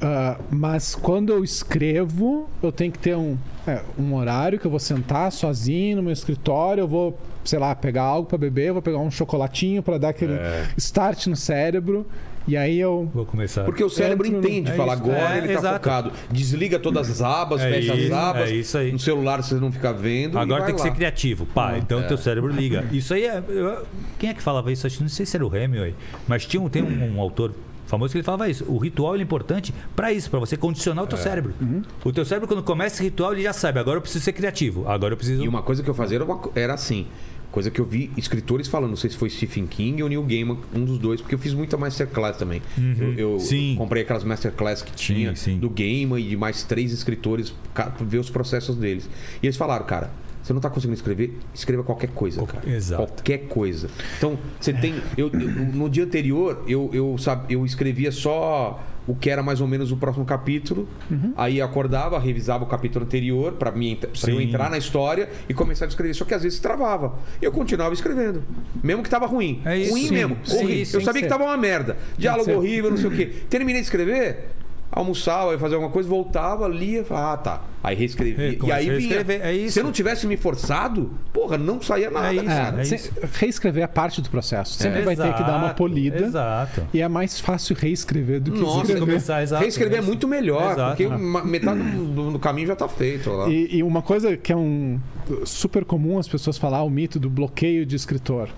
Ah, 0.00 0.36
mas 0.50 0.94
quando 0.94 1.32
eu 1.32 1.42
escrevo, 1.42 2.48
eu 2.62 2.70
tenho 2.70 2.92
que 2.92 2.98
ter 2.98 3.16
um, 3.16 3.36
é, 3.66 3.80
um 3.98 4.14
horário 4.14 4.58
que 4.58 4.64
eu 4.66 4.70
vou 4.70 4.78
sentar 4.80 5.32
sozinho 5.32 5.96
no 5.96 6.02
meu 6.04 6.12
escritório, 6.12 6.82
eu 6.82 6.88
vou, 6.88 7.18
sei 7.44 7.58
lá, 7.58 7.74
pegar 7.74 8.02
algo 8.02 8.28
para 8.28 8.38
beber, 8.38 8.68
eu 8.68 8.74
vou 8.74 8.82
pegar 8.82 8.98
um 8.98 9.10
chocolatinho 9.10 9.82
para 9.82 9.98
dar 9.98 10.10
aquele 10.10 10.34
É. 10.34 10.68
start 10.76 11.26
no 11.26 11.36
cérebro. 11.36 12.06
E 12.46 12.56
aí 12.56 12.80
eu. 12.80 13.10
Vou 13.12 13.26
começar. 13.26 13.62
Porque 13.66 13.84
o 13.84 13.90
cérebro 13.90 14.26
Entro 14.26 14.40
no- 14.40 14.48
entende, 14.48 14.70
É 14.70 14.74
fala 14.74 14.94
isso. 14.94 15.02
agora 15.02 15.34
É, 15.34 15.38
ele 15.38 15.46
tá 15.48 15.52
exato. 15.52 15.74
focado. 15.74 16.12
Desliga 16.30 16.78
todas 16.78 17.10
as 17.10 17.20
abas, 17.20 17.60
É 17.60 17.68
fecha 17.70 17.94
isso, 17.94 18.06
as 18.14 18.18
abas. 18.18 18.48
é 18.48 18.54
isso 18.54 18.78
aí. 18.78 18.90
No 18.92 18.98
celular 18.98 19.42
você 19.42 19.56
não 19.56 19.70
fica 19.70 19.92
vendo. 19.92 20.38
e 20.38 20.40
Agora 20.40 20.60
vai 20.60 20.66
tem 20.68 20.74
que 20.76 20.80
lá. 20.80 20.88
ser 20.88 20.94
criativo. 20.94 21.44
Pá, 21.44 21.76
então 21.76 22.00
é. 22.00 22.04
teu 22.04 22.16
cérebro 22.16 22.50
liga. 22.50 22.86
Isso 22.90 23.12
aí 23.12 23.24
é. 23.26 23.42
eu- 23.48 23.84
quem 24.18 24.30
é 24.30 24.34
que 24.34 24.42
falava 24.42 24.72
isso? 24.72 24.88
Não 25.02 25.08
sei 25.10 25.26
se 25.26 25.36
era 25.36 25.46
o 25.46 25.54
Hemingway, 25.54 25.94
mas 26.26 26.46
tinha 26.46 26.62
um, 26.62 26.70
tem 26.70 26.82
um, 26.82 27.16
um 27.16 27.20
autor 27.20 27.52
famoso 27.88 28.12
que 28.12 28.18
ele 28.18 28.24
falava 28.24 28.48
isso. 28.48 28.64
O 28.68 28.78
ritual 28.78 29.16
é 29.16 29.20
importante 29.20 29.74
para 29.96 30.12
isso, 30.12 30.30
para 30.30 30.38
você 30.38 30.56
condicionar 30.56 31.02
o 31.02 31.06
É. 31.06 31.10
teu 31.10 31.18
cérebro. 31.18 31.52
Uhum. 31.60 31.82
O 32.04 32.12
teu 32.12 32.24
cérebro, 32.24 32.46
quando 32.46 32.62
começa 32.62 32.94
esse 32.94 33.02
ritual, 33.02 33.32
ele 33.32 33.42
já 33.42 33.52
sabe. 33.52 33.80
Agora 33.80 33.96
eu 33.96 34.02
preciso 34.02 34.22
ser 34.24 34.32
criativo. 34.32 34.86
Agora 34.88 35.14
eu 35.14 35.16
preciso. 35.16 35.42
E 35.42 35.48
uma 35.48 35.62
coisa 35.62 35.82
que 35.82 35.90
eu 35.90 35.94
fazia 35.94 36.18
era, 36.18 36.24
uma 36.24 36.40
era 36.54 36.74
assim. 36.74 37.06
Coisa 37.50 37.70
que 37.70 37.80
eu 37.80 37.84
vi 37.86 38.10
escritores 38.14 38.68
falando, 38.68 38.90
não 38.90 38.96
sei 38.96 39.08
se 39.08 39.16
foi 39.16 39.30
Stephen 39.30 39.66
King 39.66 40.02
ou 40.02 40.08
Neil 40.10 40.22
Gaiman, 40.22 40.58
um 40.74 40.84
dos 40.84 40.98
dois, 40.98 41.22
porque 41.22 41.34
eu 41.34 41.38
fiz 41.38 41.54
muita 41.54 41.78
masterclass 41.78 42.36
também. 42.36 42.60
Eu, 42.76 43.14
eu 43.14 43.30
Uhum. 43.32 43.38
Sim. 43.40 43.74
comprei 43.78 44.02
aquelas 44.02 44.22
masterclass 44.22 44.82
que 44.82 44.90
Sim, 44.90 45.14
tinha 45.14 45.34
sim. 45.34 45.58
do 45.58 45.70
Gaiman 45.70 46.20
e 46.20 46.28
de 46.28 46.36
mais 46.36 46.62
três 46.62 46.92
escritores, 46.92 47.54
ver 48.02 48.18
os 48.18 48.28
processos 48.28 48.76
deles. 48.76 49.08
E 49.42 49.46
eles 49.46 49.56
falaram, 49.56 49.86
cara, 49.86 50.10
você 50.48 50.54
não 50.54 50.60
tá 50.62 50.70
conseguindo 50.70 50.94
escrever, 50.94 51.36
escreva 51.54 51.84
qualquer 51.84 52.08
coisa, 52.08 52.42
cara. 52.46 52.66
exato. 52.66 53.02
Qualquer 53.04 53.38
coisa. 53.48 53.90
Então, 54.16 54.38
você 54.58 54.72
tem. 54.72 54.94
Eu, 55.14 55.30
eu- 55.30 55.50
no 55.74 55.90
dia 55.90 56.04
anterior, 56.04 56.64
eu, 56.66 56.88
eu, 56.94 57.18
sabe, 57.18 57.52
eu 57.52 57.66
escrevia 57.66 58.10
só 58.10 58.82
o 59.06 59.14
que 59.14 59.28
era 59.28 59.42
mais 59.42 59.60
ou 59.60 59.66
menos 59.66 59.92
o 59.92 59.96
próximo 59.98 60.24
capítulo. 60.24 60.88
Uhum. 61.10 61.34
Aí 61.36 61.60
acordava, 61.60 62.18
revisava 62.18 62.64
o 62.64 62.66
capítulo 62.66 63.04
anterior 63.04 63.52
para 63.52 63.74
eu 64.26 64.40
entrar 64.40 64.70
na 64.70 64.78
história 64.78 65.28
e 65.46 65.52
começava 65.52 65.90
a 65.90 65.92
escrever. 65.92 66.14
Só 66.14 66.24
que 66.24 66.32
às 66.32 66.42
vezes 66.42 66.58
travava. 66.60 67.18
E 67.42 67.44
eu 67.44 67.52
continuava 67.52 67.92
escrevendo. 67.92 68.42
Mesmo 68.82 69.02
que 69.02 69.10
tava 69.10 69.26
ruim. 69.26 69.60
É 69.66 69.76
isso. 69.76 69.90
ruim 69.92 70.06
Sim, 70.06 70.14
mesmo. 70.14 70.38
sim, 70.44 70.78
eu 70.94 71.00
sabia 71.02 71.20
que 71.20 71.26
que, 71.26 71.26
tava 71.28 71.44
uma 71.44 71.56
merda. 71.58 71.98
Diálogo 72.16 72.50
horrível, 72.52 72.90
não 72.90 72.96
sei 72.96 73.06
o 73.06 73.10
quê. 73.10 73.26
Terminei 73.50 73.82
de 73.82 73.86
escrever. 73.86 74.48
Almoçava, 74.90 75.52
ia 75.52 75.58
fazer 75.58 75.74
alguma 75.74 75.92
coisa, 75.92 76.08
voltava, 76.08 76.66
lia, 76.66 77.04
falava, 77.04 77.32
ah, 77.34 77.36
tá. 77.36 77.62
Aí 77.84 77.94
reescrevia. 77.94 78.48
É, 78.48 78.66
e 78.66 78.72
aí 78.72 78.90
vinha. 78.96 79.24
é 79.42 79.52
isso. 79.52 79.74
Se 79.74 79.80
eu 79.80 79.84
não 79.84 79.92
tivesse 79.92 80.26
me 80.26 80.36
forçado, 80.36 81.10
porra, 81.32 81.58
não 81.58 81.80
saía 81.80 82.10
nada, 82.10 82.32
isso, 82.32 82.44
cara. 82.46 82.78
É, 82.78 82.80
é 82.80 82.82
isso. 82.82 83.12
reescrever 83.34 83.84
é 83.84 83.86
parte 83.86 84.20
do 84.22 84.30
processo. 84.30 84.72
Sempre 84.74 85.00
É, 85.00 85.04
vai 85.04 85.14
ter 85.14 85.34
que 85.34 85.42
dar 85.42 85.56
uma 85.56 85.66
exato, 85.66 85.74
polida. 85.76 86.24
Exato. 86.24 86.82
E 86.92 87.02
é 87.02 87.06
mais 87.08 87.38
fácil 87.38 87.76
reescrever 87.78 88.40
do 88.40 88.50
que 88.50 88.58
Nossa, 88.60 88.78
escrever. 88.80 89.00
começar, 89.00 89.42
exato. 89.42 89.62
Reescrever 89.62 89.98
é 89.98 90.02
muito 90.02 90.26
melhor, 90.26 90.72
Exato. 90.72 90.96
porque 91.04 91.46
metade 91.46 91.80
do, 91.80 92.32
do 92.32 92.38
caminho 92.38 92.66
já 92.68 92.76
tá 92.76 92.88
feito 92.88 93.30
lá. 93.30 93.48
E, 93.48 93.76
e 93.76 93.82
uma 93.82 94.02
coisa 94.02 94.36
que 94.36 94.52
é 94.52 94.56
um 94.56 94.98
super 95.44 95.84
comum 95.84 96.18
as 96.18 96.26
pessoas 96.26 96.56
falar, 96.56 96.82
o 96.82 96.90
mito 96.90 97.20
do 97.20 97.28
bloqueio 97.28 97.84
de 97.84 97.94
escritor. 97.94 98.48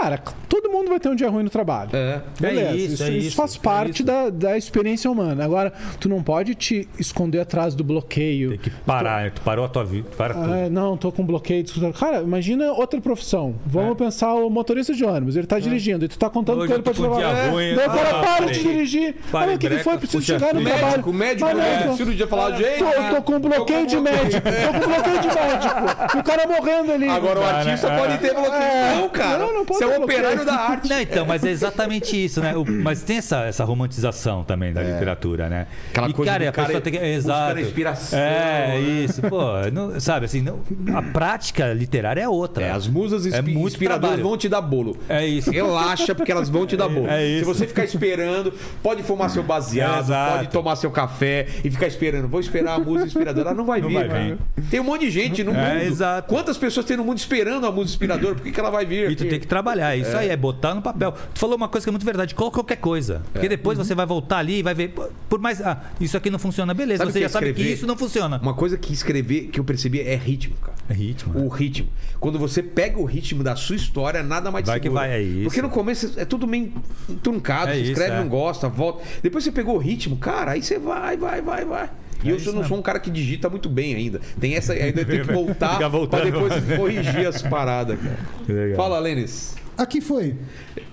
Cara, 0.00 0.18
Todo 0.48 0.70
mundo 0.70 0.88
vai 0.88 0.98
ter 1.00 1.08
um 1.08 1.14
dia 1.14 1.28
ruim 1.28 1.42
no 1.42 1.50
trabalho. 1.50 1.90
É. 1.92 2.20
Beleza, 2.40 2.68
É 2.70 2.76
isso, 2.76 2.94
isso, 2.94 3.02
é 3.04 3.08
isso 3.10 3.26
isso, 3.28 3.36
faz 3.36 3.56
é 3.56 3.58
parte 3.58 3.94
isso. 3.96 4.04
Da, 4.04 4.30
da 4.30 4.56
experiência 4.56 5.10
humana. 5.10 5.44
Agora, 5.44 5.72
tu 6.00 6.08
não 6.08 6.22
pode 6.22 6.54
te 6.54 6.88
esconder 6.98 7.40
atrás 7.40 7.74
do 7.74 7.82
bloqueio. 7.84 8.50
Tem 8.50 8.58
que 8.58 8.70
parar. 8.70 9.30
Tu 9.32 9.40
parou 9.42 9.64
a 9.64 9.68
tua 9.68 9.84
vida. 9.84 10.08
Para 10.16 10.34
tudo. 10.34 10.52
Ah, 10.52 10.68
não, 10.70 10.96
tô 10.96 11.10
com 11.12 11.24
bloqueio. 11.26 11.64
Cara, 11.98 12.20
imagina 12.22 12.72
outra 12.72 13.00
profissão. 13.00 13.56
Vamos 13.66 13.92
É. 13.92 13.94
pensar 13.96 14.34
o 14.34 14.48
motorista 14.48 14.94
de 14.94 15.04
ônibus. 15.04 15.36
Ele 15.36 15.46
tá 15.46 15.58
dirigindo 15.58 16.04
e 16.04 16.08
tu 16.08 16.18
tá 16.18 16.30
contando 16.30 16.58
Hoje 16.60 16.68
com 16.68 16.74
ele 16.74 16.82
pra 16.82 16.92
te 16.94 17.00
um 17.02 17.10
levar. 17.14 17.22
É. 17.22 17.48
ruim. 17.50 17.74
Daí 17.74 17.86
o 17.86 17.90
cara 17.90 18.08
Ah, 18.08 18.12
para 18.20 18.32
parei. 18.36 18.52
de 18.54 18.62
dirigir. 18.62 19.14
Olha, 19.32 19.54
o 19.54 19.58
que, 19.58 19.68
breca, 19.68 19.84
foi? 19.84 19.98
Preciso 19.98 20.22
chegar 20.24 20.54
no 20.54 20.60
fio. 20.60 20.68
trabalho. 20.68 20.90
Médico, 20.92 21.12
médico, 21.12 21.48
Ah, 21.48 21.54
não, 21.54 21.62
é, 21.62 21.82
tô- 21.88 21.96
cirurgia 21.96 22.26
falar, 22.26 22.56
gente. 22.56 22.78
Tô, 22.78 23.14
tô 23.16 23.22
com 23.22 23.40
bloqueio 23.40 23.86
de 23.86 23.96
médico. 24.00 24.42
Tô 24.42 24.80
com 24.80 24.88
bloqueio 24.88 25.20
de 25.20 25.26
médico. 25.36 26.16
E 26.16 26.20
o 26.20 26.24
cara 26.24 26.46
morrendo 26.46 26.92
ali. 26.92 27.08
Agora 27.08 27.38
o 27.40 27.42
né? 27.42 27.50
artista 27.50 27.88
É. 27.88 27.98
pode 27.98 28.18
ter 28.18 28.32
bloqueio. 28.32 28.52
É. 28.54 28.94
Não, 29.00 29.08
cara. 29.08 29.38
Não, 29.38 29.52
não 29.52 29.64
pode 29.64 29.75
Você 29.78 29.84
é 29.84 29.86
um 29.98 30.02
operário 30.02 30.44
da 30.44 30.54
arte. 30.70 30.88
Não, 30.88 31.00
então, 31.00 31.26
mas 31.26 31.44
é 31.44 31.50
exatamente 31.50 32.22
isso, 32.24 32.40
né? 32.40 32.56
O- 32.56 32.64
mas 32.64 33.02
tem 33.02 33.18
essa, 33.18 33.44
essa 33.44 33.64
romantização 33.64 34.44
também 34.44 34.72
da 34.72 34.82
literatura, 34.82 35.48
né? 35.48 35.66
Aquela 35.90 36.08
e, 36.08 36.12
coisa 36.12 36.32
cara, 36.32 36.48
a 36.48 36.52
cara 36.52 36.66
pessoa 36.68 36.80
tem 36.80 36.92
que. 36.92 36.98
Exato. 36.98 37.60
inspiração, 37.60 38.18
É, 38.18 38.68
né? 38.68 38.80
isso. 38.80 39.22
Pô, 39.22 39.42
não- 39.72 39.98
sabe 40.00 40.26
assim, 40.26 40.40
não- 40.42 40.60
a 40.94 41.02
prática 41.02 41.72
literária 41.72 42.20
é 42.22 42.28
outra. 42.28 42.64
É, 42.64 42.70
as 42.70 42.86
musas 42.86 43.24
É 43.26 43.28
inspi- 43.38 43.52
muito 43.52 43.68
inspiradoras 43.74 44.08
trabalho. 44.10 44.22
vão 44.28 44.36
te 44.36 44.48
dar 44.48 44.60
bolo. 44.60 44.96
É 45.08 45.26
isso. 45.26 45.50
Relaxa, 45.50 46.14
porque 46.14 46.30
elas 46.32 46.48
vão 46.48 46.66
te 46.66 46.76
dar 46.76 46.88
bolo. 46.88 47.08
É 47.08 47.24
isso. 47.26 47.38
Se 47.40 47.44
você 47.44 47.66
ficar 47.66 47.84
esperando, 47.84 48.52
pode 48.82 49.02
fumar 49.02 49.30
seu 49.30 49.42
baseado, 49.42 50.12
pode 50.32 50.48
tomar 50.48 50.76
seu 50.76 50.90
café 50.90 51.46
e 51.64 51.70
ficar 51.70 51.86
esperando. 51.86 52.28
Vou 52.28 52.40
esperar 52.40 52.74
a 52.74 52.78
música 52.78 53.06
inspiradora. 53.06 53.48
Ela 53.50 53.56
não 53.56 53.64
vai 53.66 53.80
Não 53.80 53.88
vir, 53.88 54.08
vai. 54.08 54.38
Tem 54.70 54.80
um 54.80 54.84
monte 54.84 55.02
de 55.02 55.10
gente 55.10 55.44
no 55.44 55.52
É, 55.54 55.74
mundo. 55.74 55.82
exato. 55.84 56.28
Quantas 56.28 56.56
pessoas 56.56 56.86
tem 56.86 56.96
no 56.96 57.04
mundo 57.04 57.18
esperando 57.18 57.66
a 57.66 57.70
música 57.72 57.90
inspiradora? 57.94 58.34
Por 58.34 58.42
que, 58.44 58.50
que 58.52 58.60
ela 58.60 58.70
vai 58.70 58.84
vir? 58.84 59.10
E 59.10 59.16
tu 59.16 59.26
tem 59.26 59.38
que 59.40 59.46
trabalhar. 59.46 59.65
Isso 59.74 60.16
aí 60.16 60.28
é 60.28 60.36
botar 60.36 60.74
no 60.74 60.82
papel. 60.82 61.12
Tu 61.34 61.40
falou 61.40 61.56
uma 61.56 61.68
coisa 61.68 61.84
que 61.84 61.90
é 61.90 61.92
muito 61.92 62.04
verdade. 62.06 62.34
Coloca 62.34 62.54
qualquer 62.56 62.76
coisa. 62.76 63.22
É. 63.26 63.32
Porque 63.32 63.48
depois 63.48 63.76
você 63.78 63.94
vai 63.94 64.06
voltar 64.06 64.38
ali 64.38 64.58
e 64.58 64.62
vai 64.62 64.74
ver. 64.74 64.94
Por 65.28 65.40
mais. 65.40 65.60
Ah, 65.60 65.82
isso 66.00 66.16
aqui 66.16 66.30
não 66.30 66.38
funciona. 66.38 66.72
Beleza, 66.74 66.98
Sabe 66.98 67.12
você 67.12 67.20
já 67.20 67.26
é 67.26 67.28
sabe 67.28 67.46
que 67.46 67.50
escrever? 67.52 67.72
isso 67.74 67.86
não 67.86 67.96
funciona. 67.96 68.38
Uma 68.42 68.54
coisa 68.54 68.76
que 68.76 68.92
escrever, 68.92 69.48
que 69.48 69.58
eu 69.58 69.64
percebi, 69.64 70.00
é 70.00 70.14
ritmo, 70.14 70.54
cara. 70.56 70.76
É 70.88 70.94
ritmo. 70.94 71.34
né? 71.34 71.40
O 71.44 71.48
ritmo. 71.48 71.88
Quando 72.20 72.38
você 72.38 72.62
pega 72.62 72.98
o 72.98 73.04
ritmo 73.04 73.42
da 73.42 73.56
sua 73.56 73.76
história, 73.76 74.22
nada 74.22 74.50
mais 74.50 74.66
Vai 74.66 74.78
que 74.80 74.88
vai, 74.88 75.10
é 75.10 75.20
isso. 75.20 75.44
Porque 75.44 75.60
no 75.62 75.68
começo 75.70 76.12
é 76.16 76.24
tudo 76.24 76.46
meio 76.46 76.72
truncado. 77.22 77.70
É 77.70 77.74
você 77.74 77.80
isso, 77.80 77.92
escreve, 77.92 78.12
é. 78.16 78.20
não 78.20 78.28
gosta, 78.28 78.68
volta. 78.68 79.02
Depois 79.22 79.42
você 79.44 79.52
pegou 79.52 79.74
o 79.74 79.78
ritmo, 79.78 80.16
cara, 80.16 80.52
aí 80.52 80.62
você 80.62 80.78
vai, 80.78 81.16
vai, 81.16 81.42
vai, 81.42 81.64
vai. 81.64 81.90
E 82.26 82.30
É 82.30 82.32
eu 82.32 82.36
isso 82.36 82.52
não 82.52 82.64
sou 82.64 82.78
um 82.78 82.82
cara 82.82 82.98
que 82.98 83.10
digita 83.10 83.48
muito 83.48 83.68
bem 83.68 83.94
ainda. 83.94 84.20
Tem 84.40 84.54
essa. 84.54 84.72
Ainda 84.72 85.04
tem 85.04 85.22
que 85.22 85.22
voltar 85.32 85.78
voltando. 85.88 86.24
depois 86.24 86.52
corrigir 86.76 87.26
as 87.26 87.42
paradas, 87.42 87.98
cara. 87.98 88.16
Legal. 88.48 88.76
Fala, 88.76 88.98
Lênis. 88.98 89.54
Aqui 89.76 90.00
foi. 90.00 90.34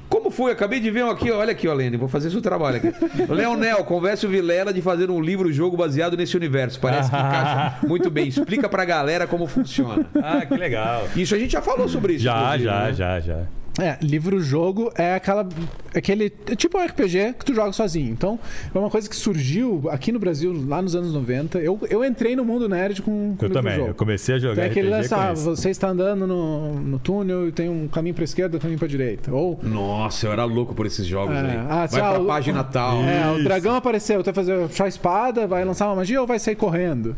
Como 0.10 0.30
foi? 0.30 0.51
Acabei 0.51 0.80
de 0.80 0.91
ver 0.91 1.03
um 1.03 1.10
aqui, 1.10 1.31
olha 1.31 1.51
aqui, 1.51 1.68
ó, 1.68 1.73
Lene, 1.73 1.97
vou 1.97 2.07
fazer 2.07 2.30
seu 2.30 2.41
trabalho 2.41 2.77
aqui. 2.77 2.93
Leonel, 3.34 3.84
converse 3.84 4.26
o 4.27 4.30
Vilela 4.30 4.72
de 4.72 4.80
fazer 4.81 5.10
um 5.10 5.19
livro-jogo 5.19 5.76
baseado 5.76 6.15
nesse 6.15 6.38
universo. 6.38 6.80
Parece 6.80 7.10
que 7.10 7.15
encaixa 7.15 7.77
muito 7.88 8.11
bem. 8.11 8.27
Explica 8.27 8.69
pra 8.69 8.85
galera 8.85 9.26
como 9.26 9.47
funciona. 9.47 10.05
Ah, 10.22 10.45
que 10.45 10.53
legal. 10.55 11.07
Isso 11.15 11.34
a 11.34 11.39
gente 11.39 11.53
já 11.53 11.61
falou 11.64 11.89
sobre 11.89 12.14
isso. 12.14 12.26
Já, 12.26 12.55
inclusive, 12.55 12.64
já, 12.65 12.84
né? 12.84 12.93
já, 12.93 13.19
já. 13.22 13.39
É, 13.80 13.98
livro-jogo 14.02 14.91
é 14.95 15.16
aquela. 15.16 15.48
Aquele. 15.95 16.32
É 16.50 16.56
tipo 16.56 16.78
um 16.78 16.86
RPG 16.86 17.34
que 17.40 17.45
tu 17.45 17.56
joga 17.56 17.72
sozinho. 17.72 18.12
Então, 18.12 18.40
é 18.74 18.78
uma 18.78 18.90
coisa 18.90 19.10
que 19.10 19.16
surgiu 19.16 19.90
aqui 19.90 20.12
no 20.12 20.20
Brasil 20.20 20.54
lá 20.68 20.80
nos 20.80 20.95
anos 20.95 21.12
90. 21.12 21.58
Eu, 21.58 21.80
eu 21.90 22.06
entrei 22.06 22.36
no 22.36 22.45
mundo 22.45 22.70
nerd 22.70 23.02
com, 23.02 23.36
com 23.36 23.45
Eu 23.45 23.50
também. 23.50 23.80
Eu 23.80 23.95
comecei 23.95 24.36
a 24.36 24.40
jogar. 24.40 24.56
Tem 24.62 24.66
aquele 24.66 24.94
RPG 24.94 25.10
com 25.10 25.16
ah, 25.16 25.34
isso. 25.34 25.44
você 25.56 25.72
está 25.72 25.88
andando 25.88 26.28
no, 26.28 26.76
no 26.80 27.00
túnel 27.00 27.48
e 27.48 27.52
tem 27.52 27.68
um 27.68 27.88
caminho 27.88 28.14
pra 28.14 28.24
esquerda 28.24 28.56
e 28.56 28.58
um 28.58 28.62
caminho 28.62 28.78
pra 28.78 28.88
direita. 28.88 29.34
Ou. 29.34 29.60
Nossa, 29.64 30.28
eu 30.28 30.32
era 30.32 30.44
louco 30.45 30.76
por 30.76 30.86
esses 30.86 31.08
jogos 31.08 31.36
É. 31.36 31.40
aí. 31.40 31.58
Ah, 31.58 31.76
Vai 31.78 31.88
sei 31.88 32.00
pra 32.00 32.20
o- 32.20 32.26
página 32.28 32.64
tal. 32.64 33.02
É, 33.04 33.32
o 33.32 33.36
Isso. 33.36 33.44
dragão 33.44 33.76
apareceu, 33.76 34.22
tu 34.22 34.26
vai 34.26 34.34
fazer 34.36 34.68
puxar 34.68 34.86
a 34.86 34.88
espada, 34.88 35.48
vai 35.48 35.66
lançar 35.66 35.88
uma 35.88 35.95
magia 35.95 36.22
ou 36.22 36.28
vai 36.28 36.38
sair 36.38 36.56
correndo? 36.56 37.16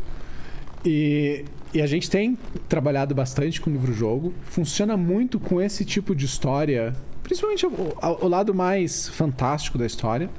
E, 0.84 1.44
e 1.74 1.82
a 1.82 1.86
gente 1.86 2.08
tem 2.10 2.38
trabalhado 2.68 3.14
bastante 3.14 3.60
com 3.60 3.68
o 3.70 3.72
livro-jogo. 3.72 4.32
Funciona 4.42 4.96
muito 4.96 5.38
com 5.40 5.60
esse 5.60 5.84
tipo 5.84 6.14
de 6.14 6.24
história, 6.24 6.94
principalmente 7.22 7.66
o, 7.66 7.70
o- 7.70 8.24
o 8.24 8.28
lado 8.28 8.54
mais 8.54 9.08
fantástico 9.08 9.76
da 9.78 9.84
história. 9.86 10.30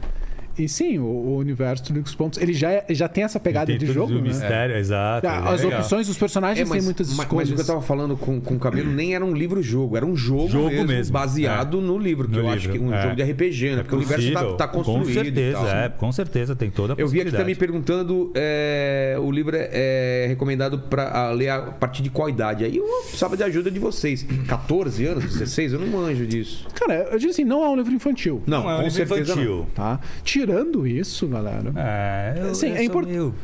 E 0.58 0.68
sim, 0.68 0.98
o, 0.98 1.04
o 1.06 1.38
universo 1.38 1.94
do 1.94 2.00
X 2.00 2.16
Pontos, 2.16 2.40
ele 2.42 2.54
já, 2.54 2.72
é- 2.72 2.86
já 2.90 3.08
tem 3.08 3.24
essa 3.24 3.40
pegada 3.40 3.68
Tem 3.68 3.78
de 3.78 3.86
jogo, 3.88 4.12
o 4.14 4.16
né? 4.16 4.22
mistério, 4.22 4.76
exato. 4.76 5.28
Ah, 5.28 5.44
é 5.50 5.54
As 5.54 5.62
legal. 5.64 5.80
opções 5.82 6.08
dos 6.08 6.18
personagens 6.18 6.68
têm 6.70 6.82
muitas 6.82 7.10
mas, 7.10 7.20
escolhas. 7.20 7.50
mas 7.50 7.52
o 7.52 7.56
que 7.56 7.62
eu 7.62 7.76
tava 7.76 7.82
falando 7.86 8.18
com, 8.18 8.42
com 8.42 8.56
o 8.56 8.60
Cabelo 8.60 8.92
nem 8.92 9.14
era 9.14 9.24
um 9.24 9.34
livro-jogo, 9.34 9.96
era 9.96 10.06
um 10.06 10.16
jogo, 10.16 10.50
Jogo 10.50 10.70
mesmo, 10.70 10.88
mesmo, 10.88 11.14
baseado 11.14 11.80
no 11.82 11.98
livro, 11.98 12.28
que 12.28 12.36
No 12.36 12.42
eu 12.42 12.50
acho 12.50 12.68
que 12.70 12.78
livro, 12.78 12.88
um 12.88 12.94
é. 12.94 13.02
jogo 13.04 13.16
de 13.16 13.24
RPG, 13.24 13.76
né? 13.76 13.84
Porque 13.84 13.96
o 13.96 13.98
universo 14.00 14.32
tá, 14.34 14.54
tá 14.54 14.68
construído. 14.68 15.04
Com 15.06 15.10
e 15.12 15.14
certeza, 15.14 15.58
tal. 15.58 15.68
é. 15.68 15.90
Com 15.90 16.12
certeza, 16.12 16.56
tem 16.56 16.70
toda 16.72 16.94
a 16.94 16.96
Eu 16.98 17.08
vi 17.08 17.22
aqui 17.22 17.32
também 17.32 17.56
perguntando: 17.56 18.32
é, 18.36 19.16
o 19.20 19.32
livro 19.32 19.56
é, 19.56 19.70
é 19.72 20.26
recomendado 20.28 20.80
para 20.80 21.32
ler 21.32 21.50
a 21.50 21.62
partir 21.62 22.02
de 22.02 22.10
qual 22.10 22.30
idade? 22.30 22.64
Aí 22.66 22.78
eu 22.78 22.86
precisava 23.04 23.38
de 23.38 23.44
ajuda 23.44 23.70
de 23.70 23.80
vocês. 23.80 24.26
14 24.48 25.06
anos, 25.06 25.24
16? 25.24 25.74
Eu 25.74 25.80
não 25.80 25.88
manjo 25.88 26.26
disso. 26.26 26.66
Cara, 26.74 27.10
eu 27.12 27.20
digo 27.20 27.32
assim, 27.32 27.44
não 27.44 27.64
é 27.64 27.70
um 27.70 27.76
livro 27.76 27.94
infantil. 27.94 28.42
Não, 28.48 28.64
Não 28.64 28.70
é 28.70 28.74
um 28.74 28.78
com 28.78 28.84
livro 28.88 28.96
certeza 29.08 29.36
não. 29.36 29.44
infantil. 29.44 29.68
Tá? 29.76 30.00
Tirando 30.48 30.88
isso, 30.88 31.28
galera. 31.28 31.74
É, 31.76 32.36
eu, 32.40 32.56
Sim, 32.56 32.68
eu 32.68 32.74
é 32.74 32.76
sou 32.78 32.86
import- 32.86 33.06
meio- 33.08 33.36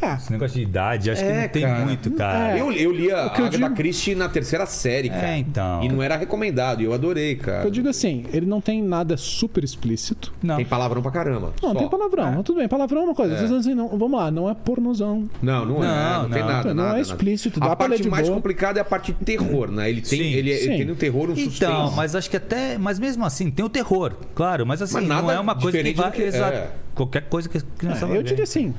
É, 0.00 0.14
Esse 0.14 0.30
negócio 0.30 0.56
de 0.56 0.62
idade, 0.62 1.10
acho 1.10 1.22
É, 1.24 1.26
que 1.32 1.40
não 1.42 1.48
tem 1.48 1.62
cara. 1.62 1.84
muito, 1.84 2.10
cara. 2.12 2.56
É. 2.56 2.60
Eu, 2.60 2.72
eu 2.72 2.92
li 2.92 3.10
a 3.10 3.24
Agatha 3.26 3.48
digo- 3.50 3.74
Christie 3.74 4.14
na 4.14 4.28
terceira 4.28 4.64
série, 4.64 5.08
cara. 5.10 5.30
É, 5.30 5.38
então. 5.38 5.82
E 5.82 5.88
não 5.88 6.00
era 6.02 6.16
recomendado, 6.16 6.80
e 6.80 6.84
eu 6.84 6.92
adorei, 6.92 7.34
cara. 7.34 7.64
eu 7.64 7.70
digo 7.70 7.88
assim, 7.88 8.24
ele 8.32 8.46
não 8.46 8.60
tem 8.60 8.80
nada 8.82 9.16
super 9.16 9.64
explícito. 9.64 10.32
Não. 10.42 10.56
Tem 10.56 10.64
palavrão 10.64 11.02
pra 11.02 11.10
caramba. 11.10 11.52
Não, 11.60 11.72
só. 11.72 11.78
tem 11.78 11.88
palavrão. 11.88 12.32
mas 12.32 12.44
Tudo 12.44 12.58
bem, 12.58 12.68
palavrão 12.68 13.00
é 13.00 13.04
uma 13.06 13.14
coisa. 13.14 13.36
Vocês 13.36 13.50
dizem 13.50 13.72
assim, 13.72 13.74
não, 13.74 13.88
vamos 13.98 14.18
lá, 14.18 14.30
não 14.30 14.48
é 14.48 14.54
pornozão. 14.54 15.28
Não, 15.42 15.64
não 15.64 15.82
é. 15.84 15.86
Não, 15.88 16.22
Não, 16.22 16.30
tem 16.30 16.42
não. 16.42 16.48
nada. 16.48 16.74
Não 16.74 16.84
é 16.84 16.86
nada, 16.88 17.00
explícito, 17.00 17.58
nada. 17.58 17.70
dá 17.70 17.72
A 17.72 17.76
parte 17.76 18.02
de 18.02 18.08
mais 18.08 18.26
boa. 18.28 18.36
complicada 18.36 18.78
é 18.78 18.82
a 18.82 18.84
parte 18.84 19.12
de 19.12 19.24
terror, 19.24 19.70
né? 19.70 19.90
Ele 19.90 20.00
tem, 20.00 20.18
Sim, 20.20 20.24
ele, 20.32 20.50
ele 20.50 20.58
sim. 20.60 20.76
tem 20.84 20.90
um 20.90 20.94
terror, 20.94 21.24
um 21.30 21.34
suspense. 21.34 21.56
Então, 21.56 21.90
mas 21.96 22.14
acho 22.14 22.30
que 22.30 22.36
até. 22.36 22.78
Mas 22.78 22.98
mesmo 23.00 23.24
assim, 23.24 23.50
tem 23.50 23.64
o 23.64 23.68
terror, 23.68 24.12
claro. 24.34 24.64
Mas 24.64 24.80
assim, 24.80 24.94
Mas 24.94 25.08
nada 25.08 25.22
não 25.22 25.30
é 25.32 25.40
uma 25.40 25.54
coisa 25.56 25.76
que 25.78 25.84
diferente 25.84 26.16
vai. 26.18 26.26
Exato. 26.28 26.56
é. 26.56 26.70
Qualquer 26.94 27.22
coisa 27.28 27.48
que 27.48 27.58
a 27.58 27.60
criança 27.78 28.04
É, 28.04 28.08
vai 28.08 28.18
eu 28.18 28.22
diria 28.22 28.42
assim, 28.44 28.74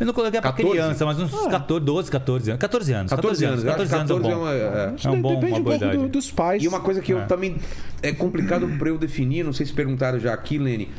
Eu 0.00 0.06
não 0.06 0.12
coloquei 0.12 0.40
pra 0.40 0.50
14? 0.50 0.70
criança, 0.72 1.06
mas 1.06 1.20
uns 1.20 1.30
14, 1.46 1.84
12, 1.84 2.10
14 2.10 2.50
anos. 2.50 2.60
14 2.60 2.92
anos. 2.94 3.10
14 3.10 3.44
anos. 3.44 3.64
eu 3.64 3.70
acho 3.70 3.82
que 3.82 3.88
14 3.88 3.94
anos 3.94 4.10
é 4.10 4.14
14 4.14 4.34
bom. 4.34 4.42
uma- 4.42 4.52
é. 4.52 4.94
É 5.04 5.10
um 5.10 5.22
bom, 5.22 5.34
depende 5.34 5.52
uma 5.52 5.58
um 5.60 5.78
pouco 5.78 5.96
do- 5.96 6.08
dos 6.08 6.30
pais. 6.30 6.62
E 6.64 6.68
uma 6.68 6.80
coisa 6.80 7.00
que 7.00 7.12
É. 7.12 7.14
eu 7.16 7.26
também. 7.26 7.56
É 8.02 8.12
complicado 8.12 8.66
pra 8.78 8.88
eu 8.88 8.98
definir, 8.98 9.44
não 9.44 9.52
sei 9.52 9.64
se 9.66 9.72
perguntaram 9.72 10.18
já 10.18 10.34
aqui, 10.34 10.58
Lene. 10.58 10.90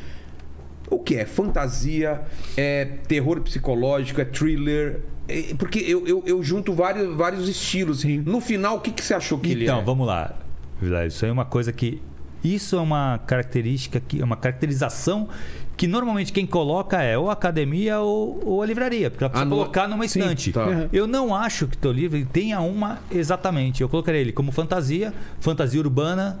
O 0.88 0.98
que 0.98 1.16
é? 1.16 1.26
Fantasia? 1.26 2.22
É 2.56 2.84
terror 3.06 3.40
psicológico? 3.40 4.20
É 4.20 4.24
thriller? 4.24 5.00
É- 5.28 5.54
porque 5.58 5.80
eu, 5.80 6.06
eu, 6.06 6.22
eu 6.24 6.42
junto 6.42 6.72
vários, 6.72 7.14
vários 7.16 7.48
estilos. 7.48 8.00
Sim. 8.00 8.22
No 8.24 8.40
final, 8.40 8.76
o 8.76 8.80
que, 8.80 8.90
que 8.92 9.02
você 9.04 9.12
achou 9.12 9.38
que 9.38 9.50
ele 9.50 9.64
Então, 9.64 9.80
é? 9.80 9.84
vamos 9.84 10.06
lá. 10.06 10.34
Vilela, 10.80 11.06
Isso 11.06 11.24
aí 11.24 11.28
é 11.30 11.32
uma 11.32 11.44
coisa 11.44 11.72
que. 11.72 12.00
Isso 12.44 12.76
é 12.76 12.80
uma 12.80 13.18
característica, 13.26 13.98
que, 14.00 14.20
é 14.20 14.24
uma 14.24 14.36
caracterização 14.36 15.28
que 15.76 15.86
normalmente 15.86 16.32
quem 16.32 16.46
coloca 16.46 17.02
é 17.02 17.18
ou 17.18 17.28
a 17.28 17.34
academia 17.34 18.00
ou, 18.00 18.40
ou 18.44 18.62
a 18.62 18.66
livraria, 18.66 19.10
porque 19.10 19.22
ela 19.24 19.30
precisa 19.30 19.46
Ah, 19.46 19.50
no- 19.50 19.56
colocar 19.56 19.86
numa 19.88 20.08
Sim, 20.08 20.20
estante. 20.20 20.52
tá. 20.52 20.66
Uhum. 20.66 20.88
Eu 20.92 21.06
não 21.06 21.34
acho 21.34 21.66
que 21.66 21.76
teu 21.76 21.92
livro 21.92 22.24
tenha 22.32 22.60
uma 22.60 22.98
exatamente. 23.10 23.82
Eu 23.82 23.88
colocaria 23.88 24.20
ele 24.20 24.32
como 24.32 24.50
fantasia, 24.52 25.12
fantasia 25.40 25.78
urbana, 25.80 26.40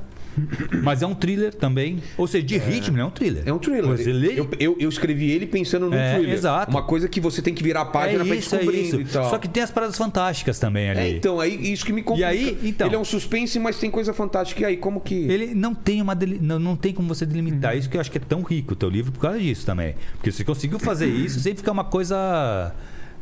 mas 0.82 1.02
é 1.02 1.06
um 1.06 1.14
thriller 1.14 1.54
também. 1.54 1.98
Ou 2.16 2.26
seja, 2.26 2.44
de 2.44 2.58
ritmo, 2.58 2.96
não 2.96 3.04
é 3.04 3.06
um 3.06 3.10
thriller. 3.10 3.42
É 3.46 3.52
um 3.52 3.58
thriller. 3.58 3.84
Você 3.96 4.12
lê, 4.12 4.38
Eu, 4.38 4.48
eu, 4.58 4.76
eu 4.78 4.88
escrevi 4.88 5.30
ele 5.30 5.46
pensando 5.46 5.88
num 5.90 5.96
É, 5.96 6.14
thriller. 6.14 6.34
exato. 6.34 6.70
Uma 6.70 6.82
coisa 6.82 7.08
que 7.08 7.20
você 7.20 7.40
tem 7.42 7.54
que 7.54 7.62
virar 7.62 7.82
a 7.82 7.88
é 7.88 7.92
página 7.92 8.24
pra 8.24 8.34
ir 8.34 8.38
isso, 8.38 8.54
é 8.54 8.58
descobrindo 8.58 9.00
isso. 9.00 9.00
e 9.00 9.04
tal. 9.04 9.30
Só 9.30 9.38
que 9.38 9.48
tem 9.48 9.62
as 9.62 9.70
paradas 9.70 9.96
fantásticas 9.96 10.58
também 10.58 10.90
ali. 10.90 11.00
É, 11.00 11.10
então, 11.10 11.40
aí 11.40 11.72
isso 11.72 11.84
que 11.84 11.92
me 11.92 12.02
complica. 12.02 12.32
E 12.32 12.48
aí, 12.48 12.58
então- 12.62 12.86
Ele 12.86 12.96
é 12.96 12.98
um 12.98 13.04
suspense, 13.04 13.58
mas 13.58 13.78
tem 13.78 13.90
coisa 13.90 14.12
fantástica. 14.12 14.62
E 14.62 14.64
aí, 14.64 14.76
como 14.76 15.00
que. 15.00 15.14
Ele 15.14 15.54
não 15.54 15.74
tem 15.74 16.00
uma 16.02 16.14
deli- 16.14 16.38
não, 16.40 16.58
não 16.58 16.76
tem 16.76 16.92
como 16.92 17.08
você 17.08 17.24
delimitar. 17.26 17.72
Uhum. 17.72 17.78
Isso 17.78 17.88
que 17.90 17.96
eu 17.96 18.00
acho 18.00 18.10
que 18.10 18.18
é 18.18 18.20
tão 18.20 18.42
rico 18.42 18.72
o 18.72 18.76
teu 18.76 18.88
livro 18.88 19.12
por 19.12 19.20
causa 19.20 19.38
disso 19.38 19.64
também. 19.66 19.94
Porque 20.16 20.30
você 20.30 20.44
conseguiu 20.44 20.78
fazer 20.78 21.06
isso 21.06 21.40
sem 21.40 21.54
ficar 21.54 21.72
uma 21.72 21.84
coisa. 21.84 22.74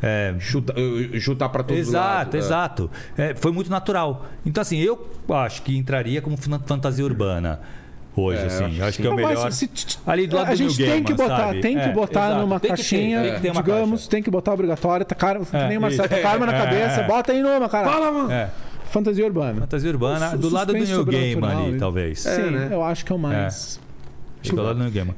É, 0.07 0.35
Chuta, 0.39 0.75
eh, 0.77 1.19
chutar 1.19 1.49
pra 1.49 1.63
todos 1.63 1.83
os 1.83 1.89
exato, 1.89 2.07
lados. 2.17 2.35
é. 2.35 2.39
exato. 2.39 2.91
É, 3.17 3.35
foi 3.35 3.53
muito 3.53 3.71
natural. 3.71 4.27
Então, 4.45 4.61
assim, 4.61 4.79
eu 4.79 5.09
acho 5.31 5.63
que 5.63 5.75
entraria 5.77 6.21
como 6.21 6.37
fan- 6.37 6.61
fantasia 6.67 7.05
urbana 7.05 7.61
hoje, 8.17 8.43
É, 8.43 8.47
assim. 8.47 8.65
acho 8.65 8.75
Eu 8.81 8.85
acho 8.87 8.97
que 8.99 9.03
que 9.03 9.09
é 9.09 9.11
o 9.11 9.15
melhor. 9.17 9.51
se- 9.51 9.71
se- 9.75 9.99
Ali 10.07 10.27
do 10.27 10.37
lado 10.37 10.49
a 10.49 10.51
do 10.51 10.57
gente 10.57 10.77
tem 10.77 11.03
que 11.03 11.15
botar, 11.15 11.37
sabe? 11.39 11.61
tem 11.61 11.75
que 11.79 11.85
É, 11.85 11.93
botar 11.93 12.27
exato. 12.27 12.41
numa 12.43 12.61
Tem 12.61 12.71
que 12.71 12.77
ter, 12.77 12.83
caixinha, 12.83 13.23
tem 13.23 13.35
que 13.35 13.41
ter 13.41 13.51
uma 13.51 13.63
digamos, 13.63 14.01
caixa. 14.01 14.11
tem 14.11 14.23
que 14.23 14.31
botar 14.31 14.53
obrigatório, 14.53 15.05
tá 15.07 15.15
cara, 15.15 15.41
É, 15.53 15.69
nem 15.69 15.79
uma 15.79 15.89
isso. 15.89 15.97
certa 15.97 16.21
karma 16.21 16.45
na 16.47 16.55
É, 16.55 16.59
cabeça, 16.65 17.01
é. 17.01 17.07
bota 17.07 17.33
aí 17.33 17.43
numa, 17.43 17.69
cara. 17.69 17.89
Fala, 17.91 18.13
mano. 18.13 18.31
É, 18.31 18.51
Fantasia 18.91 19.25
urbana. 19.25 19.61
fantasia 19.63 19.91
urbana, 19.91 20.31
Su- 20.33 20.39
do 20.39 20.51
lado 20.51 20.73
do 20.73 20.79
New 20.79 20.87
sobrenatural, 20.87 21.67
ali, 21.67 21.79
talvez. 21.79 22.25
É, 22.27 22.35
Sim, 22.37 22.51
né? 22.51 22.69
eu 22.71 22.85
acho 22.85 23.05
que 23.05 23.11
é 23.11 23.15
o 23.17 23.19
mais. 23.19 23.81
Acho 24.41 24.51
que 24.51 24.55
do 24.57 24.63
lado 24.63 24.77
do 24.79 24.83
New 24.85 24.93
Gaiman. 24.93 25.15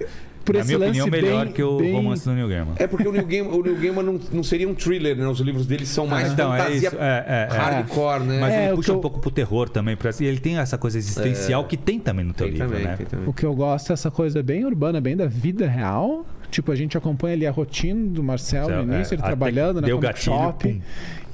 Por 0.46 0.54
Na 0.54 0.60
esse 0.60 0.68
minha 0.68 0.78
lance 0.78 1.00
opinião, 1.02 1.22
melhor 1.22 1.44
bem, 1.44 1.52
que 1.52 1.62
o 1.62 1.76
bem- 1.78 1.92
romance 1.92 2.24
do 2.24 2.32
Neil 2.32 2.48
Gaiman. 2.48 2.74
É 2.78 2.86
porque 2.86 3.06
o 3.08 3.12
Neil 3.12 3.26
Gaiman, 3.26 3.50
o 3.50 3.62
Neil 3.62 3.76
Gaiman 3.76 4.02
não, 4.02 4.20
não 4.32 4.42
seria 4.42 4.68
um 4.68 4.74
thriller, 4.74 5.16
né? 5.16 5.26
Os 5.26 5.40
livros 5.40 5.66
dele 5.66 5.84
são 5.84 6.06
mais 6.06 6.32
então, 6.32 6.54
é 6.54 6.58
fantasia 6.58 6.88
isso. 6.88 6.96
É, 6.98 7.24
é, 7.50 7.54
é. 7.54 7.58
hardcore, 7.58 8.20
né? 8.24 8.40
Mas 8.40 8.54
É, 8.54 8.66
ele 8.68 8.76
puxa 8.76 8.86
que 8.86 8.92
um 8.92 8.94
eu- 8.94 9.00
pouco 9.00 9.18
pro 9.20 9.30
terror 9.30 9.68
também. 9.68 9.96
pra- 9.96 10.10
E 10.20 10.24
ele 10.24 10.38
tem 10.38 10.56
essa 10.58 10.78
coisa 10.78 10.96
existencial 10.96 11.64
que 11.64 11.76
tem 11.76 11.98
também 11.98 12.24
no 12.24 12.32
teu 12.32 12.46
tem 12.46 12.54
livro, 12.54 12.68
também, 12.68 12.84
né? 12.86 12.96
O 13.26 13.32
que 13.32 13.44
eu 13.44 13.54
gosto 13.54 13.90
é 13.90 13.92
essa 13.92 14.10
coisa 14.10 14.42
bem 14.42 14.64
urbana, 14.64 15.00
bem 15.00 15.16
da 15.16 15.26
vida 15.26 15.66
real. 15.66 16.24
Tipo, 16.48 16.70
a 16.70 16.76
gente 16.76 16.96
acompanha 16.96 17.34
ali 17.34 17.46
a 17.46 17.50
rotina 17.50 18.08
do 18.08 18.22
Marcelo 18.22 18.70
no 18.86 18.94
início, 18.94 19.14
é, 19.14 19.16
ele 19.16 19.22
trabalhando 19.24 19.80
na 19.80 19.88
Comic 19.88 20.00
gatilho, 20.06 20.36
Shop. 20.36 20.68
pum. 20.68 20.80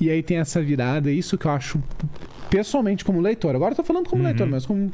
E 0.00 0.08
aí 0.10 0.22
tem 0.22 0.38
essa 0.38 0.60
virada, 0.62 1.10
isso 1.12 1.36
que 1.36 1.46
eu 1.46 1.50
acho 1.50 1.78
pessoalmente 2.52 3.02
como 3.02 3.18
leitor. 3.18 3.56
Agora 3.56 3.72
eu 3.72 3.76
tô 3.76 3.82
falando 3.82 4.08
como 4.10 4.20
Uhum. 4.22 4.28
leitor, 4.28 4.46
mas 4.46 4.66
como 4.66 4.92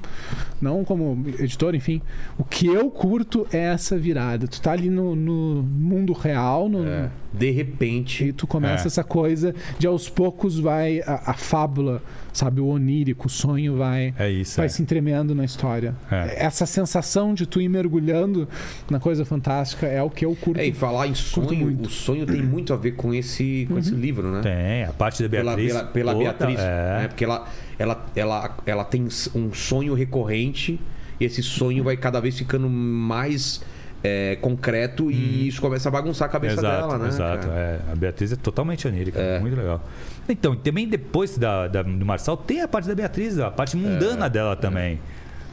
não 0.62 0.84
como 0.84 1.24
editor, 1.40 1.74
enfim. 1.74 2.00
O 2.38 2.44
que 2.44 2.68
eu 2.68 2.88
curto 2.88 3.48
é 3.52 3.58
essa 3.58 3.98
virada. 3.98 4.46
Tu 4.46 4.62
tá 4.62 4.70
ali 4.70 4.88
no, 4.88 5.16
no 5.16 5.62
mundo 5.64 6.12
real, 6.12 6.68
no, 6.68 6.86
É. 6.86 7.10
De 7.32 7.50
repente. 7.50 8.24
e 8.24 8.32
tu 8.32 8.46
começa 8.46 8.84
É. 8.84 8.86
essa 8.86 9.04
coisa 9.04 9.54
de 9.78 9.86
aos 9.86 10.08
poucos 10.08 10.58
vai 10.58 11.00
a, 11.00 11.30
a 11.30 11.34
fábula, 11.34 12.02
sabe, 12.32 12.60
o 12.60 12.66
onírico, 12.66 13.26
o 13.26 13.30
sonho 13.30 13.76
vai 13.76 14.14
É 14.18 14.30
isso. 14.30 14.56
vai 14.56 14.66
é. 14.66 14.68
se 14.68 14.80
entremeando 14.80 15.34
na 15.34 15.44
história. 15.44 15.94
É. 16.10 16.44
Essa 16.46 16.64
sensação 16.64 17.34
de 17.34 17.46
tu 17.46 17.60
ir 17.60 17.68
mergulhando 17.68 18.48
na 18.90 18.98
coisa 18.98 19.24
fantástica 19.24 19.86
é 19.86 20.02
o 20.02 20.08
que 20.08 20.24
eu 20.24 20.34
curto. 20.36 20.58
É, 20.58 20.66
e 20.66 20.72
falar 20.72 21.06
em 21.06 21.14
sonho, 21.14 21.66
muito. 21.66 21.86
o 21.86 21.90
sonho 21.90 22.24
tem 22.24 22.42
muito 22.42 22.72
a 22.72 22.76
ver 22.76 22.92
com 22.92 23.12
esse, 23.12 23.66
com 23.68 23.78
esse 23.78 23.94
livro, 23.94 24.30
né? 24.32 24.40
Tem, 24.40 24.84
a 24.84 24.92
parte 24.92 25.22
da 25.22 25.28
Pela, 25.28 25.54
Beatriz. 25.54 25.72
pela, 25.74 25.84
pela 25.88 26.12
toda, 26.12 26.24
Beatriz. 26.24 26.60
É. 26.60 26.98
né? 27.02 27.08
Porque 27.08 27.24
ela, 27.24 27.46
ela, 27.78 28.06
ela, 28.16 28.56
ela 28.64 28.84
tem 28.84 29.06
um 29.34 29.52
sonho 29.52 29.92
recorrente 29.94 30.80
e 31.20 31.24
esse 31.24 31.42
sonho 31.42 31.84
vai 31.84 31.96
cada 31.96 32.20
vez 32.20 32.38
ficando 32.38 32.68
mais 32.70 33.60
é, 34.04 34.36
concreto 34.36 35.10
e 35.10 35.48
isso 35.48 35.60
começa 35.60 35.88
a 35.88 35.92
bagunçar 35.92 36.28
a 36.28 36.30
cabeça 36.30 36.56
Hum. 36.56 36.58
exato, 36.60 36.80
dela, 36.88 36.98
né? 36.98 37.08
Exato, 37.08 37.48
é. 37.50 37.80
A 37.92 37.96
Beatriz 37.96 38.32
é 38.32 38.36
totalmente 38.36 38.86
onírica, 38.86 39.38
muito 39.40 39.56
legal. 39.56 39.82
Então, 40.28 40.54
também 40.54 40.86
depois 40.88 41.36
da, 41.38 41.66
da- 41.68 41.82
do 41.82 42.04
Marçal 42.06 42.36
tem 42.36 42.60
a 42.60 42.68
parte 42.68 42.86
da 42.86 42.94
Beatriz, 42.94 43.38
a 43.38 43.50
parte 43.50 43.76
mundana 43.76 44.28
dela 44.28 44.54
também. 44.56 45.00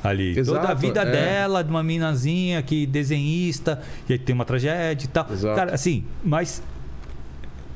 Ali. 0.03 0.35
Toda 0.35 0.59
a 0.59 0.63
Exato, 0.65 0.81
vida 0.81 1.01
é. 1.01 1.11
dela, 1.11 1.63
de 1.63 1.69
uma 1.71 1.81
minazinha 1.81 2.61
que 2.61 2.85
desenhista, 2.85 3.81
e 4.07 4.13
aí 4.13 4.19
tem 4.19 4.35
uma 4.35 4.45
tragédia 4.45 5.05
e 5.05 5.07
tal. 5.07 5.25
Exato. 5.31 5.55
Cara, 5.55 5.73
assim, 5.73 6.03
mas 6.23 6.61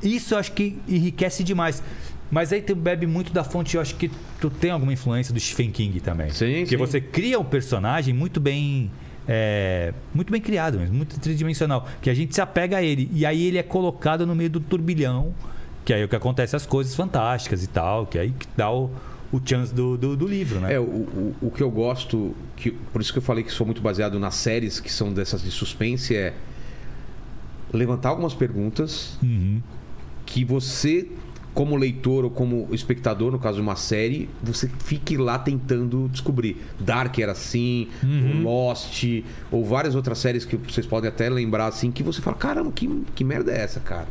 isso 0.02 0.34
eu 0.34 0.38
acho 0.38 0.52
que 0.52 0.78
enriquece 0.88 1.42
demais. 1.44 1.82
Mas 2.30 2.52
aí 2.52 2.62
tu 2.62 2.76
bebe 2.76 3.06
muito 3.06 3.32
da 3.32 3.42
fonte, 3.42 3.74
eu 3.74 3.82
acho 3.82 3.96
que 3.96 4.08
tu 4.40 4.48
tem 4.48 4.70
alguma 4.70 4.92
influência 4.92 5.34
do 5.34 5.40
Stephen 5.40 5.72
King 5.72 5.98
também. 6.00 6.30
Sim, 6.30 6.60
Porque 6.60 6.68
sim. 6.68 6.76
você 6.76 7.00
cria 7.00 7.38
um 7.40 7.44
personagem 7.44 8.14
muito 8.14 8.38
bem. 8.40 8.90
É, 9.28 9.92
muito 10.14 10.30
bem 10.32 10.40
criado, 10.40 10.78
mesmo, 10.78 10.94
muito 10.94 11.18
tridimensional. 11.20 11.86
Que 12.02 12.10
a 12.10 12.14
gente 12.14 12.34
se 12.34 12.40
apega 12.40 12.78
a 12.78 12.82
ele. 12.82 13.10
E 13.12 13.24
aí 13.24 13.46
ele 13.46 13.58
é 13.58 13.62
colocado 13.62 14.26
no 14.26 14.34
meio 14.34 14.50
do 14.50 14.60
turbilhão. 14.60 15.34
Que 15.84 15.92
aí 15.94 16.02
é 16.02 16.04
o 16.04 16.08
que 16.08 16.16
acontece 16.16 16.54
as 16.56 16.66
coisas 16.66 16.94
fantásticas 16.94 17.62
e 17.62 17.66
tal. 17.68 18.06
Que 18.06 18.18
aí 18.18 18.30
que 18.30 18.46
dá 18.56 18.70
o, 18.70 18.90
o 19.32 19.40
chance 19.44 19.74
do, 19.74 19.96
do, 19.96 20.16
do 20.16 20.26
livro, 20.26 20.60
né? 20.60 20.74
É, 20.74 20.80
o, 20.80 20.82
o, 20.82 21.36
o 21.42 21.50
que 21.50 21.62
eu 21.62 21.70
gosto, 21.70 22.34
que, 22.56 22.70
por 22.70 23.00
isso 23.00 23.12
que 23.12 23.18
eu 23.18 23.22
falei 23.22 23.44
que 23.44 23.52
sou 23.52 23.64
muito 23.64 23.80
baseado 23.80 24.18
nas 24.18 24.34
séries 24.34 24.80
que 24.80 24.92
são 24.92 25.12
dessas 25.12 25.42
de 25.42 25.50
suspense, 25.50 26.14
é 26.16 26.34
levantar 27.72 28.08
algumas 28.10 28.34
perguntas 28.34 29.16
Uhum. 29.22 29.60
que 30.26 30.44
você, 30.44 31.08
como 31.60 31.76
leitor 31.76 32.24
ou 32.24 32.30
como 32.30 32.68
espectador, 32.72 33.30
no 33.30 33.38
caso 33.38 33.56
de 33.56 33.60
uma 33.60 33.76
série, 33.76 34.30
você 34.42 34.66
fique 34.78 35.18
lá 35.18 35.38
tentando 35.38 36.08
descobrir. 36.08 36.56
Dark 36.80 37.18
era 37.18 37.32
assim, 37.32 37.86
Uhum. 38.02 38.42
Lost, 38.44 39.04
ou 39.52 39.62
várias 39.62 39.94
outras 39.94 40.16
séries 40.16 40.46
que 40.46 40.56
vocês 40.56 40.86
podem 40.86 41.10
até 41.10 41.28
lembrar 41.28 41.66
assim, 41.66 41.90
que 41.90 42.02
você 42.02 42.22
fala, 42.22 42.34
caramba, 42.34 42.72
que, 42.72 42.88
que 43.14 43.22
merda 43.22 43.52
é 43.52 43.60
essa, 43.60 43.78
cara? 43.78 44.08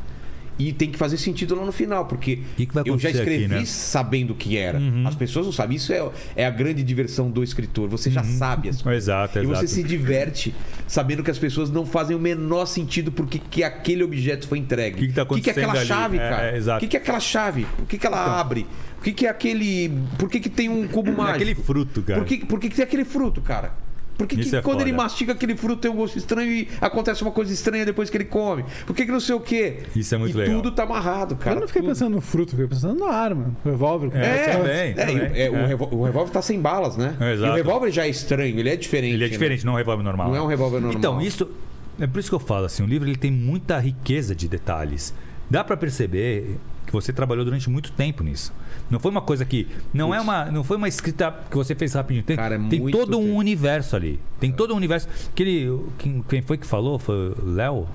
E 0.60 0.74
tem 0.74 0.92
que 0.92 0.98
fazer 0.98 1.16
sentido 1.16 1.56
lá 1.56 1.66
no 1.66 1.72
final, 1.72 2.06
porque 2.06 2.42
que 2.58 2.66
que 2.66 2.78
eu 2.78 2.84
já 2.84 2.92
acontecer 2.92 3.08
aqui, 3.08 3.20
escrevi 3.20 3.48
né? 3.48 3.66
sabendo 3.66 4.32
o 4.32 4.36
que 4.36 4.58
era. 4.58 4.78
Uhum. 4.78 5.08
As 5.08 5.16
pessoas 5.16 5.46
não 5.46 5.54
sabem. 5.54 5.78
Isso 5.78 5.94
é, 5.94 6.06
é 6.36 6.46
a 6.46 6.50
grande 6.50 6.84
diversão 6.84 7.32
do 7.32 7.42
escritor. 7.42 7.88
Você 7.88 8.12
já 8.12 8.24
sabe 8.24 8.68
as 8.68 8.82
coisas. 8.84 9.04
Exato, 9.06 9.40
E 9.40 9.42
exato. 9.44 9.60
você 9.62 9.68
se 9.68 9.82
diverte 9.84 10.54
sabendo 10.86 11.24
que 11.24 11.32
as 11.32 11.40
pessoas 11.40 11.70
não 11.72 11.86
fazem 11.86 12.14
o 12.16 12.20
menor 12.20 12.66
sentido 12.66 13.10
porque 13.12 13.40
que 13.40 13.64
aquele 13.64 14.04
objeto 14.04 14.48
foi 14.48 14.58
entregue. 14.58 14.98
O 14.98 15.00
que 15.00 15.08
que 15.08 15.14
tá 15.14 15.24
O 15.24 15.26
que, 15.28 15.50
é 15.50 15.52
aquela 15.52 15.68
acontecendo 15.74 15.94
ali? 15.94 16.02
chave, 16.02 16.18
É, 16.18 16.30
cara? 16.30 16.52
é, 16.52 16.58
exato. 16.58 16.78
O 16.78 16.80
que, 16.82 16.88
que 16.88 16.98
é 16.98 17.00
aquela 17.00 17.20
chave? 17.22 17.66
Por 17.78 17.86
que, 17.88 17.98
que 17.98 18.06
ela 18.08 18.40
abre? 18.40 18.68
O 18.98 19.02
que, 19.02 19.14
que 19.14 19.26
é 19.26 19.30
aquele. 19.30 19.94
Por 20.18 20.30
que, 20.30 20.42
que 20.42 20.50
tem 20.50 20.68
um 20.68 20.86
cubo 20.90 21.12
mágico? 21.14 21.36
Aquele 21.38 21.56
fruto, 21.56 22.02
cara. 22.02 22.20
Por 22.20 22.28
que, 22.28 22.46
por 22.46 22.60
que, 22.60 22.70
que 22.70 22.76
tem 22.76 22.84
aquele 22.84 23.06
fruto, 23.06 23.40
cara? 23.42 23.72
Por 24.20 24.28
que, 24.28 24.36
que 24.36 24.56
é 24.56 24.62
quando 24.62 24.82
ele 24.82 24.92
foda. 24.92 25.04
mastiga 25.04 25.32
aquele 25.34 25.56
fruto 25.56 25.78
tem 25.82 25.90
um 25.90 25.96
gosto 25.96 26.18
estranho 26.18 26.52
e 26.52 26.68
acontece 26.82 27.22
uma 27.22 27.32
coisa 27.32 27.54
estranha 27.54 27.86
depois 27.86 28.10
que 28.10 28.18
ele 28.18 28.26
come? 28.26 28.66
Por 28.86 28.94
que, 28.96 29.06
que 29.06 29.12
não 29.12 29.20
sei 29.22 29.34
o 29.34 29.40
quê? 29.40 29.78
Isso 29.96 30.14
é 30.14 30.18
muito 30.18 30.36
e 30.36 30.38
legal. 30.42 30.56
tudo 30.58 30.72
tá 30.76 30.84
amarrado, 30.84 31.38
cara. 31.38 31.56
eu 31.56 31.62
não 31.62 31.68
fiquei 31.68 31.82
Tudo. 31.82 31.90
pensando 31.92 32.16
no 32.16 32.22
fruto, 32.22 32.50
eu 32.54 32.58
fiquei 32.60 32.68
pensando 32.68 33.00
na 33.00 33.08
arma, 33.12 33.54
no 33.64 33.72
revólver. 33.72 34.12
É, 34.14 34.26
É, 34.26 34.48
também, 34.58 34.72
é, 34.72 34.94
também. 34.94 35.42
é, 35.42 35.50
O, 35.50 35.56
É. 35.56 35.66
revó- 35.68 35.90
o 35.92 36.04
revólver 36.04 36.32
tá 36.32 36.42
sem 36.42 36.60
balas, 36.60 36.98
né? 36.98 37.16
É, 37.20 37.30
E 37.32 37.34
exato. 37.36 37.52
o 37.54 37.56
revólver 37.56 37.92
já 37.92 38.06
é 38.06 38.10
estranho, 38.10 38.60
ele 38.60 38.70
é 38.70 38.76
diferente. 38.76 39.14
Ele 39.14 39.24
é 39.24 39.28
né? 39.28 39.32
diferente, 39.32 39.66
não 39.66 39.72
é 39.72 39.76
um 39.76 39.78
revólver 39.78 40.04
normal. 40.04 40.28
Não 40.30 40.36
é 40.36 40.42
um 40.42 40.48
revólver 40.48 40.82
normal. 40.82 40.98
Então, 41.00 41.22
isso. 41.22 41.50
É 41.98 42.06
por 42.06 42.20
isso 42.20 42.30
que 42.30 42.36
eu 42.36 42.40
falo 42.40 42.66
assim: 42.66 42.84
o 42.84 42.86
livro 42.86 43.08
ele 43.08 43.18
tem 43.18 43.32
muita 43.32 43.80
riqueza 43.80 44.36
de 44.36 44.48
detalhes. 44.50 45.14
Dá 45.50 45.64
pra 45.64 45.76
perceber 45.78 46.58
que 46.90 46.94
você 46.94 47.14
trabalhou 47.14 47.46
durante 47.46 47.70
muito 47.70 47.92
tempo 47.92 48.24
nisso. 48.24 48.52
Não 48.90 49.00
foi 49.00 49.12
uma 49.12 49.22
coisa 49.22 49.46
que. 49.46 49.68
Não 49.94 50.14
é 50.14 50.20
uma. 50.20 50.46
Não 50.46 50.64
foi 50.64 50.76
uma 50.76 50.88
escrita 50.88 51.32
que 51.50 51.56
você 51.56 51.76
fez 51.76 51.94
rapidinho. 51.94 52.24
Tem, 52.26 52.36
Cara, 52.36 52.56
é 52.56 52.68
tem 52.68 52.90
todo 52.90 53.20
um 53.20 53.26
tempo. 53.26 53.38
universo 53.38 53.96
ali. 53.96 54.20
Tem 54.40 54.52
todo 54.52 54.74
um 54.74 54.78
universo. 54.78 55.08
Que 55.36 55.44
ele, 55.44 55.80
quem, 56.00 56.26
quem 56.28 56.42
foi 56.42 56.58
que 56.58 56.66
falou? 56.66 56.98
Foi 56.98 57.16
o 57.16 57.36
Léo? 57.46 57.88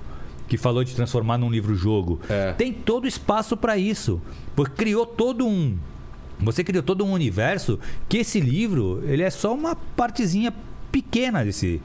Que 0.47 0.57
falou 0.57 0.81
de 0.81 0.95
transformar 0.95 1.37
num 1.37 1.49
livro-jogo. 1.49 2.21
É. 2.29 2.53
Tem 2.53 2.71
todo 2.71 3.05
espaço 3.05 3.57
pra 3.57 3.77
isso. 3.77 4.21
Porque 4.55 4.73
criou 4.75 5.05
todo 5.05 5.45
um. 5.45 5.77
Você 6.39 6.63
criou 6.63 6.81
todo 6.83 7.03
um 7.03 7.11
universo 7.11 7.77
que 8.07 8.19
esse 8.19 8.39
livro, 8.39 9.03
ele 9.05 9.23
é 9.23 9.29
só 9.29 9.53
uma 9.53 9.75
partezinha 9.75 10.53
pequena 10.89 11.43
desse 11.43 11.81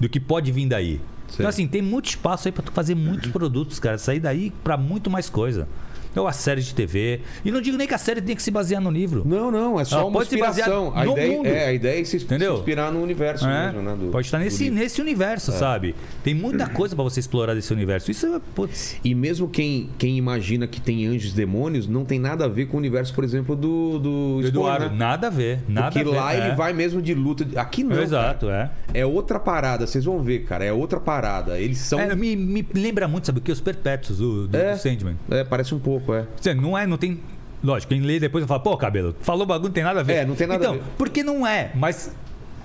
do 0.00 0.08
que 0.08 0.18
pode 0.18 0.50
vir 0.50 0.66
daí. 0.66 1.00
Então 1.34 1.46
assim, 1.46 1.68
tem 1.68 1.82
muito 1.82 2.06
espaço 2.06 2.48
aí 2.48 2.52
pra 2.52 2.62
tu 2.62 2.72
fazer 2.72 2.94
muitos 2.96 3.30
produtos, 3.32 3.78
cara, 3.78 3.98
sair 3.98 4.18
daí 4.18 4.50
pra 4.64 4.76
muito 4.76 5.08
mais 5.10 5.28
coisa. 5.28 5.68
Ou 6.16 6.26
a 6.26 6.32
série 6.32 6.60
de 6.62 6.74
TV. 6.74 7.20
E 7.44 7.50
não 7.50 7.60
digo 7.60 7.76
nem 7.76 7.86
que 7.86 7.94
a 7.94 7.98
série 7.98 8.20
tem 8.20 8.34
que 8.34 8.42
se 8.42 8.50
basear 8.50 8.80
no 8.80 8.90
livro. 8.90 9.22
Não, 9.26 9.50
não, 9.50 9.78
é 9.78 9.84
só 9.84 9.96
Ela 9.96 10.04
uma 10.06 10.12
pode 10.12 10.28
se 10.30 10.36
inspiração. 10.36 10.92
A 10.94 11.04
no 11.04 11.12
ideia, 11.12 11.32
mundo. 11.36 11.46
é, 11.46 11.66
a 11.66 11.72
ideia 11.72 12.00
é 12.00 12.04
se, 12.04 12.18
se 12.18 12.24
Entendeu? 12.24 12.54
inspirar 12.54 12.90
no 12.92 13.02
universo 13.02 13.46
É, 13.46 13.66
mesmo, 13.66 13.82
né? 13.82 13.96
do- 13.98 14.10
pode 14.10 14.26
estar 14.26 14.38
nesse, 14.38 14.70
nesse 14.70 15.00
universo, 15.00 15.52
sabe? 15.52 15.94
Tem 16.24 16.34
muita 16.34 16.66
coisa 16.70 16.94
pra 16.94 17.04
você 17.04 17.20
explorar 17.20 17.54
desse 17.54 17.72
universo. 17.72 18.10
Isso 18.10 18.26
é, 18.26 18.40
putz, 18.54 18.96
E 19.04 19.14
mesmo 19.14 19.48
quem, 19.48 19.90
quem 19.98 20.16
imagina 20.16 20.66
que 20.66 20.80
tem 20.80 21.06
anjos 21.06 21.32
e 21.32 21.36
demônios, 21.36 21.86
não 21.86 22.04
tem 22.04 22.18
nada 22.18 22.44
a 22.44 22.48
ver 22.48 22.66
com 22.66 22.76
o 22.76 22.80
universo, 22.80 23.14
por 23.14 23.22
exemplo, 23.24 23.54
do, 23.54 23.98
do 23.98 24.40
Eduardo, 24.46 24.86
né? 24.90 24.96
nada 24.96 25.26
a 25.28 25.30
ver. 25.30 25.60
Nada 25.68 25.86
Porque 25.92 26.00
a 26.00 26.10
ver. 26.12 26.16
lá 26.16 26.34
é. 26.34 26.46
ele 26.46 26.56
vai 26.56 26.72
mesmo 26.72 27.00
de 27.00 27.14
luta. 27.14 27.46
Aqui 27.60 27.84
não. 27.84 28.00
Exato, 28.00 28.46
cara. 28.46 28.72
é. 28.94 29.00
É 29.00 29.06
outra 29.06 29.38
parada, 29.38 29.86
vocês 29.86 30.04
vão 30.04 30.20
ver, 30.22 30.40
cara. 30.44 30.64
É 30.64 30.72
outra 30.72 30.98
parada. 30.98 31.58
Eles 31.58 31.78
são. 31.78 32.00
É, 32.00 32.14
me, 32.14 32.34
me 32.36 32.66
lembra 32.74 33.06
muito, 33.06 33.26
sabe 33.26 33.38
o 33.38 33.42
que? 33.42 33.52
Os 33.52 33.60
perpétuos 33.60 34.18
do, 34.18 34.48
do, 34.48 34.56
É. 34.56 34.72
do 34.72 34.78
Sandman. 34.78 35.16
É, 35.30 35.44
parece 35.44 35.74
um 35.74 35.78
pouco, 35.78 35.97
é. 36.14 36.24
Você 36.36 36.54
não 36.54 36.76
é, 36.76 36.86
não 36.86 36.96
tem. 36.96 37.20
Lógico, 37.62 37.92
quem 37.92 38.02
lê 38.02 38.20
depois 38.20 38.44
fala, 38.46 38.60
pô, 38.60 38.76
cabelo, 38.76 39.14
falou 39.20 39.44
bagulho, 39.46 39.68
não 39.68 39.72
tem 39.74 39.82
nada 39.84 40.00
a 40.00 40.02
ver. 40.02 40.12
É, 40.14 40.24
não 40.24 40.34
tem 40.36 40.46
nada 40.46 40.60
então, 40.62 40.74
a 40.74 40.78
ver. 40.78 40.84
porque 40.96 41.22
não 41.24 41.44
é, 41.46 41.70
mas 41.74 42.14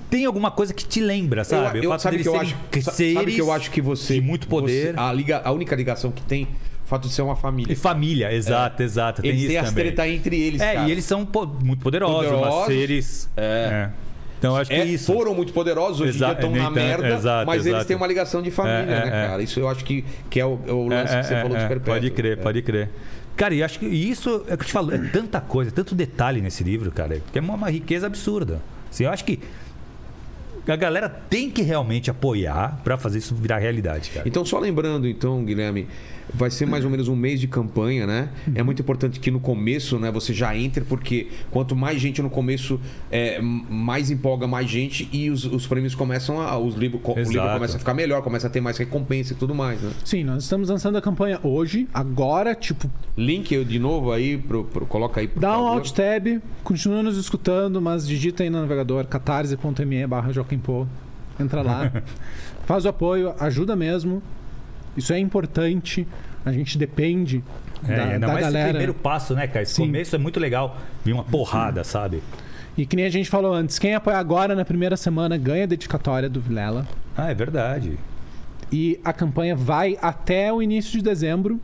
tem 0.10 0.26
alguma 0.26 0.52
coisa 0.52 0.72
que 0.74 0.86
te 0.86 1.00
lembra, 1.02 1.44
sabe? 1.44 1.80
Eu, 1.80 1.92
eu, 1.92 2.00
sabe 2.00 2.20
que 2.20 2.28
eu 2.28 2.40
acho, 2.40 2.56
sa- 2.82 2.92
sabe 2.92 2.96
seres 2.96 3.36
que 3.36 3.42
eu 3.42 3.52
acho 3.52 3.72
que 3.72 3.82
você 3.82 4.16
de 4.16 4.22
muito 4.22 4.48
poder. 4.48 4.94
você- 4.94 5.00
a, 5.00 5.12
liga, 5.12 5.42
a 5.44 5.52
única 5.52 5.76
ligação 5.76 6.12
que 6.12 6.22
tem, 6.22 6.44
o 6.44 6.88
fato 6.88 7.08
de 7.08 7.14
ser 7.14 7.24
uma 7.24 7.36
família. 7.36 7.74
E 7.74 7.76
família, 7.76 8.32
exato, 8.32 8.84
exato. 8.84 9.22
Tem 9.24 9.32
Eles 9.32 9.42
isso 9.42 9.50
têm 9.50 9.58
as 9.58 9.72
treta 9.74 10.08
entre 10.08 10.40
eles, 10.40 10.62
É, 10.62 10.74
cara. 10.76 10.88
e 10.88 10.92
eles 10.92 11.06
são 11.06 11.28
muito 11.64 11.82
poderosos, 11.82 12.30
Poderosos, 12.30 12.66
seres. 12.68 13.30
É. 13.36 13.90
Então 14.38 14.52
eu 14.56 14.62
acho 14.62 14.70
que 14.70 14.76
É, 14.76 14.80
é 14.82 14.86
isso. 14.86 15.12
foram 15.12 15.34
muito 15.34 15.54
poderosos, 15.54 16.02
hoje 16.02 16.18
Exato, 16.18 16.34
estão 16.34 16.52
na 16.52 16.66
tanto, 16.66 16.74
merda, 16.76 17.08
exato, 17.16 17.48
mas 17.48 17.62
eles 17.62 17.68
exato. 17.68 17.86
têm 17.88 17.96
uma 17.96 18.06
ligação 18.06 18.42
de 18.42 18.52
família, 18.52 18.78
É, 18.80 18.82
é, 18.82 19.06
né, 19.06 19.24
é. 19.24 19.28
cara? 19.30 19.42
Isso 19.42 19.58
eu 19.60 19.70
acho 19.70 19.84
que, 19.86 20.04
que 20.30 20.38
é 20.40 20.46
o, 20.46 20.60
é 20.68 20.72
o 20.74 20.86
lance 20.88 21.14
É, 21.16 21.22
que 21.22 21.26
você 21.28 21.34
é, 21.34 21.42
falou 21.42 21.56
é, 21.56 21.60
dos 21.62 21.68
perpétuos. 21.70 21.96
Pode 21.98 22.12
crer, 22.12 22.34
É. 22.34 22.42
pode 22.42 22.62
crer. 22.62 22.90
Cara, 23.36 23.54
e 23.54 23.64
acho 23.64 23.80
que 23.80 23.86
isso 23.86 24.44
é 24.48 24.56
que 24.56 24.64
eu 24.64 24.68
te 24.68 24.72
falo, 24.72 24.94
é 24.94 24.98
tanta 24.98 25.42
coisa, 25.42 25.72
tanto 25.72 25.96
detalhe 25.96 26.40
nesse 26.40 26.64
livro, 26.64 26.92
cara, 26.92 27.22
que 27.32 27.40
é 27.40 27.42
uma, 27.42 27.56
uma 27.56 27.70
riqueza 27.70 28.06
absurda. 28.06 28.62
Assim, 28.92 29.06
eu 29.06 29.10
acho 29.10 29.26
que 29.26 29.40
a 30.68 30.76
galera 30.76 31.10
tem 31.10 31.50
que 31.50 31.62
realmente 31.62 32.10
apoiar 32.10 32.80
pra 32.84 32.98
fazer 32.98 33.18
isso 33.18 33.36
virar 33.36 33.58
realidade, 33.58 34.12
cara. 34.12 34.28
Então, 34.28 34.46
só 34.46 34.60
lembrando, 34.60 35.08
então, 35.08 35.44
Guilherme, 35.44 35.88
vai 36.34 36.52
ser 36.52 36.66
mais 36.66 36.86
ou 36.86 36.92
menos 36.92 37.08
um 37.08 37.16
mês 37.16 37.40
de 37.40 37.48
campanha, 37.48 38.06
né? 38.06 38.30
É 38.54 38.62
muito 38.62 38.82
importante 38.82 39.20
que 39.20 39.32
no 39.32 39.40
começo, 39.40 39.98
né, 40.00 40.12
você 40.12 40.34
já 40.34 40.56
entre, 40.56 40.84
porque 40.84 41.28
quanto 41.50 41.76
mais 41.76 42.00
gente 42.00 42.22
no 42.22 42.30
começo, 42.30 42.80
é, 43.12 43.40
mais 43.42 44.12
empolga 44.12 44.48
mais 44.48 44.70
gente 44.70 45.10
e 45.12 45.30
os, 45.30 45.46
os 45.46 45.66
prêmios 45.68 45.96
começam 45.96 46.40
a. 46.40 46.58
Os 46.58 46.76
livros, 46.76 47.02
o 47.04 47.20
livro 47.20 47.50
começa 47.54 47.76
a 47.76 47.80
ficar 47.80 47.94
melhor, 47.94 48.22
começa 48.22 48.48
a 48.48 48.50
ter 48.50 48.62
mais 48.62 48.78
recompensa 48.78 49.34
e 49.34 49.36
tudo 49.36 49.56
mais, 49.56 49.82
né? 49.82 49.92
Sim, 50.06 50.24
nós 50.24 50.44
estamos 50.44 50.70
lançando 50.70 50.98
a 50.98 51.02
campanha 51.02 51.40
hoje, 51.44 51.88
agora, 51.94 52.54
tipo, 52.56 52.90
Link 53.18 53.52
eu 53.54 53.64
de 53.66 53.80
novo 53.80 54.12
aí, 54.12 54.38
pro, 54.38 54.64
pro- 54.64 54.86
coloca 54.86 55.20
aí 55.22 55.28
pro 55.28 55.40
dá 55.42 55.52
um 55.52 55.64
favor. 55.64 55.78
alt 55.78 55.92
tab, 55.92 56.42
continua 56.64 57.04
nos 57.04 57.18
escutando, 57.18 57.82
mas 57.82 58.08
digita 58.08 58.44
aí 58.44 58.50
no 58.50 58.60
navegador 58.62 59.06
catarse.me 59.06 60.08
barra 60.08 60.32
entra 61.40 61.62
lá. 61.62 61.92
Faz 62.66 62.86
o 62.86 62.90
apoio, 62.90 63.34
ajuda 63.40 63.76
mesmo. 63.76 64.22
Isso 64.96 65.14
é 65.14 65.20
importante. 65.20 66.08
A 66.46 66.52
gente 66.52 66.78
depende 66.78 67.44
É, 67.88 67.96
da, 67.96 68.04
ainda 68.04 68.20
da 68.20 68.28
mais 68.28 68.40
esse 68.46 68.54
galera. 68.54 68.70
primeiro 68.70 68.94
passo, 68.94 69.34
né, 69.34 69.48
cara? 69.48 69.64
Esse 69.64 69.74
Sim. 69.76 69.86
começo 69.86 70.16
é 70.16 70.20
muito 70.20 70.40
legal. 70.40 70.78
Vir 71.04 71.14
uma 71.14 71.24
porrada, 71.24 71.84
sabe? 71.84 72.22
E 72.78 72.86
que 72.86 72.96
nem 72.96 73.06
a 73.06 73.10
gente 73.10 73.30
falou 73.30 73.54
antes, 73.54 73.78
quem 73.78 73.94
apoia 73.94 74.18
agora 74.18 74.56
na 74.56 74.66
primeira 74.66 74.98
semana 74.98 75.38
ganha 75.38 75.64
a 75.64 75.68
dedicatória 75.68 76.28
do 76.30 76.42
Vilela. 76.42 76.88
Ah, 77.16 77.30
é 77.30 77.34
verdade. 77.34 77.98
E 78.72 79.00
a 79.06 79.14
campanha 79.14 79.56
vai 79.56 79.98
até 80.02 80.52
o 80.52 80.62
início 80.62 80.92
de 80.98 81.04
dezembro. 81.04 81.60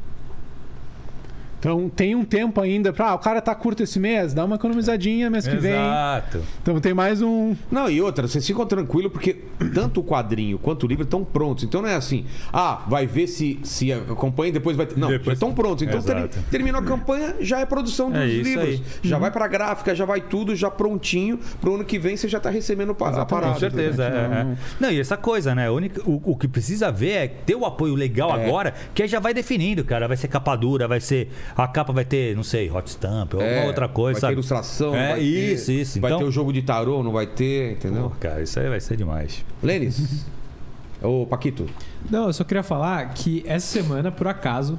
Então 1.60 1.90
tem 1.90 2.16
um 2.16 2.24
tempo 2.24 2.62
ainda 2.62 2.94
pra. 2.94 3.10
Ah, 3.10 3.16
o 3.16 3.20
cara 3.20 3.42
tá 3.42 3.54
curto 3.54 3.84
esse 3.84 4.00
mês, 4.00 4.34
dá 4.34 4.46
uma 4.46 4.56
economizadinha 4.56 5.30
mês 5.30 5.46
que 5.48 5.56
vem. 5.58 5.74
Exato. 5.74 6.42
Então 6.62 6.80
tem 6.80 6.94
mais 6.94 7.22
um. 7.22 7.54
Não, 7.70 7.90
e 7.90 8.02
outra, 8.02 8.28
vocês 8.28 8.46
ficam 8.48 8.66
tranquilos 8.66 9.12
porque 9.12 9.36
tanto 9.74 10.00
o 10.00 10.04
quadrinho 10.04 10.58
quanto 10.58 10.84
o 10.84 10.88
livro 10.88 11.04
estão 11.04 11.24
prontos. 11.26 11.64
Então 11.66 11.82
não 11.82 11.90
é 11.90 11.96
assim, 11.96 12.26
ah, 12.54 12.84
vai 12.88 13.06
ver 13.06 13.28
se, 13.28 13.60
se 13.64 13.92
acompanha 13.92 14.50
e 14.50 14.54
depois 14.54 14.78
vai. 14.78 14.88
Não, 14.96 15.10
Depois- 15.10 15.26
já 15.26 15.34
estão 15.34 15.54
prontos. 15.54 15.84
Então 15.84 16.02
ter, 16.02 16.30
terminou 16.50 16.80
a 16.80 16.84
campanha, 16.84 17.36
já 17.42 17.60
é 17.60 17.66
produção 17.66 18.10
dos 18.10 18.22
É 18.22 18.26
isso 18.28 18.44
livros. 18.44 18.66
aí. 18.70 18.82
Já 19.04 19.18
vai 19.18 19.30
pra 19.32 19.48
gráfica, 19.48 19.94
já 19.94 20.06
vai 20.06 20.22
tudo, 20.22 20.56
já 20.56 20.72
prontinho. 20.72 21.40
Pro 21.60 21.76
ano 21.76 21.84
que 21.84 22.00
vem 22.00 22.16
você 22.16 22.28
já 22.30 22.40
tá 22.40 22.50
recebendo 22.50 22.92
a 22.94 22.96
parada. 22.96 23.26
Com 23.54 23.60
certeza. 23.60 24.04
é, 24.06 24.28
Não, 24.28 24.36
é. 24.52 24.58
não. 24.80 24.92
E 24.92 25.00
essa 25.00 25.18
coisa, 25.18 25.54
né? 25.54 25.70
O, 25.70 25.74
único- 25.76 26.10
o- 26.10 26.32
o 26.32 26.36
que 26.38 26.48
precisa 26.48 26.90
ver 26.92 27.10
é 27.12 27.28
ter 27.28 27.56
o 27.56 27.66
apoio 27.66 27.96
legal 27.96 28.30
É. 28.38 28.46
agora, 28.46 28.74
que 28.94 29.04
aí 29.04 29.10
já 29.10 29.20
vai 29.20 29.34
definindo, 29.34 29.84
cara. 29.84 30.08
Vai 30.08 30.16
ser 30.16 30.30
capa 30.30 30.56
dura, 30.56 30.88
vai 30.88 31.02
ser. 31.02 31.30
A 31.56 31.68
capa 31.68 31.92
vai 31.94 32.06
ter, 32.06 32.36
não 32.36 32.44
sei, 32.44 32.70
hot 32.72 32.90
stamp 32.90 33.34
ou 33.34 33.42
É, 33.42 33.50
alguma 33.50 33.68
outra 33.68 33.88
coisa. 33.88 34.14
Vai 34.14 34.22
sabe? 34.22 34.32
ter 34.32 34.36
ilustração. 34.36 34.96
É, 34.96 35.10
vai 35.10 35.20
ter- 35.20 35.26
isso, 35.26 35.72
isso. 35.72 36.00
Vai 36.02 36.10
Então- 36.12 36.20
ter 36.20 36.26
o 36.26 36.32
jogo 36.32 36.52
de 36.54 36.62
tarô, 36.62 37.04
não 37.04 37.12
vai 37.12 37.28
ter, 37.28 37.74
entendeu? 37.74 38.04
Pô, 38.04 38.16
cara, 38.20 38.42
isso 38.42 38.60
aí 38.60 38.70
vai 38.70 38.80
ser 38.80 38.96
demais. 38.98 39.44
Lênis. 39.62 40.26
Ô, 41.02 41.26
Paquito. 41.26 41.66
Não, 42.10 42.28
eu 42.28 42.34
só 42.34 42.44
queria 42.44 42.64
falar 42.64 43.14
que 43.14 43.44
essa 43.48 43.66
semana, 43.68 44.12
por 44.12 44.28
acaso, 44.28 44.78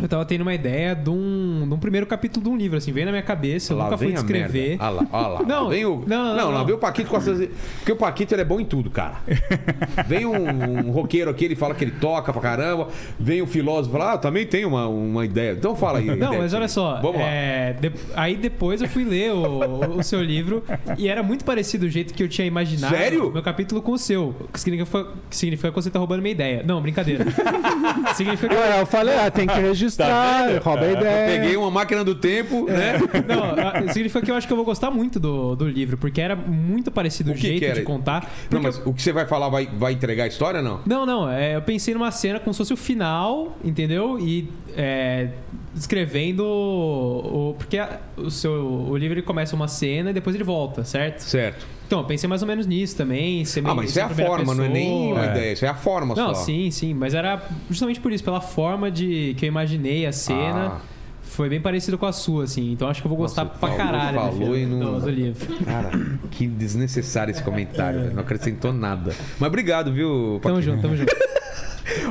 eu 0.00 0.08
tava 0.08 0.24
tendo 0.24 0.42
uma 0.42 0.54
ideia 0.54 0.94
de 0.94 1.10
um, 1.10 1.64
de 1.66 1.74
um 1.74 1.78
primeiro 1.78 2.06
capítulo 2.06 2.44
de 2.44 2.50
um 2.50 2.56
livro, 2.56 2.76
assim, 2.78 2.92
veio 2.92 3.06
na 3.06 3.12
minha 3.12 3.22
cabeça, 3.22 3.72
eu 3.72 3.76
lá 3.78 3.84
nunca 3.84 3.98
fui 3.98 4.08
vem 4.08 4.16
a 4.16 4.20
descrever. 4.20 4.68
merda. 4.78 4.84
Ah 4.84 4.90
lá, 4.90 5.06
ah 5.12 5.26
lá. 5.28 5.42
Não, 5.42 5.68
vem 5.68 5.84
o... 5.84 6.04
não, 6.06 6.24
não, 6.24 6.36
não, 6.36 6.52
não. 6.52 6.64
vem 6.64 6.74
o 6.74 6.78
Paquito 6.78 7.10
com 7.10 7.16
essas... 7.16 7.48
Porque 7.78 7.92
o 7.92 7.96
Paquito 7.96 8.34
ele 8.34 8.42
é 8.42 8.44
bom 8.44 8.60
em 8.60 8.64
tudo, 8.64 8.90
cara. 8.90 9.14
Vem 10.06 10.26
um, 10.26 10.86
um 10.86 10.90
roqueiro 10.90 11.30
aqui, 11.30 11.44
ele 11.44 11.56
fala 11.56 11.74
que 11.74 11.84
ele 11.84 11.92
toca 11.92 12.32
pra 12.32 12.40
caramba. 12.42 12.88
Vem 13.18 13.42
um 13.42 13.46
filósofo 13.46 13.94
e 13.94 13.98
fala, 13.98 14.12
ah, 14.12 14.14
eu 14.14 14.18
também 14.18 14.46
tenho 14.46 14.68
uma, 14.68 14.86
uma 14.88 15.24
ideia. 15.24 15.52
Então 15.52 15.74
fala 15.76 15.98
aí. 15.98 16.06
Não, 16.16 16.38
mas 16.38 16.52
olha 16.54 16.68
só. 16.68 17.00
Vamos 17.00 17.20
lá. 17.20 17.26
é, 17.26 17.72
de- 17.74 17.92
aí 18.14 18.36
depois 18.36 18.80
eu 18.82 18.88
fui 18.88 19.04
ler 19.04 19.32
o, 19.32 19.98
o 19.98 20.02
seu 20.02 20.22
livro 20.22 20.62
e 20.98 21.08
era 21.08 21.22
muito 21.22 21.44
parecido 21.44 21.86
o 21.86 21.88
jeito 21.88 22.14
que 22.14 22.22
eu 22.22 22.28
tinha 22.28 22.46
imaginado 22.46 22.94
Sério? 22.94 23.28
o 23.28 23.32
meu 23.32 23.42
capítulo 23.42 23.80
com 23.82 23.92
o 23.92 23.98
seu. 23.98 24.34
Que 24.52 24.60
significa, 24.60 25.06
que 25.28 25.36
significa 25.36 25.68
que 25.70 25.74
você 25.74 25.90
tá 25.90 25.98
roubando 25.98 26.22
minha 26.22 26.32
ideia. 26.32 26.62
Não, 26.64 26.80
brincadeira. 26.80 27.24
significa 28.14 28.48
que 28.48 28.54
É, 28.54 28.80
eu 28.80 28.86
falei, 28.86 29.16
ah, 29.18 29.30
tem 29.30 29.46
que 29.46 29.60
registrar, 29.80 30.62
rouba 30.62 30.82
a 30.82 30.84
Eu 30.86 30.96
ideia. 30.96 31.38
peguei 31.40 31.56
uma 31.56 31.70
máquina 31.70 32.04
do 32.04 32.14
tempo, 32.14 32.66
né? 32.66 32.94
Não, 33.26 33.92
significa 33.92 34.20
que 34.24 34.30
eu 34.30 34.34
acho 34.34 34.46
que 34.46 34.52
eu 34.52 34.56
vou 34.56 34.64
gostar 34.66 34.90
muito 34.90 35.18
do, 35.18 35.54
do 35.56 35.68
livro, 35.68 35.96
porque 35.96 36.20
era 36.20 36.34
muito 36.36 36.90
parecido 36.90 37.30
o, 37.30 37.32
O 37.34 37.36
que 37.36 37.42
jeito 37.42 37.64
era? 37.64 37.74
de 37.74 37.82
contar. 37.82 38.30
Não, 38.50 38.60
mas 38.62 38.78
o 38.84 38.92
que 38.92 39.02
você 39.02 39.12
vai 39.12 39.26
falar 39.26 39.48
vai, 39.48 39.66
vai 39.66 39.92
entregar 39.92 40.24
a 40.24 40.26
história 40.28 40.60
não? 40.62 40.80
Não, 40.86 41.04
não. 41.06 41.30
é, 41.30 41.56
eu 41.56 41.62
pensei 41.62 41.94
numa 41.94 42.10
cena 42.10 42.38
como 42.40 42.52
se 42.54 42.58
fosse 42.58 42.72
o 42.72 42.76
final, 42.76 43.56
entendeu? 43.64 44.18
E 44.18 44.48
é, 44.76 45.28
descrevendo 45.74 46.44
o. 46.44 47.50
o- 47.50 47.54
porque 47.54 47.78
a- 47.78 47.98
o, 48.16 48.30
seu, 48.30 48.52
o 48.52 48.96
livro 48.96 49.14
ele 49.14 49.22
começa 49.22 49.54
uma 49.56 49.68
cena 49.68 50.10
e 50.10 50.12
depois 50.12 50.34
ele 50.34 50.44
volta, 50.44 50.84
certo? 50.84 51.20
Certo. 51.20 51.66
Então, 51.90 51.98
eu 52.02 52.04
pensei 52.06 52.28
mais 52.28 52.40
ou 52.40 52.46
menos 52.46 52.68
nisso 52.68 52.94
também. 52.96 53.44
Ser 53.44 53.66
Ah, 53.66 53.74
mas 53.74 53.90
isso 53.90 53.98
é 53.98 54.02
a 54.02 54.08
forma, 54.08 54.54
não 54.54 54.62
é 54.62 54.68
nem 54.68 54.84
pessoa. 55.08 55.12
uma 55.14 55.26
É. 55.26 55.30
ideia. 55.32 55.52
Isso 55.54 55.64
é 55.64 55.68
a 55.68 55.74
forma 55.74 56.14
Não, 56.14 56.28
só. 56.32 56.34
sim, 56.44 56.70
sim. 56.70 56.94
Mas 56.94 57.14
era 57.14 57.42
justamente 57.68 57.98
por 57.98 58.12
isso, 58.12 58.22
pela 58.22 58.40
forma 58.40 58.92
de 58.92 59.34
que 59.36 59.44
eu 59.44 59.48
imaginei 59.48 60.06
a 60.06 60.12
cena. 60.12 60.74
Ah. 60.76 60.80
Foi 61.22 61.48
bem 61.48 61.60
parecido 61.60 61.98
com 61.98 62.06
a 62.06 62.12
sua, 62.12 62.44
assim. 62.44 62.70
Então 62.70 62.88
acho 62.88 63.00
que 63.00 63.06
eu 63.06 63.08
vou 63.08 63.18
gostar 63.18 63.42
Nossa, 63.44 63.58
pra 63.58 63.68
falou- 63.70 63.84
caralho 63.84 64.18
falou 64.18 64.56
e 64.56 64.66
não- 64.66 64.94
do, 64.94 65.00
do 65.00 65.10
livro. 65.10 65.46
Cara, 65.64 65.90
que 66.30 66.46
desnecessário 66.46 67.32
esse 67.32 67.42
comentário. 67.42 68.02
velho. 68.02 68.14
Não 68.14 68.20
acrescentou 68.22 68.72
nada. 68.72 69.12
Mas 69.40 69.48
obrigado, 69.48 69.92
viu, 69.92 70.38
Tamo 70.40 70.54
Paquito? 70.54 70.62
junto, 70.62 70.82
tamo 70.82 70.96
junto. 70.96 71.12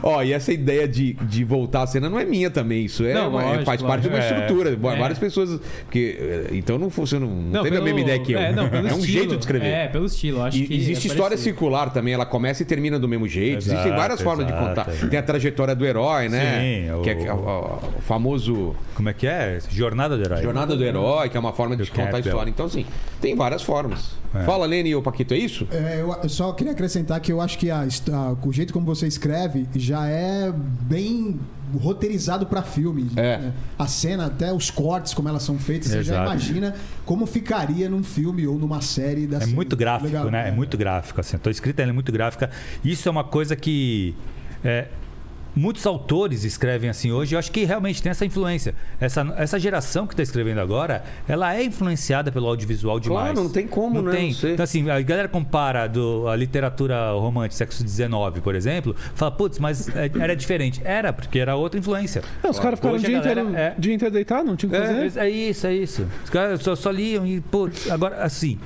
Ó, 0.03 0.21
e 0.23 0.33
essa 0.33 0.51
ideia 0.51 0.87
de, 0.87 1.13
de 1.13 1.43
voltar 1.43 1.83
à 1.83 1.87
cena 1.87 2.09
não 2.09 2.19
é 2.19 2.25
minha 2.25 2.49
também. 2.49 2.85
Isso 2.85 3.03
é, 3.03 3.13
Não, 3.13 3.29
uma- 3.29 3.43
lógico, 3.43 3.65
faz 3.65 3.81
parte 3.81 4.01
de 4.03 4.07
uma 4.09 4.17
lógico. 4.17 4.33
estrutura. 4.39 4.69
É. 4.71 4.75
Várias 4.75 5.19
pessoas. 5.19 5.59
Porque, 5.85 6.17
eh, 6.19 6.47
então 6.53 6.77
não 6.77 6.89
funciona. 6.89 7.25
Não, 7.25 7.33
Não, 7.35 7.63
teve 7.63 7.77
a 7.77 7.79
pelo- 7.81 7.83
mesma 7.85 8.01
ideia 8.01 8.19
que 8.19 8.31
eu. 8.33 8.39
É, 8.39 8.51
não, 8.51 8.69
pelo 8.69 8.87
é 8.87 8.93
um 8.93 8.97
estilo. 8.99 9.05
jeito 9.19 9.33
de 9.35 9.39
escrever. 9.39 9.67
É, 9.67 9.87
pelo 9.87 10.05
estilo. 10.05 10.41
Acho 10.41 10.57
E 10.57 10.67
que 10.67 10.73
existe 10.75 11.07
é 11.07 11.11
história 11.11 11.21
parecido. 11.37 11.43
circular 11.43 11.89
também, 11.91 12.13
ela 12.13 12.25
começa 12.25 12.61
e 12.63 12.65
termina 12.65 12.99
do 12.99 13.07
mesmo 13.07 13.27
jeito. 13.27 13.57
Exato, 13.59 13.79
Existem 13.79 13.95
várias 13.97 14.21
formas 14.21 14.45
de 14.45 14.51
exato, 14.51 14.67
contar. 14.67 14.89
exato. 14.91 15.09
Tem 15.09 15.19
a 15.19 15.23
trajetória 15.23 15.75
do 15.75 15.85
herói, 15.85 16.29
né? 16.29 16.59
Sim, 16.87 16.91
o- 16.93 17.01
que 17.01 17.09
é, 17.09 17.25
é 17.25 17.33
o, 17.33 17.37
o 17.97 18.01
famoso 18.01 18.75
Como 18.95 19.09
é 19.09 19.13
que 19.13 19.27
é? 19.27 19.59
Jornada 19.69 20.17
do 20.17 20.23
herói. 20.23 20.41
Jornada 20.43 20.75
do 20.75 20.83
Herói, 20.83 21.29
que 21.29 21.37
é 21.37 21.39
uma 21.39 21.53
forma 21.53 21.75
de 21.75 21.89
contar 21.89 22.17
a 22.17 22.19
história. 22.19 22.49
Então, 22.49 22.65
assim, 22.65 22.85
tem 23.21 23.35
várias 23.35 23.61
formas. 23.61 24.17
É. 24.33 24.43
Fala, 24.43 24.65
Lene 24.67 24.89
e 24.89 24.95
o 24.95 25.01
Paquito, 25.01 25.33
é 25.33 25.37
isso? 25.37 25.67
É, 25.71 26.01
eu, 26.01 26.29
só 26.29 26.51
queria 26.53 26.73
acrescentar 26.73 27.19
que 27.19 27.31
eu 27.31 27.41
acho 27.41 27.57
que 27.57 27.71
a 27.71 27.79
a- 27.81 28.35
o 28.47 28.53
jeito 28.53 28.71
como 28.71 28.85
você 28.85 29.07
escreve 29.07 29.65
já 29.75 30.07
é 30.07 30.51
bem 30.51 31.39
roteirizado 31.79 32.45
pra 32.47 32.63
filme. 32.63 33.11
É. 33.15 33.51
A 33.77 33.85
cena, 33.87 34.25
até 34.25 34.51
os 34.51 34.71
cortes, 34.71 35.13
como 35.13 35.29
elas 35.29 35.43
são 35.43 35.59
feitas, 35.59 35.89
você 35.89 36.03
já 36.03 36.13
Exato. 36.13 36.25
imagina 36.31 36.75
como 37.05 37.25
ficaria 37.25 37.87
num 37.89 38.03
filme 38.03 38.47
ou 38.47 38.57
numa 38.57 38.81
série 38.81 39.25
É 39.25 39.27
dessa. 39.27 39.47
muito 39.47 39.75
gráfico, 39.75 40.07
Legal, 40.07 40.31
né? 40.31 40.47
É 40.49 40.51
muito 40.51 40.77
gráfico. 40.77 41.19
Assim. 41.21 41.35
A 41.35 41.39
tua 41.39 41.51
escrita 41.51 41.81
é 41.83 41.91
muito 41.91 42.11
gráfica. 42.11 42.49
Isso 42.83 43.07
é 43.07 43.11
uma 43.11 43.23
coisa 43.23 43.55
que 43.55 44.15
é, 44.63 44.87
muitos 45.59 45.85
autores 45.85 46.43
escrevem 46.43 46.89
assim 46.89 47.11
hoje. 47.11 47.35
Eu 47.35 47.39
acho 47.39 47.51
que 47.51 47.65
realmente 47.65 48.01
tem 48.01 48.09
essa 48.09 48.25
influência. 48.25 48.73
Essa, 48.99 49.33
essa 49.37 49.59
geração 49.59 50.07
que 50.07 50.13
está 50.13 50.23
escrevendo 50.23 50.59
agora, 50.59 51.03
ela 51.27 51.53
é 51.53 51.63
influenciada 51.63 52.31
pelo 52.31 52.47
audiovisual 52.47 52.99
demais. 52.99 53.33
Claro, 53.33 53.43
não 53.43 53.51
tem 53.51 53.67
como, 53.67 54.01
não 54.01 54.11
né? 54.11 54.17
Tem. 54.17 54.31
Então, 54.53 54.63
assim, 54.63 54.89
a 54.89 55.01
galera 55.01 55.27
compara 55.27 55.87
do, 55.87 56.27
a 56.27 56.35
literatura 56.35 57.11
romântica, 57.11 57.57
sexo 57.57 57.85
XIX, 57.87 58.09
por 58.41 58.55
exemplo, 58.55 58.95
fala, 59.13 59.31
putz, 59.31 59.59
mas 59.59 59.89
é, 59.89 60.09
era 60.19 60.35
diferente. 60.35 60.81
Era, 60.83 61.11
porque 61.11 61.39
era 61.39 61.55
outra 61.55 61.79
influência. 61.79 62.23
Não, 62.41 62.51
os 62.51 62.59
caras 62.59 62.79
ficaram 62.79 62.95
o 62.95 62.99
dia 62.99 63.19
galera 63.19 63.41
inteiro, 63.41 63.57
é- 63.57 63.75
dia 63.77 63.93
inteiro 63.93 64.13
deitado, 64.13 64.47
não 64.47 64.55
tinha 64.55 64.69
o 64.69 64.71
que 64.71 64.79
fazer. 64.79 65.19
É, 65.19 65.25
é 65.25 65.29
isso, 65.29 65.67
é 65.67 65.73
isso. 65.73 66.07
Os 66.23 66.29
caras 66.29 66.61
só, 66.61 66.75
só 66.75 66.89
liam 66.89 67.27
e, 67.27 67.41
putz, 67.41 67.91
agora, 67.91 68.23
assim, 68.23 68.57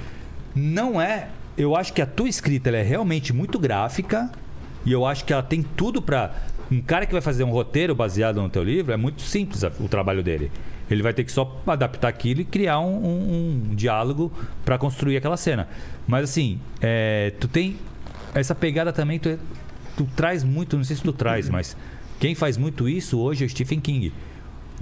não 0.55 1.01
é. 1.01 1.29
Eu 1.57 1.75
acho 1.75 1.93
que 1.93 2.01
a 2.01 2.05
tua 2.05 2.29
escrita 2.29 2.69
é 2.69 2.81
realmente 2.81 3.31
muito 3.31 3.59
gráfica 3.59 4.31
e 4.85 4.91
eu 4.91 5.05
acho 5.05 5.23
que 5.23 5.31
ela 5.31 5.43
tem 5.43 5.63
tudo 5.63 6.01
pra. 6.01 6.31
Um 6.71 6.81
cara 6.81 7.05
que 7.05 7.11
vai 7.11 7.21
fazer 7.21 7.43
um 7.43 7.51
roteiro 7.51 7.93
baseado 7.93 8.41
no 8.41 8.49
teu 8.49 8.63
livro 8.63 8.91
é 8.93 8.97
muito 8.97 9.21
simples 9.21 9.63
o 9.79 9.87
trabalho 9.87 10.23
dele. 10.23 10.51
Ele 10.89 11.01
vai 11.01 11.13
ter 11.13 11.23
que 11.23 11.31
só 11.31 11.61
adaptar 11.65 12.07
aquilo 12.07 12.41
e 12.41 12.45
criar 12.45 12.79
um, 12.79 12.95
um- 13.05 13.63
um 13.71 13.75
diálogo 13.75 14.31
pra 14.65 14.77
construir 14.77 15.17
aquela 15.17 15.37
cena. 15.37 15.67
Mas 16.07 16.23
assim, 16.29 16.59
é, 16.81 17.31
tu 17.39 17.47
tem 17.47 17.77
essa 18.33 18.53
pegada 18.55 18.91
também, 18.91 19.19
tu, 19.19 19.29
é- 19.29 19.37
tu 19.95 20.07
traz 20.15 20.43
muito, 20.43 20.75
não 20.77 20.83
sei 20.83 20.95
se 20.95 21.01
tu 21.03 21.13
traz, 21.13 21.49
mas 21.49 21.77
quem 22.19 22.35
faz 22.35 22.57
muito 22.57 22.87
isso 22.89 23.19
hoje 23.19 23.43
é 23.43 23.47
o 23.47 23.49
Stephen 23.49 23.79
King 23.79 24.11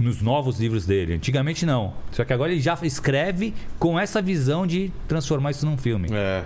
nos 0.00 0.20
novos 0.22 0.58
livros 0.58 0.86
dele. 0.86 1.14
Antigamente 1.14 1.64
não. 1.66 1.92
Só 2.10 2.24
que 2.24 2.32
agora 2.32 2.50
ele 2.52 2.60
já 2.60 2.76
escreve 2.82 3.54
com 3.78 3.98
essa 3.98 4.20
visão 4.22 4.66
de 4.66 4.90
transformar 5.06 5.50
isso 5.52 5.64
num 5.66 5.76
filme. 5.76 6.08
É. 6.12 6.42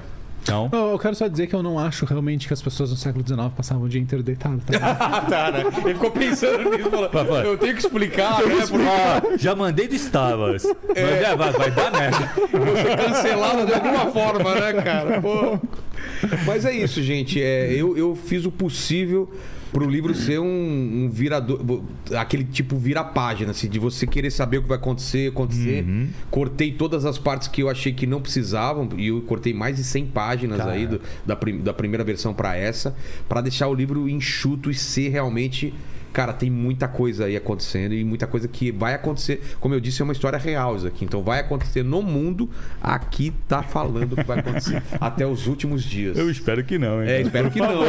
Então, 0.46 0.68
Eu, 0.72 0.90
eu 0.92 0.98
quero 0.98 1.14
só 1.16 1.26
dizer 1.26 1.48
que 1.48 1.54
eu 1.54 1.62
não 1.62 1.76
acho 1.76 2.06
realmente 2.06 2.46
que 2.46 2.52
as 2.54 2.62
pessoas 2.62 2.90
no 2.90 2.96
século 2.96 3.26
XIX 3.26 3.48
passavam 3.56 3.82
o 3.84 3.88
dia 3.88 4.00
inteiro 4.00 4.22
deitado. 4.22 4.62
Tá? 4.64 4.76
Tá, 5.28 5.50
né? 5.50 5.64
Ele 5.84 5.94
ficou 5.94 6.10
pensando 6.12 6.70
nisso, 6.70 6.88
falou, 7.12 7.38
eu 7.38 7.58
tenho 7.58 7.74
que 7.74 7.80
explicar, 7.80 8.40
né? 8.46 8.54
Porque 8.68 8.86
Ah, 8.86 9.36
já 9.36 9.56
mandei 9.56 9.88
do 9.88 9.98
Star 9.98 10.38
Wars. 10.38 10.64
É, 10.94 11.34
vai, 11.34 11.50
vai 11.52 11.70
dar 11.72 11.90
merda. 11.90 12.30
você 12.52 12.96
cancelado 12.96 13.66
de 13.66 13.74
alguma 13.74 14.06
forma, 14.12 14.54
né, 14.54 14.72
cara? 14.82 15.20
Pô. 15.20 15.58
Mas 16.46 16.64
é 16.64 16.72
isso, 16.72 17.02
gente. 17.02 17.42
É, 17.42 17.72
eu, 17.72 17.96
eu 17.96 18.14
fiz 18.14 18.46
o 18.46 18.50
possível 18.52 19.28
pro 19.76 19.90
livro 19.90 20.14
ser 20.14 20.38
um, 20.40 21.04
um 21.04 21.10
virador. 21.10 21.82
Aquele 22.18 22.44
tipo 22.44 22.76
vira-página, 22.76 23.50
assim, 23.50 23.68
de 23.68 23.78
você 23.78 24.06
querer 24.06 24.30
saber 24.30 24.58
o 24.58 24.62
que 24.62 24.68
vai 24.68 24.78
acontecer, 24.78 25.28
acontecer. 25.30 25.84
Cortei 26.30 26.72
todas 26.72 27.04
as 27.04 27.18
partes 27.18 27.48
que 27.48 27.62
eu 27.62 27.68
achei 27.68 27.92
que 27.92 28.06
não 28.06 28.20
precisavam, 28.20 28.88
e 28.96 29.08
eu 29.08 29.20
cortei 29.22 29.52
mais 29.52 29.76
de 29.76 29.84
100 29.84 30.06
páginas 30.06 30.58
Cara. 30.58 30.72
aí 30.72 30.86
do- 30.86 31.00
da, 31.26 31.34
da 31.62 31.74
primeira 31.74 32.02
versão 32.02 32.32
para 32.32 32.56
essa, 32.56 32.96
para 33.28 33.40
deixar 33.40 33.68
o 33.68 33.74
livro 33.74 34.08
enxuto 34.08 34.70
e 34.70 34.74
ser 34.74 35.08
realmente. 35.10 35.74
Cara, 36.16 36.32
tem 36.32 36.48
muita 36.50 36.88
coisa 36.88 37.26
aí 37.26 37.36
acontecendo 37.36 37.92
e 37.92 38.02
muita 38.02 38.26
coisa 38.26 38.48
que 38.48 38.72
vai 38.72 38.94
acontecer. 38.94 39.42
Como 39.60 39.74
eu 39.74 39.80
disse, 39.80 40.00
é 40.00 40.04
uma 40.04 40.14
história 40.14 40.38
real 40.38 40.74
isso 40.74 40.86
aqui. 40.86 41.04
Então 41.04 41.22
vai 41.22 41.40
acontecer 41.40 41.82
no 41.82 42.00
mundo. 42.00 42.48
Aqui 42.82 43.34
tá 43.46 43.62
falando 43.62 44.14
o 44.14 44.16
que 44.16 44.22
vai 44.24 44.38
acontecer 44.38 44.82
até 44.98 45.26
os 45.26 45.46
últimos 45.46 45.82
dias. 45.84 46.16
espero 46.16 46.64
que 46.64 46.78
não, 46.78 47.02
hein? 47.02 47.10
É, 47.10 47.20
espero 47.20 47.50
que 47.50 47.60
não, 47.60 47.82
né? 47.82 47.88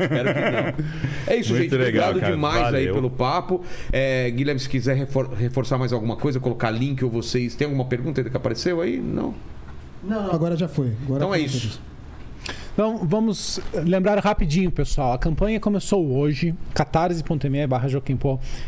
espero 0.00 0.34
que 0.34 0.40
não. 0.80 0.86
É 1.26 1.36
isso, 1.36 1.50
Muito 1.50 1.62
gente. 1.64 1.74
legal, 1.74 2.08
Obrigado 2.12 2.20
cara. 2.20 2.32
demais 2.32 2.62
aí 2.74 2.86
Valeu. 2.86 2.94
pelo 2.94 3.10
papo. 3.10 3.62
É, 3.92 4.30
Guilherme, 4.30 4.58
se 4.58 4.70
quiser 4.70 4.96
refor- 4.96 5.34
reforçar 5.34 5.76
mais 5.76 5.92
alguma 5.92 6.16
coisa, 6.16 6.40
colocar 6.40 6.70
link 6.70 7.04
ou 7.04 7.10
vocês. 7.10 7.54
Tem 7.54 7.66
alguma 7.66 7.84
pergunta 7.84 8.22
ainda 8.22 8.30
que 8.30 8.36
apareceu 8.38 8.80
aí? 8.80 8.96
Não? 8.96 9.34
Não, 10.02 10.22
não, 10.28 10.32
agora 10.32 10.56
já 10.56 10.66
foi. 10.66 10.92
Agora 11.04 11.18
Então 11.22 11.34
é 11.34 11.40
isso. 11.40 11.78
Então, 12.76 12.98
vamos 12.98 13.58
lembrar 13.72 14.18
rapidinho, 14.18 14.70
pessoal. 14.70 15.14
A 15.14 15.18
campanha 15.18 15.58
começou 15.58 16.14
hoje, 16.14 16.54
catarse.me 16.74 17.66
barra. 17.66 17.88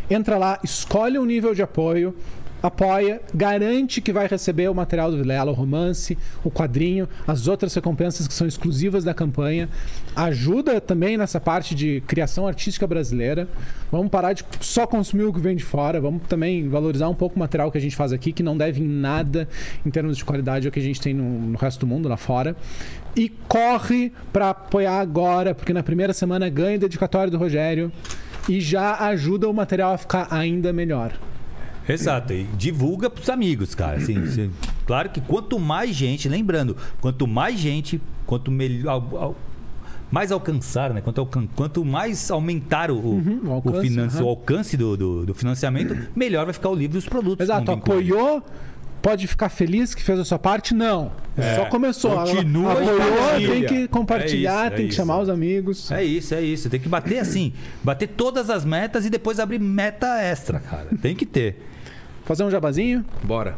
Entra 0.08 0.38
lá, 0.38 0.58
escolhe 0.64 1.18
o 1.18 1.26
nível 1.26 1.54
de 1.54 1.60
apoio, 1.60 2.16
apoia, 2.62 3.20
garante 3.34 4.00
que 4.00 4.12
vai 4.12 4.26
receber 4.26 4.68
o 4.68 4.74
material 4.74 5.10
do 5.10 5.16
Vilela, 5.16 5.50
o 5.50 5.54
romance, 5.54 6.18
o 6.42 6.50
quadrinho, 6.50 7.08
as 7.26 7.46
outras 7.46 7.74
recompensas 7.74 8.26
que 8.26 8.34
são 8.34 8.46
exclusivas 8.46 9.04
da 9.04 9.14
campanha. 9.14 9.68
Ajuda 10.14 10.80
também 10.80 11.16
nessa 11.16 11.40
parte 11.40 11.74
de 11.74 12.02
criação 12.06 12.46
artística 12.46 12.86
brasileira. 12.86 13.48
Vamos 13.90 14.08
parar 14.08 14.32
de 14.32 14.44
só 14.60 14.86
consumir 14.86 15.24
o 15.24 15.32
que 15.32 15.40
vem 15.40 15.56
de 15.56 15.64
fora. 15.64 16.00
Vamos 16.00 16.22
também 16.28 16.68
valorizar 16.68 17.08
um 17.08 17.14
pouco 17.14 17.36
o 17.36 17.38
material 17.38 17.70
que 17.70 17.78
a 17.78 17.80
gente 17.80 17.94
faz 17.94 18.12
aqui, 18.12 18.32
que 18.32 18.42
não 18.42 18.56
deve 18.56 18.82
em 18.82 18.88
nada 18.88 19.48
em 19.84 19.90
termos 19.90 20.16
de 20.16 20.24
qualidade 20.24 20.66
ao 20.66 20.72
que 20.72 20.80
a 20.80 20.82
gente 20.82 21.00
tem 21.00 21.14
no, 21.14 21.24
no 21.24 21.58
resto 21.58 21.80
do 21.80 21.86
mundo 21.86 22.08
lá 22.08 22.16
fora. 22.16 22.56
E 23.14 23.28
corre 23.48 24.12
para 24.32 24.50
apoiar 24.50 25.00
agora, 25.00 25.54
porque 25.54 25.72
na 25.72 25.82
primeira 25.82 26.12
semana 26.12 26.48
ganha 26.48 26.76
o 26.76 26.80
dedicatório 26.80 27.30
do 27.30 27.38
Rogério 27.38 27.90
e 28.48 28.60
já 28.60 28.96
ajuda 29.08 29.48
o 29.48 29.52
material 29.52 29.92
a 29.92 29.98
ficar 29.98 30.28
ainda 30.30 30.72
melhor. 30.72 31.12
Exato, 31.88 32.32
e 32.32 32.44
divulga 32.56 33.08
pros 33.08 33.28
amigos, 33.28 33.74
cara. 33.74 33.96
Assim, 33.98 34.14
você- 34.26 34.50
claro 34.86 35.08
que 35.10 35.20
quanto 35.20 35.58
mais 35.58 35.94
gente, 35.94 36.28
lembrando, 36.28 36.76
quanto 37.00 37.26
mais 37.26 37.58
gente, 37.58 38.00
quanto 38.26 38.50
melhor. 38.50 38.90
al- 38.92 39.18
al- 39.22 39.36
mais 40.10 40.32
alcançar, 40.32 40.94
né? 40.94 41.02
Quanto, 41.02 41.20
alcan- 41.20 41.46
quanto 41.54 41.84
mais 41.84 42.30
aumentar 42.30 42.90
o, 42.90 42.96
o, 42.96 43.10
Uhum, 43.16 43.40
o 43.44 43.48
o 43.48 43.52
alcance, 43.52 43.88
finan- 43.88 44.06
aham. 44.06 44.22
o 44.24 44.28
alcance 44.28 44.74
do, 44.76 44.96
do, 44.96 45.26
do 45.26 45.34
financiamento, 45.34 45.94
melhor 46.16 46.44
vai 46.46 46.54
ficar 46.54 46.70
o 46.70 46.74
livro 46.74 46.96
e 46.96 47.00
os 47.00 47.06
produtos. 47.06 47.44
Exato, 47.44 47.70
apoiou. 47.72 48.42
Pode 49.00 49.26
ficar 49.28 49.48
feliz 49.48 49.94
que 49.94 50.02
fez 50.02 50.18
a 50.18 50.24
sua 50.24 50.38
parte? 50.40 50.74
Não. 50.74 51.12
Só 51.54 51.66
começou. 51.66 52.10
Continua 52.20 52.72
apoiou, 52.72 53.52
tem 53.52 53.64
que 53.64 53.86
compartilhar, 53.88 54.64
É 54.64 54.66
isso, 54.66 54.66
é 54.66 54.70
tem 54.70 54.84
que 54.86 54.88
isso. 54.92 54.96
chamar 54.96 55.20
os 55.20 55.28
amigos. 55.28 55.92
É 55.92 56.02
isso, 56.02 56.34
é 56.34 56.42
isso. 56.42 56.68
Tem 56.68 56.80
que 56.80 56.88
bater 56.88 57.18
assim. 57.20 57.52
Bater 57.84 58.08
todas 58.08 58.50
as 58.50 58.64
metas 58.64 59.06
e 59.06 59.10
depois 59.10 59.38
abrir 59.38 59.60
meta 59.60 60.20
extra, 60.20 60.58
cara. 60.58 60.88
Tem 61.00 61.14
que 61.14 61.24
ter. 61.24 61.64
Fazer 62.28 62.44
um 62.44 62.50
jabazinho. 62.50 63.02
Bora. 63.24 63.56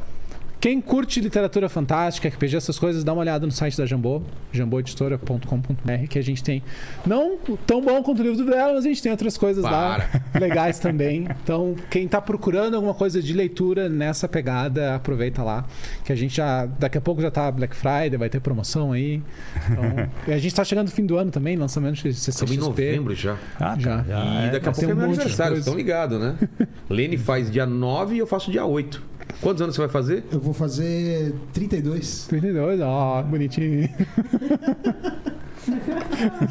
Quem 0.61 0.79
curte 0.79 1.23
literatura 1.23 1.71
fantástica, 1.71 2.29
RPG, 2.29 2.55
essas 2.57 2.79
coisas, 2.79 3.03
dá 3.03 3.15
uma 3.15 3.21
olhada 3.23 3.47
no 3.47 3.53
site 3.53 3.79
da 3.79 3.87
Jambô, 3.87 4.21
jamboeditora.com.br, 4.53 6.07
que 6.07 6.19
a 6.19 6.23
gente 6.23 6.45
tem 6.45 6.63
não 7.07 7.39
tão 7.67 7.81
bom 7.81 8.03
quanto 8.03 8.19
o 8.19 8.23
livro 8.23 8.37
do 8.37 8.45
Vilela, 8.45 8.75
mas 8.75 8.85
a 8.85 8.89
gente 8.89 9.03
tem 9.03 9.11
outras 9.11 9.39
coisas 9.39 9.65
lá 9.65 10.07
legais 10.39 10.79
também. 10.79 11.27
Então, 11.43 11.75
quem 11.89 12.07
tá 12.07 12.21
procurando 12.21 12.75
alguma 12.75 12.93
coisa 12.93 13.23
de 13.23 13.33
leitura 13.33 13.89
nessa 13.89 14.29
pegada, 14.29 14.97
aproveita 14.97 15.43
lá, 15.43 15.65
que 16.05 16.13
a 16.13 16.17
gente 16.17 16.37
já 16.37 16.67
daqui 16.67 16.99
a 16.99 17.01
pouco 17.01 17.23
já 17.23 17.31
tá 17.31 17.51
Black 17.51 17.75
Friday, 17.75 18.19
vai 18.19 18.29
ter 18.29 18.41
promoção 18.41 18.93
aí. 18.93 19.23
Então, 19.71 20.11
e 20.29 20.33
a 20.35 20.39
gente 20.39 20.55
tá 20.55 20.63
chegando 20.63 20.89
no 20.89 20.93
fim 20.93 21.07
do 21.07 21.17
ano 21.17 21.31
também, 21.31 21.57
lançamento 21.57 22.03
de 22.03 22.11
Estamos 22.11 22.39
em 22.39 22.47
CCXP. 22.47 22.61
novembro 22.61 23.15
já. 23.15 23.39
Ah, 23.59 23.77
Já. 23.79 24.05
cara, 24.05 24.45
E 24.45 24.49
é, 24.49 24.51
daqui 24.51 24.69
a 24.69 24.73
tem 24.73 24.85
pouco 24.87 24.91
é 24.91 24.93
um 24.93 24.97
meu 24.97 25.07
aniversário, 25.07 25.57
estão 25.57 25.75
ligados, 25.75 26.21
né? 26.21 26.37
Lene 26.91 27.17
faz 27.17 27.51
dia 27.51 27.65
9 27.65 28.17
e 28.17 28.19
eu 28.19 28.27
faço 28.27 28.51
dia 28.51 28.67
8. 28.67 29.03
Quantos 29.41 29.63
anos 29.63 29.75
você 29.75 29.83
vai 29.83 29.91
fazer? 29.91 30.25
Eu 30.33 30.41
vou 30.41 30.53
fazer 30.55 31.35
32. 31.53 32.27
32, 32.29 32.81
ó, 32.81 33.23
bonitinho. 33.23 33.89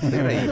Peraí. 0.09 0.49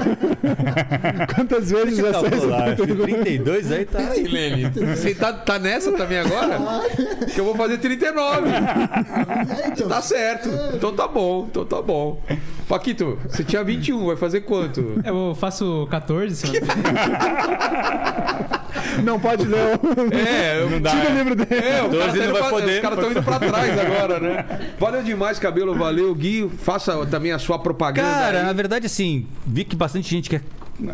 Quantas 1.35 1.71
vezes 1.71 1.97
já 1.97 2.09
esse 2.11 2.29
32 2.75 3.71
aí 3.71 3.85
tá. 3.85 3.99
Peraí, 3.99 4.23
Lene. 4.27 4.69
Você 4.95 5.15
tá, 5.15 5.31
tá 5.33 5.57
nessa 5.59 5.91
também 5.93 6.19
agora? 6.19 6.59
Que 7.33 7.39
eu 7.39 7.45
vou 7.45 7.55
fazer 7.55 7.77
39. 7.77 8.49
É, 8.49 9.67
então, 9.69 9.87
Tá 9.87 10.01
certo. 10.01 10.49
Então 10.75 10.93
tá 10.93 11.07
bom. 11.07 11.47
Então 11.49 11.63
tá 11.65 11.81
bom. 11.81 12.21
Paquito, 12.67 13.17
você 13.29 13.43
tinha 13.43 13.63
21, 13.63 14.05
vai 14.07 14.17
fazer 14.17 14.41
quanto? 14.41 15.01
Eu 15.05 15.35
faço 15.39 15.87
14 15.89 16.35
semana 16.35 16.59
que 16.59 16.65
vem. 16.65 16.75
Não 19.03 19.19
pode 19.19 19.45
ler 19.45 19.57
o... 19.57 20.15
É, 20.15 20.61
eu 20.61 20.69
não 20.69 20.79
dá. 20.81 20.91
Tira 20.91 21.11
o 21.11 21.15
livro 21.15 21.35
dele. 21.35 21.65
É, 21.65 21.83
o 21.83 21.89
12 21.89 21.99
cara 21.99 22.11
tá 22.11 22.17
não 22.25 22.31
vai 22.33 22.41
pra- 22.41 22.49
poder. 22.49 22.73
Os 22.75 22.79
caras 22.79 22.97
estão 22.97 23.11
indo 23.11 23.23
pra 23.23 23.39
trás 23.39 23.79
agora, 23.79 24.19
né? 24.19 24.45
Valeu 24.79 25.03
demais, 25.03 25.39
cabelo. 25.39 25.75
Valeu, 25.75 26.13
Gui. 26.15 26.49
Faça 26.61 27.05
também 27.05 27.31
a 27.31 27.39
sua 27.39 27.59
propaganda. 27.59 28.07
Cara, 28.07 28.39
aí. 28.39 28.45
Na 28.57 28.63
verdade, 28.63 28.87
assim, 28.87 29.27
vi 29.45 29.63
que 29.63 29.75
bastante 29.75 30.09
gente 30.09 30.29
quer 30.31 30.41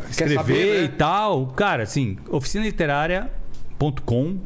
escrever 0.09 0.35
saber, 0.35 0.79
né? 0.79 0.83
e 0.83 0.87
tal. 0.89 1.47
Cara, 1.47 1.83
assim, 1.83 2.17
oficinaliterária.com. 2.29 4.37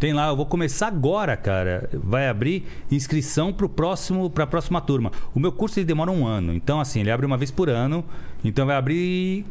Tem 0.00 0.12
lá, 0.12 0.28
eu 0.28 0.36
vou 0.36 0.46
começar 0.46 0.88
agora, 0.88 1.36
cara. 1.36 1.88
Vai 1.92 2.28
abrir 2.28 2.66
inscrição 2.90 3.52
pro 3.52 3.68
próximo, 3.68 4.28
pra 4.30 4.46
próxima 4.46 4.80
turma. 4.80 5.12
O 5.34 5.40
meu 5.40 5.52
curso 5.52 5.78
ele 5.78 5.86
demora 5.86 6.10
um 6.10 6.26
ano. 6.26 6.54
Então, 6.54 6.80
assim, 6.80 7.00
ele 7.00 7.10
abre 7.10 7.26
uma 7.26 7.36
vez 7.36 7.50
por 7.50 7.68
ano. 7.68 8.04
Então 8.44 8.66
vai 8.66 8.76
abrir. 8.76 9.44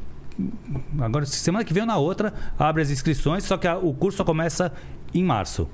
Agora, 1.00 1.26
semana 1.26 1.64
que 1.64 1.74
vem 1.74 1.82
ou 1.84 1.88
na 1.88 1.98
outra, 1.98 2.34
abre 2.58 2.82
as 2.82 2.90
inscrições, 2.90 3.44
só 3.44 3.58
que 3.58 3.68
a- 3.68 3.78
o 3.78 3.94
curso 3.94 4.18
só 4.18 4.24
começa 4.24 4.74
em 5.14 5.24
março. 5.24 5.70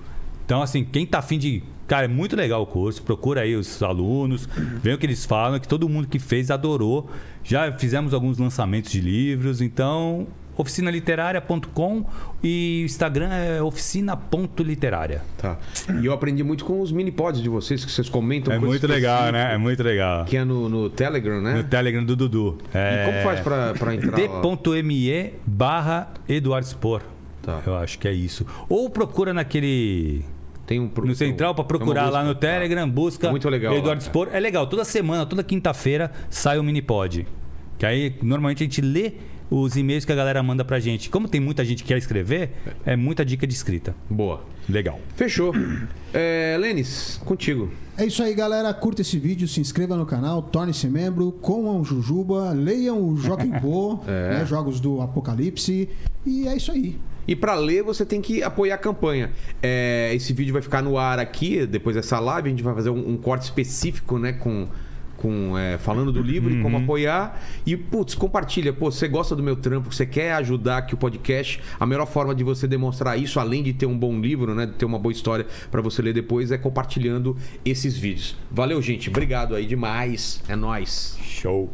Então, 0.46 0.62
assim, 0.62 0.84
quem 0.84 1.06
tá 1.06 1.20
afim 1.20 1.40
de. 1.40 1.64
Cara, 1.90 2.06
é 2.06 2.08
muito 2.08 2.36
legal 2.36 2.62
o 2.62 2.68
curso. 2.68 3.02
Procura 3.02 3.42
aí 3.42 3.56
os 3.56 3.82
alunos, 3.82 4.48
vê 4.82 4.94
o 4.94 4.98
que 4.98 5.08
eles 5.08 5.26
falam, 5.26 5.60
que 5.60 5.68
todo 5.68 5.90
mundo 5.90 6.08
que 6.08 6.20
fez 6.20 6.52
adorou. 6.52 7.10
Já 7.44 7.72
fizemos 7.72 8.14
alguns 8.14 8.38
lançamentos 8.38 8.92
de 8.92 9.02
livros, 9.02 9.60
então. 9.60 10.28
Oficinaliteraria.com 10.56 12.06
e 12.44 12.82
o 12.84 12.86
Instagram 12.86 13.30
é 13.30 13.62
oficina.literária. 13.64 15.22
Tá. 15.38 15.58
E 16.02 16.06
eu 16.06 16.12
aprendi 16.12 16.44
muito 16.44 16.66
com 16.66 16.82
os 16.82 16.92
mini 16.92 17.12
pods 17.12 17.42
de 17.42 17.48
vocês, 17.48 17.84
que 17.86 17.90
vocês 17.90 18.10
comentam 18.10 18.54
É 18.54 18.60
muito 18.60 18.86
legal, 18.86 19.32
né? 19.32 19.54
É 19.54 19.58
muito 19.58 19.82
legal. 19.82 20.26
Que 20.26 20.36
é 20.36 20.44
no, 20.44 20.68
no 20.68 20.90
Telegram, 20.90 21.42
né? 21.42 21.54
No 21.54 21.64
Telegram 21.64 22.04
do 22.04 22.14
Dudu. 22.14 22.58
É 22.74 23.04
E 23.04 23.06
como 23.06 23.24
faz 23.24 23.40
pra, 23.40 23.74
pra 23.74 23.96
entrar 23.96 24.12
t.me 24.18 25.34
barra 25.48 26.12
Eduardo 26.28 26.68
Spor. 26.68 27.02
Tá. 27.42 27.62
Eu 27.66 27.78
acho 27.78 27.98
que 27.98 28.08
é 28.08 28.14
isso. 28.14 28.46
Ou 28.68 28.90
procura 28.90 29.34
naquele. 29.34 30.26
Tem 30.70 30.80
um 30.80 30.88
pro- 30.88 31.04
No 31.08 31.16
Central 31.16 31.56
para 31.56 31.64
procurar 31.64 32.12
lá 32.12 32.20
busca. 32.20 32.24
no 32.26 32.36
Telegram, 32.36 32.88
busca 32.88 33.28
É 33.28 33.32
muito 33.32 33.50
legal 33.50 33.74
Eduardo 33.74 34.04
lá, 34.04 34.08
Spor. 34.08 34.30
É 34.32 34.40
legal, 34.40 34.68
toda 34.68 34.86
semana, 34.86 35.26
toda 35.26 35.44
quinta-feira 35.44 36.12
sai 36.30 36.60
o 36.60 36.64
mini 36.64 36.80
pod. 36.80 37.26
Que 37.80 37.88
aí 37.88 38.16
normalmente 38.22 38.62
a 38.62 38.66
gente 38.68 38.80
lê 38.80 39.14
os 39.50 39.76
e-mails 39.76 40.06
que 40.06 40.12
a 40.12 40.16
galera 40.16 40.44
manda 40.44 40.64
pra 40.64 40.80
gente. 40.80 41.10
Como 41.10 41.28
tem 41.28 41.42
muita 41.42 41.66
gente 41.66 41.82
que 41.82 41.88
quer 41.88 41.98
escrever, 41.98 42.52
é 42.86 42.96
muita 42.96 43.26
dica 43.26 43.48
de 43.48 43.54
escrita. 43.56 43.96
Boa. 44.08 44.42
Legal. 44.70 45.00
Fechou. 45.16 45.52
É, 46.14 46.56
Lênis, 46.60 47.20
contigo. 47.26 47.72
É 47.98 48.06
isso 48.06 48.22
aí, 48.22 48.36
galera. 48.36 48.72
Curta 48.72 49.02
esse 49.02 49.18
vídeo, 49.18 49.48
se 49.48 49.60
inscreva 49.60 49.98
no 49.98 50.06
canal, 50.06 50.44
torne-se 50.44 50.88
membro, 50.88 51.32
comam 51.32 51.84
Jujuba, 51.84 52.52
leiam 52.52 53.02
o 53.04 53.18
Joaquim 53.18 53.50
Pô, 53.60 54.00
É. 54.08 54.38
né, 54.38 54.46
jogos 54.46 54.80
do 54.80 55.02
Apocalipse. 55.02 55.90
E 56.24 56.48
é 56.48 56.56
isso 56.56 56.72
aí. 56.72 56.96
E 57.28 57.36
pra 57.36 57.56
ler, 57.56 57.84
você 57.84 58.06
tem 58.06 58.22
que 58.22 58.42
apoiar 58.42 58.76
a 58.76 58.78
campanha. 58.78 59.32
É, 59.62 60.12
esse 60.14 60.34
vídeo 60.34 60.54
vai 60.54 60.62
ficar 60.62 60.82
no 60.82 60.98
ar 60.98 61.20
aqui, 61.20 61.66
depois 61.66 61.96
dessa 61.96 62.20
live, 62.20 62.48
a 62.48 62.52
gente 62.52 62.64
vai 62.64 62.74
fazer 62.74 62.90
um, 62.90 63.12
um 63.12 63.18
corte 63.18 63.44
específico, 63.44 64.18
né, 64.18 64.34
com, 64.34 64.68
com 65.18 65.58
é, 65.58 65.78
falando 65.78 66.12
do 66.12 66.22
livro 66.22 66.52
e 66.52 66.62
como 66.62 66.78
apoiar. 66.78 67.42
E, 67.66 67.76
putz, 67.78 68.16
compartilha. 68.16 68.74
Pô, 68.74 68.92
você 68.92 69.08
gosta 69.08 69.36
do 69.36 69.44
meu 69.44 69.56
trampo, 69.56 69.94
você 69.94 70.06
quer 70.06 70.34
ajudar 70.34 70.78
aqui 70.78 70.94
o 70.94 70.98
podcast. 70.98 71.62
A 71.80 71.86
melhor 71.86 72.08
forma 72.08 72.34
de 72.34 72.44
você 72.44 72.68
demonstrar 72.68 73.20
isso, 73.20 73.40
além 73.40 73.62
de 73.62 73.74
ter 73.74 73.86
um 73.86 73.98
bom 73.98 74.20
livro, 74.20 74.56
né, 74.56 74.66
de 74.66 74.74
ter 74.74 74.86
uma 74.86 74.98
boa 74.98 75.12
história 75.12 75.46
pra 75.70 75.82
você 75.82 76.02
ler 76.02 76.14
depois, 76.14 76.52
é 76.52 76.58
compartilhando 76.58 77.38
esses 77.64 77.98
vídeos. 77.98 78.36
Valeu, 78.50 78.82
gente. 78.82 79.10
Obrigado 79.10 79.56
aí 79.56 79.66
demais. 79.66 80.42
É 80.48 80.56
nóis. 80.56 81.18
Show. 81.22 81.70